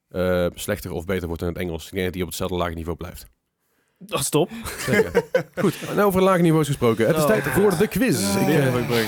eh, 0.09 0.47
slechter 0.55 0.93
of 0.93 1.05
beter 1.05 1.27
wordt 1.29 1.43
in 1.43 1.49
het 1.49 1.57
Engels. 1.59 1.85
Ik 1.87 1.91
denk 1.93 2.05
dat 2.05 2.13
die 2.13 2.23
op 2.23 2.29
hetzelfde 2.29 2.57
lage 2.57 2.75
niveau 2.75 2.97
blijft. 2.97 3.27
dat 3.99 4.21
is 4.21 4.29
top. 4.29 4.51
Zeker. 4.79 5.23
goed, 5.63 5.75
nou 5.95 6.03
over 6.03 6.23
lage 6.23 6.43
niveaus 6.43 6.67
gesproken. 6.67 7.07
Het 7.07 7.17
is 7.17 7.23
Oh. 7.23 7.29
tijd 7.29 7.45
voor 7.45 7.77
de 7.79 7.87
quiz. 7.89 8.35
Ik, 8.37 8.41
Ja, 8.41 8.49
eh, 8.49 9.07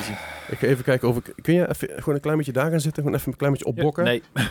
ik 0.48 0.58
ga 0.58 0.66
even 0.66 0.84
kijken 0.84 1.08
of 1.08 1.16
ik... 1.16 1.32
Kun 1.42 1.54
je 1.54 1.68
even, 1.68 1.88
gewoon 1.88 2.14
een 2.14 2.20
klein 2.20 2.36
beetje 2.36 2.52
daar 2.52 2.70
gaan 2.70 2.80
zitten? 2.80 3.02
Gewoon 3.02 3.18
even 3.18 3.32
een 3.32 3.38
klein 3.38 3.52
beetje 3.52 3.66
opbokken? 3.68 4.04
Nee. 4.04 4.22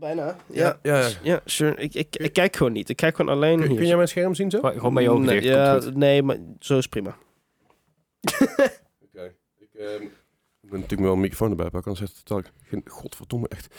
Bijna. 0.00 0.36
Ja, 0.46 0.78
ja. 0.82 0.98
ja. 1.00 1.08
Ja, 1.22 1.40
sure. 1.44 1.76
Ik, 1.76 1.94
ik, 1.94 2.16
ik 2.16 2.32
kijk 2.32 2.56
gewoon 2.56 2.72
niet. 2.72 2.88
Ik 2.88 2.96
kijk 2.96 3.16
gewoon 3.16 3.34
alleen 3.34 3.58
Kun, 3.58 3.68
hier. 3.68 3.76
kun 3.76 3.86
jij 3.86 3.96
mijn 3.96 4.08
scherm 4.08 4.34
zien 4.34 4.50
zo? 4.50 4.58
Gewoon 4.58 4.74
gewoon 4.74 5.02
je 5.02 5.10
ogen 5.10 5.24
nee, 5.24 5.40
dicht. 5.40 5.54
ja, 5.54 5.80
nee, 5.94 6.22
maar 6.22 6.36
zo 6.58 6.78
is 6.78 6.86
prima. 6.86 7.16
Oké. 9.04 9.34
Ik, 9.58 9.68
ehm, 9.78 10.02
ik 10.74 10.80
moet 10.80 10.90
natuurlijk 10.90 11.02
wel 11.08 11.12
een 11.12 11.20
microfoon 11.20 11.50
erbij 11.50 11.70
pakken, 11.70 11.92
anders 11.92 12.10
het 12.12 12.24
totaal 12.24 12.50
geen... 12.68 12.82
Godverdomme, 12.86 13.48
echt. 13.48 13.74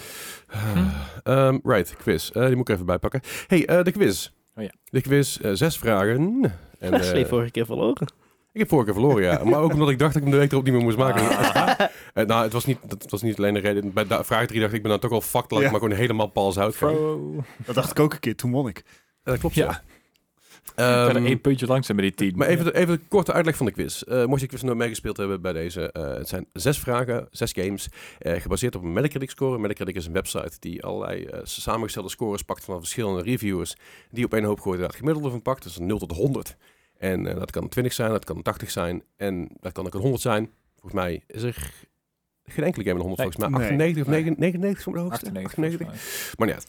Ah, 0.47 0.77
ehm, 1.23 1.57
right, 1.63 1.95
quiz. 1.95 2.29
Eh, 2.29 2.45
die 2.45 2.55
moet 2.55 2.69
ik 2.69 2.73
even 2.73 2.85
bijpakken. 2.85 3.21
hey, 3.47 3.65
eh, 3.65 3.83
de 3.83 3.91
quiz. 3.91 4.29
Oh 4.55 4.63
ja. 4.63 4.71
De 4.83 5.01
quiz, 5.01 5.37
eh, 5.37 5.51
zes 5.53 5.77
vragen. 5.77 6.15
En, 6.17 6.51
eh, 6.79 6.89
Leslie 6.89 7.25
vorige 7.25 7.51
keer 7.51 7.65
verloren. 7.65 8.07
ik 8.51 8.59
heb 8.59 8.69
vorige 8.69 8.91
keer 8.91 8.99
verloren, 9.01 9.23
ja. 9.23 9.43
Maar 9.43 9.59
ook 9.59 9.73
omdat 9.73 9.89
ik 9.89 9.99
dacht 9.99 10.13
dat 10.13 10.21
ik 10.21 10.27
hem 10.27 10.37
de 10.37 10.41
week 10.41 10.51
erop 10.51 10.63
niet 10.63 10.73
meer 10.73 10.83
moest 10.83 10.97
maken. 10.97 11.23
Eh, 12.13 12.25
nou, 12.25 12.43
het 12.43 12.53
was, 12.53 12.65
niet, 12.65 12.77
dat 12.87 13.11
was 13.11 13.21
niet 13.21 13.37
alleen 13.37 13.53
de 13.53 13.59
reden. 13.59 13.93
Bij 13.93 14.07
da- 14.07 14.23
vraag 14.23 14.45
3 14.47 14.59
dacht 14.59 14.71
ik, 14.71 14.77
ik 14.77 14.81
ben 14.83 14.91
dan 14.91 14.99
toch 14.99 15.11
al 15.11 15.21
fucked, 15.21 15.51
laat 15.51 15.59
ik 15.59 15.65
Ja. 15.65 15.71
maar 15.71 15.81
gewoon 15.81 15.97
helemaal 15.97 16.27
pals 16.27 16.55
hout. 16.55 16.77
Bro. 16.77 17.43
Dat 17.65 17.75
dacht 17.75 17.91
ik 17.91 17.99
ook 17.99 18.13
een 18.13 18.19
keer, 18.19 18.35
toen 18.35 18.51
won 18.51 18.67
ik. 18.67 18.83
Dat 19.23 19.39
klopt, 19.39 19.55
Ja. 19.55 19.65
ja. 19.65 19.81
Ik 20.69 20.75
ben 20.75 20.85
er 20.85 21.15
Ehm, 21.15 21.25
één 21.25 21.41
puntje 21.41 21.65
langzaam 21.67 21.95
met 21.95 22.05
die 22.05 22.13
tien. 22.13 22.37
Maar 22.37 22.47
even, 22.47 22.65
de- 22.65 22.75
even 22.75 22.93
een 22.93 23.07
korte 23.07 23.33
uitleg 23.33 23.55
van 23.55 23.65
de 23.65 23.71
quiz. 23.71 24.01
Eh, 24.01 24.25
mocht 24.25 24.41
je 24.41 24.47
quiz 24.47 24.61
nooit 24.61 24.77
meegespeeld 24.77 25.17
hebben 25.17 25.41
bij 25.41 25.53
deze, 25.53 25.91
eh, 25.91 26.13
het 26.17 26.27
zijn 26.27 26.45
zes 26.53 26.79
vragen, 26.79 27.27
zes 27.31 27.51
games, 27.51 27.87
eh, 28.19 28.41
gebaseerd 28.41 28.75
op 28.75 28.83
een 28.83 28.93
Metacritic 28.93 29.29
score. 29.29 29.57
Metacritic 29.59 29.95
is 29.95 30.05
een 30.05 30.13
website 30.13 30.51
die 30.59 30.83
allerlei 30.83 31.25
eh, 31.25 31.39
samengestelde 31.43 32.09
scores 32.09 32.41
pakt 32.41 32.63
van 32.63 32.79
verschillende 32.79 33.21
reviewers, 33.21 33.75
die 34.11 34.25
op 34.25 34.33
één 34.33 34.43
hoop 34.43 34.59
gooit 34.59 34.73
en 34.75 34.79
daar 34.81 34.89
het 34.89 34.97
gemiddelde 34.99 35.29
van 35.29 35.41
pakt. 35.41 35.63
Dus 35.63 35.77
een 35.77 35.85
0 35.85 35.97
tot 35.97 36.11
100. 36.11 36.55
En 36.97 37.27
eh, 37.27 37.35
dat 37.35 37.51
kan 37.51 37.69
20 37.69 37.93
zijn, 37.93 38.09
dat 38.11 38.25
kan 38.25 38.41
80 38.41 38.71
zijn 38.71 39.03
en 39.17 39.49
dat 39.59 39.71
kan 39.71 39.85
ook 39.85 39.93
een 39.93 39.99
100 40.01 40.21
zijn. 40.21 40.49
Volgens 40.73 40.93
mij 40.93 41.23
is 41.27 41.43
er 41.43 41.71
geen 42.45 42.65
enkele 42.65 42.83
game 42.83 42.95
een 42.99 43.05
100, 43.05 43.21
Nee. 43.21 43.31
volgens 43.31 43.37
mij. 43.37 43.49
Nee. 43.49 43.59
98 43.69 44.03
of 44.03 44.09
Nee. 44.09 44.23
99 44.23 44.83
voor 44.83 44.93
de 44.93 44.99
hoogste. 44.99 45.25
98. 45.25 45.87
98. 45.87 45.87
volgens 45.87 46.35
mij. 46.35 46.47
Maar 46.47 46.47
niet 46.47 46.55
uit. 46.55 46.67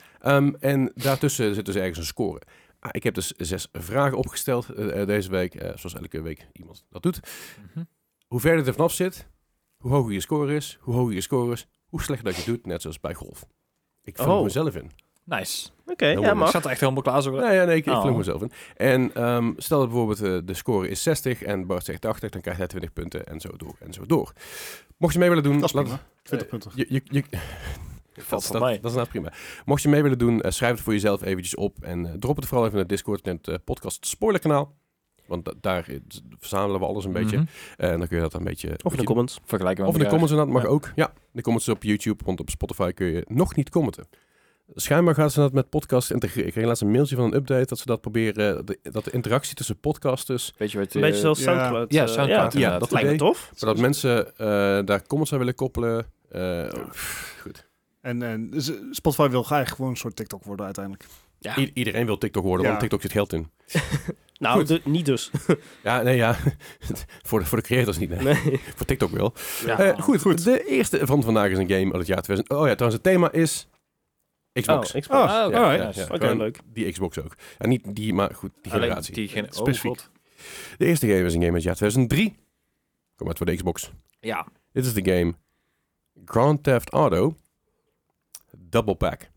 Ehm, 0.60 0.70
en 0.72 0.92
daartussen 0.94 1.54
zit 1.54 1.66
dus 1.66 1.74
ergens 1.74 1.98
een 1.98 2.04
score. 2.04 2.40
Ah, 2.86 2.92
ik 2.92 3.02
heb 3.02 3.14
dus 3.14 3.26
zes 3.36 3.68
vragen 3.72 4.18
opgesteld 4.18 4.68
eh, 4.68 5.00
eh, 5.00 5.06
deze 5.06 5.30
week, 5.30 5.54
eh, 5.54 5.68
zoals 5.76 5.94
elke 5.94 6.22
week 6.22 6.46
iemand 6.52 6.84
dat 6.90 7.02
doet. 7.02 7.20
Mhm. 7.74 7.84
Hoe 8.26 8.40
verder 8.40 8.58
het 8.58 8.66
er 8.68 8.74
vanaf 8.74 8.92
zit, 8.92 9.26
hoe 9.76 9.90
hoger 9.92 10.12
je 10.12 10.20
score 10.20 10.54
is, 10.54 10.78
hoe 10.80 10.94
hoger 10.94 11.14
je 11.14 11.20
score 11.20 11.52
is, 11.52 11.66
hoe 11.88 12.02
slechter 12.02 12.24
dat 12.26 12.34
je 12.34 12.40
het 12.42 12.50
doet, 12.50 12.66
net 12.66 12.80
zoals 12.82 13.00
bij 13.00 13.14
golf. 13.14 13.46
Ik 14.02 14.16
vul 14.16 14.36
Oh. 14.38 14.42
mezelf 14.44 14.74
in. 14.76 14.90
Nice. 15.24 15.68
Oké, 15.86 16.06
Heel 16.06 16.20
ja, 16.22 16.34
mooi. 16.34 16.46
Ik 16.46 16.50
zat 16.52 16.64
er 16.64 16.70
echt 16.70 16.80
helemaal 16.80 17.02
klaar 17.02 17.22
zo. 17.22 17.30
Nee, 17.30 17.54
ja, 17.54 17.64
nee 17.64 17.76
ik, 17.76 17.86
ik 17.86 17.92
Oh. 17.92 18.00
vul 18.02 18.14
mezelf 18.14 18.42
in. 18.42 18.52
En 18.76 19.14
ehm, 19.14 19.52
stel 19.56 19.78
dat 19.78 19.88
bijvoorbeeld 19.88 20.46
de 20.46 20.54
score 20.54 20.88
is 20.88 21.02
60 21.02 21.42
en 21.42 21.66
Bart 21.66 21.84
zegt 21.84 22.00
80, 22.00 22.30
dan 22.30 22.40
krijg 22.40 22.56
hij 22.56 22.66
20 22.66 22.92
punten 22.92 23.26
en 23.26 23.40
zo 23.40 23.48
door 23.56 23.76
en 23.80 23.92
zo 23.92 24.06
door. 24.06 24.32
Mocht 24.96 25.12
je 25.12 25.18
mee 25.18 25.28
willen 25.28 25.44
doen, 25.44 25.58
Dat 25.60 25.64
is 25.68 25.72
laat- 25.74 25.84
prima. 25.84 26.00
20 26.22 26.48
punten. 26.48 26.70
je, 26.74 26.86
je, 26.88 27.02
je, 27.04 27.24
Valt 28.22 28.42
Dat, 28.42 28.42
van 28.50 28.52
dat, 28.60 28.68
mij. 28.68 28.80
dat 28.80 28.90
is 28.90 28.96
nou 28.96 29.08
prima. 29.08 29.32
Mocht 29.64 29.82
je 29.82 29.88
mee 29.88 30.02
willen 30.02 30.18
doen, 30.18 30.40
eh, 30.40 30.50
schrijf 30.50 30.72
het 30.72 30.80
voor 30.80 30.92
jezelf 30.92 31.22
eventjes 31.22 31.54
op. 31.54 31.76
En 31.80 32.06
eh, 32.06 32.12
drop 32.18 32.36
het 32.36 32.46
vooral 32.46 32.62
even 32.66 32.76
in 32.76 32.82
het 32.82 32.88
Discord 32.92 33.26
en 33.26 33.36
het 33.36 33.48
eh, 33.48 33.54
podcast 33.64 34.06
spoilerkanaal. 34.06 34.74
Want 35.26 35.44
da- 35.44 35.52
daar 35.60 35.88
verzamelen 36.38 36.80
we 36.80 36.86
alles 36.86 37.04
een 37.04 37.12
beetje. 37.12 37.36
Mhm. 37.36 37.46
En 37.76 37.98
dan 37.98 38.08
kun 38.08 38.16
je 38.16 38.22
dat 38.22 38.34
een 38.34 38.44
beetje... 38.44 38.78
Of 38.82 38.92
in 38.92 38.98
de 38.98 39.04
comments. 39.04 39.40
Vergelijken 39.44 39.84
met 39.84 39.92
Of 39.94 39.98
in 39.98 40.02
de 40.04 40.08
comments 40.10 40.32
inderdaad, 40.32 40.54
mag 40.54 40.64
Ja. 40.64 40.68
ook. 40.74 40.92
Ja, 40.94 41.12
de 41.32 41.42
comments 41.42 41.68
op 41.68 41.82
YouTube, 41.82 42.24
want 42.24 42.40
op 42.40 42.50
Spotify 42.50 42.92
kun 42.92 43.06
je 43.06 43.24
nog 43.28 43.54
niet 43.56 43.70
commenten. 43.70 44.06
Schijnbaar 44.74 45.14
gaan 45.14 45.30
ze 45.30 45.40
dat 45.40 45.52
met 45.52 45.68
podcasts 45.70 46.10
integreren. 46.10 46.46
Ik 46.46 46.52
kreeg 46.52 46.64
laatst 46.66 46.82
een 46.82 46.90
mailtje 46.90 47.16
van 47.16 47.24
een 47.24 47.34
update 47.34 47.66
dat 47.66 47.78
ze 47.78 47.86
dat 47.86 48.00
proberen, 48.00 48.66
de, 48.66 48.78
dat 48.82 49.04
de 49.04 49.10
interactie 49.10 49.54
tussen 49.54 49.78
podcasters, 49.80 50.52
Weet 50.56 50.72
je 50.72 50.78
wat... 50.78 50.94
Een 50.94 51.00
beetje 51.00 51.20
zoals 51.20 51.38
ja. 51.38 51.44
Soundcloud. 51.44 51.92
Ja, 51.92 52.02
eh, 52.02 52.08
Soundcloud, 52.08 52.52
Ja, 52.52 52.78
dat 52.78 52.90
lijkt 52.90 53.10
me 53.10 53.16
tof. 53.16 53.50
zodat 53.54 53.78
mensen 53.78 54.36
eh, 54.36 54.46
daar 54.84 55.06
comments 55.06 55.32
aan 55.32 55.38
willen 55.38 55.54
koppelen. 55.54 56.06
Eh, 56.28 56.68
pff, 56.90 57.38
goed. 57.42 57.65
En, 58.06 58.22
en 58.22 58.50
Spotify 58.90 59.28
wil 59.28 59.42
graag 59.42 59.68
gewoon 59.70 59.90
een 59.90 59.96
soort 59.96 60.16
TikTok 60.16 60.44
worden 60.44 60.64
uiteindelijk. 60.64 61.06
Ja. 61.38 61.58
I- 61.58 61.70
iedereen 61.74 62.06
wil 62.06 62.18
TikTok 62.18 62.44
worden, 62.44 62.62
Ja. 62.62 62.68
want 62.68 62.80
TikTok 62.80 63.00
zit 63.02 63.12
geld 63.12 63.32
in. 63.32 63.50
Nou, 64.38 64.58
Goed. 64.58 64.68
de- 64.68 64.80
niet 64.84 65.06
dus. 65.06 65.30
Ja, 65.82 66.02
nee, 66.02 66.16
ja. 66.16 66.36
voor, 67.28 67.38
de, 67.40 67.46
voor 67.46 67.58
de 67.58 67.64
creators 67.64 67.98
niet, 67.98 68.08
nee. 68.10 68.18
Nee. 68.22 68.60
Voor 68.74 68.86
TikTok 68.86 69.10
wel. 69.10 69.32
Ja. 69.66 69.78
Eh, 69.78 70.00
goed, 70.00 70.44
de 70.44 70.64
eerste 70.66 71.06
van 71.06 71.22
vandaag 71.22 71.50
is 71.50 71.58
een 71.58 71.68
game 71.70 71.84
uit 71.84 71.92
het 71.96 72.06
jaar 72.06 72.22
2000. 72.22 72.50
Oh 72.50 72.66
ja, 72.66 72.74
trouwens, 72.74 73.02
het 73.02 73.12
thema 73.12 73.32
is 73.32 73.68
Xbox. 74.52 74.94
Oh, 74.94 75.00
Xbox. 75.00 75.08
Ah, 75.32 75.46
oké. 75.46 75.56
alright. 75.58 75.94
Ja, 75.94 76.02
ja. 76.02 76.08
Oké, 76.14 76.18
Gewoon 76.18 76.36
leuk. 76.36 76.58
Die 76.72 76.92
Xbox 76.92 77.18
ook. 77.18 77.36
Ja, 77.58 77.66
niet 77.66 77.82
die, 77.96 78.14
maar 78.14 78.34
goed, 78.34 78.50
die 78.62 78.72
Alleen 78.72 78.84
generatie. 78.84 79.14
Die 79.14 79.28
gen- 79.28 79.46
Specifiek. 79.50 79.90
Oh, 79.90 79.96
God. 79.98 80.10
De 80.78 80.84
eerste 80.86 81.06
game 81.06 81.24
is 81.24 81.34
een 81.34 81.40
game 81.42 81.44
uit 81.54 81.54
het 81.54 81.62
jaar 81.64 81.74
2003. 81.74 82.36
Kom 83.16 83.28
uit 83.28 83.36
voor 83.36 83.46
de 83.46 83.56
Xbox. 83.56 83.90
Ja. 84.20 84.46
Dit 84.72 84.86
is 84.86 84.92
de 84.94 85.10
game 85.12 85.34
Grand 86.24 86.62
Theft 86.62 86.90
Auto 86.90 87.36
Double 88.76 88.94
Pack. 88.94 89.30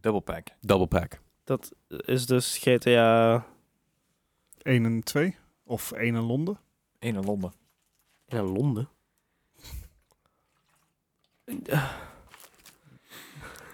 Double 0.00 0.20
pack. 0.20 0.46
Double 0.60 0.86
Pack. 0.86 1.20
Dat 1.44 1.72
is 1.88 2.26
dus 2.26 2.58
GTA 2.58 3.44
1 4.62 4.84
en 4.84 5.02
2. 5.02 5.36
Of 5.64 5.92
1 5.92 6.14
in 6.14 6.20
Londen. 6.22 6.58
Eén 6.98 7.14
in 7.14 7.24
Londen. 7.24 7.52
in 8.28 8.40
Londen. 8.40 8.88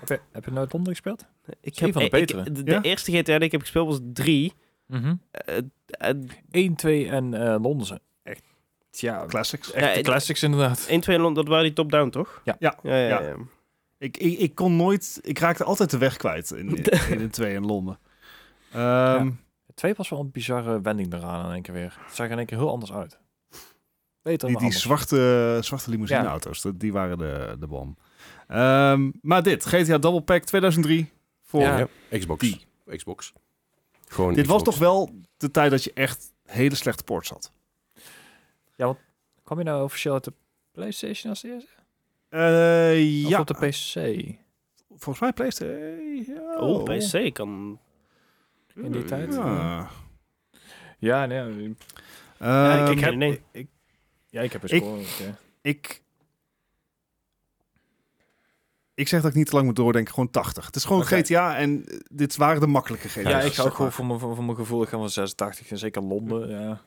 Heb 0.01 0.09
je, 0.09 0.21
heb 0.33 0.45
je 0.45 0.51
nooit 0.51 0.73
Londen 0.73 0.93
gespeeld? 0.93 1.27
Ik 1.61 1.81
een 1.81 1.93
van 1.93 2.01
de 2.03 2.07
ik- 2.07 2.11
betere. 2.13 2.51
de, 2.53 2.63
de 2.63 2.71
Ja? 2.71 2.83
eerste 2.83 3.13
GTA 3.13 3.35
die 3.37 3.45
ik 3.47 3.53
heb 3.53 3.61
gespeeld 3.61 3.89
was 3.89 3.99
3. 4.13 4.53
Mhm. 4.87 5.15
Eh, 5.31 5.59
eh, 5.87 6.15
1, 6.51 6.75
2 6.75 7.09
en 7.09 7.35
eh, 7.35 7.63
Londen 7.63 7.87
zijn 7.87 8.01
echt... 8.23 8.43
Ja, 8.91 9.25
Classics. 9.27 9.73
echt 9.73 9.97
Ja, 9.97 10.03
classics 10.03 10.43
inderdaad. 10.43 10.87
1, 10.89 11.01
2 11.01 11.17
en 11.17 11.23
Londen, 11.23 11.43
dat 11.45 11.53
waren 11.53 11.67
die 11.67 11.75
top-down, 11.75 12.11
toch? 12.11 12.41
Ja. 12.45 12.57
Ja. 12.59 12.79
Ja, 12.83 12.97
ja, 12.97 13.07
Ja. 13.09 13.21
ja. 13.29 13.37
Ik, 13.99 14.16
ik, 14.16 14.39
ik 14.39 14.55
kon 14.55 14.77
nooit... 14.77 15.19
Ik 15.23 15.39
raakte 15.39 15.65
altijd 15.65 15.91
de 15.91 15.99
weg 15.99 16.16
kwijt 16.16 16.51
in, 16.51 16.77
in, 16.77 17.20
in 17.20 17.31
2 17.31 17.55
in 17.55 17.66
Londen. 17.66 17.99
Ehm, 18.73 19.31
Twee 19.75 19.95
was 19.95 20.09
wel 20.09 20.20
een 20.20 20.31
bizarre 20.31 20.81
wending 20.81 21.12
eraan 21.12 21.47
in 21.47 21.53
één 21.53 21.62
keer 21.62 21.75
weer. 21.75 21.97
Het 22.05 22.15
zag 22.15 22.27
er 22.27 22.33
in 22.33 22.39
één 22.39 22.47
keer 22.47 22.59
heel 22.59 22.70
anders 22.70 22.93
uit. 22.93 23.19
Beter 24.23 24.49
Die, 24.49 24.59
die 24.59 24.73
zwarte, 24.73 25.59
zwarte 25.62 25.91
limousineauto's, 25.91 26.62
dat- 26.62 26.81
die 26.81 26.93
waren 26.93 27.19
de, 27.19 27.57
de 27.61 27.66
bom. 27.66 27.97
Ehm, 28.47 29.11
maar 29.23 29.43
dit, 29.43 29.65
GTA 29.66 29.99
Double 29.99 30.20
Pack 30.23 30.45
2003. 30.45 31.12
Voor, 31.43 31.61
Ja. 31.61 31.79
Ja, 31.79 32.19
Xbox. 32.19 32.41
Die. 32.41 32.66
Xbox. 32.97 33.33
Gewoon 34.07 34.35
Dit 34.35 34.47
was 34.47 34.62
toch 34.62 34.79
wel 34.79 35.11
de 35.37 35.51
tijd 35.51 35.70
dat 35.70 35.85
je 35.85 35.93
echt 35.93 36.33
hele 36.45 36.75
slechte 36.75 37.05
ports 37.05 37.31
had. 37.31 37.53
Kwam 39.45 39.59
je 39.59 39.65
nou 39.65 39.83
officieel 39.85 40.15
uit 40.15 40.25
de 40.25 40.33
PlayStation 40.70 41.31
als 41.31 41.43
eerste? 41.43 41.70
Eh, 42.29 43.25
Of 43.25 43.31
ja, 43.31 43.41
op 43.41 43.47
de 43.47 43.55
PC? 43.55 43.95
volgens 44.89 45.19
mij 45.21 45.33
PlayStation. 45.33 46.39
Oh, 46.59 46.83
PC 46.85 47.33
kan... 47.35 47.79
in 48.75 48.93
die 48.93 49.05
tijd? 49.05 49.35
Ja. 49.35 49.89
Ja, 50.99 51.27
nee. 51.27 51.39
Ja, 51.39 51.47
ik- 51.47 51.77
Ehm, 52.39 52.91
ik 52.93 53.01
heb- 53.01 53.15
nee. 53.15 53.41
Ik, 53.53 53.67
ja, 54.31 54.41
ik 54.41 54.53
heb 54.53 54.63
een 54.63 54.69
Ik- 54.69 54.83
score. 55.07 55.35
ik... 55.63 56.03
Ik 58.95 59.09
zeg 59.09 59.21
dat 59.23 59.31
ik 59.31 59.37
niet 59.37 59.47
te 59.47 59.55
lang 59.55 59.67
moet 59.67 59.77
doordenken, 59.77 60.15
gewoon 60.15 60.31
80. 60.31 60.67
Het 60.67 60.77
is 60.77 60.85
gewoon. 60.85 61.05
GTA 61.05 61.57
en 61.57 61.85
dit 62.11 62.37
waren 62.37 62.61
de 62.61 62.67
makkelijke 62.67 63.09
GTA's. 63.09 63.23
Ja, 63.23 63.41
ik 63.41 63.59
ook 63.67 63.75
gewoon 63.75 63.93
voor 63.93 64.07
mijn, 64.07 64.19
voor 64.19 64.35
voor 64.35 64.45
mijn 64.45 64.57
gevoel 64.57 64.85
gaan 64.85 64.99
van 65.01 65.11
86 65.11 65.71
en 65.71 65.79
zeker 65.79 66.03
Londen. 66.03 66.49
Ja. 66.49 66.81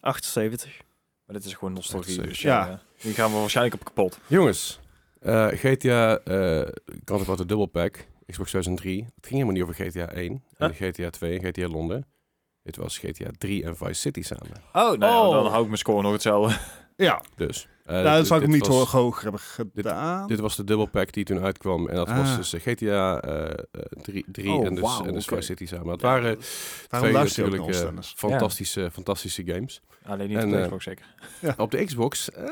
78. 0.00 0.80
Maar 1.26 1.36
dit 1.36 1.44
is 1.44 1.54
gewoon 1.54 1.72
nostalgie. 1.72 2.08
78, 2.08 2.28
Dus 2.32 2.40
ja. 2.40 2.64
ja, 2.64 2.70
ja. 2.70 2.80
die 3.02 3.14
gaan 3.14 3.32
we 3.32 3.38
waarschijnlijk 3.38 3.74
op 3.80 3.84
kapot. 3.84 4.18
Jongens, 4.26 4.80
eh, 5.26 5.46
GTA 5.46 6.18
eh 6.18 6.68
Grand 7.04 7.04
Theft 7.04 7.28
Auto 7.28 7.44
Double 7.46 7.66
Pack, 7.66 8.06
Xbox 8.26 8.48
2003. 8.50 8.96
Het 9.04 9.26
ging 9.26 9.30
helemaal 9.42 9.52
niet 9.52 9.62
over 9.62 9.74
GTA 9.74 10.08
1 10.12 10.42
en 10.58 10.74
GTA 10.74 11.10
2 11.10 11.38
en 11.38 11.44
GTA 11.48 11.68
Londen. 11.68 12.06
Het 12.62 12.76
was 12.76 12.98
GTA 12.98 13.30
3 13.38 13.64
en 13.64 13.76
Vice 13.76 13.92
City 14.00 14.22
samen. 14.22 14.62
Oh, 14.72 14.98
nee, 14.98 15.10
Oh. 15.10 15.32
dan 15.32 15.46
hou 15.46 15.60
ik 15.60 15.66
mijn 15.66 15.78
score 15.78 16.02
nog 16.02 16.12
hetzelfde. 16.12 16.56
Ja, 16.96 17.22
Dus. 17.36 17.68
eh, 17.84 17.92
nou, 17.92 18.04
dan 18.04 18.16
dit- 18.16 18.26
zou 18.26 18.40
ik 18.40 18.46
hem 18.46 18.54
niet 18.56 18.66
was- 18.66 18.76
hoog 18.76 18.90
hoger 18.90 19.22
hebben 19.22 19.40
gedaan. 19.40 20.26
Dit 20.26 20.40
was 20.40 20.56
de 20.56 20.64
double 20.64 20.86
pack 20.86 21.12
die 21.12 21.24
toen 21.24 21.40
uitkwam. 21.44 21.88
En 21.88 21.94
dat 21.94 22.08
Ah. 22.08 22.16
was 22.18 22.36
dus 22.36 22.52
eh, 22.52 22.60
GTA 22.60 23.20
eh, 23.20 23.44
eh, 23.44 23.52
3, 24.02 24.24
3 24.32 24.50
Oh, 24.52 24.66
en 24.66 24.74
dus, 24.74 24.82
wauw, 24.82 25.04
en 25.04 25.12
dus 25.12 25.28
City 25.38 25.66
samen. 25.66 25.88
Het 25.88 26.02
waren 26.02 26.38
twee 26.88 27.12
natuurlijk 27.12 27.66
eh, 27.68 27.88
fantastische, 28.16 28.90
fantastische 28.92 29.42
games. 29.46 29.80
Alleen 30.06 30.28
niet 30.28 30.36
En, 30.38 30.44
op 30.44 30.50
de 30.50 30.56
eh, 30.58 30.64
Xbox 30.64 30.84
zeker. 30.84 31.04
Op 31.56 31.70
de 31.70 31.84
Xbox 31.84 32.30
eh, 32.30 32.44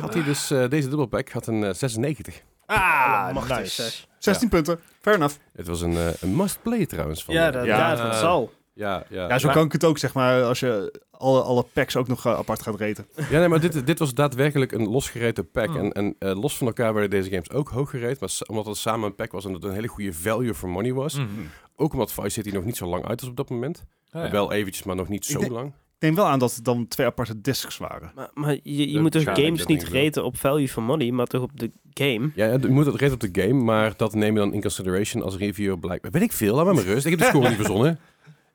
had 0.00 0.14
hij 0.14 0.22
dus, 0.24 0.50
eh, 0.50 0.68
deze 0.68 0.88
double 0.88 1.06
pack 1.06 1.28
had 1.30 1.46
een 1.46 1.64
eh, 1.64 1.74
96. 1.74 2.42
Ah, 2.66 3.32
machtig, 3.34 3.58
nice. 3.58 3.82
zeg. 3.82 4.06
16 4.18 4.48
punten, 4.48 4.80
fair 5.00 5.16
enough. 5.16 5.36
Het 5.52 5.66
was 5.66 5.80
een, 5.80 5.96
eh, 5.96 6.06
een 6.20 6.36
must-play 6.36 6.86
trouwens. 6.86 7.24
Van, 7.24 7.34
Ja, 7.34 7.46
eh, 7.46 7.52
dat, 7.52 7.98
dat 7.98 8.12
eh, 8.12 8.18
zal. 8.20 8.52
Ja, 8.74 9.04
ja. 9.08 9.28
Ja, 9.28 9.38
zo 9.38 9.46
Maar- 9.46 9.56
kan 9.56 9.64
ik 9.64 9.72
het 9.72 9.84
ook, 9.84 9.98
zeg 9.98 10.14
maar, 10.14 10.42
als 10.42 10.60
je 10.60 11.00
alle, 11.10 11.42
alle 11.42 11.64
packs 11.72 11.96
ook 11.96 12.08
nog 12.08 12.26
eh, 12.26 12.32
apart 12.34 12.62
gaat 12.62 12.76
reten. 12.80 13.06
Ja, 13.30 13.38
nee, 13.38 13.48
maar 13.48 13.60
dit, 13.60 13.86
dit 13.86 13.98
was 13.98 14.14
daadwerkelijk 14.14 14.72
een 14.72 14.88
losgereten 14.88 15.50
pack. 15.50 15.66
Hmm. 15.66 15.76
En, 15.76 15.92
en 15.92 16.14
eh, 16.18 16.40
los 16.40 16.56
van 16.56 16.66
elkaar 16.66 16.92
werden 16.92 17.10
deze 17.10 17.30
games 17.30 17.50
ook 17.50 17.68
hoog 17.68 17.90
gereden. 17.90 18.16
Maar 18.20 18.30
omdat 18.46 18.66
het 18.66 18.76
samen 18.76 19.06
een 19.08 19.14
pack 19.14 19.32
was 19.32 19.44
en 19.44 19.52
het 19.52 19.64
een 19.64 19.72
hele 19.72 19.86
goede 19.88 20.12
value 20.12 20.54
for 20.54 20.68
money 20.68 20.92
was. 20.92 21.14
Mhm. 21.14 21.26
Ook 21.76 21.92
omdat 21.92 22.12
Vice 22.12 22.28
City 22.28 22.50
nog 22.50 22.64
niet 22.64 22.76
zo 22.76 22.86
lang 22.86 23.06
uit 23.06 23.20
was 23.20 23.30
op 23.30 23.36
dat 23.36 23.50
moment. 23.50 23.84
Ah, 24.10 24.24
ja. 24.24 24.30
Wel 24.30 24.52
eventjes, 24.52 24.84
maar 24.84 24.96
nog 24.96 25.08
niet 25.08 25.24
Ik 25.24 25.30
zo 25.30 25.40
denk- 25.40 25.52
lang. 25.52 25.66
Ik 25.68 26.08
neem 26.08 26.16
wel 26.16 26.26
aan 26.26 26.38
dat 26.38 26.54
het 26.54 26.64
dan 26.64 26.88
twee 26.88 27.06
aparte 27.06 27.40
discs 27.40 27.78
waren. 27.78 28.12
Maar, 28.14 28.30
maar 28.34 28.56
je, 28.62 28.90
je 28.90 29.00
moet 29.00 29.12
dus 29.12 29.24
games 29.24 29.58
dat 29.58 29.68
niet 29.68 29.88
raten 29.88 30.24
op 30.24 30.36
value 30.36 30.68
for 30.68 30.82
money, 30.82 31.10
maar 31.10 31.26
toch 31.26 31.42
op 31.42 31.50
de 31.60 31.70
game. 31.90 32.30
Ja, 32.34 32.46
ja, 32.46 32.58
je 32.60 32.68
moet 32.68 32.86
het 32.86 32.94
reden 32.94 33.14
op 33.14 33.20
de 33.20 33.42
game, 33.42 33.62
maar 33.62 33.92
dat 33.96 34.14
neem 34.14 34.32
je 34.34 34.38
dan 34.38 34.52
in 34.52 34.60
consideration 34.60 35.22
als 35.22 35.36
reviewer 35.36 35.78
blijkbaar. 35.78 36.10
Weet 36.10 36.22
ik 36.22 36.32
veel, 36.32 36.54
laat 36.54 36.64
maar 36.64 36.74
maar 36.74 36.84
rust. 36.84 37.04
Ik 37.04 37.10
heb 37.10 37.20
de 37.20 37.24
score 37.26 37.48
niet 37.48 37.56
verzonnen. 37.64 37.98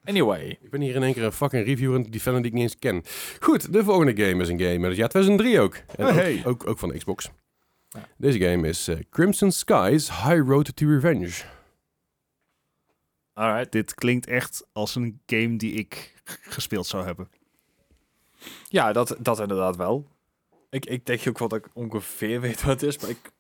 Anyway. 0.08 0.58
Ik 0.62 0.70
ben 0.70 0.82
hier 0.82 0.96
in 0.96 1.04
één 1.04 1.14
keer 1.14 1.24
een 1.24 1.32
fucking 1.32 1.66
reviewer 1.66 1.96
en 2.04 2.12
die 2.12 2.20
fan 2.20 2.36
die 2.36 2.46
ik 2.46 2.54
niet 2.54 2.62
eens 2.62 2.76
ken. 2.80 3.04
Goed, 3.40 3.74
de 3.74 3.84
volgende 3.84 4.24
game 4.26 4.42
is 4.42 4.50
een 4.50 4.60
game 4.60 4.74
uit 4.80 4.84
het 4.88 4.96
jaar 4.96 5.10
2003 5.10 5.60
ook. 5.60 5.74
En 5.76 6.06
Oh, 6.06 6.08
ook- 6.12 6.16
hey. 6.16 6.42
ook, 6.46 6.68
ook, 6.68 6.78
van 6.80 6.90
de 6.90 6.98
Xbox. 6.98 7.30
Ja. 7.90 8.08
Deze 8.18 8.40
game 8.40 8.68
is 8.68 8.88
eh, 8.88 8.98
Crimson 9.10 9.52
Skies 9.52 10.10
High 10.10 10.44
Road 10.48 10.76
to 10.76 10.88
Revenge. 10.88 11.32
Alright. 13.34 13.72
Dit 13.72 13.94
klinkt 13.94 14.28
echt 14.28 14.68
als 14.74 14.96
een 14.96 15.22
game 15.26 15.56
die 15.58 15.74
ik 15.74 16.14
gespeeld 16.42 16.86
zou 16.88 17.06
hebben. 17.06 17.30
Ja, 18.70 18.92
dat, 18.94 19.16
dat 19.20 19.40
inderdaad 19.40 19.76
wel. 19.76 20.08
Ik, 20.70 20.86
ik 20.86 21.06
denk 21.06 21.22
ook 21.28 21.40
wel 21.40 21.48
dat 21.48 21.60
ik 21.66 21.68
ongeveer 21.74 22.42
weet 22.42 22.62
wat 22.64 22.82
het 22.82 22.84
is, 22.84 22.98
maar 22.98 23.10
ik 23.10 23.32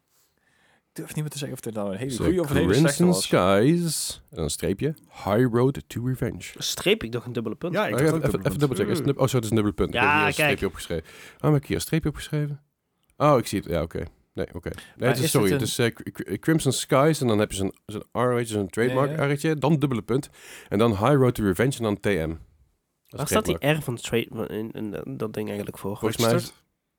durf 0.98 1.07
niet 1.15 1.24
meer 1.24 1.30
te 1.30 1.38
zeggen 1.38 1.57
of 1.57 1.64
dit 1.64 1.74
nou 1.74 1.91
een 1.91 1.98
hele 1.98 2.18
goede 2.18 2.41
of 2.41 2.49
een 2.49 2.56
hele 2.56 2.74
slechte 2.74 2.95
Crimson 3.03 3.07
was. 3.07 3.24
Skies, 3.24 4.22
en 4.32 4.44
een 4.44 4.49
streepje, 4.49 4.95
High 5.24 5.48
Road 5.52 5.84
to 5.88 6.06
Revenge. 6.06 6.44
Streep 6.57 7.03
ik 7.03 7.11
toch 7.11 7.26
een 7.26 7.34
dubbele 7.34 7.56
punt? 7.56 7.74
Ja, 7.74 7.88
ik 7.88 7.94
Oh, 7.95 7.99
even, 8.02 8.15
even, 8.24 8.40
het 8.44 9.07
een- 9.07 9.18
Oh, 9.18 9.28
zo, 9.28 9.36
het 9.36 9.44
is 9.44 9.49
een 9.49 9.56
dubbele 9.56 9.74
punt. 9.76 9.94
Ja, 9.94 9.99
ik 10.02 10.06
heb 10.07 10.15
hier 10.18 10.28
een 10.28 10.34
kijk. 10.34 10.34
streepje 10.34 10.65
opgeschreven. 10.65 11.03
Waarom 11.32 11.53
heb 11.53 11.61
ik 11.61 11.68
hier 11.68 11.76
een 11.76 11.82
streepje 11.82 12.10
opgeschreven? 12.10 12.61
Oh, 13.18 13.38
ik 13.38 13.48
zie 13.48 13.60
het. 13.60 13.69
Ja, 13.69 13.82
oké. 13.82 14.03
Nee, 14.34 14.48
oké. 14.53 14.69
Nee, 14.69 14.84
Maar 14.98 15.07
het 15.07 15.18
is, 15.18 15.24
is 15.24 15.32
sorry. 15.32 15.52
Het 15.52 15.80
eh, 15.80 15.88
Cri- 15.94 16.11
Cri- 16.11 16.40
Crimson 16.40 16.72
Skies 16.72 17.22
en 17.22 17.28
dan 17.28 17.40
heb 17.40 17.52
je 17.52 17.57
zo'n 17.57 17.74
zo'n 17.86 18.03
R, 18.11 18.34
weet 18.34 18.48
je, 18.48 18.53
zo'n 18.53 18.69
trademark 18.69 19.10
Ja, 19.18 19.24
ja. 19.26 19.34
R'tje, 19.34 19.56
dan 19.56 19.80
dubbele 19.80 20.02
punt. 20.02 20.30
En 20.69 20.78
dan 20.78 20.91
High 20.91 21.14
Road 21.15 21.36
to 21.36 21.44
Revenge 21.44 21.78
en 21.78 21.84
dan 21.84 21.99
TM. 21.99 22.28
Dat 23.07 23.19
Waar 23.19 23.28
staat 23.28 23.45
die. 23.45 23.68
R 23.72 23.82
van 23.82 23.95
trade 23.95 24.48
in, 24.48 24.72
in, 24.72 24.94
in 25.06 25.18
dat 25.18 25.34
ding 25.34 25.48
eigenlijk 25.48 25.78
voor? 25.78 25.98
Volgens 25.98 26.26
mij, 26.26 26.36
is, 26.36 26.53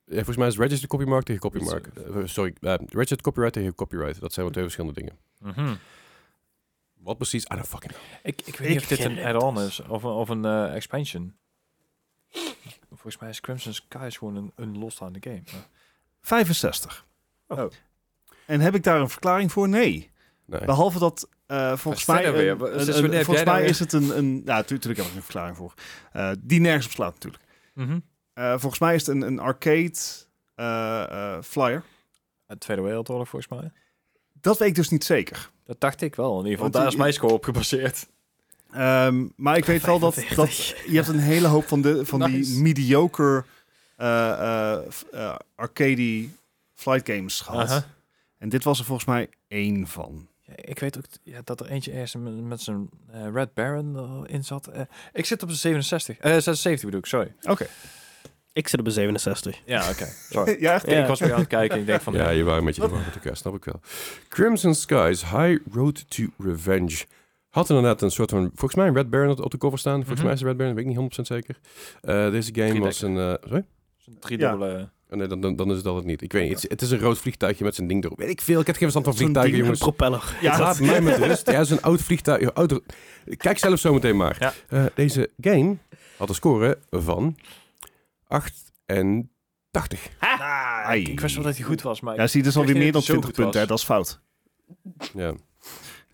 ja, 0.08 0.14
volgens 0.14 0.36
mij 0.36 0.46
is 0.46 0.56
registered 0.56 0.90
copymark 0.90 1.24
tegen 1.24 1.40
copymark. 1.40 1.86
Eh, 1.86 2.16
sorry, 2.24 2.54
eh, 2.60 2.74
registered 2.78 3.20
copyright 3.22 3.52
tegen 3.54 3.74
copyright. 3.74 4.20
Dat 4.20 4.32
zijn 4.32 4.44
wel 4.44 4.54
twee 4.54 4.64
verschillende 4.64 5.00
dingen. 5.00 5.18
Mhm. 5.38 5.74
Wat 6.94 7.16
precies? 7.16 7.44
I 7.44 7.48
don't 7.54 7.66
fucking 7.66 7.92
know. 7.92 8.02
Ik, 8.22 8.40
ik 8.44 8.56
weet 8.56 8.60
Ik 8.60 8.68
niet 8.68 8.82
of 8.82 8.86
dit 8.88 8.98
ken 8.98 9.10
een 9.10 9.16
het 9.16 9.34
add-on 9.34 9.60
is 9.60 9.80
of 9.88 10.02
een, 10.02 10.10
of 10.10 10.28
een 10.28 10.44
eh, 10.44 10.74
expansion. 10.74 11.34
Volgens 12.88 13.18
mij 13.18 13.28
is 13.30 13.40
Crimson 13.40 13.72
Skies 13.74 14.16
gewoon 14.16 14.36
een, 14.36 14.52
een 14.56 14.78
losstaande 14.78 15.18
game. 15.22 15.42
Maar- 15.52 15.68
65. 16.22 17.06
Oh. 17.48 17.64
En 18.46 18.60
heb 18.60 18.74
ik 18.74 18.82
daar 18.82 19.00
een 19.00 19.08
verklaring 19.08 19.52
voor? 19.52 19.68
Nee. 19.68 20.10
Nee. 20.44 20.64
Behalve 20.64 20.98
dat 20.98 21.28
eh, 21.46 21.76
volgens 21.76 22.06
mij, 22.06 22.16
sta 22.16 22.26
je 22.26 22.26
een- 22.26 22.32
weer? 22.34 22.50
een- 22.50 22.60
een- 22.60 22.86
wanneer 22.92 23.12
heb 23.12 23.24
volgens 23.24 23.44
jij 23.44 23.44
mij 23.44 23.60
weer- 23.60 23.70
is 23.70 23.78
het 23.78 23.92
een, 23.92 24.18
een 24.18 24.42
ja, 24.44 24.62
tu- 24.62 24.74
heb 24.80 24.84
ik 24.90 24.98
een 24.98 25.04
verklaring 25.04 25.56
voor. 25.56 25.74
Eh, 26.12 26.30
die 26.38 26.60
nergens 26.60 26.86
op 26.86 26.92
slaat 26.92 27.12
natuurlijk. 27.12 27.42
Eh, 28.38 28.50
volgens 28.50 28.78
mij 28.78 28.94
is 28.94 29.06
het 29.06 29.16
een, 29.16 29.22
een 29.22 29.38
arcade 29.38 29.94
eh, 30.54 31.02
eh, 31.10 31.42
flyer. 31.42 31.82
Uit 32.46 32.58
de 32.58 32.64
Tweede 32.64 32.82
Wereldoorlog 32.82 33.28
volgens 33.28 33.60
mij. 33.60 33.70
Dat 34.40 34.58
weet 34.58 34.68
ik 34.68 34.74
dus 34.74 34.88
niet 34.88 35.04
zeker. 35.04 35.50
Dat 35.64 35.80
dacht 35.80 36.00
ik 36.00 36.14
wel. 36.14 36.30
In 36.30 36.36
ieder 36.36 36.52
geval, 36.52 36.70
daar 36.70 36.86
is 36.86 36.96
mijn 36.96 37.12
score 37.12 37.32
op 37.32 37.44
gebaseerd. 37.44 38.06
Ehm, 38.70 39.26
maar 39.36 39.56
ik 39.56 39.64
weet 39.64 39.82
wel 39.82 39.98
dat, 39.98 40.14
dat 40.14 40.24
45. 40.24 40.84
je 40.86 40.96
hebt 40.96 41.08
een 41.08 41.18
hele 41.18 41.46
hoop 41.46 41.68
van, 41.68 41.82
de, 41.82 42.06
van 42.06 42.18
Nice. 42.18 42.52
die 42.52 42.62
mediocre 42.62 43.44
arcade 45.54 46.28
flight 46.74 47.08
games 47.10 47.40
gehad. 47.40 47.86
En 48.38 48.48
dit 48.48 48.64
was 48.64 48.78
er 48.78 48.84
volgens 48.84 49.06
mij 49.06 49.28
één 49.48 49.86
van. 49.86 50.28
Ik 50.54 50.78
weet 50.78 50.96
ook 50.96 51.04
ja, 51.22 51.40
dat 51.44 51.60
er 51.60 51.66
eentje 51.66 51.92
ergens 51.92 52.14
met, 52.42 52.60
zijn 52.60 52.90
Red 53.32 53.54
Baron 53.54 54.26
in 54.26 54.44
zat. 54.44 54.70
Ik 55.12 55.24
zit 55.24 55.42
op 55.42 55.48
de 55.48 55.54
67. 55.54 56.16
Eh 56.16 56.30
76 56.30 56.84
bedoel 56.84 57.00
ik, 57.00 57.06
sorry. 57.06 57.34
Oké. 57.42 57.66
Ik 58.58 58.68
zit 58.68 58.80
op 58.80 58.86
een 58.86 58.92
67. 58.92 59.60
Ja, 59.64 59.90
oké. 59.90 60.06
Sorry. 60.30 60.56
Ja, 60.60 60.72
echt? 60.72 60.86
Ja. 60.90 61.00
Ik 61.00 61.06
was 61.06 61.20
weer 61.20 61.32
aan 61.32 61.38
het 61.38 61.48
kijken 61.48 61.74
en 61.74 61.80
ik 61.80 61.86
denk 61.86 62.00
van... 62.00 62.12
Ja, 62.12 62.30
je 62.30 62.42
waren 62.44 62.64
met 62.64 62.74
je 62.74 62.80
de 62.80 62.88
war 62.88 62.98
met 62.98 63.14
elkaar, 63.14 63.36
snap 63.36 63.54
ik 63.54 63.64
wel. 63.64 63.80
Crimson 64.28 64.74
Skies, 64.74 65.22
High 65.30 65.56
Road 65.72 66.10
to 66.10 66.24
Revenge. 66.38 67.04
Had 67.48 67.68
inderdaad 67.68 68.02
een 68.02 68.10
soort 68.10 68.30
van, 68.30 68.50
volgens 68.54 68.74
mij 68.74 68.86
een 68.86 68.94
Red 68.94 69.10
Baron 69.10 69.42
op- 69.42 69.50
de 69.50 69.58
cover 69.58 69.78
staan. 69.78 69.94
Volgens 69.96 70.14
Mhm. 70.16 70.24
mij 70.24 70.32
is 70.34 70.38
het 70.40 70.48
Red 70.48 70.58
Baron, 70.58 70.74
weet 70.74 70.82
ik 70.82 70.88
niet 70.88 70.96
100% 70.96 71.26
zeker. 71.26 71.56
Eh, 72.00 72.30
deze 72.30 72.50
game 72.54 72.80
was 72.80 73.02
een, 73.02 73.16
eh, 73.18 73.32
sorry? 73.42 73.64
Zo'n. 73.96 74.62
Oh, 75.10 75.18
nee, 75.18 75.26
dan, 75.28 75.40
dan, 75.40 75.56
dan 75.56 75.70
is 75.70 75.76
het 75.76 75.86
al 75.86 75.96
het 75.96 76.04
niet. 76.04 76.22
Ik 76.22 76.32
weet 76.32 76.42
niet, 76.42 76.52
het, 76.52 76.62
is- 76.64 76.70
het 76.70 76.82
is 76.82 76.90
een 76.90 76.98
rood 76.98 77.18
vliegtuigje 77.18 77.64
met 77.64 77.74
zijn 77.74 77.88
ding 77.88 78.04
erop. 78.04 78.18
Weet 78.18 78.28
ik 78.28 78.40
veel, 78.40 78.60
ik 78.60 78.66
heb 78.66 78.76
geen 78.76 78.90
verstand 78.90 79.04
van 79.04 79.14
Zo'n 79.14 79.22
vliegtuigen, 79.22 79.54
ding, 79.54 79.64
jongens. 79.64 79.86
Een 79.86 79.94
propeller. 79.96 80.36
Ja, 80.40 80.58
Laat 80.60 80.78
dat- 80.78 80.86
mij 80.86 81.00
met 81.00 81.16
rust. 81.16 81.46
Ja, 81.50 81.52
het 81.52 81.64
is 81.64 81.70
een 81.70 81.82
oud 81.82 82.02
vliegtuig. 82.02 82.54
Oud, 82.54 82.80
kijk 83.36 83.58
zelf 83.58 83.78
zo 83.78 83.92
meteen 83.92 84.16
maar. 84.16 84.36
Ja. 84.40 84.52
Eh, 84.68 84.84
deze 84.94 85.30
game 85.40 85.76
had 86.16 86.28
een 86.28 86.34
score 86.34 86.78
van 86.90 87.36
88. 88.28 90.08
Ai. 90.18 91.02
Ik 91.02 91.20
wist 91.20 91.34
wel 91.34 91.44
dat 91.44 91.56
hij 91.56 91.64
goed 91.64 91.82
was, 91.82 92.00
maar... 92.00 92.14
Ja, 92.16 92.26
zie, 92.26 92.42
dat 92.42 92.50
is 92.50 92.56
alweer 92.56 92.74
wist 92.74 92.84
meer 92.84 92.92
dan 92.92 93.02
niet 93.06 93.10
dat 93.22 93.22
20 93.22 93.36
hij 93.36 93.36
zo 93.36 93.42
punten. 93.42 93.60
hè. 93.60 93.66
Dat 93.66 93.78
is 93.78 93.84
fout. 93.84 94.20
Ja. 95.14 95.34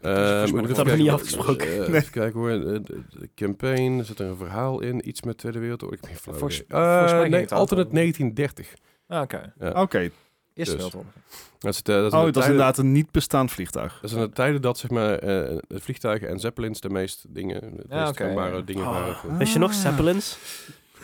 volgens 0.01 0.53
mij 0.53 0.61
moet 0.61 0.69
dat 0.69 0.71
even 0.71 0.77
hebben 0.77 0.95
we 0.95 1.03
niet 1.03 1.11
afgesproken. 1.11 1.67
Eh, 1.73 1.79
Nee. 1.89 2.01
Even 2.01 2.13
kijken 2.13 2.41
hoor. 2.41 2.51
De, 2.51 3.03
campaign, 3.35 3.99
er 3.99 4.05
zit 4.05 4.19
er 4.19 4.27
een 4.27 4.37
verhaal 4.37 4.81
in. 4.81 5.09
Iets 5.09 5.23
met 5.23 5.39
Tweede 5.39 5.59
Wereldoorlog. 5.59 5.99
Ik 5.99 6.07
ben 6.07 6.17
flauw. 6.17 6.37
Volgens- 6.39 6.61
idee. 6.61 6.79
volgens 6.81 7.13
mij 7.13 7.25
Eh, 7.25 7.31
nee, 7.31 7.49
alternate 7.49 7.91
1930. 7.91 8.75
Ah, 9.07 9.21
Oké. 9.23 9.53
Ja. 9.59 9.83
Oké. 9.83 9.99
Eerste 9.99 10.13
Dus. 10.55 10.67
Wereldoorlog. 10.75 11.13
Dat 11.59 11.73
is, 11.75 11.83
is 11.83 11.95
Oh, 11.95 12.01
dat 12.01 12.13
is 12.27 12.33
tijden- 12.33 12.43
inderdaad 12.51 12.79
een 12.79 12.93
niet 12.93 13.11
bestaand 13.11 13.51
vliegtuig. 13.51 13.99
Dat 14.01 14.11
zijn 14.11 14.23
de 14.23 14.31
tijden 14.33 14.63
dat 14.63 14.79
zeg 14.79 14.91
maar, 14.91 15.13
eh, 15.19 15.19
de 15.67 15.81
vliegtuigen 15.81 16.29
en 16.29 16.39
zeppelins 16.41 16.81
de 16.81 16.91
meest 16.91 17.25
dingen, 17.29 17.61
de 17.61 17.67
meest 17.77 17.89
Ja, 17.91 18.13
gangbare 18.13 18.57
ja. 18.57 18.63
dingen 18.63 18.83
Oh. 18.87 18.91
waren. 18.93 19.15
voor- 19.15 19.37
Weet 19.37 19.53
je 19.53 19.59
nog, 19.59 19.71
Ah. 19.71 19.77
Zeppelins? 19.77 20.39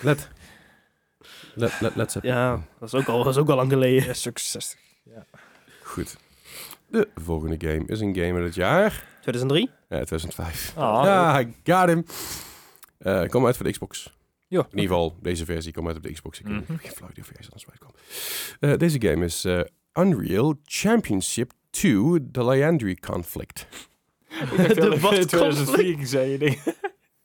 Let. 0.00 0.28
Let, 1.54 1.72
let. 1.96 2.18
Ja, 2.22 2.62
dat 2.78 2.92
is 2.92 3.00
ook 3.00 3.06
al, 3.06 3.24
dat 3.24 3.32
is 3.34 3.40
ook 3.40 3.48
al 3.48 3.56
lang 3.56 3.70
geleden. 3.72 4.04
Ja, 4.06 4.12
stuk 4.12 4.38
60. 4.38 4.78
Goed. 5.82 6.16
De 6.86 7.08
volgende 7.14 7.68
game 7.68 7.82
is 7.86 8.00
een 8.00 8.14
game 8.14 8.34
uit 8.34 8.44
het 8.44 8.54
jaar 8.54 9.04
2003? 9.20 9.70
ja, 9.88 10.04
2005. 10.04 10.72
Ah, 10.76 11.04
ja, 11.04 11.44
got 11.64 11.88
him. 11.88 12.04
Eh 12.98 13.28
kom 13.28 13.46
uit 13.46 13.56
voor 13.56 13.64
de 13.66 13.70
Xbox. 13.72 14.18
Ja. 14.48 14.58
In 14.60 14.66
ieder 14.70 14.82
geval, 14.82 15.16
deze 15.22 15.44
versie 15.44 15.72
komt 15.72 15.86
uit 15.86 15.96
op 15.96 16.02
de 16.02 16.12
Xbox. 16.12 16.40
Ik 16.40 16.46
heb 16.46 16.54
Mhm. 16.68 16.76
geen 16.78 16.90
flauw 16.92 17.10
idee 17.10 17.24
of 17.24 17.30
anders 17.42 17.64
uitkwam. 17.70 17.90
Eh 18.60 18.76
deze 18.76 19.00
game 19.08 19.24
is 19.24 19.44
eh, 19.44 19.60
Unreal 19.94 20.60
Championship 20.64 21.52
2 21.70 22.30
The 22.32 22.44
Liandry 22.44 22.94
Conflict. 22.94 23.66
De 24.74 24.96
wat 25.00 25.28
2004 25.28 25.84
ging 25.84 26.08
zei 26.08 26.30
je. 26.38 26.74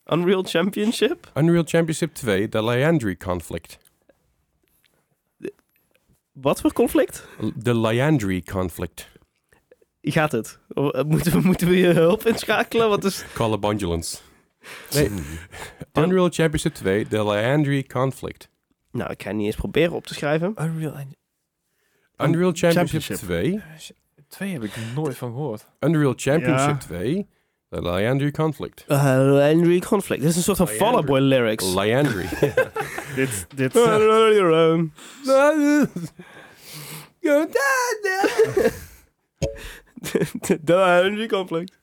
Unreal 0.06 0.44
Championship? 0.44 1.32
Unreal 1.36 1.64
Championship 1.66 2.14
2 2.14 2.50
The 2.50 2.64
Liandry 2.64 3.16
Conflict. 3.18 3.78
Wat 6.36 6.62
voor 6.62 6.74
conflict? 6.74 7.28
The 7.64 7.80
Liandry 7.80 8.42
Conflict. 8.42 9.10
Gaat 10.02 10.32
het? 10.32 10.60
O, 10.74 10.90
eh, 10.90 11.04
Moeten 11.04 11.32
we, 11.32 11.40
moeten 11.40 11.68
we 11.68 11.78
je 11.78 11.88
hulp 11.88 12.26
inschakelen? 12.26 12.90
Wat 12.90 13.04
is... 13.04 13.26
Call 13.34 13.52
of 13.52 13.60
Bondulance. 13.60 14.18
Nee. 14.94 15.10
Unreal 15.94 16.30
Championship 16.30 16.74
2 16.74 17.08
The 17.08 17.26
Liandry 17.26 17.84
Conflict. 17.84 18.50
Nou, 18.92 19.12
ik 19.12 19.24
ga 19.24 19.32
niet 19.32 19.46
eens 19.46 19.56
proberen 19.56 19.94
op 19.94 20.08
te 20.08 20.14
schrijven. 20.14 20.54
Unreal 20.62 20.94
Unreal 22.18 22.52
Championship, 22.54 23.02
Championship. 23.02 23.18
2 23.18 23.62
2 24.28 24.52
heb 24.52 24.64
ik 24.64 24.72
nooit 24.96 25.18
van 25.18 25.32
gehoord. 25.32 25.66
Unreal 25.80 26.14
Championship 26.16 26.82
Ja. 26.82 26.88
2 26.88 27.28
The 27.76 27.82
Liandry 27.92 28.32
Conflict. 28.32 28.86
Uh, 28.88 29.04
Henry 29.38 29.80
Conflict. 29.80 30.22
Dit 30.22 30.30
is 30.30 30.36
een 30.36 30.44
soort 30.44 30.58
van 30.58 30.66
Liandry. 30.68 30.86
Fall 30.88 30.96
Out 30.96 31.06
Boy 31.06 31.20
lyrics. 31.20 31.74
Liandry. 31.74 32.26
Dit, 33.16 33.46
dit, 33.56 33.74
De 40.62 40.74
Henry 40.74 41.28
Conflict. 41.28 41.78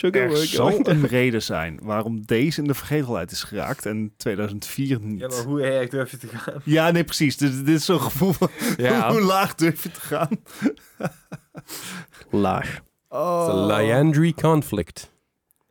Er 0.00 0.28
Work. 0.28 0.36
zal 0.36 0.86
een 0.88 1.06
reden 1.06 1.42
zijn 1.42 1.78
waarom 1.82 2.22
deze 2.26 2.60
in 2.60 2.66
de 2.66 2.74
vergetelheid 2.74 3.30
is 3.30 3.42
geraakt 3.42 3.86
en 3.86 4.12
2004 4.16 4.98
niet. 5.00 5.20
Ja, 5.20 5.26
maar 5.28 5.44
hoe 5.44 5.62
erg 5.62 5.88
durf 5.88 6.10
je 6.10 6.16
te 6.16 6.28
gaan? 6.28 6.60
Ja, 6.64 6.90
nee, 6.90 7.04
precies. 7.04 7.36
Dit, 7.36 7.66
dit 7.66 7.76
is 7.76 7.84
zo'n 7.84 8.00
gevoel 8.00 8.32
van 8.32 8.48
Ja. 8.76 9.10
hoe 9.10 9.20
laag 9.20 9.54
durf 9.54 9.82
je 9.82 9.90
te 9.90 10.00
gaan? 10.00 10.28
Laag. 12.30 12.80
The 13.08 13.64
Liandry 13.66 14.32
Conflict. 14.32 15.10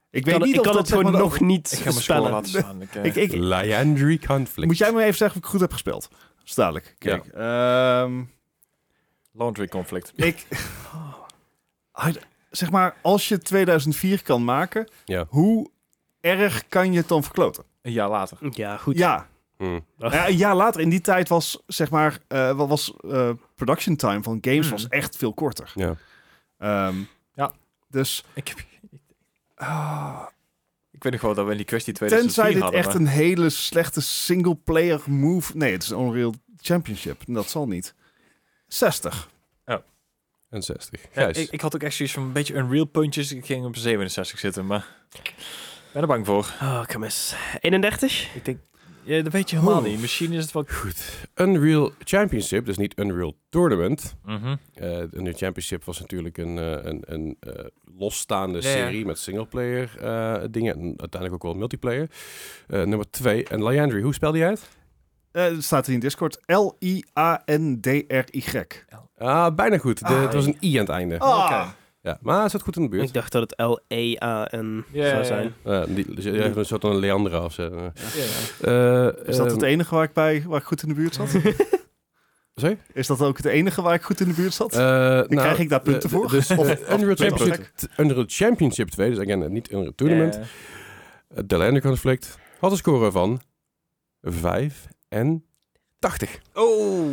Ik 0.09 0.25
weet 0.25 0.33
kan, 0.37 0.43
niet 0.47 0.53
ik 0.53 0.59
of 0.59 0.65
kan 0.65 0.73
dat 0.75 0.81
het 0.81 0.87
zeg 0.91 0.97
gewoon 0.97 1.13
maar 1.13 1.21
nog 1.21 1.39
niet 1.39 1.71
Ik 1.71 1.79
ga 1.79 1.91
spellen. 1.91 2.31
laten 2.31 2.49
staan. 2.49 2.81
Ik, 2.81 2.95
eh, 2.95 3.03
Ik, 3.03 3.15
ik, 3.15 3.31
Liandry 3.31 4.17
Conflict. 4.17 4.67
moet 4.67 4.77
jij 4.77 4.91
me 4.91 5.01
even 5.03 5.17
zeggen 5.17 5.37
of 5.39 5.43
ik 5.45 5.49
goed 5.51 5.59
heb 5.59 5.71
gespeeld? 5.71 6.09
Dadelijk. 6.55 6.95
Kijk. 6.97 7.25
ehm, 7.25 8.23
Laundry 9.31 9.67
conflict. 9.67 10.11
ik... 10.15 10.47
Zeg 12.49 12.71
maar, 12.71 12.95
als 13.01 13.27
je 13.27 13.37
2004 13.37 14.23
kan 14.23 14.43
maken, 14.43 14.89
Ja. 15.05 15.25
hoe 15.29 15.69
erg 16.21 16.67
kan 16.67 16.91
je 16.91 16.97
het 16.97 17.07
dan 17.07 17.23
verkloten? 17.23 17.63
Een 17.81 17.91
jaar 17.91 18.09
later. 18.09 18.37
Ja, 18.51 18.77
goed. 18.77 18.97
Ja. 18.97 19.27
Hmm. 19.57 19.85
ja, 19.97 20.27
een 20.27 20.35
jaar 20.35 20.55
later, 20.55 20.81
in 20.81 20.89
die 20.89 21.01
tijd 21.01 21.29
was, 21.29 21.63
zeg 21.67 21.89
maar, 21.89 22.19
eh, 22.27 22.51
wat 22.51 22.67
was 22.67 22.93
eh, 23.09 23.29
production 23.55 23.95
time 23.95 24.23
van 24.23 24.37
games 24.41 24.61
Hmm. 24.67 24.71
was 24.71 24.87
echt 24.87 25.15
veel 25.17 25.33
korter. 25.33 25.71
Ja. 25.75 25.95
Ehm, 26.57 26.95
Ja. 27.33 27.51
Dus 27.89 28.23
Ik, 28.33 28.47
heb, 28.47 28.57
ik 30.91 31.03
weet 31.03 31.11
nog 31.11 31.21
wel 31.21 31.33
dat 31.33 31.45
we 31.45 31.51
in 31.51 31.57
die 31.57 31.65
kwestie 31.65 31.93
2004 31.93 32.33
tenzij 32.33 32.53
dit 32.53 32.61
hadden. 32.61 32.79
echt 32.79 32.93
een 32.93 33.07
hele 33.07 33.49
slechte 33.49 34.01
single-player 34.01 35.01
move... 35.05 35.57
Nee, 35.57 35.71
het 35.71 35.83
is 35.83 35.89
een 35.89 35.99
Unreal 35.99 36.33
Championship. 36.61 37.21
Dat 37.25 37.49
zal 37.49 37.67
niet. 37.67 37.93
60. 38.67 39.29
En 40.49 40.63
60. 40.63 41.01
Ja, 41.01 41.07
Gijs. 41.11 41.37
ik, 41.37 41.51
ik 41.51 41.61
had 41.61 41.75
ook 41.75 41.83
echt 41.83 41.95
zoiets 41.95 42.15
van 42.15 42.23
een 42.23 42.31
beetje 42.31 42.53
Unreal 42.53 42.85
puntjes. 42.85 43.31
Ik 43.31 43.45
ging 43.45 43.65
op 43.65 43.75
67 43.75 44.39
zitten, 44.39 44.65
maar 44.65 44.87
ik 45.11 45.33
ben 45.91 46.01
er 46.01 46.07
bang 46.07 46.25
voor. 46.25 46.53
Oh, 46.61 46.85
kom 46.85 47.03
eens. 47.03 47.35
31? 47.59 48.35
Ik 48.35 48.45
denk, 48.45 48.59
ja, 49.07 49.21
dat 49.21 49.31
weet 49.33 49.49
je 49.49 49.55
helemaal 49.55 49.79
Oeh. 49.81 49.89
niet. 49.89 49.99
Misschien 50.01 50.31
is 50.31 50.43
het 50.43 50.51
wel... 50.53 50.63
Goed. 50.67 51.27
Unreal 51.35 51.91
Championship, 52.03 52.65
dus 52.65 52.77
niet 52.77 52.99
Unreal 52.99 53.37
Tournament. 53.49 54.15
Mhm. 54.25 54.55
Eh 54.73 54.87
Unreal 54.99 55.35
Championship 55.37 55.83
was 55.83 55.99
natuurlijk 55.99 56.37
een, 56.37 56.57
eh, 56.57 56.71
een, 56.71 57.03
een 57.05 57.37
eh, 57.39 57.65
losstaande 57.97 58.61
Ja, 58.61 58.69
ja. 58.69 58.75
serie 58.75 59.05
met 59.05 59.19
singleplayer 59.19 59.91
eh 60.01 60.43
dingen. 60.51 60.73
En 60.75 60.81
uiteindelijk 60.85 61.33
ook 61.33 61.43
wel 61.43 61.53
multiplayer. 61.59 62.09
Eh, 62.67 62.83
nummer 62.83 63.09
2. 63.09 63.43
En 63.43 63.63
Liandry, 63.63 64.01
hoe 64.01 64.13
spelde 64.13 64.37
jij 64.37 64.49
het? 64.49 64.69
Eh, 65.31 65.45
staat 65.59 65.85
hier 65.85 65.95
in 65.95 66.01
Discord. 66.01 66.39
L-I-A-N-D-R-Y. 67.47 68.61
Ah, 69.17 69.55
bijna 69.55 69.77
goed. 69.77 69.99
De, 69.99 70.05
Ah. 70.13 70.21
het 70.21 70.33
was 70.33 70.45
een 70.45 70.57
i 70.61 70.73
aan 70.73 70.85
het 70.85 70.89
einde. 70.89 71.19
Ah. 71.19 71.69
Ja, 72.07 72.17
maar 72.21 72.41
het 72.41 72.51
zat 72.51 72.61
goed 72.61 72.75
in 72.75 72.81
de 72.81 72.89
buurt. 72.89 73.07
Ik 73.07 73.13
dacht 73.13 73.31
dat 73.31 73.41
het 73.41 73.53
L-E-A-N 73.59 74.85
Ja, 74.91 75.05
zou 75.07 75.17
ja, 75.17 75.23
zijn. 75.23 75.53
Eh, 75.63 75.83
die, 75.87 76.15
dus, 76.15 76.23
ja, 76.23 76.31
een 76.31 76.65
soort 76.65 76.81
van 76.81 76.91
een 76.91 76.99
Leandra 76.99 77.43
of 77.43 77.53
zo. 77.53 77.63
Eh, 77.63 77.83
Ja, 78.61 79.09
eh, 79.11 79.27
Is 79.27 79.37
dat 79.37 79.51
het 79.51 79.61
enige 79.61 79.95
waar 79.95 80.03
ik, 80.03 80.13
bij, 80.13 80.43
waar 80.47 80.59
ik 80.59 80.65
goed 80.65 80.81
in 80.81 80.87
de 80.87 80.93
buurt 80.95 81.15
zat? 81.15 81.29
Sorry? 82.55 82.77
Is 82.93 83.07
dat 83.07 83.21
ook 83.21 83.37
het 83.37 83.45
enige 83.45 83.81
waar 83.81 83.93
ik 83.93 84.01
goed 84.01 84.19
in 84.19 84.27
de 84.27 84.33
buurt 84.33 84.53
zat? 84.53 84.73
Eh, 84.73 84.79
nou, 84.79 85.27
krijg 85.27 85.59
ik 85.59 85.69
daar 85.69 85.81
punten 85.81 86.09
eh, 86.09 86.15
voor? 86.15 86.29
Dus 86.29 86.51
Of- 86.51 86.69
eh, 86.69 86.71
of 86.71 86.79
Unreal, 86.99 87.15
punten 87.15 87.27
Championship, 87.27 87.69
Unreal 87.97 88.23
Championship 88.27 88.89
2, 88.89 89.09
dus 89.09 89.19
again, 89.19 89.51
niet 89.51 89.71
Unreal 89.71 89.95
Tournament. 89.95 90.33
Ja. 90.35 90.41
Uh, 91.37 91.43
The 91.47 91.57
Land 91.57 91.81
Conflict 91.81 92.37
had 92.59 92.71
een 92.71 92.77
score 92.77 93.11
van 93.11 93.41
5 94.21 94.87
en 95.09 95.43
80. 95.99 96.39
Oh, 96.53 97.07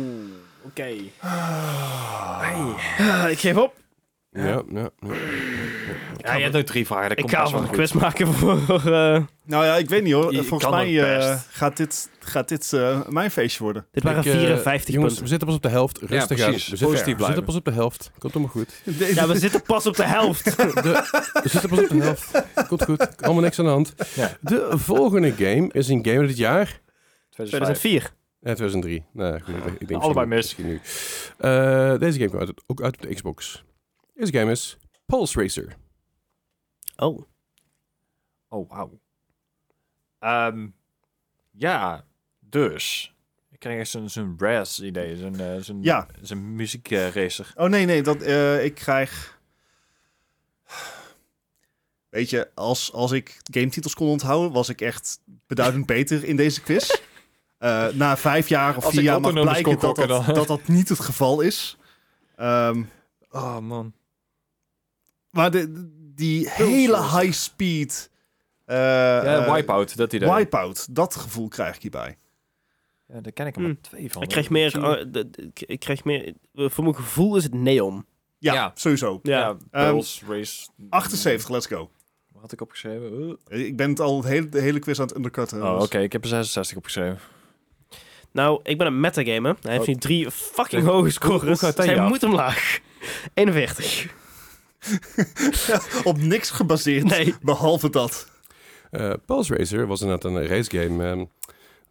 oké. 0.65 0.87
Ah, 1.19 2.49
ik 3.29 3.39
geef 3.39 3.57
op. 3.57 3.83
Ja, 4.35 4.45
ja. 4.45 4.63
ja. 4.69 4.89
Ja, 6.17 6.33
je 6.35 6.41
hebt 6.43 6.53
nu 6.55 6.63
drie 6.63 6.85
vragen. 6.85 7.09
Dat 7.09 7.17
Ik 7.17 7.23
komt 7.23 7.35
ga 7.35 7.51
wel 7.51 7.61
een 7.61 7.69
quiz 7.69 7.91
maken 7.91 8.27
voor... 8.33 8.57
eh, 8.69 9.21
Nou 9.45 9.65
ja, 9.65 9.75
ik 9.75 9.89
weet 9.89 10.03
niet 10.03 10.13
hoor. 10.13 10.33
Je 10.33 10.43
Volgens 10.43 10.71
mij 10.71 11.17
eh, 11.17 11.39
gaat 11.49 11.77
dit, 11.77 12.09
gaat 12.19 12.47
dit 12.49 12.73
eh, 12.73 13.07
mijn 13.07 13.31
feestje 13.31 13.63
worden. 13.63 13.85
dit 13.91 14.03
waren 14.03 14.19
Ik, 14.19 14.25
eh, 14.25 14.39
54 14.39 14.93
jongens, 14.93 15.19
we 15.19 15.27
zitten 15.27 15.47
pas 15.47 15.55
op 15.57 15.61
de 15.61 15.69
helft. 15.69 15.97
Rustig 15.99 16.41
aan. 16.41 16.51
We 16.51 16.57
zitten, 16.59 16.87
Positief 16.87 17.17
we 17.17 17.23
zitten 17.25 17.43
pas 17.43 17.55
op 17.55 17.65
de 17.65 17.71
helft. 17.71 18.11
Komt 18.19 18.33
helemaal 18.33 18.53
goed. 18.55 18.81
Ja, 19.15 19.27
we 19.27 19.37
zitten 19.39 19.61
pas 19.61 19.85
op 19.85 19.95
de 19.95 20.03
helft. 20.03 20.43
De, 20.57 20.71
we 21.43 21.49
zitten 21.49 21.69
pas 21.69 21.79
op 21.79 21.89
de 21.89 21.97
helft. 21.97 22.43
Komt 22.67 22.83
goed. 22.83 23.21
Allemaal 23.21 23.43
niks 23.43 23.59
aan 23.59 23.65
de 23.65 23.71
hand. 23.71 23.93
Ja. 24.15 24.31
De 24.41 24.67
volgende 24.69 25.31
game 25.31 25.69
is 25.71 25.87
een 25.87 26.05
game 26.05 26.27
het 26.27 26.37
jaar 26.37 26.79
2005. 27.29 27.39
2004. 27.39 28.01
Ja, 28.39 28.53
2003. 28.53 29.05
Nee, 29.13 29.39
goed, 29.39 29.55
ik 29.81 29.87
denk 29.87 30.01
Allebei 30.01 30.25
mis. 30.27 30.57
nu. 30.57 30.81
Eh, 31.37 31.97
deze 31.99 32.19
game 32.19 32.39
uit, 32.39 32.51
ook 32.67 32.81
uit 32.81 32.95
op 32.95 33.01
de 33.01 33.13
Xbox. 33.13 33.63
Deze 34.15 34.31
game 34.31 34.51
is 34.51 34.77
Pulse 35.05 35.39
Racer. 35.41 35.75
Oh. 36.95 37.21
Oh, 38.47 38.69
wauw. 38.69 38.99
Ehm, 40.19 40.67
ja, 41.51 42.05
dus. 42.39 43.13
Ik 43.51 43.59
krijg 43.59 43.79
echt 43.79 43.89
zo'n 43.89 44.09
zo'n 44.09 44.35
Brass 44.35 44.81
idee. 44.81 45.17
Zo'n 45.17 45.39
eh, 45.39 45.55
zo'n 45.59 45.83
Ja. 45.83 46.07
zo'n 46.21 46.55
muziekracer. 46.55 47.53
Oh 47.55 47.69
nee, 47.69 47.85
nee, 47.85 48.01
dat, 48.01 48.21
eh, 48.21 48.63
ik 48.63 48.75
krijg... 48.75 49.39
Weet 52.09 52.29
je, 52.29 52.49
als, 52.53 52.93
als 52.93 53.11
ik 53.11 53.39
gametitels 53.43 53.93
kon 53.93 54.07
onthouden, 54.07 54.51
was 54.51 54.69
ik 54.69 54.81
echt 54.81 55.19
beduidend 55.47 55.85
beter 55.85 56.23
in 56.23 56.35
deze 56.35 56.61
quiz. 56.61 56.89
Eh, 57.57 57.87
na 57.87 58.17
vijf 58.17 58.47
jaar 58.49 58.77
of 58.77 58.85
Als 58.85 58.93
vier 58.93 59.03
jaar 59.03 59.21
mag 59.21 59.31
blijken 59.33 59.79
dat 59.79 59.95
dat 59.95 60.47
dat 60.47 60.67
niet 60.67 60.89
het 60.89 60.99
geval 60.99 61.41
is. 61.41 61.77
Ehm, 62.35 62.83
Oh, 63.35 63.59
man. 63.59 63.93
Maar 65.35 65.51
de, 65.51 65.89
die 66.15 66.49
hele 66.49 66.97
high 67.01 67.31
speed... 67.31 68.09
eh, 68.65 68.75
Ja, 68.77 69.45
eh, 69.45 69.53
Wipeout, 69.53 69.97
dat 69.97 70.13
idee. 70.13 70.33
Wipeout, 70.33 70.95
dat 70.95 71.15
gevoel 71.15 71.47
krijg 71.47 71.75
ik 71.75 71.81
hierbij. 71.81 72.17
Ja, 73.07 73.21
daar 73.21 73.31
ken 73.31 73.47
ik 73.47 73.55
er 73.55 73.61
maar 73.61 73.75
twee 73.81 74.11
van. 74.11 74.21
Ik 74.21 74.29
krijg 74.29 74.49
meer... 74.49 74.71
de- 75.11 75.51
ik- 75.65 75.79
krijg 75.79 76.03
meer... 76.03 76.33
eh, 76.53 76.69
Voor 76.69 76.83
mijn 76.83 76.95
gevoel 76.95 77.35
is 77.35 77.43
het 77.43 77.53
neon. 77.53 78.05
Ja, 78.37 78.53
Ja. 78.53 78.71
sowieso. 78.75 79.19
Ja. 79.23 79.39
Ja, 79.39 79.57
Ehm, 79.87 80.01
Race. 80.27 80.67
78, 80.89 81.49
let's 81.49 81.65
go. 81.65 81.89
Wat 82.31 82.41
had 82.41 82.51
ik 82.51 82.61
opgeschreven? 82.61 83.37
Uh. 83.49 83.65
Ik 83.65 83.75
ben 83.77 83.89
het 83.89 83.99
al 83.99 84.21
de 84.21 84.27
hele, 84.27 84.49
de 84.49 84.59
hele 84.61 84.79
quiz 84.79 84.99
aan 84.99 85.05
het 85.07 85.15
undercutten. 85.15 85.63
Oh, 85.63 85.75
dus- 85.75 85.83
oké. 85.85 85.99
Ik 85.99 86.11
heb 86.11 86.21
er 86.23 86.29
66 86.29 86.77
opgeschreven. 86.77 87.19
Nou, 88.31 88.59
ik 88.63 88.77
ben 88.77 88.87
een 88.87 88.99
metagamer. 88.99 89.55
Hij 89.61 89.71
heeft 89.71 89.81
Oh. 89.87 89.87
nu 89.87 89.95
drie 89.95 90.31
fucking 90.31 90.83
hoge 90.83 91.09
scores. 91.09 91.61
hij 91.61 92.01
moet 92.01 92.23
omlaag. 92.23 92.79
41. 93.33 94.13
Op 96.03 96.17
niks 96.21 96.49
gebaseerd, 96.49 97.03
Nee. 97.03 97.35
behalve 97.41 97.89
dat. 97.89 98.27
Eh, 98.91 99.13
Pulse 99.25 99.55
Racer 99.55 99.87
was 99.87 100.01
inderdaad 100.01 100.31
een 100.31 100.47
racegame. 100.47 101.03
ehm 101.09 101.23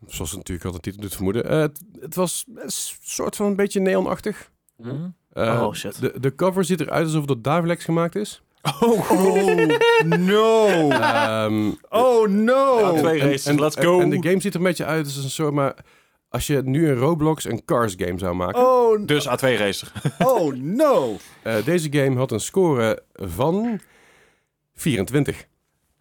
zoals 0.07 0.31
het 0.31 0.39
natuurlijk 0.39 0.67
al 0.67 0.73
de 0.73 0.81
titel 0.81 1.01
doet 1.01 1.15
vermoeden. 1.15 1.49
Eh, 1.49 1.59
het, 1.61 1.81
het 2.01 2.15
was 2.15 2.45
een 2.55 2.71
soort 3.03 3.37
van 3.37 3.47
een 3.47 3.57
beetje 3.57 3.81
neonachtig. 3.81 4.51
Hm? 4.83 4.89
Eh, 5.33 5.63
Oh, 5.63 5.75
shit. 5.75 6.01
De, 6.01 6.21
de 6.21 6.35
cover 6.35 6.65
ziet 6.65 6.81
eruit 6.81 7.05
alsof 7.05 7.19
het 7.19 7.29
door 7.29 7.43
Davilex 7.43 7.85
gemaakt 7.85 8.15
is. 8.17 8.43
Oh, 8.81 9.11
no. 10.07 10.67
Ehm, 10.91 11.71
Oh, 11.89 12.29
no. 12.29 12.79
Ja, 12.79 12.93
twee 13.01 13.21
en- 13.21 13.27
races, 13.27 13.47
en- 13.47 13.61
let's 13.61 13.77
go. 13.77 14.01
En, 14.01 14.11
de 14.11 14.17
game 14.29 14.41
ziet 14.41 14.53
er 14.55 14.61
een 14.61 14.67
beetje 14.67 14.85
uit 14.85 15.05
als 15.05 15.17
een 15.17 15.31
soort... 15.31 15.55
Maar 15.55 15.75
als 16.35 16.47
je 16.47 16.63
nu 16.65 16.89
een 16.89 16.97
Roblox 16.97 17.45
een 17.45 17.65
Cars 17.65 17.95
game 17.97 18.19
zou 18.19 18.35
maken... 18.35 18.61
Oh, 18.61 19.07
Dus 19.07 19.29
A2 19.29 19.41
Racer. 19.41 19.93
oh, 20.19 20.55
no. 20.55 21.17
eh, 21.43 21.65
deze 21.65 21.93
game 21.93 22.17
had 22.17 22.31
een 22.31 22.41
score 22.41 23.03
van 23.13 23.81
24. 24.75 25.47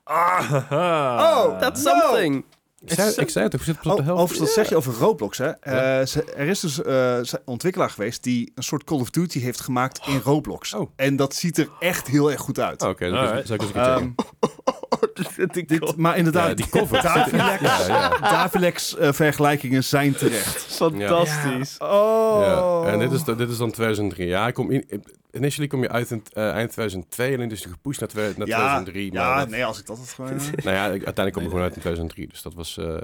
Oh, 0.06 1.60
That's 1.60 1.84
no. 1.84 1.92
something. 1.92 2.46
Ik 2.86 2.92
zei, 2.94 3.14
ik 3.16 3.30
zei 3.30 3.46
het, 3.46 3.54
we 3.58 3.64
zitten 3.64 3.84
pas 3.84 3.92
op 3.92 3.98
de 3.98 4.02
Oh, 4.04 4.08
helft. 4.08 4.22
overigens, 4.24 4.40
dat 4.56 4.64
zeg 4.66 4.70
je 4.70 4.76
over 4.76 4.94
Roblox, 4.94 5.38
hè. 5.38 5.50
Eh, 5.50 6.06
ze- 6.06 6.24
er 6.36 6.48
is 6.48 6.60
dus 6.60 6.82
eh, 6.84 7.18
een 7.18 7.26
ontwikkelaar 7.46 7.90
geweest 7.90 8.24
die 8.24 8.52
een 8.56 8.64
soort 8.64 8.84
Call 8.84 9.00
of 9.00 9.10
Duty 9.10 9.40
heeft 9.40 9.62
gemaakt 9.62 10.08
in 10.08 10.20
Roblox. 10.24 10.74
Oh. 10.74 10.90
En 10.96 11.16
dat 11.16 11.36
ziet 11.36 11.58
er 11.58 11.70
echt 11.80 12.08
heel 12.08 12.32
erg 12.32 12.42
goed 12.42 12.60
uit. 12.60 12.82
Oh, 12.82 12.90
Oké, 12.90 13.10
dat 13.10 13.20
Alright. 13.20 13.48
zou 13.48 13.64
ik 13.64 13.66
eens 13.66 13.76
een 13.76 13.84
keer 13.84 13.94
checken. 13.94 14.16
Ehm, 14.16 15.68
dit, 15.68 15.96
maar 15.98 16.18
inderdaad, 16.18 16.48
Ja, 16.48 16.54
die 16.54 16.70
cover. 16.70 17.02
Davilex, 17.14 17.62
Ja, 17.62 17.88
ja. 17.88 18.18
Davilex 18.20 18.98
eh, 18.98 19.12
vergelijkingen 19.14 19.84
zijn 19.84 20.14
terecht. 20.16 20.62
Fantastisch. 20.76 21.76
Oh. 21.78 22.82
Ja, 22.86 22.92
en 22.92 23.00
dit 23.00 23.12
is, 23.12 23.24
dit 23.24 23.50
is 23.50 23.58
dan 23.58 23.72
2003. 23.72 24.28
Ja, 24.28 24.48
ik 24.48 24.54
kom 24.54 24.72
in, 24.72 25.04
initially 25.32 25.68
kom 25.68 25.82
je 25.82 25.90
uit 25.90 26.12
in 26.12 26.24
eind 26.34 26.72
2002 26.72 27.32
en 27.34 27.40
dan 27.40 27.52
is 27.52 27.64
het 27.64 27.72
gepusht 27.72 28.00
naar, 28.00 28.10
naar 28.38 28.48
ja, 28.48 28.58
2003. 28.58 29.14
ja, 29.14 29.36
maar, 29.36 29.50
nee, 29.50 29.66
als 29.66 29.80
ik 29.80 29.86
dat 29.86 29.98
had 29.98 30.10
gewoon... 30.10 30.36
Nou 30.64 30.76
ja, 30.76 30.84
uiteindelijk 30.84 31.34
kom 31.34 31.44
ik 31.44 31.50
gewoon 31.50 31.64
uit 31.64 31.74
in 31.76 31.80
2003. 31.82 32.28
Dus 32.28 32.42
dat 32.42 32.54
was... 32.54 32.73
eh, 32.78 32.98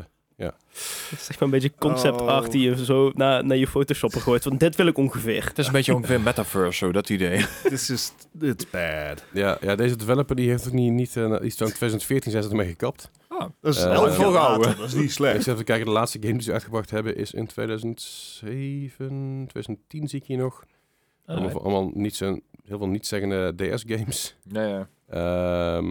Het 1.10 1.20
is 1.20 1.28
echt 1.30 1.40
maar 1.40 1.42
een 1.42 1.50
beetje 1.50 1.72
concept 1.80 2.22
Oh. 2.22 2.28
art 2.28 2.52
die 2.52 2.70
je 2.70 2.86
zo 2.86 3.12
naar, 3.16 3.46
naar 3.46 3.58
je 3.58 3.68
Photoshop 3.68 4.14
gooit. 4.14 4.44
Want 4.44 4.60
dit 4.60 4.76
wil 4.76 4.88
ik 4.88 4.98
ongeveer. 4.98 5.46
Het 5.46 5.58
is 5.58 5.66
een 5.68 5.72
beetje 5.72 5.96
ongeveer 5.96 6.22
Metaverse, 6.22 6.78
zo, 6.78 6.92
dat 6.92 7.10
idee. 7.10 7.46
This 7.64 7.90
is... 7.90 8.14
It's 8.40 8.70
bad. 8.70 9.24
ja, 9.34 9.58
ja, 9.62 9.76
deze 9.76 9.96
developer 9.96 10.36
die 10.36 10.50
heeft 10.50 10.68
ook 10.68 10.74
niet... 10.74 10.92
niet 10.92 11.16
eh, 11.18 11.24
iets 11.24 11.56
van 11.58 11.68
2014 11.68 12.32
zijn 12.32 12.44
ze 12.44 12.50
ermee 12.50 12.68
gekapt. 12.68 13.12
Dat 13.62 13.74
is 13.76 13.84
Eh, 13.84 13.92
ja. 13.92 14.12
Volhouden. 14.12 14.60
later, 14.68 14.78
Dat 14.78 14.88
is 14.88 14.94
niet 14.94 15.04
Ik 15.04 15.12
slecht. 15.12 15.44
zit 15.44 15.54
even 15.54 15.66
kijken, 15.66 15.86
de 15.86 15.92
laatste 15.92 16.18
game 16.22 16.34
die 16.34 16.42
ze 16.42 16.52
uitgebracht 16.52 16.90
hebben 16.90 17.16
is 17.16 17.32
in 17.34 17.48
2007, 17.48 19.46
2010 19.48 20.08
zie 20.08 20.20
ik 20.20 20.26
hier 20.26 20.38
nog. 20.38 20.64
Allemaal, 21.26 21.62
allemaal 21.62 21.92
niet 21.94 22.16
zo, 22.16 22.40
heel 22.66 22.78
veel 22.78 22.88
niet-zeggende 22.88 23.54
DS-games. 23.56 24.36
Ja, 24.44 24.66
ja. 24.68 24.88
Ehm, 25.10 25.88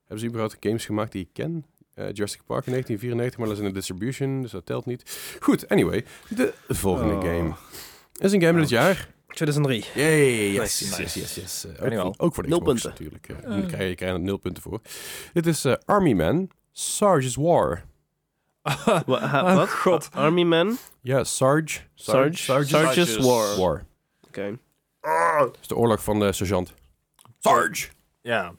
hebben 0.00 0.18
ze 0.18 0.26
überhaupt 0.26 0.56
games 0.60 0.84
gemaakt 0.84 1.12
die 1.12 1.22
ik 1.22 1.28
ken? 1.32 1.64
Eh, 1.94 2.06
Jurassic 2.12 2.40
Park 2.46 2.66
in 2.66 2.72
1994, 2.72 3.38
maar 3.38 3.48
dat 3.48 3.56
is 3.56 3.62
in 3.62 3.68
de 3.68 3.74
distribution, 3.78 4.42
dus 4.42 4.50
dat 4.50 4.66
telt 4.66 4.86
niet. 4.86 5.36
Goed, 5.40 5.68
anyway. 5.68 6.04
De 6.28 6.52
volgende 6.68 7.14
Oh. 7.14 7.20
game. 7.20 7.52
is 8.18 8.32
een 8.32 8.42
game 8.42 8.60
dit 8.60 8.68
jaar. 8.68 9.08
2003. 9.26 9.84
Yay, 9.94 10.50
yes, 10.52 10.80
Nice. 10.80 10.84
yes, 11.02 11.14
yes, 11.14 11.34
yes, 11.34 11.34
yes. 11.34 11.64
Eh, 11.76 11.84
ook, 11.84 12.14
voor- 12.14 12.14
ook 12.26 12.34
voor 12.34 12.42
de 12.42 12.48
Nul 12.48 12.58
Xbox 12.58 12.82
punten. 12.82 12.90
natuurlijk. 12.90 13.28
Eh, 13.44 13.54
nu 13.54 13.66
krijg 13.66 13.88
je, 13.88 13.94
krijg 13.94 14.12
je 14.12 14.18
er 14.18 14.20
nul 14.20 14.36
punten 14.36 14.62
voor. 14.62 14.80
Dit 15.32 15.46
is 15.46 15.64
eh, 15.64 15.74
Army 15.84 16.12
Man, 16.12 16.50
Sarge's 16.72 17.34
War. 17.36 17.82
Oh, 18.86 19.00
wat? 19.54 19.70
God. 19.84 20.08
Army 20.12 20.42
Man? 20.42 20.76
Ja, 21.00 21.24
Sarge. 21.24 21.80
Sarge? 21.94 22.36
Sarge's 22.36 22.68
Sarge's 22.70 23.16
War. 23.16 23.56
War. 23.58 23.84
Oké. 24.26 24.58
Dat 25.38 25.58
is 25.60 25.66
de 25.68 25.76
oorlog 25.76 26.02
van 26.02 26.18
de 26.20 26.32
sergeant. 26.32 26.72
Sarge! 27.38 27.88
Ja. 28.20 28.54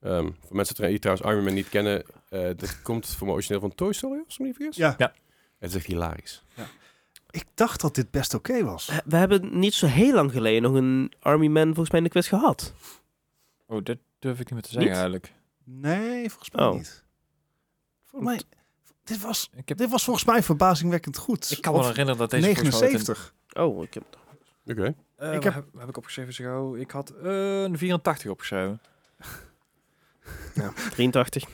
Ehm, 0.00 0.28
voor 0.46 0.56
mensen 0.56 0.74
die 0.88 0.98
trouwens 0.98 1.28
Iron 1.28 1.44
Man 1.44 1.54
niet 1.54 1.68
kennen, 1.68 2.02
eh 2.30 2.50
dit 2.56 2.82
komt 2.82 3.06
voor 3.08 3.26
mij 3.26 3.34
origineel 3.34 3.60
van 3.60 3.74
Toy 3.74 3.92
Story, 3.92 4.22
als 4.24 4.34
ik 4.34 4.38
me 4.40 4.46
niet 4.46 4.56
vergis. 4.56 4.76
Ja. 4.76 4.94
Ja. 4.98 5.12
Het 5.58 5.70
is 5.70 5.76
echt 5.76 5.86
hilarisch. 5.86 6.42
Ik 7.30 7.44
dacht 7.54 7.80
dat 7.80 7.94
dit 7.94 8.10
best 8.10 8.34
oké 8.34 8.64
was. 8.64 8.90
We 9.04 9.16
hebben 9.16 9.58
niet 9.58 9.74
zo 9.74 9.86
heel 9.86 10.14
lang 10.14 10.32
geleden 10.32 10.62
nog 10.62 10.74
een 10.74 11.12
Army 11.20 11.46
Man 11.46 11.66
volgens 11.66 11.90
mij 11.90 11.98
in 11.98 12.04
de 12.06 12.10
quiz 12.12 12.28
gehad. 12.28 12.72
Oh, 13.66 13.84
dat 13.84 13.98
durf 14.18 14.34
ik 14.40 14.44
niet 14.44 14.52
meer 14.52 14.62
te 14.62 14.68
zeggen 14.68 14.88
Niet? 14.90 14.98
eigenlijk. 15.00 15.32
Nee, 15.64 16.28
volgens 16.28 16.50
mij 16.50 16.66
Oh. 16.66 16.74
niet. 16.74 17.04
Volgens 18.04 18.30
mij... 18.32 18.42
Dit 19.04 19.20
was, 19.20 19.50
Ik, 19.56 19.68
heb, 19.68 19.78
dit 19.78 19.90
was 19.90 20.04
volgens 20.04 20.24
mij 20.26 20.42
verbazingwekkend 20.42 21.16
goed. 21.16 21.50
ik 21.50 21.60
kan 21.62 21.72
me 21.74 21.78
herinneren 21.86 22.18
dat 22.18 22.30
deze 22.30 22.44
volgens 22.44 22.62
mij 22.62 22.72
wat 22.72 22.82
in- 22.82 22.86
79. 22.96 23.34
Oh, 23.52 23.82
ik 23.82 23.94
heb... 23.94 24.04
Oké. 24.66 24.94
Eh, 25.16 25.28
Ik 25.30 25.34
ik 25.36 25.42
heb- 25.42 25.54
heb, 25.54 25.64
heb 25.78 25.88
ik 25.88 25.96
opgeschreven 25.96 26.32
zo? 26.34 26.74
Ik 26.74 26.90
had 26.90 27.10
eh, 27.10 27.62
een 27.62 27.78
84 27.78 28.30
opgeschreven. 28.30 28.80
83. 30.90 31.44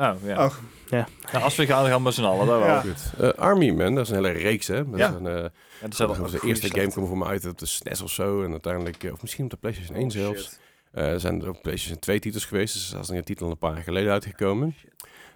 Oh, 0.00 0.12
ja. 0.24 0.44
Oh. 0.44 0.54
Ja. 0.90 1.08
Nou, 1.32 1.44
als 1.44 1.56
we 1.56 1.66
gaan, 1.66 1.86
gaan 1.86 2.02
met 2.02 2.14
z'n 2.14 2.22
allen, 2.24 2.46
dat. 2.46 2.60
Ja. 2.60 2.80
Goed. 2.80 3.12
Eh, 3.18 3.28
Army 3.28 3.70
Man, 3.70 3.94
dat 3.94 4.04
is 4.04 4.10
een 4.10 4.24
hele 4.24 4.30
reeks, 4.38 4.66
hè? 4.66 4.90
Dat 4.90 4.98
Ja. 4.98 5.08
is 5.08 5.14
een, 5.14 5.26
eh, 5.26 5.34
dat 5.80 5.90
is 5.90 5.96
dat 5.96 6.08
wel 6.10 6.16
was 6.18 6.30
de 6.30 6.40
eerste 6.46 6.70
game 6.74 6.90
kwam 6.90 7.06
voor 7.06 7.18
me 7.18 7.24
uit 7.24 7.46
op 7.46 7.58
de 7.58 7.66
SNES 7.66 8.00
of 8.02 8.10
zo. 8.10 8.42
En 8.44 8.50
uiteindelijk, 8.50 9.04
eh, 9.04 9.12
of 9.12 9.22
misschien 9.22 9.44
op 9.44 9.50
de 9.50 9.56
PlayStation 9.56 9.96
1 9.96 10.04
Oh, 10.04 10.10
zelfs. 10.10 10.58
Eh, 10.92 11.12
er 11.12 11.20
zijn 11.20 11.42
er 11.42 11.48
op 11.48 11.62
PlayStation 11.62 11.98
2 11.98 12.18
titels 12.20 12.44
geweest. 12.44 12.74
Dus 12.74 12.92
er 12.92 13.00
is 13.00 13.08
een 13.08 13.24
titel 13.24 13.50
een 13.50 13.58
paar 13.58 13.72
jaar 13.74 13.82
geleden 13.82 14.12
uitgekomen. 14.12 14.74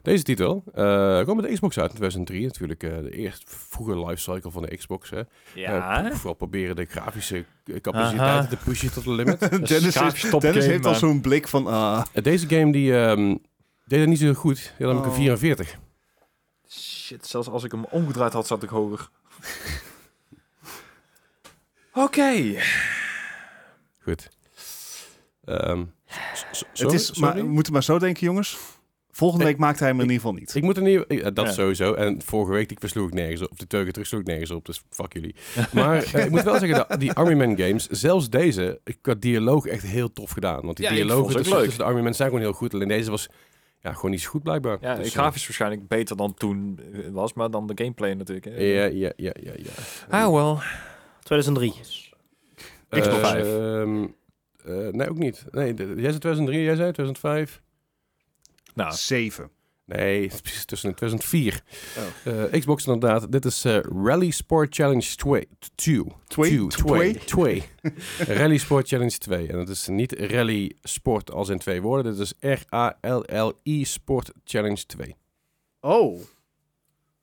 Deze 0.02 0.22
titel 0.22 0.62
eh 0.74 1.20
kwam 1.22 1.36
met 1.36 1.44
de 1.44 1.52
Xbox 1.52 1.78
uit 1.78 1.90
in 1.90 1.96
2003. 1.96 2.44
Natuurlijk 2.44 2.82
eh, 2.82 2.90
de 3.02 3.10
eerste 3.10 3.44
vroege 3.48 4.06
lifecycle 4.06 4.50
van 4.50 4.62
de 4.62 4.76
Xbox. 4.76 5.10
Hè. 5.10 5.20
Ja. 5.54 6.10
Vooral 6.12 6.34
proberen 6.34 6.76
de 6.76 6.84
grafische 6.84 7.44
capaciteiten 7.80 8.48
te 8.48 8.56
pushen 8.64 8.92
tot 8.92 9.04
de 9.04 9.10
limit. 9.12 9.40
Dennis, 9.68 9.96
grafisch 9.96 10.22
heeft, 10.22 10.40
Dennis 10.40 10.84
al 10.84 10.94
zo'n 10.94 11.20
blik 11.20 11.48
van... 11.48 11.66
ah 11.66 12.02
Deze 12.22 12.48
game 12.48 12.72
die, 12.72 12.96
ehm, 12.96 13.36
deed 13.85 14.01
het 14.01 14.09
niet 14.09 14.19
zo 14.19 14.32
goed. 14.32 14.56
Die 14.56 14.86
had 14.86 14.94
namelijk 14.94 15.06
Oh. 15.06 15.12
een 15.12 15.19
44. 15.19 15.78
Shit, 16.69 17.27
zelfs 17.27 17.48
als 17.48 17.65
ik 17.65 17.73
hem 17.73 17.85
omgedraaid 17.85 18.32
had, 18.32 18.47
zat 18.47 18.62
ik 18.62 18.69
hoger. 18.69 19.09
Oké. 21.93 22.55
Goed. 24.02 24.28
Ehm, 25.44 25.85
s- 26.35 26.44
s- 26.52 26.65
het 26.82 26.93
is, 26.93 27.12
maar, 27.19 27.31
Sorry? 27.31 27.47
we 27.47 27.52
moeten 27.52 27.73
maar 27.73 27.82
zo 27.82 27.98
denken, 27.98 28.27
jongens. 28.27 28.59
Volgende 29.11 29.44
Ik- 29.44 29.51
week 29.51 29.61
maakt 29.61 29.78
hij 29.78 29.89
hem 29.89 29.97
in 29.97 30.02
ieder 30.02 30.16
geval 30.20 30.32
niet. 30.35 30.55
Ik 30.55 30.62
moet 30.62 30.77
er 30.77 30.82
niet... 30.82 31.05
ik- 31.09 31.20
eh, 31.20 31.35
dat 31.35 31.47
Ja. 31.47 31.52
sowieso. 31.52 31.94
En 31.94 32.23
vorige 32.23 32.52
week 32.52 32.69
die 32.69 32.77
versloeg 32.81 33.09
ik 33.09 33.15
nergens 33.15 33.43
op. 33.43 33.51
Of 33.51 33.56
de 33.56 33.66
teugen 33.66 33.93
terug 33.93 34.09
sloeg 34.09 34.20
ik 34.20 34.27
nergens 34.27 34.51
op. 34.51 34.65
Dus 34.66 34.82
fuck 34.90 35.12
jullie. 35.12 35.35
Maar 35.73 36.02
eh, 36.02 36.24
ik 36.24 36.31
moet 36.31 36.43
wel 36.43 36.59
zeggen, 36.59 36.86
dat 36.89 37.01
die 37.01 37.12
Army 37.12 37.35
Man 37.35 37.56
games, 37.59 37.86
zelfs 37.89 38.31
deze, 38.31 38.81
ik 38.85 38.98
had 39.02 39.23
dialoog 39.23 39.66
echt 39.66 39.82
heel 39.82 40.12
tof 40.12 40.31
gedaan. 40.31 40.61
Want 40.65 40.77
die 40.77 40.86
Ja, 40.86 40.93
ik 40.93 40.97
vond 40.98 41.09
dialogen 41.09 41.32
ze 41.32 41.36
ook 41.39 41.43
tussen, 41.43 41.56
leuk. 41.56 41.65
tussen 41.69 41.85
de 41.85 41.90
Army 41.90 42.02
Men 42.02 42.15
zijn 42.15 42.28
gewoon 42.28 42.44
heel 42.44 42.52
goed. 42.55 42.74
Alleen 42.74 42.89
deze 42.89 43.11
was 43.11 43.28
ja, 43.85 43.93
gewoon 43.93 44.11
niet 44.11 44.20
zo 44.20 44.31
goed 44.31 44.43
blijkbaar. 44.43 44.78
Ja, 44.81 44.94
Dus, 44.94 45.12
grafisch 45.12 45.43
waarschijnlijk 45.47 45.89
beter 45.89 46.16
dan 46.16 46.35
toen 46.35 46.81
eh, 46.93 47.09
was, 47.11 47.32
maar 47.32 47.51
dan 47.51 47.66
de 47.66 47.73
gameplay 47.77 48.12
natuurlijk. 48.15 48.47
Hè. 48.47 48.51
eh, 48.55 48.74
Ja, 48.74 48.85
ja, 48.85 49.12
ja, 49.16 49.32
ja, 49.40 49.52
ja. 49.56 49.70
Ah, 50.09 50.32
wel. 50.32 50.61
2003. 51.23 51.70
Xbox 52.89 53.06
Eh, 53.06 53.20
5. 53.20 53.44
ehm, 53.47 54.06
eh, 54.65 54.93
nee, 54.93 55.09
ook 55.11 55.19
niet. 55.19 55.44
Nee, 55.51 55.74
jij 55.74 55.86
zei 55.86 56.19
2003, 56.19 56.62
jij 56.62 56.74
zei 56.77 56.93
2005. 56.93 57.62
Nou, 58.74 58.93
7. 58.94 59.51
Nee, 59.86 60.23
het 60.23 60.32
is 60.32 60.40
precies 60.40 60.65
tussen 60.65 60.94
2004. 60.94 61.62
Eh, 62.24 62.61
Xbox 62.61 62.86
inderdaad. 62.86 63.32
Dit 63.32 63.44
is 63.44 63.65
eh, 63.65 63.78
Rally 64.05 64.31
Sport 64.31 64.74
Challenge 64.74 65.15
2. 65.16 65.48
2. 65.74 66.05
Twee? 66.27 66.69
2. 66.69 67.19
2. 67.19 67.62
Rally 68.39 68.56
Sport 68.59 68.89
Challenge 68.89 69.19
2. 69.19 69.48
En 69.48 69.59
het 69.59 69.69
is 69.69 69.86
niet 69.89 70.12
Rally 70.12 70.73
Sport 70.82 71.31
als 71.31 71.48
in 71.48 71.59
twee 71.59 71.82
woorden. 71.82 72.16
Dit 72.16 72.20
is 72.20 72.35
R-A-L-L-I 72.40 73.85
Sport 73.85 74.32
Challenge 74.44 74.86
2. 74.86 75.16
Oh. 75.81 76.20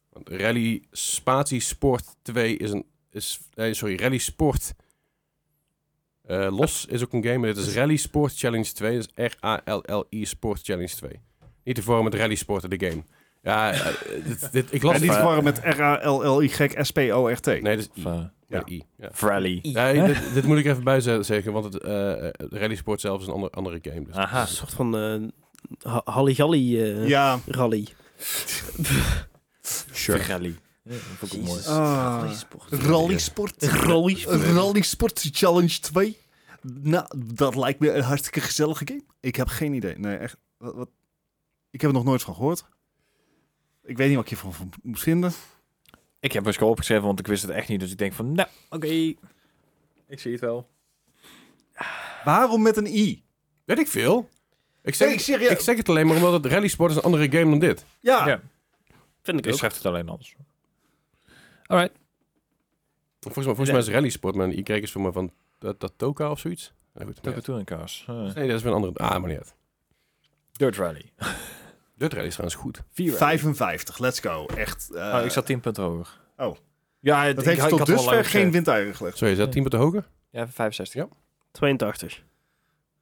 Want 0.09 0.29
Rally 0.29 0.83
Spatie 0.91 1.59
Sport 1.59 2.05
2 2.21 2.57
is 2.57 2.71
een... 2.71 2.85
Is, 3.11 3.39
nee, 3.53 3.73
sorry, 3.73 3.95
Rally 3.95 4.17
Sport... 4.17 4.73
eh, 6.21 6.47
los 6.57 6.85
is 6.85 7.03
ook 7.03 7.13
een 7.13 7.23
game, 7.23 7.37
maar 7.37 7.53
dit 7.53 7.65
is 7.65 7.73
Rally 7.75 7.95
Sport 7.95 8.37
Challenge 8.37 8.71
2. 8.71 8.97
Dat 8.97 9.07
is 9.15 9.25
R-A-L-L-I 9.25 10.25
Sport 10.25 10.61
Challenge 10.63 10.95
2. 10.95 11.21
Niet 11.63 11.75
te 11.75 11.81
vormen 11.83 12.03
met 12.03 12.13
Rally 12.13 12.35
Sport 12.35 12.79
de 12.79 12.87
game. 12.87 13.03
Ja, 13.41 13.71
eh, 13.71 13.85
dit, 14.25 14.51
dit, 14.51 14.73
ik 14.73 14.83
las 14.83 14.95
En 14.95 15.01
niet 15.01 15.11
verwarren 15.11 15.43
met 15.43 15.59
R-A-L-L-Y-S-P-O-R-T. 15.63 17.45
Nee, 17.45 17.61
dit 17.61 17.89
is 17.95 18.03
I. 18.03 18.07
Ja. 18.07 18.31
Ja. 18.47 18.63
I. 18.65 18.83
Ja. 18.97 19.09
Rally. 19.19 19.59
Nee, 19.63 20.03
dit, 20.03 20.17
dit 20.33 20.45
moet 20.45 20.57
ik 20.57 20.65
even 20.65 20.83
bij 20.83 20.99
ze- 21.01 21.23
zeggen, 21.23 21.51
want 21.53 21.65
het 21.73 21.77
eh, 21.83 22.25
eh, 22.27 22.31
Rally 22.49 22.75
Sport 22.75 23.01
zelf 23.01 23.21
is 23.21 23.27
een 23.27 23.33
ander, 23.33 23.49
andere 23.49 23.79
game. 23.81 24.03
Dus. 24.03 24.15
Aha. 24.15 24.41
Een 24.41 24.47
soort 24.47 24.73
van 24.73 24.97
eh 24.97 25.21
ha- 25.91 26.01
Halligalli 26.05 26.81
eh 26.83 27.07
Ja. 27.07 27.39
rally. 27.45 27.87
Sure. 29.91 30.23
Rally. 30.23 30.55
Ja, 30.83 30.95
dat 31.19 31.35
ook 31.35 31.41
mooi. 31.45 31.61
Ah, 31.67 32.23
Rally 32.71 33.17
Sport. 33.17 33.63
Rally. 33.63 34.23
Rally 34.53 34.81
Sport 34.81 35.27
Challenge 35.31 35.79
2. 35.79 36.17
Nou, 36.81 37.05
dat 37.33 37.55
lijkt 37.55 37.79
me 37.79 37.91
een 37.93 38.03
hartstikke 38.03 38.41
gezellige 38.41 38.87
game. 38.87 39.03
Ik 39.19 39.35
heb 39.35 39.47
geen 39.47 39.73
idee. 39.73 39.95
Nee, 39.97 40.15
echt. 40.17 40.37
Wat, 40.57 40.75
wat- 40.75 40.89
Ik 41.71 41.81
heb 41.81 41.89
er 41.89 41.95
nog 41.95 42.05
nooit 42.05 42.21
van 42.21 42.33
gehoord. 42.35 42.65
Ik 43.83 43.97
weet 43.97 44.07
niet 44.07 44.15
wat 44.15 44.23
ik 44.25 44.29
hiervan 44.31 44.53
van 44.53 44.69
moet 44.83 44.99
vinden. 44.99 45.31
Ik 46.19 46.31
heb 46.31 46.47
gewoon 46.47 46.69
opgeschreven, 46.69 47.05
want 47.05 47.19
ik 47.19 47.27
wist 47.27 47.41
het 47.41 47.51
echt 47.51 47.67
niet. 47.67 47.79
Dus 47.79 47.91
ik 47.91 47.97
denk 47.97 48.13
van, 48.13 48.31
nou, 48.31 48.49
oké. 48.69 48.87
Ik 50.07 50.19
zie 50.19 50.31
het 50.31 50.41
wel. 50.41 50.69
Waarom 52.23 52.61
met 52.61 52.77
een 52.77 52.85
I? 52.85 53.23
Weet 53.65 53.79
ik 53.79 53.87
veel. 53.87 54.29
Ik 54.83 54.95
zeg, 54.95 55.07
Nee, 55.07 55.15
ik 55.17 55.23
serieus. 55.23 55.51
ik 55.51 55.59
zeg 55.59 55.77
het 55.77 55.89
alleen 55.89 56.07
maar 56.07 56.15
omdat 56.15 56.33
het 56.33 56.45
Rally 56.45 56.67
Sport 56.67 56.91
is 56.91 56.97
een 56.97 57.03
andere 57.03 57.31
game 57.31 57.49
dan 57.49 57.59
dit. 57.59 57.85
Ja. 57.99 58.27
Ja. 58.27 58.41
Vind 59.21 59.37
ik 59.37 59.45
Ik 59.45 59.51
ook. 59.51 59.57
schrijf 59.57 59.75
het 59.75 59.85
alleen 59.85 60.09
anders. 60.09 60.35
Alright. 61.65 61.97
Volgens 63.19 63.45
mij, 63.45 63.55
volgens 63.55 63.69
mij 63.71 63.79
is 63.79 63.87
Rally 63.87 64.09
Sport, 64.09 64.35
maar 64.35 64.45
een 64.47 64.57
Y 64.57 64.71
is 64.71 64.91
voor 64.91 65.01
me 65.01 65.11
van 65.11 65.31
dat, 65.59 65.79
dat 65.79 65.93
Toka 65.95 66.31
of 66.31 66.39
zoiets. 66.39 66.73
Nou 66.93 67.13
goed, 67.41 67.63
kaas? 67.63 68.03
Nee, 68.07 68.33
dat 68.33 68.57
is 68.57 68.61
weer 68.61 68.71
een 68.71 68.83
andere. 68.83 68.93
Ah, 68.93 69.19
maar 69.19 69.29
niet 69.29 69.37
uit. 69.37 69.55
Dirt 70.51 70.75
Rally. 70.75 71.11
Dirt 72.01 72.13
Rally 72.13 72.27
is 72.27 72.33
trouwens 72.33 72.61
goed. 72.61 72.83
4 72.91 73.13
55, 73.13 73.99
let's 73.99 74.19
go. 74.19 74.45
Echt. 74.45 74.89
eh, 74.93 75.15
oh, 75.19 75.25
ik 75.25 75.31
zat 75.31 75.45
10 75.45 75.59
punten 75.59 75.83
hoger. 75.83 76.19
Oh. 76.37 76.55
Ja, 76.99 77.33
dat 77.33 77.45
heeft 77.45 77.69
tot 77.69 77.85
dusver 77.85 78.25
geen 78.25 78.51
windeieren 78.51 78.95
gelegd. 78.95 79.17
Sorry, 79.17 79.33
is 79.33 79.39
dat 79.39 79.51
10 79.51 79.61
punten 79.61 79.79
hoger? 79.79 80.07
Ja, 80.29 80.47
65. 80.47 81.01
Ja. 81.01 81.07
82. 81.51 82.23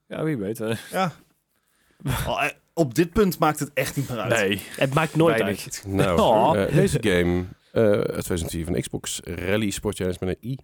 Ja, 0.07 0.23
wie 0.23 0.37
weet. 0.37 0.59
eh. 0.61 0.75
Ja. 0.91 1.11
Eh, 2.27 2.47
Op 2.73 2.95
dit 2.95 3.13
punt 3.13 3.39
maakt 3.39 3.59
het 3.59 3.71
echt 3.73 3.95
niet 3.95 4.09
meer 4.09 4.19
uit. 4.19 4.29
Nee. 4.47 4.61
Het 4.75 4.93
maakt 4.93 5.15
nooit 5.15 5.37
Weinig. 5.39 5.63
uit. 5.63 5.83
Nou, 5.87 6.19
Oh. 6.21 6.73
deze 6.75 6.97
game 7.01 7.43
eh 7.71 7.83
uit 7.83 8.23
2004 8.23 8.65
van 8.65 8.81
Xbox 8.81 9.19
Rally 9.23 9.69
Sport 9.69 9.95
Challenge 9.95 10.17
met 10.19 10.37
een 10.41 10.49
I. 10.49 10.57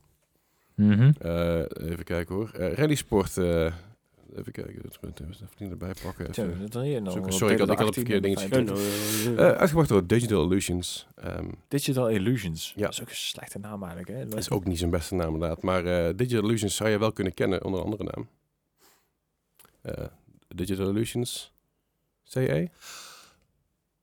Mhm. 0.75 1.11
Eh, 1.19 1.89
even 1.91 2.03
kijken 2.03 2.35
hoor. 2.35 2.49
Eh, 2.49 2.73
Rally 2.73 2.95
Sport. 2.95 3.37
Even 4.35 4.51
kijken. 4.51 4.81
Dat 4.81 4.97
moet 5.01 5.19
even 5.19 5.35
niet 5.57 5.71
erbij 5.71 5.93
pakken. 6.03 6.29
Even. 6.29 6.67
Sorry, 6.71 7.31
sorry, 7.31 7.53
ik 7.53 7.59
had- 7.59 7.71
ik 7.71 7.77
had 7.77 7.93
verkeerde 7.93 8.27
de 8.29 8.35
dingetje 8.35 8.45
18 8.45 8.59
en 8.59 8.67
geklikt. 8.67 8.89
25. 8.91 9.45
Eh, 9.45 9.57
uitgebracht 9.59 9.89
door 9.89 10.07
Digital 10.07 10.43
Illusions. 10.43 11.07
Ehm, 11.15 11.49
Digital 11.67 12.09
Illusions. 12.09 12.73
Ja. 12.75 12.81
Dat 12.81 12.91
is 12.93 13.01
ook 13.01 13.09
een 13.09 13.15
slechte 13.15 13.59
naam 13.59 13.83
eigenlijk. 13.83 14.11
Hè? 14.19 14.27
dat 14.27 14.39
is 14.39 14.49
ook 14.49 14.65
niet 14.65 14.77
zijn 14.77 14.89
beste 14.89 15.15
naam 15.15 15.33
inderdaad. 15.33 15.61
Maar 15.61 15.85
eh, 15.85 16.13
Digital 16.15 16.43
Illusions 16.43 16.75
zou 16.75 16.89
je 16.89 16.97
wel 16.99 17.11
kunnen 17.11 17.33
kennen 17.33 17.63
onder 17.63 17.79
een 17.79 17.85
andere 17.85 18.03
naam. 18.03 18.27
Eh, 19.81 20.05
Digital 20.47 20.89
Illusions 20.89 21.53
CE? 22.23 22.69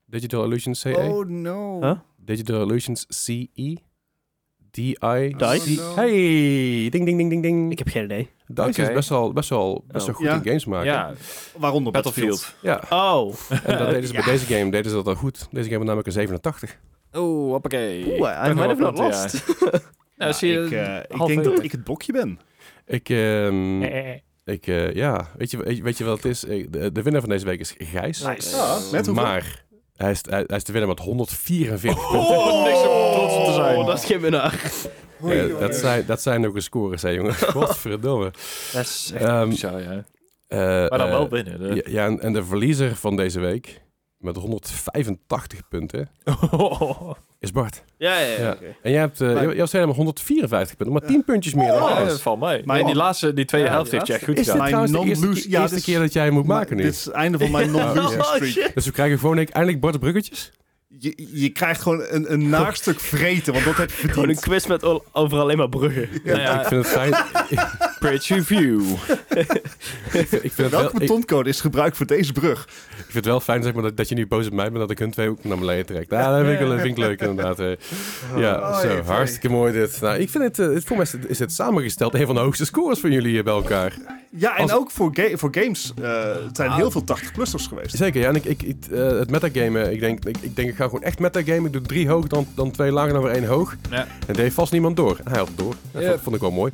Digital 0.05 0.43
Illusions 0.45 0.79
CE? 0.79 0.95
Oh 0.97 1.25
no. 1.27 1.81
Huh? 1.81 1.99
Digital 2.17 2.61
Illusions 2.61 3.05
CE? 3.09 3.77
DI? 4.73 4.95
Dice? 5.37 5.79
Oh, 5.81 5.87
no. 5.87 5.95
Hey, 5.95 6.89
ding 6.89 7.05
ding 7.05 7.17
ding 7.17 7.29
ding 7.29 7.41
ding. 7.41 7.71
Ik 7.71 7.77
heb 7.77 7.87
geen 7.87 8.03
idee. 8.03 8.29
Dice 8.47 8.81
is 8.81 8.93
best 8.93 9.09
wel, 9.09 9.33
best 9.33 9.49
wel, 9.49 9.83
best 9.87 10.05
wel 10.05 10.15
Oh. 10.15 10.21
goed 10.21 10.25
Ja. 10.29 10.33
in 10.35 10.43
games 10.43 10.65
maken. 10.65 10.85
Ja, 10.91 11.13
Waaronder 11.57 11.91
Battlefield. 11.91 12.53
Ja, 12.61 12.81
Oh. 12.89 13.33
en 13.63 13.77
dat 13.77 13.89
deden 13.89 14.07
ze 14.07 14.13
bij 14.23 14.23
deze 14.23 14.45
game 14.45 14.71
deden 14.71 14.89
ze 14.91 14.95
dat 14.97 15.07
al 15.07 15.15
goed. 15.15 15.47
Deze 15.51 15.63
game 15.65 15.75
had 15.77 15.83
namelijk 15.85 16.07
een 16.07 16.13
87. 16.13 16.77
Oeh, 17.15 17.51
hoppakee. 17.51 18.05
Oeh, 18.19 18.29
I 18.29 18.53
Ben 18.53 18.55
might 18.55 18.67
have 18.69 18.81
wel 18.81 18.91
not 18.91 18.97
lost. 18.99 19.43
Ja, 19.59 19.79
Ja, 20.27 20.31
zie 20.33 20.51
je, 20.51 20.59
ik, 20.65 20.71
eh, 20.71 20.97
ik 21.19 21.25
denk 21.27 21.43
dat 21.43 21.63
ik 21.63 21.71
het 21.71 21.83
blokje 21.83 22.11
ben. 22.11 22.39
Ik, 22.85 23.09
ehm, 23.09 23.81
Eh, 23.83 24.13
ik 24.45 24.67
eh, 24.67 24.93
ja, 24.93 25.27
weet 25.37 25.51
je, 25.51 25.57
weet, 25.57 25.77
je, 25.77 25.83
weet 25.83 25.97
je 25.97 26.03
wat 26.03 26.15
het 26.23 26.25
is? 26.25 26.39
De, 26.39 26.91
de 26.91 27.01
winnaar 27.01 27.21
van 27.21 27.29
deze 27.29 27.45
week 27.45 27.59
is 27.59 27.75
Gijs. 27.77 28.21
Nice. 28.23 28.55
Ja? 28.91 29.11
Maar 29.11 29.63
hij 29.95 30.11
is, 30.11 30.21
hij, 30.29 30.43
hij 30.47 30.57
is 30.57 30.63
de 30.63 30.71
winnaar 30.71 30.89
met 30.89 30.99
144 30.99 32.09
punten. 32.11 32.19
Oh, 32.29 32.63
niks 32.63 32.81
te 33.45 33.53
zijn. 33.53 33.77
Oh, 33.77 33.85
dat 33.85 33.97
is 33.97 34.05
geen 34.05 34.19
winnaar. 34.19 34.61
Dat, 35.59 35.75
zijn, 35.75 36.03
dat 36.05 36.21
zijn 36.21 36.47
ook 36.47 36.55
een 36.55 36.61
scores, 36.61 37.01
hè 37.01 37.09
jongen. 37.09 37.33
Godverdomme. 37.55 38.31
Dat 38.73 38.81
is 38.85 39.11
echt 39.13 39.23
Ehm, 39.23 39.49
bizar, 39.49 39.81
ja. 39.81 40.03
Eh, 40.47 40.57
Maar 40.59 40.89
dan 40.97 41.01
eh, 41.07 41.09
wel 41.09 41.29
winnen. 41.29 41.59
de- 41.59 41.75
Ja, 41.75 41.81
ja, 41.85 42.05
en, 42.05 42.19
en 42.21 42.33
de 42.33 42.43
verliezer 42.43 42.95
van 42.95 43.15
deze 43.15 43.39
week 43.39 43.81
met 44.17 44.35
185 44.35 45.67
punten 45.67 46.09
is 47.39 47.51
Bart. 47.51 47.83
Ja, 47.97 48.19
ja, 48.19 48.25
ja. 48.27 48.37
Ja. 48.39 48.57
En 48.81 48.91
jij 48.91 48.99
hebt, 48.99 49.21
eh 49.21 49.33
Maar- 49.33 49.55
jij 49.55 49.65
zei 49.65 49.85
maar 49.85 49.95
154 49.95 50.75
punten, 50.77 50.95
maar 50.99 51.07
10 51.09 51.23
puntjes 51.23 51.53
meer 51.53 51.67
dan 51.67 51.81
Oh, 51.81 52.05
dat 52.07 52.21
valt 52.21 52.39
mee. 52.39 52.49
Maar- 52.65 52.77
Maar 52.77 52.85
die 52.85 52.95
laatste, 52.95 53.33
die 53.33 53.45
tweede 53.45 53.67
Ja, 53.67 53.73
helft 53.73 53.89
die 53.89 53.99
heeft 53.99 54.11
je 54.11 54.17
echt 54.17 54.23
goed 54.25 54.37
Is 54.37 54.45
dit 54.45 54.53
gedaan. 54.53 54.69
Mijn 54.71 54.87
trouwens 54.87 55.01
de 55.03 55.07
eerste, 55.09 55.25
non-lose- 55.25 55.49
ja, 55.49 55.59
eerste 55.59 55.75
dit 55.75 55.87
is- 55.87 55.93
keer 55.93 55.99
dat 56.03 56.13
jij 56.13 56.23
hem 56.23 56.33
moet 56.33 56.45
maken 56.45 56.75
nu? 56.77 56.83
Dit 56.83 56.93
is 56.93 57.05
het 57.05 57.13
einde 57.13 57.37
van 57.37 57.51
mijn 57.51 57.71
non-losing 57.75 58.21
Oh, 58.21 58.33
streak. 58.33 58.73
Dus 58.73 58.85
we 58.85 58.91
krijgen 58.91 59.19
gewoon 59.19 59.37
eindelijk 59.37 59.79
Bart 59.79 59.99
bruggetjes? 59.99 60.51
Je, 60.99 61.27
je 61.31 61.49
krijgt 61.49 61.81
gewoon 61.81 62.03
een, 62.09 62.33
een 62.33 62.49
naarstuk 62.49 62.99
vreten, 62.99 63.53
want 63.53 63.65
dat 63.65 63.75
heb 63.77 63.91
je 63.91 64.07
Gewoon 64.07 64.29
een 64.29 64.39
quiz 64.39 64.65
met 64.65 64.83
over 65.11 65.37
alleen 65.39 65.57
maar 65.57 65.69
bruggen. 65.69 66.09
Nou 66.23 66.39
ja, 66.39 66.61
Ik 66.61 66.67
vind 66.67 66.85
het 66.85 66.93
fijn. 66.93 67.13
Bridge 67.99 68.33
Review. 68.33 68.81
ik 70.11 70.27
vind 70.27 70.41
het 70.43 70.55
wel, 70.55 70.69
Welke 70.69 70.85
ik, 70.85 70.93
ik 70.93 70.99
betoncode 70.99 71.49
is 71.49 71.61
gebruikt 71.61 71.97
voor 71.97 72.05
deze 72.05 72.31
brug? 72.31 72.67
vind 72.95 73.13
het 73.13 73.25
wel 73.25 73.39
fijn 73.39 73.63
zeg 73.63 73.73
maar, 73.73 73.83
dat, 73.83 73.97
dat 73.97 74.09
je 74.09 74.15
niet 74.15 74.27
boos 74.27 74.45
op 74.47 74.53
mij 74.53 74.65
bent 74.65 74.77
dat 74.77 74.91
ik 74.91 74.99
hun 74.99 75.11
twee 75.11 75.29
ook 75.29 75.43
naar 75.43 75.57
beneden 75.57 75.85
trek. 75.85 76.05
Ja, 76.11 76.37
dat 76.37 76.45
vind 76.47 76.59
ik, 76.61 76.67
dat 76.67 76.79
vind 76.79 76.97
ik 76.97 77.03
leuk 77.03 77.21
inderdaad. 77.21 77.59
eh. 77.59 77.71
Ja, 78.37 78.55
Oh, 78.59 78.79
zo, 78.79 78.87
even. 78.89 79.05
hartstikke 79.13 79.49
mooi 79.49 79.73
dit. 79.73 80.01
Nou, 80.01 80.17
ik 80.19 80.29
vind 80.29 80.43
het, 80.43 80.59
eh, 80.59 80.73
het 80.73 80.83
voor 80.83 80.95
mij 80.97 81.05
is 81.05 81.11
het, 81.11 81.29
is 81.29 81.39
het 81.39 81.51
samengesteld 81.53 82.13
een 82.13 82.25
van 82.25 82.35
de 82.35 82.41
hoogste 82.41 82.65
scores 82.65 82.99
van 82.99 83.11
jullie 83.11 83.31
hier 83.31 83.43
bij 83.43 83.53
elkaar. 83.53 83.93
Ja, 84.35 84.55
en 84.55 84.61
Als- 84.61 84.73
ook 84.73 84.91
voor, 84.91 85.09
ga- 85.13 85.37
voor 85.37 85.49
games. 85.51 85.93
eh 86.01 86.21
het 86.45 86.55
zijn 86.55 86.71
heel 86.71 86.91
veel 86.91 87.03
80-plussers 87.03 87.67
geweest. 87.67 87.95
Zeker, 87.97 88.21
ja. 88.21 88.27
En 88.27 88.35
ik, 88.35 88.45
ik, 88.45 88.61
ik, 88.63 88.75
eh, 88.91 89.07
het 89.07 89.29
metagamen, 89.29 89.91
ik 89.93 89.99
denk, 89.99 90.25
ik, 90.25 90.37
ik 90.41 90.55
denk, 90.55 90.69
ik 90.69 90.75
ga 90.75 90.82
gewoon 90.85 91.03
echt 91.03 91.19
metagamen. 91.19 91.65
Ik 91.65 91.71
doe 91.73 91.81
drie 91.81 92.07
hoog, 92.07 92.27
dan, 92.27 92.47
dan 92.55 92.71
twee 92.71 92.91
laag 92.91 93.07
en 93.07 93.13
dan 93.13 93.23
weer 93.23 93.31
één 93.31 93.45
hoog. 93.45 93.75
Ja. 93.89 94.07
En 94.27 94.37
heeft 94.37 94.55
vast 94.55 94.71
niemand 94.71 94.95
door. 94.95 95.17
En 95.23 95.29
hij 95.29 95.39
had 95.39 95.47
het 95.47 95.57
door. 95.57 95.75
Dat 95.91 96.19
vond, 96.21 96.35
ik 96.35 96.41
wel 96.41 96.51
mooi. 96.51 96.71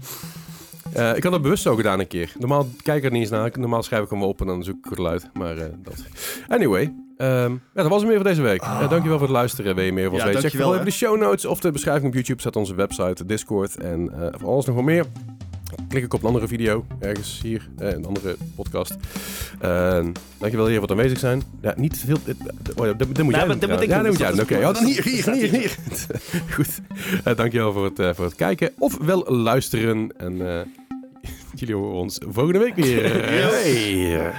Eh, 0.93 1.15
ik 1.15 1.23
had 1.23 1.31
dat 1.31 1.41
bewust 1.41 1.63
zo 1.63 1.75
gedaan 1.75 1.99
een 1.99 2.07
keer. 2.07 2.33
Normaal 2.39 2.67
kijk 2.83 2.97
ik 2.97 3.03
er 3.03 3.11
niet 3.11 3.21
eens 3.21 3.29
naar. 3.29 3.51
Normaal 3.59 3.83
schrijf 3.83 4.03
ik 4.03 4.09
hem 4.09 4.23
op 4.23 4.41
en 4.41 4.47
dan 4.47 4.63
zoek 4.63 4.77
ik 4.77 4.83
het 4.83 4.93
geluid. 4.93 5.29
Maar 5.33 5.57
eh, 5.57 5.65
dat. 5.83 6.05
Anyway, 6.47 6.93
ehm, 7.17 7.51
ja, 7.51 7.59
dat 7.73 7.87
was 7.87 7.99
hem 7.99 8.07
weer 8.07 8.19
voor 8.19 8.27
deze 8.27 8.41
week. 8.41 8.61
Eh, 8.61 8.89
dankjewel 8.89 9.17
voor 9.17 9.27
het 9.27 9.35
luisteren. 9.35 9.75
Wil 9.75 9.85
je 9.85 9.93
meer 9.93 10.09
van 10.09 10.17
Ja, 10.17 10.25
weten? 10.25 10.41
Check 10.41 10.51
vooral 10.51 10.73
even 10.73 10.85
de 10.85 10.91
show 10.91 11.17
notes 11.17 11.45
of 11.45 11.59
de 11.59 11.71
beschrijving 11.71 12.07
op 12.07 12.13
YouTube. 12.13 12.41
Zet 12.41 12.55
onze 12.55 12.75
website, 12.75 13.25
Discord 13.25 13.77
en 13.77 14.11
voor 14.37 14.49
alles 14.49 14.65
nog 14.65 14.75
wel 14.75 14.83
meer. 14.83 15.05
Klik 15.89 16.03
ik 16.03 16.13
op 16.13 16.21
een 16.21 16.27
andere 16.27 16.47
video, 16.47 16.85
ergens 16.99 17.39
hier, 17.43 17.69
eh, 17.77 17.91
een 17.91 18.05
andere 18.05 18.35
podcast. 18.55 18.95
Uh, 19.63 20.05
dankjewel 20.37 20.65
hier 20.67 20.79
voor 20.79 20.81
het 20.87 20.91
aanwezig 20.91 21.19
zijn. 21.19 21.41
Ja, 21.61 21.73
niet 21.77 21.97
veel... 22.05 22.17
dit- 22.25 22.35
Oh 22.75 22.85
ja, 22.85 22.93
dit, 22.93 23.15
dit 23.15 23.23
moet 23.23 23.33
Ja, 23.33 23.37
jij 23.39 23.47
maar 23.47 23.59
doen 23.59 23.59
dit 23.59 23.69
moet 23.69 23.81
ik 23.81 23.89
Ja, 23.89 24.01
dit 24.01 24.09
moet 24.11 24.19
jij 24.19 24.29
doen. 24.31 24.39
Oké, 24.39 24.53
dat 24.53 24.61
ja, 24.61 24.69
is 24.69 24.77
dan 24.79 24.85
hier, 24.85 25.03
hier, 25.03 25.33
hier, 25.33 25.59
hier. 25.59 25.75
Goed. 26.55 26.81
Eh, 27.23 27.35
dankjewel 27.35 27.73
voor 27.73 27.83
het, 27.85 27.99
eh, 27.99 28.13
voor 28.13 28.25
het 28.25 28.35
kijken. 28.35 28.71
Of 28.77 28.97
wel 28.97 29.23
luisteren. 29.35 30.11
En 30.17 30.37
jullie 31.55 31.75
horen 31.75 31.95
ons 31.99 32.17
volgende 32.29 32.59
week 32.59 32.75
weer. 32.75 33.23
Hey. 33.25 34.33